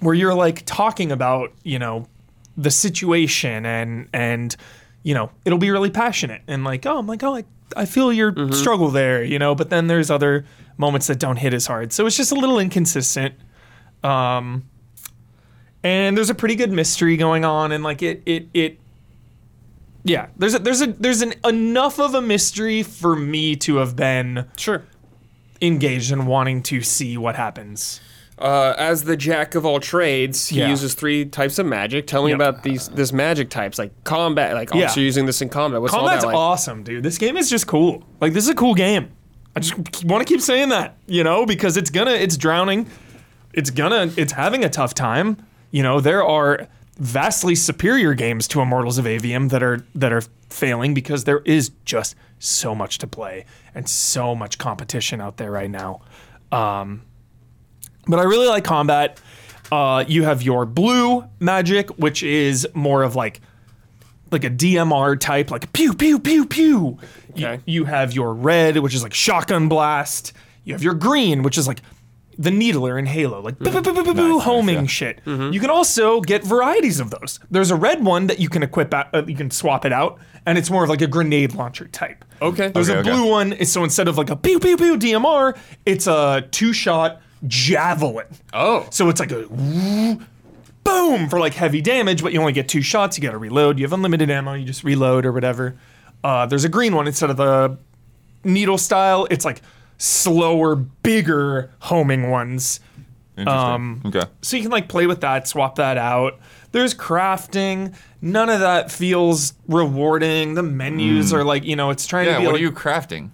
where 0.00 0.14
you're 0.14 0.34
like 0.34 0.62
talking 0.64 1.12
about, 1.12 1.52
you 1.64 1.78
know, 1.78 2.06
the 2.56 2.70
situation 2.70 3.66
and 3.66 4.08
and 4.12 4.56
you 5.02 5.14
know, 5.14 5.30
it'll 5.44 5.58
be 5.58 5.70
really 5.70 5.90
passionate 5.90 6.42
and 6.46 6.62
like, 6.64 6.86
oh, 6.86 6.96
I'm 6.96 7.08
like, 7.08 7.24
oh, 7.24 7.34
I, 7.34 7.44
I 7.76 7.84
feel 7.86 8.12
your 8.12 8.32
Mm-hmm. 8.32 8.52
struggle 8.52 8.88
there, 8.90 9.22
you 9.24 9.38
know, 9.38 9.54
but 9.54 9.70
then 9.70 9.86
there's 9.86 10.10
other 10.10 10.44
moments 10.78 11.06
that 11.08 11.18
don't 11.18 11.36
hit 11.36 11.52
as 11.54 11.66
hard. 11.66 11.92
So 11.92 12.06
it's 12.06 12.16
just 12.16 12.32
a 12.32 12.34
little 12.34 12.58
inconsistent. 12.58 13.34
Um 14.02 14.64
and 15.84 16.16
there's 16.16 16.30
a 16.30 16.34
pretty 16.34 16.54
good 16.54 16.70
mystery 16.72 17.16
going 17.16 17.44
on 17.44 17.72
and 17.72 17.82
like 17.84 18.02
it 18.02 18.22
it 18.26 18.48
it 18.54 18.78
yeah, 20.04 20.26
there's 20.36 20.54
a 20.54 20.58
there's 20.58 20.80
a 20.82 20.86
there's 20.86 21.22
an 21.22 21.34
enough 21.44 22.00
of 22.00 22.14
a 22.14 22.20
mystery 22.22 22.82
for 22.82 23.14
me 23.14 23.54
to 23.56 23.76
have 23.76 23.94
been 23.94 24.46
Sure. 24.56 24.82
engaged 25.60 26.10
in 26.10 26.26
wanting 26.26 26.62
to 26.64 26.82
see 26.82 27.16
what 27.16 27.36
happens. 27.36 28.00
Uh, 28.42 28.74
as 28.76 29.04
the 29.04 29.16
jack 29.16 29.54
of 29.54 29.64
all 29.64 29.78
trades, 29.78 30.48
he 30.48 30.58
Yeah. 30.58 30.68
uses 30.68 30.94
three 30.94 31.24
types 31.24 31.58
of 31.60 31.66
magic. 31.66 32.06
Tell 32.08 32.24
me 32.24 32.30
Yep. 32.30 32.36
about 32.36 32.62
these 32.64 32.88
this 32.88 33.12
magic 33.12 33.50
types, 33.50 33.78
like 33.78 33.92
combat. 34.04 34.54
Like, 34.54 34.74
Yeah. 34.74 34.86
also 34.88 35.00
using 35.00 35.26
this 35.26 35.40
in 35.40 35.48
combat. 35.48 35.80
What's 35.80 35.94
Combat's 35.94 36.24
all 36.24 36.30
that 36.30 36.36
like? 36.36 36.42
awesome, 36.42 36.82
dude. 36.82 37.04
This 37.04 37.18
game 37.18 37.36
is 37.36 37.48
just 37.48 37.66
cool. 37.68 38.02
Like 38.20 38.32
this 38.32 38.42
is 38.44 38.50
a 38.50 38.54
cool 38.54 38.74
game. 38.74 39.10
I 39.54 39.60
just 39.60 40.04
want 40.04 40.26
to 40.26 40.30
keep 40.32 40.40
saying 40.40 40.70
that, 40.70 40.96
you 41.06 41.22
know, 41.22 41.46
because 41.46 41.76
it's 41.76 41.90
gonna, 41.90 42.12
it's 42.12 42.36
drowning, 42.36 42.86
it's 43.52 43.70
gonna, 43.70 44.10
it's 44.16 44.32
having 44.32 44.64
a 44.64 44.68
tough 44.68 44.94
time. 44.94 45.36
You 45.70 45.82
know, 45.82 46.00
there 46.00 46.24
are 46.26 46.66
vastly 46.98 47.54
superior 47.54 48.14
games 48.14 48.48
to 48.48 48.60
Immortals 48.60 48.98
of 48.98 49.04
Aveum 49.04 49.50
that 49.50 49.62
are 49.62 49.84
that 49.94 50.12
are 50.12 50.22
failing 50.50 50.94
because 50.94 51.24
there 51.24 51.40
is 51.44 51.70
just 51.84 52.14
so 52.38 52.74
much 52.74 52.98
to 52.98 53.06
play 53.06 53.44
and 53.74 53.88
so 53.88 54.34
much 54.34 54.58
competition 54.58 55.20
out 55.20 55.36
there 55.36 55.50
right 55.50 55.70
now. 55.70 56.00
Um, 56.50 57.02
but 58.06 58.18
I 58.18 58.22
really 58.24 58.46
like 58.48 58.64
combat. 58.64 59.20
Uh, 59.70 60.04
you 60.06 60.24
have 60.24 60.42
your 60.42 60.66
blue 60.66 61.24
magic, 61.40 61.88
which 61.98 62.22
is 62.22 62.66
more 62.74 63.02
of 63.02 63.16
like 63.16 63.40
like 64.30 64.44
a 64.44 64.50
DMR 64.50 65.18
type, 65.20 65.50
like 65.50 65.72
pew 65.72 65.92
pew 65.94 66.18
pew 66.18 66.46
pew. 66.46 66.98
You, 67.34 67.46
Okay. 67.46 67.62
you 67.66 67.84
have 67.84 68.12
your 68.12 68.34
red, 68.34 68.76
which 68.78 68.94
is 68.94 69.02
like 69.02 69.14
shotgun 69.14 69.68
blast. 69.68 70.32
You 70.64 70.74
have 70.74 70.82
your 70.82 70.94
green, 70.94 71.42
which 71.42 71.56
is 71.58 71.66
like 71.66 71.80
the 72.38 72.50
needler 72.50 72.98
in 72.98 73.04
Halo, 73.06 73.40
like 73.40 73.58
boo, 73.58 73.70
boo, 73.70 73.82
boo, 73.82 73.92
boo, 73.92 74.04
boo, 74.04 74.14
boo, 74.14 74.34
nice, 74.36 74.42
homing 74.44 74.76
yeah. 74.80 74.86
shit. 74.86 75.20
You 75.26 75.60
can 75.60 75.68
also 75.70 76.20
get 76.22 76.42
varieties 76.44 76.98
of 76.98 77.10
those. 77.10 77.38
There's 77.50 77.70
a 77.70 77.76
red 77.76 78.02
one 78.04 78.26
that 78.28 78.38
you 78.40 78.48
can 78.48 78.62
equip, 78.62 78.92
out, 78.94 79.08
uh, 79.14 79.22
you 79.26 79.36
can 79.36 79.50
swap 79.50 79.84
it 79.84 79.92
out, 79.92 80.18
and 80.46 80.56
it's 80.56 80.70
more 80.70 80.82
of 80.82 80.88
like 80.90 81.02
a 81.02 81.06
grenade 81.06 81.54
launcher 81.54 81.88
type. 81.88 82.24
Okay. 82.40 82.68
There's 82.68 82.88
Okay, 82.88 82.98
a 82.98 83.00
okay. 83.02 83.10
blue 83.10 83.28
one, 83.30 83.52
and 83.52 83.68
so 83.68 83.84
instead 83.84 84.08
of 84.08 84.16
like 84.16 84.30
a 84.30 84.36
pew 84.36 84.58
pew 84.58 84.76
pew 84.78 84.96
DMR, 84.96 85.56
it's 85.84 86.06
a 86.06 86.46
two 86.50 86.72
shot 86.72 87.20
javelin. 87.46 88.26
Oh. 88.52 88.86
So 88.90 89.08
it's 89.08 89.20
like 89.20 89.32
a 89.32 89.46
boom 90.84 91.28
for 91.28 91.38
like 91.38 91.54
heavy 91.54 91.80
damage, 91.80 92.22
but 92.22 92.32
you 92.32 92.40
only 92.40 92.52
get 92.52 92.68
two 92.68 92.82
shots. 92.82 93.16
You 93.16 93.22
got 93.22 93.32
to 93.32 93.38
reload. 93.38 93.78
You 93.78 93.84
have 93.84 93.92
unlimited 93.92 94.30
ammo. 94.30 94.54
You 94.54 94.64
just 94.64 94.84
reload 94.84 95.24
or 95.26 95.32
whatever. 95.32 95.76
Uh, 96.24 96.46
there's 96.46 96.64
a 96.64 96.68
green 96.68 96.94
one 96.94 97.06
instead 97.06 97.30
of 97.30 97.36
the 97.36 97.76
needle 98.44 98.78
style. 98.78 99.26
It's 99.30 99.44
like 99.44 99.62
slower, 99.98 100.76
bigger 100.76 101.70
homing 101.80 102.30
ones. 102.30 102.80
Interesting. 103.36 103.58
Um, 103.74 104.02
okay. 104.06 104.22
So 104.42 104.56
you 104.56 104.62
can 104.62 104.70
like 104.72 104.88
play 104.88 105.06
with 105.06 105.20
that, 105.22 105.48
swap 105.48 105.76
that 105.76 105.96
out. 105.96 106.38
There's 106.72 106.94
crafting. 106.94 107.94
None 108.20 108.48
of 108.50 108.60
that 108.60 108.90
feels 108.90 109.54
rewarding. 109.68 110.54
The 110.54 110.62
menus 110.62 111.32
are 111.32 111.44
like, 111.44 111.64
you 111.64 111.76
know, 111.76 111.90
it's 111.90 112.06
trying 112.06 112.26
Yeah. 112.26 112.34
to 112.34 112.38
be 112.38 112.42
Yeah. 112.44 112.48
What 112.48 112.54
like, 112.54 112.60
are 112.60 112.64
you 112.64 112.72
crafting? 112.72 113.30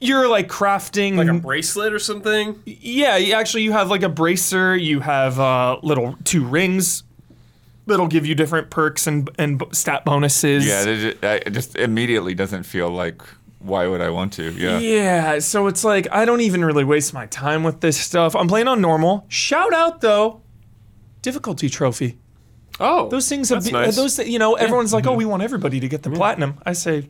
You're 0.00 0.28
like 0.28 0.48
crafting 0.48 1.16
Like 1.16 1.28
a 1.28 1.34
bracelet 1.34 1.92
or 1.92 1.98
something? 1.98 2.62
yeah, 2.64 3.16
actually, 3.36 3.62
you 3.62 3.72
have 3.72 3.90
like 3.90 4.02
a 4.02 4.08
bracer. 4.08 4.76
You 4.76 5.00
have 5.00 5.38
uh, 5.40 5.78
little 5.82 6.16
two 6.24 6.44
rings 6.44 7.02
that'll 7.86 8.06
give 8.06 8.26
you 8.26 8.34
different 8.34 8.70
perks 8.70 9.06
and 9.06 9.30
and 9.38 9.62
stat 9.72 10.04
bonuses. 10.04 10.66
Yeah. 10.66 10.84
It 10.84 10.96
just, 11.20 11.24
it 11.24 11.50
just 11.52 11.76
immediately 11.76 12.34
doesn't 12.34 12.64
feel 12.64 12.90
like. 12.90 13.22
Why 13.60 13.88
would 13.88 14.00
I 14.00 14.10
want 14.10 14.34
to? 14.34 14.52
Yeah. 14.52 14.78
Yeah, 14.78 15.38
so 15.40 15.66
it's 15.66 15.82
like 15.82 16.06
I 16.12 16.24
don't 16.24 16.42
even 16.42 16.64
really 16.64 16.84
waste 16.84 17.12
my 17.12 17.26
time 17.26 17.64
with 17.64 17.80
this 17.80 17.98
stuff. 17.98 18.36
I'm 18.36 18.46
playing 18.46 18.68
on 18.68 18.80
normal. 18.80 19.24
Shout 19.28 19.74
out 19.74 20.00
though, 20.00 20.42
difficulty 21.22 21.68
trophy. 21.68 22.18
Oh. 22.78 23.08
Those 23.08 23.28
things 23.28 23.48
have 23.48 23.64
That's 23.64 23.72
been, 23.72 23.82
nice. 23.82 23.96
those 23.96 24.14
that 24.16 24.28
you 24.28 24.38
know 24.38 24.54
everyone's 24.54 24.92
like, 24.92 25.08
oh, 25.08 25.14
we 25.14 25.24
want 25.24 25.42
everybody 25.42 25.80
to 25.80 25.88
get 25.88 26.04
the 26.04 26.10
platinum. 26.10 26.60
I 26.64 26.72
say, 26.72 27.08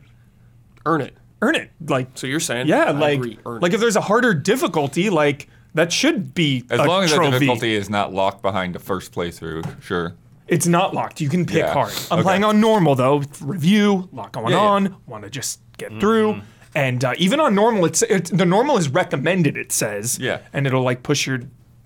Earn 0.87 1.01
it. 1.01 1.15
Earn 1.41 1.55
it. 1.55 1.71
Like, 1.87 2.09
So 2.15 2.27
you're 2.27 2.39
saying? 2.39 2.67
yeah, 2.67 2.85
I 2.85 2.91
like, 2.91 3.17
agree, 3.19 3.39
earn 3.45 3.61
like 3.61 3.71
it. 3.71 3.75
if 3.75 3.81
there's 3.81 3.95
a 3.95 4.01
harder 4.01 4.33
difficulty, 4.33 5.09
like 5.09 5.47
that 5.75 5.91
should 5.93 6.33
be 6.33 6.63
As 6.69 6.79
a 6.79 6.83
long 6.83 7.03
as 7.03 7.11
trophy. 7.11 7.31
the 7.31 7.39
difficulty 7.39 7.75
is 7.75 7.89
not 7.89 8.13
locked 8.13 8.41
behind 8.41 8.75
the 8.75 8.79
first 8.79 9.11
playthrough, 9.13 9.81
sure. 9.81 10.15
It's 10.47 10.65
not 10.65 10.95
locked. 10.95 11.21
You 11.21 11.29
can 11.29 11.45
pick 11.45 11.57
Yeah. 11.57 11.73
hard. 11.73 11.93
I'm 12.09 12.19
Okay. 12.19 12.23
playing 12.23 12.43
on 12.43 12.59
normal 12.59 12.95
though. 12.95 13.21
Review, 13.41 14.09
lot 14.11 14.31
going 14.31 14.49
Yeah, 14.51 14.61
yeah. 14.63 14.67
on. 14.69 14.95
Want 15.05 15.23
to 15.23 15.29
just 15.29 15.59
get 15.77 15.99
through. 15.99 16.41
And 16.75 17.03
uh, 17.05 17.13
even 17.17 17.39
on 17.39 17.53
normal, 17.55 17.85
it's, 17.85 18.01
it's 18.03 18.29
the 18.31 18.45
normal 18.45 18.77
is 18.77 18.89
recommended. 18.89 19.57
It 19.57 19.71
says. 19.71 20.17
Yeah. 20.19 20.39
And 20.53 20.65
it'll 20.67 20.81
like 20.81 21.03
push 21.03 21.27
your 21.27 21.41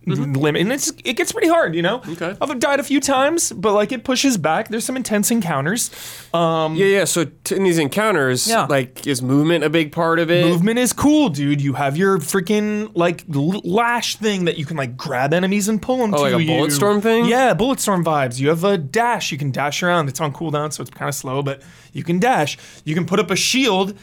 limit, 0.05 0.61
and 0.61 0.71
it's 0.71 0.91
it 1.03 1.13
gets 1.13 1.31
pretty 1.31 1.47
hard. 1.47 1.75
You 1.75 1.81
know. 1.81 2.01
Okay. 2.07 2.35
I've 2.41 2.59
died 2.59 2.80
a 2.80 2.84
few 2.84 2.99
times, 2.99 3.51
but 3.51 3.73
like 3.73 3.91
it 3.91 4.03
pushes 4.03 4.38
back. 4.38 4.69
There's 4.69 4.85
some 4.85 4.95
intense 4.97 5.31
encounters. 5.31 5.89
Yeah, 6.34 6.73
yeah. 6.73 7.03
So 7.05 7.25
t- 7.43 7.55
in 7.55 7.63
these 7.63 7.77
encounters, 7.77 8.47
Yeah. 8.47 8.65
like, 8.69 9.05
is 9.07 9.21
movement 9.21 9.63
a 9.63 9.69
big 9.69 9.91
part 9.91 10.19
of 10.19 10.30
it? 10.31 10.45
Movement 10.45 10.80
is 10.80 10.93
cool, 10.93 11.30
dude. 11.30 11.61
You 11.61 11.73
have 11.73 11.95
your 11.97 12.17
freaking 12.19 12.91
like 12.95 13.23
l- 13.34 13.61
lash 13.63 14.15
thing 14.17 14.45
that 14.45 14.57
you 14.57 14.65
can 14.65 14.77
like 14.77 14.97
grab 14.97 15.34
enemies 15.34 15.67
and 15.69 15.81
pull 15.81 15.97
them 15.97 16.13
Oh, 16.13 16.17
to 16.17 16.23
like 16.23 16.34
a 16.34 16.43
you. 16.43 16.49
Bulletstorm 16.49 17.01
thing? 17.01 17.25
Yeah, 17.25 17.53
bullet 17.53 17.80
storm 17.80 18.03
vibes. 18.03 18.39
You 18.39 18.49
have 18.49 18.63
a 18.63 18.77
dash. 18.77 19.31
You 19.31 19.38
can 19.38 19.51
dash 19.51 19.84
around. 19.84 20.09
It's 20.09 20.19
on 20.21 20.34
cooldown, 20.34 20.73
so 20.73 20.81
it's 20.81 20.89
kind 20.91 21.09
of 21.09 21.15
slow, 21.15 21.41
but 21.41 21.61
you 21.93 22.03
can 22.03 22.19
dash. 22.19 22.57
You 22.85 22.95
can 22.95 23.05
put 23.05 23.19
up 23.19 23.30
a 23.31 23.35
shield 23.35 23.97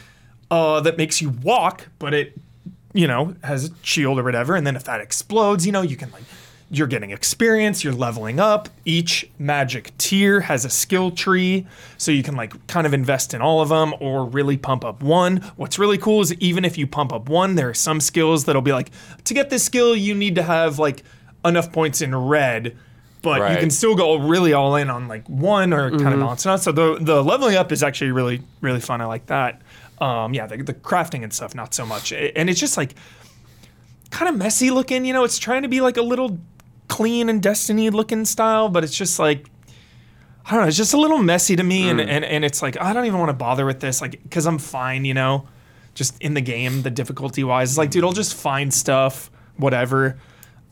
uh, 0.49 0.81
that 0.81 0.97
makes 0.97 1.21
you 1.21 1.29
walk, 1.29 1.87
but 1.99 2.13
it, 2.13 2.37
you 2.93 3.07
know, 3.07 3.35
has 3.43 3.69
a 3.69 3.73
shield 3.81 4.19
or 4.19 4.23
whatever. 4.23 4.55
And 4.55 4.65
then 4.65 4.75
if 4.75 4.83
that 4.85 5.01
explodes, 5.01 5.65
you 5.65 5.71
know, 5.71 5.81
you 5.81 5.97
can 5.97 6.11
like. 6.11 6.23
You're 6.73 6.87
getting 6.87 7.11
experience, 7.11 7.83
you're 7.83 7.91
leveling 7.91 8.39
up. 8.39 8.69
Each 8.85 9.29
magic 9.37 9.91
tier 9.97 10.39
has 10.39 10.63
a 10.63 10.69
skill 10.69 11.11
tree, 11.11 11.67
so 11.97 12.13
you 12.13 12.23
can 12.23 12.37
like 12.37 12.65
kind 12.67 12.87
of 12.87 12.93
invest 12.93 13.33
in 13.33 13.41
all 13.41 13.59
of 13.59 13.67
them 13.67 13.93
or 13.99 14.23
really 14.23 14.55
pump 14.55 14.85
up 14.85 15.03
one. 15.03 15.41
What's 15.57 15.77
really 15.77 15.97
cool 15.97 16.21
is 16.21 16.33
even 16.35 16.63
if 16.63 16.77
you 16.77 16.87
pump 16.87 17.11
up 17.11 17.27
one, 17.27 17.55
there 17.55 17.67
are 17.67 17.73
some 17.73 17.99
skills 17.99 18.45
that'll 18.45 18.61
be 18.61 18.71
like, 18.71 18.89
to 19.25 19.33
get 19.33 19.49
this 19.49 19.65
skill, 19.65 19.97
you 19.97 20.15
need 20.15 20.35
to 20.35 20.43
have 20.43 20.79
like 20.79 21.03
enough 21.43 21.73
points 21.73 22.01
in 22.01 22.15
red, 22.15 22.77
but 23.21 23.51
you 23.51 23.57
can 23.57 23.69
still 23.69 23.93
go 23.93 24.15
really 24.15 24.53
all 24.53 24.77
in 24.77 24.89
on 24.89 25.09
like 25.09 25.27
one 25.27 25.73
or 25.73 25.89
kind 25.91 26.13
of 26.13 26.21
balance 26.21 26.45
it 26.45 26.49
out. 26.51 26.61
So 26.61 26.71
the 26.71 26.97
the 27.01 27.21
leveling 27.21 27.57
up 27.57 27.73
is 27.73 27.83
actually 27.83 28.11
really 28.11 28.43
really 28.61 28.79
fun. 28.79 29.01
I 29.01 29.05
like 29.07 29.25
that. 29.25 29.61
Um, 30.01 30.33
yeah, 30.33 30.47
the, 30.47 30.57
the 30.57 30.73
crafting 30.73 31.23
and 31.23 31.31
stuff 31.31 31.55
not 31.55 31.73
so 31.73 31.85
much, 31.85 32.11
and 32.11 32.49
it's 32.49 32.59
just 32.59 32.75
like 32.75 32.95
kind 34.09 34.27
of 34.27 34.35
messy 34.35 34.71
looking. 34.71 35.05
You 35.05 35.13
know, 35.13 35.23
it's 35.23 35.37
trying 35.39 35.61
to 35.61 35.69
be 35.69 35.79
like 35.79 35.97
a 35.97 36.01
little 36.01 36.39
clean 36.87 37.29
and 37.29 37.41
Destiny 37.41 37.89
looking 37.89 38.25
style, 38.25 38.67
but 38.67 38.83
it's 38.83 38.95
just 38.95 39.19
like 39.19 39.45
I 40.45 40.51
don't 40.51 40.61
know. 40.61 40.67
It's 40.67 40.77
just 40.77 40.93
a 40.93 40.99
little 40.99 41.19
messy 41.19 41.55
to 41.55 41.63
me, 41.63 41.87
and, 41.89 42.01
and 42.01 42.25
and 42.25 42.43
it's 42.43 42.61
like 42.61 42.81
I 42.81 42.93
don't 42.93 43.05
even 43.05 43.19
want 43.19 43.29
to 43.29 43.33
bother 43.33 43.65
with 43.65 43.79
this, 43.79 44.01
like 44.01 44.21
because 44.23 44.47
I'm 44.47 44.57
fine. 44.57 45.05
You 45.05 45.13
know, 45.13 45.47
just 45.93 46.19
in 46.21 46.33
the 46.33 46.41
game, 46.41 46.81
the 46.81 46.89
difficulty 46.89 47.43
wise, 47.43 47.71
it's 47.71 47.77
like 47.77 47.91
dude, 47.91 48.03
I'll 48.03 48.11
just 48.11 48.33
find 48.33 48.73
stuff, 48.73 49.29
whatever. 49.57 50.17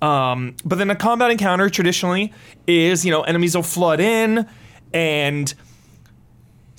Um, 0.02 0.56
but 0.66 0.78
then 0.78 0.90
a 0.90 0.96
combat 0.96 1.30
encounter 1.30 1.70
traditionally 1.70 2.34
is, 2.66 3.04
you 3.06 3.12
know, 3.12 3.22
enemies 3.24 3.56
will 3.56 3.64
flood 3.64 4.00
in 4.00 4.48
and 4.94 5.54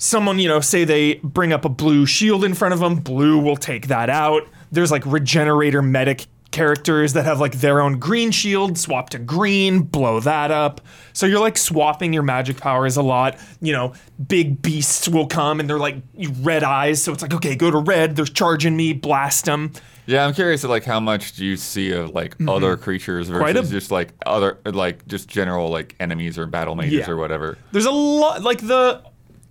someone, 0.01 0.39
you 0.39 0.47
know, 0.47 0.59
say 0.59 0.83
they 0.83 1.15
bring 1.23 1.53
up 1.53 1.63
a 1.63 1.69
blue 1.69 2.05
shield 2.07 2.43
in 2.43 2.53
front 2.55 2.73
of 2.73 2.79
them, 2.79 2.95
blue 2.95 3.37
will 3.39 3.55
take 3.55 3.87
that 3.87 4.09
out. 4.09 4.47
There's 4.71 4.91
like 4.91 5.05
regenerator 5.05 5.81
medic 5.83 6.25
characters 6.49 7.13
that 7.13 7.23
have 7.23 7.39
like 7.39 7.53
their 7.53 7.79
own 7.79 7.97
green 7.99 8.31
shield, 8.31 8.77
swap 8.77 9.09
to 9.11 9.19
green, 9.19 9.83
blow 9.83 10.19
that 10.19 10.49
up. 10.51 10.81
So 11.13 11.25
you're 11.25 11.39
like 11.39 11.57
swapping 11.57 12.13
your 12.13 12.23
magic 12.23 12.57
powers 12.57 12.97
a 12.97 13.01
lot. 13.03 13.37
You 13.61 13.73
know, 13.73 13.93
big 14.27 14.61
beasts 14.61 15.07
will 15.07 15.27
come 15.27 15.59
and 15.59 15.69
they're 15.69 15.79
like 15.79 15.97
red 16.41 16.63
eyes. 16.63 17.01
So 17.01 17.13
it's 17.13 17.21
like, 17.21 17.33
okay, 17.35 17.55
go 17.55 17.69
to 17.71 17.77
red, 17.77 18.15
they're 18.15 18.25
charging 18.25 18.75
me, 18.75 18.91
blast 18.93 19.45
them. 19.45 19.71
Yeah, 20.07 20.25
I'm 20.25 20.33
curious. 20.33 20.63
Like, 20.63 20.83
how 20.83 20.99
much 20.99 21.33
do 21.33 21.45
you 21.45 21.55
see 21.55 21.91
of 21.93 22.09
like 22.09 22.35
other 22.47 22.75
creatures 22.75 23.29
versus 23.29 23.55
Mm-hmm. 23.55 23.67
A- 23.67 23.69
just 23.69 23.91
like 23.91 24.09
other, 24.25 24.57
like 24.65 25.07
just 25.07 25.29
general 25.29 25.69
like 25.69 25.95
enemies 25.99 26.37
or 26.39 26.47
battle 26.47 26.75
mages 26.75 26.93
Yeah. 27.07 27.09
or 27.11 27.17
whatever? 27.17 27.57
There's 27.71 27.85
a 27.85 27.91
lot, 27.91 28.41
like 28.41 28.59
the 28.65 29.01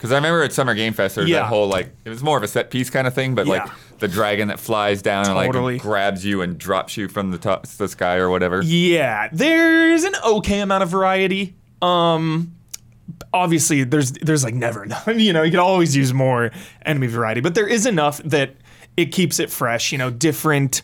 Because 0.00 0.12
I 0.12 0.14
remember 0.14 0.42
at 0.42 0.52
Summer 0.54 0.74
Game 0.74 0.94
Fest, 0.94 1.16
there 1.16 1.24
was 1.24 1.30
Yeah. 1.30 1.40
that 1.40 1.46
whole 1.48 1.68
like 1.68 1.94
it 2.06 2.08
was 2.08 2.22
more 2.22 2.38
of 2.38 2.42
a 2.42 2.48
set 2.48 2.70
piece 2.70 2.88
kind 2.88 3.06
of 3.06 3.12
thing, 3.12 3.34
but 3.34 3.46
like 3.46 3.68
the 3.98 4.08
dragon 4.08 4.48
that 4.48 4.58
flies 4.58 5.02
down 5.02 5.26
Totally. 5.26 5.46
and 5.46 5.64
like 5.64 5.82
grabs 5.82 6.24
you 6.24 6.40
and 6.40 6.56
drops 6.56 6.96
you 6.96 7.06
from 7.08 7.30
the 7.32 7.36
top 7.38 7.66
the 7.66 7.86
sky 7.86 8.16
or 8.16 8.30
whatever. 8.30 8.62
Yeah, 8.62 9.28
there's 9.30 10.04
an 10.04 10.14
okay 10.26 10.60
amount 10.60 10.82
of 10.84 10.88
variety. 10.88 11.54
Um 11.82 12.54
obviously 13.34 13.84
there's 13.84 14.12
there's 14.12 14.42
like 14.42 14.54
never 14.54 14.84
enough. 14.84 15.06
You 15.14 15.32
know, 15.34 15.42
you 15.42 15.50
can 15.50 15.60
always 15.60 15.94
use 15.94 16.14
more 16.14 16.50
enemy 16.86 17.06
variety, 17.08 17.42
but 17.42 17.54
there 17.54 17.68
is 17.68 17.84
enough 17.84 18.22
that 18.24 18.54
it 18.96 19.06
keeps 19.12 19.38
it 19.38 19.50
fresh. 19.50 19.92
You 19.92 19.98
know, 19.98 20.08
different 20.10 20.80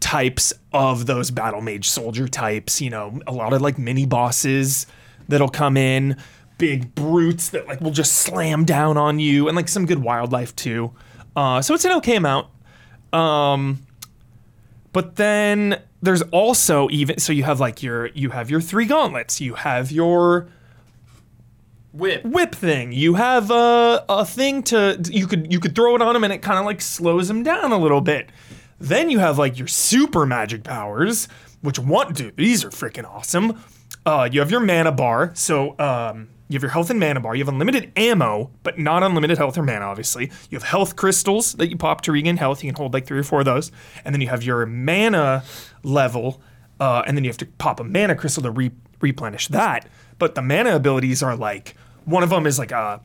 types 0.00 0.52
of 0.72 1.06
those 1.06 1.30
battle 1.30 1.60
mage 1.60 1.88
soldier 1.88 2.28
types. 2.28 2.80
You 2.80 2.88
know, 2.90 3.20
a 3.26 3.32
lot 3.32 3.52
of 3.52 3.60
like 3.60 3.76
mini 3.78 4.06
bosses 4.06 4.86
that'll 5.28 5.48
come 5.48 5.76
in, 5.76 6.16
big 6.58 6.94
brutes 6.94 7.48
that 7.50 7.66
like 7.66 7.80
will 7.80 7.90
just 7.90 8.12
slam 8.12 8.64
down 8.64 8.96
on 8.96 9.18
you, 9.18 9.48
and 9.48 9.56
like 9.56 9.68
some 9.68 9.86
good 9.86 10.02
wildlife 10.02 10.54
too. 10.56 10.92
Uh, 11.36 11.60
so 11.62 11.74
it's 11.74 11.84
an 11.84 11.92
okay 11.92 12.16
amount. 12.16 12.48
Um, 13.12 13.80
but 14.92 15.16
then 15.16 15.80
there's 16.02 16.22
also 16.22 16.88
even 16.90 17.18
so 17.18 17.32
you 17.32 17.44
have 17.44 17.60
like 17.60 17.82
your 17.82 18.06
you 18.08 18.30
have 18.30 18.50
your 18.50 18.60
three 18.60 18.86
gauntlets, 18.86 19.40
you 19.40 19.54
have 19.54 19.90
your 19.90 20.48
Whip. 21.92 22.24
whip 22.24 22.52
thing. 22.52 22.92
You 22.92 23.14
have 23.14 23.52
a, 23.52 24.04
a 24.08 24.24
thing 24.24 24.64
to 24.64 25.00
you 25.08 25.28
could 25.28 25.52
you 25.52 25.60
could 25.60 25.76
throw 25.76 25.94
it 25.94 26.02
on 26.02 26.16
him 26.16 26.24
and 26.24 26.32
it 26.32 26.42
kind 26.42 26.58
of 26.58 26.64
like 26.64 26.80
slows 26.80 27.30
him 27.30 27.44
down 27.44 27.70
a 27.70 27.78
little 27.78 28.00
bit. 28.00 28.30
Then 28.80 29.10
you 29.10 29.20
have 29.20 29.38
like 29.38 29.56
your 29.58 29.68
super 29.68 30.26
magic 30.26 30.64
powers, 30.64 31.28
which 31.60 31.78
one 31.78 32.12
dude 32.12 32.36
these 32.36 32.64
are 32.64 32.70
freaking 32.70 33.08
awesome. 33.08 33.62
Uh, 34.04 34.28
you 34.30 34.40
have 34.40 34.50
your 34.50 34.60
mana 34.60 34.90
bar, 34.90 35.30
so 35.34 35.78
um, 35.78 36.28
you 36.54 36.58
have 36.58 36.62
your 36.62 36.70
health 36.70 36.88
and 36.90 36.98
mana 36.98 37.20
bar. 37.20 37.34
You 37.34 37.44
have 37.44 37.52
unlimited 37.52 37.92
ammo, 37.96 38.50
but 38.62 38.78
not 38.78 39.02
unlimited 39.02 39.36
health 39.36 39.58
or 39.58 39.62
mana. 39.62 39.84
Obviously, 39.84 40.30
you 40.48 40.56
have 40.56 40.62
health 40.62 40.96
crystals 40.96 41.52
that 41.54 41.68
you 41.68 41.76
pop 41.76 42.00
to 42.02 42.12
regain 42.12 42.36
health. 42.36 42.62
You 42.64 42.70
can 42.72 42.76
hold 42.76 42.94
like 42.94 43.06
three 43.06 43.18
or 43.18 43.24
four 43.24 43.40
of 43.40 43.44
those, 43.44 43.70
and 44.04 44.14
then 44.14 44.20
you 44.20 44.28
have 44.28 44.42
your 44.42 44.64
mana 44.64 45.44
level, 45.82 46.40
uh, 46.80 47.02
and 47.06 47.16
then 47.16 47.24
you 47.24 47.30
have 47.30 47.38
to 47.38 47.46
pop 47.46 47.80
a 47.80 47.84
mana 47.84 48.14
crystal 48.14 48.42
to 48.44 48.50
re- 48.50 48.70
replenish 49.00 49.48
that. 49.48 49.88
But 50.18 50.34
the 50.34 50.42
mana 50.42 50.74
abilities 50.76 51.22
are 51.22 51.36
like 51.36 51.74
one 52.04 52.22
of 52.22 52.30
them 52.30 52.46
is 52.46 52.58
like 52.58 52.72
a 52.72 53.00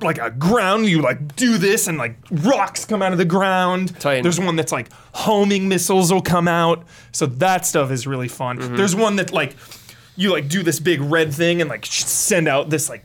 like 0.00 0.18
a 0.18 0.30
ground. 0.30 0.86
You 0.86 1.02
like 1.02 1.36
do 1.36 1.58
this 1.58 1.86
and 1.86 1.98
like 1.98 2.16
rocks 2.30 2.84
come 2.84 3.02
out 3.02 3.12
of 3.12 3.18
the 3.18 3.24
ground. 3.24 3.98
Titan. 4.00 4.22
There's 4.22 4.40
one 4.40 4.56
that's 4.56 4.72
like 4.72 4.90
homing 5.12 5.68
missiles 5.68 6.12
will 6.12 6.22
come 6.22 6.48
out. 6.48 6.84
So 7.12 7.26
that 7.26 7.66
stuff 7.66 7.90
is 7.90 8.06
really 8.06 8.28
fun. 8.28 8.76
There's 8.76 8.96
one 8.96 9.16
that 9.16 9.32
like 9.32 9.56
you 10.22 10.30
like 10.32 10.48
do 10.48 10.62
this 10.62 10.80
big 10.80 11.00
red 11.00 11.32
thing 11.34 11.60
and 11.60 11.68
like 11.68 11.84
sh- 11.84 12.04
send 12.04 12.48
out 12.48 12.70
this 12.70 12.88
like 12.88 13.04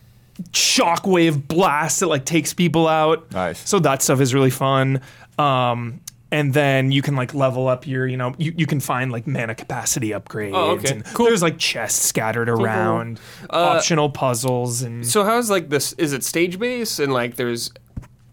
shockwave 0.52 1.48
blast 1.48 2.00
that 2.02 2.08
like 2.08 2.26
takes 2.26 2.54
people 2.54 2.88
out. 2.88 3.32
Nice. 3.32 3.68
So 3.68 3.80
that 3.80 4.02
stuff 4.02 4.22
is 4.22 4.34
really 4.34 4.50
fun. 4.50 5.02
Um, 5.38 6.02
and 6.32 6.54
then 6.54 6.92
you 6.92 7.02
can 7.02 7.16
like 7.16 7.34
level 7.34 7.68
up 7.68 7.88
your, 7.88 8.06
you 8.06 8.18
know, 8.18 8.36
you, 8.38 8.54
you 8.58 8.66
can 8.66 8.80
find 8.80 9.12
like 9.12 9.28
mana 9.28 9.56
capacity 9.56 10.10
upgrades. 10.10 10.52
Oh, 10.54 10.72
okay. 10.72 10.96
And 10.96 11.06
There's 11.06 11.42
like 11.42 11.58
chests 11.58 12.06
scattered 12.06 12.50
around, 12.50 13.20
optional 13.50 14.10
puzzles, 14.10 14.82
and 14.82 15.06
So 15.08 15.24
how's 15.24 15.50
like 15.50 15.70
this? 15.70 15.94
Is 15.94 16.14
it 16.14 16.24
stage 16.24 16.60
based 16.60 17.00
and 17.00 17.14
like 17.14 17.36
there's 17.36 17.72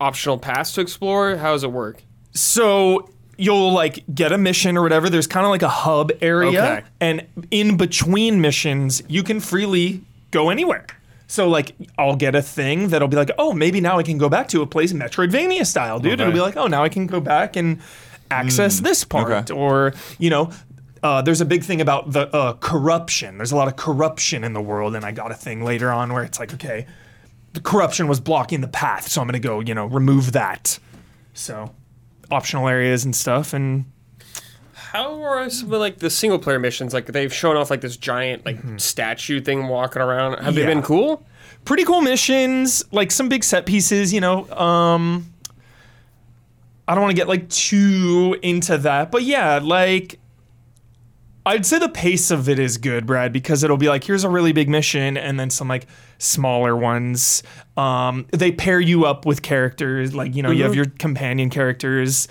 optional 0.01 0.39
paths 0.39 0.73
to 0.73 0.81
explore? 0.81 1.37
How 1.37 1.53
does 1.53 1.65
it 1.65 1.73
work? 1.73 2.03
so 2.33 3.09
you'll 3.37 3.73
like 3.73 4.05
get 4.15 4.33
a 4.33 4.39
mission 4.39 4.77
or 4.77 4.83
whatever. 4.83 5.09
There's 5.11 5.27
kind 5.27 5.45
of 5.47 5.51
like 5.51 5.63
a 5.63 5.69
hub 5.69 6.13
area, 6.21 6.63
Okay. 6.63 6.83
and 7.01 7.27
in 7.51 7.77
between 7.77 8.41
missions, 8.41 9.03
you 9.09 9.23
can 9.23 9.41
freely 9.41 10.03
go 10.31 10.51
anywhere. 10.51 10.87
So 11.27 11.49
like 11.49 11.75
I'll 11.99 12.17
get 12.17 12.35
a 12.35 12.43
thing 12.43 12.89
that'll 12.89 13.09
be 13.09 13.17
like, 13.17 13.31
oh, 13.39 13.53
maybe 13.53 13.81
now 13.81 13.99
I 13.99 14.03
can 14.03 14.19
go 14.19 14.29
back 14.29 14.49
to 14.49 14.63
a 14.63 14.67
place 14.67 14.93
Metroidvania 14.93 15.67
style, 15.67 15.99
dude. 15.99 16.21
It'll 16.21 16.33
be 16.33 16.41
like, 16.41 16.57
oh, 16.57 16.67
now 16.67 16.85
I 16.85 16.89
can 16.89 17.07
go 17.07 17.21
back 17.21 17.57
and 17.57 17.81
access 18.31 18.81
this 18.81 19.05
part, 19.05 19.51
Okay. 19.51 19.55
or 19.59 19.95
you 20.19 20.31
know. 20.31 20.51
Uh, 21.03 21.21
there's 21.21 21.43
a 21.43 21.45
big 21.45 21.63
thing 21.63 21.83
about 21.83 22.13
the 22.13 22.35
uh, 22.35 22.55
corruption. 22.55 23.37
There's 23.37 23.53
a 23.53 23.57
lot 23.57 23.69
of 23.69 23.77
corruption 23.77 24.43
in 24.43 24.55
the 24.55 24.61
world, 24.63 24.95
and 24.95 25.05
I 25.05 25.13
got 25.13 25.31
a 25.31 25.35
thing 25.35 25.63
later 25.63 25.91
on 25.93 26.11
where 26.15 26.25
it's 26.25 26.41
like, 26.41 26.55
okay, 26.55 26.87
the 27.53 27.61
corruption 27.61 28.09
was 28.09 28.21
blocking 28.21 28.63
the 28.63 28.69
path, 28.69 29.09
so 29.09 29.21
I'm 29.21 29.27
gonna 29.29 29.39
go, 29.39 29.61
you 29.61 29.75
know, 29.75 29.85
remove 29.85 30.33
that. 30.33 30.79
So, 31.35 31.75
optional 32.35 32.69
areas 32.69 33.05
and 33.05 33.15
stuff, 33.15 33.53
and 33.55 33.85
How 34.75 35.23
are 35.23 35.49
some 35.51 35.73
of 35.73 35.81
like 35.81 35.99
the 35.99 36.11
single 36.11 36.39
player 36.39 36.59
missions? 36.59 36.93
Like 36.93 37.07
they've 37.07 37.33
shown 37.33 37.57
off 37.57 37.71
like 37.71 37.81
this 37.81 37.97
giant 37.97 38.45
like 38.45 38.59
statue 38.77 39.41
thing 39.41 39.69
walking 39.69 40.03
around. 40.03 40.39
Have 40.43 40.55
they 40.55 40.63
Mm-hmm. 40.63 40.69
Been 40.71 40.83
cool? 40.83 41.25
pretty 41.65 41.85
cool 41.85 42.03
missions, 42.03 42.85
like 42.93 43.11
some 43.11 43.29
big 43.29 43.43
set 43.43 43.65
pieces, 43.67 44.13
you 44.13 44.21
know. 44.21 44.49
Um 44.51 45.31
I 46.87 46.95
don't 46.95 47.03
want 47.03 47.13
to 47.13 47.17
get 47.17 47.29
like 47.29 47.49
too 47.49 48.37
into 48.43 48.77
that, 48.79 49.11
but 49.11 49.23
yeah, 49.23 49.59
like 49.63 50.19
I'd 51.47 51.67
say 51.67 51.79
the 51.79 51.89
pace 51.89 52.31
of 52.31 52.49
it 52.49 52.59
is 52.59 52.79
good, 52.79 53.07
Brad, 53.07 53.33
because 53.33 53.63
it'll 53.63 53.77
be 53.77 53.89
like 53.89 54.05
here's 54.05 54.25
a 54.25 54.29
really 54.31 54.53
big 54.53 54.69
mission 54.69 55.17
and 55.17 55.39
then 55.41 55.51
some 55.51 55.69
like 55.69 55.87
smaller 56.25 56.77
ones. 56.77 57.43
Um 57.77 58.27
they 58.33 58.51
pair 58.53 58.81
you 58.81 59.05
up 59.05 59.27
with 59.27 59.43
characters, 59.43 60.15
like 60.15 60.35
you 60.35 60.43
know, 60.43 60.51
you 60.51 60.63
have 60.65 60.75
your 60.75 60.87
companion 60.87 61.51
characters. 61.51 62.29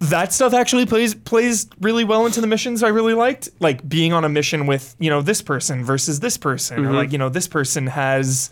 that 0.00 0.32
stuff 0.32 0.54
actually 0.54 0.86
plays 0.86 1.14
plays 1.14 1.66
really 1.80 2.04
well 2.04 2.24
into 2.24 2.40
the 2.40 2.46
missions 2.46 2.82
I 2.82 2.88
really 2.88 3.12
liked. 3.12 3.50
Like 3.60 3.86
being 3.86 4.14
on 4.14 4.24
a 4.24 4.28
mission 4.30 4.66
with, 4.66 4.96
you 4.98 5.10
know, 5.10 5.20
this 5.20 5.42
person 5.42 5.84
versus 5.84 6.20
this 6.20 6.38
person. 6.38 6.78
Or 6.86 6.92
like, 6.92 7.12
you 7.12 7.18
know, 7.18 7.28
this 7.28 7.46
person 7.48 7.86
has 7.88 8.50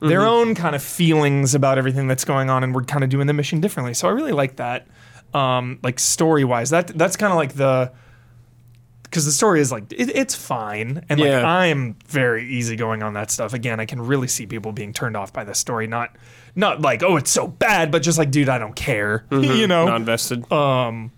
their 0.00 0.22
own 0.22 0.54
kind 0.54 0.74
of 0.76 0.82
feelings 0.82 1.54
about 1.54 1.78
everything 1.78 2.06
that's 2.08 2.24
going 2.24 2.50
on 2.50 2.62
and 2.64 2.74
we're 2.74 2.82
kind 2.84 3.02
of 3.04 3.10
doing 3.10 3.26
the 3.26 3.32
mission 3.32 3.60
differently. 3.60 3.94
So 3.94 4.08
I 4.08 4.12
really 4.12 4.32
like 4.32 4.56
that. 4.56 4.86
Um, 5.34 5.78
like 5.82 5.98
story 5.98 6.44
wise. 6.44 6.70
That 6.70 6.88
that's 6.88 7.16
kind 7.16 7.32
of 7.32 7.36
like 7.36 7.54
the 7.54 7.90
because 9.12 9.26
the 9.26 9.30
story 9.32 9.60
is 9.60 9.70
like 9.70 9.92
it, 9.92 10.08
it's 10.16 10.34
fine 10.34 11.04
and 11.10 11.20
like 11.20 11.28
Yeah. 11.28 11.46
I'm 11.46 11.96
very 12.06 12.48
easygoing 12.48 13.02
on 13.02 13.12
that 13.12 13.30
stuff. 13.30 13.52
Again, 13.52 13.78
I 13.78 13.84
can 13.84 14.00
really 14.00 14.26
see 14.26 14.46
people 14.46 14.72
being 14.72 14.94
turned 14.94 15.16
off 15.18 15.32
by 15.34 15.44
the 15.44 15.54
story. 15.54 15.86
Not 15.86 16.16
not 16.56 16.80
like 16.80 17.02
oh 17.02 17.16
it's 17.18 17.30
so 17.30 17.46
bad, 17.46 17.90
but 17.92 18.02
just 18.02 18.16
like 18.18 18.30
dude, 18.30 18.48
I 18.48 18.58
don't 18.58 18.74
care. 18.74 19.26
you 19.30 19.66
know, 19.66 19.84
Not 19.84 19.96
invested. 19.96 20.50
Um 20.50 21.12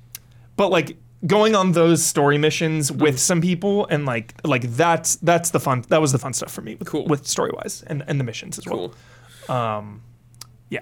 but 0.57 0.71
like 0.71 0.97
going 1.25 1.55
on 1.55 1.73
those 1.73 2.05
story 2.05 2.37
missions 2.37 2.91
with 2.93 3.19
some 3.21 3.41
people 3.41 3.87
and 3.87 4.05
like 4.05 4.35
like 4.45 4.63
that's 4.77 5.17
that's 5.17 5.51
the 5.51 5.61
fun 5.61 5.85
that 5.89 6.01
was 6.01 6.11
the 6.13 6.19
fun 6.19 6.33
stuff 6.35 6.53
for 6.53 6.61
me 6.63 6.75
with, 6.75 6.89
Cool. 6.89 7.07
with 7.07 7.27
story 7.27 7.51
wise 7.55 7.83
and, 7.87 8.03
and 8.09 8.19
the 8.21 8.25
missions 8.25 8.59
as 8.59 8.67
well 8.67 8.93
cool. 9.49 10.01
yeah 10.69 10.81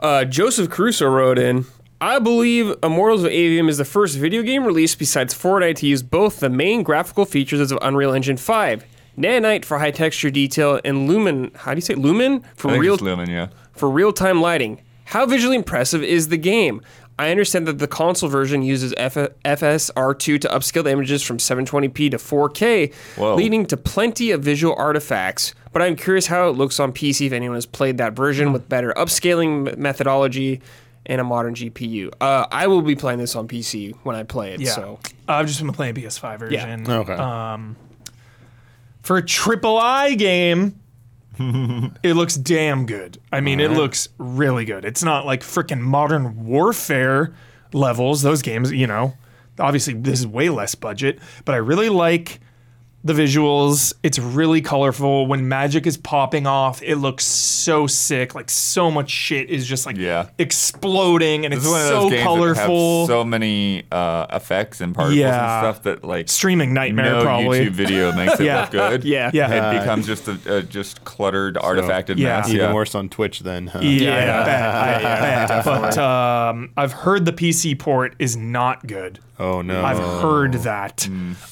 Uh, 0.00 0.24
Joseph 0.24 0.68
Caruso 0.70 1.06
wrote 1.08 1.38
in. 1.38 1.64
I 2.00 2.18
believe 2.18 2.74
Immortals 2.82 3.24
of 3.24 3.30
Aveum 3.30 3.70
is 3.70 3.78
the 3.78 3.84
first 3.84 4.18
video 4.18 4.42
game 4.42 4.64
released 4.64 4.98
besides 4.98 5.34
Fortnite 5.34 5.76
to 5.76 5.86
use 5.86 6.02
both 6.02 6.40
the 6.40 6.50
main 6.50 6.82
graphical 6.82 7.24
features 7.24 7.72
of 7.72 7.78
Unreal 7.80 8.12
Engine 8.12 8.36
5, 8.36 8.84
Nanite 9.16 9.64
for 9.64 9.78
high 9.78 9.92
texture 9.92 10.30
detail, 10.30 10.78
and 10.84 11.08
Lumen. 11.08 11.50
How 11.54 11.72
do 11.72 11.78
you 11.78 11.82
say? 11.82 11.94
Lumen 11.94 12.44
for 12.54 12.68
I 12.68 12.72
think 12.72 12.82
real 12.82 12.94
it's 12.94 13.02
Lumen, 13.02 13.30
yeah. 13.30 13.48
for 13.72 13.88
real-time 13.88 14.42
lighting. 14.42 14.82
How 15.06 15.24
visually 15.24 15.56
impressive 15.56 16.02
is 16.02 16.28
the 16.28 16.36
game? 16.36 16.82
I 17.18 17.30
understand 17.30 17.66
that 17.66 17.78
the 17.78 17.88
console 17.88 18.28
version 18.28 18.60
uses 18.60 18.92
F- 18.98 19.14
FSR2 19.14 20.40
to 20.42 20.48
upscale 20.48 20.84
the 20.84 20.90
images 20.90 21.22
from 21.22 21.38
720p 21.38 22.10
to 22.10 22.18
4K, 22.18 22.92
Whoa. 23.16 23.36
leading 23.36 23.64
to 23.66 23.76
plenty 23.78 24.32
of 24.32 24.42
visual 24.42 24.74
artifacts. 24.76 25.54
But 25.72 25.80
I'm 25.80 25.96
curious 25.96 26.26
how 26.26 26.50
it 26.50 26.52
looks 26.52 26.78
on 26.78 26.92
PC 26.92 27.28
if 27.28 27.32
anyone 27.32 27.56
has 27.56 27.64
played 27.64 27.96
that 27.98 28.12
version 28.12 28.48
hmm. 28.48 28.52
with 28.52 28.68
better 28.68 28.92
upscaling 28.98 29.78
methodology 29.78 30.60
and 31.06 31.20
a 31.20 31.24
modern 31.24 31.54
GPU. 31.54 32.12
Uh, 32.20 32.46
I 32.50 32.66
will 32.66 32.82
be 32.82 32.96
playing 32.96 33.18
this 33.20 33.34
on 33.36 33.46
PC 33.48 33.94
when 34.02 34.16
I 34.16 34.22
play 34.24 34.52
it. 34.52 34.60
yeah 34.60 34.72
So 34.72 34.98
i've 35.28 35.46
just 35.46 35.60
been 35.60 35.72
playing 35.72 35.94
ps5 35.94 36.38
version 36.38 36.84
Yeah. 36.84 36.98
Okay. 36.98 37.74
for 39.02 39.16
a 39.16 39.22
triple 39.24 39.76
i 39.78 40.14
game 40.14 40.78
it 41.38 42.14
looks 42.14 42.34
damn 42.36 42.86
good 42.86 43.18
i 43.32 43.40
mean 43.40 43.60
it 43.60 43.70
looks 43.72 44.08
really 44.18 44.64
good 44.64 44.84
it's 44.84 45.02
not 45.02 45.26
like 45.26 45.42
freaking 45.42 45.80
modern 45.80 46.46
warfare 46.46 47.34
levels 47.72 48.22
those 48.22 48.40
games 48.40 48.72
you 48.72 48.86
know 48.86 49.14
obviously 49.58 49.92
this 49.94 50.20
is 50.20 50.26
way 50.26 50.48
less 50.48 50.74
budget 50.74 51.18
but 51.44 51.54
i 51.54 51.58
really 51.58 51.88
like 51.90 52.40
the 53.06 53.12
visuals 53.12 53.92
it's 54.02 54.18
really 54.18 54.60
colorful 54.60 55.26
when 55.26 55.48
magic 55.48 55.86
is 55.86 55.96
popping 55.96 56.46
off 56.46 56.82
it 56.82 56.96
looks 56.96 57.24
so 57.24 57.86
sick 57.86 58.34
like 58.34 58.50
so 58.50 58.90
much 58.90 59.10
shit 59.10 59.48
is 59.48 59.66
just 59.66 59.86
like 59.86 59.96
Yeah. 59.96 60.28
exploding 60.38 61.44
and 61.44 61.54
it's 61.54 61.62
This 61.64 61.72
is 61.72 61.72
one 61.72 61.80
of 61.82 61.88
so 62.02 62.10
games 62.10 62.22
colorful 62.22 63.06
that 63.06 63.12
have 63.12 63.20
so 63.20 63.24
many 63.24 63.84
uh, 63.92 64.26
effects 64.30 64.80
and 64.80 64.94
particles 64.94 65.18
Yeah. 65.18 65.58
and 65.66 65.74
stuff 65.74 65.82
that 65.84 66.04
like 66.04 66.28
streaming 66.28 66.74
nightmare 66.74 67.12
no 67.12 67.22
probably 67.22 67.66
YouTube 67.66 67.70
video 67.70 68.12
makes 68.12 68.40
it 68.40 68.44
Yeah. 68.46 68.60
look 68.62 68.70
good. 68.70 69.04
Yeah. 69.04 69.30
Yeah. 69.34 69.74
it 69.76 69.80
becomes 69.80 70.06
just 70.06 70.28
a, 70.28 70.38
a 70.58 70.62
just 70.62 71.04
cluttered, 71.04 71.56
artifacted 71.56 72.16
yeah. 72.18 72.38
mess. 72.38 72.48
Even 72.48 72.60
yeah. 72.60 72.74
worse 72.74 72.94
on 72.94 73.08
Twitch 73.08 73.40
then. 73.40 73.68
Huh? 73.68 73.80
Yeah, 73.82 74.00
Yeah. 74.24 74.40
I 74.40 74.44
bet. 75.20 75.50
I. 75.50 75.62
But 75.64 75.98
um, 75.98 76.70
I've 76.76 76.92
heard 76.92 77.24
the 77.24 77.32
PC 77.32 77.78
port 77.78 78.14
is 78.18 78.36
not 78.36 78.86
good. 78.86 79.20
Oh 79.38 79.62
no. 79.62 79.84
I've 79.84 79.98
heard 80.22 80.54
that. 80.54 81.06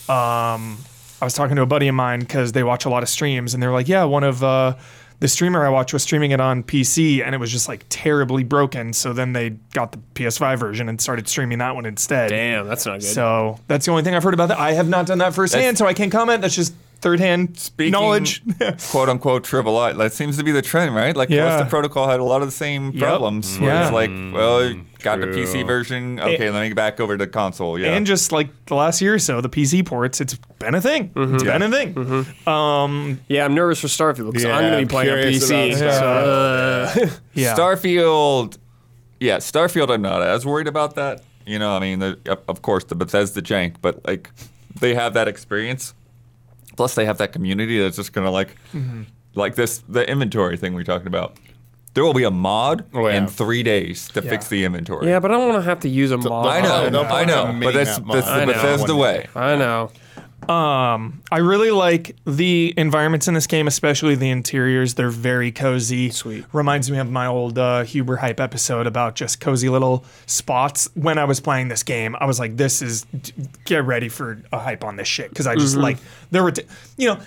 Um, 0.08 0.78
I 1.20 1.24
was 1.24 1.34
talking 1.34 1.56
to 1.56 1.62
a 1.62 1.66
buddy 1.66 1.88
of 1.88 1.94
mine 1.94 2.20
because 2.20 2.52
they 2.52 2.62
watch 2.62 2.84
a 2.84 2.88
lot 2.90 3.02
of 3.02 3.08
streams, 3.08 3.54
and 3.54 3.62
they're 3.62 3.72
like, 3.72 3.88
"Yeah, 3.88 4.04
one 4.04 4.24
of 4.24 4.42
uh, 4.44 4.74
the 5.20 5.28
streamer 5.28 5.64
I 5.64 5.68
watched 5.70 5.92
was 5.92 6.02
streaming 6.02 6.32
it 6.32 6.40
on 6.40 6.62
PC, 6.62 7.24
and 7.24 7.34
it 7.34 7.38
was 7.38 7.50
just 7.50 7.68
like 7.68 7.86
terribly 7.88 8.44
broken. 8.44 8.92
So 8.92 9.12
then 9.12 9.32
they 9.32 9.50
got 9.72 9.92
the 9.92 9.98
PS5 10.14 10.58
version 10.58 10.88
and 10.88 11.00
started 11.00 11.28
streaming 11.28 11.58
that 11.58 11.74
one 11.74 11.86
instead. 11.86 12.30
damn, 12.30 12.66
that's 12.66 12.84
not 12.84 13.00
good. 13.00 13.04
So 13.08 13.58
that's 13.68 13.86
the 13.86 13.92
only 13.92 14.02
thing 14.02 14.14
I've 14.14 14.22
heard 14.24 14.34
about 14.34 14.48
that. 14.48 14.58
I 14.58 14.72
have 14.72 14.88
not 14.88 15.06
done 15.06 15.18
that 15.18 15.34
firsthand, 15.34 15.62
That's- 15.62 15.78
so 15.78 15.86
I 15.86 15.94
can't 15.94 16.12
comment. 16.12 16.42
That's 16.42 16.54
just 16.56 16.74
third 17.00 17.20
hand 17.20 17.58
Speaking- 17.58 17.92
knowledge. 17.92 18.42
quote 18.90 19.08
unquote 19.08 19.44
triple 19.44 19.76
I. 19.78 19.92
That 19.92 20.12
seems 20.12 20.36
to 20.38 20.44
be 20.44 20.52
the 20.52 20.62
trend, 20.62 20.94
right? 20.94 21.14
Like 21.16 21.28
Yeah. 21.30 21.48
Callisto 21.48 21.68
Protocol 21.70 22.08
had 22.08 22.20
a 22.20 22.24
lot 22.24 22.40
of 22.42 22.48
the 22.48 22.52
same 22.52 22.92
problems. 22.98 23.58
Where 23.58 23.70
Yeah. 23.70 23.82
it's 23.84 23.92
like, 23.92 24.10
well, 24.10 24.64
you 24.70 24.84
got 25.02 25.20
the. 25.20 25.26
PC 25.26 25.66
version. 25.66 26.18
Okay, 26.20 26.50
let 26.50 26.60
me 26.62 26.68
get 26.68 26.76
back 26.76 27.00
over 27.00 27.16
to 27.18 27.26
console. 27.26 27.78
Yeah. 27.78 27.94
and 27.94 28.06
just 28.06 28.32
like 28.32 28.48
the 28.66 28.74
last 28.74 29.00
year 29.02 29.14
or 29.14 29.18
so, 29.18 29.40
the 29.40 29.48
PC 29.50 29.84
ports, 29.84 30.20
it's 30.20 30.34
been 30.58 30.74
a 30.74 30.80
thing. 30.80 31.10
Mm-hmm. 31.10 31.34
It's 31.34 31.44
been 31.44 31.62
a 31.62 31.70
thing. 31.70 32.48
Um, 32.48 33.20
Yeah, 33.28 33.44
I'm 33.44 33.54
nervous 33.54 33.80
for 33.80 33.88
Starfield 33.88 34.26
because 34.32 34.44
Yeah, 34.44 34.56
I'm 34.56 34.62
going 34.70 34.80
to 34.80 34.86
be 34.86 34.90
playing 34.90 35.10
on 35.10 35.18
PC. 35.18 35.76
about 35.76 36.94
So, 36.96 37.04
uh, 37.04 37.10
yeah. 37.34 37.54
Starfield, 37.54 38.56
yeah, 39.20 39.36
Starfield. 39.38 39.90
I'm 39.90 40.02
not 40.02 40.22
as 40.22 40.46
worried 40.46 40.68
about 40.68 40.94
that. 40.96 41.22
You 41.46 41.58
know, 41.58 41.76
I 41.76 41.80
mean, 41.80 41.98
the, 41.98 42.18
of- 42.26 42.40
of 42.48 42.62
course, 42.62 42.84
the 42.84 42.94
Bethesda 42.94 43.42
jank, 43.42 43.74
but 43.82 44.06
like, 44.06 44.30
they 44.80 44.94
have 44.94 45.12
that 45.14 45.28
experience. 45.28 45.92
Plus, 46.76 46.94
they 46.94 47.04
have 47.04 47.18
that 47.18 47.32
community 47.32 47.78
that's 47.78 47.96
just 47.96 48.12
gonna 48.12 48.30
like, 48.30 48.56
Mm-hmm. 48.74 49.02
like 49.34 49.54
this 49.54 49.78
the 49.88 50.08
inventory 50.08 50.56
thing 50.56 50.74
we 50.74 50.84
talked 50.84 51.06
about. 51.06 51.38
There 51.94 52.02
will 52.02 52.14
be 52.14 52.24
a 52.24 52.30
mod 52.30 52.84
Oh, 52.92 53.06
yeah. 53.06 53.14
in 53.18 53.26
three 53.28 53.62
days 53.62 54.08
to 54.14 54.20
Yeah. 54.22 54.30
fix 54.30 54.48
the 54.48 54.64
inventory. 54.64 55.06
yeah, 55.06 55.20
but 55.20 55.30
I 55.30 55.34
don't 55.34 55.48
want 55.48 55.62
to 55.62 55.68
have 55.68 55.78
to 55.80 55.88
use 55.88 56.10
a 56.10 56.18
mod. 56.18 56.46
I 56.46 56.60
know, 56.60 56.90
They'll 56.90 57.02
I 57.02 57.24
know, 57.24 57.56
but 57.62 57.72
that's 57.74 58.00
mini-map 58.00 58.14
that's 58.14 58.26
the 58.26 58.32
I 58.32 58.44
know. 58.44 58.52
Bethesda 58.52 58.96
way. 58.96 59.28
I 59.36 59.54
know. 59.56 59.90
I 60.48 61.38
really 61.38 61.70
like 61.70 62.16
the 62.26 62.74
environments 62.76 63.28
in 63.28 63.34
this 63.34 63.46
game, 63.46 63.66
especially 63.66 64.14
the 64.14 64.30
interiors. 64.30 64.94
They're 64.94 65.10
very 65.10 65.52
cozy. 65.52 66.10
Sweet. 66.10 66.44
Reminds 66.52 66.90
me 66.90 66.98
of 66.98 67.10
my 67.10 67.26
old 67.26 67.58
uh, 67.58 67.84
Huber 67.84 68.16
hype 68.16 68.40
episode 68.40 68.86
about 68.86 69.14
just 69.14 69.40
cozy 69.40 69.68
little 69.68 70.04
spots. 70.26 70.88
When 70.94 71.18
I 71.18 71.24
was 71.24 71.40
playing 71.40 71.68
this 71.68 71.82
game, 71.82 72.16
I 72.20 72.26
was 72.26 72.38
like, 72.38 72.56
"This 72.56 72.82
is 72.82 73.06
get 73.64 73.84
ready 73.84 74.08
for 74.08 74.42
a 74.52 74.58
hype 74.58 74.84
on 74.84 74.96
this 74.96 75.08
shit." 75.08 75.28
Because 75.28 75.46
I 75.46 75.54
just 75.54 75.76
like 75.76 75.98
there 76.30 76.42
were, 76.42 76.52
t- 76.52 76.64
you 76.96 77.08
know, 77.08 77.20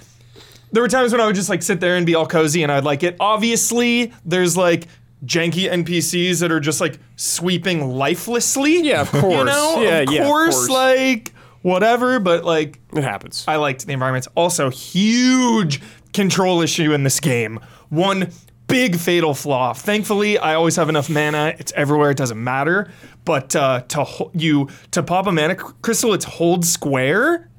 there 0.71 0.83
were 0.83 0.89
times 0.89 1.11
when 1.11 1.21
I 1.21 1.25
would 1.25 1.35
just 1.35 1.49
like 1.49 1.63
sit 1.63 1.79
there 1.79 1.95
and 1.97 2.05
be 2.05 2.15
all 2.15 2.27
cozy, 2.27 2.63
and 2.63 2.71
I'd 2.71 2.83
like 2.83 3.03
it. 3.03 3.15
Obviously, 3.19 4.13
there's 4.25 4.55
like 4.57 4.87
janky 5.25 5.67
NPCs 5.69 6.41
that 6.41 6.51
are 6.51 6.59
just 6.59 6.79
like 6.79 6.99
sweeping 7.15 7.89
lifelessly. 7.89 8.81
Yeah, 8.81 9.01
of 9.01 9.11
course. 9.11 9.23
You 9.39 9.45
know, 9.45 9.81
Yeah, 9.81 9.97
of 9.99 10.11
yeah, 10.11 10.21
of 10.21 10.27
course. 10.27 10.69
like 10.69 11.33
whatever. 11.67 12.19
But 12.19 12.43
like, 12.45 12.79
It 12.93 13.03
happens. 13.03 13.43
I 13.47 13.57
liked 13.57 13.85
the 13.85 13.93
environments. 13.93 14.27
Also, 14.35 14.69
huge 14.69 15.81
control 16.13 16.61
issue 16.61 16.93
in 16.93 17.03
this 17.03 17.19
game. 17.19 17.59
One 17.89 18.31
big 18.67 18.97
fatal 18.97 19.33
flaw. 19.33 19.73
Thankfully, 19.73 20.37
I 20.37 20.55
always 20.55 20.75
have 20.75 20.89
enough 20.89 21.09
mana. 21.09 21.53
It's 21.59 21.71
everywhere. 21.75 22.11
It 22.11 22.17
doesn't 22.17 22.41
matter. 22.41 22.89
But 23.25 23.55
uh, 23.55 23.81
to 23.89 24.03
ho- 24.03 24.31
you 24.33 24.69
to 24.91 25.03
pop 25.03 25.27
a 25.27 25.31
mana 25.31 25.55
crystal, 25.55 26.13
it's 26.13 26.25
hold 26.25 26.65
square. 26.65 27.49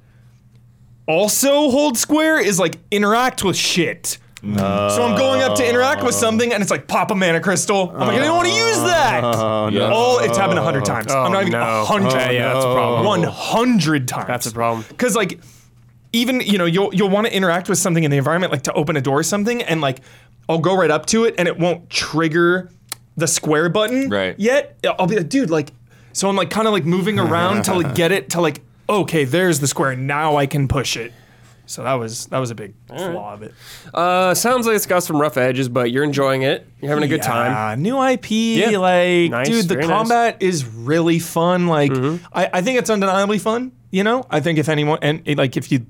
Also, 1.06 1.70
hold 1.70 1.96
square 1.96 2.38
is 2.38 2.58
like 2.58 2.76
interact 2.90 3.42
with 3.42 3.56
shit. 3.56 4.18
So 4.40 5.04
I'm 5.04 5.18
going 5.18 5.42
up 5.42 5.56
to 5.56 5.68
interact 5.68 6.04
with 6.04 6.14
oh. 6.14 6.18
something, 6.18 6.52
and 6.52 6.62
it's 6.62 6.70
like 6.70 6.86
pop 6.86 7.10
a 7.10 7.14
mana 7.14 7.40
crystal. 7.40 7.90
I'm 7.90 8.06
like, 8.06 8.18
I 8.18 8.24
don't 8.24 8.36
want 8.36 8.48
to 8.48 8.54
use 8.54 8.80
that. 8.82 9.24
Oh, 9.24 9.68
yeah. 9.68 9.90
All 9.90 10.20
it's 10.20 10.38
happened 10.38 10.58
a 10.58 10.62
hundred 10.62 10.82
oh. 10.82 10.86
times. 10.86 11.12
I'm 11.12 11.32
not 11.32 11.42
even 11.42 11.52
no. 11.52 11.82
a 11.82 11.84
hundred. 11.84 12.12
Okay, 12.12 12.36
yeah, 12.36 12.52
that's 12.52 12.64
a 12.64 12.72
problem. 12.72 13.04
One 13.04 13.22
hundred 13.24 14.06
times. 14.06 14.28
That's 14.28 14.46
a 14.46 14.52
problem. 14.52 14.84
Because 14.88 15.16
like, 15.16 15.40
even 16.12 16.40
you 16.40 16.56
know, 16.56 16.66
you'll 16.66 16.94
you'll 16.94 17.10
want 17.10 17.26
to 17.26 17.34
interact 17.34 17.68
with 17.68 17.78
something 17.78 18.04
in 18.04 18.10
the 18.10 18.16
environment, 18.16 18.52
like 18.52 18.62
to 18.62 18.72
open 18.74 18.96
a 18.96 19.00
door 19.00 19.18
or 19.18 19.22
something, 19.24 19.62
and 19.62 19.80
like, 19.80 20.00
I'll 20.48 20.58
go 20.58 20.76
right 20.76 20.90
up 20.90 21.06
to 21.06 21.24
it, 21.24 21.34
and 21.36 21.48
it 21.48 21.58
won't 21.58 21.90
trigger 21.90 22.70
the 23.16 23.26
square 23.26 23.68
button 23.68 24.08
Right. 24.08 24.38
yet. 24.38 24.78
I'll 24.98 25.08
be 25.08 25.16
like, 25.16 25.28
dude, 25.28 25.50
like, 25.50 25.72
so 26.12 26.28
I'm 26.28 26.36
like 26.36 26.50
kind 26.50 26.68
of 26.68 26.72
like 26.72 26.84
moving 26.84 27.18
around 27.18 27.64
to 27.64 27.74
like 27.74 27.96
get 27.96 28.12
it 28.12 28.30
to 28.30 28.40
like, 28.40 28.60
okay, 28.88 29.24
there's 29.24 29.58
the 29.58 29.66
square. 29.66 29.96
Now 29.96 30.36
I 30.36 30.46
can 30.46 30.68
push 30.68 30.96
it. 30.96 31.12
So 31.68 31.82
that 31.82 31.92
was 31.94 32.26
that 32.26 32.38
was 32.38 32.50
a 32.50 32.54
big 32.54 32.72
flaw 32.88 33.34
of 33.34 33.42
it. 33.42 33.52
Uh, 33.92 34.32
sounds 34.34 34.66
like 34.66 34.74
it's 34.74 34.86
got 34.86 35.02
some 35.02 35.20
rough 35.20 35.36
edges, 35.36 35.68
but 35.68 35.90
you're 35.90 36.02
enjoying 36.02 36.42
it. 36.42 36.66
You're 36.80 36.88
having 36.88 37.04
a 37.04 37.08
good 37.08 37.22
time. 37.22 37.52
Yeah, 37.52 37.74
new 37.82 38.02
IP, 38.02 38.30
Yeah. 38.30 38.78
like 38.78 39.30
Nice, 39.30 39.48
dude, 39.48 39.68
the 39.68 39.74
very 39.74 39.86
nice. 39.86 39.90
Mm-hmm. 39.90 39.98
combat 39.98 40.36
is 40.42 40.64
really 40.66 41.18
fun. 41.18 41.66
Like 41.66 41.92
I, 42.32 42.48
I 42.54 42.62
think 42.62 42.78
it's 42.78 42.88
undeniably 42.88 43.38
fun. 43.38 43.72
You 43.90 44.02
know, 44.02 44.24
I 44.30 44.40
think 44.40 44.58
if 44.58 44.68
anyone 44.70 44.98
and 45.02 45.20
it, 45.26 45.36
like 45.36 45.56
if 45.58 45.70
you, 45.70 45.84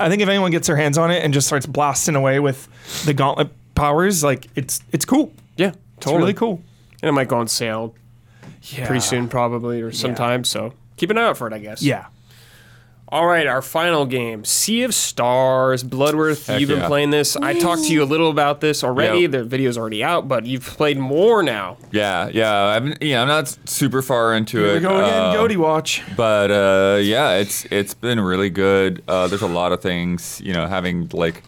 I 0.00 0.08
think 0.08 0.22
if 0.22 0.28
anyone 0.30 0.50
gets 0.50 0.66
their 0.66 0.76
hands 0.76 0.96
on 0.96 1.10
it 1.10 1.22
and 1.22 1.34
just 1.34 1.46
starts 1.46 1.66
blasting 1.66 2.14
away 2.16 2.40
with 2.40 2.66
the 3.04 3.12
gauntlet 3.12 3.50
powers, 3.74 4.24
like 4.24 4.46
it's 4.56 4.80
it's 4.92 5.04
cool. 5.04 5.32
Yeah, 5.56 5.68
It's 5.68 5.76
totally. 6.00 6.20
really 6.20 6.34
cool. 6.34 6.62
And 7.02 7.08
it 7.10 7.12
might 7.12 7.28
go 7.28 7.36
on 7.38 7.48
sale 7.48 7.94
Yeah. 8.62 8.86
pretty 8.86 9.00
soon, 9.00 9.28
probably, 9.28 9.82
or 9.82 9.92
sometime. 9.92 10.42
So 10.44 10.72
keep 10.96 11.10
an 11.10 11.18
eye 11.18 11.24
out 11.26 11.36
for 11.36 11.46
it, 11.46 11.52
I 11.52 11.58
guess. 11.58 11.82
Yeah. 11.82 12.06
All 13.10 13.26
right, 13.26 13.46
our 13.46 13.62
final 13.62 14.04
game, 14.04 14.44
Sea 14.44 14.82
of 14.82 14.94
Stars, 14.94 15.82
Bloodworth. 15.82 16.46
Heck 16.46 16.60
you've 16.60 16.68
been 16.68 16.80
yeah. 16.80 16.88
playing 16.88 17.08
this. 17.08 17.36
I 17.36 17.58
talked 17.58 17.84
to 17.84 17.92
you 17.92 18.02
a 18.02 18.04
little 18.04 18.30
about 18.30 18.60
this 18.60 18.84
already. 18.84 19.20
Yep. 19.20 19.30
The 19.30 19.44
video's 19.44 19.78
already 19.78 20.04
out, 20.04 20.28
but 20.28 20.44
you've 20.44 20.66
played 20.66 20.98
more 20.98 21.42
now. 21.42 21.78
Yeah, 21.90 22.28
yeah. 22.28 22.52
I'm, 22.54 22.94
yeah, 23.00 23.22
I'm 23.22 23.28
not 23.28 23.48
super 23.66 24.02
far 24.02 24.34
into 24.34 24.58
Here 24.58 24.66
it. 24.68 24.74
we 24.74 24.80
go 24.80 24.98
again, 24.98 25.22
uh, 25.22 25.32
Goaty 25.32 25.56
Watch. 25.56 26.02
but 26.18 26.50
uh, 26.50 26.98
yeah, 27.00 27.36
it's 27.36 27.64
it's 27.70 27.94
been 27.94 28.20
really 28.20 28.50
good. 28.50 29.02
Uh, 29.08 29.26
there's 29.26 29.40
a 29.40 29.48
lot 29.48 29.72
of 29.72 29.80
things, 29.80 30.42
you 30.44 30.52
know, 30.52 30.66
having 30.66 31.08
like. 31.14 31.42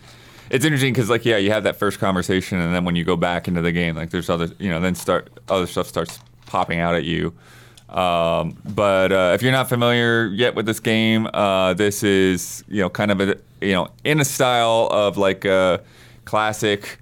It's 0.49 0.65
interesting 0.65 0.95
because, 0.95 1.11
like, 1.11 1.24
yeah, 1.24 1.37
you 1.37 1.51
have 1.53 1.65
that 1.65 1.77
first 1.77 2.01
conversation, 2.01 2.59
and 2.59 2.74
then 2.74 2.85
when 2.85 2.97
you 2.97 3.05
go 3.05 3.16
back 3.16 3.47
into 3.47 3.61
the 3.61 3.70
game, 3.70 3.95
like, 3.95 4.11
there's 4.11 4.28
other, 4.28 4.49
you 4.59 4.69
know, 4.69 4.81
then 4.81 4.97
start 4.97 5.31
other 5.49 5.66
stuff 5.66 5.87
starts 5.87 6.19
popping 6.47 6.81
out 6.81 6.95
at 6.95 7.05
you. 7.05 7.35
Um, 7.91 8.57
but 8.65 9.11
uh, 9.12 9.33
if 9.35 9.43
you're 9.43 9.53
not 9.53 9.69
familiar 9.69 10.27
yet 10.29 10.55
with 10.55 10.67
this 10.67 10.81
game, 10.81 11.27
uh, 11.35 11.75
this 11.75 12.03
is, 12.03 12.62
you 12.69 12.81
know, 12.83 12.89
kind 12.91 13.11
of 13.11 13.21
a, 13.21 13.37
you 13.61 13.73
know, 13.73 13.89
in 14.05 14.21
a 14.21 14.25
style 14.25 14.89
of 14.93 15.17
like 15.19 15.45
a 15.45 15.83
classic 16.25 16.99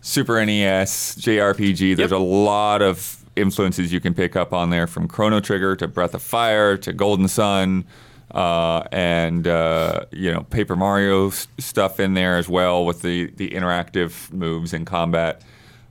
Super 0.00 0.44
NES 0.44 1.16
JRPG. 1.20 1.96
There's 1.96 2.10
Yep. 2.10 2.18
a 2.20 2.22
lot 2.22 2.82
of 2.82 3.18
influences 3.36 3.92
you 3.92 4.00
can 4.00 4.14
pick 4.14 4.34
up 4.36 4.52
on 4.52 4.70
there, 4.70 4.86
from 4.86 5.06
Chrono 5.08 5.38
Trigger 5.40 5.76
to 5.76 5.86
Breath 5.88 6.12
of 6.14 6.22
Fire 6.22 6.76
to 6.78 6.92
Golden 6.92 7.28
Sun, 7.28 7.84
uh, 8.32 8.82
and 8.90 9.46
uh, 9.46 10.00
you 10.10 10.32
know 10.32 10.42
Paper 10.50 10.74
Mario 10.74 11.28
s- 11.28 11.46
stuff 11.58 12.00
in 12.00 12.14
there 12.14 12.36
as 12.36 12.48
well 12.48 12.84
with 12.84 13.02
the 13.02 13.26
the 13.36 13.50
interactive 13.50 14.32
moves 14.32 14.74
in 14.74 14.84
combat. 14.84 15.40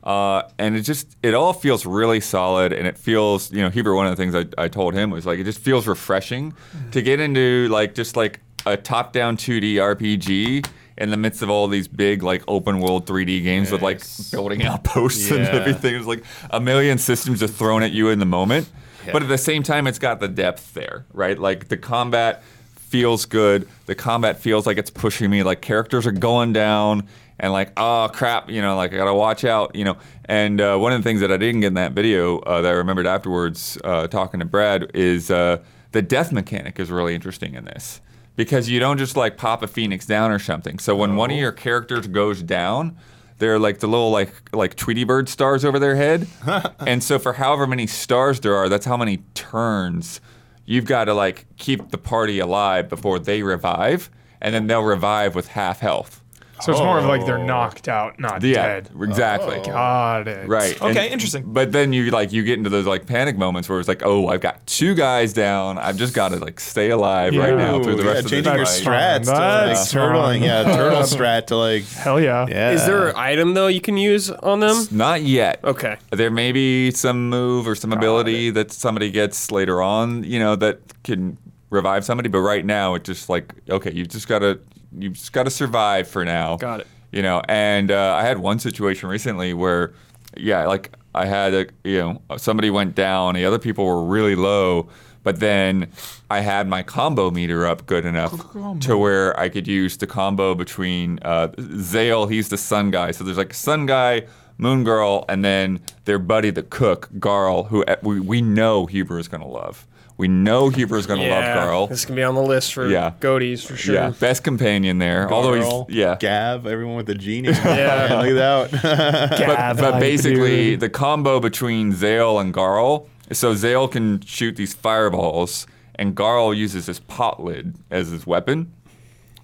Uh, 0.04 0.44
and 0.58 0.76
it 0.76 0.82
just 0.82 1.16
it 1.22 1.34
all 1.34 1.54
feels 1.54 1.86
really 1.86 2.20
solid, 2.20 2.74
and 2.74 2.88
it 2.88 2.98
feels 2.98 3.52
you 3.52 3.62
know 3.62 3.70
Huber. 3.70 3.94
One 3.94 4.08
of 4.08 4.16
the 4.16 4.22
things 4.22 4.34
I, 4.34 4.64
I 4.64 4.68
told 4.68 4.94
him 4.94 5.12
was 5.12 5.26
like 5.26 5.40
it 5.40 5.44
just 5.44 5.60
feels 5.60 5.86
refreshing 5.88 6.54
to 6.92 7.02
get 7.02 7.20
into 7.20 7.68
like 7.70 7.94
just 7.94 8.16
like 8.16 8.40
a 8.66 8.78
top-down 8.78 9.38
2D 9.38 9.76
RPG 9.76 10.68
in 10.98 11.10
the 11.10 11.18
midst 11.18 11.42
of 11.42 11.50
all 11.50 11.68
these 11.68 11.88
big 11.88 12.22
like 12.24 12.44
open 12.48 12.80
world 12.80 13.06
3D 13.08 13.44
games 13.44 13.72
with 13.72 13.82
like 13.82 14.02
building 14.32 14.64
outposts 14.66 15.30
and 15.32 15.46
everything. 15.46 15.96
It's 15.96 16.06
like 16.06 16.24
a 16.50 16.60
million 16.60 16.98
systems 16.98 17.40
just 17.40 17.54
thrown 17.56 17.82
at 17.84 17.92
you 17.92 18.10
in 18.10 18.20
the 18.20 18.26
moment. 18.26 18.70
But 19.12 19.24
at 19.24 19.30
the 19.30 19.38
same 19.38 19.64
time, 19.64 19.88
it's 19.88 19.98
got 19.98 20.20
the 20.20 20.28
depth 20.28 20.74
there, 20.76 21.06
right? 21.12 21.38
Like 21.38 21.70
the 21.70 21.78
combat 21.78 22.44
feels 22.76 23.26
good. 23.26 23.68
The 23.88 23.96
combat 23.96 24.38
feels 24.40 24.68
like 24.68 24.78
it's 24.78 24.92
pushing 24.92 25.32
me. 25.32 25.42
Like 25.44 25.62
characters 25.62 26.06
are 26.06 26.12
going 26.12 26.54
down, 26.54 27.08
and 27.42 27.52
like, 27.52 27.74
oh 27.76 28.08
crap, 28.14 28.50
you 28.50 28.62
know, 28.62 28.78
like 28.78 28.94
I 28.94 28.98
gotta 28.98 29.14
watch 29.14 29.44
out, 29.44 29.76
you 29.76 29.84
know. 29.84 29.98
And 30.26 30.62
uh, 30.62 30.78
one 30.78 30.94
of 30.94 31.00
the 31.00 31.04
things 31.04 31.20
that 31.22 31.32
I 31.32 31.38
didn't 31.38 31.62
get 31.62 31.68
in 31.68 31.74
that 31.74 31.92
video 31.94 32.38
uh, 32.40 32.62
that 32.62 32.70
I 32.70 32.76
remembered 32.76 33.08
afterwards, 33.08 33.80
uh, 33.84 34.08
talking 34.08 34.40
to 34.40 34.46
Brad, 34.46 34.92
is 34.94 35.32
uh, 35.32 35.58
the 35.92 36.04
death 36.04 36.32
mechanic 36.32 36.80
is 36.80 36.92
really 36.92 37.16
interesting 37.16 37.56
in 37.56 37.66
this 37.66 38.00
because 38.36 38.70
you 38.70 38.80
don't 38.80 39.00
just 39.00 39.18
like 39.18 39.38
pop 39.38 39.64
a 39.64 39.68
phoenix 39.68 40.06
down 40.06 40.32
or 40.32 40.38
something. 40.38 40.78
So 40.78 40.96
when 40.96 41.16
one 41.16 41.32
of 41.32 41.38
your 41.38 41.52
characters 41.52 42.06
goes 42.06 42.44
down, 42.44 42.96
they're 43.40 43.60
like 43.60 43.80
the 43.80 43.88
little 43.88 44.12
like 44.12 44.32
like 44.56 44.76
Tweety 44.76 45.04
Bird 45.04 45.28
stars 45.28 45.66
over 45.66 45.80
their 45.80 45.96
head, 45.96 46.28
and 46.80 47.04
so 47.04 47.18
for 47.18 47.34
however 47.34 47.66
many 47.66 47.88
stars 47.88 48.40
there 48.42 48.56
are, 48.56 48.70
that's 48.70 48.86
how 48.86 48.98
many 48.98 49.18
turns 49.34 50.22
you've 50.64 50.86
got 50.86 51.06
to 51.06 51.16
like 51.16 51.48
keep 51.58 51.90
the 51.90 51.98
party 51.98 52.38
alive 52.38 52.88
before 52.88 53.18
they 53.18 53.42
revive, 53.42 54.12
and 54.40 54.54
then 54.54 54.68
they'll 54.68 54.84
revive 54.84 55.34
with 55.34 55.48
half 55.48 55.80
health. 55.80 56.21
So 56.62 56.72
it's 56.72 56.82
more 56.82 57.00
of 57.00 57.06
like 57.06 57.26
they're 57.26 57.38
Oh. 57.40 57.46
knocked 57.46 57.88
out, 57.88 58.20
not 58.20 58.44
Yeah, 58.44 58.54
dead. 58.68 58.90
exactly. 59.02 59.58
Oh, 59.60 59.64
got 59.64 60.28
it. 60.28 60.48
Right. 60.48 60.80
Okay, 60.82 61.04
And- 61.06 61.14
interesting. 61.14 61.44
But 61.48 61.72
then 61.72 61.94
you 61.94 62.12
like 62.12 62.32
you 62.32 62.44
get 62.44 62.58
into 62.58 62.70
those 62.70 62.86
like 62.86 63.06
panic 63.08 63.38
moments 63.38 63.68
where 63.68 63.80
it's 63.80 63.88
like, 63.88 64.04
oh, 64.06 64.28
I've 64.28 64.42
got 64.42 64.66
two 64.68 64.94
guys 64.96 65.34
down. 65.34 65.78
I've 65.78 65.98
just 65.98 66.14
got 66.14 66.30
to 66.30 66.38
like 66.38 66.60
stay 66.60 66.90
alive 66.92 67.36
right 67.36 67.56
now 67.58 67.82
through 67.82 67.96
the 67.96 68.04
Ooh, 68.04 68.06
rest 68.06 68.14
yeah, 68.14 68.20
of 68.20 68.24
the 68.26 68.30
changing 68.30 68.56
your 68.56 68.66
fight. 68.66 68.84
strats 68.84 69.26
to 69.26 69.32
like 69.32 69.68
That's 69.76 69.94
turtling, 69.94 70.40
fun. 70.40 70.44
yeah, 70.44 70.64
turtle 70.64 71.02
strat 71.02 71.48
to 71.48 71.56
like 71.58 71.84
Hell 71.90 72.20
yeah. 72.22 72.46
yeah. 72.50 72.72
Is 72.72 72.86
there 72.86 73.10
an 73.10 73.16
item 73.16 73.54
though 73.54 73.68
you 73.68 73.82
can 73.82 73.98
use 73.98 74.30
on 74.30 74.60
them? 74.60 74.86
Not 74.92 75.22
yet. 75.24 75.60
Okay. 75.64 75.98
There 76.12 76.32
may 76.32 76.52
be 76.52 76.92
some 76.92 77.30
move 77.30 77.68
or 77.68 77.76
some 77.76 77.92
ability 77.94 78.50
that 78.52 78.72
somebody 78.72 79.10
gets 79.12 79.52
later 79.52 79.82
on, 79.82 80.24
you 80.24 80.40
know, 80.40 80.56
that 80.58 80.80
can 81.04 81.38
revive 81.70 82.04
somebody. 82.06 82.30
But 82.30 82.40
right 82.42 82.66
now, 82.66 82.96
it's 82.96 83.06
just 83.08 83.30
like, 83.30 83.54
okay, 83.70 83.92
you've 83.94 84.10
just 84.10 84.28
gotta, 84.28 84.60
you 84.98 85.10
just 85.10 85.34
gotta 85.34 85.50
survive 85.50 86.08
for 86.08 86.26
now. 86.26 86.58
Got 86.58 86.82
it. 86.82 86.88
You 87.12 87.22
know, 87.22 87.42
and 87.48 87.92
uh, 87.92 88.16
I 88.16 88.24
had 88.24 88.38
one 88.38 88.60
situation 88.60 89.10
recently 89.10 89.54
where, 89.54 89.94
yeah, 90.38 90.66
like 90.66 90.96
I 91.14 91.26
had 91.26 91.54
a 91.54 91.66
you 91.84 91.98
know 92.00 92.38
somebody 92.38 92.70
went 92.70 92.96
down, 92.96 93.36
the 93.36 93.46
other 93.46 93.60
people 93.60 93.86
were 93.86 94.04
really 94.04 94.36
low, 94.36 94.88
but 95.24 95.40
then 95.40 95.92
I 96.30 96.40
had 96.40 96.68
my 96.68 96.84
combo 96.84 97.32
meter 97.32 97.66
up 97.66 97.86
good 97.86 98.06
enough 98.06 98.34
to 98.82 98.98
where 98.98 99.38
I 99.40 99.50
could 99.50 99.68
use 99.68 99.98
the 99.98 100.08
combo 100.08 100.56
between 100.56 101.20
uh, 101.24 101.50
Zale, 101.78 102.28
he's 102.28 102.50
the 102.50 102.58
sun 102.58 102.92
guy, 102.92 103.12
so 103.12 103.24
there's 103.24 103.38
like 103.38 103.54
sun 103.54 103.86
guy. 103.86 104.24
Moon 104.58 104.84
Girl, 104.84 105.26
and 105.28 105.44
then 105.44 105.80
their 106.06 106.20
buddy, 106.20 106.52
the 106.52 106.62
cook, 106.62 107.10
Garl, 107.18 107.68
who 107.70 107.84
uh, 107.86 107.96
we, 108.04 108.20
we 108.20 108.44
know 108.44 108.86
Huber 108.86 109.18
is 109.18 109.28
going 109.28 109.42
to 109.42 109.48
love. 109.48 109.88
We 110.22 110.28
know 110.28 110.70
Huber 110.70 111.00
is 111.00 111.08
going 111.08 111.20
to 111.20 111.28
love 111.28 111.44
Garl. 111.44 111.90
This 111.90 112.06
can 112.06 112.14
be 112.16 112.22
on 112.22 112.36
the 112.36 112.44
list 112.44 112.76
for 112.76 112.88
Yeah. 112.88 113.14
goaties 113.20 113.66
for 113.66 113.76
sure. 113.76 113.96
Yeah, 113.96 114.12
best 114.12 114.44
companion 114.44 115.00
there. 115.00 115.28
Although 115.34 115.54
Garl, 115.60 115.88
he's 115.90 115.98
yeah, 115.98 116.16
Gav, 116.20 116.68
everyone 116.68 116.96
with 116.96 117.08
the 117.08 117.16
genie. 117.16 117.50
Yeah. 117.66 118.22
Look 118.22 118.38
at 118.38 118.70
that. 118.70 118.72
but, 118.72 119.38
Gav, 119.40 119.78
but 119.78 119.94
hype, 119.94 120.00
basically 120.00 120.72
dude. 120.72 120.80
the 120.80 120.90
combo 120.90 121.40
between 121.40 121.92
Zale 121.92 122.38
and 122.38 122.54
Garl. 122.54 123.08
So 123.32 123.56
Zale 123.56 123.88
can 123.88 124.22
shoot 124.22 124.58
these 124.58 124.76
fireballs, 124.76 125.66
and 125.96 126.16
Garl 126.16 126.56
uses 126.56 126.86
his 126.86 127.00
pot 127.00 127.44
lid 127.44 127.74
as 127.90 128.10
his 128.12 128.28
weapon. 128.28 128.72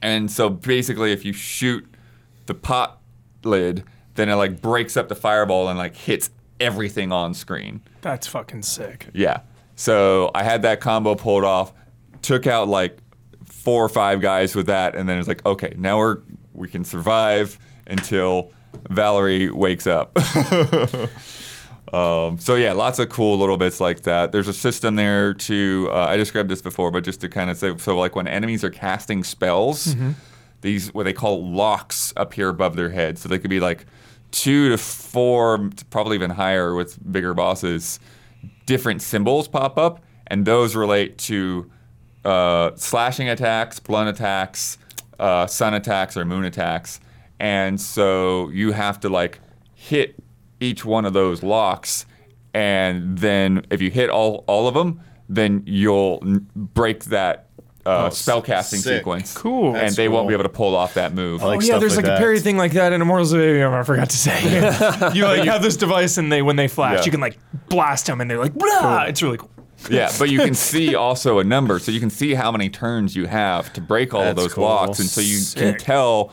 And 0.04 0.30
so 0.30 0.48
basically, 0.48 1.12
if 1.12 1.26
you 1.26 1.34
shoot 1.34 1.92
the 2.46 2.54
pot 2.54 3.00
lid, 3.44 3.84
then 4.14 4.30
it 4.30 4.36
like 4.36 4.62
breaks 4.62 4.96
up 4.96 5.10
the 5.10 5.16
fireball 5.16 5.70
and 5.70 5.80
like 5.80 5.96
hits 5.96 6.30
everything 6.60 7.12
on 7.12 7.34
screen. 7.34 7.82
That's 8.02 8.28
fucking 8.28 8.62
sick. 8.62 9.08
Yeah. 9.12 9.40
So 9.78 10.32
I 10.34 10.44
had 10.44 10.64
that 10.64 10.82
combo 10.82 11.14
pulled 11.14 11.44
off, 11.44 11.72
took 12.24 12.48
out 12.48 12.68
like 12.68 12.98
four 13.46 13.86
or 13.86 13.90
five 13.90 14.22
guys 14.22 14.56
with 14.56 14.66
that, 14.66 14.96
and 14.96 15.08
then 15.08 15.20
it's 15.20 15.28
like, 15.28 15.46
okay, 15.46 15.74
now 15.78 16.00
we're 16.00 16.18
we 16.54 16.68
can 16.68 16.84
survive 16.84 17.60
until 17.86 18.52
Valere 18.90 19.54
wakes 19.54 19.86
up. 19.86 20.18
um, 21.94 22.40
so 22.40 22.56
yeah, 22.56 22.74
lots 22.74 22.98
of 22.98 23.10
cool 23.10 23.38
little 23.38 23.56
bits 23.58 23.80
like 23.80 24.02
that. 24.02 24.32
There's 24.32 24.48
a 24.48 24.54
system 24.54 24.96
there 24.96 25.36
to 25.36 25.90
uh, 25.92 26.08
I 26.10 26.18
described 26.18 26.50
this 26.50 26.64
before, 26.64 26.90
but 26.90 27.04
just 27.04 27.22
to 27.22 27.30
kind 27.30 27.52
of 27.52 27.58
say, 27.58 27.78
so 27.78 27.96
like 27.96 28.16
when 28.16 28.28
enemies 28.28 28.64
are 28.64 28.72
casting 28.72 29.24
spells, 29.24 29.96
these 30.62 30.92
what 30.92 31.04
they 31.04 31.14
call 31.14 31.48
locks 31.48 32.14
appear 32.18 32.50
above 32.50 32.76
their 32.76 32.90
head, 32.90 33.20
so 33.20 33.30
they 33.30 33.38
could 33.38 33.52
be 33.52 33.60
like 33.60 33.86
two 34.32 34.70
to 34.70 34.78
four, 34.80 35.70
probably 35.92 36.16
even 36.16 36.32
higher 36.32 36.74
with 36.74 36.98
bigger 37.12 37.36
bosses 37.36 38.00
different 38.68 39.02
symbols 39.02 39.48
pop 39.48 39.80
up, 39.80 40.04
and 40.28 40.46
those 40.46 40.76
relate 40.76 41.18
to 41.18 41.72
uh, 42.24 42.72
slashing 42.76 43.28
attacks, 43.30 43.80
blunt 43.80 44.10
attacks, 44.10 44.78
uh, 45.18 45.48
sun 45.48 45.74
attacks, 45.74 46.16
or 46.16 46.24
moon 46.26 46.46
attacks. 46.46 47.00
And 47.40 47.82
so 47.82 48.50
you 48.50 48.74
have 48.74 49.00
to 49.00 49.10
like 49.10 49.40
hit 49.74 50.16
each 50.60 50.86
one 50.86 51.06
of 51.06 51.14
those 51.14 51.42
locks, 51.42 52.06
and 52.54 53.18
then 53.18 53.66
if 53.72 53.82
you 53.82 53.90
hit 53.90 54.12
all 54.12 54.44
all 54.48 54.68
of 54.68 54.76
them, 54.76 55.02
then 55.28 55.64
you'll 55.66 56.20
break 56.56 57.06
that. 57.06 57.47
Uh, 57.88 58.08
Oh, 58.08 58.10
spell 58.10 58.42
casting 58.42 58.80
sick. 58.80 58.98
sequence. 59.00 59.34
Cool. 59.34 59.68
And 59.70 59.76
That's 59.76 59.96
they 59.96 60.10
won't 60.10 60.28
be 60.28 60.34
able 60.34 60.44
to 60.44 60.50
pull 60.50 60.76
off 60.76 60.96
that 60.96 61.14
move. 61.14 61.42
Like 61.42 61.58
oh 61.58 61.62
yeah, 61.62 61.78
there's 61.80 61.96
like, 61.96 62.06
like 62.06 62.16
a 62.16 62.18
parry 62.20 62.40
thing 62.40 62.58
like 62.58 62.74
that 62.74 62.92
in 62.92 63.02
Immortals 63.02 63.32
of 63.32 63.40
Aveum. 63.40 63.72
I 63.72 63.84
forgot 63.84 64.10
to 64.10 64.18
say. 64.18 64.44
you 65.14 65.24
like 65.24 65.44
have 65.46 65.62
this 65.62 65.78
device, 65.78 66.18
and 66.18 66.32
they 66.32 66.42
when 66.42 66.58
they 66.58 66.68
flash, 66.68 67.00
Yeah. 67.00 67.06
you 67.06 67.12
can 67.12 67.22
like 67.22 67.38
blast 67.70 68.08
them, 68.08 68.20
and 68.20 68.30
they're 68.30 68.40
like, 68.40 68.54
Blah! 68.54 69.04
it's 69.04 69.24
really 69.24 69.38
cool. 69.38 69.50
Yeah, 69.90 70.12
but 70.20 70.30
you 70.30 70.40
can 70.40 70.54
see 70.54 70.96
also 70.96 71.40
a 71.40 71.44
number, 71.44 71.80
so 71.80 71.92
you 71.92 72.00
can 72.00 72.10
see 72.10 72.34
how 72.34 72.52
many 72.52 72.70
turns 72.70 73.16
you 73.16 73.26
have 73.28 73.72
to 73.74 73.82
break 73.82 74.14
all 74.14 74.24
of 74.24 74.36
those 74.36 74.54
cool. 74.54 74.66
locks, 74.66 75.00
and 75.00 75.08
so 75.08 75.22
you 75.22 75.40
can 75.56 75.78
tell 75.78 76.32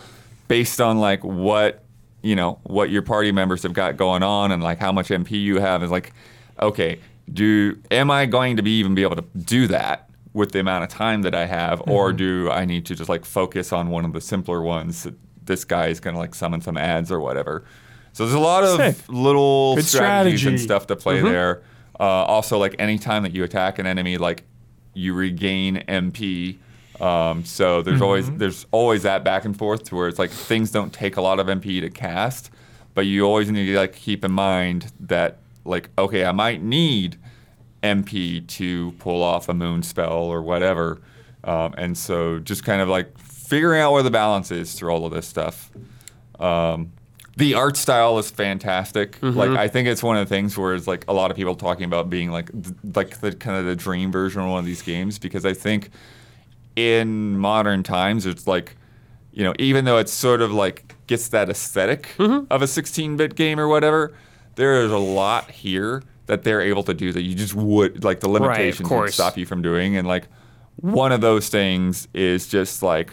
based 0.48 0.80
on 0.80 0.98
like 0.98 1.22
what 1.22 1.84
you 2.22 2.34
know 2.34 2.58
what 2.64 2.90
your 2.90 3.02
party 3.02 3.32
members 3.32 3.62
have 3.62 3.74
got 3.74 3.96
going 3.96 4.22
on 4.22 4.50
and 4.50 4.62
like 4.62 4.78
how 4.78 4.90
much 4.92 5.08
MP 5.08 5.32
you 5.32 5.60
have 5.60 5.82
is 5.82 5.90
like, 5.90 6.12
okay, 6.60 6.98
do 7.32 7.78
am 7.90 8.10
I 8.10 8.26
going 8.26 8.56
to 8.56 8.62
be 8.62 8.78
even 8.78 8.94
be 8.94 9.02
able 9.02 9.16
to 9.16 9.24
do 9.38 9.66
that 9.68 10.08
with 10.34 10.52
the 10.52 10.60
amount 10.60 10.84
of 10.84 10.90
time 10.90 11.22
that 11.22 11.34
I 11.34 11.46
have, 11.46 11.80
or 11.86 12.08
Mm-hmm. 12.10 12.16
do 12.18 12.50
I 12.50 12.64
need 12.66 12.84
to 12.86 12.94
just 12.94 13.08
like 13.08 13.24
focus 13.24 13.72
on 13.72 13.88
one 13.88 14.04
of 14.04 14.12
the 14.12 14.20
simpler 14.20 14.60
ones? 14.60 15.06
This 15.44 15.64
guy 15.64 15.86
is 15.86 16.00
gonna 16.00 16.18
like 16.18 16.34
summon 16.34 16.60
some 16.60 16.76
ads 16.76 17.10
or 17.10 17.20
whatever. 17.20 17.64
So 18.12 18.24
there's 18.26 18.34
a 18.34 18.38
lot 18.40 18.62
of 18.64 18.76
Sick. 18.76 18.96
little 19.08 19.76
Good 19.76 19.84
strategies 19.86 20.44
and 20.46 20.60
stuff 20.60 20.86
to 20.88 20.96
play 20.96 21.20
there. 21.22 21.62
Uh, 21.98 22.02
also, 22.02 22.58
like 22.58 22.74
anytime 22.78 23.22
that 23.22 23.32
you 23.32 23.42
attack 23.44 23.78
an 23.78 23.86
enemy, 23.86 24.18
like 24.18 24.44
you 24.92 25.14
regain 25.14 25.82
MP. 25.88 26.58
Um, 27.00 27.44
so 27.44 27.82
there's 27.82 28.00
always 28.00 28.30
there's 28.32 28.66
always 28.70 29.02
that 29.02 29.24
back 29.24 29.44
and 29.44 29.56
forth 29.56 29.84
to 29.84 29.96
where 29.96 30.06
it's 30.08 30.18
like 30.18 30.30
things 30.30 30.70
don't 30.70 30.92
take 30.92 31.16
a 31.16 31.20
lot 31.20 31.40
of 31.40 31.46
MP 31.48 31.80
to 31.80 31.90
cast, 31.90 32.50
but 32.94 33.02
you 33.06 33.24
always 33.24 33.50
need 33.50 33.66
to 33.66 33.76
like 33.76 33.94
keep 33.94 34.24
in 34.24 34.30
mind 34.32 34.92
that 35.00 35.38
like 35.64 35.90
okay, 35.98 36.24
I 36.24 36.32
might 36.32 36.62
need 36.62 37.16
MP 37.84 38.46
to 38.48 38.92
pull 38.98 39.22
off 39.22 39.48
a 39.48 39.54
moon 39.54 39.82
spell 39.82 40.22
or 40.22 40.40
whatever, 40.42 41.00
um, 41.44 41.74
and 41.76 41.96
so 41.96 42.38
just 42.38 42.64
kind 42.64 42.80
of 42.80 42.88
like 42.88 43.16
figuring 43.18 43.80
out 43.80 43.92
where 43.92 44.02
the 44.02 44.10
balance 44.10 44.50
is 44.50 44.72
through 44.74 44.90
all 44.90 45.04
of 45.06 45.12
this 45.12 45.26
stuff. 45.28 45.70
Um, 46.40 46.92
the 47.36 47.54
art 47.54 47.76
style 47.76 48.18
is 48.18 48.30
fantastic. 48.30 49.18
Like 49.22 49.50
I 49.58 49.68
think 49.68 49.88
it's 49.88 50.02
one 50.02 50.16
of 50.16 50.26
the 50.28 50.34
things 50.34 50.56
where 50.56 50.74
it's 50.74 50.86
like 50.86 51.04
a 51.08 51.12
lot 51.12 51.30
of 51.30 51.36
people 51.36 51.54
talking 51.56 51.84
about 51.84 52.08
being 52.08 52.30
like 52.30 52.50
th- 52.52 52.74
like 52.94 53.20
the 53.20 53.32
kind 53.32 53.58
of 53.58 53.64
the 53.66 53.76
dream 53.76 54.10
version 54.12 54.40
of 54.42 54.48
one 54.48 54.60
of 54.60 54.64
these 54.64 54.82
games 54.82 55.18
because 55.18 55.44
I 55.44 55.52
think 55.52 55.90
in 56.76 57.36
modern 57.38 57.82
times 57.82 58.24
it's 58.26 58.46
like 58.46 58.76
you 59.32 59.42
know 59.44 59.52
even 59.58 59.84
though 59.84 59.98
it's 59.98 60.12
sort 60.12 60.40
of 60.42 60.52
like 60.52 60.94
gets 61.06 61.28
that 61.28 61.50
esthetic 61.50 62.14
of 62.50 62.62
a 62.62 62.66
16-bit 62.66 63.34
game 63.34 63.58
or 63.60 63.68
whatever, 63.68 64.12
there 64.54 64.82
is 64.82 64.90
a 64.92 64.98
lot 64.98 65.50
here 65.50 66.02
that 66.26 66.42
they're 66.42 66.60
able 66.60 66.82
to 66.84 66.94
do 66.94 67.12
that 67.12 67.22
you 67.22 67.34
just 67.34 67.54
would 67.54 68.04
like 68.04 68.20
the 68.20 68.28
limitations 68.28 68.88
would 68.88 68.88
course. 68.88 69.14
stop 69.14 69.36
you 69.36 69.46
from 69.46 69.62
doing. 69.62 69.96
And 69.96 70.08
like 70.08 70.28
one 70.76 71.12
of 71.12 71.20
those 71.20 71.48
things 71.48 72.08
is 72.14 72.48
just 72.48 72.82
like 72.82 73.12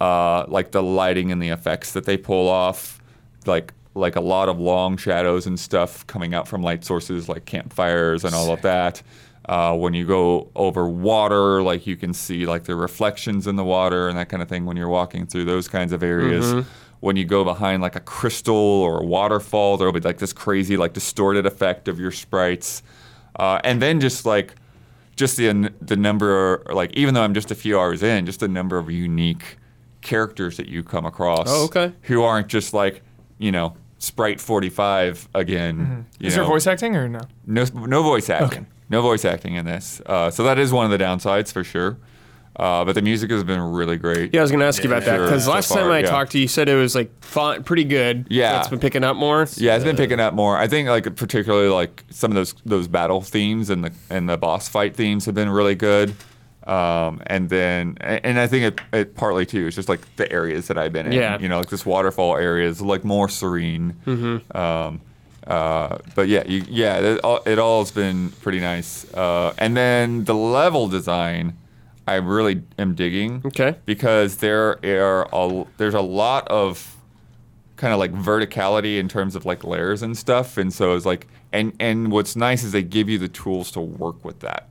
uh, 0.00 0.44
like 0.48 0.70
the 0.70 0.82
lighting 0.82 1.32
and 1.32 1.42
the 1.42 1.48
effects 1.48 1.92
that 1.92 2.04
they 2.04 2.16
pull 2.16 2.48
off 2.48 3.00
like 3.46 3.72
like 3.94 4.16
a 4.16 4.20
lot 4.20 4.48
of 4.48 4.60
long 4.60 4.96
shadows 4.96 5.46
and 5.46 5.58
stuff 5.58 6.06
coming 6.06 6.32
out 6.32 6.46
from 6.46 6.62
light 6.62 6.84
sources 6.84 7.28
like 7.28 7.44
campfires 7.44 8.24
and 8.24 8.34
all 8.34 8.52
of 8.52 8.62
that. 8.62 9.02
Uh, 9.46 9.74
when 9.74 9.94
you 9.94 10.06
go 10.06 10.48
over 10.54 10.86
water 10.86 11.62
like 11.62 11.86
you 11.86 11.96
can 11.96 12.12
see 12.12 12.44
like 12.46 12.64
the 12.64 12.76
reflections 12.76 13.46
in 13.46 13.56
the 13.56 13.64
water 13.64 14.06
and 14.08 14.16
that 14.16 14.28
kind 14.28 14.42
of 14.42 14.48
thing 14.48 14.66
when 14.66 14.76
you're 14.76 14.86
walking 14.88 15.26
through 15.26 15.44
those 15.46 15.66
kinds 15.66 15.92
of 15.92 16.02
areas 16.02 16.52
when 17.00 17.16
you 17.16 17.24
go 17.24 17.44
behind 17.44 17.82
like 17.82 17.96
a 17.96 18.00
crystal 18.00 18.54
or 18.54 19.00
a 19.00 19.04
waterfall 19.04 19.76
there'll 19.76 19.92
be 19.92 20.00
like 20.00 20.18
this 20.18 20.32
crazy 20.32 20.76
like 20.76 20.92
distorted 20.92 21.46
effect 21.46 21.88
of 21.88 21.98
your 21.98 22.10
sprites 22.10 22.82
uh, 23.36 23.60
and 23.64 23.80
then 23.80 24.00
just 24.00 24.26
like 24.26 24.54
just 25.16 25.36
the 25.36 25.72
the 25.80 25.96
number 25.96 26.62
like 26.72 26.92
even 26.94 27.14
though 27.14 27.22
I'm 27.22 27.34
just 27.34 27.50
a 27.50 27.54
few 27.54 27.78
hours 27.78 28.02
in, 28.02 28.26
just 28.26 28.40
the 28.40 28.48
number 28.48 28.78
of 28.78 28.90
unique 28.90 29.58
characters 30.00 30.56
that 30.56 30.66
you 30.66 30.82
come 30.82 31.04
across. 31.04 31.46
Oh, 31.48 31.64
okay. 31.66 31.92
Who 32.02 32.22
aren't 32.22 32.48
just 32.48 32.74
like 32.74 33.02
you 33.38 33.52
know 33.52 33.76
Sprite 33.98 34.40
45 34.40 35.28
again. 35.34 35.78
Mm-hmm. 35.78 36.26
Is 36.26 36.34
there 36.34 36.44
voice 36.44 36.66
acting 36.66 36.96
or 36.96 37.08
no? 37.08 37.20
No, 37.46 37.64
no 37.64 38.02
voice 38.02 38.30
acting. 38.30 38.60
Okay. 38.60 38.66
No 38.88 39.02
voice 39.02 39.24
acting 39.24 39.54
in 39.54 39.66
this. 39.66 40.00
Uh, 40.04 40.30
so 40.30 40.42
that 40.42 40.58
is 40.58 40.72
one 40.72 40.90
of 40.90 40.98
the 40.98 41.02
downsides 41.02 41.52
for 41.52 41.62
sure. 41.62 41.98
Uh, 42.60 42.84
but 42.84 42.94
the 42.94 43.00
music 43.00 43.30
has 43.30 43.42
been 43.42 43.58
really 43.58 43.96
great. 43.96 44.34
Yeah, 44.34 44.40
I 44.40 44.42
was 44.42 44.50
gonna 44.52 44.66
ask 44.66 44.84
you 44.84 44.90
about 44.90 45.04
that 45.06 45.16
Sure, 45.16 45.24
because 45.24 45.44
so 45.46 45.50
last 45.52 45.68
far, 45.70 45.78
time 45.78 45.90
I 45.90 46.00
yeah. 46.00 46.10
talked 46.10 46.32
to 46.32 46.38
you, 46.38 46.42
you 46.42 46.48
said 46.48 46.68
it 46.68 46.74
was 46.74 46.94
like 46.94 47.10
fun, 47.24 47.62
pretty 47.64 47.84
good. 47.84 48.26
Yeah. 48.28 48.52
so 48.52 48.58
it's 48.58 48.68
been 48.68 48.80
picking 48.80 49.02
up 49.02 49.16
more. 49.16 49.46
Yeah, 49.56 49.76
it's 49.76 49.84
been 49.84 49.96
picking 49.96 50.20
up 50.20 50.34
more. 50.34 50.58
I 50.58 50.68
think 50.68 50.86
like 50.88 51.16
particularly 51.16 51.70
like 51.70 52.04
some 52.10 52.30
of 52.30 52.34
those 52.34 52.54
those 52.66 52.86
battle 52.86 53.22
themes 53.22 53.70
and 53.70 53.84
the 53.84 53.92
and 54.10 54.28
the 54.28 54.36
boss 54.36 54.68
fight 54.68 54.94
themes 54.94 55.24
have 55.24 55.34
been 55.34 55.48
really 55.48 55.74
good. 55.74 56.14
Um, 56.66 57.22
and 57.26 57.48
then 57.48 57.96
and 58.00 58.38
I 58.38 58.46
think 58.46 58.74
it, 58.74 58.80
it 58.92 59.14
partly 59.14 59.46
too 59.46 59.68
is 59.68 59.74
just 59.74 59.88
like 59.88 60.00
the 60.16 60.30
areas 60.30 60.68
that 60.68 60.76
I've 60.76 60.92
been 60.92 61.06
in. 61.06 61.12
Yeah. 61.12 61.38
You 61.38 61.48
know, 61.48 61.58
like 61.58 61.70
this 61.70 61.86
waterfall 61.86 62.36
area 62.36 62.68
is 62.68 62.82
like 62.82 63.04
more 63.04 63.30
serene. 63.30 63.90
Hmm. 64.04 64.36
Um, 64.54 65.00
uh, 65.46 65.96
but 66.14 66.28
yeah, 66.28 66.44
you, 66.46 66.62
yeah, 66.68 66.98
it 66.98 67.20
all, 67.24 67.40
it 67.46 67.58
all 67.58 67.80
has 67.80 67.90
been 67.90 68.30
pretty 68.42 68.60
nice. 68.60 69.10
Uh, 69.14 69.54
and 69.56 69.74
then 69.74 70.24
the 70.24 70.34
level 70.34 70.86
design, 70.86 71.56
I 72.06 72.14
really 72.14 72.62
am 72.78 72.94
digging. 72.94 73.42
Okay. 73.44 73.76
Because 73.84 74.38
there 74.38 74.78
are 74.84 75.28
a, 75.32 75.66
there's 75.76 75.94
a 75.94 76.00
lot 76.00 76.48
of 76.48 76.96
kind 77.76 77.94
of 77.94 77.98
like 77.98 78.12
verticality 78.12 78.98
in 78.98 79.08
terms 79.08 79.34
of 79.34 79.46
like 79.46 79.64
layers 79.64 80.02
and 80.02 80.16
stuff 80.16 80.58
and 80.58 80.70
so 80.70 80.94
it's 80.94 81.06
like 81.06 81.26
and 81.50 81.72
and 81.80 82.12
what's 82.12 82.36
nice 82.36 82.62
is 82.62 82.72
they 82.72 82.82
give 82.82 83.08
you 83.08 83.16
the 83.16 83.26
tools 83.26 83.70
to 83.70 83.80
work 83.80 84.22
with 84.22 84.40
that 84.40 84.68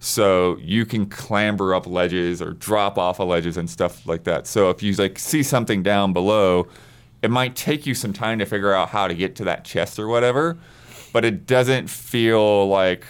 so 0.00 0.56
you 0.60 0.84
can 0.84 1.06
clamber 1.06 1.72
up 1.72 1.86
ledges 1.86 2.42
or 2.42 2.54
drop 2.54 2.98
off 2.98 3.20
of 3.20 3.28
ledges 3.28 3.56
and 3.56 3.70
stuff 3.70 4.04
like 4.08 4.24
that 4.24 4.44
so 4.44 4.70
if 4.70 4.82
you 4.82 4.92
like 4.94 5.20
see 5.20 5.40
something 5.40 5.84
down 5.84 6.12
below 6.12 6.66
it 7.22 7.30
might 7.30 7.54
take 7.54 7.86
you 7.86 7.94
some 7.94 8.12
time 8.12 8.40
to 8.40 8.44
figure 8.44 8.74
out 8.74 8.88
how 8.88 9.06
to 9.06 9.14
get 9.14 9.36
to 9.36 9.44
that 9.44 9.64
chest 9.64 9.96
or 9.96 10.08
whatever 10.08 10.58
but 11.12 11.24
it 11.24 11.46
doesn't 11.46 11.88
feel 11.88 12.66
like 12.68 13.04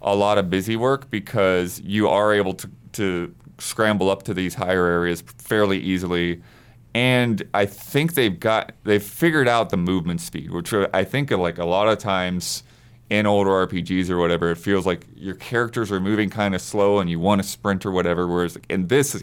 a 0.00 0.14
lot 0.14 0.38
of 0.38 0.50
busy 0.50 0.76
work 0.76 1.10
because 1.10 1.80
you 1.80 2.08
are 2.08 2.32
able 2.32 2.54
to, 2.54 2.70
to 2.94 3.34
scramble 3.58 4.10
up 4.10 4.22
to 4.24 4.34
these 4.34 4.54
higher 4.54 4.86
areas 4.86 5.22
fairly 5.38 5.78
easily 5.78 6.42
and 6.94 7.42
I 7.54 7.64
think 7.66 8.14
they've 8.14 8.38
got 8.38 8.72
they've 8.84 9.02
figured 9.02 9.48
out 9.48 9.70
the 9.70 9.78
movement 9.78 10.20
speed, 10.20 10.50
which 10.50 10.74
I 10.74 11.04
think 11.04 11.30
like 11.30 11.56
a 11.58 11.64
lot 11.64 11.88
of 11.88 11.98
times 11.98 12.64
in 13.08 13.24
older 13.24 13.50
RPGs 13.66 14.10
or 14.10 14.18
whatever, 14.18 14.50
it 14.50 14.56
feels 14.58 14.84
like 14.84 15.06
your 15.16 15.34
characters 15.34 15.90
are 15.90 16.00
moving 16.00 16.28
kind 16.28 16.54
of 16.54 16.60
slow 16.60 16.98
and 16.98 17.08
you 17.08 17.18
want 17.18 17.42
to 17.42 17.48
sprint 17.48 17.86
or 17.86 17.90
whatever. 17.92 18.26
Whereas 18.26 18.58
in 18.68 18.88
this, 18.88 19.14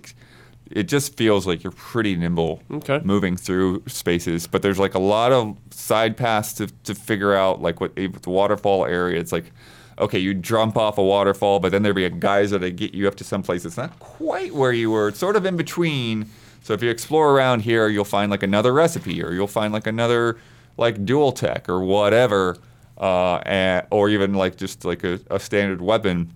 it 0.72 0.84
just 0.84 1.16
feels 1.16 1.46
like 1.46 1.64
you're 1.64 1.72
pretty 1.74 2.16
nimble 2.16 2.62
Okay. 2.72 3.02
moving 3.04 3.36
through 3.38 3.84
spaces. 3.88 4.48
But 4.48 4.64
there's 4.64 4.80
like 4.80 4.96
a 4.96 5.00
lot 5.00 5.32
of 5.32 5.56
side 5.70 6.18
paths 6.18 6.54
to, 6.54 6.68
to 6.86 6.96
figure 6.96 7.36
out, 7.36 7.62
like 7.62 7.80
what 7.80 7.92
if 7.96 8.22
the 8.24 8.30
waterfall 8.32 8.86
area. 8.86 9.20
It's 9.20 9.32
like, 9.32 9.52
okay, 10.00 10.20
you 10.20 10.34
jump 10.34 10.78
off 10.78 10.98
a 10.98 11.04
waterfall, 11.04 11.60
but 11.60 11.72
then 11.72 11.84
there'd 11.84 11.96
be 11.96 12.06
a 12.06 12.10
geyser 12.10 12.60
to 12.60 12.72
get 12.72 12.94
you 12.94 13.08
up 13.08 13.16
to 13.16 13.24
some 13.24 13.44
place 13.44 13.64
that's 13.64 13.78
not 13.78 13.98
quite 14.00 14.54
where 14.54 14.72
you 14.72 14.92
were. 14.92 15.10
It's 15.10 15.20
sort 15.20 15.36
of 15.36 15.46
in 15.46 15.58
between. 15.58 16.30
So 16.62 16.74
if 16.74 16.84
you 16.84 16.90
explore 16.90 17.32
around 17.32 17.62
here, 17.62 17.88
you'll 17.88 18.06
find 18.06 18.30
like 18.32 18.44
another 18.44 18.74
recipe, 18.74 19.24
or 19.24 19.34
you'll 19.34 19.48
find 19.48 19.74
like 19.74 19.88
another 19.88 20.38
like 20.78 21.06
dual 21.06 21.32
tech 21.32 21.68
or 21.68 21.84
whatever, 21.84 22.58
uh, 22.98 23.38
and, 23.46 23.86
or 23.92 24.10
even 24.10 24.34
like 24.34 24.56
just 24.58 24.86
like 24.86 25.04
a, 25.04 25.20
a 25.30 25.40
standard 25.40 25.82
weapon. 25.82 26.34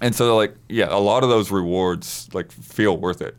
And 0.00 0.14
so 0.14 0.36
like 0.36 0.54
yeah, 0.68 0.88
a 0.90 0.98
lot 0.98 1.22
of 1.22 1.28
those 1.28 1.50
rewards 1.50 2.28
like 2.32 2.50
feel 2.50 2.96
worth 2.96 3.22
it. 3.22 3.36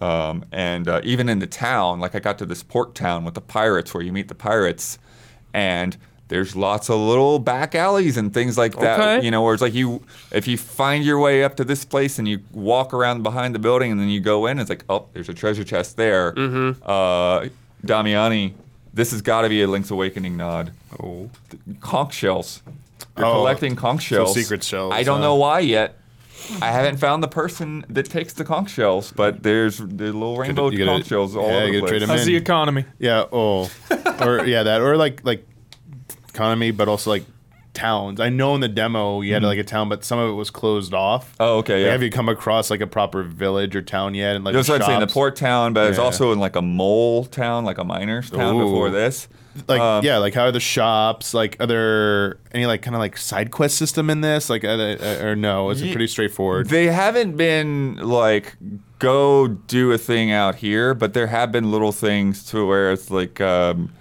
Um, 0.00 0.44
and 0.52 0.88
uh, 0.88 1.00
even 1.04 1.28
in 1.28 1.38
the 1.38 1.46
town, 1.46 1.98
like 1.98 2.14
I 2.14 2.20
got 2.20 2.38
to 2.38 2.46
this 2.46 2.62
port 2.62 2.94
town 2.94 3.24
with 3.24 3.34
the 3.34 3.40
pirates 3.40 3.94
where 3.94 4.02
you 4.02 4.12
meet 4.12 4.28
the 4.28 4.34
pirates, 4.34 4.98
and 5.52 5.96
there's 6.28 6.56
lots 6.56 6.88
of 6.88 6.98
little 6.98 7.38
back 7.38 7.74
alleys 7.74 8.16
and 8.16 8.32
things 8.32 8.56
like 8.56 8.78
that. 8.78 8.98
Okay. 9.00 9.24
You 9.24 9.30
know, 9.30 9.42
where 9.42 9.52
it's 9.54 9.62
like 9.62 9.74
you, 9.74 10.02
if 10.32 10.46
you 10.48 10.56
find 10.56 11.04
your 11.04 11.18
way 11.18 11.44
up 11.44 11.56
to 11.56 11.64
this 11.64 11.84
place 11.84 12.18
and 12.18 12.26
you 12.26 12.40
walk 12.52 12.94
around 12.94 13.22
behind 13.22 13.54
the 13.54 13.58
building 13.58 13.92
and 13.92 14.00
then 14.00 14.08
you 14.08 14.20
go 14.20 14.46
in, 14.46 14.58
it's 14.58 14.70
like, 14.70 14.84
oh, 14.88 15.06
there's 15.12 15.28
a 15.28 15.34
treasure 15.34 15.64
chest 15.64 15.96
there. 15.96 16.32
Mm-hmm. 16.32 16.82
Uh, 16.82 17.48
Damiani, 17.86 18.54
this 18.92 19.10
has 19.10 19.20
got 19.22 19.42
to 19.42 19.48
be 19.48 19.62
a 19.62 19.68
Link's 19.68 19.90
Awakening 19.90 20.36
nod. 20.36 20.72
Oh. 21.02 21.30
Conch 21.80 22.14
shells. 22.14 22.62
You're 23.16 23.26
Oh, 23.26 23.32
collecting 23.34 23.76
conch 23.76 24.08
so 24.08 24.16
shells. 24.16 24.34
secret 24.34 24.64
shells, 24.64 24.92
I 24.92 25.02
don't 25.02 25.18
huh? 25.18 25.24
know 25.24 25.34
why 25.36 25.60
yet. 25.60 25.98
I 26.60 26.72
haven't 26.72 26.96
found 26.98 27.22
the 27.22 27.28
person 27.28 27.84
that 27.88 28.06
takes 28.10 28.32
the 28.32 28.44
conch 28.44 28.70
shells, 28.70 29.12
but 29.12 29.42
there's 29.42 29.78
the 29.78 29.84
little 30.12 30.36
rainbow 30.36 30.68
you 30.70 30.78
gotta- 30.78 30.90
conch 30.98 31.06
shells 31.06 31.36
all 31.36 31.48
yeah, 31.48 31.56
over 31.58 31.66
the 31.66 31.72
gotta 31.80 31.80
trade 31.80 31.88
place. 31.90 32.00
them 32.00 32.08
How's 32.10 32.20
in. 32.22 32.26
the 32.26 32.36
economy? 32.36 32.84
Yeah. 32.98 33.24
Oh. 33.32 33.70
or 34.20 34.44
yeah, 34.46 34.62
that 34.64 34.80
or 34.80 34.96
like 34.96 35.24
like 35.24 35.46
economy, 36.34 36.70
but 36.70 36.88
also 36.88 37.10
like 37.10 37.24
towns. 37.72 38.20
I 38.20 38.28
know 38.28 38.54
in 38.54 38.60
the 38.60 38.68
demo 38.68 39.20
you 39.20 39.34
had 39.34 39.42
like 39.42 39.58
a 39.58 39.64
town, 39.64 39.88
but 39.88 40.04
some 40.04 40.18
of 40.18 40.30
it 40.30 40.34
was 40.34 40.50
closed 40.50 40.94
off. 40.94 41.32
Mm-hmm. 41.32 41.42
Oh, 41.42 41.56
okay, 41.58 41.74
Like, 41.78 41.84
yeah. 41.86 41.92
have 41.92 42.02
you 42.02 42.10
come 42.10 42.28
across 42.28 42.70
like 42.70 42.80
a 42.80 42.86
proper 42.86 43.22
village 43.22 43.74
or 43.74 43.82
town 43.82 44.14
yet? 44.14 44.36
And 44.36 44.44
like 44.44 44.54
That's 44.54 44.68
what 44.68 44.80
I'm 44.82 44.86
saying. 44.86 45.00
The 45.00 45.06
port 45.08 45.36
town, 45.36 45.72
but 45.72 45.88
it's 45.90 45.98
also 45.98 46.32
in 46.32 46.38
like 46.38 46.56
a 46.56 46.62
mole 46.62 47.24
town, 47.24 47.64
like 47.64 47.78
a 47.78 47.84
miner's 47.84 48.30
town 48.30 48.56
Ooh. 48.56 48.64
before 48.64 48.90
this. 48.90 49.28
like 49.68 49.80
um, 49.80 50.04
yeah, 50.04 50.18
like 50.18 50.34
how 50.34 50.44
are 50.44 50.52
the 50.52 50.60
shops? 50.60 51.32
Like 51.34 51.56
are 51.60 51.66
there 51.66 52.38
any 52.52 52.66
like 52.66 52.82
kind 52.82 52.94
of 52.96 53.00
like 53.00 53.16
side 53.16 53.50
quest 53.50 53.76
system 53.76 54.10
in 54.10 54.20
this? 54.20 54.50
Like 54.50 54.64
uh, 54.64 54.68
uh, 55.00 55.18
or 55.22 55.36
no? 55.36 55.70
It's 55.70 55.80
Ye- 55.80 55.92
pretty 55.92 56.06
straightforward. 56.08 56.68
They 56.68 56.86
haven't 56.86 57.36
been 57.36 57.96
like 57.96 58.56
go 59.00 59.48
do 59.48 59.92
a 59.92 59.98
thing 59.98 60.30
out 60.32 60.56
here, 60.56 60.94
but 60.94 61.12
there 61.14 61.26
have 61.28 61.50
been 61.52 61.70
little 61.70 61.92
things 61.92 62.44
to 62.46 62.64
where 62.66 62.90
it's 62.92 63.10
like 63.10 63.40
um, 63.40 63.92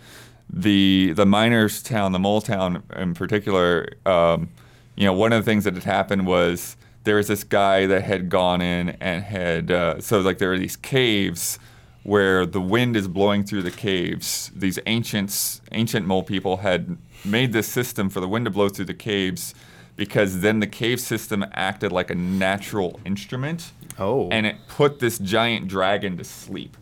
the 0.54 1.14
the 1.14 1.26
miners 1.26 1.82
town, 1.82 2.12
the 2.12 2.20
mole 2.20 2.42
town 2.42 2.84
in 2.96 3.14
particular. 3.16 3.90
Um, 4.06 4.50
you 4.96 5.06
know, 5.06 5.14
one 5.14 5.34
of 5.34 5.44
the 5.44 5.50
things 5.50 5.64
that 5.64 5.74
had 5.74 5.84
happened 5.84 6.28
was 6.28 6.78
there 7.04 7.16
was 7.16 7.28
this 7.28 7.44
guy 7.44 7.88
that 7.88 8.04
had 8.04 8.30
gone 8.30 8.62
in 8.62 8.90
and 9.02 9.24
had 9.24 9.72
uh, 9.72 10.00
so 10.00 10.20
like 10.22 10.38
there 10.38 10.54
are 10.54 10.60
these 10.60 10.76
caves 10.76 11.58
where 12.04 12.46
the 12.46 12.62
wind 12.62 12.96
is 12.96 13.08
blowing 13.08 13.44
through 13.44 13.64
the 13.64 13.72
caves. 13.72 14.52
These 14.56 14.78
ancients, 14.86 15.62
ancient 15.72 16.06
mole 16.06 16.24
people 16.24 16.58
had 16.58 16.98
made 17.26 17.54
this 17.54 17.68
system 17.68 18.10
for 18.10 18.20
the 18.20 18.28
wind 18.28 18.46
to 18.46 18.52
blow 18.52 18.70
through 18.70 18.86
the 18.86 18.94
caves 18.94 19.56
because 19.96 20.42
then 20.42 20.60
the 20.60 20.68
cave 20.68 21.00
system 21.00 21.46
acted 21.54 21.92
like 21.92 22.10
a 22.10 22.16
natural 22.16 23.00
instrument. 23.06 23.72
Oh. 23.98 24.28
And 24.30 24.46
it 24.46 24.58
put 24.68 25.00
this 25.00 25.18
giant 25.18 25.68
dragon 25.68 26.18
to 26.18 26.24
sleep. 26.24 26.76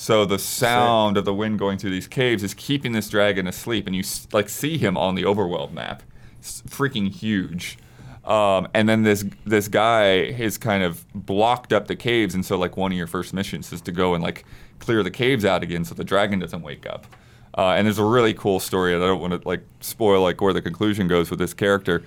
So 0.00 0.24
the 0.24 0.38
sound 0.38 1.16
of 1.16 1.24
the 1.24 1.34
wind 1.34 1.58
going 1.58 1.76
through 1.76 1.90
these 1.90 2.06
caves 2.06 2.44
is 2.44 2.54
keeping 2.54 2.92
this 2.92 3.08
dragon 3.08 3.48
asleep, 3.48 3.84
and 3.88 3.96
you 3.96 4.04
like 4.32 4.48
see 4.48 4.78
him 4.78 4.96
on 4.96 5.16
the 5.16 5.24
overworld 5.24 5.72
map. 5.72 6.04
It's 6.38 6.62
freaking 6.62 7.10
huge. 7.10 7.78
Um, 8.24 8.68
and 8.74 8.88
then 8.88 9.02
this 9.02 9.24
this 9.44 9.66
guy 9.66 10.30
has 10.30 10.56
kind 10.56 10.84
of 10.84 11.04
blocked 11.14 11.72
up 11.72 11.88
the 11.88 11.96
caves, 11.96 12.36
and 12.36 12.46
so 12.46 12.56
like 12.56 12.76
one 12.76 12.92
of 12.92 12.96
your 12.96 13.08
first 13.08 13.34
missions 13.34 13.72
is 13.72 13.80
to 13.82 13.92
go 13.92 14.14
and 14.14 14.22
like 14.22 14.44
clear 14.78 15.02
the 15.02 15.10
caves 15.10 15.44
out 15.44 15.64
again, 15.64 15.84
so 15.84 15.96
the 15.96 16.04
dragon 16.04 16.38
doesn't 16.38 16.62
wake 16.62 16.86
up. 16.86 17.08
Uh, 17.56 17.70
and 17.70 17.84
there's 17.84 17.98
a 17.98 18.04
really 18.04 18.34
cool 18.34 18.60
story. 18.60 18.94
and 18.94 19.02
I 19.02 19.08
don't 19.08 19.20
want 19.20 19.42
to 19.42 19.48
like 19.48 19.64
spoil 19.80 20.22
like 20.22 20.40
where 20.40 20.52
the 20.52 20.62
conclusion 20.62 21.08
goes 21.08 21.28
with 21.28 21.40
this 21.40 21.54
character. 21.54 22.04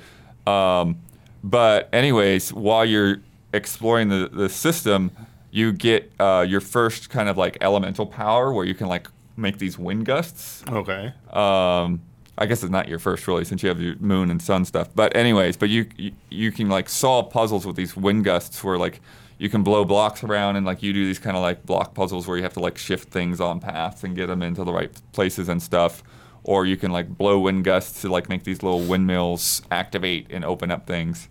Um, 0.48 1.02
but 1.44 1.90
anyways, 1.92 2.54
while 2.54 2.86
you're 2.86 3.18
exploring 3.54 4.08
the, 4.08 4.30
the 4.32 4.48
system, 4.48 5.12
you 5.52 5.74
get 5.74 6.12
uh, 6.20 6.46
your 6.48 6.62
first 6.62 7.10
kind 7.10 7.30
of 7.30 7.38
like 7.38 7.58
elemental 7.62 8.06
power 8.06 8.52
where 8.54 8.66
you 8.66 8.74
can 8.74 8.88
like 8.88 9.08
make 9.36 9.58
these 9.58 9.78
wind 9.78 10.06
gusts. 10.06 10.64
okay. 10.70 11.14
Um, 11.32 12.02
I 12.38 12.46
guess 12.48 12.64
it's 12.64 12.72
not 12.72 12.88
your 12.88 12.98
first 12.98 13.28
really, 13.28 13.46
since 13.46 13.62
you 13.62 13.70
have 13.70 13.80
your 13.80 13.96
moon 13.98 14.32
and 14.32 14.42
sun 14.42 14.66
stuff. 14.66 14.90
But 14.96 15.16
anyways, 15.16 15.58
but 15.58 15.70
you 15.70 15.86
you, 15.98 16.12
you 16.30 16.52
can 16.52 16.70
like 16.70 16.90
solve 16.90 17.30
puzzles 17.30 17.66
with 17.68 17.76
these 17.76 17.96
wind 17.96 18.24
gusts 18.24 18.64
where 18.64 18.78
like 18.78 19.02
you 19.38 19.50
can 19.50 19.64
blow 19.64 19.84
blocks 19.84 20.24
around 20.24 20.56
and 20.56 20.66
like 20.66 20.82
you 20.82 20.94
do 20.94 21.06
these 21.06 21.20
kind 21.20 21.36
of 21.36 21.44
like 21.44 21.66
block 21.66 21.94
puzzles 21.94 22.28
where 22.28 22.38
you 22.38 22.44
have 22.44 22.54
to 22.54 22.60
like 22.60 22.78
shift 22.78 23.10
things 23.10 23.42
on 23.42 23.60
paths 23.60 24.04
and 24.04 24.16
get 24.16 24.28
them 24.28 24.42
into 24.42 24.64
the 24.64 24.72
right 24.72 24.92
places 25.12 25.50
and 25.50 25.62
stuff. 25.62 26.04
Or 26.44 26.66
you 26.66 26.78
can 26.78 26.92
like 26.92 27.18
blow 27.18 27.40
wind 27.40 27.64
gusts 27.64 28.02
to 28.02 28.10
like 28.10 28.30
make 28.30 28.44
these 28.44 28.64
little 28.64 28.82
windmills 28.82 29.62
activate 29.70 30.28
and 30.30 30.46
open 30.46 30.72
up 30.72 30.88
things. 30.88 31.28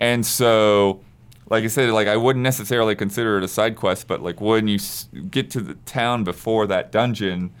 And 0.00 0.26
so, 0.26 1.00
like 1.52 1.64
I 1.64 1.66
said, 1.66 1.90
like 1.90 2.08
I 2.08 2.16
wouldn't 2.16 2.42
necessarily 2.42 2.94
consider 2.94 3.36
it 3.36 3.44
a 3.44 3.48
side 3.48 3.76
quest, 3.76 4.06
but 4.08 4.22
like 4.22 4.40
when 4.40 4.68
you 4.68 4.76
s- 4.76 5.10
get 5.30 5.50
to 5.50 5.60
the 5.60 5.74
town 5.84 6.24
before 6.24 6.66
that 6.68 6.90
dungeon, 6.90 7.52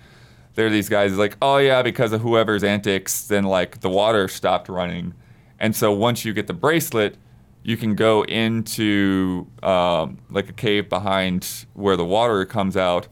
there 0.54 0.66
are 0.66 0.70
these 0.70 0.88
guys 0.88 1.18
like, 1.18 1.36
oh 1.42 1.58
yeah, 1.58 1.82
because 1.82 2.14
of 2.14 2.22
whoever's 2.22 2.64
antics, 2.64 3.26
then 3.26 3.44
like 3.44 3.80
the 3.82 3.90
water 3.90 4.28
stopped 4.28 4.70
running, 4.70 5.12
and 5.60 5.76
so 5.76 5.92
once 5.92 6.24
you 6.24 6.32
get 6.32 6.46
the 6.46 6.54
bracelet, 6.54 7.16
you 7.64 7.76
can 7.76 7.94
go 7.94 8.22
into 8.24 9.46
um, 9.62 10.16
like 10.30 10.48
a 10.48 10.54
cave 10.54 10.88
behind 10.88 11.66
where 11.74 11.98
the 11.98 12.04
water 12.04 12.46
comes 12.46 12.78
out, 12.78 13.08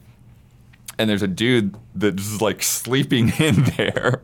and 0.98 1.10
there's 1.10 1.22
a 1.22 1.28
dude 1.28 1.76
that's 1.94 2.40
like 2.40 2.62
sleeping 2.62 3.34
in 3.38 3.64
there, 3.76 4.22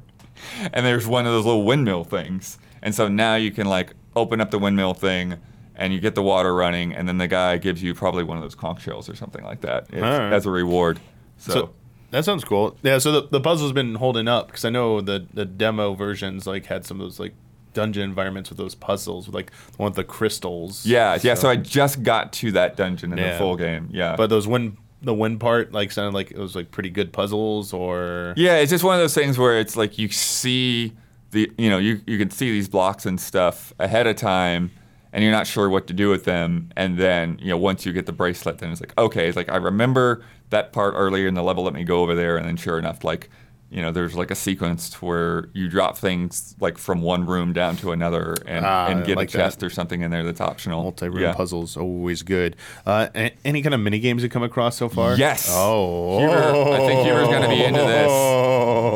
and 0.72 0.86
there's 0.86 1.06
one 1.06 1.26
of 1.26 1.32
those 1.32 1.44
little 1.44 1.64
windmill 1.64 2.04
things, 2.04 2.58
and 2.80 2.94
so 2.94 3.08
now 3.08 3.34
you 3.34 3.50
can 3.50 3.66
like 3.66 3.92
open 4.14 4.40
up 4.40 4.50
the 4.50 4.58
windmill 4.58 4.94
thing. 4.94 5.36
And 5.78 5.92
you 5.92 6.00
get 6.00 6.14
the 6.14 6.22
water 6.22 6.54
running, 6.54 6.94
and 6.94 7.06
then 7.06 7.18
the 7.18 7.28
guy 7.28 7.58
gives 7.58 7.82
you 7.82 7.94
probably 7.94 8.24
one 8.24 8.36
of 8.38 8.42
those 8.42 8.54
conch 8.54 8.82
shells 8.82 9.08
or 9.10 9.14
something 9.14 9.44
like 9.44 9.60
that 9.60 9.92
Alright. 9.94 10.32
as 10.32 10.46
a 10.46 10.50
reward. 10.50 10.98
so 11.36 11.52
So 11.52 11.70
that 12.12 12.24
sounds 12.24 12.44
cool. 12.44 12.76
Yeah, 12.82 12.98
so 12.98 13.12
the, 13.12 13.28
the 13.28 13.40
puzzle's 13.40 13.72
been 13.72 13.96
holding 13.96 14.26
up 14.28 14.46
because 14.46 14.64
I 14.64 14.70
know 14.70 15.00
the 15.02 15.26
the 15.34 15.44
demo 15.44 15.94
versions 15.94 16.46
like 16.46 16.66
had 16.66 16.84
some 16.86 16.98
of 17.00 17.04
those 17.06 17.20
like 17.20 17.34
dungeon 17.74 18.04
environments 18.04 18.48
with 18.48 18.56
those 18.56 18.74
puzzles 18.74 19.26
with 19.26 19.34
like 19.34 19.50
the 19.50 19.76
one 19.76 19.90
with 19.90 19.96
the 19.96 20.04
crystals. 20.04 20.86
Yeah, 20.86 21.18
yeah. 21.20 21.34
So 21.34 21.48
I 21.50 21.56
just 21.56 22.02
got 22.02 22.32
to 22.34 22.52
that 22.52 22.76
dungeon 22.76 23.12
in 23.12 23.18
Yeah. 23.18 23.32
the 23.32 23.38
full 23.38 23.56
game. 23.56 23.88
Yeah, 23.92 24.16
But 24.16 24.30
those 24.30 24.46
wind 24.48 24.78
the 25.02 25.12
wind 25.12 25.38
part 25.40 25.72
like 25.72 25.92
sounded 25.92 26.14
like 26.14 26.30
it 26.30 26.38
was 26.38 26.56
like 26.56 26.70
pretty 26.70 26.88
good 26.88 27.12
puzzles 27.12 27.74
or 27.74 28.32
yeah, 28.38 28.56
it's 28.56 28.70
just 28.70 28.82
one 28.82 28.94
of 28.94 29.00
those 29.02 29.12
things 29.14 29.36
where 29.36 29.58
it's 29.60 29.76
like 29.76 29.98
you 29.98 30.08
see 30.08 30.94
the, 31.32 31.52
you 31.58 31.68
know, 31.68 31.76
you 31.76 32.00
you 32.06 32.16
can 32.18 32.30
see 32.30 32.50
these 32.50 32.68
blocks 32.68 33.04
and 33.04 33.20
stuff 33.20 33.74
ahead 33.78 34.06
of 34.06 34.16
time, 34.16 34.70
and 35.16 35.22
you're 35.24 35.32
not 35.32 35.46
sure 35.48 35.68
what 35.70 35.86
to 35.88 35.92
do 35.94 36.08
with 36.10 36.24
them, 36.24 36.70
and 36.76 36.96
then 36.98 37.38
you 37.40 37.48
know 37.48 37.56
once 37.56 37.84
you 37.86 37.92
get 37.92 38.04
the 38.06 38.12
bracelet, 38.12 38.58
then 38.58 38.70
it's 38.70 38.80
like 38.82 38.92
okay, 38.98 39.26
it's 39.26 39.36
like 39.36 39.48
I 39.48 39.56
remember 39.56 40.22
that 40.50 40.72
part 40.72 40.92
earlier 40.94 41.26
in 41.26 41.34
the 41.34 41.42
level. 41.42 41.64
Let 41.64 41.72
me 41.74 41.82
go 41.84 42.02
over 42.02 42.14
there, 42.14 42.36
and 42.36 42.46
then 42.46 42.56
sure 42.56 42.78
enough, 42.78 43.02
like. 43.02 43.28
You 43.68 43.82
know, 43.82 43.90
there's 43.90 44.14
like 44.14 44.30
a 44.30 44.36
sequence 44.36 45.02
where 45.02 45.48
you 45.52 45.68
drop 45.68 45.98
things 45.98 46.54
like 46.60 46.78
from 46.78 47.02
one 47.02 47.26
room 47.26 47.52
down 47.52 47.74
to 47.78 47.90
another, 47.90 48.36
and, 48.46 48.64
Ah, 48.64 48.86
and 48.86 49.04
get 49.04 49.16
like 49.16 49.28
a 49.30 49.32
that. 49.32 49.38
chest 49.38 49.62
or 49.64 49.70
something 49.70 50.02
in 50.02 50.12
there 50.12 50.22
that's 50.22 50.40
optional. 50.40 50.84
multi-room 50.84 51.18
Yeah. 51.20 51.32
puzzles 51.34 51.76
always 51.76 52.22
good. 52.22 52.54
Uh, 52.86 53.08
any 53.44 53.62
kind 53.62 53.74
of 53.74 53.80
mini 53.80 53.98
games 53.98 54.22
you 54.22 54.28
come 54.28 54.44
across 54.44 54.76
so 54.76 54.88
far? 54.88 55.16
Yes. 55.16 55.50
Oh. 55.52 56.20
Huber- 56.20 56.74
I 56.74 56.78
think 56.86 57.06
Huber's 57.06 57.26
gonna 57.26 57.48
be 57.48 57.64
into 57.64 57.80
this. 57.80 58.12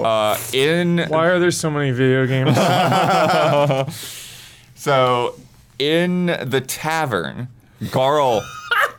Uh, 0.07 0.39
in 0.53 0.99
Why 1.09 1.27
are 1.27 1.41
there 1.41 1.51
so 1.51 1.69
many 1.69 1.91
video 1.91 2.25
games? 2.29 2.57
so 4.77 5.35
in 5.81 6.27
the 6.27 6.61
tavern, 6.61 7.48
Garl 7.85 8.43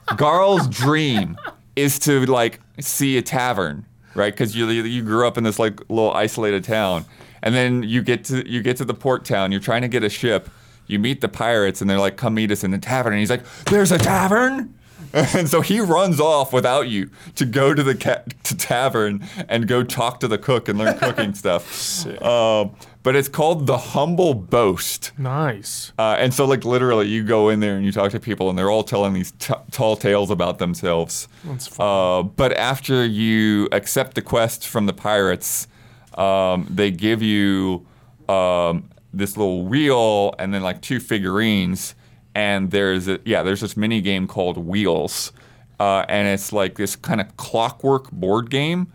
Garl's 0.07 0.67
dream 0.67 1.37
is 1.75 1.99
to 1.99 2.25
like 2.25 2.59
see 2.79 3.17
a 3.17 3.21
tavern, 3.21 3.85
right? 4.15 4.33
Because 4.33 4.55
you 4.55 4.67
you 4.67 5.03
grew 5.03 5.27
up 5.27 5.37
in 5.37 5.43
this 5.43 5.59
like 5.59 5.79
little 5.89 6.11
isolated 6.11 6.63
town, 6.63 7.05
and 7.41 7.53
then 7.55 7.83
you 7.83 8.01
get 8.01 8.25
to 8.25 8.49
you 8.49 8.61
get 8.61 8.77
to 8.77 8.85
the 8.85 8.95
port 8.95 9.23
town. 9.23 9.51
You're 9.51 9.61
trying 9.61 9.83
to 9.83 9.87
get 9.87 10.03
a 10.03 10.09
ship. 10.09 10.49
You 10.87 10.99
meet 10.99 11.21
the 11.21 11.29
pirates, 11.29 11.79
and 11.79 11.89
they're 11.89 11.99
like, 11.99 12.17
"Come 12.17 12.33
meet 12.33 12.51
us 12.51 12.63
in 12.63 12.71
the 12.71 12.77
tavern." 12.77 13.13
And 13.13 13.19
he's 13.19 13.29
like, 13.29 13.45
"There's 13.65 13.91
a 13.91 13.97
tavern." 13.97 14.73
and 15.35 15.49
so 15.49 15.61
he 15.61 15.79
runs 15.79 16.19
off 16.19 16.53
without 16.53 16.87
you 16.87 17.09
to 17.35 17.45
go 17.45 17.73
to 17.73 17.83
the 17.83 17.95
ca- 17.95 18.23
to 18.43 18.55
tavern 18.55 19.27
and 19.49 19.67
go 19.67 19.83
talk 19.83 20.19
to 20.21 20.27
the 20.27 20.37
cook 20.37 20.69
and 20.69 20.79
learn 20.79 20.97
cooking 20.97 21.33
stuff. 21.43 22.05
Um, 22.21 22.71
but 23.03 23.15
it's 23.15 23.27
called 23.27 23.65
the 23.65 23.77
Humble 23.77 24.33
Boast. 24.35 25.11
Nice. 25.17 25.91
Uh, 25.97 26.15
and 26.19 26.33
so, 26.33 26.45
like, 26.45 26.63
literally, 26.63 27.07
you 27.07 27.23
go 27.23 27.49
in 27.49 27.59
there 27.59 27.75
and 27.75 27.83
you 27.83 27.91
talk 27.91 28.11
to 28.11 28.19
people, 28.19 28.49
and 28.49 28.57
they're 28.57 28.69
all 28.69 28.83
telling 28.83 29.13
these 29.13 29.31
t- 29.31 29.53
tall 29.71 29.95
tales 29.95 30.29
about 30.29 30.59
themselves. 30.59 31.27
That's 31.43 31.67
fun. 31.67 31.85
Uh, 31.87 32.23
but 32.23 32.53
after 32.53 33.03
you 33.03 33.67
accept 33.71 34.13
the 34.13 34.21
quest 34.21 34.67
from 34.67 34.85
the 34.85 34.93
pirates, 34.93 35.67
um, 36.13 36.67
they 36.69 36.91
give 36.91 37.23
you 37.23 37.87
um, 38.29 38.89
this 39.13 39.35
little 39.35 39.65
wheel 39.65 40.35
and 40.37 40.53
then 40.53 40.61
like 40.61 40.81
two 40.81 40.99
figurines. 40.99 41.95
And 42.33 42.71
there's 42.71 43.07
a, 43.07 43.19
yeah, 43.25 43.43
there's 43.43 43.61
this 43.61 43.75
mini 43.75 44.01
game 44.01 44.27
called 44.27 44.57
Wheels, 44.57 45.33
uh, 45.79 46.05
and 46.07 46.27
it's 46.27 46.53
like 46.53 46.75
this 46.75 46.95
kind 46.95 47.19
of 47.19 47.35
clockwork 47.37 48.09
board 48.11 48.49
game. 48.49 48.91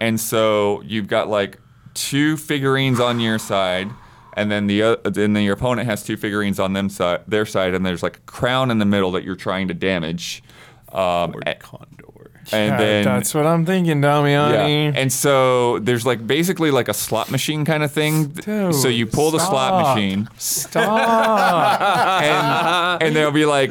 And 0.00 0.18
so 0.20 0.82
you've 0.82 1.08
got 1.08 1.28
like 1.28 1.58
two 1.94 2.36
figurines 2.36 3.00
on 3.00 3.20
your 3.20 3.38
side, 3.38 3.90
and 4.36 4.50
then 4.50 4.68
the 4.68 4.82
uh, 4.82 4.96
then 5.04 5.36
your 5.36 5.54
opponent 5.54 5.88
has 5.88 6.02
two 6.02 6.16
figurines 6.16 6.58
on 6.58 6.72
them 6.72 6.88
side, 6.88 7.22
their 7.26 7.44
side, 7.44 7.74
and 7.74 7.84
there's 7.84 8.02
like 8.02 8.18
a 8.18 8.20
crown 8.20 8.70
in 8.70 8.78
the 8.78 8.86
middle 8.86 9.10
that 9.12 9.24
you're 9.24 9.36
trying 9.36 9.68
to 9.68 9.74
damage. 9.74 10.42
Um, 10.90 11.32
Lord 11.32 11.42
a- 11.46 11.54
Condor. 11.56 12.07
And 12.52 12.78
then 12.80 13.04
that's 13.04 13.34
what 13.34 13.46
I'm 13.46 13.64
thinking, 13.66 14.00
Damiani. 14.00 14.92
yeah. 14.92 15.00
And 15.00 15.12
so 15.12 15.78
there's 15.80 16.06
like 16.06 16.26
basically 16.26 16.70
like 16.70 16.88
a 16.88 16.94
slot 16.94 17.30
machine 17.30 17.64
kind 17.64 17.82
of 17.82 17.92
thing. 17.92 18.28
Dude, 18.28 18.74
so 18.74 18.88
you 18.88 19.06
pull 19.06 19.30
the 19.30 19.38
slot 19.38 19.96
machine 19.96 20.28
Stop. 20.38 20.98
and 22.22 23.02
and 23.02 23.16
there'll 23.16 23.32
be 23.32 23.46
like 23.46 23.70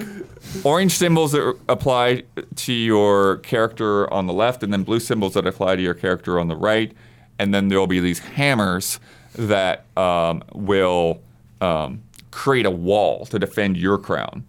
orange 0.63 0.93
symbols 0.93 1.31
that 1.33 1.57
apply 1.67 2.23
to 2.55 2.73
your 2.73 3.37
character 3.37 4.11
on 4.13 4.27
the 4.27 4.33
left 4.33 4.63
and 4.63 4.71
then 4.71 4.83
blue 4.83 4.99
symbols 4.99 5.33
that 5.33 5.45
apply 5.45 5.75
to 5.75 5.81
your 5.81 5.93
character 5.93 6.39
on 6.39 6.47
the 6.47 6.55
right. 6.55 6.93
And 7.39 7.53
then 7.53 7.67
there'll 7.67 7.87
be 7.87 7.99
these 7.99 8.19
hammers 8.19 8.99
that 9.33 9.85
um, 9.95 10.43
will 10.53 11.21
um, 11.61 12.01
create 12.31 12.65
a 12.65 12.71
wall 12.71 13.25
to 13.27 13.37
defend 13.37 13.77
your 13.77 13.97
crown. 13.97 14.43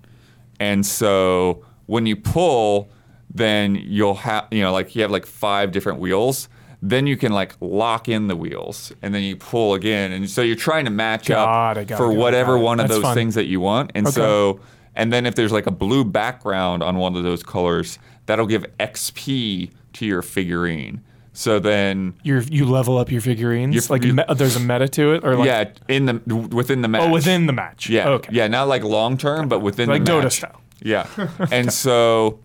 And 0.61 0.85
so 0.85 1.65
when 1.87 2.07
you 2.07 2.17
pull, 2.17 2.89
then 3.33 3.75
you'll 3.77 4.15
have, 4.15 4.47
you 4.51 4.63
know, 4.63 4.73
like 4.73 4.95
you 4.97 5.03
have 5.03 5.11
like 5.11 5.27
five 5.27 5.73
different 5.73 5.99
wheels. 5.99 6.49
Then 6.81 7.07
you 7.09 7.17
can 7.17 7.33
like 7.33 7.57
lock 7.61 8.09
in 8.09 8.29
the 8.29 8.37
wheels 8.37 8.93
and 9.03 9.13
then 9.15 9.23
you 9.25 9.35
pull 9.37 9.75
again. 9.75 10.13
And 10.13 10.31
so 10.31 10.43
you're 10.43 10.55
trying 10.57 10.85
to 10.85 10.91
match 10.93 11.29
up 11.31 11.75
for 11.75 11.81
it, 11.81 11.89
got 11.89 12.01
it, 12.13 12.17
whatever 12.17 12.57
one 12.57 12.79
of 12.79 12.85
That's 12.89 12.95
those 12.99 13.03
fun. 13.03 13.15
things 13.17 13.35
that 13.35 13.47
you 13.47 13.61
want. 13.61 13.91
And 13.97 14.07
Okay. 14.07 14.15
so, 14.15 14.61
and 14.95 15.13
then 15.13 15.27
if 15.27 15.35
there's 15.35 15.51
like 15.53 15.67
a 15.67 15.73
blue 15.73 16.05
background 16.05 16.83
on 16.85 16.97
one 16.97 17.17
of 17.17 17.25
those 17.25 17.43
colors, 17.43 17.99
that'll 18.27 18.47
give 18.47 18.65
XP 18.79 19.71
to 19.95 20.07
your 20.07 20.23
figurine. 20.23 21.03
So 21.33 21.59
then, 21.61 22.15
You're, 22.25 22.43
you 22.43 22.65
level 22.65 22.99
up 22.99 23.11
your 23.13 23.21
figurines. 23.21 23.91
Like 23.91 24.03
you- 24.05 24.15
me- 24.15 24.25
there's 24.37 24.57
a 24.57 24.61
meta 24.61 24.89
to 24.89 25.13
it, 25.15 25.25
or 25.25 25.37
like 25.37 25.47
yeah, 25.47 25.71
in 25.89 26.07
the 26.07 26.15
within 26.53 26.83
the 26.83 26.89
oh, 26.89 26.91
match. 26.91 27.03
oh 27.03 27.11
within 27.11 27.47
the 27.47 27.53
match. 27.53 27.89
Yeah. 27.89 28.09
Okay. 28.09 28.31
Yeah, 28.33 28.49
not 28.49 28.67
like 28.67 28.83
long 28.83 29.17
term, 29.17 29.49
but 29.49 29.61
within 29.61 29.89
Like 29.89 30.05
the 30.05 30.13
Dota 30.13 30.23
match. 30.25 30.37
style. 30.37 30.61
Yeah. 30.83 31.07
and 31.53 31.73
so 31.73 32.41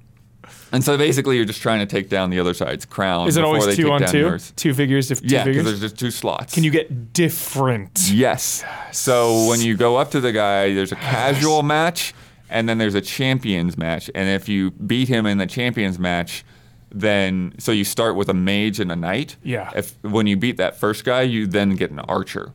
and 0.74 0.84
so 0.84 0.98
basically 0.98 1.38
you're 1.38 1.46
just 1.46 1.62
trying 1.62 1.80
to 1.80 1.86
take 1.86 2.10
down 2.10 2.30
the 2.32 2.40
other 2.40 2.54
side's 2.54 2.84
crown. 2.86 3.28
Is 3.30 3.38
it 3.38 3.40
before 3.42 3.56
always 3.60 3.66
they 3.78 3.82
two 3.82 3.92
on 3.92 4.06
two? 4.06 4.18
yours. 4.20 4.52
Two 4.58 4.74
figures 4.74 5.08
to 5.08 5.16
two 5.16 5.28
Yeah, 5.28 5.44
because 5.46 5.46
figures. 5.46 5.66
there's 5.66 5.80
just 5.92 5.98
two 6.00 6.12
slots. 6.12 6.54
Can 6.54 6.64
you 6.66 6.72
get 6.72 7.14
different? 7.14 8.10
Yes. 8.12 8.66
So 8.92 9.48
when 9.48 9.62
you 9.62 9.78
go 9.78 9.96
up 9.96 10.12
to 10.12 10.20
the 10.20 10.32
guy, 10.34 10.74
there's 10.74 10.92
a 10.92 10.96
casual 10.98 11.64
match 11.64 12.14
and 12.50 12.68
then 12.68 12.78
there's 12.80 12.96
a 12.96 13.02
champions 13.02 13.78
match. 13.78 14.10
And 14.14 14.28
if 14.30 14.50
you 14.50 14.72
beat 14.72 15.08
him 15.08 15.26
in 15.26 15.38
the 15.38 15.48
champions 15.48 15.98
match, 15.98 16.44
then 16.92 17.54
so 17.58 17.72
you 17.72 17.84
start 17.84 18.16
with 18.16 18.30
a 18.30 18.34
mage 18.34 18.80
and 18.80 18.92
a 18.92 18.96
knight. 18.96 19.38
Yeah. 19.44 19.72
If 19.76 19.96
when 20.04 20.28
you 20.28 20.36
beat 20.38 20.58
that 20.58 20.76
first 20.78 21.06
guy, 21.06 21.22
you 21.24 21.48
then 21.48 21.76
get 21.76 21.92
an 21.92 22.00
archer. 22.00 22.52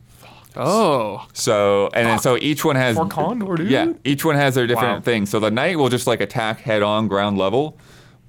Oh, 0.55 1.25
So 1.33 1.89
and 1.93 2.07
then 2.07 2.19
so 2.19 2.35
each 2.37 2.65
one 2.65 2.75
has 2.75 2.95
For 2.97 3.07
Condor, 3.07 3.55
dude. 3.55 3.69
Yeah, 3.69 3.93
each 4.03 4.25
one 4.25 4.35
has 4.35 4.55
their 4.55 4.65
different 4.67 4.95
Wow. 4.99 5.01
things. 5.01 5.29
So 5.29 5.39
the 5.39 5.51
knight 5.51 5.77
will 5.77 5.89
just 5.89 6.07
like 6.07 6.21
attack 6.21 6.59
head 6.61 6.81
on 6.81 7.07
ground 7.07 7.37
level, 7.37 7.77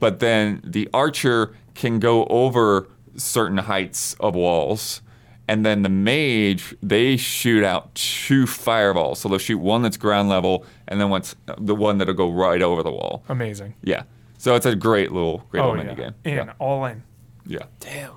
but 0.01 0.19
then 0.19 0.61
the 0.65 0.89
archer 0.93 1.55
can 1.75 2.01
go 2.01 2.25
over 2.25 2.89
certain 3.17 3.59
heights 3.59 4.15
of 4.21 4.35
walls. 4.35 5.01
And 5.47 5.67
then 5.67 5.83
the 5.83 5.89
mage, 5.89 6.77
they 6.81 7.17
shoot 7.17 7.65
out 7.65 7.93
two 7.97 8.47
fireballs. 8.47 9.19
So 9.21 9.29
they'll 9.29 9.39
shoot 9.39 9.59
one 9.59 9.83
that's 9.83 9.97
ground 9.97 10.29
level, 10.29 10.65
and 10.87 11.01
then 11.01 11.11
one's 11.11 11.35
the 11.59 11.75
one 11.75 11.99
that'll 11.99 12.15
go 12.15 12.31
right 12.31 12.63
over 12.63 12.85
the 12.85 12.93
wall. 12.93 13.25
Amazing. 13.29 13.75
Yeah. 13.83 14.05
So 14.39 14.55
it's 14.55 14.65
a 14.67 14.77
great 14.77 15.11
little, 15.11 15.39
great 15.51 15.61
Oh 15.63 15.71
little 15.71 15.85
yeah. 15.85 15.91
mini 15.91 16.03
game. 16.03 16.15
In 16.25 16.35
Yeah. 16.35 16.53
all 16.61 16.85
in. 16.85 17.03
yeah. 17.47 17.65
damn. 17.81 18.13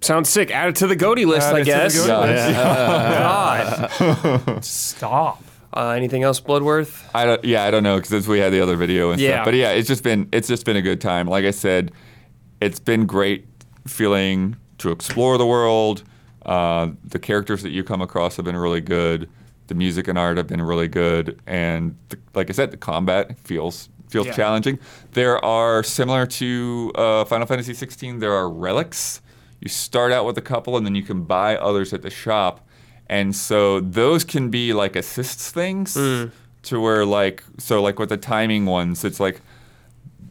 Sounds 0.00 0.28
sick. 0.28 0.50
Add 0.50 0.70
it 0.70 0.76
to 0.76 0.88
the 0.88 0.96
Goaty 0.96 1.24
list, 1.26 1.46
Add 1.46 1.54
I 1.54 1.60
it 1.60 1.64
to 1.64 1.70
the 1.70 1.76
guess. 1.76 2.06
Goaty 2.06 2.52
God. 4.52 4.58
Stop. 4.64 5.41
Uh, 5.74 5.90
anything 5.90 6.22
else, 6.22 6.38
Bloodworth? 6.40 7.08
I 7.14 7.24
don't, 7.24 7.44
yeah, 7.44 7.64
I 7.64 7.70
don't 7.70 7.82
know 7.82 7.96
because 7.98 8.28
we 8.28 8.38
had 8.38 8.52
the 8.52 8.60
other 8.60 8.76
video 8.76 9.10
and 9.10 9.20
Yeah. 9.20 9.36
stuff. 9.36 9.44
But 9.46 9.54
yeah, 9.54 9.70
it's 9.70 9.88
just 9.88 10.02
been 10.02 10.28
it's 10.32 10.48
just 10.48 10.64
been 10.66 10.76
a 10.76 10.82
good 10.82 11.00
time. 11.00 11.26
Like 11.26 11.44
I 11.44 11.50
said, 11.50 11.92
it's 12.60 12.78
been 12.78 13.06
great 13.06 13.46
feeling 13.86 14.56
to 14.78 14.90
explore 14.90 15.38
the 15.38 15.46
world. 15.46 16.02
Uh, 16.44 16.90
the 17.04 17.18
characters 17.18 17.62
that 17.62 17.70
you 17.70 17.84
come 17.84 18.02
across 18.02 18.36
have 18.36 18.44
been 18.44 18.56
really 18.56 18.80
good. 18.80 19.28
The 19.68 19.74
music 19.74 20.08
and 20.08 20.18
art 20.18 20.36
have 20.36 20.48
been 20.48 20.60
really 20.60 20.88
good, 20.88 21.40
and 21.46 21.96
the, 22.10 22.18
like 22.34 22.50
I 22.50 22.52
said, 22.52 22.70
the 22.70 22.76
combat 22.76 23.38
feels 23.38 23.88
feels 24.10 24.26
Yeah. 24.26 24.32
challenging. 24.34 24.78
There 25.12 25.42
are 25.42 25.82
similar 25.82 26.26
to 26.26 26.92
uh, 26.96 27.24
Final 27.24 27.46
Fantasy 27.46 27.72
16. 27.72 28.18
There 28.18 28.32
are 28.34 28.50
relics. 28.50 29.22
You 29.60 29.70
start 29.70 30.12
out 30.12 30.26
with 30.26 30.36
a 30.36 30.42
couple, 30.42 30.76
and 30.76 30.84
then 30.84 30.94
you 30.94 31.02
can 31.02 31.22
buy 31.22 31.56
others 31.56 31.94
at 31.94 32.02
the 32.02 32.10
shop. 32.10 32.66
And 33.12 33.36
so 33.36 33.80
those 33.80 34.24
can 34.24 34.48
be 34.48 34.72
like 34.72 34.96
assists 34.96 35.50
things 35.50 35.94
to 36.62 36.80
where 36.80 37.04
like 37.04 37.44
so 37.58 37.82
like 37.82 37.98
with 37.98 38.08
the 38.08 38.16
timing 38.16 38.64
ones, 38.66 39.04
it's 39.04 39.20
like 39.20 39.40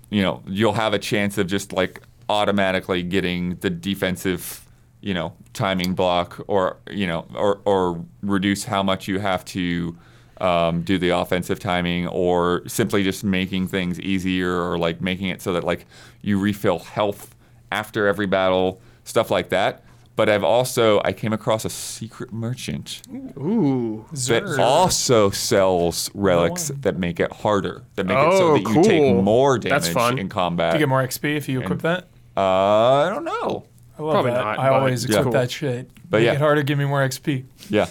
you 0.10 0.22
know, 0.22 0.42
you'll 0.46 0.74
have 0.74 0.94
a 0.94 1.00
chance 1.00 1.38
of 1.38 1.48
just 1.48 1.74
like 1.74 2.02
automatically 2.28 3.04
getting 3.04 3.56
the 3.58 3.70
defensive, 3.70 4.66
you 5.02 5.14
know, 5.14 5.34
timing 5.54 5.94
block 5.94 6.44
or, 6.48 6.78
you 6.90 7.08
know, 7.08 7.26
or, 7.36 7.62
or 7.66 8.04
reduce 8.22 8.64
how 8.66 8.84
much 8.84 9.08
you 9.08 9.20
have 9.20 9.46
to 9.46 9.96
um, 10.40 10.82
do 10.82 10.98
the 10.98 11.10
offensive 11.10 11.60
timing 11.60 12.08
or 12.08 12.68
simply 12.68 13.04
just 13.04 13.24
making 13.24 13.68
things 13.68 14.00
easier 14.00 14.52
or 14.62 14.78
like 14.78 15.02
making 15.02 15.28
it 15.28 15.42
so 15.42 15.54
that 15.54 15.64
like 15.64 15.86
you 16.22 16.40
refill 16.40 16.80
health 16.80 17.36
after 17.72 18.08
every 18.08 18.28
battle, 18.28 18.82
stuff 19.04 19.30
like 19.32 19.50
that. 19.50 19.84
But 20.22 20.30
I've 20.30 20.44
also, 20.44 21.02
I 21.04 21.14
came 21.14 21.34
across 21.34 21.66
a 21.66 21.70
secret 21.72 22.32
merchant 22.32 23.02
Ooh. 23.38 24.06
that 24.28 24.44
also 24.60 25.32
sells 25.32 26.12
relics 26.14 26.72
that 26.82 26.96
make 27.00 27.20
it 27.20 27.32
harder, 27.34 27.82
that 27.96 28.06
make 28.06 28.16
it 28.20 28.38
so 28.38 28.52
Oh, 28.52 28.54
that 28.54 28.60
you 28.70 28.84
take 28.84 29.02
cool. 29.02 29.24
more 29.24 29.58
That's 29.58 29.86
damage 29.88 29.94
fun. 29.96 30.20
in 30.20 30.30
combat. 30.30 30.74
Do 30.74 30.78
you 30.78 30.82
get 30.84 30.90
more 30.90 31.02
XP 31.02 31.38
if 31.38 31.50
you 31.50 31.60
equip 31.60 31.82
that? 31.82 32.04
uh, 32.38 32.40
I 32.40 33.10
don't 33.10 33.24
know. 33.26 33.66
I 33.98 34.04
love 34.04 34.14
Probably 34.14 34.30
that. 34.30 34.38
not, 34.44 34.60
I 34.60 34.70
but 34.70 34.74
always 34.74 35.04
it's 35.06 35.12
equip 35.12 35.24
cool. 35.24 35.32
that 35.34 35.50
shit. 35.50 35.90
But 36.08 36.18
Make 36.20 36.26
yeah. 36.28 36.34
it 36.34 36.38
harder, 36.38 36.62
give 36.62 36.78
me 36.78 36.86
more 36.86 37.00
XP. 37.00 37.44
Yeah. 37.72 37.88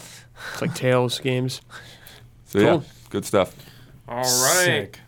It's 0.53 0.63
like 0.63 0.73
Tales 0.77 1.19
games. 1.19 1.63
So 2.47 2.61
yeah, 2.61 2.67
Cool. 2.69 2.85
good 3.09 3.25
stuff. 3.25 3.57
All 4.09 4.19
right. 4.19 4.27
Sick. 4.65 5.01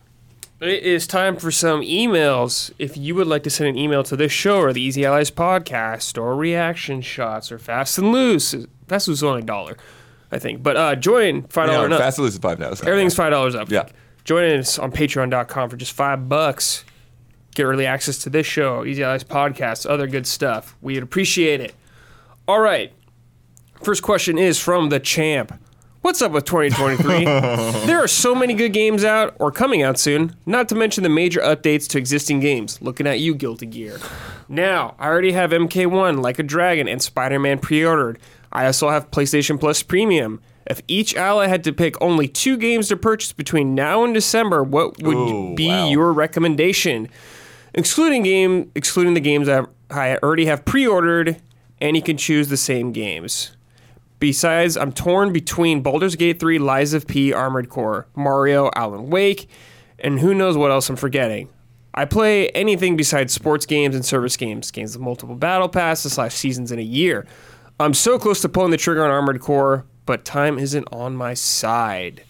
It 0.63 0.83
is 0.83 1.07
time 1.07 1.35
for 1.35 1.51
some 1.51 1.81
emails. 1.81 2.71
If 2.79 2.95
you 2.95 3.15
would 3.15 3.27
like 3.27 3.43
to 3.43 3.49
send 3.49 3.69
an 3.69 3.77
email 3.77 4.01
to 4.03 4.15
this 4.15 4.31
show 4.31 4.59
or 4.61 4.71
the 4.71 4.81
Easy 4.81 5.05
Allies 5.05 5.29
podcast 5.29 6.17
or 6.21 6.35
reaction 6.37 7.01
shots 7.01 7.51
or 7.51 7.59
fast 7.59 7.97
and 7.97 8.13
loose, 8.13 8.51
fast 8.87 9.07
and 9.07 9.11
loose 9.11 9.19
is 9.19 9.23
only 9.23 9.41
a 9.41 9.45
dollar, 9.45 9.75
I 10.31 10.39
think. 10.39 10.63
But 10.63 10.77
uh, 10.77 10.95
join 10.95 11.43
five 11.43 11.67
dollar 11.67 11.79
Yeah, 11.79 11.83
and 11.85 11.93
up. 11.95 11.99
fast 11.99 12.17
lose 12.17 12.33
is 12.35 12.39
five 12.39 12.59
dollars. 12.59 12.81
Everything's 12.81 13.13
five 13.15 13.31
dollars 13.31 13.55
up. 13.55 13.69
Yeah. 13.69 13.89
Join 14.23 14.57
us 14.59 14.79
on 14.79 14.91
Patreon.com 14.93 15.69
for 15.69 15.75
just 15.75 15.91
five 15.91 16.29
bucks. 16.29 16.85
Get 17.55 17.65
early 17.65 17.85
access 17.85 18.17
to 18.19 18.29
this 18.29 18.47
show, 18.47 18.85
Easy 18.85 19.03
Allies 19.03 19.23
podcast, 19.25 19.87
other 19.89 20.07
good 20.07 20.25
stuff. 20.25 20.77
We 20.81 20.93
would 20.93 21.03
appreciate 21.03 21.59
it. 21.59 21.75
All 22.47 22.61
right. 22.61 22.93
First 23.83 24.01
question 24.01 24.37
is 24.37 24.59
from 24.59 24.87
the 24.89 24.99
champ. 25.01 25.59
What's 26.03 26.21
up 26.21 26.33
with 26.33 26.43
2023? 26.43 27.23
there 27.87 28.03
are 28.03 28.09
so 28.09 28.35
many 28.35 28.53
good 28.53 28.73
games 28.73 29.05
out 29.05 29.37
or 29.39 29.53
coming 29.53 29.83
out 29.83 29.97
soon, 29.97 30.35
not 30.45 30.67
to 30.67 30.75
mention 30.75 31.01
the 31.01 31.09
major 31.09 31.39
updates 31.39 31.87
to 31.91 31.97
existing 31.97 32.41
games. 32.41 32.81
Looking 32.81 33.07
at 33.07 33.21
you, 33.21 33.33
Guilty 33.33 33.67
Gear. 33.67 34.01
Now, 34.49 34.95
I 34.99 35.07
already 35.07 35.31
have 35.31 35.51
MK1, 35.51 36.21
Like 36.21 36.39
a 36.39 36.43
Dragon, 36.43 36.89
and 36.89 37.01
Spider 37.01 37.39
Man 37.39 37.57
pre 37.57 37.85
ordered. 37.85 38.19
I 38.51 38.65
also 38.65 38.89
have 38.89 39.11
PlayStation 39.11 39.57
Plus 39.57 39.81
Premium. 39.81 40.41
If 40.67 40.81
each 40.89 41.15
ally 41.15 41.47
had 41.47 41.63
to 41.63 41.71
pick 41.71 41.95
only 42.01 42.27
two 42.27 42.57
games 42.57 42.89
to 42.89 42.97
purchase 42.97 43.31
between 43.31 43.73
now 43.73 44.03
and 44.03 44.13
December, 44.13 44.61
what 44.61 45.01
would 45.01 45.15
Ooh, 45.15 45.55
be 45.55 45.69
wow. 45.69 45.87
your 45.87 46.11
recommendation? 46.11 47.07
Excluding 47.73 48.23
game, 48.23 48.69
excluding 48.75 49.13
the 49.13 49.21
games 49.21 49.47
I, 49.47 49.67
I 49.89 50.17
already 50.17 50.47
have 50.47 50.65
pre-ordered, 50.65 51.41
and 51.79 51.95
you 51.95 52.01
can 52.01 52.17
choose 52.17 52.49
the 52.49 52.57
same 52.57 52.91
games. 52.91 53.55
Besides, 54.19 54.77
I'm 54.77 54.93
torn 54.93 55.33
between 55.33 55.81
Baldur's 55.81 56.15
Gate 56.15 56.39
3, 56.39 56.57
Lies 56.59 56.93
of 56.93 57.07
P, 57.07 57.33
Armored 57.33 57.69
Core, 57.69 58.07
Mario, 58.15 58.69
Alan 58.75 59.09
Wake, 59.09 59.49
and 59.99 60.19
who 60.19 60.33
knows 60.33 60.55
what 60.57 60.71
else 60.71 60.89
I'm 60.89 60.95
forgetting. 60.95 61.49
I 61.93 62.05
play 62.05 62.49
anything 62.49 62.95
besides 62.95 63.33
sports 63.33 63.65
games 63.65 63.95
and 63.95 64.03
service 64.05 64.37
games, 64.37 64.71
games 64.71 64.97
with 64.97 65.03
multiple 65.03 65.35
battle 65.35 65.69
passes 65.69 66.13
slash 66.13 66.33
seasons 66.33 66.71
in 66.71 66.79
a 66.79 66.83
year. 66.83 67.27
I'm 67.79 67.93
so 67.93 68.17
close 68.17 68.41
to 68.41 68.49
pulling 68.49 68.71
the 68.71 68.77
trigger 68.77 69.03
on 69.03 69.11
Armored 69.11 69.41
Core, 69.41 69.85
but 70.05 70.23
time 70.25 70.57
isn't 70.57 70.87
on 70.91 71.15
my 71.15 71.33
side. 71.33 72.23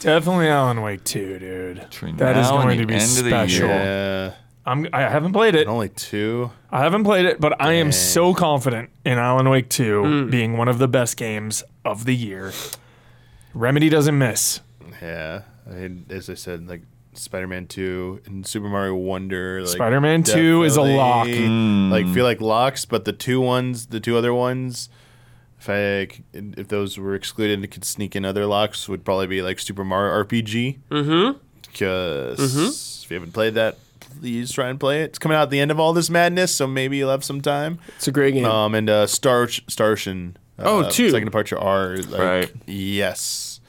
Definitely 0.00 0.48
Alan 0.48 0.82
Wake 0.82 1.04
2, 1.04 1.38
dude. 1.38 1.80
Between 1.80 2.16
That 2.16 2.36
is 2.36 2.48
now 2.48 2.58
and 2.58 2.64
going 2.64 2.78
the 2.78 2.82
to 2.82 2.86
be 2.86 2.94
end 2.94 3.02
of 3.18 3.24
the 3.24 3.30
special. 3.30 3.68
year. 3.68 4.34
Yeah, 4.66 4.72
I'm, 4.72 4.88
I 4.92 5.02
haven't 5.02 5.32
played 5.32 5.54
it. 5.54 5.66
only 5.66 5.88
two. 5.88 6.50
I 6.70 6.80
haven't 6.80 7.04
played 7.04 7.24
it, 7.24 7.40
but 7.40 7.60
I 7.60 7.74
am 7.74 7.92
so 7.92 8.34
confident 8.34 8.90
in 9.04 9.18
Alan 9.18 9.48
Wake 9.48 9.68
2 9.68 10.02
hmm. 10.02 10.30
being 10.30 10.56
one 10.56 10.68
of 10.68 10.78
the 10.78 10.88
best 10.88 11.16
games 11.16 11.62
of 11.84 12.04
the 12.04 12.14
year. 12.14 12.52
Remedy 13.54 13.88
doesn't 13.88 14.18
miss. 14.18 14.60
Yeah, 15.00 15.42
I 15.66 15.70
mean, 15.70 16.06
as 16.10 16.28
I 16.28 16.34
said, 16.34 16.68
like 16.68 16.82
Spider-Man 17.14 17.66
Two 17.66 18.20
and 18.26 18.46
Super 18.46 18.68
Mario 18.68 18.94
Wonder. 18.94 19.60
Like, 19.60 19.70
Spider-Man 19.70 20.22
2 20.22 20.64
is 20.64 20.76
a 20.76 20.82
lock. 20.82 21.26
definitely, 21.26 21.90
Like 21.90 22.04
feel 22.06 22.14
hmm. 22.14 22.20
like 22.20 22.40
locks, 22.40 22.84
but 22.84 23.04
the 23.04 23.12
two 23.12 23.40
ones, 23.40 23.86
the 23.86 24.00
two 24.00 24.16
other 24.16 24.34
ones, 24.34 24.88
if 25.58 25.70
I 25.70 26.12
c- 26.12 26.24
if 26.32 26.68
those 26.68 26.98
were 26.98 27.14
excluded 27.14 27.58
and 27.58 27.70
could 27.70 27.84
sneak 27.84 28.16
in 28.16 28.24
other 28.24 28.46
locks, 28.46 28.88
would 28.88 29.04
probably 29.04 29.26
be 29.26 29.42
like 29.42 29.58
Super 29.58 29.84
Mario 29.84 30.24
RPG. 30.24 30.78
Mm-hmm. 30.90 31.38
Because 31.62 32.38
mm-hmm. 32.38 33.04
if 33.04 33.10
you 33.10 33.14
haven't 33.14 33.32
played 33.32 33.54
that, 33.54 33.76
please 34.20 34.52
try 34.52 34.68
and 34.68 34.78
play 34.80 35.02
it. 35.02 35.06
It's 35.10 35.18
coming 35.18 35.36
out 35.36 35.42
at 35.44 35.50
the 35.50 35.60
end 35.60 35.70
of 35.70 35.78
all 35.80 35.92
this 35.92 36.10
madness, 36.10 36.54
so 36.54 36.66
maybe 36.66 36.96
you'll 36.96 37.10
have 37.10 37.24
some 37.24 37.40
time. 37.40 37.78
It's 37.96 38.08
a 38.08 38.12
great 38.12 38.34
game. 38.34 38.44
Um, 38.44 38.74
and 38.74 38.88
uh, 38.90 39.06
Star 39.06 39.46
Starshin. 39.46 40.36
Uh, 40.58 40.62
Oh, 40.64 40.90
two. 40.90 41.10
Second 41.10 41.26
departure 41.26 41.58
R. 41.58 41.96
Like, 41.98 42.20
Right. 42.20 42.52
Yes. 42.66 43.60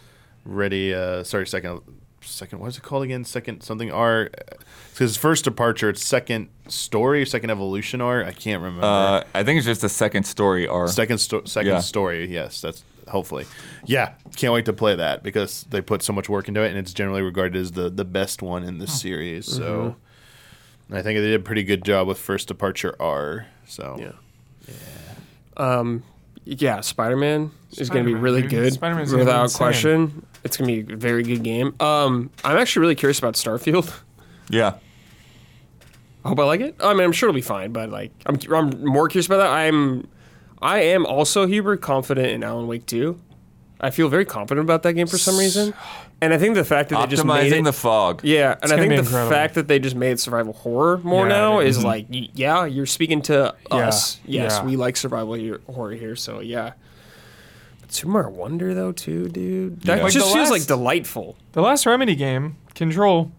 Ready. 0.45 0.93
Uh, 0.93 1.23
sorry. 1.23 1.45
Second. 1.47 1.81
Second. 2.21 2.59
What 2.59 2.67
is 2.67 2.77
it 2.77 2.83
called 2.83 3.03
again? 3.03 3.23
Second 3.25 3.61
something 3.61 3.91
R. 3.91 4.29
Because 4.93 5.15
first 5.15 5.43
departure, 5.43 5.89
it's 5.89 6.03
second 6.03 6.49
story, 6.67 7.25
second 7.25 7.51
evolution 7.51 8.01
R. 8.01 8.23
I 8.23 8.31
can't 8.31 8.61
remember. 8.63 8.85
Uh, 8.85 9.23
I 9.35 9.43
think 9.43 9.57
it's 9.57 9.65
just 9.67 9.81
the 9.81 9.89
second 9.89 10.23
story 10.23 10.67
R. 10.67 10.87
second 10.87 11.19
sto- 11.19 11.45
second 11.45 11.73
yeah. 11.73 11.79
story. 11.79 12.25
Yes, 12.27 12.61
that's 12.61 12.83
hopefully. 13.07 13.45
Yeah, 13.85 14.13
can't 14.35 14.53
wait 14.53 14.65
to 14.65 14.73
play 14.73 14.95
that 14.95 15.21
because 15.23 15.65
they 15.69 15.81
put 15.81 16.01
so 16.01 16.13
much 16.13 16.27
work 16.29 16.47
into 16.47 16.61
it, 16.63 16.69
and 16.69 16.77
it's 16.77 16.93
generally 16.93 17.21
regarded 17.21 17.55
as 17.61 17.73
the 17.73 17.89
the 17.89 18.05
best 18.05 18.41
one 18.41 18.63
in 18.63 18.79
this 18.79 18.99
series. 18.99 19.45
So. 19.45 19.95
I 20.89 21.01
think 21.01 21.17
they 21.17 21.25
did 21.25 21.39
a 21.39 21.43
pretty 21.43 21.63
good 21.63 21.83
job 21.83 22.07
with 22.07 22.17
first 22.17 22.47
departure 22.47 22.95
R. 22.99 23.47
So 23.65 23.97
Yeah. 23.99 24.11
Um, 25.57 26.03
yeah, 26.45 26.81
Spider 26.81 27.17
Man 27.17 27.51
is 27.77 27.89
going 27.89 28.05
to 28.05 28.09
be 28.09 28.15
really 28.15 28.41
dude. 28.41 28.51
good 28.51 28.73
Spider-Man's 28.73 29.11
gonna 29.11 29.23
be 29.23 29.25
without 29.25 29.43
insane. 29.43 29.57
question. 29.57 30.25
It's 30.43 30.55
going 30.55 30.69
to 30.69 30.83
be 30.83 30.93
a 30.93 30.95
very 30.95 31.23
good 31.23 31.43
game. 31.43 31.75
Um, 31.81 32.29
I'm 32.43 32.57
actually 32.57 32.81
really 32.81 32.95
curious 32.95 33.19
about 33.19 33.35
Starfield. 33.35 33.93
Yeah. 34.49 34.75
I 36.23 36.29
hope 36.29 36.39
I 36.39 36.45
like 36.45 36.61
it. 36.61 36.75
I 36.81 36.93
mean, 36.93 37.03
I'm 37.03 37.11
sure 37.11 37.27
it'll 37.27 37.35
be 37.35 37.41
fine, 37.41 37.73
but 37.73 37.89
like, 37.89 38.11
I'm, 38.25 38.39
I'm 38.53 38.85
more 38.85 39.09
curious 39.09 39.25
about 39.25 39.39
that. 39.39 39.51
I'm, 39.51 40.07
I 40.61 40.79
am 40.83 41.05
also 41.05 41.45
Hubert 41.47 41.81
confident 41.81 42.29
in 42.29 42.45
Alan 42.45 42.65
Wake 42.65 42.85
2. 42.85 43.19
I 43.81 43.89
feel 43.89 44.07
very 44.07 44.23
confident 44.23 44.63
about 44.65 44.83
that 44.83 44.93
game 44.93 45.05
for 45.05 45.17
some 45.17 45.37
reason, 45.37 45.73
and 46.21 46.33
I 46.33 46.37
think 46.37 46.55
the 46.55 46.65
fact 46.65 46.89
that 46.89 46.99
they 47.01 47.07
just 47.07 47.25
made 47.25 47.51
Optimizing 47.51 47.59
it, 47.59 47.63
the 47.65 47.73
fog. 47.73 48.21
yeah, 48.23 48.55
and 48.61 48.71
I 48.71 48.75
gonna 48.75 48.81
think 48.81 48.89
be 48.91 48.95
the 48.97 49.01
incredible. 49.03 49.29
fact 49.31 49.53
that 49.55 49.67
they 49.67 49.79
just 49.79 49.95
made 49.95 50.19
survival 50.19 50.53
horror 50.53 50.97
more 51.03 51.27
Yeah, 51.27 51.35
now 51.35 51.59
dude. 51.59 51.67
is 51.69 51.83
like, 51.83 52.07
y- 52.09 52.29
yeah, 52.33 52.65
you're 52.65 52.85
speaking 52.85 53.21
to 53.23 53.53
Yeah, 53.71 53.77
us. 53.87 54.19
Yes, 54.25 54.57
yeah. 54.59 54.65
we 54.65 54.75
like 54.75 54.97
survival 54.97 55.33
here, 55.33 55.61
horror 55.71 55.91
here, 55.93 56.15
so 56.15 56.39
yeah. 56.39 56.73
But 57.81 57.93
Super 57.93 58.29
Wonder 58.29 58.73
though, 58.73 58.91
too, 58.91 59.29
dude, 59.29 59.81
that 59.81 59.97
Yeah. 59.97 60.03
Like 60.03 60.13
just 60.13 60.25
the 60.27 60.33
feels 60.33 60.49
last- 60.49 60.59
like 60.59 60.65
delightful. 60.67 61.37
The 61.53 61.61
last 61.61 61.85
Remedy 61.85 62.15
game, 62.15 62.55
Control, 62.75 63.31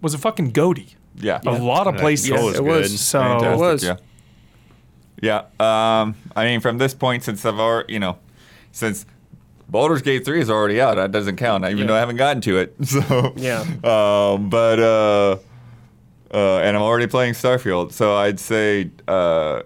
was 0.00 0.14
a 0.14 0.18
fucking 0.18 0.50
goatee. 0.52 0.94
Yeah. 1.16 1.40
A 1.44 1.50
lot 1.52 1.86
of 1.86 1.96
places. 1.96 2.28
Control 2.28 2.48
is 2.50 2.56
it 2.58 2.64
was. 2.64 2.90
good. 2.92 2.98
So 2.98 3.20
Fantastic. 3.20 3.58
was. 3.60 3.84
Yeah. 3.84 3.96
Yeah. 5.22 6.00
Um, 6.00 6.14
I 6.34 6.44
mean, 6.44 6.60
from 6.60 6.78
this 6.78 6.94
point, 6.94 7.24
since 7.24 7.44
I've 7.44 7.58
already, 7.58 7.92
you 7.92 7.98
know, 7.98 8.16
since 8.72 9.04
Baldur's 9.70 10.02
Gate 10.02 10.24
3 10.24 10.40
is 10.40 10.50
already 10.50 10.80
out, 10.80 10.96
that 10.96 11.12
doesn't 11.12 11.36
count, 11.36 11.64
even 11.64 11.78
Yeah. 11.78 11.86
though 11.86 11.94
I 11.96 12.00
haven't 12.00 12.16
gotten 12.16 12.42
to 12.42 12.58
it. 12.58 12.74
So, 12.84 13.32
Yeah. 13.36 13.60
Um, 13.84 14.50
but, 14.50 14.78
uh, 14.80 15.36
uh, 16.32 16.58
and 16.58 16.76
I'm 16.76 16.82
already 16.82 17.06
playing 17.06 17.34
Starfield. 17.34 17.92
So 17.92 18.14
I'd 18.16 18.40
say, 18.40 18.90
uh, 19.08 19.62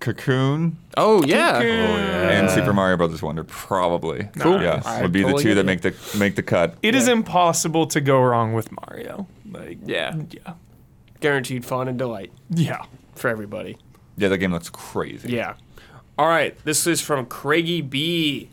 Cocoon 0.00 0.76
Oh 0.98 1.24
yeah, 1.24 1.60
and 1.60 2.50
Super 2.50 2.74
Mario 2.74 2.96
Brothers 2.98 3.22
Wonder, 3.22 3.42
probably. 3.44 4.28
Cool. 4.38 4.60
Yeah. 4.62 4.82
I 4.84 5.00
would 5.00 5.12
be 5.12 5.22
totally 5.22 5.42
the 5.42 5.48
two 5.48 5.54
that 5.54 5.64
make 5.64 5.80
the 5.80 5.94
make 6.18 6.36
the 6.36 6.42
cut. 6.42 6.76
It 6.82 6.94
is 6.94 7.08
impossible 7.08 7.86
to 7.86 8.02
go 8.02 8.20
wrong 8.22 8.52
with 8.52 8.70
Mario. 8.70 9.26
Like, 9.50 9.78
Yeah. 9.86 10.14
yeah, 10.30 10.52
guaranteed 11.20 11.64
fun 11.64 11.88
and 11.88 11.98
delight 11.98 12.32
yeah. 12.50 12.82
for 13.14 13.28
everybody. 13.28 13.78
Yeah, 14.18 14.28
the 14.28 14.36
game 14.36 14.52
looks 14.52 14.68
crazy. 14.68 15.30
Yeah. 15.32 15.54
All 16.18 16.28
right. 16.28 16.56
This 16.64 16.86
is 16.86 17.00
from 17.00 17.24
Craigie 17.26 17.80
B. 17.80 18.50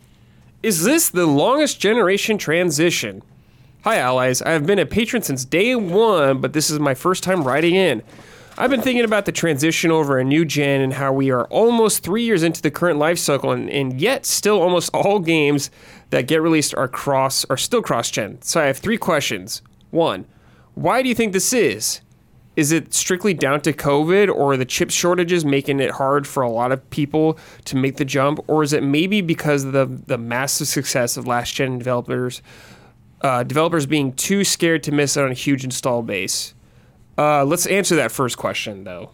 Is 0.62 0.84
this 0.84 1.10
the 1.10 1.26
longest 1.26 1.80
generation 1.80 2.38
transition? 2.38 3.22
Hi, 3.82 3.96
allies. 3.96 4.40
I 4.42 4.52
have 4.52 4.64
been 4.64 4.78
a 4.78 4.86
patron 4.86 5.22
since 5.22 5.44
day 5.44 5.74
one, 5.74 6.40
but 6.40 6.52
this 6.52 6.70
is 6.70 6.78
my 6.78 6.94
first 6.94 7.24
time 7.24 7.42
writing 7.42 7.74
in. 7.74 8.00
I've 8.56 8.70
been 8.70 8.80
thinking 8.80 9.04
about 9.04 9.24
the 9.24 9.32
transition 9.32 9.90
over 9.90 10.18
a 10.18 10.24
new 10.24 10.44
gen 10.44 10.80
and 10.80 10.92
how 10.92 11.12
we 11.12 11.32
are 11.32 11.46
almost 11.46 12.04
three 12.04 12.22
years 12.22 12.44
into 12.44 12.62
the 12.62 12.70
current 12.70 13.00
life 13.00 13.18
cycle, 13.18 13.50
and, 13.50 13.68
and 13.70 14.00
yet 14.00 14.24
still 14.24 14.62
almost 14.62 14.94
all 14.94 15.18
games 15.18 15.68
that 16.10 16.28
get 16.28 16.40
released 16.40 16.76
are 16.76 16.86
cross 16.86 17.44
are 17.46 17.56
still 17.56 17.82
cross 17.82 18.08
gen. 18.08 18.40
So 18.42 18.60
I 18.60 18.66
have 18.66 18.78
three 18.78 18.98
questions. 18.98 19.62
One, 19.90 20.26
why 20.74 21.02
do 21.02 21.08
you 21.08 21.14
think 21.16 21.32
this 21.32 21.52
is? 21.52 22.02
Is 22.54 22.70
it 22.70 22.92
strictly 22.92 23.32
down 23.32 23.62
to 23.62 23.72
COVID 23.72 24.28
or 24.34 24.56
the 24.58 24.66
chip 24.66 24.90
shortages 24.90 25.42
making 25.44 25.80
it 25.80 25.92
hard 25.92 26.26
for 26.26 26.42
a 26.42 26.50
lot 26.50 26.70
of 26.70 26.88
people 26.90 27.38
to 27.64 27.76
make 27.76 27.96
the 27.96 28.04
jump? 28.04 28.40
Or 28.46 28.62
is 28.62 28.72
it 28.74 28.82
maybe 28.82 29.22
because 29.22 29.64
of 29.64 29.72
the, 29.72 29.86
the 30.06 30.18
massive 30.18 30.68
success 30.68 31.16
of 31.16 31.26
last 31.26 31.54
gen 31.54 31.78
developers, 31.78 32.42
uh, 33.22 33.42
developers 33.44 33.86
being 33.86 34.12
too 34.12 34.44
scared 34.44 34.82
to 34.82 34.92
miss 34.92 35.16
out 35.16 35.24
on 35.24 35.30
a 35.30 35.34
huge 35.34 35.64
install 35.64 36.02
base? 36.02 36.52
Uh, 37.16 37.44
let's 37.44 37.66
answer 37.66 37.96
that 37.96 38.12
first 38.12 38.36
question 38.36 38.84
though. 38.84 39.10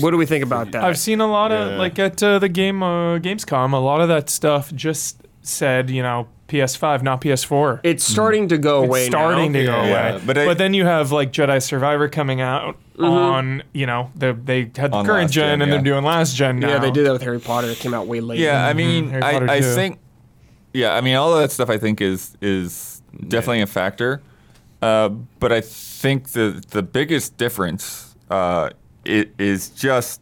What 0.00 0.10
do 0.10 0.16
we 0.16 0.26
think 0.26 0.42
about 0.44 0.72
that? 0.72 0.82
I've 0.82 0.98
seen 0.98 1.20
a 1.20 1.26
lot 1.26 1.52
of 1.52 1.72
Yeah. 1.72 1.76
like 1.78 1.98
at 1.98 2.22
uh, 2.22 2.38
the 2.38 2.48
game 2.48 2.82
uh, 2.82 3.18
Gamescom. 3.18 3.72
A 3.72 3.76
lot 3.76 4.00
of 4.00 4.08
that 4.08 4.28
stuff 4.30 4.72
just 4.74 5.22
said, 5.42 5.90
you 5.90 6.02
know, 6.02 6.26
PS5, 6.48 7.02
not 7.02 7.20
PS4. 7.20 7.80
it's 7.82 8.04
starting 8.04 8.48
to 8.48 8.58
go 8.58 8.84
away 8.84 9.00
it's 9.00 9.08
starting 9.08 9.52
now. 9.52 9.58
to 9.60 9.64
go 9.66 9.72
Yeah, 9.84 10.08
away. 10.10 10.22
but 10.26 10.34
But, 10.36 10.48
I- 10.48 10.54
then 10.54 10.74
you 10.74 10.84
have 10.84 11.10
like 11.12 11.32
Jedi 11.32 11.60
Survivor 11.62 12.08
coming 12.08 12.40
out 12.40 12.76
on, 12.98 13.62
you 13.72 13.84
know, 13.86 14.10
the, 14.14 14.32
they 14.32 14.60
had 14.76 14.92
the 14.92 14.96
On 14.96 15.04
current 15.06 15.30
gen, 15.30 15.44
gen, 15.58 15.62
and 15.62 15.70
yeah. 15.70 15.76
they're 15.76 15.84
doing 15.84 16.04
last 16.04 16.34
gen 16.36 16.60
now. 16.60 16.68
Yeah, 16.68 16.78
they 16.78 16.90
did 16.90 17.04
that 17.06 17.12
with 17.12 17.22
Harry 17.22 17.40
Potter. 17.40 17.68
It 17.68 17.78
came 17.78 17.92
out 17.94 18.06
way 18.06 18.20
late. 18.20 18.38
Yeah, 18.38 18.66
I 18.66 18.72
mean, 18.72 19.10
Harry 19.10 19.22
Potter 19.22 19.50
I, 19.50 19.56
I 19.56 19.60
think, 19.60 19.98
yeah, 20.72 20.94
I 20.94 21.00
mean, 21.00 21.16
all 21.16 21.34
of 21.34 21.40
that 21.40 21.50
stuff 21.50 21.68
I 21.68 21.78
think 21.78 22.00
is 22.00 22.36
is 22.40 23.02
definitely 23.28 23.62
a 23.62 23.66
factor. 23.66 24.22
Uh, 24.82 25.08
but 25.08 25.50
I 25.52 25.60
think 25.62 26.28
the 26.30 26.62
the 26.70 26.82
biggest 26.82 27.36
difference 27.38 28.14
uh, 28.30 28.70
it 29.04 29.34
is 29.38 29.70
just 29.70 30.20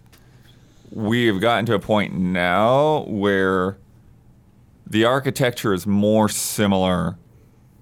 we 0.91 1.27
have 1.27 1.41
gotten 1.41 1.67
to 1.67 1.75
a 1.75 1.79
point 1.81 2.15
now 2.15 3.05
where 3.09 3.77
the 4.87 5.05
architecture 5.05 5.73
is 5.73 5.87
more 5.87 6.29
similar 6.29 7.17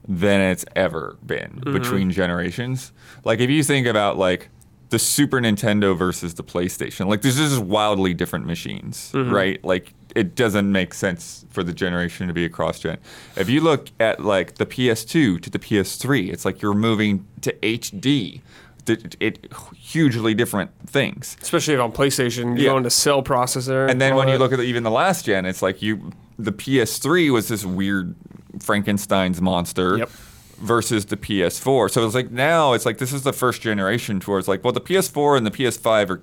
than 0.06 0.40
it's 0.40 0.64
ever 0.74 1.16
been 1.24 1.60
mm-hmm. 1.60 1.72
between 1.72 2.10
generations. 2.10 2.92
Like 3.24 3.40
if 3.40 3.50
you 3.50 3.62
think 3.62 3.86
about 3.86 4.18
like 4.18 4.48
the 4.90 4.98
Super 4.98 5.40
Nintendo 5.40 5.96
versus 5.96 6.34
the 6.34 6.44
PlayStation, 6.44 7.06
like 7.06 7.22
this 7.22 7.38
is 7.38 7.50
just 7.50 7.62
wildly 7.62 8.14
different 8.14 8.46
machines, 8.46 9.12
mm-hmm. 9.14 9.32
right? 9.32 9.64
Like 9.64 9.94
it 10.14 10.34
doesn't 10.34 10.70
make 10.70 10.92
sense 10.92 11.46
for 11.50 11.62
the 11.62 11.72
generation 11.72 12.26
to 12.28 12.34
be 12.34 12.44
a 12.44 12.48
cross 12.48 12.80
gen. 12.80 12.98
If 13.36 13.48
you 13.48 13.60
look 13.60 13.88
at 14.00 14.22
like 14.22 14.56
the 14.56 14.66
PS2 14.66 15.40
to 15.40 15.50
the 15.50 15.58
PS3, 15.58 16.32
it's 16.32 16.44
like 16.44 16.60
you're 16.60 16.74
moving 16.74 17.26
to 17.40 17.52
HD. 17.62 18.42
It, 18.86 19.16
it 19.20 19.52
hugely 19.76 20.34
different 20.34 20.70
things. 20.86 21.36
especially 21.40 21.76
on 21.76 21.92
PlayStation, 21.92 22.56
you 22.58 22.64
Yeah. 22.64 22.70
go 22.70 22.76
into 22.78 22.90
cell 22.90 23.22
processor. 23.22 23.88
And 23.88 24.00
then 24.00 24.16
when 24.16 24.28
you 24.28 24.38
look 24.38 24.52
at 24.52 24.56
the, 24.58 24.64
even 24.64 24.82
the 24.82 24.90
last 24.90 25.24
gen, 25.26 25.46
it's 25.46 25.62
like 25.62 25.82
you 25.82 26.12
the 26.38 26.52
PS3 26.52 27.30
was 27.30 27.48
this 27.48 27.64
weird 27.64 28.16
Frankenstein's 28.58 29.40
monster 29.40 29.98
Yep. 29.98 30.10
versus 30.58 31.04
the 31.06 31.16
PS4. 31.16 31.90
So 31.90 32.04
it's 32.04 32.14
like 32.14 32.30
now 32.32 32.72
it's 32.72 32.84
like 32.84 32.98
this 32.98 33.12
is 33.12 33.22
the 33.22 33.32
first 33.32 33.62
generation 33.62 34.18
towards 34.18 34.48
like 34.48 34.64
well 34.64 34.72
the 34.72 34.80
PS4 34.80 35.36
and 35.36 35.46
the 35.46 35.50
PS5 35.52 36.10
are 36.10 36.22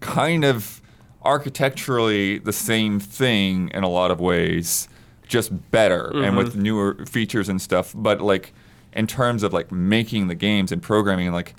kind 0.00 0.44
of 0.44 0.80
architecturally 1.22 2.38
the 2.38 2.52
same 2.52 2.98
thing 3.00 3.70
in 3.74 3.82
a 3.82 3.88
lot 3.88 4.10
of 4.10 4.20
ways, 4.20 4.88
just 5.28 5.70
better 5.70 6.10
and 6.24 6.36
with 6.36 6.50
mm-hmm. 6.52 6.62
newer 6.62 7.06
features 7.06 7.48
and 7.48 7.60
stuff. 7.62 7.92
But 7.94 8.20
like 8.20 8.52
in 8.92 9.06
terms 9.06 9.42
of 9.42 9.52
like 9.52 9.70
making 9.70 10.28
the 10.28 10.34
games 10.34 10.72
and 10.72 10.82
programming, 10.82 11.30
like 11.32 11.54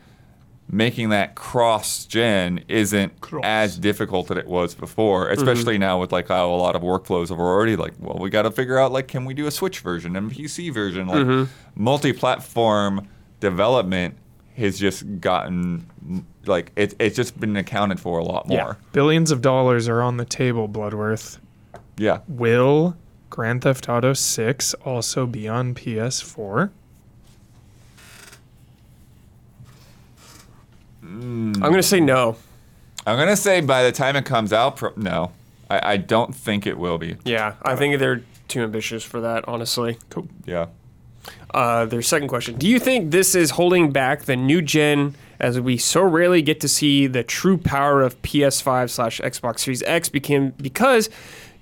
making 0.71 1.09
that 1.09 1.35
cross 1.35 2.05
gen 2.05 2.63
isn't 2.69 3.19
Cross. 3.19 3.43
as 3.45 3.77
difficult 3.77 4.29
that 4.29 4.37
it 4.37 4.47
was 4.47 4.73
before, 4.73 5.29
especially 5.29 5.75
mm-hmm. 5.75 5.81
now 5.81 5.99
with 5.99 6.13
like 6.13 6.29
how 6.29 6.49
a 6.49 6.55
lot 6.55 6.75
of 6.75 6.81
workflows 6.81 7.29
are 7.29 7.39
already 7.39 7.75
like, 7.75 7.93
well, 7.99 8.17
we 8.17 8.29
got 8.29 8.43
to 8.43 8.51
figure 8.51 8.79
out 8.79 8.91
like, 8.91 9.09
can 9.09 9.25
we 9.25 9.33
do 9.33 9.45
a 9.47 9.51
Switch 9.51 9.81
version 9.81 10.15
and 10.15 10.31
PC 10.31 10.73
version, 10.73 11.07
like 11.07 11.25
mm-hmm. 11.25 11.51
multi-platform 11.75 13.05
development 13.41 14.17
has 14.55 14.79
just 14.79 15.19
gotten 15.19 15.85
like 16.45 16.71
it, 16.75 16.95
it's 16.99 17.15
just 17.15 17.39
been 17.39 17.55
accounted 17.57 17.99
for 17.99 18.19
a 18.19 18.23
lot 18.23 18.47
more. 18.47 18.77
Billions 18.93 19.31
of 19.31 19.41
dollars 19.41 19.89
are 19.89 20.01
on 20.01 20.17
the 20.17 20.25
table, 20.25 20.67
Bloodworth. 20.67 21.39
Yeah. 21.97 22.19
Will 22.27 22.95
Grand 23.29 23.61
Theft 23.61 23.89
Auto 23.89 24.13
6 24.13 24.73
also 24.85 25.25
be 25.25 25.47
on 25.47 25.75
PS4? 25.75 26.71
I'm 31.11 31.53
gonna 31.53 31.83
say 31.83 31.99
no. 31.99 32.37
I'm 33.05 33.17
gonna 33.17 33.35
say 33.35 33.61
by 33.61 33.83
the 33.83 33.91
time 33.91 34.15
it 34.15 34.25
comes 34.25 34.53
out, 34.53 34.77
pro- 34.77 34.93
no, 34.95 35.31
I, 35.69 35.93
I 35.93 35.97
don't 35.97 36.35
think 36.35 36.65
it 36.67 36.77
will 36.77 36.97
be. 36.97 37.17
Yeah, 37.23 37.55
I 37.63 37.75
think 37.75 37.99
they're 37.99 38.23
too 38.47 38.61
ambitious 38.61 39.03
for 39.03 39.21
that. 39.21 39.47
Honestly. 39.47 39.97
Cool. 40.09 40.27
Yeah. 40.45 40.67
Uh, 41.53 41.85
their 41.85 42.01
second 42.01 42.27
question: 42.27 42.55
Do 42.55 42.67
you 42.67 42.79
think 42.79 43.11
this 43.11 43.35
is 43.35 43.51
holding 43.51 43.91
back 43.91 44.23
the 44.23 44.35
new 44.35 44.61
gen, 44.61 45.15
as 45.39 45.59
we 45.59 45.77
so 45.77 46.01
rarely 46.01 46.41
get 46.41 46.59
to 46.61 46.67
see 46.67 47.07
the 47.07 47.23
true 47.23 47.57
power 47.57 48.01
of 48.01 48.19
PS5 48.21 48.89
slash 48.89 49.19
Xbox 49.19 49.59
Series 49.59 49.83
X 49.83 50.09
became 50.09 50.51
because 50.51 51.09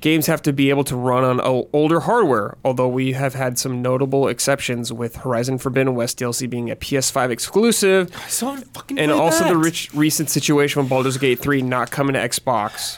games 0.01 0.27
have 0.27 0.41
to 0.43 0.53
be 0.53 0.69
able 0.69 0.83
to 0.85 0.95
run 0.95 1.23
on 1.23 1.39
older 1.73 2.01
hardware? 2.01 2.57
Although 2.63 2.87
we 2.87 3.13
have 3.13 3.33
had 3.33 3.57
some 3.59 3.81
notable 3.81 4.27
exceptions 4.27 4.91
with 4.93 5.17
Horizon 5.17 5.57
Forbidden 5.57 5.95
West 5.95 6.19
DLC 6.19 6.49
being 6.49 6.69
a 6.71 6.75
PS5 6.75 7.29
exclusive, 7.31 8.11
I 8.15 8.27
still 8.27 8.51
haven't 8.51 8.73
fucking 8.73 8.97
and 8.99 9.11
played 9.11 9.19
also 9.21 9.43
that. 9.43 9.49
the 9.49 9.57
rich, 9.57 9.93
recent 9.93 10.29
situation 10.29 10.81
with 10.81 10.89
Baldur's 10.89 11.17
Gate 11.17 11.39
3 11.39 11.61
not 11.61 11.91
coming 11.91 12.13
to 12.13 12.19
Xbox. 12.19 12.97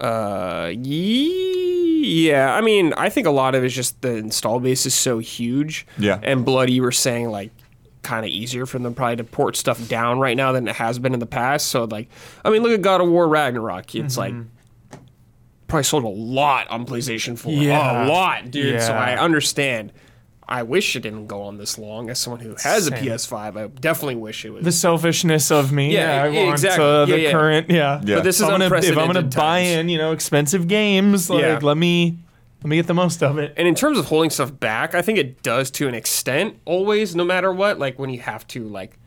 Uh, 0.00 0.72
ye- 0.74 2.28
yeah. 2.30 2.54
I 2.54 2.60
mean, 2.60 2.92
I 2.96 3.08
think 3.08 3.26
a 3.26 3.30
lot 3.30 3.54
of 3.54 3.62
it 3.62 3.66
is 3.66 3.74
just 3.74 4.00
the 4.02 4.16
install 4.16 4.58
base 4.58 4.86
is 4.86 4.94
so 4.94 5.18
huge. 5.18 5.86
Yeah. 5.98 6.18
And 6.22 6.44
Blood, 6.44 6.70
you 6.70 6.82
were 6.82 6.92
saying 6.92 7.30
like 7.30 7.50
kind 8.02 8.26
of 8.26 8.30
easier 8.32 8.66
for 8.66 8.80
them 8.80 8.94
probably 8.94 9.14
to 9.16 9.24
port 9.24 9.56
stuff 9.56 9.86
down 9.88 10.18
right 10.18 10.36
now 10.36 10.50
than 10.50 10.66
it 10.66 10.74
has 10.74 10.98
been 10.98 11.14
in 11.14 11.20
the 11.20 11.26
past. 11.26 11.68
So 11.68 11.84
like, 11.84 12.08
I 12.44 12.50
mean, 12.50 12.62
look 12.64 12.72
at 12.72 12.82
God 12.82 13.00
of 13.00 13.08
War 13.08 13.28
Ragnarok. 13.28 13.94
It's 13.94 14.16
like 14.16 14.34
probably 15.72 15.84
sold 15.84 16.04
a 16.04 16.08
lot 16.08 16.68
on 16.68 16.84
PlayStation 16.84 17.38
4. 17.38 17.50
Yeah. 17.52 18.04
A 18.04 18.06
lot, 18.06 18.50
dude. 18.50 18.82
So 18.82 18.92
I 18.92 19.16
understand. 19.18 19.90
I 20.46 20.64
wish 20.64 20.94
it 20.96 21.00
didn't 21.00 21.28
go 21.28 21.42
on 21.44 21.56
this 21.56 21.78
long. 21.78 22.10
As 22.10 22.18
someone 22.18 22.40
who 22.40 22.50
has 22.62 22.84
Same. 22.84 22.92
a 22.92 22.96
PS5, 22.96 23.56
I 23.56 23.66
definitely 23.68 24.16
wish 24.16 24.44
it 24.44 24.50
was. 24.50 24.64
the 24.64 24.72
selfishness 24.72 25.50
of 25.50 25.72
me. 25.72 25.94
Yeah, 25.94 26.24
I 26.24 26.28
want 26.28 26.50
exactly. 26.50 26.84
uh, 26.84 27.04
the 27.06 27.12
Yeah, 27.12 27.16
yeah. 27.16 27.30
current. 27.30 27.70
Yeah. 27.70 28.00
Yeah. 28.04 28.16
But 28.16 28.24
this 28.24 28.36
is 28.36 28.42
if 28.42 28.48
I'm 28.50 28.60
gonna, 28.60 28.76
if 28.76 28.98
I'm 28.98 29.06
gonna 29.06 29.22
buy 29.22 29.60
in, 29.60 29.88
you 29.88 29.96
know, 29.96 30.12
expensive 30.12 30.68
games, 30.68 31.30
like 31.30 31.40
Yeah. 31.40 31.58
let 31.62 31.78
me 31.78 32.18
let 32.62 32.68
me 32.68 32.76
get 32.76 32.86
the 32.86 32.92
most 32.94 33.22
of 33.22 33.38
it. 33.38 33.54
And 33.56 33.66
in 33.66 33.74
terms 33.74 33.98
of 33.98 34.04
holding 34.06 34.28
stuff 34.30 34.58
back, 34.60 34.94
I 34.94 35.00
think 35.00 35.18
it 35.18 35.42
does 35.42 35.70
to 35.72 35.88
an 35.88 35.94
extent 35.94 36.56
always, 36.66 37.16
no 37.16 37.24
matter 37.24 37.50
what. 37.50 37.78
Like 37.78 37.98
when 37.98 38.10
you 38.10 38.20
have 38.20 38.46
to 38.48 38.68
like 38.68 38.98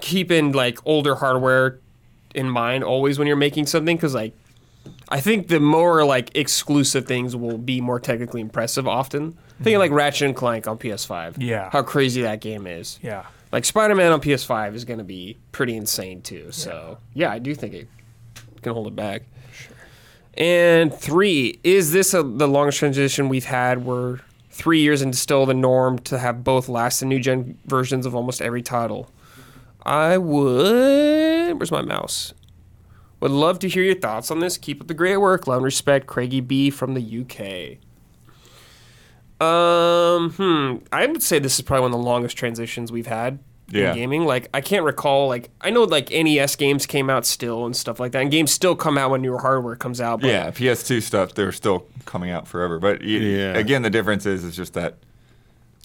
keep 0.00 0.30
in 0.30 0.52
like 0.52 0.78
older 0.86 1.16
hardware 1.16 1.78
in 2.34 2.48
mind 2.48 2.82
always 2.84 3.18
when 3.18 3.28
you're 3.28 3.36
making 3.36 3.66
something 3.66 3.96
because 3.96 4.14
like 4.14 4.34
I 5.08 5.20
think 5.20 5.48
the 5.48 5.60
more 5.60 6.04
like 6.04 6.36
exclusive 6.36 7.06
things 7.06 7.36
will 7.36 7.58
be 7.58 7.80
more 7.80 8.00
technically 8.00 8.40
impressive 8.40 8.88
often. 8.88 9.36
Thinking 9.62 9.78
like 9.78 9.92
Ratchet 9.92 10.26
and 10.26 10.36
Clank 10.36 10.66
on 10.66 10.78
PS5. 10.78 11.36
Yeah. 11.38 11.70
How 11.70 11.82
crazy 11.82 12.22
that 12.22 12.40
game 12.40 12.66
is. 12.66 12.98
Yeah. 13.02 13.26
Like 13.52 13.64
Spider 13.64 13.94
Man 13.94 14.12
on 14.12 14.20
PS5 14.20 14.74
is 14.74 14.84
going 14.84 14.98
to 14.98 15.04
be 15.04 15.38
pretty 15.52 15.76
insane 15.76 16.22
too. 16.22 16.50
So 16.50 16.98
yeah, 17.12 17.30
I 17.30 17.38
do 17.38 17.54
think 17.54 17.74
it 17.74 17.88
can 18.62 18.72
hold 18.72 18.88
it 18.88 18.96
back. 18.96 19.22
Sure. 19.52 19.76
And 20.36 20.92
three, 20.92 21.60
is 21.62 21.92
this 21.92 22.14
a, 22.14 22.22
the 22.22 22.48
longest 22.48 22.78
transition 22.78 23.28
we've 23.28 23.44
had? 23.44 23.84
Where 23.84 24.20
three 24.50 24.80
years 24.80 25.02
into 25.02 25.16
still 25.16 25.46
the 25.46 25.54
norm 25.54 25.98
to 25.98 26.18
have 26.18 26.42
both 26.42 26.68
last 26.68 27.02
and 27.02 27.08
new 27.08 27.18
gen 27.18 27.58
versions 27.66 28.06
of 28.06 28.14
almost 28.14 28.40
every 28.40 28.62
title. 28.62 29.10
I 29.82 30.16
would. 30.16 31.58
Where's 31.58 31.70
my 31.70 31.82
mouse? 31.82 32.32
Would 33.24 33.30
love 33.32 33.58
to 33.60 33.68
hear 33.70 33.82
your 33.82 33.94
thoughts 33.94 34.30
on 34.30 34.40
this. 34.40 34.58
Keep 34.58 34.82
up 34.82 34.86
the 34.86 34.92
great 34.92 35.16
work. 35.16 35.46
Love 35.46 35.56
and 35.56 35.64
respect, 35.64 36.06
Craigie 36.06 36.42
B 36.42 36.68
from 36.68 36.92
the 36.92 37.00
UK. 37.00 37.78
Um, 39.40 40.30
hmm. 40.32 40.84
I 40.92 41.06
would 41.06 41.22
say 41.22 41.38
this 41.38 41.54
is 41.54 41.62
probably 41.62 41.84
one 41.84 41.92
of 41.94 41.98
the 42.00 42.04
longest 42.04 42.36
transitions 42.36 42.92
we've 42.92 43.06
had 43.06 43.38
Yeah. 43.70 43.92
in 43.92 43.96
gaming. 43.96 44.26
Like, 44.26 44.50
I 44.52 44.60
can't 44.60 44.84
recall. 44.84 45.26
Like, 45.26 45.48
I 45.62 45.70
know 45.70 45.84
like 45.84 46.10
NES 46.10 46.54
games 46.56 46.84
came 46.84 47.08
out 47.08 47.24
still 47.24 47.64
and 47.64 47.74
stuff 47.74 47.98
like 47.98 48.12
that, 48.12 48.20
and 48.20 48.30
games 48.30 48.50
still 48.50 48.76
come 48.76 48.98
out 48.98 49.10
when 49.10 49.22
newer 49.22 49.38
hardware 49.38 49.74
comes 49.76 50.02
out. 50.02 50.20
But 50.20 50.28
Yeah, 50.28 50.50
PS2 50.50 51.00
stuff 51.02 51.32
they're 51.34 51.50
still 51.50 51.86
coming 52.04 52.28
out 52.30 52.46
forever, 52.46 52.78
but 52.78 53.00
y- 53.00 53.06
Yeah. 53.06 53.56
again, 53.56 53.80
the 53.80 53.88
difference 53.90 54.26
is 54.26 54.44
is 54.44 54.54
just 54.54 54.74
that. 54.74 54.98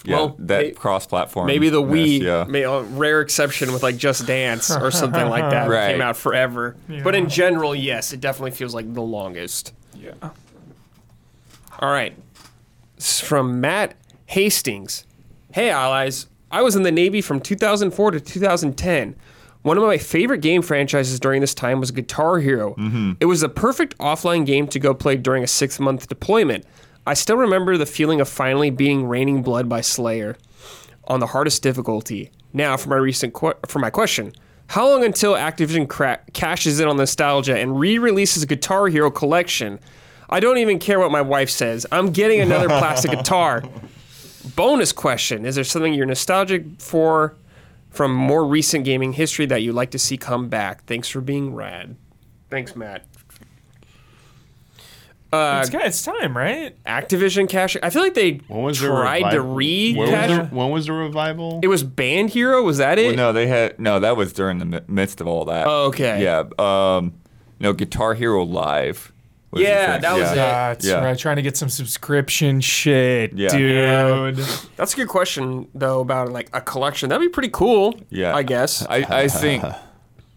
Yeah, 0.05 0.15
Well, 0.15 0.35
that 0.39 0.61
may- 0.61 0.71
cross-platform. 0.71 1.45
Maybe 1.47 1.69
the 1.69 1.81
Wii, 1.81 2.21
Yeah. 2.21 2.45
may, 2.47 2.63
a 2.63 2.81
rare 2.81 3.19
exception 3.21 3.73
with 3.73 3.83
like 3.83 3.97
Just 3.97 4.25
Dance 4.25 4.71
or 4.71 4.91
something 4.91 5.27
like 5.27 5.43
that 5.43 5.65
that 5.65 5.69
Right. 5.69 5.91
came 5.91 6.01
out 6.01 6.15
forever. 6.15 6.75
But 7.03 7.15
in 7.15 7.27
general, 7.29 7.75
yes, 7.75 8.13
it 8.13 8.21
definitely 8.21 8.51
feels 8.51 8.73
like 8.73 8.93
the 8.93 9.01
longest. 9.01 9.73
Yeah. 9.95 10.11
All 11.79 11.91
right. 11.91 12.15
This 12.95 13.15
is 13.21 13.27
from 13.27 13.61
Matt 13.61 13.95
Hastings. 14.27 15.05
Hey, 15.53 15.69
allies. 15.69 16.27
I 16.51 16.61
was 16.61 16.75
in 16.75 16.83
the 16.83 16.91
Navy 16.91 17.21
from 17.21 17.39
2004 17.39 18.11
to 18.11 18.19
2010. 18.19 19.15
One 19.61 19.77
of 19.77 19.83
my 19.83 19.97
favorite 19.97 20.39
game 20.39 20.61
franchises 20.61 21.19
during 21.19 21.41
this 21.41 21.53
time 21.53 21.79
was 21.79 21.91
Guitar 21.91 22.39
Hero. 22.39 22.75
Mm-hmm. 22.75 23.13
It 23.19 23.25
was 23.25 23.41
the 23.41 23.49
perfect 23.49 23.97
offline 23.97 24.45
game 24.45 24.67
to 24.67 24.79
go 24.79 24.93
play 24.93 25.15
during 25.17 25.43
a 25.43 25.47
six 25.47 25.79
month 25.79 26.07
deployment. 26.07 26.65
I 27.09 27.15
still 27.15 27.37
remember 27.37 27.75
the 27.75 27.87
feeling 27.87 28.21
of 28.21 28.29
finally 28.29 28.69
beating 28.69 29.07
Raining 29.07 29.41
Blood 29.41 29.67
by 29.67 29.81
Slayer 29.81 30.37
on 31.07 31.19
the 31.19 31.25
hardest 31.25 31.63
difficulty. 31.63 32.29
Now, 32.53 32.77
for 32.77 32.89
my 32.89 32.97
recent 32.97 33.33
que- 33.33 33.55
for 33.65 33.79
my 33.79 33.89
question, 33.89 34.31
how 34.67 34.87
long 34.87 35.03
until 35.03 35.33
Activision 35.33 35.89
cra- 35.89 36.19
cashes 36.33 36.79
in 36.79 36.87
on 36.87 36.97
nostalgia 36.97 37.57
and 37.57 37.79
re-releases 37.79 38.45
Guitar 38.45 38.89
Hero 38.89 39.09
Collection? 39.09 39.79
I 40.29 40.39
don't 40.39 40.59
even 40.59 40.77
care 40.77 40.99
what 40.99 41.09
my 41.11 41.21
wife 41.23 41.49
says. 41.49 41.87
I'm 41.91 42.11
getting 42.11 42.41
another 42.41 42.67
plastic 42.79 43.09
guitar. 43.09 43.63
Bonus 44.55 44.91
question: 44.91 45.47
Is 45.47 45.55
there 45.55 45.63
something 45.63 45.95
you're 45.95 46.05
nostalgic 46.05 46.63
for 46.79 47.35
from 47.89 48.13
more 48.13 48.45
recent 48.45 48.85
gaming 48.85 49.13
history 49.13 49.47
that 49.47 49.63
you'd 49.63 49.73
like 49.73 49.89
to 49.91 49.99
see 49.99 50.15
come 50.15 50.47
back? 50.47 50.85
Thanks 50.85 51.09
for 51.09 51.21
being 51.21 51.55
rad. 51.55 51.95
Thanks, 52.51 52.75
Matt. 52.75 53.03
Uh, 55.31 55.63
It's, 55.63 55.73
it's 55.73 56.01
time, 56.03 56.35
right? 56.35 56.75
Activision 56.85 57.47
cash. 57.47 57.77
I 57.83 57.89
feel 57.91 58.01
like 58.01 58.15
they 58.15 58.41
When 58.47 58.63
was 58.63 58.79
the 58.79 58.87
tried 58.87 59.19
to 59.31 59.41
revival? 59.41 59.53
re 59.55 59.93
When 59.95 60.11
was, 60.11 60.37
the, 60.49 60.55
when 60.55 60.69
was 60.71 60.85
the 60.87 60.93
revival? 60.93 61.59
It 61.61 61.67
was 61.67 61.83
Band 61.83 62.31
Hero. 62.31 62.63
Was 62.63 62.79
that 62.79 62.97
it? 62.97 63.07
Well, 63.07 63.15
no, 63.15 63.33
they 63.33 63.45
had 63.47 63.79
no. 63.79 63.99
That 63.99 64.17
was 64.17 64.33
during 64.33 64.57
the 64.57 64.65
mi- 64.65 64.79
midst 64.87 65.21
of 65.21 65.27
all 65.27 65.45
that. 65.45 65.67
Oh, 65.67 65.85
okay. 65.87 66.23
Yeah. 66.23 66.43
Um. 66.57 67.13
No, 67.59 67.73
Guitar 67.73 68.13
Hero 68.15 68.43
Live. 68.43 69.11
was 69.51 69.61
the 69.61 69.67
Yeah, 69.67 69.91
thing. 69.93 70.01
that 70.01 70.13
was 70.13 70.21
yeah. 70.21 70.31
it. 70.31 70.35
That's 70.35 70.85
Yeah. 70.87 71.03
right. 71.05 71.17
Trying 71.17 71.35
to 71.35 71.41
get 71.43 71.57
some 71.57 71.69
subscription 71.69 72.61
shit, 72.61 73.33
Yeah. 73.33 73.49
dude. 73.49 74.37
That's 74.77 74.93
a 74.93 74.95
good 74.97 75.09
question 75.09 75.67
though 75.75 75.99
about 75.99 76.31
like 76.31 76.49
a 76.53 76.61
collection. 76.61 77.09
That'd 77.09 77.21
be 77.27 77.31
pretty 77.31 77.49
cool. 77.51 77.99
Yeah. 78.09 78.33
I 78.35 78.41
guess. 78.43 78.83
I, 78.89 79.05
I 79.09 79.27
think. 79.27 79.63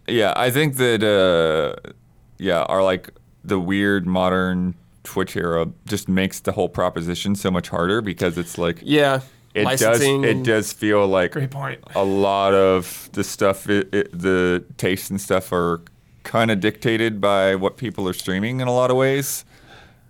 Yeah, 0.08 0.32
I 0.36 0.50
think 0.50 0.76
that. 0.78 1.02
Uh, 1.04 1.90
yeah, 2.38 2.62
our 2.62 2.82
like 2.82 3.10
the 3.44 3.58
weird 3.60 4.04
modern 4.04 4.74
Twitch 5.12 5.36
era 5.36 5.68
just 5.84 6.08
makes 6.08 6.41
the 6.41 6.52
whole 6.52 6.70
proposition 6.70 7.34
so 7.36 7.50
much 7.50 7.68
harder 7.68 8.00
because 8.00 8.39
it's 8.39 8.57
like 8.57 8.78
yeah. 8.82 9.20
it 9.55 9.65
does 9.78 10.00
it 10.00 10.42
does 10.42 10.73
feel 10.73 11.07
like 11.07 11.32
Great 11.32 11.50
point. 11.50 11.81
a 11.94 12.02
lot 12.02 12.55
of 12.55 13.10
the 13.12 13.23
stuff 13.23 13.68
it, 13.68 13.92
it, 13.94 14.18
the 14.18 14.65
tastes 14.78 15.10
and 15.10 15.20
stuff 15.20 15.52
are 15.52 15.82
kind 16.23 16.50
of 16.50 16.60
dictated 16.60 17.20
by 17.20 17.55
what 17.55 17.76
people 17.76 18.08
are 18.08 18.15
streaming 18.15 18.60
in 18.60 18.68
a 18.68 18.73
lot 18.73 18.91
of 18.91 18.97
ways 18.97 19.44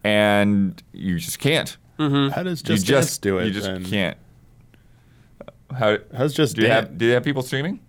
and 0.05 0.81
you 0.93 1.19
just 1.19 1.41
can't 1.41 1.77
mm-hmm. 1.99 2.29
How 2.33 2.45
does 2.45 2.63
just, 2.63 2.69
you 2.69 2.77
Just, 2.77 2.87
just 2.87 3.09
Dance 3.09 3.19
do 3.19 3.39
it? 3.39 3.47
you 3.47 3.53
just 3.53 3.67
then? 3.67 3.85
can't 3.85 4.17
how 5.77 5.99
How's 6.17 6.33
Just 6.33 6.55
do 6.55 6.63
you 6.63 6.69
Dance? 6.69 6.89
have 6.89 6.99
do 6.99 7.07
you 7.07 7.13
have 7.15 7.25
people 7.25 7.43
streaming 7.43 7.81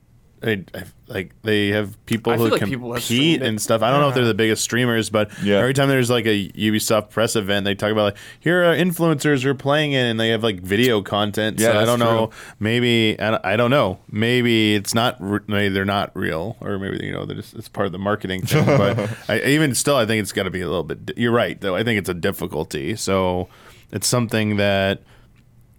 they, 0.44 0.64
I- 0.76 0.84
like 1.08 1.32
they 1.44 1.68
have 1.68 2.04
people 2.08 2.34
I 2.34 2.38
who 2.38 2.48
like 2.50 2.60
compete 2.60 2.78
people 2.80 2.94
have 2.94 3.04
streamed 3.04 3.44
and 3.44 3.62
stuff. 3.62 3.84
I 3.84 3.92
don't 3.92 4.00
know 4.02 4.10
if 4.10 4.16
they're 4.16 4.26
the 4.26 4.34
biggest 4.34 4.64
streamers, 4.64 5.12
but 5.12 5.30
Yeah. 5.44 5.58
every 5.60 5.74
time 5.76 5.88
there's 5.88 6.10
like 6.10 6.26
a 6.26 6.50
Ubisoft 6.50 7.12
press 7.12 7.36
event, 7.36 7.66
they 7.66 7.76
talk 7.76 7.92
about 7.92 8.04
like 8.14 8.18
here 8.40 8.64
are 8.64 8.76
influencers 8.76 9.44
who 9.44 9.50
are 9.52 9.54
playing 9.56 9.92
it, 9.92 10.00
and 10.10 10.20
they 10.20 10.30
have 10.30 10.42
like 10.44 10.62
video 10.62 11.02
content. 11.04 11.60
Yeah, 11.60 11.74
so 11.74 11.80
I 11.80 11.86
don't 11.86 12.00
know. 12.00 12.32
Maybe 12.60 13.20
I 13.20 13.56
don't- 13.56 13.70
know. 13.70 14.00
Maybe 14.12 14.74
it's 14.76 14.94
not. 14.96 15.22
Maybe 15.48 15.70
they're 15.70 15.86
not 15.86 16.12
real, 16.16 16.58
or 16.62 16.80
maybe 16.80 17.06
you 17.06 17.12
know 17.12 17.26
they're 17.26 17.36
just, 17.38 17.54
it's 17.54 17.70
part 17.70 17.86
of 17.86 17.92
the 17.92 18.00
marketing 18.00 18.42
thing. 18.46 18.66
but 18.78 19.10
I, 19.30 19.40
even 19.42 19.76
still, 19.76 19.96
I 19.98 20.06
think 20.06 20.22
it's 20.22 20.32
got 20.32 20.44
to 20.44 20.52
be 20.52 20.62
a 20.62 20.68
little 20.68 20.84
bit. 20.84 21.16
You're 21.18 21.32
right, 21.32 21.60
though. 21.62 21.76
I 21.76 21.84
think 21.84 22.00
it's 22.00 22.10
a 22.10 22.14
difficulty. 22.16 22.96
So 22.96 23.50
it's 23.92 24.08
something 24.08 24.58
that 24.58 25.02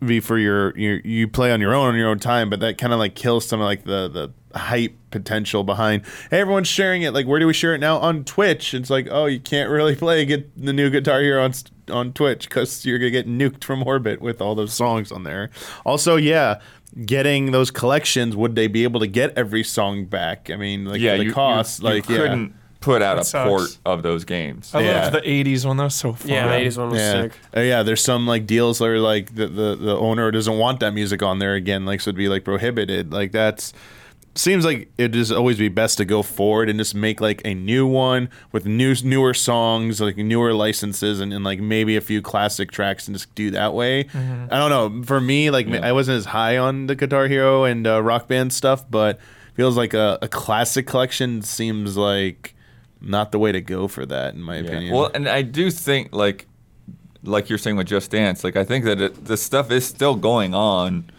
be 0.04 0.20
for 0.20 0.38
your, 0.38 0.76
your 0.76 1.00
you 1.00 1.28
play 1.28 1.52
on 1.52 1.60
your 1.60 1.74
own 1.74 1.88
on 1.88 1.96
your 1.96 2.08
own 2.08 2.18
time, 2.18 2.50
but 2.50 2.60
that 2.60 2.78
kind 2.78 2.92
of 2.92 2.98
like 2.98 3.14
kills 3.14 3.46
some 3.46 3.60
of 3.60 3.64
like 3.64 3.84
the 3.84 4.08
the 4.08 4.58
hype 4.58 4.94
potential 5.10 5.64
behind. 5.64 6.02
Hey, 6.30 6.40
everyone's 6.40 6.68
sharing 6.68 7.02
it. 7.02 7.12
Like, 7.12 7.26
where 7.26 7.40
do 7.40 7.46
we 7.46 7.52
share 7.52 7.74
it 7.74 7.78
now 7.78 7.98
on 7.98 8.24
Twitch? 8.24 8.74
It's 8.74 8.90
like, 8.90 9.08
oh, 9.10 9.26
you 9.26 9.40
can't 9.40 9.70
really 9.70 9.96
play 10.04 10.24
get 10.24 10.62
the 10.62 10.72
new 10.72 10.90
Guitar 10.90 11.20
Hero 11.20 11.44
on 11.44 11.52
on 11.90 12.12
Twitch 12.12 12.48
because 12.48 12.84
you're 12.86 12.98
gonna 12.98 13.10
get 13.10 13.28
nuked 13.28 13.64
from 13.64 13.82
orbit 13.86 14.20
with 14.20 14.40
all 14.40 14.54
those 14.54 14.72
songs 14.72 15.12
on 15.12 15.24
there. 15.24 15.50
Also, 15.84 16.16
yeah, 16.16 16.60
getting 17.04 17.50
those 17.50 17.70
collections, 17.70 18.36
would 18.36 18.54
they 18.54 18.66
be 18.66 18.84
able 18.84 19.00
to 19.00 19.06
get 19.06 19.36
every 19.36 19.64
song 19.64 20.04
back? 20.04 20.50
I 20.50 20.56
mean, 20.56 20.84
like 20.84 21.00
yeah, 21.00 21.16
the 21.16 21.24
you, 21.24 21.32
cost, 21.32 21.80
you, 21.80 21.88
you 21.88 21.94
like 21.94 22.08
yeah. 22.08 22.16
couldn't 22.16 22.54
put 22.84 23.02
out 23.02 23.16
That 23.16 23.22
a 23.22 23.24
sucks. 23.24 23.48
port 23.48 23.78
of 23.84 24.02
those 24.02 24.24
games. 24.24 24.70
I 24.74 24.82
Yeah. 24.82 25.02
loved 25.04 25.16
the 25.16 25.28
'80s 25.28 25.64
one. 25.66 25.76
That 25.78 25.84
was 25.84 25.94
so 25.94 26.12
fun. 26.12 26.30
Yeah, 26.30 26.46
the 26.48 26.54
80s 26.64 26.78
one 26.78 26.90
was 26.90 27.00
yeah. 27.00 27.12
sick. 27.22 27.32
Uh, 27.56 27.60
yeah, 27.60 27.82
there's 27.82 28.02
some 28.02 28.26
like 28.26 28.46
deals 28.46 28.80
where 28.80 28.98
like 28.98 29.34
the, 29.34 29.46
the 29.48 29.74
the 29.76 29.96
owner 29.96 30.30
doesn't 30.30 30.58
want 30.58 30.80
that 30.80 30.92
music 30.94 31.22
on 31.22 31.38
there 31.38 31.54
again, 31.54 31.84
like 31.86 32.00
so 32.00 32.10
it'd 32.10 32.16
be 32.16 32.28
like 32.28 32.44
prohibited. 32.44 33.12
Like 33.12 33.32
that's 33.32 33.72
seems 34.36 34.64
like 34.64 34.90
it 34.98 35.12
just 35.12 35.30
always 35.30 35.58
be 35.58 35.68
best 35.68 35.96
to 35.96 36.04
go 36.04 36.20
forward 36.20 36.68
and 36.68 36.76
just 36.76 36.92
make 36.92 37.20
like 37.20 37.40
a 37.44 37.54
new 37.54 37.86
one 37.86 38.28
with 38.50 38.66
new 38.66 38.92
newer 39.04 39.32
songs, 39.32 40.00
like 40.00 40.16
newer 40.16 40.52
licenses, 40.52 41.20
and, 41.20 41.32
and 41.32 41.44
like 41.44 41.60
maybe 41.60 41.96
a 41.96 42.00
few 42.00 42.20
classic 42.20 42.70
tracks, 42.72 43.06
and 43.06 43.14
just 43.16 43.32
do 43.36 43.50
that 43.52 43.74
way. 43.74 44.06
I 44.50 44.58
don't 44.58 44.70
know. 44.70 45.02
For 45.04 45.20
me, 45.20 45.50
like 45.50 45.68
I 45.68 45.92
wasn't 45.92 46.18
as 46.18 46.24
high 46.26 46.58
on 46.58 46.88
the 46.88 46.96
Guitar 46.96 47.28
Hero 47.28 47.64
and 47.64 47.86
uh, 47.86 48.02
Rock 48.02 48.26
Band 48.28 48.52
stuff, 48.52 48.84
but 48.90 49.20
feels 49.54 49.76
like 49.76 49.94
a, 49.94 50.18
a 50.20 50.26
classic 50.26 50.84
collection 50.84 51.40
seems 51.42 51.96
like 51.96 52.53
not 53.00 53.32
the 53.32 53.38
way 53.38 53.52
to 53.52 53.60
go 53.60 53.88
for 53.88 54.06
that, 54.06 54.34
in 54.34 54.40
my 54.42 54.56
Yeah. 54.56 54.62
opinion. 54.62 54.94
Well, 54.94 55.10
and 55.14 55.28
I 55.28 55.42
do 55.42 55.70
think 55.70 56.14
like 56.14 56.46
like 57.26 57.48
you're 57.48 57.58
saying 57.58 57.76
with 57.76 57.86
Just 57.86 58.10
Dance, 58.10 58.44
like 58.44 58.54
I 58.56 58.64
think 58.64 58.84
that 58.84 59.00
it, 59.00 59.24
the 59.24 59.36
stuff 59.38 59.70
is 59.70 59.86
still 59.86 60.14
going 60.14 60.54
on, 60.54 61.10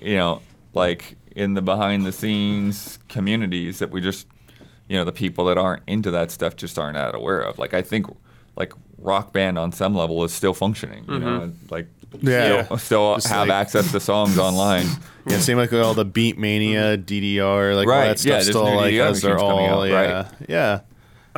you 0.00 0.16
know, 0.16 0.42
like 0.74 1.16
in 1.34 1.54
the 1.54 1.62
behind 1.62 2.04
the 2.04 2.12
scenes 2.12 2.98
communities 3.08 3.78
that 3.78 3.90
we 3.90 4.00
just 4.00 4.26
you 4.88 4.96
know, 4.96 5.04
the 5.04 5.12
people 5.12 5.44
that 5.46 5.58
aren't 5.58 5.82
into 5.86 6.10
that 6.10 6.30
stuff 6.30 6.56
just 6.56 6.78
aren't 6.78 6.94
that 6.96 7.14
aware 7.14 7.40
of. 7.40 7.58
Like 7.58 7.74
I 7.74 7.82
think 7.82 8.06
like 8.56 8.72
rock 8.96 9.32
band 9.32 9.58
on 9.58 9.70
some 9.70 9.94
level 9.94 10.24
is 10.24 10.32
still 10.32 10.54
functioning, 10.54 11.04
you 11.08 11.18
know, 11.18 11.40
mm-hmm. 11.40 11.66
like 11.70 11.86
Yeah. 12.20 12.64
still, 12.76 13.20
still 13.20 13.30
have 13.36 13.48
like- 13.48 13.50
access 13.56 13.92
to 13.92 14.00
songs 14.00 14.38
online. 14.48 14.86
Yeah, 15.26 15.36
it 15.36 15.40
seemed 15.42 15.58
like 15.58 15.72
all 15.74 15.92
the 15.94 16.06
Beat 16.06 16.38
Mania, 16.38 16.96
DDR, 16.96 17.76
like 17.76 17.86
all 17.86 17.92
Right, 17.92 18.08
that 18.08 18.18
stuff 18.18 18.30
there's 18.32 18.48
still 18.48 18.62
like 18.76 18.94
DDR 18.94 19.10
as 19.10 19.20
they're 19.22 19.38
all 19.38 19.82
out, 19.82 19.88
yeah. 19.88 20.12
right. 20.22 20.26
Yeah. 20.48 20.80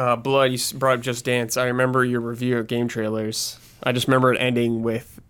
Uh, 0.01 0.17
Blood, 0.17 0.51
you 0.53 0.59
brought 0.79 0.99
up 0.99 1.05
Just 1.05 1.27
Dance. 1.27 1.59
I 1.59 1.67
remember 1.67 2.03
your 2.07 2.21
review 2.21 2.57
of 2.57 2.67
game 2.67 2.89
trailers. 2.89 3.59
I 3.83 3.93
just 3.93 4.07
remember 4.09 4.33
it 4.33 4.39
ending 4.41 4.83
with 4.83 5.21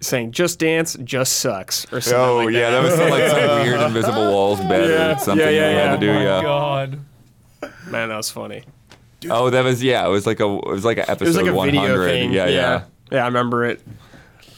saying 0.00 0.30
"Just 0.30 0.60
Dance 0.60 0.96
just 1.02 1.38
sucks" 1.40 1.84
or 1.92 2.00
something 2.00 2.20
Oh 2.20 2.36
like 2.44 2.54
yeah, 2.54 2.70
that 2.70 2.82
was 2.82 2.94
some, 2.94 3.10
like 3.10 3.28
some 3.28 3.60
weird 3.62 3.80
invisible 3.80 4.30
walls 4.30 4.60
bed 4.68 4.88
Yeah, 4.88 5.16
or 5.16 5.18
something 5.18 5.44
yeah, 5.44 5.50
yeah, 5.50 5.68
we 5.70 5.74
had 5.74 6.00
to 6.00 6.06
do. 6.06 6.10
Oh 6.12 6.20
Yeah. 6.20 6.42
God. 6.42 7.00
Man, 7.88 8.08
that 8.10 8.16
was 8.16 8.30
funny. 8.30 8.62
Oh, 9.28 9.50
that 9.50 9.64
was 9.64 9.82
yeah. 9.82 10.06
It 10.06 10.10
was 10.10 10.26
like 10.26 10.38
a 10.38 10.44
it 10.46 10.64
was 10.66 10.84
like 10.84 10.98
an 10.98 11.06
episode 11.08 11.24
It 11.24 11.26
was 11.26 11.36
like 11.36 11.46
a 11.46 11.54
100. 11.54 11.80
video 11.80 12.04
thing. 12.06 12.32
Yeah, 12.32 12.46
yeah. 12.46 12.84
yeah, 13.10 13.22
I 13.24 13.26
remember 13.26 13.64
it. 13.64 13.80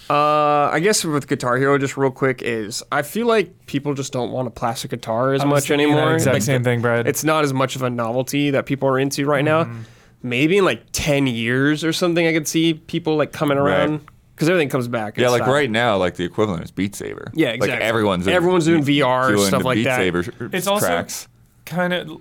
Uh, 0.09 0.70
I 0.73 0.81
guess 0.81 1.05
with 1.05 1.26
Guitar 1.26 1.57
Hero, 1.57 1.78
just 1.78 1.97
real 1.97 2.10
quick, 2.10 2.43
is 2.43 2.83
I 2.93 3.02
feel 3.02 3.26
like 3.26 3.67
people 3.67 3.94
just 3.94 4.12
don't 4.12 4.31
want 4.31 4.47
a 4.49 4.51
plastic 4.51 4.91
guitar 4.93 5.33
as 5.35 5.41
I 5.41 5.44
was 5.47 5.51
much 5.62 5.68
thinking 5.68 5.89
that 5.89 5.97
anymore. 5.99 6.15
exact 6.15 6.35
Like, 6.35 6.43
same 6.43 6.62
thing, 6.62 6.81
Brad. 6.81 7.07
It's 7.09 7.25
not 7.25 7.44
as 7.44 7.52
much 7.52 7.75
of 7.76 7.83
a 7.83 7.91
novelty 7.91 8.51
that 8.51 8.67
people 8.67 8.89
are 8.89 8.99
into 8.99 9.26
right 9.26 9.44
Mm-hmm. 9.44 9.73
now. 9.73 9.81
Maybe 10.23 10.59
in 10.59 10.65
like 10.65 10.83
ten 10.93 11.26
years 11.26 11.85
or 11.85 11.93
something, 11.93 12.26
I 12.26 12.33
could 12.33 12.49
see 12.49 12.75
people 12.75 13.17
like 13.17 13.33
coming 13.33 13.59
around 13.59 13.91
Right. 13.91 14.01
because 14.35 14.49
everything 14.49 14.68
comes 14.70 14.89
back. 14.89 15.17
Yeah, 15.18 15.28
like 15.28 15.43
style. 15.43 15.52
right 15.55 15.70
now, 15.70 15.97
like 15.99 16.15
the 16.17 16.25
equivalent 16.25 16.65
is 16.65 16.70
Beat 16.70 16.94
Saber. 16.97 17.31
Yeah, 17.35 17.49
exactly. 17.51 17.78
Like 17.78 17.83
everyone's 17.85 18.26
Everyone's 18.28 18.65
doing 18.65 18.83
VR, 18.83 19.28
doing 19.28 19.47
stuff 19.47 19.62
like 19.65 19.76
Beat 19.76 19.85
that. 19.85 19.97
Saber 19.99 20.25
It's 20.52 20.67
also- 20.67 20.86
tracks. 20.86 21.28
kind 21.65 21.93
of 21.93 22.20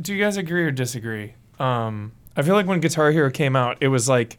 do 0.00 0.14
you 0.14 0.22
guys 0.22 0.36
agree 0.36 0.62
or 0.62 0.70
disagree 0.70 1.34
um 1.58 2.12
i 2.36 2.42
feel 2.42 2.54
like 2.54 2.66
when 2.68 2.78
guitar 2.78 3.10
hero 3.10 3.28
came 3.30 3.56
out 3.56 3.76
it 3.80 3.88
was 3.88 4.08
like 4.08 4.38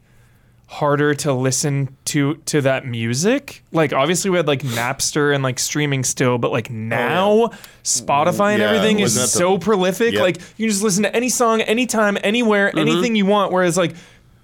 harder 0.70 1.14
to 1.14 1.32
listen 1.32 1.96
to 2.04 2.36
to 2.46 2.60
that 2.60 2.86
music 2.86 3.64
like 3.72 3.94
obviously 3.94 4.30
we 4.30 4.36
had 4.36 4.48
like 4.48 4.62
napster 4.64 5.34
and 5.34 5.42
like 5.42 5.58
streaming 5.60 6.04
still 6.04 6.38
but 6.38 6.52
like 6.52 6.70
now 6.70 7.50
spotify 7.86 8.52
and 8.52 8.62
Yeah, 8.62 8.72
everything 8.72 9.00
is 9.00 9.16
the- 9.16 9.28
so 9.28 9.58
prolific 9.58 10.12
Yep. 10.14 10.22
like 10.22 10.38
you 10.58 10.66
can 10.66 10.70
just 10.70 10.84
listen 10.84 11.04
to 11.04 11.16
any 11.16 11.30
song 11.30 11.62
anytime 11.62 12.18
anywhere 12.22 12.68
Mm-hmm. 12.68 12.80
anything 12.80 13.16
you 13.16 13.26
want 13.26 13.54
whereas 13.54 13.78
like 13.78 13.96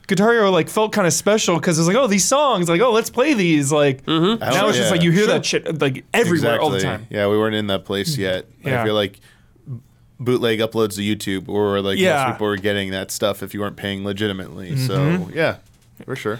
Guitar 0.07 0.31
Hero 0.31 0.49
like 0.49 0.69
felt 0.69 0.93
kind 0.93 1.05
of 1.07 1.11
special 1.13 1.55
because 1.57 1.77
it's 1.77 1.87
like 1.89 1.97
oh 1.97 2.07
these 2.07 2.25
songs 2.25 2.69
like 2.69 2.79
oh 2.79 2.91
let's 2.93 3.09
play 3.09 3.33
these 3.33 3.71
like 3.71 4.05
mm-hmm. 4.05 4.39
now 4.39 4.69
it's 4.69 4.77
just 4.77 4.91
like 4.91 5.01
you 5.01 5.11
hear 5.11 5.27
that 5.27 5.45
shit 5.45 5.81
like 5.81 6.05
everywhere 6.13 6.59
all 6.61 6.69
the 6.69 6.79
time 6.79 7.05
Yeah, 7.09 7.27
we 7.27 7.37
weren't 7.37 7.55
in 7.55 7.67
that 7.67 7.83
place 7.83 8.17
yet. 8.17 8.45
Yeah. 8.63 8.81
I 8.81 8.85
feel 8.85 8.93
like 8.95 9.19
bootleg 10.19 10.59
uploads 10.59 10.95
to 10.95 11.01
YouTube 11.01 11.49
or 11.49 11.81
like 11.81 11.97
Yeah. 11.97 12.23
most 12.27 12.33
people 12.35 12.47
were 12.47 12.57
getting 12.57 12.91
that 12.91 13.11
stuff 13.11 13.43
if 13.43 13.53
you 13.53 13.59
weren't 13.59 13.75
paying 13.75 14.05
legitimately. 14.05 14.71
Mm-hmm. 14.71 14.87
So 14.87 15.29
yeah, 15.33 15.57
for 16.05 16.15
sure. 16.15 16.39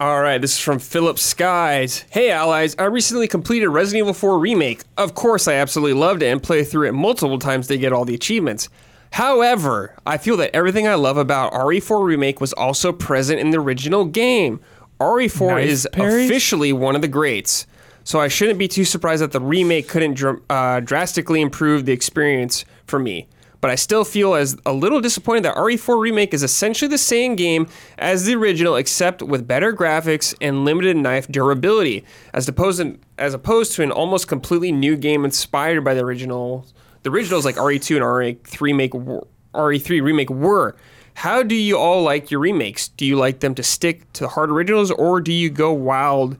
All 0.00 0.22
right, 0.22 0.38
this 0.40 0.52
is 0.52 0.58
from 0.60 0.78
Philip 0.78 1.18
Skies. 1.18 2.04
Hey, 2.10 2.30
allies! 2.30 2.76
I 2.78 2.84
recently 2.84 3.26
completed 3.26 3.68
Resident 3.68 4.04
Evil 4.04 4.14
4 4.14 4.38
remake. 4.38 4.82
Of 4.96 5.14
course, 5.14 5.48
I 5.48 5.54
absolutely 5.54 5.94
loved 5.98 6.22
it 6.22 6.26
and 6.26 6.40
played 6.40 6.68
through 6.68 6.86
it 6.86 6.92
multiple 6.92 7.38
times 7.40 7.66
to 7.66 7.76
get 7.76 7.92
all 7.92 8.04
the 8.04 8.14
achievements. 8.14 8.68
However, 9.10 9.96
I 10.06 10.18
feel 10.18 10.36
that 10.36 10.54
everything 10.54 10.86
I 10.86 10.94
love 10.94 11.16
about 11.16 11.52
RE4 11.52 12.04
remake 12.04 12.40
was 12.40 12.52
also 12.52 12.92
present 12.92 13.40
in 13.40 13.50
the 13.50 13.58
original 13.58 14.04
game. 14.04 14.60
RE4 15.00 15.48
Knife 15.48 15.66
is 15.66 15.88
officially 15.94 16.72
one 16.72 16.94
of 16.94 17.02
the 17.02 17.08
greats, 17.08 17.66
so 18.04 18.20
I 18.20 18.28
shouldn't 18.28 18.58
be 18.58 18.68
too 18.68 18.84
surprised 18.84 19.22
that 19.22 19.32
the 19.32 19.40
remake 19.40 19.88
couldn't 19.88 20.14
dr- 20.14 20.42
uh, 20.48 20.78
drastically 20.80 21.40
improve 21.40 21.86
the 21.86 21.92
experience 21.92 22.64
for 22.86 23.00
me. 23.00 23.26
But 23.60 23.70
I 23.72 23.74
still 23.74 24.04
feel 24.04 24.34
as 24.34 24.56
a 24.64 24.72
little 24.72 25.00
disappointed 25.00 25.42
that 25.44 25.56
RE4 25.56 26.00
remake 26.00 26.32
is 26.32 26.44
essentially 26.44 26.88
the 26.88 26.96
same 26.98 27.34
game 27.34 27.66
as 27.98 28.24
the 28.24 28.36
original, 28.36 28.76
except 28.76 29.20
with 29.20 29.48
better 29.48 29.72
graphics 29.72 30.32
and 30.40 30.64
limited 30.64 30.96
knife 30.96 31.26
durability, 31.26 32.04
as 32.32 32.46
opposed 32.48 32.80
to, 32.80 32.98
as 33.18 33.34
opposed 33.34 33.72
to 33.74 33.82
an 33.82 33.90
almost 33.90 34.28
completely 34.28 34.70
new 34.70 34.96
game 34.96 35.24
inspired 35.24 35.82
by 35.84 35.94
the 35.94 36.04
original. 36.04 36.66
The 37.02 37.10
originals 37.10 37.44
like 37.44 37.56
RE2 37.56 37.96
and 37.96 38.04
RE3 38.04 38.60
remake, 38.60 38.94
were- 38.94 39.26
RE3 39.54 40.00
remake 40.02 40.30
were. 40.30 40.76
How 41.14 41.42
do 41.42 41.56
you 41.56 41.76
all 41.76 42.02
like 42.04 42.30
your 42.30 42.38
remakes? 42.38 42.86
Do 42.86 43.04
you 43.04 43.16
like 43.16 43.40
them 43.40 43.56
to 43.56 43.62
stick 43.64 44.12
to 44.12 44.20
the 44.24 44.28
hard 44.28 44.50
originals, 44.52 44.92
or 44.92 45.20
do 45.20 45.32
you 45.32 45.50
go 45.50 45.72
wild 45.72 46.36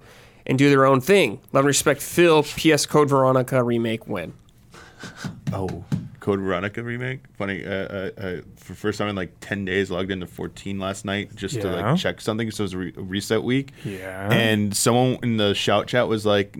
and 0.46 0.56
do 0.56 0.68
their 0.70 0.86
own 0.86 1.00
thing? 1.00 1.40
Love 1.52 1.62
and 1.62 1.66
respect, 1.66 2.00
Phil. 2.00 2.44
PS 2.44 2.86
Code 2.86 3.08
Veronica 3.08 3.60
remake 3.64 4.06
win. 4.06 4.34
Oh, 5.52 5.84
Code 6.28 6.40
Veronica 6.40 6.82
remake. 6.82 7.20
Funny. 7.38 7.64
Uh, 7.64 7.70
uh, 7.70 8.10
uh, 8.18 8.40
for 8.56 8.74
first 8.74 8.98
time 8.98 9.08
in 9.08 9.16
like 9.16 9.32
ten 9.40 9.64
days, 9.64 9.90
logged 9.90 10.10
into 10.10 10.26
14 10.26 10.78
last 10.78 11.06
night 11.06 11.34
just 11.34 11.58
to 11.62 11.70
like 11.70 11.96
check 11.96 12.20
something. 12.20 12.50
So 12.50 12.62
it 12.62 12.64
was 12.66 12.72
a 12.74 12.78
re- 12.78 12.92
reset 12.96 13.42
week. 13.42 13.72
Yeah. 13.82 14.30
And 14.30 14.76
someone 14.76 15.18
in 15.22 15.38
the 15.38 15.54
shout 15.54 15.86
chat 15.86 16.06
was 16.06 16.26
like, 16.26 16.54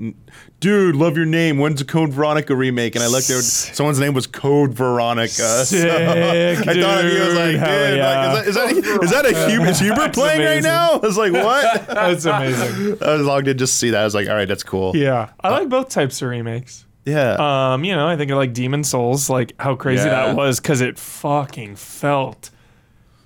"Dude, 0.59 0.97
love 0.97 1.19
your 1.19 1.27
name. 1.27 1.59
When's 1.59 1.81
the 1.81 1.85
Code 1.85 2.15
Veronica 2.15 2.57
remake?" 2.57 2.95
And 2.95 3.05
I 3.05 3.09
looked 3.09 3.29
there. 3.29 3.43
Someone's 3.43 4.01
name 4.01 4.15
was 4.15 4.27
Code 4.27 4.73
Veronica. 4.73 5.29
So 5.69 5.77
Sick, 5.77 5.91
I 5.91 6.55
thought 6.81 7.05
of 7.05 7.13
you. 7.13 7.23
I 7.23 7.27
was 7.27 7.35
like, 7.35 7.51
dude. 7.51 7.61
"Dude, 7.61 7.99
yeah. 7.99 8.33
like, 8.33 8.47
is, 8.47 8.55
that, 8.55 8.71
is 8.73 8.83
that 8.85 9.05
is 9.05 9.11
that 9.11 9.27
a 9.27 9.51
human? 9.51 9.69
Is 9.69 9.81
Huber 9.81 10.09
playing 10.09 10.41
right 10.41 10.63
now?" 10.63 10.93
I 10.93 10.97
was 10.97 11.19
like, 11.19 11.33
"What?" 11.33 11.87
That's 11.89 12.25
amazing. 12.25 12.97
I 13.03 13.15
was 13.15 13.27
logged 13.27 13.49
in 13.49 13.59
just 13.59 13.75
to 13.75 13.79
see 13.79 13.91
that. 13.91 14.01
I 14.01 14.05
was 14.05 14.15
like, 14.15 14.29
"All 14.29 14.35
right, 14.35 14.49
that's 14.49 14.63
cool." 14.63 14.97
Yeah, 14.97 15.31
I 15.41 15.51
like 15.51 15.69
both 15.69 15.91
types 15.91 16.23
of 16.23 16.31
remakes. 16.31 16.87
Yeah. 17.09 17.73
Um, 17.75 17.85
you 17.85 17.95
know, 17.95 18.07
I 18.09 18.17
think 18.17 18.31
I 18.31 18.35
like 18.35 18.53
Demon's 18.53 18.89
Souls, 18.89 19.29
like 19.31 19.53
how 19.59 19.75
crazy 19.77 20.05
Yeah. 20.05 20.27
that 20.27 20.37
was 20.37 20.61
because 20.61 20.81
it 20.81 20.99
fucking 20.99 21.77
felt 21.77 22.51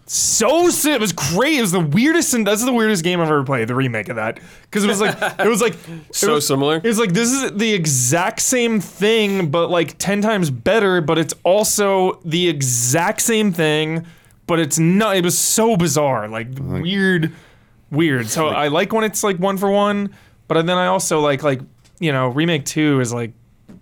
so 0.06 0.68
sick. 0.68 0.94
It 0.96 1.00
was 1.00 1.12
great. 1.12 1.58
It 1.58 1.62
was 1.62 1.72
the 1.72 1.80
weirdest, 1.80 2.34
and 2.34 2.46
that's 2.46 2.64
the 2.64 2.72
weirdest 2.72 3.02
game 3.04 3.20
I've 3.20 3.28
ever 3.28 3.44
played. 3.44 3.68
The 3.68 3.74
remake 3.74 4.08
of 4.08 4.16
that 4.16 4.40
because 4.62 4.84
it 4.84 4.88
was 4.88 5.00
like 5.00 5.16
it 5.40 5.48
was 5.48 5.60
like 5.62 5.74
So 6.12 6.34
was, 6.34 6.46
similar. 6.46 6.76
It 6.76 6.84
was 6.84 6.98
like 6.98 7.12
this 7.12 7.30
is 7.30 7.52
the 7.52 7.72
exact 7.72 8.40
same 8.40 8.80
thing, 8.80 9.50
but 9.50 9.68
like 9.70 9.96
ten 9.98 10.20
times 10.20 10.50
better. 10.50 11.00
But 11.00 11.18
it's 11.18 11.34
also 11.44 12.20
the 12.24 12.48
exact 12.48 13.20
same 13.22 13.52
thing, 13.52 14.04
but 14.46 14.58
it's 14.58 14.78
not. 14.78 15.16
It 15.16 15.24
was 15.24 15.38
so 15.38 15.76
bizarre, 15.76 16.28
like 16.28 16.48
weird, 16.58 17.32
weird. 17.90 18.26
So 18.26 18.48
I 18.48 18.68
like 18.68 18.92
when 18.92 19.04
it's 19.04 19.22
like 19.24 19.38
one 19.38 19.56
for 19.56 19.70
one, 19.70 20.14
but 20.48 20.66
then 20.66 20.76
I 20.76 20.86
also 20.86 21.20
like 21.20 21.42
like 21.42 21.60
you 22.00 22.12
know 22.12 22.28
remake 22.28 22.64
two 22.66 23.00
is 23.00 23.14
like 23.14 23.32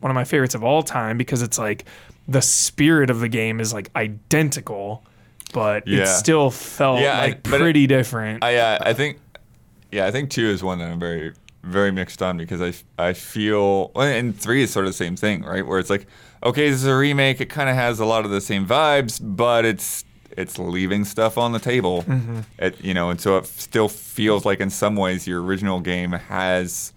one 0.00 0.10
of 0.10 0.14
my 0.14 0.24
favorites 0.24 0.54
of 0.54 0.62
all 0.64 0.82
time 0.82 1.16
because 1.18 1.42
it's 1.42 1.58
like 1.58 1.84
the 2.28 2.40
spirit 2.42 3.10
of 3.10 3.20
the 3.20 3.28
game 3.28 3.60
is 3.60 3.72
like 3.72 3.90
identical, 3.96 5.04
but 5.52 5.86
Yeah. 5.86 6.02
it 6.02 6.06
still 6.06 6.50
felt 6.50 7.00
Yeah, 7.00 7.16
I- 7.18 7.20
like 7.26 7.32
it- 7.36 7.42
pretty 7.44 7.86
different. 7.86 8.44
I 8.44 8.56
uh, 8.56 8.78
I 8.80 8.92
think 8.92 9.18
yeah, 9.92 10.06
I 10.06 10.10
think 10.10 10.30
two 10.30 10.46
is 10.46 10.62
one 10.62 10.78
that 10.78 10.90
I'm 10.90 11.00
very 11.00 11.32
very 11.62 11.90
mixed 11.92 12.22
on 12.22 12.38
because 12.38 12.62
I 12.62 12.72
I 13.02 13.12
feel 13.12 13.90
and 13.94 14.38
three 14.38 14.62
is 14.62 14.70
sort 14.70 14.86
of 14.86 14.90
the 14.90 14.96
same 14.96 15.16
thing, 15.16 15.42
right? 15.42 15.66
Where 15.66 15.78
it's 15.78 15.90
like 15.90 16.06
okay, 16.42 16.70
this 16.70 16.80
is 16.80 16.86
a 16.86 16.96
remake. 16.96 17.40
It 17.40 17.50
kind 17.50 17.68
of 17.68 17.76
has 17.76 18.00
a 18.00 18.04
lot 18.06 18.24
of 18.24 18.30
the 18.30 18.40
same 18.40 18.66
vibes, 18.66 19.20
but 19.22 19.64
it's 19.64 20.04
it's 20.36 20.58
leaving 20.58 21.04
stuff 21.04 21.36
on 21.36 21.52
the 21.52 21.58
table. 21.58 22.04
It, 22.58 22.82
you 22.82 22.94
know, 22.94 23.10
and 23.10 23.20
so 23.20 23.36
it 23.38 23.46
still 23.46 23.88
feels 23.88 24.44
like 24.46 24.60
in 24.60 24.70
some 24.70 24.94
ways 24.96 25.26
your 25.26 25.42
original 25.42 25.80
game 25.80 26.12
has 26.12 26.92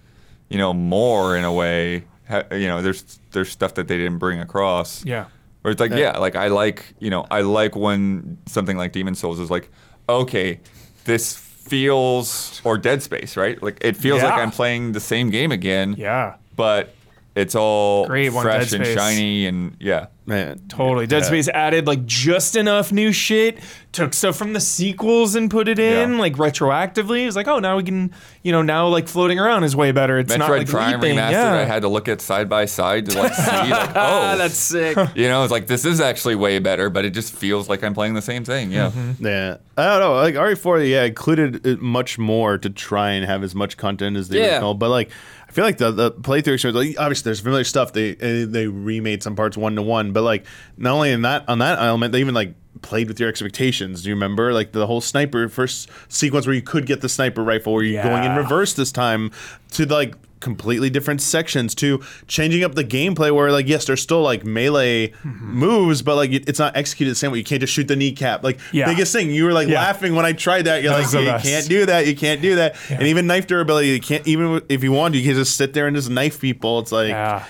you 0.50 0.58
know 0.60 0.74
more 0.74 1.36
in 1.36 1.44
a 1.44 1.52
way. 1.52 2.04
You 2.30 2.68
know, 2.68 2.82
there's 2.82 3.20
there's 3.32 3.50
stuff 3.50 3.76
that 3.76 3.88
they 3.88 3.98
didn't 3.98 4.18
bring 4.18 4.40
across. 4.40 5.04
yeah. 5.06 5.26
Where 5.62 5.72
it's 5.72 5.80
like, 5.80 5.92
yeah, 5.92 6.18
like 6.18 6.36
I 6.36 6.48
like, 6.48 6.94
you 7.00 7.10
know, 7.10 7.26
I 7.32 7.40
like 7.40 7.74
when 7.74 8.38
something 8.48 8.76
like 8.76 8.92
Demon's 8.92 9.20
Souls 9.20 9.40
is 9.40 9.50
like, 9.50 9.70
okay, 10.10 10.60
this 11.06 11.38
feels 11.38 12.62
or 12.66 12.78
Dead 12.78 13.02
Space, 13.02 13.38
right? 13.38 13.62
Like 13.64 13.78
it 13.80 13.96
feels 13.96 14.22
like 14.22 14.34
I'm 14.34 14.52
playing 14.52 14.92
the 14.92 15.00
same 15.00 15.30
game 15.30 15.54
again. 15.54 15.96
Yeah. 15.98 16.36
But 16.58 16.94
it's 17.36 17.56
all 17.56 18.06
Great 18.08 18.32
one, 18.32 18.44
fresh 18.44 18.70
Dead 18.72 18.80
and 18.82 18.86
Space. 18.86 18.98
shiny 18.98 19.46
and 19.48 19.76
yeah. 19.80 20.08
Man, 20.26 20.62
Totally. 20.70 21.06
Dead 21.06 21.24
Yeah. 21.24 21.28
Space 21.28 21.50
added 21.50 21.86
like 21.86 22.06
just 22.06 22.56
enough 22.56 22.94
new 22.94 23.12
shit, 23.12 23.60
took 23.92 24.14
stuff 24.14 24.38
from 24.38 24.54
the 24.54 24.62
sequels 24.62 25.36
and 25.36 25.52
put 25.52 25.68
it 25.68 25.80
in 25.80 26.14
Yeah. 26.14 26.18
like 26.20 26.36
retroactively. 26.36 27.28
It's 27.28 27.36
like, 27.36 27.50
oh, 27.50 27.60
now 27.60 27.76
we 27.76 27.84
can, 27.84 28.14
you 28.42 28.54
know, 28.54 28.62
now 28.62 28.88
like 28.88 29.10
floating 29.10 29.38
around 29.38 29.66
is 29.66 29.76
way 29.76 29.92
better. 29.92 30.20
It's 30.20 30.34
Metroid 30.34 30.40
not 30.40 30.50
like 30.50 30.68
Prime 30.70 31.02
leaping. 31.02 31.18
remastered. 31.18 31.32
Yeah. 31.32 31.54
I 31.56 31.64
had 31.66 31.82
to 31.82 31.90
look 31.90 32.08
at 32.08 32.22
side 32.22 32.48
by 32.48 32.64
side 32.66 33.08
to 33.08 33.20
like 33.20 33.34
see 33.34 33.52
like 33.52 33.90
oh 33.96 34.38
that's 34.38 34.56
sick. 34.56 34.96
you 35.16 35.28
know 35.28 35.44
it's 35.44 35.52
like 35.52 35.68
this 35.68 35.84
is 35.84 36.00
actually 36.00 36.36
way 36.36 36.60
better, 36.60 36.90
but 36.90 37.04
it 37.04 37.10
just 37.10 37.34
feels 37.34 37.68
like 37.68 37.84
I'm 37.84 37.94
playing 37.94 38.14
the 38.14 38.22
same 38.22 38.46
thing. 38.46 38.72
Yeah. 38.72 38.92
Mm-hmm. 38.92 39.26
Yeah, 39.26 39.58
I 39.78 39.84
don't 39.84 40.00
know. 40.00 40.14
Like 40.14 40.36
RE4, 40.36 40.90
yeah, 40.90 41.04
included 41.04 41.66
it 41.66 41.82
much 41.82 42.18
more 42.18 42.58
to 42.60 42.70
try 42.70 43.12
and 43.12 43.26
have 43.26 43.44
as 43.44 43.54
much 43.56 43.76
content 43.76 44.16
as 44.16 44.30
the 44.30 44.38
Yeah. 44.38 44.52
original. 44.54 44.74
But 44.76 44.90
like, 44.90 45.10
I 45.54 45.56
feel 45.56 45.66
like 45.66 45.78
the 45.78 45.92
the 45.92 46.12
playthrough 46.12 46.56
experience. 46.56 46.76
Like, 46.76 47.00
obviously, 47.00 47.26
there's 47.26 47.40
familiar 47.40 47.64
stuff. 47.64 47.94
They 47.94 48.14
they 48.16 48.66
remade 48.66 49.22
some 49.22 49.36
parts 49.36 49.56
one 49.56 49.76
to 49.76 49.84
one, 49.84 50.12
but 50.12 50.24
like, 50.24 50.48
not 50.78 50.96
only 50.96 51.12
in 51.12 51.22
that 51.22 51.48
on 51.48 51.60
that 51.60 51.78
element, 51.78 52.12
they 52.12 52.22
even 52.22 52.34
like 52.34 52.56
played 52.82 53.08
with 53.08 53.20
your 53.20 53.30
expectations. 53.30 54.02
Do 54.02 54.10
you 54.10 54.16
remember 54.16 54.52
like 54.52 54.72
the 54.72 54.88
whole 54.88 55.00
sniper 55.00 55.48
first 55.50 55.92
sequence 56.08 56.48
where 56.48 56.56
you 56.56 56.64
could 56.64 56.88
get 56.88 57.02
the 57.02 57.10
sniper 57.10 57.44
rifle, 57.44 57.74
where 57.74 57.84
you're 57.84 58.02
going 58.02 58.24
in 58.24 58.36
reverse 58.36 58.74
this 58.74 58.92
time 58.92 59.30
to 59.74 59.86
like 59.86 60.16
completely 60.44 60.90
different 60.90 61.22
sections 61.22 61.74
to 61.74 62.00
changing 62.28 62.64
up 62.64 62.76
the 62.76 62.84
gameplay 62.84 63.34
where 63.34 63.52
like 63.52 63.68
yes 63.68 63.86
there's 63.86 64.02
still 64.02 64.22
like 64.22 64.44
melee 64.46 65.08
Mm-hmm. 65.24 65.58
moves 65.58 66.02
but 66.02 66.16
like 66.16 66.32
it's 66.32 66.60
not 66.60 66.76
executed 66.78 67.12
the 67.12 67.16
same 67.16 67.32
way 67.32 67.38
you 67.40 67.44
can't 67.44 67.62
just 67.62 67.74
shoot 67.74 67.88
the 67.88 67.96
kneecap 67.96 68.44
like 68.44 68.60
Yeah. 68.72 68.86
biggest 68.86 69.14
thing 69.14 69.32
you 69.32 69.46
were 69.46 69.54
like 69.54 69.68
Yeah. 69.70 69.82
laughing 69.82 70.14
when 70.16 70.26
I 70.26 70.34
tried 70.34 70.64
that. 70.66 70.84
You're 70.84 70.92
That 70.94 71.14
like, 71.14 71.44
you 71.44 71.50
can't 71.52 71.68
do 71.70 71.86
that. 71.88 72.06
You 72.08 72.16
can't 72.16 72.42
do 72.42 72.56
that. 72.58 72.76
And 72.92 73.04
even 73.04 73.26
knife 73.26 73.48
durability, 73.48 73.88
you 73.90 74.00
can't 74.02 74.28
even 74.28 74.62
if 74.70 74.84
you 74.84 74.92
want 74.92 75.16
you 75.16 75.24
can 75.24 75.34
just 75.36 75.56
sit 75.56 75.74
there 75.74 75.88
and 75.88 75.96
just 75.96 76.10
knife 76.10 76.40
people. 76.42 76.80
It's 76.80 76.92
like 76.92 77.10
Yeah. 77.10 77.46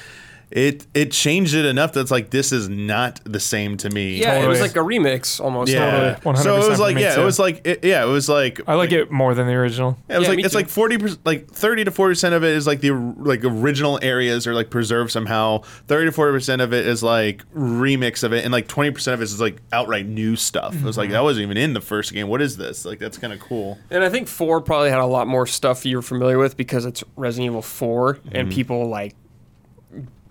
It 0.56 0.86
it 0.94 1.12
changed 1.12 1.56
it 1.56 1.66
enough 1.66 1.94
that's 1.94 2.12
like 2.12 2.30
this 2.30 2.52
is 2.52 2.70
not 2.70 3.20
the 3.26 3.40
same 3.40 3.76
to 3.78 3.90
me. 3.90 4.20
Yeah, 4.22 4.36
it 4.44 4.48
was 4.48 4.62
like 4.62 4.76
a 4.76 4.80
remix 4.80 5.42
almost. 5.42 5.72
Yeah. 5.72 6.16
Totally. 6.22 6.44
So 6.44 6.56
it 6.56 6.70
was 6.70 6.80
like 6.80 6.98
yeah, 6.98 7.16
too. 7.16 7.22
it 7.22 7.26
was 7.26 7.40
like 7.40 7.66
it, 7.66 7.84
yeah, 7.84 8.04
it 8.04 8.08
was 8.08 8.30
like 8.30 8.62
I 8.68 8.76
like 8.76 8.92
it 8.92 9.12
more 9.12 9.34
than 9.34 9.48
the 9.48 9.54
original. 9.54 9.98
it 10.08 10.18
was 10.20 10.24
Yeah, 10.24 10.30
like 10.30 10.38
me 10.38 10.44
it's 10.44 10.54
too. 10.54 10.60
like 10.60 10.70
forty 10.70 10.98
percent, 11.00 11.26
like 11.26 11.50
thirty 11.50 11.84
to 11.84 11.90
forty 11.92 12.12
percent 12.12 12.36
of 12.36 12.44
it 12.44 12.52
is 12.52 12.68
like 12.68 12.82
the 12.82 12.92
like 12.92 13.44
original 13.44 13.98
areas 14.04 14.46
are 14.46 14.54
like 14.54 14.70
preserved 14.70 15.12
somehow. 15.12 15.62
Thirty 15.88 16.06
to 16.06 16.12
forty 16.12 16.32
percent 16.34 16.62
of 16.62 16.72
it 16.72 16.86
is 16.86 17.02
like 17.02 17.44
remix 17.54 18.24
of 18.24 18.32
it, 18.32 18.44
and 18.46 18.52
like 18.52 18.68
twenty 18.68 18.92
percent 18.92 19.16
of 19.16 19.22
it 19.22 19.24
is 19.26 19.42
like 19.42 19.60
outright 19.72 20.06
new 20.06 20.36
stuff. 20.36 20.76
It 20.76 20.84
was 20.84 20.98
like 20.98 21.10
that 21.10 21.24
wasn't 21.24 21.46
even 21.46 21.58
in 21.58 21.74
the 21.74 21.82
first 21.82 22.14
game. 22.14 22.28
What 22.28 22.42
is 22.44 22.58
this? 22.58 22.86
Like 22.86 23.00
that's 23.00 23.18
kind 23.18 23.34
of 23.34 23.40
cool. 23.40 23.80
And 23.90 24.04
I 24.04 24.10
think 24.10 24.28
four 24.28 24.62
probably 24.62 24.92
had 24.92 25.00
a 25.00 25.06
lot 25.06 25.28
more 25.28 25.48
stuff 25.48 25.84
you're 25.86 26.02
familiar 26.04 26.38
with 26.38 26.56
because 26.58 26.86
it's 26.86 27.04
Resident 27.16 27.48
Evil 27.52 27.62
4 27.64 28.20
and 28.32 28.44
Mm-hmm. 28.48 28.50
people 28.50 28.88
like 28.90 29.16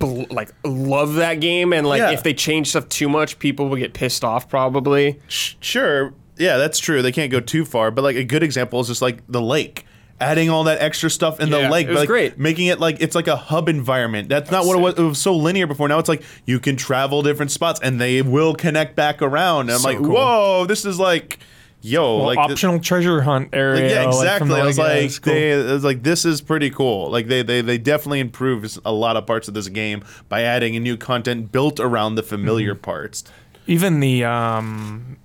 bel 0.06 0.26
like 0.31 0.50
love 0.64 1.14
that 1.14 1.40
game 1.40 1.72
and 1.72 1.86
like 1.86 2.00
Yeah. 2.00 2.10
if 2.10 2.22
they 2.22 2.34
change 2.34 2.68
stuff 2.68 2.89
too 2.89 3.08
much 3.08 3.39
people 3.39 3.68
will 3.68 3.76
get 3.76 3.92
pissed 3.94 4.24
off 4.24 4.48
probably. 4.48 5.18
Sh- 5.28 5.55
sure 5.60 6.14
yeah 6.39 6.56
that's 6.56 6.78
true 6.78 7.02
they 7.02 7.12
can't 7.12 7.31
go 7.31 7.40
too 7.40 7.64
far 7.64 7.90
but 7.90 8.02
like 8.02 8.16
a 8.16 8.24
good 8.24 8.42
example 8.42 8.81
is 8.81 8.89
just 8.89 9.02
like 9.02 9.18
the 9.28 9.40
lake 9.40 9.84
adding 10.20 10.48
all 10.50 10.64
that 10.64 10.81
extra 10.81 11.10
stuff 11.10 11.40
in 11.40 11.48
Yeah, 11.48 11.62
the 11.62 11.68
lake 11.68 11.86
it 11.89 11.90
was 11.90 11.98
like, 12.00 12.08
great. 12.08 12.39
making 12.39 12.68
it 12.68 12.78
like 12.81 12.98
it's 13.00 13.14
like 13.14 13.26
a 13.26 13.36
hub 13.36 13.68
environment 13.68 14.28
that's 14.28 14.50
not 14.50 14.64
what 14.64 14.76
it 14.78 14.81
was 14.81 14.94
it 14.94 15.02
was 15.02 15.18
so 15.18 15.34
linear 15.36 15.66
before 15.66 15.89
now 15.89 15.98
it's 15.98 16.08
like 16.08 16.22
you 16.47 16.58
can 16.60 16.76
travel 16.76 17.22
different 17.22 17.50
spots 17.50 17.81
and 17.82 18.00
they 18.00 18.22
will 18.22 18.55
connect 18.55 18.94
back 18.97 19.20
around 19.20 19.62
and 19.62 19.72
i'm 19.72 19.78
So 19.81 19.89
like 19.89 19.98
cool. 19.98 20.12
whoa 20.12 20.64
this 20.66 20.84
is 20.84 20.98
like 20.98 21.39
yo 21.83 22.19
Well, 22.19 22.27
like 22.27 22.39
optional 22.39 22.81
treasure 22.81 23.20
hunt 23.23 23.51
area. 23.52 23.91
yeah, 23.94 24.05
like, 24.07 24.39
from 24.39 24.49
exactly. 24.49 24.49
the 24.49 24.55
I 24.62 24.65
was 24.67 24.78
like, 24.78 25.23
cool. 25.23 25.35
they, 25.35 25.51
it 25.52 25.65
was 25.73 25.85
like, 25.85 26.02
this 26.02 26.25
is 26.25 26.41
pretty 26.41 26.70
cool. 26.70 27.11
Like 27.11 27.27
they, 27.27 27.43
they, 27.43 27.61
they 27.61 27.77
definitely 27.78 28.20
improved 28.20 28.78
a 28.85 28.93
lot 28.93 29.17
of 29.17 29.27
parts 29.27 29.49
of 29.49 29.55
this 29.55 29.69
game 29.69 30.02
by 30.28 30.43
adding 30.43 30.77
a 30.77 30.81
new 30.81 30.97
content 30.97 31.52
built 31.52 31.78
around 31.81 32.15
the 32.15 32.23
familiar 32.23 32.75
Mm-hmm. 32.75 32.83
parts. 32.83 33.25
even 33.67 34.01
the 34.01 34.25
um, 34.25 35.17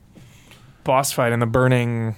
boss 0.83 1.11
fight 1.11 1.31
and 1.31 1.41
the 1.41 1.45
burning 1.47 2.15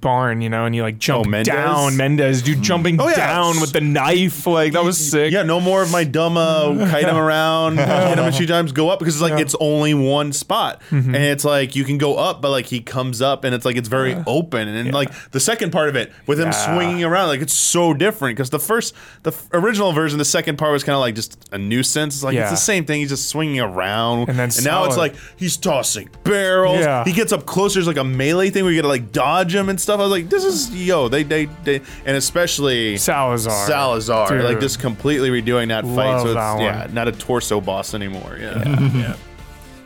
barn, 0.00 0.40
you 0.40 0.48
know, 0.48 0.64
and 0.64 0.74
you 0.74 0.82
like 0.82 0.98
jump 0.98 1.26
Oh, 1.26 1.28
Mendez? 1.28 1.54
down 1.54 1.96
Mendez, 1.96 2.42
dude 2.42 2.62
jumping 2.62 3.00
Oh, 3.00 3.08
yeah. 3.08 3.16
down 3.16 3.60
with 3.60 3.72
the 3.72 3.80
knife, 3.80 4.46
like 4.46 4.72
that 4.74 4.84
was 4.84 4.96
sick. 5.10 5.32
Yeah, 5.32 5.42
no 5.42 5.60
more 5.60 5.82
of 5.82 5.90
my 5.92 6.04
dumb 6.04 6.36
uh, 6.36 6.74
kite 6.90 7.04
him 7.04 7.16
around, 7.16 7.78
hit 7.78 8.18
him 8.18 8.24
a 8.24 8.32
few 8.32 8.46
times, 8.46 8.72
go 8.72 8.88
up 8.90 8.98
because 8.98 9.14
it's 9.20 9.22
like 9.22 9.40
it's 9.40 9.54
only 9.60 9.94
one 9.94 10.32
spot, 10.32 10.80
Mm-hmm. 10.90 11.14
and 11.14 11.24
it's 11.24 11.44
like 11.44 11.74
you 11.76 11.84
can 11.84 11.98
go 11.98 12.16
up, 12.16 12.40
but 12.42 12.50
like 12.50 12.66
he 12.66 12.80
comes 12.80 13.20
up 13.22 13.44
and 13.44 13.54
it's 13.54 13.64
like 13.64 13.76
it's 13.76 13.88
very 13.88 14.16
open, 14.26 14.68
and 14.68 14.76
then 14.86 14.92
like 14.94 15.10
the 15.30 15.40
second 15.40 15.70
part 15.72 15.88
of 15.88 15.96
it 15.96 16.12
with 16.26 16.38
him 16.38 16.46
Yeah. 16.48 16.74
swinging 16.76 17.04
around, 17.04 17.28
like 17.28 17.40
it's 17.40 17.54
so 17.54 17.94
different 17.94 18.36
because 18.36 18.50
the 18.50 18.58
first, 18.58 18.94
the 19.22 19.30
f- 19.30 19.48
original 19.52 19.92
version, 19.92 20.18
the 20.18 20.24
second 20.24 20.56
part 20.58 20.72
was 20.72 20.84
kind 20.84 20.94
of 20.94 21.00
like 21.00 21.14
just 21.14 21.48
a 21.52 21.58
nuisance. 21.58 22.14
It's 22.16 22.24
like 22.24 22.36
it's 22.36 22.50
the 22.50 22.56
same 22.56 22.84
thing. 22.84 23.00
He's 23.00 23.08
just 23.10 23.28
swinging 23.28 23.60
around, 23.60 24.28
And 24.28 24.38
then 24.38 24.50
now 24.64 24.84
it's 24.84 24.96
like 24.96 25.14
he's 25.36 25.56
tossing 25.56 26.08
barrels. 26.24 26.80
Yeah. 26.80 27.04
He 27.04 27.12
gets 27.12 27.32
up 27.32 27.46
closer. 27.46 27.74
There's 27.80 27.86
like 27.86 27.96
a 27.96 28.04
melee 28.04 28.50
thing 28.50 28.64
where 28.64 28.72
you 28.72 28.78
gotta 28.82 28.88
like 28.88 29.12
dodge 29.12 29.54
him 29.54 29.68
and 29.70 29.80
stuff. 29.80 29.98
I 30.00 30.02
was 30.02 30.10
like, 30.12 30.28
this 30.28 30.44
is 30.44 30.70
yo, 30.74 31.08
they 31.08 31.22
they, 31.22 31.46
they 31.64 31.76
and 32.04 32.16
especially 32.16 32.96
Salazar. 32.98 33.66
Salazar, 33.66 34.28
Dude. 34.28 34.44
like 34.44 34.60
just 34.60 34.78
completely 34.80 35.30
redoing 35.30 35.68
that 35.68 35.84
fight. 35.84 36.20
So 36.20 36.26
it's 36.26 36.34
that 36.34 36.54
one. 36.54 36.62
yeah, 36.64 36.86
not 36.92 37.08
a 37.08 37.12
torso 37.12 37.60
boss 37.60 37.94
anymore. 37.94 38.36
Yeah, 38.40 38.62
In 38.76 39.16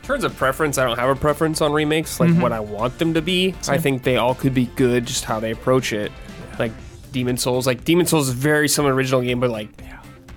terms 0.03 0.23
of 0.23 0.35
preference, 0.35 0.77
I 0.77 0.85
don't 0.85 0.97
have 0.99 1.09
a 1.09 1.15
preference 1.15 1.61
on 1.61 1.71
remakes 1.71 2.17
Mm-hmm. 2.17 2.33
like 2.33 2.43
what 2.43 2.51
I 2.51 2.59
want 2.59 2.99
them 2.99 3.13
to 3.13 3.21
be. 3.21 3.55
I 3.69 3.77
think 3.77 4.03
they 4.03 4.17
all 4.17 4.35
could 4.35 4.53
be 4.53 4.65
good 4.75 5.05
just 5.05 5.23
how 5.25 5.39
they 5.39 5.51
approach 5.51 5.93
it. 5.93 6.11
Like 6.59 6.71
Demon's 7.11 7.41
Souls, 7.43 7.65
like 7.65 7.83
Demon's 7.85 8.09
Souls 8.09 8.27
is 8.27 8.33
very 8.33 8.67
similar 8.67 8.91
to 8.91 8.95
the 8.95 8.97
original 8.99 9.21
game 9.21 9.39
but 9.39 9.49
like 9.49 9.69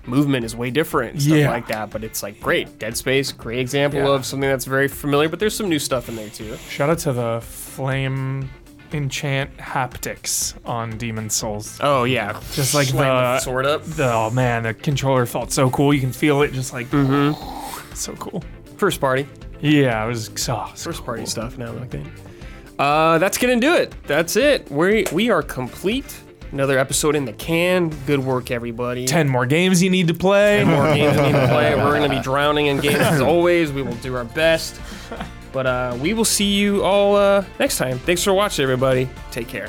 movement 0.06 0.42
is 0.42 0.56
way 0.56 0.70
different 0.70 1.20
stuff 1.20 1.36
Yeah. 1.36 1.50
like 1.50 1.66
that, 1.68 1.90
but 1.90 2.02
it's 2.02 2.22
like 2.22 2.40
great. 2.40 2.78
Dead 2.78 2.96
Space, 2.96 3.30
great 3.30 3.58
example 3.58 4.00
Yeah. 4.00 4.08
of 4.14 4.24
something 4.24 4.48
that's 4.48 4.64
very 4.64 4.88
familiar, 4.88 5.28
but 5.28 5.38
there's 5.38 5.54
some 5.54 5.68
new 5.68 5.78
stuff 5.78 6.08
in 6.08 6.16
there 6.16 6.30
too. 6.30 6.56
Shout 6.70 6.88
out 6.88 6.98
to 7.00 7.12
the 7.12 7.40
flame 7.42 8.48
enchant 8.94 9.56
haptics 9.58 10.54
on 10.66 10.96
Demon's 10.98 11.34
Souls. 11.34 11.78
Oh 11.82 12.04
yeah. 12.04 12.40
Just 12.52 12.74
like 12.74 12.88
Slam 12.88 13.06
the, 13.06 13.20
the 13.22 13.38
sword 13.40 13.66
up. 13.66 13.84
the 13.84 14.12
oh 14.12 14.30
man, 14.30 14.62
the 14.64 14.74
controller 14.74 15.26
felt 15.26 15.52
so 15.52 15.70
cool. 15.70 15.92
You 15.94 16.00
can 16.00 16.12
feel 16.12 16.42
it 16.42 16.52
just 16.52 16.72
like 16.72 16.88
Mm-hmm. 16.90 17.94
so 17.94 18.14
cool. 18.14 18.42
First 18.76 19.00
party. 19.00 19.26
Yeah, 19.60 20.04
it 20.04 20.08
was 20.08 20.30
so, 20.36 20.66
so 20.74 20.90
First 20.90 21.04
party 21.04 21.26
stuff 21.26 21.58
now 21.58 21.72
like 21.72 21.90
that. 21.90 22.06
Uh, 22.78 23.18
that's 23.18 23.38
gonna 23.38 23.58
do 23.58 23.74
it. 23.74 23.92
That's 24.06 24.36
it. 24.36 24.70
We 24.70 25.04
we 25.12 25.30
are 25.30 25.42
complete. 25.42 26.20
Another 26.52 26.78
episode 26.78 27.14
in 27.14 27.24
the 27.26 27.32
can. 27.34 27.90
Good 28.06 28.20
work, 28.20 28.50
everybody. 28.50 29.04
ten 29.06 29.28
more 29.28 29.44
games 29.46 29.82
you 29.82 29.90
need 29.90 30.08
to 30.08 30.14
play. 30.14 30.64
more 30.64 30.86
games 30.94 31.16
we 31.16 31.24
need 31.24 31.32
to 31.32 31.48
play. 31.48 31.74
We're 31.76 31.98
gonna 31.98 32.08
be 32.08 32.20
drowning 32.22 32.66
in 32.66 32.78
games 32.78 33.00
as 33.00 33.20
always. 33.20 33.72
We 33.72 33.82
will 33.82 33.96
do 33.96 34.14
our 34.14 34.24
best. 34.24 34.80
But 35.52 35.66
uh, 35.66 35.96
we 36.00 36.14
will 36.14 36.24
see 36.24 36.54
you 36.54 36.84
all 36.84 37.16
uh, 37.16 37.44
next 37.58 37.78
time. 37.78 37.98
Thanks 37.98 38.22
for 38.22 38.32
watching, 38.32 38.62
everybody. 38.62 39.08
Take 39.30 39.48
care. 39.48 39.68